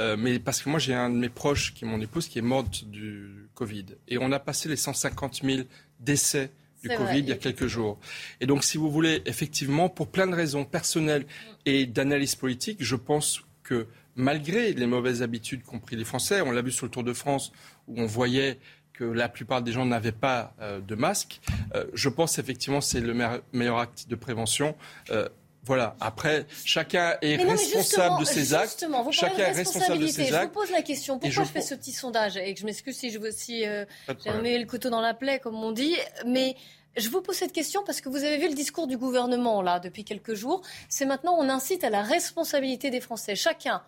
euh, 0.00 0.16
mais 0.18 0.40
parce 0.40 0.60
que 0.62 0.68
moi, 0.68 0.80
j'ai 0.80 0.94
un 0.94 1.08
de 1.08 1.14
mes 1.14 1.28
proches, 1.28 1.72
qui 1.72 1.84
est 1.84 1.88
mon 1.88 2.00
épouse, 2.00 2.26
qui 2.26 2.40
est 2.40 2.42
morte 2.42 2.84
du 2.84 3.48
Covid. 3.54 3.86
Et 4.08 4.18
on 4.18 4.32
a 4.32 4.40
passé 4.40 4.68
les 4.68 4.76
150 4.76 5.42
000 5.44 5.62
décès 6.00 6.50
du 6.82 6.88
Covid 6.88 7.18
il 7.18 7.28
y 7.28 7.32
a 7.32 7.36
quelques 7.36 7.66
jours. 7.66 7.98
Et 8.40 8.46
donc, 8.46 8.64
si 8.64 8.78
vous 8.78 8.90
voulez, 8.90 9.22
effectivement, 9.26 9.88
pour 9.88 10.08
plein 10.08 10.26
de 10.26 10.34
raisons 10.34 10.64
personnelles 10.64 11.26
et 11.66 11.86
d'analyse 11.86 12.34
politique, 12.34 12.78
je 12.80 12.96
pense 12.96 13.42
que 13.62 13.86
malgré 14.18 14.72
les 14.72 14.86
mauvaises 14.86 15.22
habitudes 15.22 15.62
qu'ont 15.62 15.78
pris 15.78 15.96
les 15.96 16.04
Français. 16.04 16.42
On 16.42 16.50
l'a 16.50 16.60
vu 16.60 16.72
sur 16.72 16.84
le 16.84 16.90
Tour 16.90 17.04
de 17.04 17.14
France 17.14 17.52
où 17.86 17.98
on 17.98 18.06
voyait 18.06 18.58
que 18.92 19.04
la 19.04 19.28
plupart 19.28 19.62
des 19.62 19.72
gens 19.72 19.86
n'avaient 19.86 20.12
pas 20.12 20.54
euh, 20.60 20.80
de 20.80 20.94
masque. 20.96 21.40
Euh, 21.74 21.86
je 21.94 22.08
pense 22.08 22.38
effectivement 22.38 22.80
que 22.80 22.84
c'est 22.84 23.00
le 23.00 23.14
meilleur 23.52 23.78
acte 23.78 24.08
de 24.08 24.16
prévention. 24.16 24.76
Euh, 25.10 25.28
voilà. 25.64 25.96
Après, 26.00 26.46
chacun 26.64 27.16
est 27.22 27.36
responsable 27.36 28.20
de 28.20 28.24
ses 28.24 28.54
actes. 28.54 28.84
chacun 29.12 29.38
est 29.38 29.52
responsable 29.52 30.00
de 30.00 30.06
ses 30.08 30.34
actes. 30.34 30.52
Je 30.54 30.58
vous 30.58 30.66
pose 30.66 30.70
la 30.72 30.82
question. 30.82 31.18
Pourquoi 31.18 31.44
je, 31.44 31.48
fais 31.48 31.60
ce 31.60 31.74
petit 31.74 31.92
sondage 31.92 32.36
Et 32.36 32.54
que 32.54 32.60
je 32.60 32.64
m'excuse 32.64 32.96
si 32.96 33.10
je 33.10 33.18
veux 33.18 33.28
aussi 33.28 33.64
euh, 33.66 33.84
le 34.08 34.64
couteau 34.64 34.90
dans 34.90 35.00
la 35.00 35.14
plaie, 35.14 35.38
comme 35.38 35.56
on 35.56 35.70
dit. 35.70 35.94
Mais 36.26 36.56
je 36.96 37.08
vous 37.10 37.20
pose 37.20 37.36
cette 37.36 37.52
question 37.52 37.82
parce 37.84 38.00
que 38.00 38.08
vous 38.08 38.24
avez 38.24 38.38
vu 38.38 38.48
le 38.48 38.54
discours 38.54 38.86
du 38.88 38.96
gouvernement 38.96 39.62
là 39.62 39.78
depuis 39.78 40.04
quelques 40.04 40.34
jours. 40.34 40.62
C'est 40.88 41.04
maintenant 41.04 41.36
on 41.38 41.48
incite 41.48 41.84
à 41.84 41.90
la 41.90 42.02
responsabilité 42.02 42.90
des 42.90 43.00
Français. 43.00 43.36
Chacun 43.36 43.82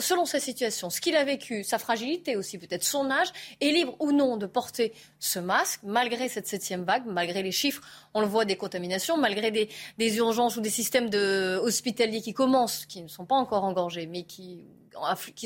selon 0.00 0.24
sa 0.24 0.40
situation, 0.40 0.90
ce 0.90 1.00
qu'il 1.00 1.16
a 1.16 1.24
vécu, 1.24 1.64
sa 1.64 1.78
fragilité 1.78 2.36
aussi, 2.36 2.58
peut-être 2.58 2.84
son 2.84 3.10
âge, 3.10 3.28
est 3.60 3.70
libre 3.70 3.96
ou 4.00 4.12
non 4.12 4.36
de 4.36 4.46
porter 4.46 4.92
ce 5.18 5.38
masque, 5.38 5.80
malgré 5.82 6.28
cette 6.28 6.46
septième 6.46 6.84
vague, 6.84 7.04
malgré 7.06 7.42
les 7.42 7.52
chiffres, 7.52 7.82
on 8.14 8.20
le 8.20 8.26
voit, 8.26 8.44
des 8.44 8.56
contaminations, 8.56 9.16
malgré 9.16 9.50
des, 9.50 10.16
urgences 10.16 10.56
ou 10.56 10.60
des 10.60 10.70
systèmes 10.70 11.10
hospitaliers 11.62 12.20
qui 12.20 12.32
commencent, 12.32 12.86
qui 12.86 13.02
ne 13.02 13.08
sont 13.08 13.26
pas 13.26 13.36
encore 13.36 13.64
engorgés, 13.64 14.06
mais 14.06 14.22
qui, 14.22 14.64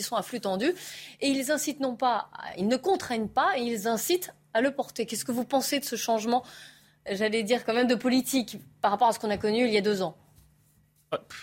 sont 0.03 0.17
à 0.17 0.23
flux 0.23 0.41
tendu. 0.41 0.75
Et 1.21 1.29
ils 1.29 1.51
incitent 1.51 1.81
non 1.81 1.97
pas, 1.97 2.31
ils 2.57 2.69
ne 2.69 2.77
contraignent 2.77 3.29
pas, 3.29 3.59
et 3.59 3.63
ils 3.63 3.89
incitent 3.89 4.33
à 4.55 4.61
le 4.61 4.71
porter. 4.71 5.07
Qu'est-ce 5.07 5.25
que 5.25 5.33
vous 5.33 5.45
pensez 5.45 5.79
de 5.79 5.85
ce 5.85 5.97
changement, 5.97 6.45
j'allais 7.11 7.43
dire 7.43 7.65
quand 7.65 7.75
même 7.75 7.89
de 7.89 7.95
politique, 7.95 8.59
par 8.81 8.91
rapport 8.91 9.09
à 9.09 9.13
ce 9.13 9.19
qu'on 9.19 9.31
a 9.31 9.39
connu 9.39 9.67
il 9.67 9.73
y 9.73 9.79
a 9.79 9.83
deux 9.83 10.03
ans? 10.03 10.17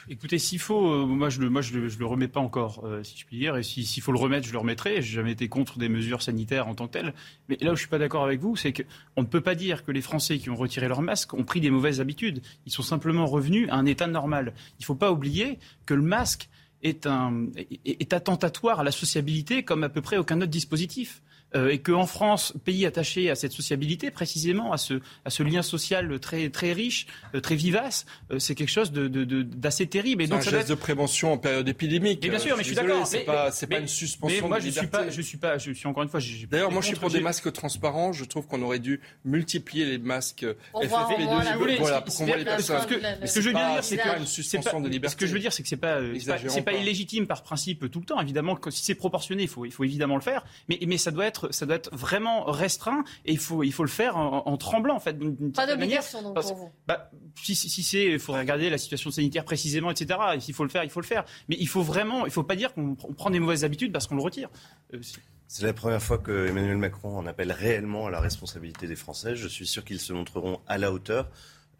Écoutez, 0.09 0.37
s'il 0.37 0.59
faut, 0.59 0.91
euh, 0.91 1.05
moi 1.05 1.29
je 1.29 1.41
le, 1.41 1.49
moi 1.49 1.61
je 1.61 1.77
le, 1.77 2.05
remets 2.05 2.27
pas 2.27 2.39
encore, 2.39 2.83
euh, 2.85 3.03
si 3.03 3.17
je 3.17 3.25
puis 3.25 3.37
dire, 3.37 3.57
et 3.57 3.63
s'il 3.63 4.01
faut 4.01 4.11
le 4.11 4.19
remettre, 4.19 4.47
je 4.47 4.51
le 4.51 4.57
remettrai. 4.57 5.01
J'ai 5.01 5.15
jamais 5.15 5.31
été 5.31 5.47
contre 5.47 5.77
des 5.77 5.89
mesures 5.89 6.21
sanitaires 6.21 6.67
en 6.67 6.75
tant 6.75 6.87
que 6.87 6.93
telles. 6.93 7.13
Mais 7.47 7.57
là 7.61 7.71
où 7.71 7.75
je 7.75 7.81
suis 7.81 7.89
pas 7.89 7.99
d'accord 7.99 8.23
avec 8.23 8.39
vous, 8.39 8.55
c'est 8.55 8.73
qu'on 8.73 9.21
ne 9.21 9.27
peut 9.27 9.41
pas 9.41 9.55
dire 9.55 9.83
que 9.85 9.91
les 9.91 10.01
Français 10.01 10.37
qui 10.37 10.49
ont 10.49 10.55
retiré 10.55 10.87
leur 10.87 11.01
masque 11.01 11.33
ont 11.33 11.43
pris 11.43 11.61
des 11.61 11.69
mauvaises 11.69 12.01
habitudes. 12.01 12.41
Ils 12.65 12.71
sont 12.71 12.83
simplement 12.83 13.25
revenus 13.25 13.67
à 13.69 13.75
un 13.75 13.85
état 13.85 14.07
normal. 14.07 14.53
Il 14.79 14.85
faut 14.85 14.95
pas 14.95 15.11
oublier 15.11 15.59
que 15.85 15.93
le 15.93 16.03
masque 16.03 16.49
est, 16.81 17.07
un, 17.07 17.47
est 17.85 18.13
attentatoire 18.13 18.79
à 18.79 18.83
la 18.83 18.91
sociabilité 18.91 19.63
comme 19.63 19.83
à 19.83 19.89
peu 19.89 20.01
près 20.01 20.17
aucun 20.17 20.37
autre 20.37 20.51
dispositif. 20.51 21.21
Euh, 21.55 21.69
et 21.69 21.79
qu'en 21.79 22.05
France, 22.05 22.53
pays 22.63 22.85
attaché 22.85 23.29
à 23.29 23.35
cette 23.35 23.53
sociabilité, 23.53 24.11
précisément 24.11 24.71
à 24.71 24.77
ce, 24.77 25.01
à 25.25 25.29
ce 25.29 25.41
lien 25.41 25.63
social 25.63 26.19
très, 26.19 26.49
très 26.49 26.73
riche, 26.73 27.07
euh, 27.33 27.41
très 27.41 27.55
vivace, 27.55 28.05
euh, 28.31 28.37
c'est 28.37 28.53
quelque 28.53 28.69
chose 28.69 28.91
d'assez 28.91 29.85
de, 29.85 29.87
de, 29.87 29.91
terrible. 29.91 30.21
Et 30.21 30.27
donc, 30.27 30.45
un 30.45 30.49
geste 30.49 30.69
de 30.69 30.75
prévention 30.75 31.33
en 31.33 31.37
période 31.37 31.67
épidémique. 31.67 32.21
bien 32.21 32.37
sûr, 32.37 32.55
mais 32.55 32.63
je 32.63 32.67
suis 32.67 32.75
d'accord. 32.75 33.07
C'est 33.07 33.21
pas, 33.21 33.51
c'est 33.51 33.67
pas 33.67 33.79
une 33.79 33.87
suspension. 33.87 34.43
Mais 34.43 34.47
moi, 34.47 34.59
de 34.59 34.65
je 34.65 34.69
suis 34.69 34.87
pas, 34.87 35.09
je 35.09 35.21
suis 35.21 35.37
pas, 35.37 35.57
je 35.57 35.71
suis 35.71 35.87
encore 35.87 36.03
une 36.03 36.09
fois. 36.09 36.19
D'ailleurs, 36.49 36.71
moi, 36.71 36.81
je 36.81 36.87
suis 36.87 36.95
pour 36.95 37.09
des 37.09 37.19
masques 37.19 37.51
transparents. 37.51 38.13
Je 38.13 38.25
trouve 38.25 38.47
qu'on 38.47 38.61
aurait 38.61 38.79
dû 38.79 39.01
multiplier 39.25 39.85
les 39.85 39.97
masques 39.97 40.45
FFP2. 40.75 41.77
Voilà, 41.79 42.01
pour 42.01 42.15
qu'on 42.15 42.25
voit 42.25 42.37
les 42.37 42.45
personnes. 42.45 42.81
Ce 43.25 43.35
que 43.35 43.41
je 43.41 43.49
veux 43.49 43.55
dire, 43.55 43.83
c'est 43.83 43.97
que 43.97 44.19
une 44.19 44.25
suspension 44.25 44.81
de 44.81 44.89
liberté. 44.89 45.13
Ce 45.13 45.17
que 45.17 45.25
je 45.25 45.33
veux 45.33 45.39
dire, 45.39 45.53
c'est 45.53 45.63
que 45.63 45.69
c'est 45.69 45.77
pas, 45.77 45.99
c'est 46.47 46.61
pas 46.61 46.73
illégitime 46.73 47.25
par 47.25 47.41
principe 47.41 47.89
tout 47.89 47.99
le 47.99 48.05
temps. 48.05 48.21
Évidemment, 48.21 48.57
si 48.69 48.83
c'est 48.83 48.95
proportionné, 48.95 49.43
il 49.43 49.49
faut, 49.49 49.65
il 49.65 49.71
faut 49.71 49.83
évidemment 49.83 50.15
le 50.15 50.21
faire. 50.21 50.45
Mais, 50.67 50.79
mais 50.85 50.97
ça 50.97 51.11
doit 51.11 51.25
être, 51.25 51.38
ça 51.51 51.65
doit 51.65 51.75
être 51.75 51.95
vraiment 51.95 52.43
restreint 52.45 53.03
et 53.25 53.31
il 53.31 53.37
faut, 53.37 53.63
il 53.63 53.71
faut 53.71 53.83
le 53.83 53.89
faire 53.89 54.17
en, 54.17 54.57
tremblant 54.57 54.95
en 54.95 54.99
fait. 54.99 55.17
Pas 55.53 55.67
d'obligation 55.67 56.21
donc 56.21 56.41
pour 56.41 56.55
vous. 56.55 56.71
Bah, 56.87 57.09
si, 57.35 57.55
si, 57.55 57.83
c'est, 57.83 58.05
il 58.05 58.19
faudrait 58.19 58.41
regarder 58.41 58.69
la 58.69 58.77
situation 58.77 59.11
sanitaire 59.11 59.45
précisément, 59.45 59.91
etc. 59.91 60.19
S'il 60.39 60.53
faut 60.53 60.63
le 60.63 60.69
faire, 60.69 60.83
il 60.83 60.89
faut 60.89 61.01
le 61.01 61.05
faire. 61.05 61.25
Mais 61.47 61.57
il 61.59 61.67
faut 61.67 61.81
vraiment, 61.81 62.25
il 62.25 62.31
faut 62.31 62.43
pas 62.43 62.55
dire 62.55 62.73
qu'on 62.73 62.95
prend 62.95 63.29
des 63.29 63.39
mauvaises 63.39 63.63
habitudes 63.63 63.91
parce 63.91 64.07
qu'on 64.07 64.15
le 64.15 64.21
retire. 64.21 64.49
Euh, 64.93 64.99
c'est 65.47 65.65
la 65.65 65.73
première 65.73 66.01
fois 66.01 66.19
que 66.19 66.47
Emmanuel 66.47 66.77
Macron 66.77 67.17
en 67.17 67.25
appelle 67.25 67.51
réellement 67.51 68.07
à 68.07 68.11
la 68.11 68.19
responsabilité 68.19 68.87
des 68.87 68.95
Français. 68.95 69.35
Je 69.35 69.47
suis 69.47 69.65
sûr 69.65 69.83
qu'ils 69.83 69.99
se 69.99 70.13
montreront 70.13 70.59
à 70.67 70.77
la 70.77 70.91
hauteur. 70.91 71.29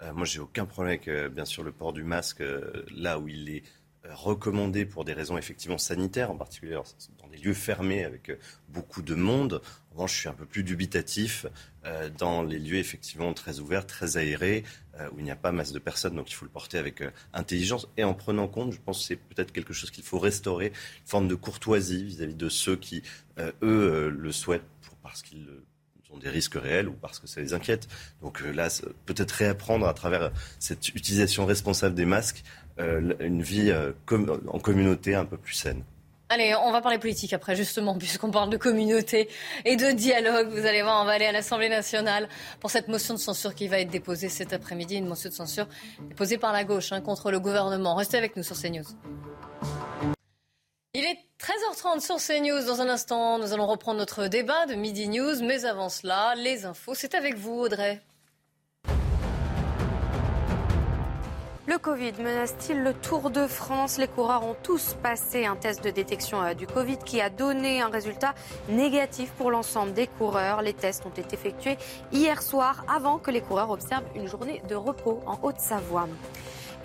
Euh, 0.02 0.14
moi, 0.14 0.26
j'ai 0.26 0.40
aucun 0.40 0.65
problème 0.65 0.94
avec, 0.94 1.07
euh, 1.07 1.30
bien 1.30 1.45
sûr, 1.45 1.64
le 1.64 1.72
port 1.72 1.94
du 1.94 2.03
masque 2.03 2.44
là 2.95 3.19
où 3.19 3.27
il 3.27 3.49
est 3.49 3.64
recommandé 4.05 4.85
pour 4.85 5.05
des 5.05 5.13
raisons 5.13 5.38
effectivement 5.38 5.77
sanitaires, 5.77 6.31
en 6.31 6.38
particulier 6.38 6.80
dans 7.21 7.27
des 7.27 7.38
lieux 7.38 7.53
fermés 7.53 8.03
avec 8.03 8.31
beaucoup 8.69 9.01
de 9.01 9.15
monde. 9.15 9.61
En 9.91 9.95
revanche, 9.95 10.13
je 10.13 10.19
suis 10.19 10.30
un 10.30 10.34
peu 10.34 10.45
plus 10.45 10.63
dubitatif 10.63 11.45
euh, 11.85 12.09
dans 12.17 12.43
les 12.43 12.59
lieux 12.59 12.77
effectivement 12.77 13.34
très 13.34 13.59
ouverts, 13.59 13.88
très 13.88 14.17
aérés, 14.17 14.63
euh, 14.99 15.09
où 15.13 15.19
il 15.19 15.23
n'y 15.23 15.31
a 15.31 15.35
pas 15.35 15.51
masse 15.51 15.71
de 15.71 15.80
personnes, 15.80 16.15
donc 16.15 16.30
il 16.30 16.34
faut 16.34 16.45
le 16.45 16.51
porter 16.51 16.77
avec 16.77 17.01
euh, 17.01 17.11
intelligence 17.34 17.88
et 17.97 18.03
en 18.03 18.13
prenant 18.13 18.47
compte, 18.47 18.71
je 18.73 18.80
pense 18.80 18.99
que 18.99 19.05
c'est 19.05 19.15
peut-être 19.15 19.51
quelque 19.51 19.73
chose 19.73 19.91
qu'il 19.91 20.03
faut 20.03 20.19
restaurer, 20.19 20.67
une 20.67 21.07
forme 21.07 21.27
de 21.27 21.35
courtoisie 21.35 22.03
vis-à-vis 22.03 22.35
de 22.35 22.49
ceux 22.49 22.76
qui, 22.76 23.03
eux, 23.63 24.09
le 24.09 24.31
souhaitent 24.31 24.63
parce 25.01 25.21
qu'ils 25.21 25.47
ont 26.11 26.18
des 26.18 26.30
risques 26.30 26.56
réels 26.56 26.88
ou 26.88 26.94
parce 26.94 27.19
que 27.19 27.27
ça 27.27 27.41
les 27.41 27.53
inquiète. 27.53 27.88
Donc 28.22 28.41
là, 28.41 28.68
peut-être 29.06 29.31
réapprendre 29.31 29.88
à 29.88 29.94
travers 29.94 30.31
cette 30.60 30.90
utilisation 30.90 31.45
responsable 31.45 31.95
des 31.95 32.06
masques 32.06 32.44
une 32.77 33.41
vie 33.41 33.73
en 34.48 34.60
communauté 34.60 35.14
un 35.14 35.26
peu 35.26 35.38
plus 35.38 35.53
saine. 35.53 35.84
Allez, 36.31 36.53
on 36.53 36.72
va 36.72 36.80
parler 36.81 36.99
politique 36.99 37.34
après, 37.34 37.56
justement, 37.56 37.95
puisqu'on 37.98 38.30
parle 38.30 38.52
de 38.52 38.57
communauté 38.57 39.30
et 39.65 39.76
de 39.76 39.91
dialogue. 39.91 40.49
Vous 40.49 40.64
allez 40.68 40.84
voir, 40.84 41.02
on 41.02 41.06
va 41.06 41.14
aller 41.14 41.26
à 41.26 41.31
l'Assemblée 41.31 41.69
nationale 41.69 42.30
pour 42.60 42.69
cette 42.69 42.88
motion 42.88 43.15
de 43.15 43.19
censure 43.19 43.56
qui 43.56 43.68
va 43.68 43.80
être 43.80 43.90
déposée 43.90 44.30
cet 44.30 44.53
après-midi. 44.53 44.98
Une 44.98 45.07
motion 45.07 45.30
de 45.30 45.34
censure 45.34 45.68
déposée 46.07 46.38
par 46.38 46.53
la 46.53 46.64
gauche 46.64 46.91
hein, 46.91 47.02
contre 47.02 47.31
le 47.31 47.40
gouvernement. 47.40 47.95
Restez 47.95 48.19
avec 48.19 48.36
nous 48.36 48.44
sur 48.44 48.56
CNews. 48.56 48.86
Il 51.49 51.51
est 51.51 51.55
13h30 51.55 51.99
sur 52.01 52.17
CNews. 52.17 52.65
Dans 52.65 52.81
un 52.81 52.89
instant, 52.89 53.39
nous 53.39 53.53
allons 53.53 53.65
reprendre 53.65 53.97
notre 53.97 54.27
débat 54.27 54.65
de 54.65 54.76
Midi 54.76 55.07
News. 55.07 55.41
Mais 55.41 55.65
avant 55.65 55.89
cela, 55.89 56.35
les 56.35 56.65
infos. 56.65 56.93
C'est 56.93 57.15
avec 57.15 57.38
vous, 57.38 57.59
Audrey. 57.61 58.01
Le 61.65 61.77
Covid 61.77 62.13
menace-t-il 62.19 62.81
le 62.84 62.93
Tour 62.93 63.30
de 63.30 63.47
France? 63.47 63.97
Les 63.97 64.07
coureurs 64.07 64.43
ont 64.43 64.55
tous 64.61 64.95
passé 65.01 65.45
un 65.45 65.55
test 65.55 65.84
de 65.84 65.89
détection 65.91 66.41
euh, 66.41 66.53
du 66.53 66.67
Covid 66.67 66.97
qui 66.97 67.21
a 67.21 67.30
donné 67.30 67.81
un 67.81 67.89
résultat 67.89 68.34
négatif 68.69 69.31
pour 69.31 69.51
l'ensemble 69.51 69.93
des 69.93 70.07
coureurs. 70.07 70.61
Les 70.61 70.73
tests 70.73 71.05
ont 71.05 71.09
été 71.09 71.35
effectués 71.35 71.77
hier 72.11 72.41
soir 72.41 72.85
avant 72.88 73.17
que 73.17 73.31
les 73.31 73.41
coureurs 73.41 73.69
observent 73.69 74.09
une 74.15 74.27
journée 74.27 74.61
de 74.67 74.76
repos 74.76 75.21
en 75.26 75.39
Haute-Savoie. 75.41 76.07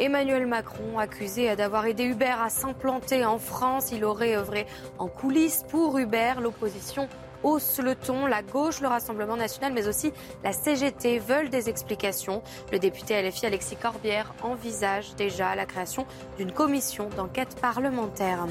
Emmanuel 0.00 0.46
Macron, 0.46 0.98
accusé 0.98 1.54
d'avoir 1.54 1.86
aidé 1.86 2.04
Uber 2.04 2.34
à 2.42 2.50
s'implanter 2.50 3.24
en 3.24 3.38
France, 3.38 3.92
il 3.92 4.04
aurait 4.04 4.36
œuvré 4.36 4.66
en 4.98 5.06
coulisses 5.06 5.64
pour 5.68 5.96
Uber. 5.98 6.34
L'opposition 6.40 7.08
hausse 7.44 7.78
le 7.78 7.94
ton. 7.94 8.26
La 8.26 8.42
gauche, 8.42 8.80
le 8.80 8.88
Rassemblement 8.88 9.36
national, 9.36 9.72
mais 9.72 9.86
aussi 9.86 10.12
la 10.42 10.52
CGT 10.52 11.20
veulent 11.20 11.50
des 11.50 11.68
explications. 11.68 12.42
Le 12.72 12.80
député 12.80 13.22
LFI 13.22 13.46
Alexis 13.46 13.76
Corbière 13.76 14.34
envisage 14.42 15.14
déjà 15.14 15.54
la 15.54 15.66
création 15.66 16.06
d'une 16.38 16.50
commission 16.50 17.08
d'enquête 17.16 17.56
parlementaire. 17.60 18.46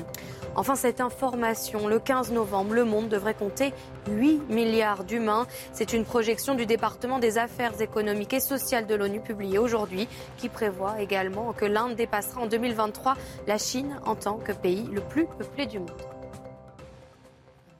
Enfin, 0.55 0.75
cette 0.75 1.01
information, 1.01 1.87
le 1.87 1.99
15 1.99 2.31
novembre, 2.31 2.73
le 2.75 2.85
monde 2.85 3.09
devrait 3.09 3.33
compter 3.33 3.73
8 4.07 4.49
milliards 4.49 5.03
d'humains. 5.03 5.47
C'est 5.71 5.93
une 5.93 6.05
projection 6.05 6.53
du 6.53 6.67
département 6.67 7.17
des 7.17 7.39
affaires 7.39 7.81
économiques 7.81 8.33
et 8.33 8.39
sociales 8.39 8.85
de 8.85 8.93
l'ONU 8.93 9.19
publiée 9.19 9.57
aujourd'hui 9.57 10.07
qui 10.37 10.49
prévoit 10.49 11.01
également 11.01 11.53
que 11.53 11.65
l'Inde 11.65 11.95
dépassera 11.95 12.41
en 12.41 12.47
2023 12.47 13.15
la 13.47 13.57
Chine 13.57 13.99
en 14.05 14.15
tant 14.15 14.37
que 14.37 14.51
pays 14.51 14.87
le 14.91 15.01
plus 15.01 15.25
peuplé 15.25 15.65
du 15.65 15.79
monde. 15.79 15.91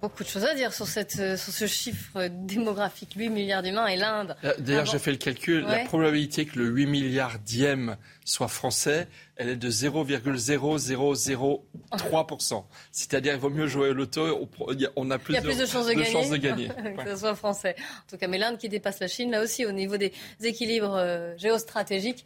Beaucoup 0.03 0.23
de 0.25 0.27
choses 0.27 0.43
à 0.43 0.53
dire 0.53 0.73
sur, 0.73 0.85
cette, 0.85 1.17
euh, 1.19 1.37
sur 1.37 1.53
ce 1.53 1.65
chiffre 1.65 2.27
démographique, 2.27 3.13
8 3.15 3.29
milliards 3.29 3.63
d'humains 3.63 3.87
et 3.87 3.95
l'Inde. 3.95 4.35
Euh, 4.43 4.51
d'ailleurs, 4.59 4.85
j'ai 4.85 4.99
fait 4.99 5.11
le 5.11 5.17
calcul. 5.17 5.61
La 5.61 5.85
probabilité 5.85 6.45
que 6.45 6.59
le 6.59 6.65
8 6.65 6.87
milliardième 6.87 7.95
soit 8.25 8.49
français, 8.49 9.07
elle 9.35 9.49
est 9.49 9.55
de 9.55 9.69
0,0003%. 9.69 12.63
C'est-à-dire, 12.91 13.33
il 13.33 13.39
vaut 13.39 13.49
mieux 13.49 13.65
jouer 13.67 13.89
au 13.89 13.93
loto, 13.93 14.47
on 14.95 15.11
a 15.11 15.17
plus, 15.17 15.33
il 15.33 15.35
y 15.35 15.39
a 15.39 15.41
plus 15.41 15.57
de, 15.57 15.65
chances 15.65 15.87
de, 15.87 16.37
gagner, 16.37 16.67
que 17.03 17.11
ce 17.11 17.17
soit 17.17 17.35
français. 17.35 17.75
En 17.79 18.11
tout 18.11 18.17
cas, 18.17 18.27
mais 18.27 18.37
l'Inde 18.37 18.57
qui 18.57 18.69
dépasse 18.69 18.99
la 18.99 19.07
Chine, 19.07 19.31
là 19.31 19.41
aussi, 19.41 19.65
au 19.65 19.71
niveau 19.71 19.97
des 19.97 20.13
équilibres 20.41 20.95
euh, 20.95 21.35
géostratégiques 21.37 22.25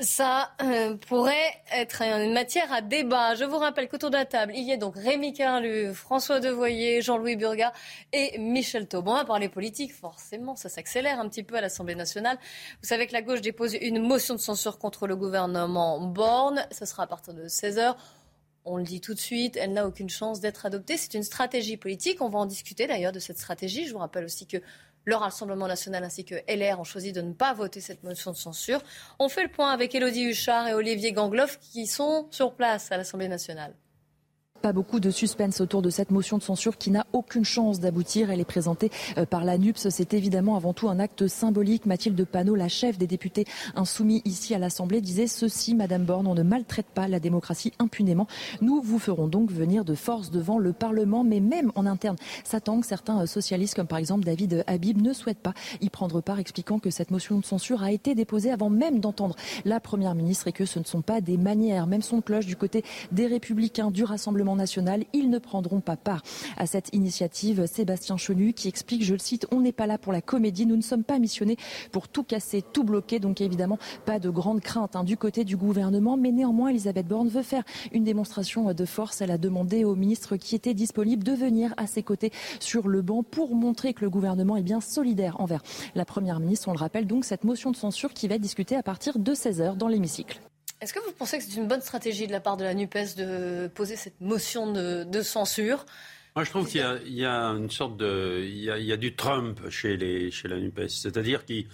ça 0.00 0.50
euh, 0.60 0.96
pourrait 0.96 1.54
être 1.72 2.02
une 2.02 2.32
matière 2.32 2.72
à 2.72 2.80
débat. 2.80 3.34
Je 3.34 3.44
vous 3.44 3.58
rappelle 3.58 3.88
qu'autour 3.88 4.10
de 4.10 4.16
la 4.16 4.24
table, 4.24 4.52
il 4.54 4.64
y 4.64 4.72
a 4.72 4.76
donc 4.76 4.96
Rémi 4.96 5.32
Carlu, 5.32 5.94
François 5.94 6.40
Devoyer, 6.40 7.00
Jean-Louis 7.00 7.36
Burga 7.36 7.72
et 8.12 8.36
Michel 8.38 8.88
Taubon. 8.88 9.12
On 9.12 9.16
va 9.16 9.24
parler 9.24 9.48
politique, 9.48 9.94
forcément, 9.94 10.56
ça 10.56 10.68
s'accélère 10.68 11.20
un 11.20 11.28
petit 11.28 11.44
peu 11.44 11.54
à 11.54 11.60
l'Assemblée 11.60 11.94
nationale. 11.94 12.38
Vous 12.82 12.88
savez 12.88 13.06
que 13.06 13.12
la 13.12 13.22
gauche 13.22 13.40
dépose 13.40 13.74
une 13.74 14.00
motion 14.00 14.34
de 14.34 14.40
censure 14.40 14.78
contre 14.78 15.06
le 15.06 15.14
gouvernement 15.14 16.00
Borne. 16.00 16.66
Ce 16.72 16.86
sera 16.86 17.04
à 17.04 17.06
partir 17.06 17.32
de 17.32 17.46
16 17.46 17.78
heures. 17.78 17.96
On 18.66 18.78
le 18.78 18.84
dit 18.84 19.00
tout 19.00 19.14
de 19.14 19.20
suite, 19.20 19.56
elle 19.60 19.74
n'a 19.74 19.86
aucune 19.86 20.08
chance 20.08 20.40
d'être 20.40 20.64
adoptée. 20.64 20.96
C'est 20.96 21.14
une 21.14 21.22
stratégie 21.22 21.76
politique. 21.76 22.22
On 22.22 22.30
va 22.30 22.38
en 22.38 22.46
discuter 22.46 22.86
d'ailleurs 22.86 23.12
de 23.12 23.18
cette 23.18 23.38
stratégie. 23.38 23.86
Je 23.86 23.92
vous 23.92 23.98
rappelle 23.98 24.24
aussi 24.24 24.46
que 24.46 24.56
le 25.04 25.16
Rassemblement 25.16 25.66
national 25.66 26.04
ainsi 26.04 26.24
que 26.24 26.34
LR 26.48 26.80
ont 26.80 26.84
choisi 26.84 27.12
de 27.12 27.20
ne 27.20 27.32
pas 27.32 27.52
voter 27.52 27.80
cette 27.80 28.02
motion 28.02 28.32
de 28.32 28.36
censure. 28.36 28.82
On 29.18 29.28
fait 29.28 29.42
le 29.42 29.50
point 29.50 29.70
avec 29.70 29.94
Élodie 29.94 30.24
Huchard 30.24 30.68
et 30.68 30.74
Olivier 30.74 31.12
Gangloff 31.12 31.58
qui 31.60 31.86
sont 31.86 32.28
sur 32.30 32.54
place 32.54 32.90
à 32.92 32.96
l'Assemblée 32.96 33.28
nationale 33.28 33.74
pas 34.64 34.72
beaucoup 34.72 34.98
de 34.98 35.10
suspense 35.10 35.60
autour 35.60 35.82
de 35.82 35.90
cette 35.90 36.10
motion 36.10 36.38
de 36.38 36.42
censure 36.42 36.78
qui 36.78 36.90
n'a 36.90 37.06
aucune 37.12 37.44
chance 37.44 37.80
d'aboutir. 37.80 38.30
Elle 38.30 38.40
est 38.40 38.46
présentée 38.46 38.90
euh, 39.18 39.26
par 39.26 39.44
la 39.44 39.58
NUPS. 39.58 39.90
C'est 39.90 40.14
évidemment 40.14 40.56
avant 40.56 40.72
tout 40.72 40.88
un 40.88 41.00
acte 41.00 41.28
symbolique. 41.28 41.84
Mathilde 41.84 42.24
Panot, 42.24 42.54
la 42.54 42.68
chef 42.68 42.96
des 42.96 43.06
députés 43.06 43.44
insoumis 43.76 44.22
ici 44.24 44.54
à 44.54 44.58
l'Assemblée, 44.58 45.02
disait 45.02 45.26
ceci, 45.26 45.74
Madame 45.74 46.04
Borne, 46.04 46.26
on 46.26 46.34
ne 46.34 46.42
maltraite 46.42 46.86
pas 46.86 47.08
la 47.08 47.20
démocratie 47.20 47.74
impunément. 47.78 48.26
Nous 48.62 48.80
vous 48.80 48.98
ferons 48.98 49.28
donc 49.28 49.50
venir 49.50 49.84
de 49.84 49.94
force 49.94 50.30
devant 50.30 50.56
le 50.56 50.72
Parlement, 50.72 51.24
mais 51.24 51.40
même 51.40 51.70
en 51.74 51.84
interne. 51.84 52.16
Satan, 52.42 52.80
certains 52.80 53.20
euh, 53.20 53.26
socialistes, 53.26 53.74
comme 53.74 53.86
par 53.86 53.98
exemple 53.98 54.24
David 54.24 54.64
Habib, 54.66 55.02
ne 55.02 55.12
souhaitent 55.12 55.36
pas 55.40 55.52
y 55.82 55.90
prendre 55.90 56.22
part, 56.22 56.38
expliquant 56.38 56.78
que 56.78 56.88
cette 56.88 57.10
motion 57.10 57.38
de 57.38 57.44
censure 57.44 57.82
a 57.82 57.92
été 57.92 58.14
déposée 58.14 58.50
avant 58.50 58.70
même 58.70 59.00
d'entendre 59.00 59.36
la 59.66 59.78
Première 59.78 60.14
ministre 60.14 60.48
et 60.48 60.52
que 60.52 60.64
ce 60.64 60.78
ne 60.78 60.84
sont 60.84 61.02
pas 61.02 61.20
des 61.20 61.36
manières. 61.36 61.86
Même 61.86 62.00
son 62.00 62.22
cloche 62.22 62.46
du 62.46 62.56
côté 62.56 62.82
des 63.12 63.26
Républicains, 63.26 63.90
du 63.90 64.04
Rassemblement 64.04 64.53
Ils 65.12 65.30
ne 65.30 65.38
prendront 65.38 65.80
pas 65.80 65.96
part 65.96 66.22
à 66.56 66.66
cette 66.66 66.94
initiative. 66.94 67.66
Sébastien 67.66 68.16
Chenu 68.16 68.52
qui 68.52 68.68
explique, 68.68 69.04
je 69.04 69.14
le 69.14 69.18
cite, 69.18 69.46
on 69.50 69.60
n'est 69.60 69.72
pas 69.72 69.86
là 69.86 69.98
pour 69.98 70.12
la 70.12 70.20
comédie, 70.20 70.66
nous 70.66 70.76
ne 70.76 70.82
sommes 70.82 71.04
pas 71.04 71.18
missionnés 71.18 71.56
pour 71.92 72.08
tout 72.08 72.22
casser, 72.22 72.62
tout 72.62 72.84
bloquer. 72.84 73.18
Donc 73.18 73.40
évidemment, 73.40 73.78
pas 74.04 74.18
de 74.18 74.30
grande 74.30 74.60
crainte 74.60 74.96
hein, 74.96 75.04
du 75.04 75.16
côté 75.16 75.44
du 75.44 75.56
gouvernement. 75.56 76.16
Mais 76.16 76.32
néanmoins, 76.32 76.68
Elisabeth 76.68 77.06
Borne 77.06 77.28
veut 77.28 77.42
faire 77.42 77.64
une 77.92 78.04
démonstration 78.04 78.72
de 78.72 78.84
force. 78.84 79.20
Elle 79.20 79.30
a 79.30 79.38
demandé 79.38 79.84
au 79.84 79.94
ministre 79.94 80.36
qui 80.36 80.54
était 80.54 80.74
disponible 80.74 81.24
de 81.24 81.32
venir 81.32 81.74
à 81.76 81.86
ses 81.86 82.02
côtés 82.02 82.32
sur 82.60 82.88
le 82.88 83.02
banc 83.02 83.22
pour 83.22 83.54
montrer 83.54 83.94
que 83.94 84.02
le 84.02 84.10
gouvernement 84.10 84.56
est 84.56 84.62
bien 84.62 84.80
solidaire 84.80 85.40
envers 85.40 85.62
la 85.94 86.04
Première 86.04 86.40
ministre. 86.40 86.68
On 86.68 86.72
le 86.72 86.78
rappelle 86.78 87.06
donc, 87.06 87.24
cette 87.24 87.44
motion 87.44 87.70
de 87.70 87.76
censure 87.76 88.12
qui 88.12 88.28
va 88.28 88.36
être 88.36 88.40
discutée 88.40 88.76
à 88.76 88.82
partir 88.82 89.18
de 89.18 89.34
16h 89.34 89.76
dans 89.76 89.88
l'hémicycle. 89.88 90.40
Est-ce 90.84 90.92
que 90.92 91.00
vous 91.00 91.12
pensez 91.12 91.38
que 91.38 91.44
c'est 91.44 91.56
une 91.56 91.66
bonne 91.66 91.80
stratégie 91.80 92.26
de 92.26 92.32
la 92.32 92.40
part 92.40 92.58
de 92.58 92.64
la 92.64 92.74
NUPES 92.74 93.16
de 93.16 93.68
poser 93.68 93.96
cette 93.96 94.20
motion 94.20 94.70
de, 94.70 95.22
censure? 95.22 95.86
Moi, 96.36 96.44
je 96.44 96.50
trouve 96.50 96.68
qu'il 96.68 96.82
y, 97.06 97.24
a 97.24 97.40
une 97.52 97.70
sorte 97.70 97.96
de. 97.96 98.44
Il 98.44 98.58
y 98.58 98.92
a, 98.92 98.96
du 98.98 99.16
Trump 99.16 99.70
chez, 99.70 99.96
les, 99.96 100.30
chez 100.30 100.46
la 100.46 100.60
NUPES. 100.60 100.88
C'est-à-dire 100.88 101.46
qu'ils. 101.46 101.68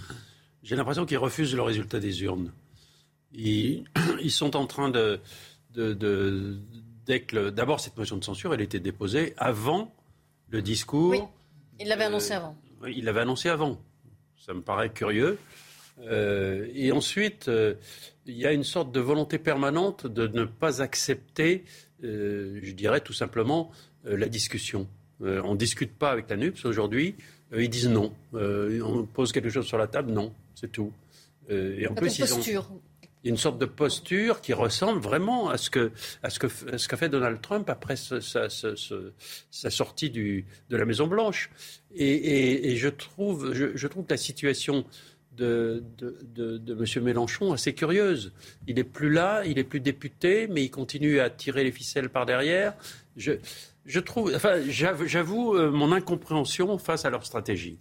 J'ai 0.63 0.77
l'impression 0.77 1.07
qu'ils 1.07 1.19
refusent 1.19 1.57
le 1.57 1.63
résultat 1.63 1.99
des 1.99 2.23
urnes. 2.23 2.53
Ils, 3.33 3.83
ils 4.23 4.31
sont 4.31 4.55
en 4.55 4.67
train 4.67 4.91
de. 4.91 5.19
de, 5.75 5.93
de 5.93 6.61
D'abord, 7.51 7.81
cette 7.81 7.97
motion 7.97 8.17
de 8.17 8.23
censure, 8.23 8.55
elle 8.55 8.61
était 8.61 8.79
déposée 8.79 9.35
avant 9.39 9.93
le 10.51 10.63
discours. 10.63 11.11
Oui, 11.11 11.21
il 11.81 11.89
l'avait 11.89 12.05
annoncé 12.05 12.35
avant. 12.35 12.57
Il 12.87 13.07
l'avait 13.07 13.23
annoncé 13.23 13.49
avant. 13.49 13.81
Ça 14.37 14.55
me 14.55 14.63
paraît 14.63 14.93
curieux. 14.93 15.37
Euh, 16.07 16.69
et 16.73 16.93
ensuite, 16.93 17.49
euh, 17.49 17.75
il 18.27 18.37
y 18.37 18.47
a 18.47 18.53
une 18.53 18.65
sorte 18.65 18.93
de 18.93 19.01
volonté 19.01 19.39
permanente 19.39 20.07
de 20.07 20.27
ne 20.27 20.45
pas 20.45 20.83
accepter, 20.83 21.65
euh, 22.05 22.61
je 22.63 22.73
dirais 22.73 23.01
tout 23.01 23.13
simplement, 23.13 23.71
la 24.05 24.29
discussion. 24.29 24.89
on 25.21 25.53
ne 25.53 25.59
discute 25.59 25.93
pas 25.93 26.11
avec 26.11 26.31
la 26.31 26.37
NUPS 26.37 26.65
aujourd'hui. 26.65 27.17
ils 27.55 27.69
disent 27.69 27.89
non. 27.89 28.15
on 28.33 29.05
pose 29.05 29.31
quelque 29.33 29.51
chose 29.51 29.67
sur 29.67 29.77
la 29.77 29.87
table, 29.87 30.11
non, 30.11 30.33
c'est 30.55 30.73
tout. 30.73 30.91
et 31.51 31.87
en 31.87 31.95
plus, 31.95 32.19
ils 32.19 32.35
ont, 32.35 32.41
il 33.23 33.27
y 33.27 33.31
a 33.31 33.33
une 33.33 33.39
sorte 33.39 33.59
de 33.59 33.67
posture 33.67 34.41
qui 34.41 34.55
ressemble 34.55 35.01
vraiment 35.01 35.51
à 35.51 35.59
ce 35.59 35.69
que 35.69 35.93
à 36.23 36.31
ce 36.31 36.39
que 36.39 36.49
ce 36.49 36.89
qu'a 36.89 36.97
fait 36.97 37.11
Donald 37.11 37.41
Trump 37.43 37.69
après 37.69 37.97
sa, 37.97 38.49
sortie 39.51 40.11
du, 40.11 40.47
de 40.71 40.77
la 40.77 40.87
Maison 40.87 41.07
Blanche. 41.07 41.51
Et, 41.95 42.77
je 42.77 42.89
trouve 42.89 43.53
je, 43.53 43.87
trouve 43.89 44.07
que 44.07 44.13
la 44.13 44.17
situation 44.17 44.87
de, 45.41 45.83
de, 45.99 46.73
M. 46.73 47.05
Mélenchon 47.05 47.53
assez 47.53 47.75
curieuse. 47.75 48.33
Il 48.67 48.77
n'est 48.77 48.85
plus 48.85 49.11
là, 49.11 49.43
il 49.45 49.57
n'est 49.57 49.65
plus 49.65 49.81
député, 49.81 50.47
mais 50.49 50.63
il 50.63 50.71
continue 50.71 51.21
à 51.21 51.31
tirer 51.31 51.65
les 51.65 51.73
ficelles 51.73 52.11
par 52.11 52.27
derrière. 52.27 52.75
Je, 53.17 53.33
je 53.87 54.01
trouve, 54.01 54.33
enfin, 54.35 54.61
j'avoue 54.69 55.55
euh, 55.55 55.71
mon 55.71 55.93
incompréhension 55.93 56.77
face 56.79 57.05
à 57.05 57.11
leur 57.11 57.25
stratégie. 57.25 57.79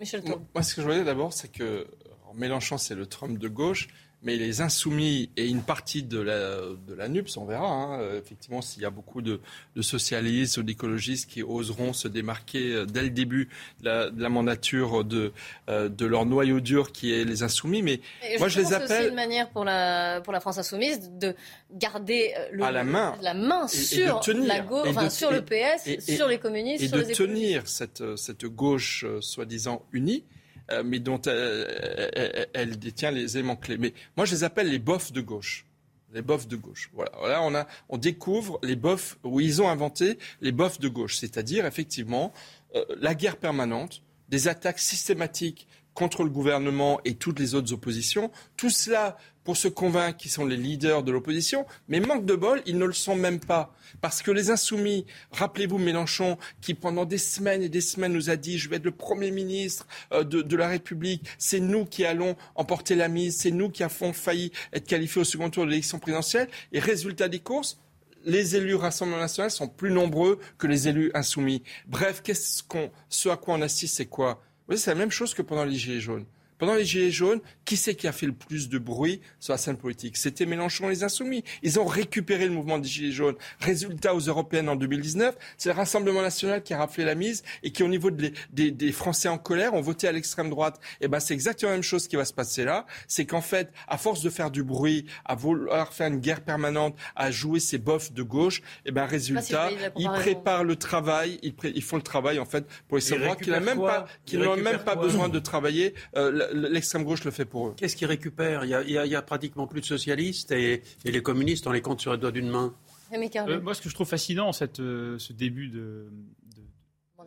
Michel 0.00 0.22
moi, 0.54 0.62
ce 0.62 0.74
que 0.74 0.80
je 0.80 0.86
voulais 0.86 1.04
d'abord, 1.04 1.32
c'est 1.32 1.50
que 1.50 1.86
Mélenchon, 2.34 2.78
c'est 2.78 2.94
le 2.94 3.06
Trump 3.06 3.38
de 3.38 3.48
gauche, 3.48 3.88
mais 4.26 4.34
les 4.34 4.60
insoumis 4.60 5.30
et 5.36 5.46
une 5.46 5.62
partie 5.62 6.02
de 6.02 6.18
la, 6.18 6.56
de 6.58 6.94
la 6.94 7.06
NUPS, 7.06 7.36
on 7.36 7.44
verra, 7.44 7.68
hein, 7.68 8.00
euh, 8.00 8.18
effectivement, 8.18 8.60
s'il 8.60 8.82
y 8.82 8.84
a 8.84 8.90
beaucoup 8.90 9.22
de, 9.22 9.40
de 9.76 9.82
socialistes 9.82 10.56
ou 10.56 10.64
d'écologistes 10.64 11.30
qui 11.30 11.44
oseront 11.44 11.92
se 11.92 12.08
démarquer 12.08 12.72
euh, 12.72 12.86
dès 12.86 13.02
le 13.02 13.10
début 13.10 13.48
de 13.82 14.10
la, 14.18 14.28
mandature 14.28 15.04
de, 15.04 15.32
euh, 15.68 15.88
de 15.88 16.06
leur 16.06 16.26
noyau 16.26 16.58
dur 16.58 16.90
qui 16.90 17.12
est 17.12 17.24
les 17.24 17.44
insoumis. 17.44 17.82
Mais 17.82 18.00
moi, 18.40 18.48
je, 18.48 18.58
les 18.58 18.72
appelle. 18.72 18.88
C'est 18.88 18.98
aussi 18.98 19.08
une 19.10 19.14
manière 19.14 19.48
pour 19.50 19.64
la, 19.64 20.20
pour 20.22 20.32
la 20.32 20.40
France 20.40 20.58
insoumise 20.58 21.08
de 21.12 21.36
garder 21.70 22.34
le, 22.50 22.64
à 22.64 22.72
la 22.72 22.82
main, 22.82 23.14
la 23.22 23.32
main 23.32 23.68
sur 23.68 24.20
la 24.44 24.58
gauche, 24.58 24.88
enfin, 24.88 25.08
sur 25.08 25.30
le 25.30 25.42
PS, 25.42 26.04
sur 26.04 26.26
les 26.26 26.38
communistes, 26.38 26.82
et 26.82 26.88
sur 26.88 26.98
de 26.98 27.04
tenir 27.04 27.68
cette, 27.68 28.16
cette 28.16 28.44
gauche 28.44 29.06
soi-disant 29.20 29.86
unie 29.92 30.24
euh, 30.70 30.82
mais 30.84 30.98
dont 30.98 31.20
elle, 31.22 32.78
détient 32.78 33.10
les 33.10 33.36
éléments 33.36 33.56
clés. 33.56 33.78
Mais 33.78 33.92
moi, 34.16 34.26
je 34.26 34.32
les 34.32 34.44
appelle 34.44 34.70
les 34.70 34.78
bofs 34.78 35.12
de 35.12 35.20
gauche. 35.20 35.64
Les 36.12 36.22
bofs 36.22 36.48
de 36.48 36.56
gauche. 36.56 36.90
Voilà. 36.94 37.10
Là, 37.28 37.42
on, 37.42 37.54
a, 37.54 37.66
on 37.88 37.98
découvre 37.98 38.58
les 38.62 38.76
bofs 38.76 39.18
où 39.22 39.40
ils 39.40 39.60
ont 39.60 39.68
inventé 39.68 40.18
les 40.40 40.52
bofs 40.52 40.80
de 40.80 40.88
gauche, 40.88 41.16
c'est-à-dire 41.16 41.66
effectivement 41.66 42.32
euh, 42.74 42.84
la 43.00 43.14
guerre 43.14 43.36
permanente, 43.36 44.02
des 44.28 44.48
attaques 44.48 44.78
systématiques 44.78 45.68
contre 45.96 46.22
le 46.22 46.30
gouvernement 46.30 47.00
et 47.04 47.14
toutes 47.14 47.40
les 47.40 47.56
autres 47.56 47.72
oppositions. 47.72 48.30
Tout 48.56 48.70
cela 48.70 49.16
pour 49.42 49.56
se 49.56 49.68
convaincre 49.68 50.18
qu'ils 50.18 50.30
sont 50.30 50.44
les 50.44 50.56
leaders 50.56 51.04
de 51.04 51.12
l'opposition, 51.12 51.66
mais 51.88 52.00
manque 52.00 52.26
de 52.26 52.34
bol, 52.34 52.60
ils 52.66 52.78
ne 52.78 52.84
le 52.84 52.92
sont 52.92 53.14
même 53.14 53.38
pas. 53.38 53.72
Parce 54.00 54.20
que 54.20 54.32
les 54.32 54.50
insoumis, 54.50 55.06
rappelez-vous 55.30 55.78
Mélenchon, 55.78 56.36
qui 56.60 56.74
pendant 56.74 57.04
des 57.04 57.16
semaines 57.16 57.62
et 57.62 57.68
des 57.68 57.80
semaines 57.80 58.12
nous 58.12 58.28
a 58.28 58.36
dit 58.36 58.58
je 58.58 58.68
vais 58.68 58.76
être 58.76 58.84
le 58.84 58.90
Premier 58.90 59.30
ministre 59.30 59.86
euh, 60.12 60.24
de, 60.24 60.56
la 60.56 60.66
République, 60.66 61.22
c'est 61.38 61.60
nous 61.60 61.84
qui 61.84 62.04
allons 62.04 62.36
emporter 62.56 62.96
la 62.96 63.06
mise, 63.08 63.36
c'est 63.36 63.52
nous 63.52 63.70
qui 63.70 63.84
avons 63.84 64.12
failli 64.12 64.50
être 64.72 64.86
qualifiés 64.86 65.20
au 65.20 65.24
second 65.24 65.48
tour 65.48 65.64
de 65.64 65.70
l'élection 65.70 66.00
présidentielle, 66.00 66.48
et 66.72 66.80
résultat 66.80 67.28
des 67.28 67.38
courses, 67.38 67.78
les 68.24 68.56
élus 68.56 68.74
Rassemblement 68.74 69.20
national 69.20 69.52
sont 69.52 69.68
plus 69.68 69.92
nombreux 69.92 70.40
que 70.58 70.66
les 70.66 70.88
élus 70.88 71.12
insoumis. 71.14 71.62
Bref, 71.86 72.20
qu'est-ce 72.22 72.64
qu'on, 72.64 72.90
ce 73.08 73.28
à 73.28 73.36
quoi 73.36 73.54
on 73.54 73.62
assiste, 73.62 73.96
c'est 73.96 74.06
quoi? 74.06 74.42
C'est 74.74 74.90
la 74.90 74.96
même 74.96 75.12
chose 75.12 75.34
que 75.34 75.42
pendant 75.42 75.64
les 75.64 75.76
Gilets 75.76 76.00
jaunes. 76.00 76.26
Pendant 76.58 76.74
les 76.74 76.84
Gilets 76.84 77.10
jaunes, 77.10 77.40
qui 77.64 77.76
c'est 77.76 77.94
qui 77.94 78.06
a 78.06 78.12
fait 78.12 78.26
le 78.26 78.32
plus 78.32 78.68
de 78.68 78.78
bruit 78.78 79.20
sur 79.40 79.52
la 79.52 79.58
scène 79.58 79.76
politique? 79.76 80.16
C'était 80.16 80.46
Mélenchon 80.46 80.88
et 80.88 80.94
les 80.94 81.04
Insoumis. 81.04 81.44
Ils 81.62 81.78
ont 81.80 81.84
récupéré 81.84 82.46
le 82.46 82.52
mouvement 82.52 82.78
des 82.78 82.88
Gilets 82.88 83.12
jaunes. 83.12 83.36
Résultat 83.60 84.14
aux 84.14 84.20
européennes 84.20 84.68
en 84.68 84.76
2019, 84.76 85.36
c'est 85.56 85.68
le 85.68 85.74
Rassemblement 85.74 86.22
national 86.22 86.62
qui 86.62 86.74
a 86.74 86.78
raflé 86.78 87.04
la 87.04 87.14
mise 87.14 87.42
et 87.62 87.70
qui, 87.70 87.82
au 87.82 87.88
niveau 87.88 88.10
des, 88.10 88.92
Français 88.92 89.28
en 89.28 89.38
colère, 89.38 89.74
ont 89.74 89.80
voté 89.80 90.08
à 90.08 90.12
l'extrême 90.12 90.50
droite. 90.50 90.78
Et 91.00 91.04
eh 91.04 91.08
ben, 91.08 91.20
c'est 91.20 91.34
exactement 91.34 91.70
la 91.70 91.76
même 91.76 91.82
chose 91.82 92.08
qui 92.08 92.16
va 92.16 92.24
se 92.24 92.32
passer 92.32 92.64
là. 92.64 92.86
C'est 93.08 93.26
qu'en 93.26 93.40
fait, 93.40 93.70
à 93.88 93.98
force 93.98 94.22
de 94.22 94.30
faire 94.30 94.50
du 94.50 94.62
bruit, 94.62 95.06
à 95.24 95.34
vouloir 95.34 95.92
faire 95.92 96.08
une 96.08 96.20
guerre 96.20 96.40
permanente, 96.40 96.96
à 97.14 97.30
jouer 97.30 97.60
ces 97.60 97.78
bofs 97.78 98.12
de 98.12 98.22
gauche, 98.22 98.60
et 98.60 98.62
eh 98.86 98.92
ben, 98.92 99.04
résultat, 99.04 99.70
ils 99.96 100.08
préparent 100.08 100.64
le 100.64 100.76
travail, 100.76 101.38
ils, 101.42 101.82
font 101.82 101.96
le 101.96 102.02
travail, 102.02 102.38
en 102.38 102.44
fait, 102.44 102.64
pour 102.88 102.96
les 102.96 103.02
savoir 103.02 103.36
qu'ils 103.36 103.52
n'ont 103.52 103.60
même 103.60 103.78
pas, 103.78 104.06
n'ont 104.32 104.56
même 104.56 104.78
pas 104.78 104.96
besoin 104.96 105.28
de 105.28 105.38
travailler. 105.38 105.94
Euh, 106.16 106.45
l'extrême 106.52 107.04
gauche 107.04 107.24
le 107.24 107.30
fait 107.30 107.44
pour 107.44 107.68
eux. 107.68 107.74
Qu'est-ce 107.76 107.96
qu'ils 107.96 108.06
récupèrent? 108.06 108.64
Il 108.64 108.70
y, 108.70 109.16
a, 109.16 109.22
pratiquement 109.22 109.66
plus 109.66 109.80
de 109.80 109.86
socialistes 109.86 110.52
et, 110.52 110.82
les 111.04 111.22
communistes, 111.22 111.66
on 111.66 111.72
les 111.72 111.80
compte 111.80 112.00
sur 112.00 112.12
les 112.12 112.18
doigts 112.18 112.32
d'une 112.32 112.50
main. 112.50 112.74
Euh, 113.12 113.60
moi, 113.60 113.74
ce 113.74 113.80
que 113.80 113.88
je 113.88 113.94
trouve 113.94 114.08
fascinant, 114.08 114.52
cette, 114.52 114.80
euh, 114.80 115.16
ce 115.18 115.32
début 115.32 115.68
de, 115.68 116.08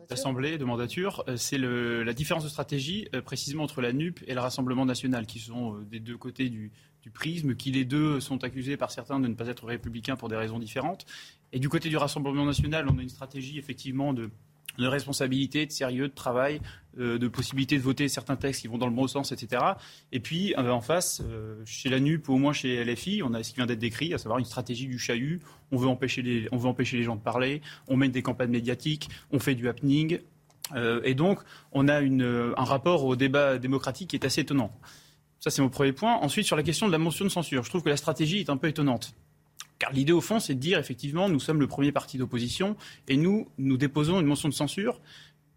d'assemblée, 0.08 0.58
de 0.58 0.64
mandature, 0.64 1.24
euh, 1.28 1.36
c'est 1.36 1.56
la 1.56 2.12
différence 2.12 2.44
de 2.44 2.48
stratégie 2.48 3.08
précisément 3.24 3.64
entre 3.64 3.80
la 3.80 3.92
NUP 3.92 4.20
et 4.26 4.34
le 4.34 4.40
Rassemblement 4.40 4.84
national, 4.84 5.26
qui 5.26 5.38
sont 5.38 5.78
des 5.90 6.00
deux 6.00 6.18
côtés 6.18 6.50
du, 6.50 6.70
du, 7.02 7.10
prisme, 7.10 7.54
qui 7.54 7.70
les 7.70 7.84
deux 7.84 8.20
sont 8.20 8.44
accusés 8.44 8.76
par 8.76 8.90
certains 8.90 9.20
de 9.20 9.28
ne 9.28 9.34
pas 9.34 9.48
être 9.48 9.64
républicains 9.64 10.16
pour 10.16 10.28
des 10.28 10.36
raisons 10.36 10.58
différentes. 10.58 11.06
Et 11.52 11.58
du 11.58 11.68
côté 11.68 11.88
du 11.88 11.96
Rassemblement 11.96 12.44
national, 12.44 12.86
on 12.88 12.98
a 12.98 13.02
une 13.02 13.08
stratégie 13.08 13.58
effectivement 13.58 14.12
de 14.12 14.30
de 14.78 14.86
responsabilité, 14.86 15.66
de 15.66 15.72
sérieux, 15.72 16.08
de 16.08 16.14
travail, 16.14 16.60
de 16.96 17.28
possibilité 17.28 17.76
de 17.76 17.82
voter 17.82 18.08
certains 18.08 18.36
textes 18.36 18.62
qui 18.62 18.68
vont 18.68 18.78
dans 18.78 18.86
le 18.86 18.94
bon 18.94 19.06
sens, 19.06 19.32
etc. 19.32 19.62
Et 20.12 20.20
puis, 20.20 20.54
euh, 20.58 20.70
en 20.70 20.80
face, 20.80 21.22
euh, 21.24 21.62
chez 21.64 21.88
la 21.88 22.00
NUP 22.00 22.28
ou 22.28 22.34
au 22.34 22.38
moins 22.38 22.52
chez 22.52 22.84
LFI, 22.84 23.22
on 23.24 23.32
a 23.34 23.42
ce 23.42 23.50
qui 23.50 23.56
vient 23.56 23.66
d'être 23.66 23.78
décrit, 23.78 24.12
à 24.14 24.18
savoir 24.18 24.38
une 24.38 24.44
stratégie 24.44 24.86
du 24.86 24.98
chahut. 24.98 25.40
On 25.72 25.76
veut 25.76 25.88
empêcher 25.88 26.22
les, 26.22 26.48
on 26.52 26.56
veut 26.56 26.68
empêcher 26.68 26.96
les 26.96 27.04
gens 27.04 27.16
de 27.16 27.20
parler, 27.20 27.62
on 27.88 27.96
mène 27.96 28.10
des 28.10 28.22
campagnes 28.22 28.50
médiatiques, 28.50 29.08
on 29.30 29.38
fait 29.38 29.54
du 29.54 29.68
happening. 29.68 30.18
et 31.04 31.14
donc, 31.14 31.40
on 31.72 31.88
a 31.88 32.00
un 32.00 32.64
rapport 32.64 33.04
au 33.04 33.16
débat 33.16 33.58
démocratique 33.58 34.10
qui 34.10 34.16
est 34.16 34.24
assez 34.24 34.42
étonnant. 34.42 34.72
Ça, 35.40 35.50
c'est 35.50 35.62
mon 35.62 35.68
premier 35.68 35.92
point. 35.92 36.16
Ensuite, 36.16 36.46
sur 36.46 36.56
la 36.56 36.62
question 36.62 36.86
de 36.86 36.92
la 36.92 36.98
motion 36.98 37.24
de 37.24 37.30
censure, 37.30 37.62
je 37.64 37.70
trouve 37.70 37.82
que 37.82 37.88
la 37.88 37.96
stratégie 37.96 38.40
est 38.40 38.50
un 38.50 38.56
peu 38.56 38.68
étonnante. 38.68 39.14
Car 39.80 39.92
l'idée, 39.92 40.12
au 40.12 40.20
fond, 40.20 40.38
c'est 40.38 40.54
de 40.54 40.60
dire, 40.60 40.78
effectivement, 40.78 41.30
nous 41.30 41.40
sommes 41.40 41.58
le 41.58 41.66
premier 41.66 41.90
parti 41.90 42.18
d'opposition 42.18 42.76
et 43.08 43.16
nous, 43.16 43.48
nous 43.56 43.78
déposons 43.78 44.20
une 44.20 44.26
motion 44.26 44.50
de 44.50 44.54
censure 44.54 45.00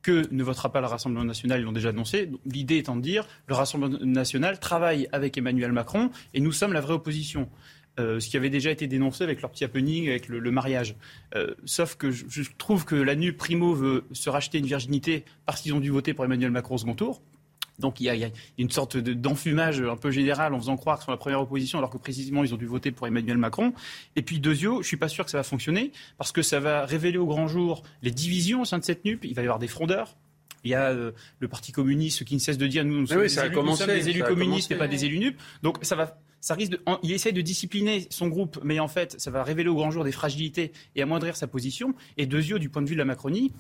que 0.04 0.28
ne 0.32 0.44
votera 0.44 0.72
pas 0.72 0.82
le 0.82 0.88
Rassemblement 0.88 1.26
national, 1.26 1.62
ils 1.62 1.64
l'ont 1.64 1.72
déjà 1.72 1.90
annoncé. 1.90 2.30
L'idée 2.46 2.78
étant 2.78 2.96
de 2.96 3.02
dire, 3.02 3.26
le 3.48 3.56
Rassemblement 3.56 3.98
national 4.02 4.60
travaille 4.60 5.08
avec 5.12 5.38
Emmanuel 5.38 5.72
Macron 5.72 6.12
et 6.34 6.40
nous 6.40 6.52
sommes 6.52 6.74
la 6.74 6.82
vraie 6.82 6.94
opposition. 6.94 7.50
Euh, 8.00 8.20
ce 8.20 8.28
qui 8.28 8.38
avait 8.38 8.50
déjà 8.50 8.72
été 8.72 8.88
dénoncé 8.88 9.24
avec 9.24 9.42
leur 9.42 9.52
petit 9.52 9.64
happening, 9.64 10.10
avec 10.10 10.28
le, 10.28 10.52
mariage. 10.52 10.96
Euh, 11.36 11.54
sauf 11.66 11.96
que 11.96 12.10
je, 12.10 12.42
trouve 12.58 12.86
que 12.86 12.96
la 12.96 13.16
NU 13.16 13.34
Primo 13.34 13.74
veut 13.74 14.06
se 14.12 14.30
racheter 14.32 14.58
une 14.58 14.66
virginité 14.66 15.26
parce 15.46 15.62
qu'ils 15.62 15.74
ont 15.74 15.80
dû 15.80 15.92
voter 15.92 16.14
pour 16.14 16.26
Emmanuel 16.26 16.50
Macron 16.50 16.76
au 16.76 16.78
second 16.80 16.96
tour. 16.96 17.22
Donc 17.80 18.00
il 18.00 18.06
y, 18.06 18.24
a, 18.24 18.30
une 18.58 18.70
sorte 18.70 18.98
d'enfumage 18.98 19.82
un 19.82 19.96
peu 19.96 20.12
général 20.12 20.54
en 20.54 20.60
faisant 20.60 20.78
croire 20.78 20.98
qu'ils 20.98 21.06
sont 21.06 21.12
la 21.12 21.18
première 21.18 21.42
opposition 21.42 21.80
alors 21.80 21.90
que 21.90 21.98
précisément 21.98 22.44
ils 22.44 22.54
ont 22.54 22.58
dû 22.58 22.66
voter 22.66 22.92
pour 22.92 23.08
Emmanuel 23.08 23.38
Macron. 23.38 23.74
Et 24.16 24.22
puis 24.22 24.40
Deuxio, 24.40 24.74
je 24.74 24.78
ne 24.80 24.84
suis 24.84 24.98
pas 24.98 25.08
sûr 25.08 25.26
que 25.26 25.32
ça 25.32 25.38
va 25.38 25.44
fonctionner 25.44 25.92
parce 26.18 26.32
que 26.32 26.42
ça 26.42 26.60
va 26.60 26.86
révéler 26.86 27.18
au 27.18 27.26
grand 27.26 27.48
jour 27.48 27.84
les 28.02 28.12
divisions 28.12 28.62
au 28.62 28.66
sein 28.66 28.78
de 28.78 28.84
cette 28.84 29.06
NUP. 29.06 29.26
Il 29.26 29.34
va 29.34 29.42
y 29.42 29.46
avoir 29.46 29.60
des 29.60 29.68
frondeurs. 29.68 30.16
Il 30.64 30.72
y 30.72 30.76
a 30.76 30.92
euh, 30.92 31.12
le 31.40 31.48
Parti 31.48 31.72
communiste 31.72 32.24
qui 32.24 32.36
ne 32.36 32.40
cesse 32.40 32.58
de 32.58 32.68
dire 32.68 32.86
nous, 32.86 33.02
nous 33.02 33.08
sommes, 33.08 33.22
des, 33.22 34.10
élus, 34.10 34.24
communistes 34.24 34.72
et 34.72 34.76
pas 34.76 34.88
des 34.88 35.06
élus 35.06 35.20
NUP. 35.20 35.38
Donc 35.62 35.80
ça 35.82 35.96
va 35.96 36.18
ça 36.40 36.56
risque 36.56 36.74
de, 36.74 36.82
il 37.04 37.14
essaie 37.14 37.32
de 37.32 37.40
discipliner 37.40 38.06
son 38.10 38.28
groupe, 38.28 38.60
mais 38.66 38.82
en 38.82 38.90
fait, 38.90 39.16
ça 39.18 39.32
va 39.32 39.44
révéler 39.44 39.70
au 39.70 39.76
grand 39.76 39.92
jour 39.92 40.04
des 40.04 40.12
fragilités 40.12 40.74
et 40.94 41.02
amoindrir 41.02 41.38
sa 41.38 41.48
position. 41.48 41.96
Et 42.18 42.26
Deuxio, 42.26 42.60
du 42.60 42.68
point 42.68 42.82
de 42.82 42.90
vue 42.90 42.96
de 42.96 43.00
la 43.00 43.06
Macronie, 43.06 43.54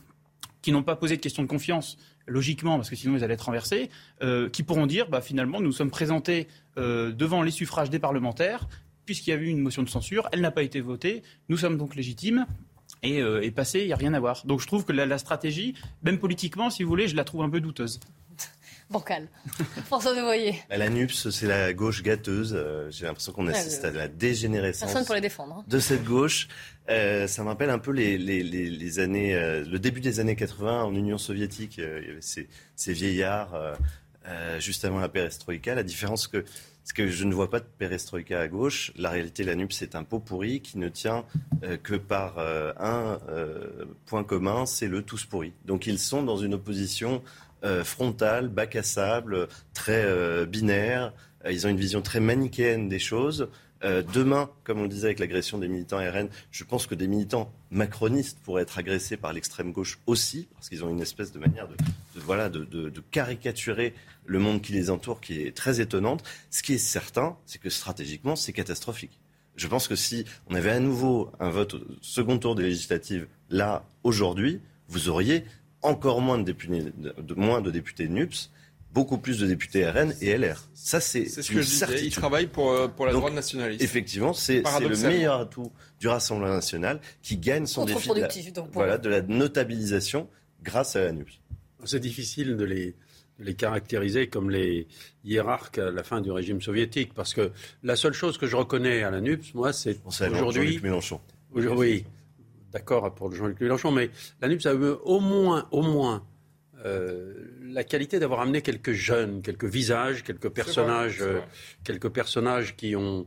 qui 0.61 0.73
n'ont 0.73 0.83
pas 0.83 0.97
posé 0.97 1.15
de 1.15 1.21
question 1.21 1.43
de 1.43 1.47
confiance 1.47 1.97
logiquement, 2.27 2.77
parce 2.77 2.89
que 2.89 2.95
sinon 2.95 3.15
ils 3.17 3.23
allaient 3.23 3.33
être 3.33 3.45
renversés, 3.45 3.89
euh, 4.21 4.49
qui 4.49 4.63
pourront 4.63 4.87
dire 4.87 5.09
bah, 5.09 5.21
finalement 5.21 5.61
nous 5.61 5.71
sommes 5.71 5.91
présentés 5.91 6.47
euh, 6.77 7.11
devant 7.11 7.41
les 7.41 7.51
suffrages 7.51 7.89
des 7.89 7.99
parlementaires, 7.99 8.67
puisqu'il 9.05 9.31
y 9.31 9.33
a 9.33 9.37
eu 9.37 9.47
une 9.47 9.59
motion 9.59 9.83
de 9.83 9.89
censure, 9.89 10.29
elle 10.31 10.41
n'a 10.41 10.51
pas 10.51 10.63
été 10.63 10.81
votée, 10.81 11.23
nous 11.49 11.57
sommes 11.57 11.77
donc 11.77 11.95
légitimes. 11.95 12.45
Et, 13.01 13.21
euh, 13.21 13.49
passé, 13.51 13.81
il 13.81 13.87
n'y 13.87 13.93
a 13.93 13.97
rien 13.97 14.13
à 14.13 14.19
voir. 14.19 14.45
Donc 14.45 14.61
je 14.61 14.67
trouve 14.67 14.85
que 14.85 14.93
la, 14.93 15.05
la 15.05 15.17
stratégie, 15.17 15.73
même 16.03 16.19
politiquement, 16.19 16.69
si 16.69 16.83
vous 16.83 16.89
voulez, 16.89 17.07
je 17.07 17.15
la 17.15 17.23
trouve 17.25 17.41
un 17.41 17.49
peu 17.49 17.59
douteuse. 17.59 17.99
Bancal. 18.93 19.27
François 19.85 20.15
Devoyer. 20.15 20.55
Bah, 20.69 20.77
la 20.77 20.89
NUPS, 20.89 21.31
c'est 21.31 21.47
la 21.47 21.73
gauche 21.73 22.03
gâteuse. 22.03 22.53
Euh, 22.55 22.89
j'ai 22.91 23.05
l'impression 23.05 23.33
qu'on 23.33 23.47
assiste 23.47 23.83
à 23.83 23.91
la 23.91 24.07
dégénérescence. 24.07 24.85
Personne 24.89 25.05
pour 25.05 25.15
les 25.15 25.21
défendre. 25.21 25.55
Hein. 25.57 25.65
De 25.67 25.79
cette 25.79 26.05
gauche. 26.05 26.47
Euh, 26.89 27.27
ça 27.27 27.43
me 27.43 27.47
rappelle 27.47 27.71
un 27.71 27.79
peu 27.79 27.91
les, 27.91 28.17
les, 28.17 28.43
les, 28.43 28.99
années, 28.99 29.35
euh, 29.35 29.65
le 29.65 29.79
début 29.79 29.99
des 29.99 30.19
années 30.19 30.35
80 30.35 30.83
en 30.83 30.93
Union 30.93 31.17
soviétique. 31.17 31.77
il 31.77 31.83
y 31.83 32.11
avait 32.11 32.21
ces, 32.21 32.47
ces 32.75 32.93
vieillards 32.93 33.75
juste 34.59 34.85
avant 34.85 34.99
la 34.99 35.09
perestroïka. 35.09 35.75
La 35.75 35.83
différence 35.83 36.27
que 36.27 36.45
c'est 36.85 36.95
que 36.95 37.07
je 37.07 37.23
ne 37.23 37.33
vois 37.33 37.49
pas 37.49 37.61
de 37.61 37.65
perestroïka 37.77 38.41
à 38.41 38.47
gauche. 38.47 38.91
La 38.97 39.09
réalité, 39.09 39.43
la 39.43 39.55
NUPS, 39.55 39.75
c'est 39.75 39.95
un 39.95 40.03
pot 40.03 40.19
pourri 40.19 40.61
qui 40.61 40.77
ne 40.77 40.89
tient 40.89 41.25
que 41.81 41.95
par 41.95 42.39
un 42.39 43.19
point 44.05 44.23
commun, 44.23 44.65
c'est 44.65 44.87
le 44.87 45.01
tous 45.01 45.25
pourri. 45.25 45.53
Donc 45.65 45.87
ils 45.87 45.99
sont 45.99 46.23
dans 46.23 46.37
une 46.37 46.53
opposition 46.53 47.23
euh, 47.63 47.83
frontal, 47.83 48.49
bac 48.49 48.75
à 48.75 48.83
sable, 48.83 49.47
très 49.73 50.03
euh, 50.03 50.45
binaire. 50.45 51.13
Euh, 51.45 51.51
ils 51.51 51.65
ont 51.65 51.69
une 51.69 51.77
vision 51.77 52.01
très 52.01 52.19
manichéenne 52.19 52.89
des 52.89 52.99
choses. 52.99 53.47
demain, 54.13 54.49
comme 54.63 54.79
on 54.79 54.87
disait 54.87 55.07
avec 55.07 55.19
l'agression 55.19 55.57
des 55.57 55.67
militants 55.67 55.97
RN, 55.97 56.29
je 56.51 56.63
pense 56.63 56.87
que 56.87 56.95
des 56.95 57.07
militants 57.07 57.51
macronistes 57.69 58.39
pourraient 58.43 58.61
être 58.61 58.77
agressés 58.77 59.17
par 59.17 59.33
l'extrême 59.33 59.73
gauche 59.73 59.99
aussi, 60.07 60.47
parce 60.53 60.69
qu'ils 60.69 60.85
ont 60.85 60.89
une 60.89 61.01
espèce 61.01 61.33
de 61.33 61.39
manière 61.39 61.67
de, 61.67 61.75
voilà, 62.15 62.47
de, 62.47 63.03
caricaturer 63.11 63.93
le 64.25 64.39
monde 64.39 64.61
qui 64.61 64.71
les 64.71 64.89
entoure 64.89 65.19
qui 65.19 65.41
est 65.41 65.53
très 65.55 65.81
étonnante. 65.81 66.23
Ce 66.49 66.63
qui 66.63 66.73
est 66.73 66.77
certain, 66.77 67.35
c'est 67.45 67.59
que 67.59 67.69
stratégiquement, 67.69 68.37
c'est 68.37 68.53
catastrophique. 68.53 69.19
Je 69.57 69.67
pense 69.67 69.89
que 69.89 69.95
si 69.95 70.25
on 70.47 70.55
avait 70.55 70.71
à 70.71 70.79
nouveau 70.79 71.31
un 71.41 71.49
vote 71.49 71.73
au 71.75 71.81
second 72.01 72.37
tour 72.37 72.55
des 72.55 72.63
législatives 72.63 73.27
là, 73.49 73.85
aujourd'hui, 74.03 74.61
vous 74.87 75.09
auriez 75.09 75.43
encore 75.83 76.21
moins 76.21 76.37
de 76.37 76.43
députés, 76.43 76.91
de, 76.97 77.33
moins 77.35 77.61
de 77.61 77.71
députés 77.71 78.07
NUPS, 78.07 78.49
beaucoup 78.93 79.17
plus 79.17 79.39
de 79.39 79.47
députés 79.47 79.89
RN 79.89 80.13
et 80.21 80.37
LR. 80.37 80.69
Ça, 80.73 80.99
c'est 80.99 81.25
ce 81.25 81.51
que 81.51 81.61
je 81.61 81.67
disais. 81.67 82.05
Ils 82.05 82.11
travaillent 82.11 82.47
pour, 82.47 82.71
euh, 82.71 82.87
pour 82.87 83.05
la 83.05 83.13
droite 83.13 83.33
nationaliste. 83.33 83.81
Effectivement, 83.81 84.33
c'est 84.33 84.61
le 84.61 85.07
meilleur 85.07 85.39
atout 85.39 85.71
du 85.99 86.07
Rassemblement 86.07 86.53
national 86.53 86.99
qui 87.21 87.37
gagne 87.37 87.65
son 87.65 87.85
défi 87.85 88.09
de 88.09 88.21
la, 88.21 88.29
voilà, 88.71 88.97
de 88.97 89.09
la 89.09 89.21
notabilisation 89.21 90.27
grâce 90.61 90.95
à 90.95 91.01
la 91.01 91.11
NUPS. 91.11 91.39
C'est 91.85 91.99
difficile 91.99 92.55
de 92.55 92.63
les, 92.63 92.95
de 93.39 93.43
les 93.43 93.55
caractériser 93.55 94.27
comme 94.27 94.49
les 94.49 94.87
hiérarques 95.25 95.79
à 95.79 95.91
la 95.91 96.03
fin 96.03 96.21
du 96.21 96.31
régime 96.31 96.61
soviétique, 96.61 97.13
parce 97.13 97.33
que 97.33 97.51
la 97.81 97.95
seule 97.95 98.13
chose 98.13 98.37
que 98.37 98.47
je 98.47 98.55
reconnais 98.55 99.03
à 99.03 99.11
la 99.11 99.21
NUPS, 99.21 99.53
moi, 99.53 99.73
c'est 99.73 99.99
aujourd'hui... 100.05 100.79
Mélenchon. 100.81 101.19
Oui, 101.53 102.05
d'accord 102.73 103.13
pour 103.13 103.33
Jean-Luc 103.33 103.61
Mélenchon, 103.61 103.91
mais 103.91 104.09
la 104.41 104.49
NUPS 104.49 104.65
a 104.65 104.73
eu 104.73 104.95
au 105.03 105.19
moins, 105.19 105.67
au 105.71 105.81
moins 105.81 106.25
euh, 106.85 107.33
la 107.61 107.83
qualité 107.83 108.19
d'avoir 108.19 108.41
amené 108.41 108.61
quelques 108.61 108.91
jeunes, 108.91 109.41
quelques 109.41 109.65
visages, 109.65 110.23
quelques 110.23 110.49
personnages, 110.49 111.21
euh, 111.21 111.39
quelques 111.83 112.09
personnages 112.09 112.75
qui 112.75 112.95
ont, 112.95 113.25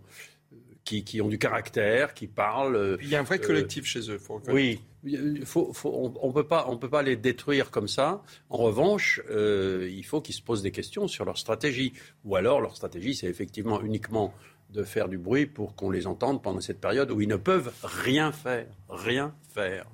qui, 0.85 1.05
qui, 1.05 1.23
ont 1.23 1.29
du 1.29 1.39
caractère, 1.39 2.13
qui 2.13 2.27
parlent. 2.27 2.99
Il 3.01 3.09
y 3.09 3.17
a 3.17 3.21
un 3.21 3.23
vrai 3.23 3.41
euh, 3.43 3.47
collectif 3.47 3.87
chez 3.87 4.11
eux. 4.11 4.19
Faut 4.19 4.43
oui, 4.49 4.81
faut, 5.45 5.73
faut, 5.73 6.13
on 6.21 6.29
ne 6.29 6.33
peut 6.33 6.47
pas, 6.47 6.67
on 6.69 6.77
peut 6.77 6.91
pas 6.91 7.03
les 7.03 7.17
détruire 7.17 7.71
comme 7.71 7.89
ça. 7.89 8.23
En 8.51 8.59
revanche, 8.59 9.23
il 9.31 10.05
faut 10.05 10.21
qu'ils 10.21 10.35
se 10.35 10.43
posent 10.43 10.63
des 10.63 10.73
questions 10.73 11.09
sur 11.09 11.25
leur 11.25 11.39
stratégie, 11.39 11.95
ou 12.25 12.37
alors 12.37 12.61
leur 12.61 12.77
stratégie, 12.77 13.15
c'est 13.15 13.29
effectivement 13.29 13.81
uniquement 13.81 14.35
de 14.71 14.83
faire 14.83 15.09
du 15.09 15.19
bruit 15.19 15.47
pour 15.47 15.75
qu'on 15.75 15.91
les 15.91 16.07
entende 16.07 16.43
pendant 16.43 16.61
cette 16.61 16.81
période 16.81 17.11
où 17.11 17.21
ils 17.21 17.29
ne 17.29 17.37
peuvent 17.37 17.73
rien 17.83 18.33
faire. 18.33 18.67
Rien 18.89 19.35
faire. 19.55 19.87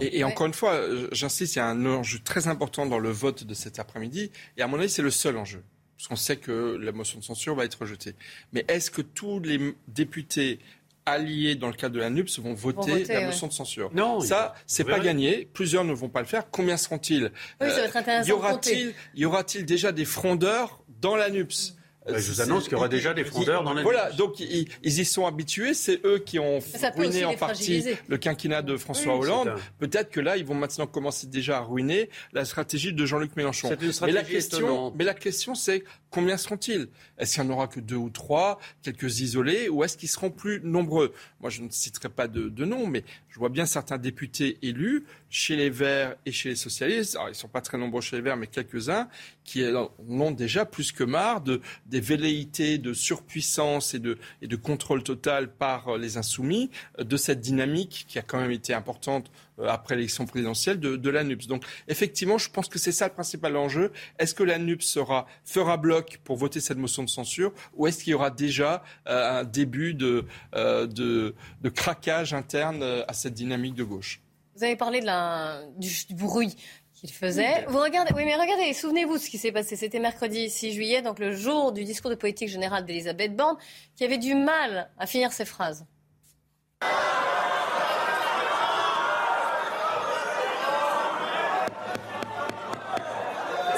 Et, 0.00 0.24
encore 0.24 0.46
une 0.46 0.54
fois, 0.54 0.80
j'insiste, 1.12 1.56
il 1.56 1.58
y 1.58 1.60
a 1.60 1.66
un 1.66 1.84
enjeu 1.84 2.18
très 2.18 2.48
important 2.48 2.86
dans 2.86 2.98
le 2.98 3.10
vote 3.10 3.44
de 3.44 3.52
cet 3.52 3.78
après-midi. 3.78 4.30
Et 4.56 4.62
à 4.62 4.66
mon 4.66 4.78
avis, 4.78 4.88
c'est 4.88 5.02
le 5.02 5.10
seul 5.10 5.36
enjeu. 5.36 5.62
Parce 5.98 6.08
qu'on 6.08 6.16
sait 6.16 6.36
que 6.36 6.78
la 6.80 6.92
motion 6.92 7.18
de 7.18 7.24
censure 7.24 7.54
va 7.54 7.64
être 7.64 7.80
rejetée. 7.80 8.14
Mais 8.52 8.64
est-ce 8.68 8.90
que 8.90 9.02
tous 9.02 9.40
les 9.40 9.74
députés 9.86 10.60
alliés 11.06 11.56
dans 11.56 11.68
le 11.68 11.74
cadre 11.74 11.94
de 11.94 12.00
la 12.00 12.08
NUPS 12.08 12.38
vont 12.38 12.54
voter, 12.54 13.04
la 13.04 13.26
motion 13.26 13.46
de 13.46 13.52
censure? 13.52 13.90
Non, 13.92 14.20
ça, 14.20 14.54
c'est 14.66 14.84
pas 14.84 14.98
gagné. 14.98 15.48
Plusieurs 15.52 15.84
ne 15.84 15.92
vont 15.92 16.08
pas 16.08 16.20
le 16.20 16.26
faire. 16.26 16.50
Combien 16.50 16.78
seront-ils? 16.78 17.30
Oui, 17.60 17.68
ça 17.68 17.80
va 17.80 17.84
être 17.84 17.96
intéressant. 17.96 18.28
Y 18.28 18.32
aura-t-il, 18.32 18.94
y 19.14 19.24
aura-t-il 19.26 19.66
déjà 19.66 19.92
des 19.92 20.06
frondeurs 20.06 20.82
dans 21.00 21.16
la 21.16 21.28
NUPS 21.28 21.76
je 22.06 22.32
vous 22.32 22.40
annonce 22.40 22.64
qu'il 22.64 22.72
y 22.72 22.76
aura 22.76 22.88
déjà 22.88 23.14
des 23.14 23.24
frondeurs 23.24 23.62
dans 23.62 23.72
la 23.72 23.82
Voilà, 23.82 24.10
donc 24.12 24.40
ils, 24.40 24.68
y 24.82 25.04
sont 25.04 25.26
habitués. 25.26 25.74
C'est 25.74 26.04
eux 26.04 26.18
qui 26.18 26.38
ont 26.38 26.60
ruiné 26.96 27.24
en 27.24 27.34
partie 27.34 27.84
le 28.08 28.18
quinquennat 28.18 28.62
de 28.62 28.76
François 28.76 29.16
Hollande. 29.16 29.54
Peut-être 29.78 30.10
que 30.10 30.20
là, 30.20 30.36
ils 30.36 30.44
vont 30.44 30.54
maintenant 30.54 30.86
commencer 30.86 31.26
déjà 31.26 31.58
à 31.58 31.60
ruiner 31.60 32.10
la 32.32 32.44
stratégie 32.44 32.92
de 32.92 33.06
Jean-Luc 33.06 33.36
Mélenchon. 33.36 33.70
mais 34.02 34.12
la 34.12 34.22
question, 34.22 34.92
mais 34.96 35.04
la 35.04 35.14
question, 35.14 35.54
c'est 35.54 35.84
combien 36.14 36.36
seront-ils? 36.36 36.86
Est-ce 37.18 37.34
qu'il 37.34 37.42
n'y 37.42 37.50
en 37.50 37.54
aura 37.54 37.66
que 37.66 37.80
deux 37.80 37.96
ou 37.96 38.08
trois, 38.08 38.60
quelques 38.82 39.18
isolés, 39.18 39.68
ou 39.68 39.82
est-ce 39.82 39.96
qu'ils 39.96 40.08
seront 40.08 40.30
plus 40.30 40.60
nombreux? 40.62 41.12
Moi, 41.40 41.50
je 41.50 41.60
ne 41.60 41.68
citerai 41.70 42.08
pas 42.08 42.28
de, 42.28 42.48
de 42.48 42.64
nom, 42.64 42.86
mais 42.86 43.02
je 43.30 43.38
vois 43.40 43.48
bien 43.48 43.66
certains 43.66 43.98
députés 43.98 44.58
élus 44.62 45.04
chez 45.28 45.56
les 45.56 45.70
Verts 45.70 46.14
et 46.24 46.30
chez 46.30 46.50
les 46.50 46.56
socialistes. 46.56 47.16
Alors, 47.16 47.28
ils 47.28 47.32
ne 47.32 47.36
sont 47.36 47.48
pas 47.48 47.60
très 47.60 47.78
nombreux 47.78 48.00
chez 48.00 48.14
les 48.14 48.22
Verts, 48.22 48.36
mais 48.36 48.46
quelques-uns 48.46 49.08
qui 49.42 49.66
en 49.66 49.90
ont 50.08 50.30
déjà 50.30 50.64
plus 50.64 50.92
que 50.92 51.02
marre 51.02 51.40
de, 51.40 51.60
des 51.86 52.00
velléités 52.00 52.78
de 52.78 52.92
surpuissance 52.92 53.94
et 53.94 53.98
de, 53.98 54.16
contrôle 54.56 55.02
total 55.02 55.52
par 55.52 55.98
les 55.98 56.16
insoumis 56.16 56.70
de 56.98 57.16
cette 57.16 57.40
dynamique 57.40 58.06
qui 58.08 58.20
a 58.20 58.22
quand 58.22 58.40
même 58.40 58.52
été 58.52 58.72
importante 58.72 59.30
euh, 59.53 59.53
après 59.62 59.96
l'élection 59.96 60.26
présidentielle 60.26 60.80
de, 60.80 60.96
de 60.96 61.10
l'ANUPS. 61.10 61.46
Donc 61.46 61.64
effectivement, 61.88 62.38
je 62.38 62.50
pense 62.50 62.68
que 62.68 62.78
c'est 62.78 62.92
ça 62.92 63.06
le 63.06 63.14
principal 63.14 63.56
enjeu. 63.56 63.92
Est-ce 64.18 64.34
que 64.34 64.42
l'ANUPS 64.42 64.84
sera, 64.84 65.26
fera 65.44 65.76
bloc 65.76 66.20
pour 66.24 66.36
voter 66.36 66.60
cette 66.60 66.78
motion 66.78 67.02
de 67.02 67.10
censure 67.10 67.52
ou 67.74 67.86
est-ce 67.86 68.02
qu'il 68.02 68.12
y 68.12 68.14
aura 68.14 68.30
déjà 68.30 68.82
euh, 69.08 69.40
un 69.40 69.44
début 69.44 69.94
de, 69.94 70.26
euh, 70.54 70.86
de, 70.86 71.34
de, 71.62 71.68
craquage 71.68 72.34
interne 72.34 72.82
à 73.06 73.12
cette 73.12 73.34
dynamique 73.34 73.74
de 73.74 73.84
gauche? 73.84 74.20
Vous 74.56 74.64
avez 74.64 74.76
parlé 74.76 75.00
de 75.00 75.06
la, 75.06 75.62
du, 75.76 75.90
bruit 76.14 76.54
qu'il 76.94 77.10
faisait. 77.10 77.64
Vous 77.66 77.80
regardez, 77.80 78.12
oui, 78.14 78.24
mais 78.24 78.36
regardez, 78.36 78.72
souvenez-vous 78.72 79.14
de 79.14 79.18
ce 79.18 79.28
qui 79.28 79.38
s'est 79.38 79.52
passé. 79.52 79.74
C'était 79.76 79.98
mercredi 79.98 80.48
6 80.48 80.72
juillet, 80.72 81.02
donc 81.02 81.18
le 81.18 81.32
jour 81.32 81.72
du 81.72 81.84
discours 81.84 82.10
de 82.10 82.14
politique 82.14 82.48
générale 82.48 82.84
d'Elisabeth 82.84 83.34
Borne, 83.34 83.56
qui 83.96 84.04
avait 84.04 84.18
du 84.18 84.34
mal 84.34 84.90
à 84.96 85.06
finir 85.06 85.32
ses 85.32 85.44
phrases. 85.44 85.84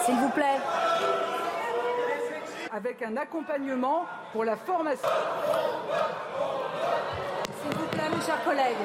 S'il 0.04 0.14
vous 0.14 0.30
plaît. 0.30 0.58
Avec 2.76 3.00
un 3.00 3.16
accompagnement 3.16 4.04
pour 4.34 4.44
la 4.44 4.54
formation. 4.54 5.08
S'il 7.62 7.74
vous 7.74 7.86
plaît, 7.86 8.10
mes 8.14 8.22
chers 8.22 8.44
collègues. 8.44 8.76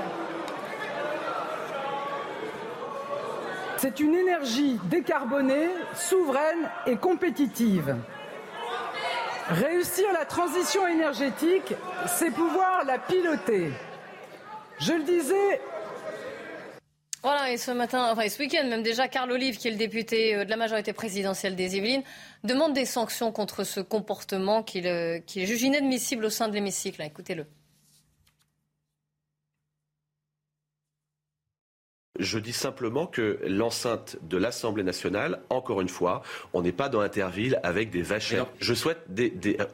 C'est 3.76 4.00
une 4.00 4.16
énergie 4.16 4.80
décarbonée, 4.86 5.68
souveraine 5.94 6.70
et 6.86 6.96
compétitive. 6.96 7.98
Réussir 9.50 10.06
la 10.14 10.24
transition 10.24 10.88
énergétique, 10.88 11.76
c'est 12.08 12.32
pouvoir 12.32 12.86
la 12.86 12.98
piloter. 12.98 13.74
Je 14.80 14.94
le 14.94 15.04
disais 15.04 15.60
voilà, 17.24 17.52
et 17.52 17.58
ce 17.58 17.70
matin, 17.70 18.10
enfin 18.12 18.28
ce 18.28 18.40
week-end 18.40 18.68
même 18.68 18.82
déjà, 18.82 19.08
Carl 19.08 19.32
Olive, 19.32 19.58
qui 19.58 19.68
est 19.68 19.72
le 19.72 19.78
député 19.78 20.36
euh, 20.36 20.46
de 20.46 20.50
la 20.50 20.58
majorité 20.58 20.92
présidentielle 20.92 21.56
des 21.56 21.78
Yvelines, 21.78 22.04
demande 22.44 22.74
des 22.74 22.86
sanctions 22.86 23.32
contre 23.32 23.64
ce 23.64 23.80
comportement 23.80 24.64
qu'il 24.64 24.88
euh, 24.88 25.20
jugé 25.28 25.68
inadmissible 25.68 26.26
au 26.26 26.32
sein 26.32 26.48
de 26.48 26.54
l'hémicycle. 26.54 27.02
Écoutez-le. 27.04 27.46
Je 32.22 32.38
dis 32.38 32.54
simplement 32.54 33.08
que 33.08 33.40
l'enceinte 33.48 34.18
de 34.22 34.38
l'Assemblée 34.38 34.84
nationale, 34.84 35.42
encore 35.50 35.82
une 35.82 35.90
fois, 35.90 36.22
on 36.54 36.62
n'est 36.62 36.72
pas 36.72 36.88
dans 36.88 37.00
Interville 37.00 37.60
avec 37.64 37.90
des 37.90 38.04
vachères. 38.04 38.46
Je 38.60 38.76
souhaite 38.76 39.00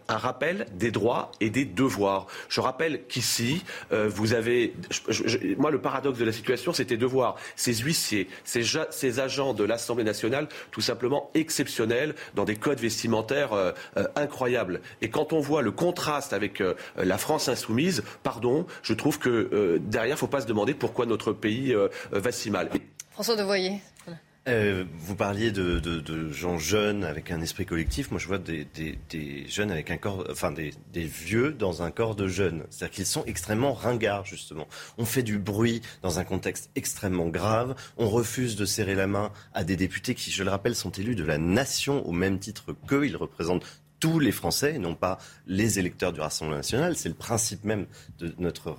un 0.07 0.17
rappel 0.17 0.65
des 0.73 0.89
droits 0.89 1.29
et 1.41 1.49
des 1.49 1.65
devoirs. 1.65 2.27
Je 2.47 2.61
rappelle 2.61 3.05
qu'ici, 3.07 3.65
euh, 3.91 4.07
vous 4.09 4.33
avez. 4.33 4.73
moi, 5.57 5.71
le 5.71 5.81
paradoxe 5.81 6.19
de 6.19 6.23
la 6.23 6.31
situation, 6.31 6.71
c'était 6.71 6.95
de 6.95 7.05
voir 7.05 7.35
ces 7.57 7.73
huissiers, 7.75 8.29
ces, 8.45 8.63
ces 8.91 9.19
agents 9.19 9.53
de 9.53 9.65
l'Assemblée 9.65 10.05
nationale, 10.05 10.47
tout 10.71 10.79
simplement 10.79 11.29
exceptionnels, 11.33 12.15
dans 12.33 12.45
des 12.45 12.55
codes 12.55 12.79
vestimentaires 12.79 13.51
euh, 13.51 13.73
euh, 13.97 14.05
incroyables. 14.15 14.79
Et 15.01 15.09
quand 15.09 15.33
on 15.33 15.41
voit 15.41 15.61
le 15.61 15.71
contraste 15.71 16.31
avec 16.31 16.63
la 16.95 17.17
France 17.17 17.49
insoumise, 17.49 18.03
pardon, 18.23 18.65
je 18.83 18.93
trouve 18.93 19.19
que 19.19 19.79
derrière, 19.81 20.07
il 20.07 20.11
ne 20.11 20.19
faut 20.19 20.27
pas 20.27 20.41
se 20.41 20.47
demander 20.47 20.73
pourquoi 20.73 21.05
notre 21.05 21.33
pays 21.33 21.75
va 22.11 22.31
si 22.37 22.51
mal. 22.51 22.69
François 23.11 23.35
Devoyer. 23.35 23.81
Euh, 24.47 24.85
vous 24.99 25.15
parliez 25.15 25.51
de, 25.51 26.31
gens 26.31 26.57
jeunes 26.57 27.03
avec 27.03 27.31
un 27.31 27.41
esprit 27.41 27.65
collectif. 27.65 28.11
Moi, 28.11 28.19
je 28.19 28.27
vois 28.27 28.37
des, 28.37 28.65
jeunes 29.49 29.71
avec 29.71 29.91
un 29.91 29.97
corps, 29.97 30.25
enfin 30.31 30.53
des, 30.53 30.71
vieux 30.93 31.51
dans 31.51 31.83
un 31.83 31.91
corps 31.91 32.15
de 32.15 32.27
jeunes. 32.27 32.63
C'est-à-dire 32.69 32.95
qu'ils 32.95 33.05
sont 33.05 33.25
extrêmement 33.25 33.73
ringards, 33.73 34.25
justement. 34.25 34.67
On 34.97 35.03
fait 35.03 35.23
du 35.23 35.37
bruit 35.37 35.81
dans 36.01 36.19
un 36.19 36.23
contexte 36.23 36.69
extrêmement 36.75 37.27
grave. 37.27 37.75
On 37.97 38.07
refuse 38.07 38.55
de 38.55 38.65
serrer 38.65 38.95
la 38.95 39.07
main 39.07 39.33
à 39.53 39.65
des 39.65 39.75
députés 39.75 40.15
qui, 40.15 40.31
je 40.31 40.43
le 40.43 40.49
rappelle, 40.49 40.75
sont 40.75 40.91
élus 40.91 41.15
de 41.15 41.25
la 41.25 41.37
nation 41.37 42.07
au 42.07 42.13
même 42.13 42.39
titre 42.39 42.73
qu'eux. 42.87 43.05
Ils 43.05 43.17
représentent 43.17 43.65
tous 43.99 44.19
les 44.19 44.31
Français 44.31 44.75
et 44.75 44.79
non 44.79 44.95
pas 44.95 45.17
les 45.47 45.79
électeurs 45.79 46.13
du 46.13 46.19
Rassemblement 46.19 46.57
national. 46.57 46.95
C'est 46.95 47.09
le 47.09 47.15
principe 47.15 47.63
même 47.63 47.87
de 48.19 48.33
notre, 48.37 48.75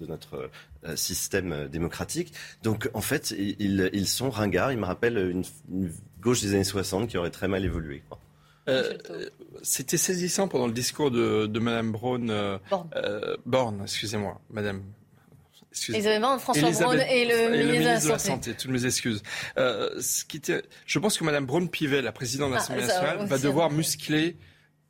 de, 0.00 0.06
notre 0.06 0.50
euh, 0.84 0.96
système 0.96 1.68
démocratique. 1.68 2.32
Donc 2.62 2.90
en 2.94 3.00
fait, 3.00 3.30
ils, 3.30 3.90
ils, 3.92 4.08
sont 4.08 4.30
ringards. 4.30 4.72
Ils 4.72 4.78
me 4.78 4.86
rappellent 4.86 5.18
une, 5.18 5.90
gauche 6.20 6.40
des 6.40 6.54
années 6.54 6.64
60 6.64 7.08
qui 7.08 7.18
aurait 7.18 7.30
très 7.30 7.48
mal 7.48 7.64
évolué. 7.64 8.02
Euh, 8.68 8.94
c'était 9.62 9.96
saisissant 9.96 10.48
pendant 10.48 10.66
le 10.66 10.72
discours 10.72 11.12
de, 11.12 11.46
de 11.46 11.58
Madame 11.60 11.92
Braun, 11.92 12.30
euh, 12.30 12.58
Borne, 13.46 13.82
excusez-moi, 13.82 14.40
Madame 14.50 14.82
Elisabeth 15.88 16.20
Borne, 16.20 16.40
François 16.40 16.70
Braun 16.70 16.98
et 16.98 17.26
le, 17.26 17.64
ministre, 17.64 18.06
de 18.06 18.08
la 18.08 18.18
Santé. 18.18 18.54
Toutes 18.54 18.72
mes 18.72 18.84
excuses. 18.84 19.22
ce 19.56 20.24
qui 20.24 20.38
était, 20.38 20.62
je 20.84 20.98
pense 20.98 21.16
que 21.16 21.22
Madame 21.22 21.46
Braun-Pivet, 21.46 22.02
la 22.02 22.10
présidente 22.10 22.50
de 22.50 22.54
ah, 22.54 22.58
l'Assemblée 22.58 22.86
nationale, 22.86 23.26
va 23.26 23.38
devoir 23.38 23.70
muscler 23.70 24.36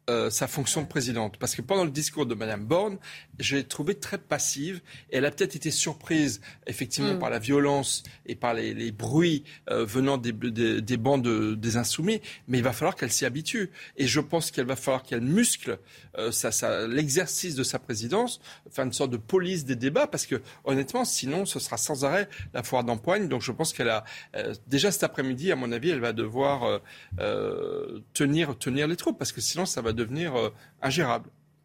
euh, 0.09 0.31
sa 0.31 0.47
fonction 0.47 0.83
de 0.83 0.87
présidente. 0.87 1.37
Parce 1.39 1.55
que 1.55 1.63
pendant 1.63 1.85
le 1.85 1.91
discours 1.91 2.27
de 2.27 2.35
Mme 2.35 2.65
Borne, 2.65 2.99
je 3.39 3.57
l'ai 3.57 3.65
trouvée 3.65 3.95
très 3.95 4.19
passive. 4.19 4.81
Et 5.11 5.17
elle 5.17 5.25
a 5.25 5.31
peut-être 5.31 5.57
été 5.57 5.71
surprise, 5.71 6.41
effectivement, 6.67 7.15
mm. 7.15 7.19
par 7.19 7.31
la 7.31 7.39
violence 7.39 8.03
et 8.27 8.35
par 8.35 8.55
les, 8.55 8.75
les 8.75 8.93
bruits 8.93 9.45
euh, 9.71 9.85
venant 9.85 10.19
des, 10.19 10.33
des, 10.33 10.81
des 10.81 10.97
bancs 10.97 11.23
de, 11.23 11.55
des 11.55 11.77
insoumis. 11.77 12.21
Mais 12.49 12.59
il 12.59 12.65
va 12.65 12.73
falloir 12.73 12.97
qu'elle 12.97 13.13
s'y 13.13 13.25
habitue. 13.25 13.71
Et 13.97 14.07
je 14.07 14.21
pense 14.21 14.51
qu'il 14.51 14.65
va 14.65 14.77
falloir 14.77 15.03
qu'elle 15.03 15.21
muscle 15.21 15.79
euh, 16.19 16.31
ça, 16.33 16.51
ça, 16.51 16.87
l'exercice 16.87 17.55
de 17.55 17.63
sa 17.63 17.79
présidence, 17.79 18.41
faire 18.71 18.85
une 18.85 18.93
sorte 18.93 19.11
de 19.11 19.17
police 19.17 19.65
des 19.65 19.77
débats. 19.77 20.07
Parce 20.07 20.27
que, 20.27 20.41
honnêtement, 20.65 21.05
sinon, 21.05 21.47
ce 21.47 21.59
sera 21.59 21.77
sans 21.77 22.05
arrêt 22.05 22.29
la 22.55 22.63
foire 22.63 22.85
d'empoigne. 22.85 23.29
Donc 23.29 23.43
je 23.43 23.53
pense 23.53 23.73
qu'elle 23.73 23.91
a, 23.91 24.05
déjà 24.67 24.91
cet 24.91 25.03
après-midi, 25.05 25.53
à 25.53 25.57
mon 25.57 25.73
avis, 25.73 25.91
elle 25.91 26.01
va 26.01 26.13
devoir 26.13 26.81
tenir, 28.13 28.57
tenir 28.59 28.87
les 28.87 28.97
troupes. 28.97 29.19
Parce 29.19 29.33
que 29.33 29.41
sinon, 29.41 29.67
ça 29.67 29.83
va 29.83 29.93
devenir 29.93 30.37
euh, 30.37 30.55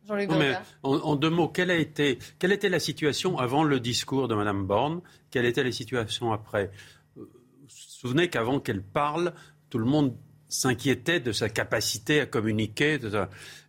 Mais 0.09 0.57
en, 0.83 1.15
deux 1.15 1.29
mots, 1.29 1.47
quelle, 1.47 1.71
a 1.71 1.77
été, 1.77 2.19
quelle 2.39 2.51
était 2.51 2.69
la 2.69 2.79
situation 2.79 3.37
avant 3.37 3.63
le 3.63 3.79
discours 3.79 4.27
de 4.27 4.35
Mme 4.35 4.65
Borne? 4.65 5.01
Quelle 5.29 5.45
était 5.45 5.63
la 5.63 5.71
situation 5.71 6.33
après? 6.33 6.71
Vous 7.15 7.23
vous 7.23 7.67
souvenez 7.67 8.29
qu'avant 8.29 8.59
qu'elle 8.59 8.81
parle, 8.81 9.33
tout 9.69 9.77
le 9.77 9.85
monde 9.85 10.15
s'inquiétait 10.49 11.19
de 11.19 11.31
sa 11.31 11.49
capacité 11.49 12.19
à 12.19 12.25
communiquer. 12.25 12.99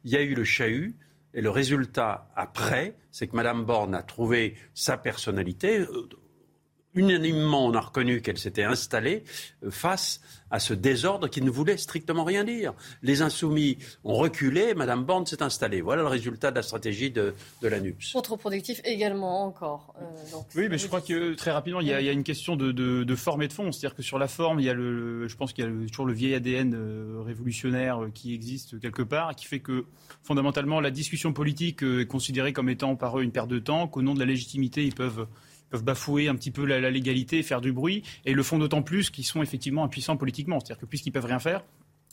Il 0.05 0.11
y 0.11 0.17
a 0.17 0.23
eu 0.23 0.35
le 0.35 0.45
chahut. 0.45 0.97
Et 1.35 1.41
le 1.41 1.49
résultat 1.49 2.31
après, 2.37 2.95
c'est 3.11 3.27
que 3.27 3.37
Mme 3.37 3.65
Borne 3.65 3.95
a 3.95 4.03
trouvé 4.03 4.55
sa 4.75 4.99
personnalité. 4.99 5.87
Unanimement, 6.95 7.67
on 7.67 7.75
a 7.75 7.81
reconnu 7.81 8.21
qu'elle 8.21 8.39
s'était 8.39 8.65
installée 8.65 9.25
euh, 9.65 9.71
face 9.71 10.21
à 10.53 10.61
ce 10.61 10.75
désordre 10.75 11.29
qui 11.29 11.41
ne 11.41 11.51
voulait 11.51 11.79
strictement 11.79 12.25
rien 12.25 12.45
dire. 12.45 12.75
Les 13.03 13.23
insoumis 13.23 13.79
ont 14.05 14.15
reculé, 14.15 14.75
Mme 14.75 15.03
Borne 15.03 15.27
s'est 15.27 15.43
installée. 15.43 15.81
Voilà 15.81 16.03
le 16.03 16.09
résultat 16.09 16.51
de 16.51 16.57
la 16.57 16.63
stratégie 16.63 17.11
de, 17.11 17.35
de 17.63 17.69
l'ANUPS. 17.69 18.13
Contre-productif 18.13 18.83
également 18.85 19.45
encore. 19.45 19.95
Euh, 20.01 20.37
oui, 20.55 20.69
mais 20.69 20.77
je 20.77 20.87
crois 20.87 21.01
que 21.01 21.33
très 21.35 21.51
rapidement, 21.51 21.81
il 21.81 21.89
y 21.89 21.95
a, 21.95 22.13
une 22.13 22.23
question 22.23 22.55
de, 22.57 23.15
forme 23.17 23.43
et 23.43 23.49
de 23.49 23.53
fond. 23.53 23.73
C'est-à-dire 23.73 23.97
que 23.97 24.03
sur 24.03 24.19
la 24.19 24.29
forme, 24.29 24.61
il 24.61 24.67
y 24.67 24.69
a 24.69 24.75
le, 24.75 25.27
je 25.27 25.37
pense 25.37 25.55
qu'il 25.55 25.65
y 25.65 25.67
a 25.67 25.89
toujours 25.89 26.07
le 26.07 26.13
vieil 26.13 26.35
ADN 26.35 26.75
euh, 26.75 27.23
révolutionnaire 27.25 28.03
euh, 28.03 28.11
qui 28.13 28.35
existe 28.35 28.79
quelque 28.79 29.03
part, 29.03 29.35
qui 29.35 29.47
fait 29.47 29.61
que 29.61 29.87
fondamentalement, 30.23 30.81
la 30.81 30.91
discussion 30.91 31.33
politique 31.33 31.83
est 31.83 32.07
considérée 32.07 32.53
comme 32.53 32.69
étant 32.69 32.95
par 32.95 33.19
eux 33.19 33.23
une 33.23 33.33
perte 33.33 33.49
de 33.49 33.59
temps, 33.59 33.89
qu'au 33.89 34.03
nom 34.03 34.13
de 34.13 34.21
la 34.21 34.27
légitimité, 34.27 34.85
ils 34.85 34.95
peuvent 34.95 35.27
peuvent 35.73 35.83
bafouer 35.83 36.29
un 36.29 36.37
petit 36.37 36.51
peu 36.51 36.65
la, 36.65 36.91
légalité, 36.91 37.43
faire 37.43 37.61
du 37.61 37.73
bruit, 37.73 38.03
et 38.27 38.35
le 38.35 38.43
font 38.43 38.59
d'autant 38.59 38.83
plus 38.83 39.11
qu'ils 39.11 39.25
sont 39.25 39.43
effectivement 39.43 39.83
impuissants 39.83 40.17
politiquement. 40.17 40.61
C'est-à-dire 40.61 40.81
que 40.81 40.87
puisqu'ils 40.87 41.13
peuvent 41.13 41.25
rien 41.25 41.39
faire, 41.39 41.65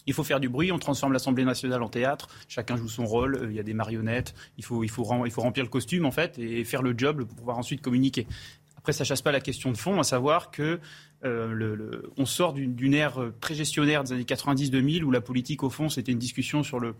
il 0.07 0.13
faut 0.13 0.23
faire 0.23 0.39
du 0.39 0.47
bruit, 0.47 0.71
on 0.71 0.79
transforme 0.79 1.11
l'Assemblée 1.11 1.43
nationale 1.43 1.83
en 1.83 1.89
théâtre, 1.89 2.29
chacun 2.47 2.77
joue 2.77 2.87
son 2.87 3.05
rôle, 3.05 3.35
euh, 3.35 3.47
il 3.51 3.55
y 3.55 3.59
a 3.59 3.63
des 3.63 3.73
marionnettes, 3.73 4.33
il 4.57 4.63
faut, 4.63 4.83
il, 4.83 4.89
faut, 4.89 5.03
remplir 5.03 5.63
le 5.63 5.69
costume 5.69 6.05
en 6.05 6.11
fait 6.11 6.39
et 6.39 6.63
faire 6.63 6.81
le 6.81 6.97
job 6.97 7.25
pour 7.25 7.35
pouvoir 7.35 7.57
ensuite 7.57 7.81
communiquer. 7.81 8.25
Après, 8.77 8.93
ça 8.93 9.03
chasse 9.03 9.21
pas 9.21 9.33
la 9.33 9.41
question 9.41 9.73
de 9.73 9.77
fond, 9.77 9.99
à 9.99 10.03
savoir 10.03 10.51
que 10.51 10.79
euh, 11.25 12.01
on 12.17 12.25
sort 12.25 12.53
d'une 12.53 12.93
ère 12.93 13.19
prégestionnaire 13.41 14.05
des 14.05 14.13
années 14.13 14.23
90-2000 14.23 15.03
où 15.03 15.11
la 15.11 15.19
politique, 15.19 15.63
au 15.63 15.69
fond, 15.69 15.89
c'était 15.89 16.13
une 16.13 16.17
discussion 16.17 16.63
sur 16.63 16.79
le 16.79 16.95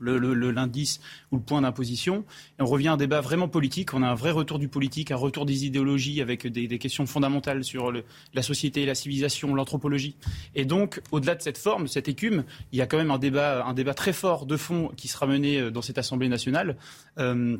l'indice 0.00 1.00
ou 1.32 1.36
le 1.36 1.42
point 1.42 1.60
d'imposition. 1.62 2.24
On 2.58 2.66
revient 2.66 2.88
à 2.88 2.92
un 2.92 2.96
débat 2.96 3.20
vraiment 3.20 3.48
politique. 3.48 3.94
On 3.94 4.02
a 4.02 4.08
un 4.08 4.14
vrai 4.14 4.30
retour 4.30 4.58
du 4.58 4.68
politique, 4.68 5.10
un 5.10 5.16
retour 5.16 5.46
des 5.46 5.66
idéologies 5.66 6.20
avec 6.20 6.46
des, 6.46 6.78
questions 6.78 7.06
fondamentales 7.06 7.64
sur 7.64 7.92
la 7.92 8.42
société, 8.42 8.84
la 8.86 8.94
civilisation, 8.94 9.54
l'anthropologie. 9.54 10.16
Et 10.54 10.64
donc, 10.64 11.00
au-delà 11.12 11.34
de 11.34 11.42
cette 11.42 11.58
forme, 11.58 11.86
cette 11.86 12.08
écume, 12.08 12.44
il 12.72 12.78
y 12.78 12.82
a 12.82 12.86
quand 12.86 12.98
même 12.98 13.10
un 13.10 13.18
débat, 13.18 13.64
un 13.64 13.74
débat 13.74 13.94
très 13.94 14.12
fort 14.12 14.46
de 14.46 14.56
fond 14.56 14.90
qui 14.96 15.08
sera 15.08 15.26
mené 15.26 15.60
euh, 15.60 15.70
dans 15.70 15.82
cette 15.82 15.98
Assemblée 15.98 16.28
nationale. 16.28 16.76
Euh, 17.18 17.56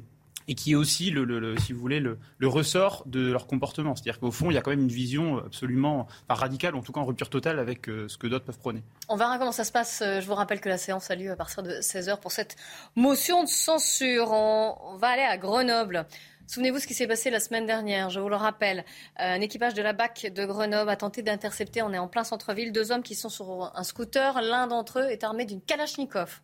et 0.49 0.55
qui 0.55 0.73
est 0.73 0.75
aussi, 0.75 1.11
le, 1.11 1.57
si 1.59 1.73
vous 1.73 1.81
voulez, 1.81 2.01
le, 2.01 2.19
ressort 2.43 3.03
de 3.07 3.33
leur 3.33 3.47
comportement. 3.47 3.97
C'est-à-dire 3.97 4.21
qu'au 4.21 4.31
fond, 4.31 4.51
il 4.51 4.55
y 4.55 4.59
a 4.59 4.61
quand 4.61 4.71
même 4.71 4.83
une 4.83 4.89
vision 4.89 5.39
absolument 5.39 6.07
radicale, 6.29 6.75
en 6.75 6.83
tout 6.83 6.93
cas 6.93 7.01
en 7.01 7.05
rupture 7.05 7.31
totale 7.31 7.59
avec 7.59 7.89
euh, 7.89 8.07
ce 8.09 8.19
que 8.19 8.27
d'autres 8.27 8.45
peuvent 8.45 8.59
prôner. 8.59 8.83
On 9.09 9.17
verra 9.17 9.39
comment 9.39 9.53
ça 9.53 9.65
se 9.65 9.73
passe. 9.73 10.03
Euh, 10.03 10.21
je 10.21 10.27
vous 10.27 10.35
rappelle 10.35 10.61
que 10.61 10.69
la 10.69 10.79
séance 10.79 11.11
a 11.11 11.15
lieu 11.15 11.31
à 11.31 11.37
partir 11.37 11.63
de 11.63 11.71
16h 11.71 12.21
pour 12.21 12.33
cette 12.33 12.57
motion 12.97 13.43
de 13.43 13.49
censure. 13.49 14.31
On, 14.33 14.97
va 14.99 15.09
aller 15.09 15.23
à 15.23 15.39
Grenoble. 15.39 16.07
Souvenez-vous 16.47 16.79
ce 16.79 16.87
qui 16.87 16.95
s'est 16.95 17.07
passé 17.07 17.31
la 17.31 17.41
semaine 17.41 17.65
dernière, 17.65 18.11
je 18.11 18.21
vous 18.21 18.29
le 18.29 18.37
rappelle. 18.37 18.81
Euh, 19.19 19.37
un 19.37 19.41
équipage 19.41 19.73
de 19.73 19.81
la 19.81 19.95
BAC 19.95 20.33
de 20.35 20.45
Grenoble 20.45 20.91
a 20.91 20.97
tenté 20.97 21.23
d'intercepter, 21.23 21.81
on 21.81 21.93
est 21.93 21.99
en 21.99 22.07
plein 22.07 22.23
centre-ville, 22.23 22.71
deux 22.71 22.93
hommes 22.93 23.03
qui 23.03 23.15
sont 23.15 23.31
sur 23.31 23.73
un 23.75 23.83
scooter. 23.83 24.41
L'un 24.43 24.67
d'entre 24.67 25.01
eux 25.01 25.11
est 25.11 25.25
armé 25.25 25.47
d'une 25.47 25.63
Kalachnikov 25.63 26.43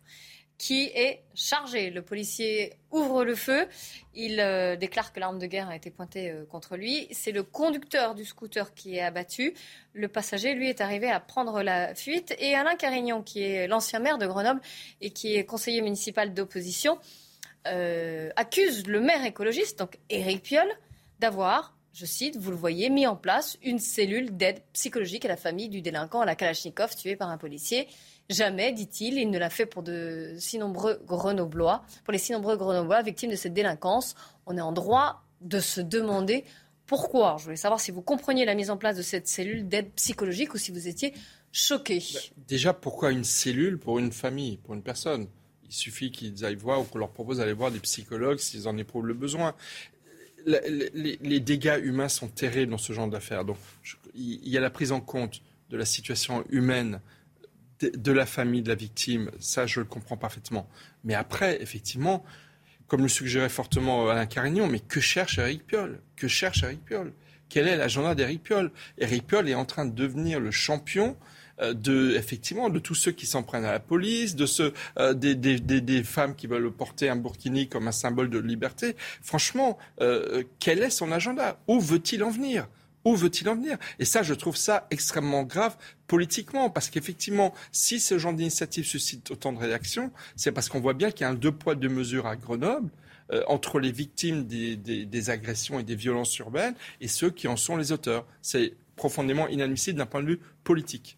qui 0.61 0.83
est 0.93 1.23
chargé. 1.33 1.89
Le 1.89 2.03
policier 2.03 2.73
ouvre 2.91 3.25
le 3.25 3.33
feu. 3.33 3.67
Il 4.13 4.39
euh, 4.39 4.75
déclare 4.75 5.11
que 5.11 5.19
l'arme 5.19 5.39
de 5.39 5.47
guerre 5.47 5.69
a 5.69 5.75
été 5.75 5.89
pointée 5.89 6.29
euh, 6.29 6.45
contre 6.45 6.77
lui. 6.77 7.07
C'est 7.09 7.31
le 7.31 7.41
conducteur 7.41 8.13
du 8.13 8.25
scooter 8.25 8.71
qui 8.75 8.97
est 8.97 9.01
abattu. 9.01 9.55
Le 9.93 10.07
passager, 10.07 10.53
lui, 10.53 10.69
est 10.69 10.79
arrivé 10.79 11.09
à 11.09 11.19
prendre 11.19 11.63
la 11.63 11.95
fuite. 11.95 12.35
Et 12.37 12.53
Alain 12.53 12.75
Carignon, 12.75 13.23
qui 13.23 13.41
est 13.41 13.65
l'ancien 13.65 13.97
maire 13.97 14.19
de 14.19 14.27
Grenoble 14.27 14.61
et 15.01 15.09
qui 15.09 15.33
est 15.35 15.45
conseiller 15.45 15.81
municipal 15.81 16.31
d'opposition, 16.31 16.99
euh, 17.65 18.29
accuse 18.35 18.85
le 18.85 18.99
maire 18.99 19.25
écologiste, 19.25 19.79
donc 19.79 19.97
Éric 20.11 20.43
Piolle, 20.43 20.71
d'avoir 21.17 21.75
je 21.93 22.05
cite, 22.05 22.37
vous 22.37 22.51
le 22.51 22.57
voyez, 22.57 22.89
mis 22.89 23.05
en 23.05 23.17
place 23.17 23.57
une 23.63 23.79
cellule 23.79 24.37
d'aide 24.37 24.61
psychologique 24.73 25.25
à 25.25 25.27
la 25.27 25.35
famille 25.35 25.67
du 25.67 25.81
délinquant 25.81 26.21
à 26.21 26.25
la 26.25 26.35
Kalachnikov 26.35 26.95
tué 26.95 27.17
par 27.17 27.29
un 27.29 27.37
policier. 27.37 27.87
Jamais, 28.31 28.71
dit-il, 28.71 29.17
il 29.17 29.29
ne 29.29 29.37
l'a 29.37 29.49
fait 29.49 29.65
pour 29.65 29.83
de 29.83 30.35
si 30.37 30.57
nombreux 30.57 31.01
Grenoblois, 31.05 31.83
pour 32.05 32.13
les 32.13 32.17
si 32.17 32.31
nombreux 32.31 32.55
Grenoblois 32.55 33.01
victimes 33.01 33.29
de 33.29 33.35
cette 33.35 33.53
délinquance. 33.53 34.15
On 34.45 34.57
est 34.57 34.61
en 34.61 34.71
droit 34.71 35.25
de 35.41 35.59
se 35.59 35.81
demander 35.81 36.45
pourquoi. 36.85 37.35
Je 37.39 37.43
voulais 37.43 37.57
savoir 37.57 37.81
si 37.81 37.91
vous 37.91 38.01
compreniez 38.01 38.45
la 38.45 38.55
mise 38.55 38.69
en 38.69 38.77
place 38.77 38.95
de 38.95 39.01
cette 39.01 39.27
cellule 39.27 39.67
d'aide 39.67 39.91
psychologique 39.95 40.53
ou 40.53 40.57
si 40.57 40.71
vous 40.71 40.87
étiez 40.87 41.13
choqué. 41.51 42.01
Bah, 42.13 42.19
déjà, 42.47 42.73
pourquoi 42.73 43.11
une 43.11 43.25
cellule 43.25 43.77
pour 43.77 43.99
une 43.99 44.13
famille, 44.13 44.55
pour 44.57 44.75
une 44.75 44.83
personne? 44.83 45.27
Il 45.65 45.73
suffit 45.73 46.09
qu'ils 46.09 46.45
aillent 46.45 46.55
voir 46.55 46.79
ou 46.79 46.83
qu'on 46.85 46.99
leur 46.99 47.11
propose 47.11 47.39
d'aller 47.39 47.51
voir 47.51 47.69
des 47.69 47.79
psychologues 47.79 48.39
s'ils 48.39 48.65
en 48.65 48.77
éprouvent 48.77 49.07
le 49.07 49.13
besoin. 49.13 49.55
Les, 50.45 51.39
dégâts 51.41 51.81
humains 51.83 52.09
sont 52.09 52.29
terribles 52.29 52.71
dans 52.71 52.77
ce 52.77 52.93
genre 52.93 53.09
d'affaires. 53.09 53.43
Donc, 53.43 53.57
il 54.15 54.47
y 54.47 54.57
a 54.57 54.61
la 54.61 54.69
prise 54.69 54.93
en 54.93 55.01
compte 55.01 55.41
de 55.69 55.75
la 55.75 55.85
situation 55.85 56.45
humaine 56.49 57.01
de 57.83 58.11
la 58.11 58.25
famille 58.25 58.61
de 58.61 58.69
la 58.69 58.75
victime, 58.75 59.31
ça 59.39 59.65
je 59.65 59.79
le 59.79 59.85
comprends 59.85 60.17
parfaitement. 60.17 60.69
Mais 61.03 61.13
après, 61.13 61.61
effectivement, 61.61 62.23
comme 62.87 63.01
le 63.01 63.09
suggérait 63.09 63.49
fortement 63.49 64.09
Alain 64.09 64.25
Carignon, 64.25 64.67
mais 64.67 64.79
que 64.79 64.99
cherche 64.99 65.37
Eric 65.37 65.65
Piolle? 65.65 65.99
Que 66.15 66.27
cherche 66.27 66.63
Eric 66.63 66.83
Piolle? 66.83 67.13
Quel 67.47 67.67
est 67.67 67.75
l'agenda 67.75 68.15
d'Eric 68.15 68.43
Piolle? 68.43 68.71
Eric 68.97 69.27
Piolle 69.27 69.49
est 69.49 69.55
en 69.55 69.65
train 69.65 69.85
de 69.85 69.93
devenir 69.93 70.39
le 70.39 70.51
champion 70.51 71.17
euh, 71.61 71.73
de 71.73 72.15
effectivement 72.15 72.69
de 72.69 72.79
tous 72.79 72.95
ceux 72.95 73.11
qui 73.11 73.25
s'en 73.25 73.43
prennent 73.43 73.65
à 73.65 73.71
la 73.71 73.79
police, 73.79 74.35
de 74.35 74.45
ceux 74.45 74.73
euh, 74.97 75.13
des, 75.13 76.03
femmes 76.03 76.35
qui 76.35 76.47
veulent 76.47 76.71
porter 76.71 77.09
un 77.09 77.15
burkini 77.15 77.67
comme 77.67 77.87
un 77.87 77.91
symbole 77.91 78.29
de 78.29 78.39
liberté. 78.39 78.95
Franchement, 79.21 79.77
euh, 80.01 80.43
quel 80.59 80.79
est 80.79 80.89
son 80.89 81.11
agenda? 81.11 81.59
Où 81.67 81.79
veut-il 81.79 82.23
en 82.23 82.29
venir? 82.29 82.67
Où 83.05 83.15
veut-il 83.15 83.49
en 83.49 83.55
venir? 83.55 83.77
Et 83.99 84.05
ça, 84.05 84.23
je 84.23 84.33
trouve 84.33 84.55
ça 84.55 84.87
extrêmement 84.91 85.43
grave 85.43 85.75
politiquement, 86.07 86.69
parce 86.69 86.89
qu'effectivement, 86.89 87.53
si 87.71 87.99
ce 87.99 88.17
genre 88.17 88.33
d'initiative 88.33 88.85
suscite 88.85 89.31
autant 89.31 89.53
de 89.53 89.57
réactions, 89.57 90.11
c'est 90.35 90.51
parce 90.51 90.69
qu'on 90.69 90.79
voit 90.79 90.93
bien 90.93 91.11
qu'il 91.11 91.21
y 91.21 91.23
a 91.23 91.29
un 91.29 91.35
deux 91.35 91.51
poids, 91.51 91.75
deux 91.75 91.89
mesures 91.89 92.27
à 92.27 92.35
Grenoble 92.35 92.89
euh, 93.31 93.43
entre 93.47 93.79
les 93.79 93.91
victimes 93.91 94.45
des, 94.45 95.29
agressions 95.29 95.79
et 95.79 95.83
des 95.83 95.95
violences 95.95 96.37
urbaines 96.39 96.75
et 96.99 97.07
ceux 97.07 97.31
qui 97.31 97.47
en 97.47 97.55
sont 97.55 97.77
les 97.77 97.91
auteurs. 97.91 98.25
C'est 98.41 98.73
profondément 98.95 99.47
inadmissible 99.47 99.97
d'un 99.97 100.05
point 100.05 100.21
de 100.21 100.27
vue 100.27 100.39
politique. 100.63 101.17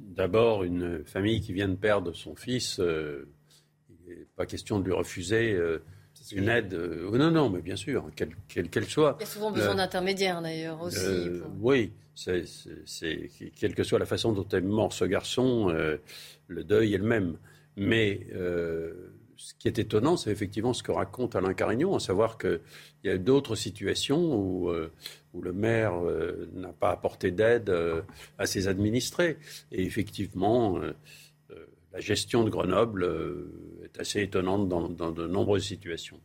D'abord, 0.00 0.64
une 0.64 1.04
famille 1.04 1.40
qui 1.40 1.52
vient 1.52 1.68
de 1.68 1.74
perdre 1.74 2.12
son 2.12 2.34
fils, 2.34 2.78
euh, 2.80 3.28
il 3.90 4.10
n'est 4.10 4.26
pas 4.36 4.46
question 4.46 4.78
de 4.78 4.84
lui 4.84 4.92
refuser. 4.92 5.52
Euh, 5.52 5.82
une 6.32 6.48
aide. 6.48 6.74
Euh, 6.74 7.16
non, 7.16 7.30
non, 7.30 7.50
mais 7.50 7.60
bien 7.60 7.76
sûr, 7.76 8.10
quelle 8.14 8.68
qu'elle 8.68 8.84
soit. 8.86 9.16
Il 9.18 9.22
y 9.22 9.24
a 9.24 9.30
souvent 9.30 9.50
besoin 9.50 9.74
d'intermédiaires 9.74 10.42
d'ailleurs 10.42 10.80
aussi. 10.82 10.98
Euh, 11.04 11.42
oui, 11.60 11.92
c'est, 12.14 12.44
quelle 13.58 13.74
que 13.74 13.82
soit 13.82 13.98
la 13.98 14.06
façon 14.06 14.32
dont 14.32 14.48
est 14.48 14.60
mort 14.60 14.92
ce 14.92 15.04
garçon, 15.04 15.70
euh, 15.70 15.98
le 16.48 16.64
deuil 16.64 16.94
est 16.94 16.98
le 16.98 17.04
même. 17.04 17.36
Mais 17.76 18.26
ce 19.36 19.52
qui 19.58 19.68
est 19.68 19.78
étonnant, 19.78 20.16
c'est 20.16 20.30
effectivement 20.30 20.72
ce 20.72 20.82
que 20.82 20.92
raconte 20.92 21.36
Alain 21.36 21.52
Carignon, 21.52 21.94
à 21.94 22.00
savoir 22.00 22.38
qu'il 22.38 22.60
y 23.04 23.10
a 23.10 23.18
d'autres 23.18 23.54
situations 23.54 24.34
où, 24.34 24.72
où 25.34 25.42
le 25.42 25.52
maire 25.52 25.92
n'a 26.54 26.72
pas 26.72 26.90
apporté 26.90 27.30
d'aide 27.32 27.70
à 28.38 28.46
ses 28.46 28.66
administrés. 28.66 29.36
Et 29.72 29.82
effectivement, 29.84 30.80
la 31.92 32.00
gestion 32.00 32.44
de 32.44 32.50
Grenoble 32.50 33.06
assez 34.00 34.22
étonnante 34.22 34.68
dans, 34.68 34.88
de 34.88 35.26
nombreuses 35.26 35.64
situations. 35.64 36.20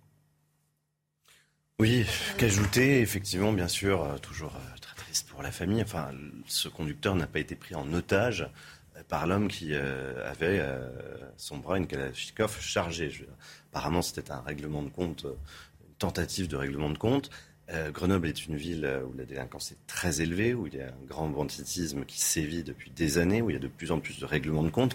Oui, 1.79 2.05
qu'ajouter, 2.37 3.01
effectivement, 3.01 3.51
bien 3.53 3.67
sûr, 3.67 4.03
euh, 4.03 4.17
toujours 4.19 4.55
euh, 4.55 4.77
très 4.79 4.95
triste 4.95 5.27
pour 5.27 5.41
la 5.41 5.51
famille. 5.51 5.81
Enfin, 5.81 6.11
ce 6.45 6.69
conducteur 6.69 7.15
n'a 7.15 7.25
pas 7.25 7.39
été 7.39 7.55
pris 7.55 7.73
en 7.73 7.91
otage 7.93 8.47
euh, 8.95 9.01
par 9.09 9.25
l'homme 9.25 9.47
qui 9.47 9.73
avait 9.73 10.63
son 11.37 11.57
bras 11.57 11.79
une 11.79 11.87
Kalachnikov 11.87 12.61
chargée. 12.61 13.11
apparemment, 13.71 14.03
c'était 14.03 14.31
un 14.31 14.41
règlement 14.41 14.83
de 14.83 14.89
compte, 14.89 15.25
une 15.25 15.95
tentative 15.95 16.47
de 16.47 16.55
règlement 16.55 16.91
de 16.91 16.99
compte. 16.99 17.31
Euh, 17.73 17.91
Grenoble 17.91 18.27
est 18.27 18.47
une 18.47 18.55
ville 18.55 18.83
euh, 18.85 19.01
où 19.03 19.17
la 19.17 19.23
délinquance 19.23 19.71
est 19.71 19.77
très 19.87 20.21
élevée, 20.21 20.53
où 20.53 20.67
il 20.67 20.75
y 20.75 20.81
a 20.81 20.87
un 20.87 21.05
grand 21.07 21.29
banditisme 21.29 22.03
qui 22.05 22.19
sévit 22.19 22.63
depuis 22.63 22.91
des 22.91 23.17
années, 23.17 23.41
où 23.41 23.49
il 23.49 23.53
y 23.53 23.55
a 23.55 23.59
de 23.59 23.67
plus 23.67 23.91
en 23.91 23.99
plus 23.99 24.19
de 24.19 24.25
règlements 24.25 24.63
de 24.63 24.69
compte. 24.69 24.93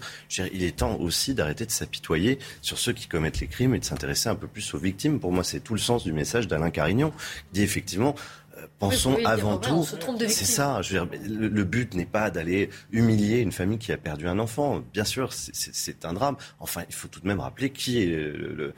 il 0.53 0.63
est 0.63 0.77
temps 0.77 0.95
aussi 0.97 1.33
d'arrêter 1.33 1.65
de 1.65 1.71
s'apitoyer 1.71 2.37
sur 2.61 2.77
ceux 2.77 2.93
qui 2.93 3.07
commettent 3.07 3.39
les 3.39 3.47
crimes 3.47 3.73
et 3.73 3.79
de 3.79 3.85
s'intéresser 3.85 4.29
un 4.29 4.35
peu 4.35 4.47
plus 4.47 4.73
aux 4.73 4.79
victimes. 4.79 5.19
Pour 5.19 5.31
moi, 5.31 5.43
c'est 5.43 5.59
tout 5.59 5.73
le 5.73 5.79
sens 5.79 6.03
du 6.03 6.13
message 6.13 6.47
d'Alain 6.47 6.69
Carignon, 6.69 7.11
qui 7.11 7.53
dit 7.53 7.63
effectivement 7.63 8.15
euh, 8.57 8.67
pensons 8.79 9.17
avant 9.25 9.57
tout. 9.57 9.85
C'est 10.27 10.45
ça. 10.45 10.81
le, 10.91 11.63
but 11.63 11.93
n'est 11.93 12.05
pas 12.05 12.29
d'aller 12.29 12.69
humilier 12.91 13.39
une 13.39 13.51
famille 13.51 13.77
qui 13.77 13.91
a 13.91 13.97
perdu 13.97 14.27
un 14.27 14.39
enfant. 14.39 14.83
Bien 14.93 15.03
sûr, 15.03 15.33
c'est 15.33 16.05
un 16.05 16.13
drame. 16.13 16.37
Enfin, 16.59 16.83
il 16.87 16.95
faut 16.95 17.07
tout 17.07 17.19
de 17.19 17.27
même 17.27 17.39
rappeler 17.39 17.69
qui 17.69 18.01
est 18.01 18.05
le, 18.05 18.73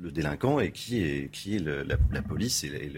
le 0.00 0.10
délinquant 0.10 0.60
et 0.60 0.70
qui 0.70 1.02
est, 1.02 1.30
qui 1.30 1.56
est 1.56 1.58
la, 1.58 2.22
police 2.22 2.64
et, 2.64 2.92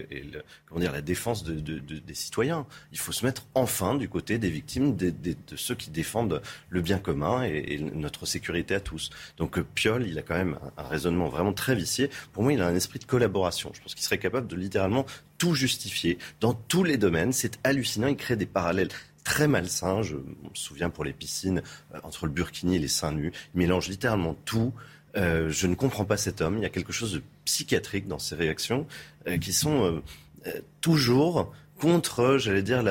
comment 0.65 0.79
dire, 0.79 0.91
la 0.91 1.01
défense 1.01 1.43
de, 1.43 1.79
des 1.79 2.13
citoyens. 2.13 2.65
Il 2.91 2.97
faut 2.97 3.11
se 3.11 3.25
mettre 3.25 3.45
enfin 3.53 3.95
du 3.95 4.09
côté 4.09 4.37
des 4.37 4.49
victimes, 4.49 4.95
de 4.95 5.35
ceux 5.55 5.75
qui 5.75 5.89
défendent 5.89 6.41
le 6.69 6.81
bien 6.81 6.99
commun 6.99 7.43
et, 7.43 7.79
notre 7.93 8.25
sécurité 8.25 8.75
à 8.75 8.79
tous. 8.79 9.09
Donc 9.37 9.57
euh, 9.57 9.65
Piolle, 9.75 10.05
il 10.07 10.17
a 10.17 10.21
quand 10.21 10.35
même 10.35 10.57
un, 10.77 10.83
raisonnement 10.83 11.29
vraiment 11.29 11.53
très 11.53 11.75
vicié. 11.75 12.09
Pour 12.33 12.43
moi, 12.43 12.53
il 12.53 12.61
a 12.61 12.67
un 12.67 12.75
esprit 12.75 12.99
de 12.99 13.05
collaboration. 13.05 13.71
Je 13.73 13.81
pense 13.81 13.95
qu'il 13.95 14.03
serait 14.03 14.17
capable 14.17 14.47
de 14.47 14.55
littéralement 14.55 15.05
tout 15.37 15.53
justifier 15.53 16.17
dans 16.39 16.53
tous 16.53 16.83
les 16.83 16.97
domaines. 16.97 17.33
C'est 17.33 17.59
hallucinant. 17.63 18.07
Il 18.07 18.15
crée 18.15 18.35
des 18.35 18.45
parallèles 18.45 18.89
très 19.23 19.47
malsains. 19.47 20.01
Je 20.01 20.15
me 20.15 20.23
souviens 20.53 20.89
pour 20.89 21.03
les 21.03 21.13
piscines 21.13 21.61
euh, 21.93 21.99
entre 22.03 22.25
le 22.25 22.31
burkini 22.31 22.75
et 22.75 22.79
les 22.79 22.87
seins 22.87 23.11
nus. 23.11 23.31
Il 23.53 23.59
mélange 23.59 23.87
littéralement 23.87 24.35
tout. 24.45 24.73
Euh, 25.15 25.49
je 25.49 25.67
ne 25.67 25.75
comprends 25.75 26.05
pas 26.05 26.17
cet 26.17 26.41
homme. 26.41 26.57
Il 26.57 26.63
y 26.63 26.65
a 26.65 26.69
quelque 26.69 26.91
chose 26.91 27.13
de 27.13 27.21
psychiatrique 27.45 28.07
dans 28.07 28.19
ses 28.19 28.35
réactions 28.35 28.85
euh, 29.27 29.37
qui 29.37 29.53
sont 29.53 30.01
euh, 30.45 30.51
toujours 30.81 31.53
contre, 31.79 32.37
j'allais 32.37 32.63
dire, 32.63 32.83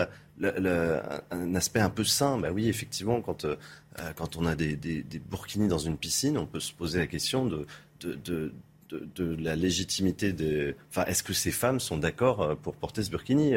un 0.42 1.54
aspect 1.54 1.80
un 1.80 1.90
peu 1.90 2.04
sain. 2.04 2.38
Bah 2.38 2.50
oui, 2.52 2.68
effectivement, 2.68 3.20
quand, 3.20 3.46
quand 4.14 4.36
on 4.36 4.46
a 4.46 4.54
des, 4.54 4.76
des, 4.76 5.18
burkinis 5.18 5.66
dans 5.66 5.78
une 5.78 5.96
piscine, 5.96 6.38
on 6.38 6.46
peut 6.46 6.60
se 6.60 6.72
poser 6.72 7.00
la 7.00 7.06
question 7.06 7.46
de, 7.46 8.52
la 9.18 9.56
légitimité 9.56 10.32
de. 10.32 10.74
Enfin, 10.90 11.04
est-ce 11.06 11.22
que 11.22 11.32
ces 11.32 11.50
femmes 11.50 11.80
sont 11.80 11.98
d'accord 11.98 12.56
pour 12.58 12.74
porter 12.74 13.02
ce 13.02 13.10
burkini? 13.10 13.54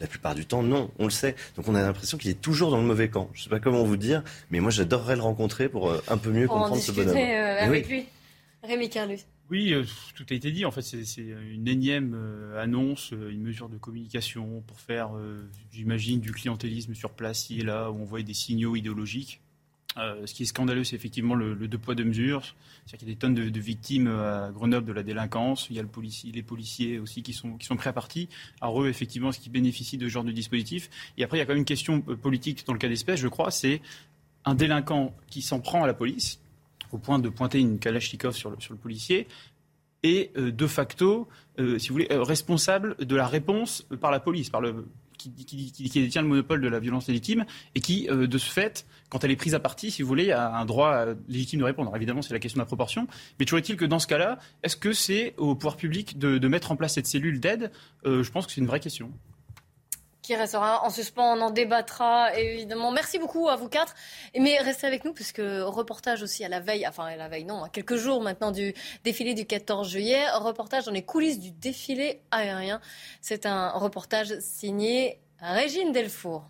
La 0.00 0.06
plupart 0.06 0.34
du 0.34 0.46
temps, 0.46 0.62
non, 0.62 0.90
on 0.98 1.04
le 1.04 1.10
sait. 1.10 1.34
Donc 1.56 1.68
on 1.68 1.74
a 1.74 1.82
l'impression 1.82 2.18
qu'il 2.18 2.30
est 2.30 2.40
toujours 2.40 2.70
dans 2.70 2.80
le 2.80 2.86
mauvais 2.86 3.08
camp. 3.08 3.30
Je 3.32 3.40
ne 3.40 3.44
sais 3.44 3.50
pas 3.50 3.60
comment 3.60 3.84
vous 3.84 3.96
dire, 3.96 4.22
mais 4.50 4.60
moi 4.60 4.70
j'adorerais 4.70 5.16
le 5.16 5.22
rencontrer 5.22 5.68
pour 5.68 5.92
un 6.08 6.18
peu 6.18 6.30
mieux 6.30 6.46
comprendre 6.46 6.80
ce 6.80 6.92
bonhomme. 6.92 7.16
avec 7.16 7.88
lui. 7.88 8.06
Rémi 8.62 8.90
Carlus. 8.90 9.20
Oui, 9.50 9.72
euh, 9.72 9.84
tout 10.14 10.24
a 10.30 10.34
été 10.34 10.52
dit. 10.52 10.64
En 10.64 10.70
fait, 10.70 10.82
c'est 10.82 11.20
une 11.20 11.66
énième 11.66 12.14
euh, 12.14 12.62
annonce, 12.62 13.12
euh, 13.12 13.30
une 13.30 13.42
mesure 13.42 13.68
de 13.68 13.76
communication 13.78 14.62
pour 14.66 14.80
faire, 14.80 15.10
j'imagine, 15.72 16.20
du 16.20 16.32
clientélisme 16.32 16.94
sur 16.94 17.10
place, 17.10 17.44
ici 17.44 17.60
et 17.60 17.64
là, 17.64 17.90
où 17.90 18.00
on 18.00 18.04
voit 18.04 18.22
des 18.22 18.34
signaux 18.34 18.76
idéologiques. 18.76 19.40
Euh, 19.98 20.24
ce 20.26 20.34
qui 20.34 20.44
est 20.44 20.46
scandaleux, 20.46 20.84
c'est 20.84 20.96
effectivement 20.96 21.34
le, 21.34 21.54
deux 21.54 21.78
poids, 21.78 21.94
deux 21.94 22.04
mesures. 22.04 22.54
C'est-à-dire 22.86 22.98
qu'il 22.98 23.08
y 23.08 23.10
a 23.10 23.14
des 23.14 23.18
tonnes 23.18 23.34
de, 23.34 23.60
victimes 23.60 24.06
à 24.06 24.50
Grenoble 24.52 24.86
de 24.86 24.92
la 24.92 25.02
délinquance. 25.02 25.66
Il 25.70 25.76
y 25.76 25.78
a 25.78 25.82
le 25.82 25.88
les 26.32 26.42
policiers 26.42 26.98
aussi 26.98 27.22
qui 27.22 27.32
sont, 27.32 27.56
qui 27.56 27.66
sont 27.66 27.76
prêts 27.76 27.92
à 28.60 28.72
eux, 28.72 28.88
effectivement, 28.88 29.32
ce 29.32 29.38
qui 29.38 29.50
bénéficie 29.50 29.98
de 29.98 30.06
ce 30.06 30.12
genre 30.12 30.24
de 30.24 30.32
dispositif. 30.32 30.90
Et 31.18 31.24
après, 31.24 31.38
il 31.38 31.40
y 31.40 31.42
a 31.42 31.46
quand 31.46 31.52
même 31.52 31.58
une 31.58 31.64
question 31.64 32.02
euh, 32.08 32.16
politique 32.16 32.64
dans 32.66 32.72
le 32.72 32.78
cas 32.78 32.88
d'espèce, 32.88 33.20
je 33.20 33.28
crois. 33.28 33.50
C'est 33.50 33.82
un 34.44 34.54
délinquant 34.54 35.14
qui 35.28 35.42
s'en 35.42 35.60
prend 35.60 35.82
à 35.82 35.86
la 35.86 35.94
police, 35.94 36.40
au 36.92 36.98
point 36.98 37.18
de 37.18 37.28
pointer 37.28 37.60
une 37.60 37.78
kalachnikov 37.78 38.34
sur 38.34 38.50
le, 38.50 38.60
sur 38.60 38.72
le 38.72 38.78
policier, 38.78 39.26
et 40.02 40.30
euh, 40.36 40.50
de 40.50 40.66
facto, 40.66 41.28
si 41.76 41.88
vous 41.88 41.94
voulez, 41.94 42.08
responsable 42.10 42.96
de 43.04 43.16
la 43.16 43.26
réponse 43.26 43.86
par 44.00 44.10
la 44.10 44.18
police, 44.18 44.48
par 44.48 44.62
le, 44.62 44.86
qui, 45.28 46.00
détient 46.00 46.22
le 46.22 46.28
monopole 46.28 46.60
de 46.60 46.68
la 46.68 46.78
violence 46.78 47.08
légitime 47.08 47.44
et 47.74 47.80
qui, 47.80 48.08
euh, 48.10 48.26
de 48.26 48.38
ce 48.38 48.50
fait, 48.50 48.86
quand 49.08 49.24
elle 49.24 49.30
est 49.30 49.36
prise 49.36 49.54
à 49.54 49.60
partie, 49.60 49.90
si 49.90 50.02
vous 50.02 50.08
voulez, 50.08 50.32
a 50.32 50.56
un 50.56 50.64
droit 50.64 50.92
euh, 50.92 51.14
légitime 51.28 51.60
de 51.60 51.64
répondre. 51.64 51.94
évidemment, 51.94 52.22
c'est 52.22 52.32
la 52.32 52.40
question 52.40 52.58
de 52.58 52.62
la 52.62 52.66
proportion. 52.66 53.06
Mais 53.38 53.44
toujours 53.44 53.58
est-il 53.58 53.76
que 53.76 53.84
dans 53.84 53.98
ce 53.98 54.06
cas-là, 54.06 54.38
est-ce 54.62 54.76
que 54.76 54.92
c'est 54.92 55.34
au 55.36 55.54
pouvoir 55.54 55.76
public 55.76 56.18
de, 56.18 56.48
mettre 56.48 56.72
en 56.72 56.76
place 56.76 56.94
cette 56.94 57.06
cellule 57.06 57.40
d'aide? 57.40 57.70
Euh, 58.06 58.22
Je 58.22 58.30
pense 58.30 58.46
que 58.46 58.52
c'est 58.52 58.60
une 58.60 58.66
vraie 58.66 58.80
question 58.80 59.12
qui 60.22 60.34
restera 60.34 60.84
en 60.84 60.90
suspens. 60.90 61.36
On 61.36 61.40
en 61.40 61.50
débattra 61.50 62.34
évidemment. 62.36 62.90
Merci 62.90 63.18
beaucoup 63.18 63.48
à 63.48 63.56
vous 63.56 63.68
quatre. 63.68 63.94
Mais 64.38 64.58
restez 64.58 64.86
avec 64.86 65.04
nous 65.04 65.12
puisque 65.12 65.42
reportage 65.42 66.22
aussi 66.22 66.44
à 66.44 66.48
la 66.48 66.60
veille, 66.60 66.86
enfin 66.86 67.06
à 67.06 67.16
la 67.16 67.28
veille 67.28 67.44
non, 67.44 67.64
à 67.64 67.68
quelques 67.68 67.96
jours 67.96 68.22
maintenant 68.22 68.50
du 68.50 68.74
défilé 69.04 69.34
du 69.34 69.46
14 69.46 69.88
juillet. 69.88 70.30
Reportage 70.34 70.84
dans 70.84 70.92
les 70.92 71.04
coulisses 71.04 71.40
du 71.40 71.50
défilé 71.50 72.20
aérien. 72.30 72.80
C'est 73.20 73.46
un 73.46 73.70
reportage 73.70 74.38
signé 74.40 75.20
Régine 75.40 75.92
Delfour. 75.92 76.44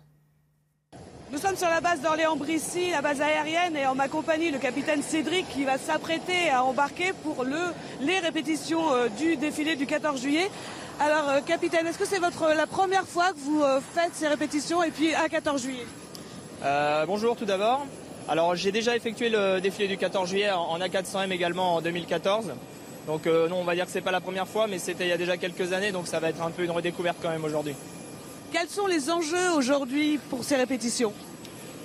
Nous 1.31 1.37
sommes 1.37 1.55
sur 1.55 1.69
la 1.69 1.79
base 1.79 2.01
d'Orléans-Brissy, 2.01 2.89
la 2.91 3.01
base 3.01 3.21
aérienne, 3.21 3.77
et 3.77 3.85
en 3.85 3.95
ma 3.95 4.09
compagnie, 4.09 4.51
le 4.51 4.59
capitaine 4.59 5.01
Cédric 5.01 5.47
qui 5.47 5.63
va 5.63 5.77
s'apprêter 5.77 6.49
à 6.49 6.65
embarquer 6.65 7.13
pour 7.23 7.45
le, 7.45 7.57
les 8.01 8.19
répétitions 8.19 8.91
euh, 8.91 9.07
du 9.07 9.37
défilé 9.37 9.77
du 9.77 9.85
14 9.85 10.21
juillet. 10.21 10.51
Alors, 10.99 11.29
euh, 11.29 11.41
capitaine, 11.41 11.87
est-ce 11.87 11.97
que 11.97 12.05
c'est 12.05 12.19
votre 12.19 12.53
la 12.55 12.67
première 12.67 13.07
fois 13.07 13.31
que 13.31 13.39
vous 13.39 13.63
euh, 13.63 13.79
faites 13.93 14.13
ces 14.13 14.27
répétitions 14.27 14.83
et 14.83 14.91
puis 14.91 15.13
à 15.13 15.29
14 15.29 15.61
juillet? 15.61 15.85
Euh, 16.63 17.05
Bonjour 17.05 17.35
tout 17.35 17.45
d'abord. 17.45 17.85
Alors, 18.27 18.55
j'ai 18.55 18.71
déjà 18.71 18.95
effectué 18.95 19.29
le 19.29 19.59
défilé 19.59 19.87
du 19.87 19.97
14 19.97 20.29
juillet 20.29 20.51
en 20.51 20.77
A400M 20.77 21.31
également 21.31 21.75
en 21.75 21.81
2014. 21.81 22.53
Donc, 23.07 23.25
non, 23.25 23.57
on 23.57 23.63
va 23.63 23.73
dire 23.73 23.85
que 23.85 23.91
c'est 23.91 24.01
pas 24.01 24.11
la 24.11 24.21
première 24.21 24.47
fois, 24.47 24.67
mais 24.67 24.77
c'était 24.77 25.05
il 25.05 25.09
y 25.09 25.11
a 25.11 25.17
déjà 25.17 25.35
quelques 25.35 25.73
années, 25.73 25.91
donc 25.91 26.07
ça 26.07 26.19
va 26.19 26.29
être 26.29 26.41
un 26.41 26.51
peu 26.51 26.63
une 26.63 26.69
redécouverte 26.71 27.17
quand 27.19 27.31
même 27.31 27.43
aujourd'hui. 27.43 27.73
Quels 28.53 28.69
sont 28.69 28.85
les 28.85 29.09
enjeux 29.09 29.51
aujourd'hui 29.57 30.19
pour 30.29 30.43
ces 30.43 30.55
répétitions? 30.55 31.13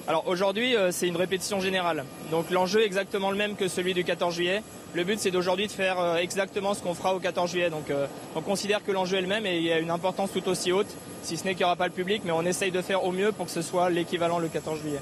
Alors 0.09 0.29
aujourd'hui, 0.29 0.77
c'est 0.91 1.09
une 1.09 1.17
répétition 1.17 1.61
générale. 1.61 2.05
Donc 2.31 2.51
l'enjeu 2.51 2.83
est 2.83 2.87
exactement 2.87 3.31
le 3.31 3.37
même 3.37 3.57
que 3.57 3.67
celui 3.67 3.93
du 3.93 4.05
14 4.05 4.35
juillet. 4.35 4.63
Le 4.97 5.05
but, 5.05 5.19
c'est 5.19 5.31
d'aujourd'hui 5.31 5.67
de 5.67 5.73
faire 5.73 6.01
euh, 6.01 6.17
exactement 6.17 6.73
ce 6.73 6.81
qu'on 6.81 6.95
fera 6.95 7.15
au 7.15 7.19
14 7.19 7.51
juillet. 7.51 7.69
Donc, 7.69 7.91
euh, 7.91 8.07
on 8.35 8.41
considère 8.41 8.83
que 8.83 8.93
l'enjeu 8.93 9.19
est 9.19 9.21
le 9.21 9.27
même 9.27 9.45
et 9.45 9.59
il 9.59 9.63
y 9.63 9.71
a 9.71 9.79
une 9.79 9.91
importance 9.91 10.33
tout 10.33 10.49
aussi 10.49 10.73
haute, 10.73 10.87
si 11.23 11.37
ce 11.37 11.45
n'est 11.45 11.51
qu'il 11.51 11.61
n'y 11.61 11.65
aura 11.65 11.77
pas 11.77 11.87
le 11.87 11.93
public, 11.93 12.23
mais 12.25 12.31
on 12.33 12.41
essaye 12.47 12.71
de 12.71 12.81
faire 12.81 13.05
au 13.05 13.13
mieux 13.13 13.31
pour 13.31 13.45
que 13.45 13.53
ce 13.53 13.61
soit 13.61 13.91
l'équivalent 13.91 14.39
le 14.39 14.49
14 14.49 14.81
juillet. 14.81 15.01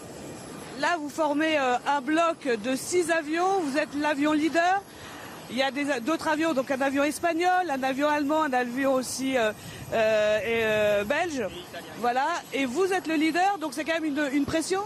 Là, 0.81 0.97
vous 0.99 1.09
formez 1.09 1.57
euh, 1.57 1.77
un 1.87 2.01
bloc 2.01 2.49
de 2.65 2.75
six 2.75 3.13
avions. 3.13 3.61
Vous 3.63 3.79
êtes 3.79 3.95
l'avion 4.01 4.33
leader. 4.33 4.83
Il 5.51 5.57
y 5.57 5.63
a 5.63 5.71
d'autres 6.01 6.29
avions, 6.29 6.53
donc 6.55 6.71
un 6.71 6.81
avion 6.81 7.05
espagnol, 7.05 7.71
un 7.71 7.83
avion 7.83 8.09
allemand, 8.09 8.43
un 8.43 8.53
avion 8.53 8.95
aussi 8.95 9.35
belge. 9.93 11.47
Voilà. 12.01 12.27
Et 12.53 12.65
vous 12.65 12.93
êtes 12.93 13.07
le 13.07 13.15
leader, 13.15 13.59
donc 13.61 13.73
c'est 13.75 13.85
quand 13.85 14.01
même 14.01 14.17
une, 14.33 14.45
pression? 14.45 14.81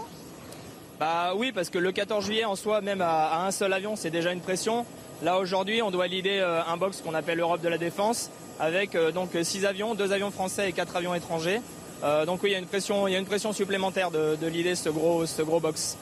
Bah 0.99 1.33
oui, 1.35 1.51
parce 1.51 1.69
que 1.69 1.79
le 1.79 1.91
14 1.91 2.25
juillet 2.25 2.45
en 2.45 2.55
soi, 2.55 2.81
même 2.81 3.01
à 3.01 3.45
un 3.45 3.51
seul 3.51 3.71
avion, 3.73 3.95
c'est 3.95 4.09
déjà 4.09 4.31
une 4.31 4.41
pression. 4.41 4.85
Là 5.21 5.37
aujourd'hui, 5.37 5.81
on 5.81 5.91
doit 5.91 6.07
l'idée 6.07 6.39
euh, 6.39 6.61
un 6.65 6.77
box 6.77 7.01
qu'on 7.01 7.13
appelle 7.13 7.39
l'Europe 7.39 7.61
de 7.61 7.67
la 7.67 7.77
défense, 7.77 8.31
avec 8.57 8.95
euh, 8.95 9.11
donc 9.11 9.31
six 9.43 9.65
avions, 9.65 9.93
deux 9.93 10.13
avions 10.13 10.31
français 10.31 10.69
et 10.69 10.71
quatre 10.71 10.95
avions 10.95 11.13
étrangers. 11.13 11.61
Euh, 12.05 12.25
donc 12.25 12.41
oui, 12.41 12.51
il 12.51 12.53
y 12.53 12.55
a 12.55 12.59
une 12.59 12.67
pression, 12.67 13.05
il 13.05 13.11
y 13.11 13.15
a 13.17 13.19
une 13.19 13.25
pression 13.25 13.51
supplémentaire 13.51 14.11
de, 14.11 14.37
de 14.37 14.75
ce 14.75 14.87
gros, 14.87 15.25
ce 15.25 15.41
gros 15.41 15.59
box. 15.59 15.97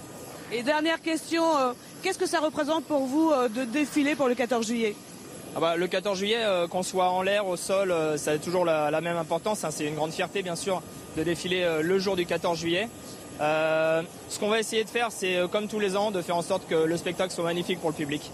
Et 0.51 0.61
dernière 0.61 1.01
question, 1.01 1.43
qu'est-ce 2.01 2.19
que 2.19 2.27
ça 2.27 2.39
représente 2.39 2.85
pour 2.85 3.05
vous 3.05 3.31
de 3.55 3.63
défiler 3.63 4.15
pour 4.15 4.27
le 4.27 4.35
14 4.35 4.65
juillet? 4.65 4.95
Ah 5.55 5.59
bah, 5.59 5.75
le 5.75 5.87
14 5.87 6.17
juillet, 6.17 6.43
qu'on 6.69 6.83
soit 6.83 7.09
en 7.09 7.21
l'air, 7.21 7.47
au 7.47 7.57
sol, 7.57 7.93
ça 8.17 8.31
a 8.31 8.37
toujours 8.37 8.65
la, 8.65 9.01
même 9.01 9.17
importance. 9.17 9.63
Hein. 9.63 9.69
C'est 9.71 9.85
une 9.85 9.95
grande 9.95 10.11
fierté, 10.11 10.43
bien 10.43 10.55
sûr, 10.55 10.81
de 11.15 11.23
défiler 11.23 11.79
le 11.81 11.99
jour 11.99 12.15
du 12.15 12.25
14 12.25 12.59
juillet. 12.59 12.89
ce 13.39 14.39
qu'on 14.39 14.49
va 14.49 14.59
essayer 14.59 14.83
de 14.83 14.89
faire, 14.89 15.11
c'est, 15.11 15.39
comme 15.51 15.67
tous 15.67 15.79
les 15.79 15.95
ans, 15.95 16.11
de 16.11 16.21
faire 16.21 16.37
en 16.37 16.43
sorte 16.43 16.67
que 16.67 16.75
le 16.75 16.97
spectacle 16.97 17.33
soit 17.33 17.43
magnifique 17.43 17.79
pour 17.79 17.89
le 17.89 17.95
public. 17.95 18.31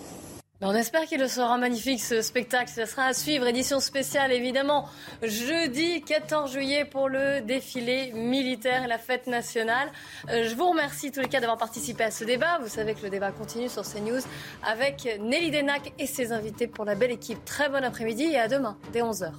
On 0.62 0.74
espère 0.76 1.06
qu'il 1.06 1.28
sera 1.28 1.58
magnifique 1.58 2.02
ce 2.02 2.22
spectacle. 2.22 2.72
Ce 2.74 2.86
sera 2.86 3.06
à 3.06 3.14
suivre, 3.14 3.48
édition 3.48 3.80
spéciale 3.80 4.32
évidemment, 4.32 4.88
jeudi 5.22 6.02
14 6.04 6.52
juillet 6.52 6.86
pour 6.86 7.10
le 7.10 7.42
défilé 7.42 8.12
militaire 8.14 8.84
et 8.84 8.88
la 8.88 9.00
fête 9.00 9.28
nationale. 9.28 9.92
Euh, 10.30 10.48
je 10.48 10.56
vous 10.56 10.70
remercie 10.70 11.12
tous 11.12 11.20
les 11.20 11.28
cas 11.28 11.40
d'avoir 11.42 11.58
participé 11.58 12.04
à 12.06 12.12
ce 12.12 12.24
débat. 12.24 12.60
Vous 12.62 12.70
savez 12.70 12.94
que 12.94 13.02
le 13.02 13.10
débat 13.10 13.32
continue 13.32 13.68
sur 13.68 13.82
CNews 13.84 14.22
avec 14.66 15.20
Nelly 15.20 15.52
Denac 15.52 15.92
et 16.00 16.06
ses 16.06 16.32
invités 16.32 16.68
pour 16.68 16.86
la 16.86 16.96
belle 16.96 17.12
équipe. 17.12 17.44
Très 17.44 17.68
bon 17.68 17.84
après-midi 17.84 18.24
et 18.24 18.38
à 18.38 18.48
demain 18.48 18.78
dès 18.94 19.02
11h. 19.02 19.32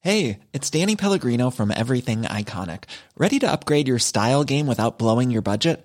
Hey, 0.00 0.38
it's 0.52 0.70
Danny 0.70 0.94
Pellegrino 0.96 1.50
from 1.50 1.72
Everything 1.72 2.22
Iconic. 2.22 2.84
Ready 3.16 3.40
to 3.40 3.50
upgrade 3.50 3.88
your 3.88 3.98
style 3.98 4.44
game 4.44 4.68
without 4.68 4.96
blowing 4.98 5.30
your 5.30 5.42
budget? 5.42 5.84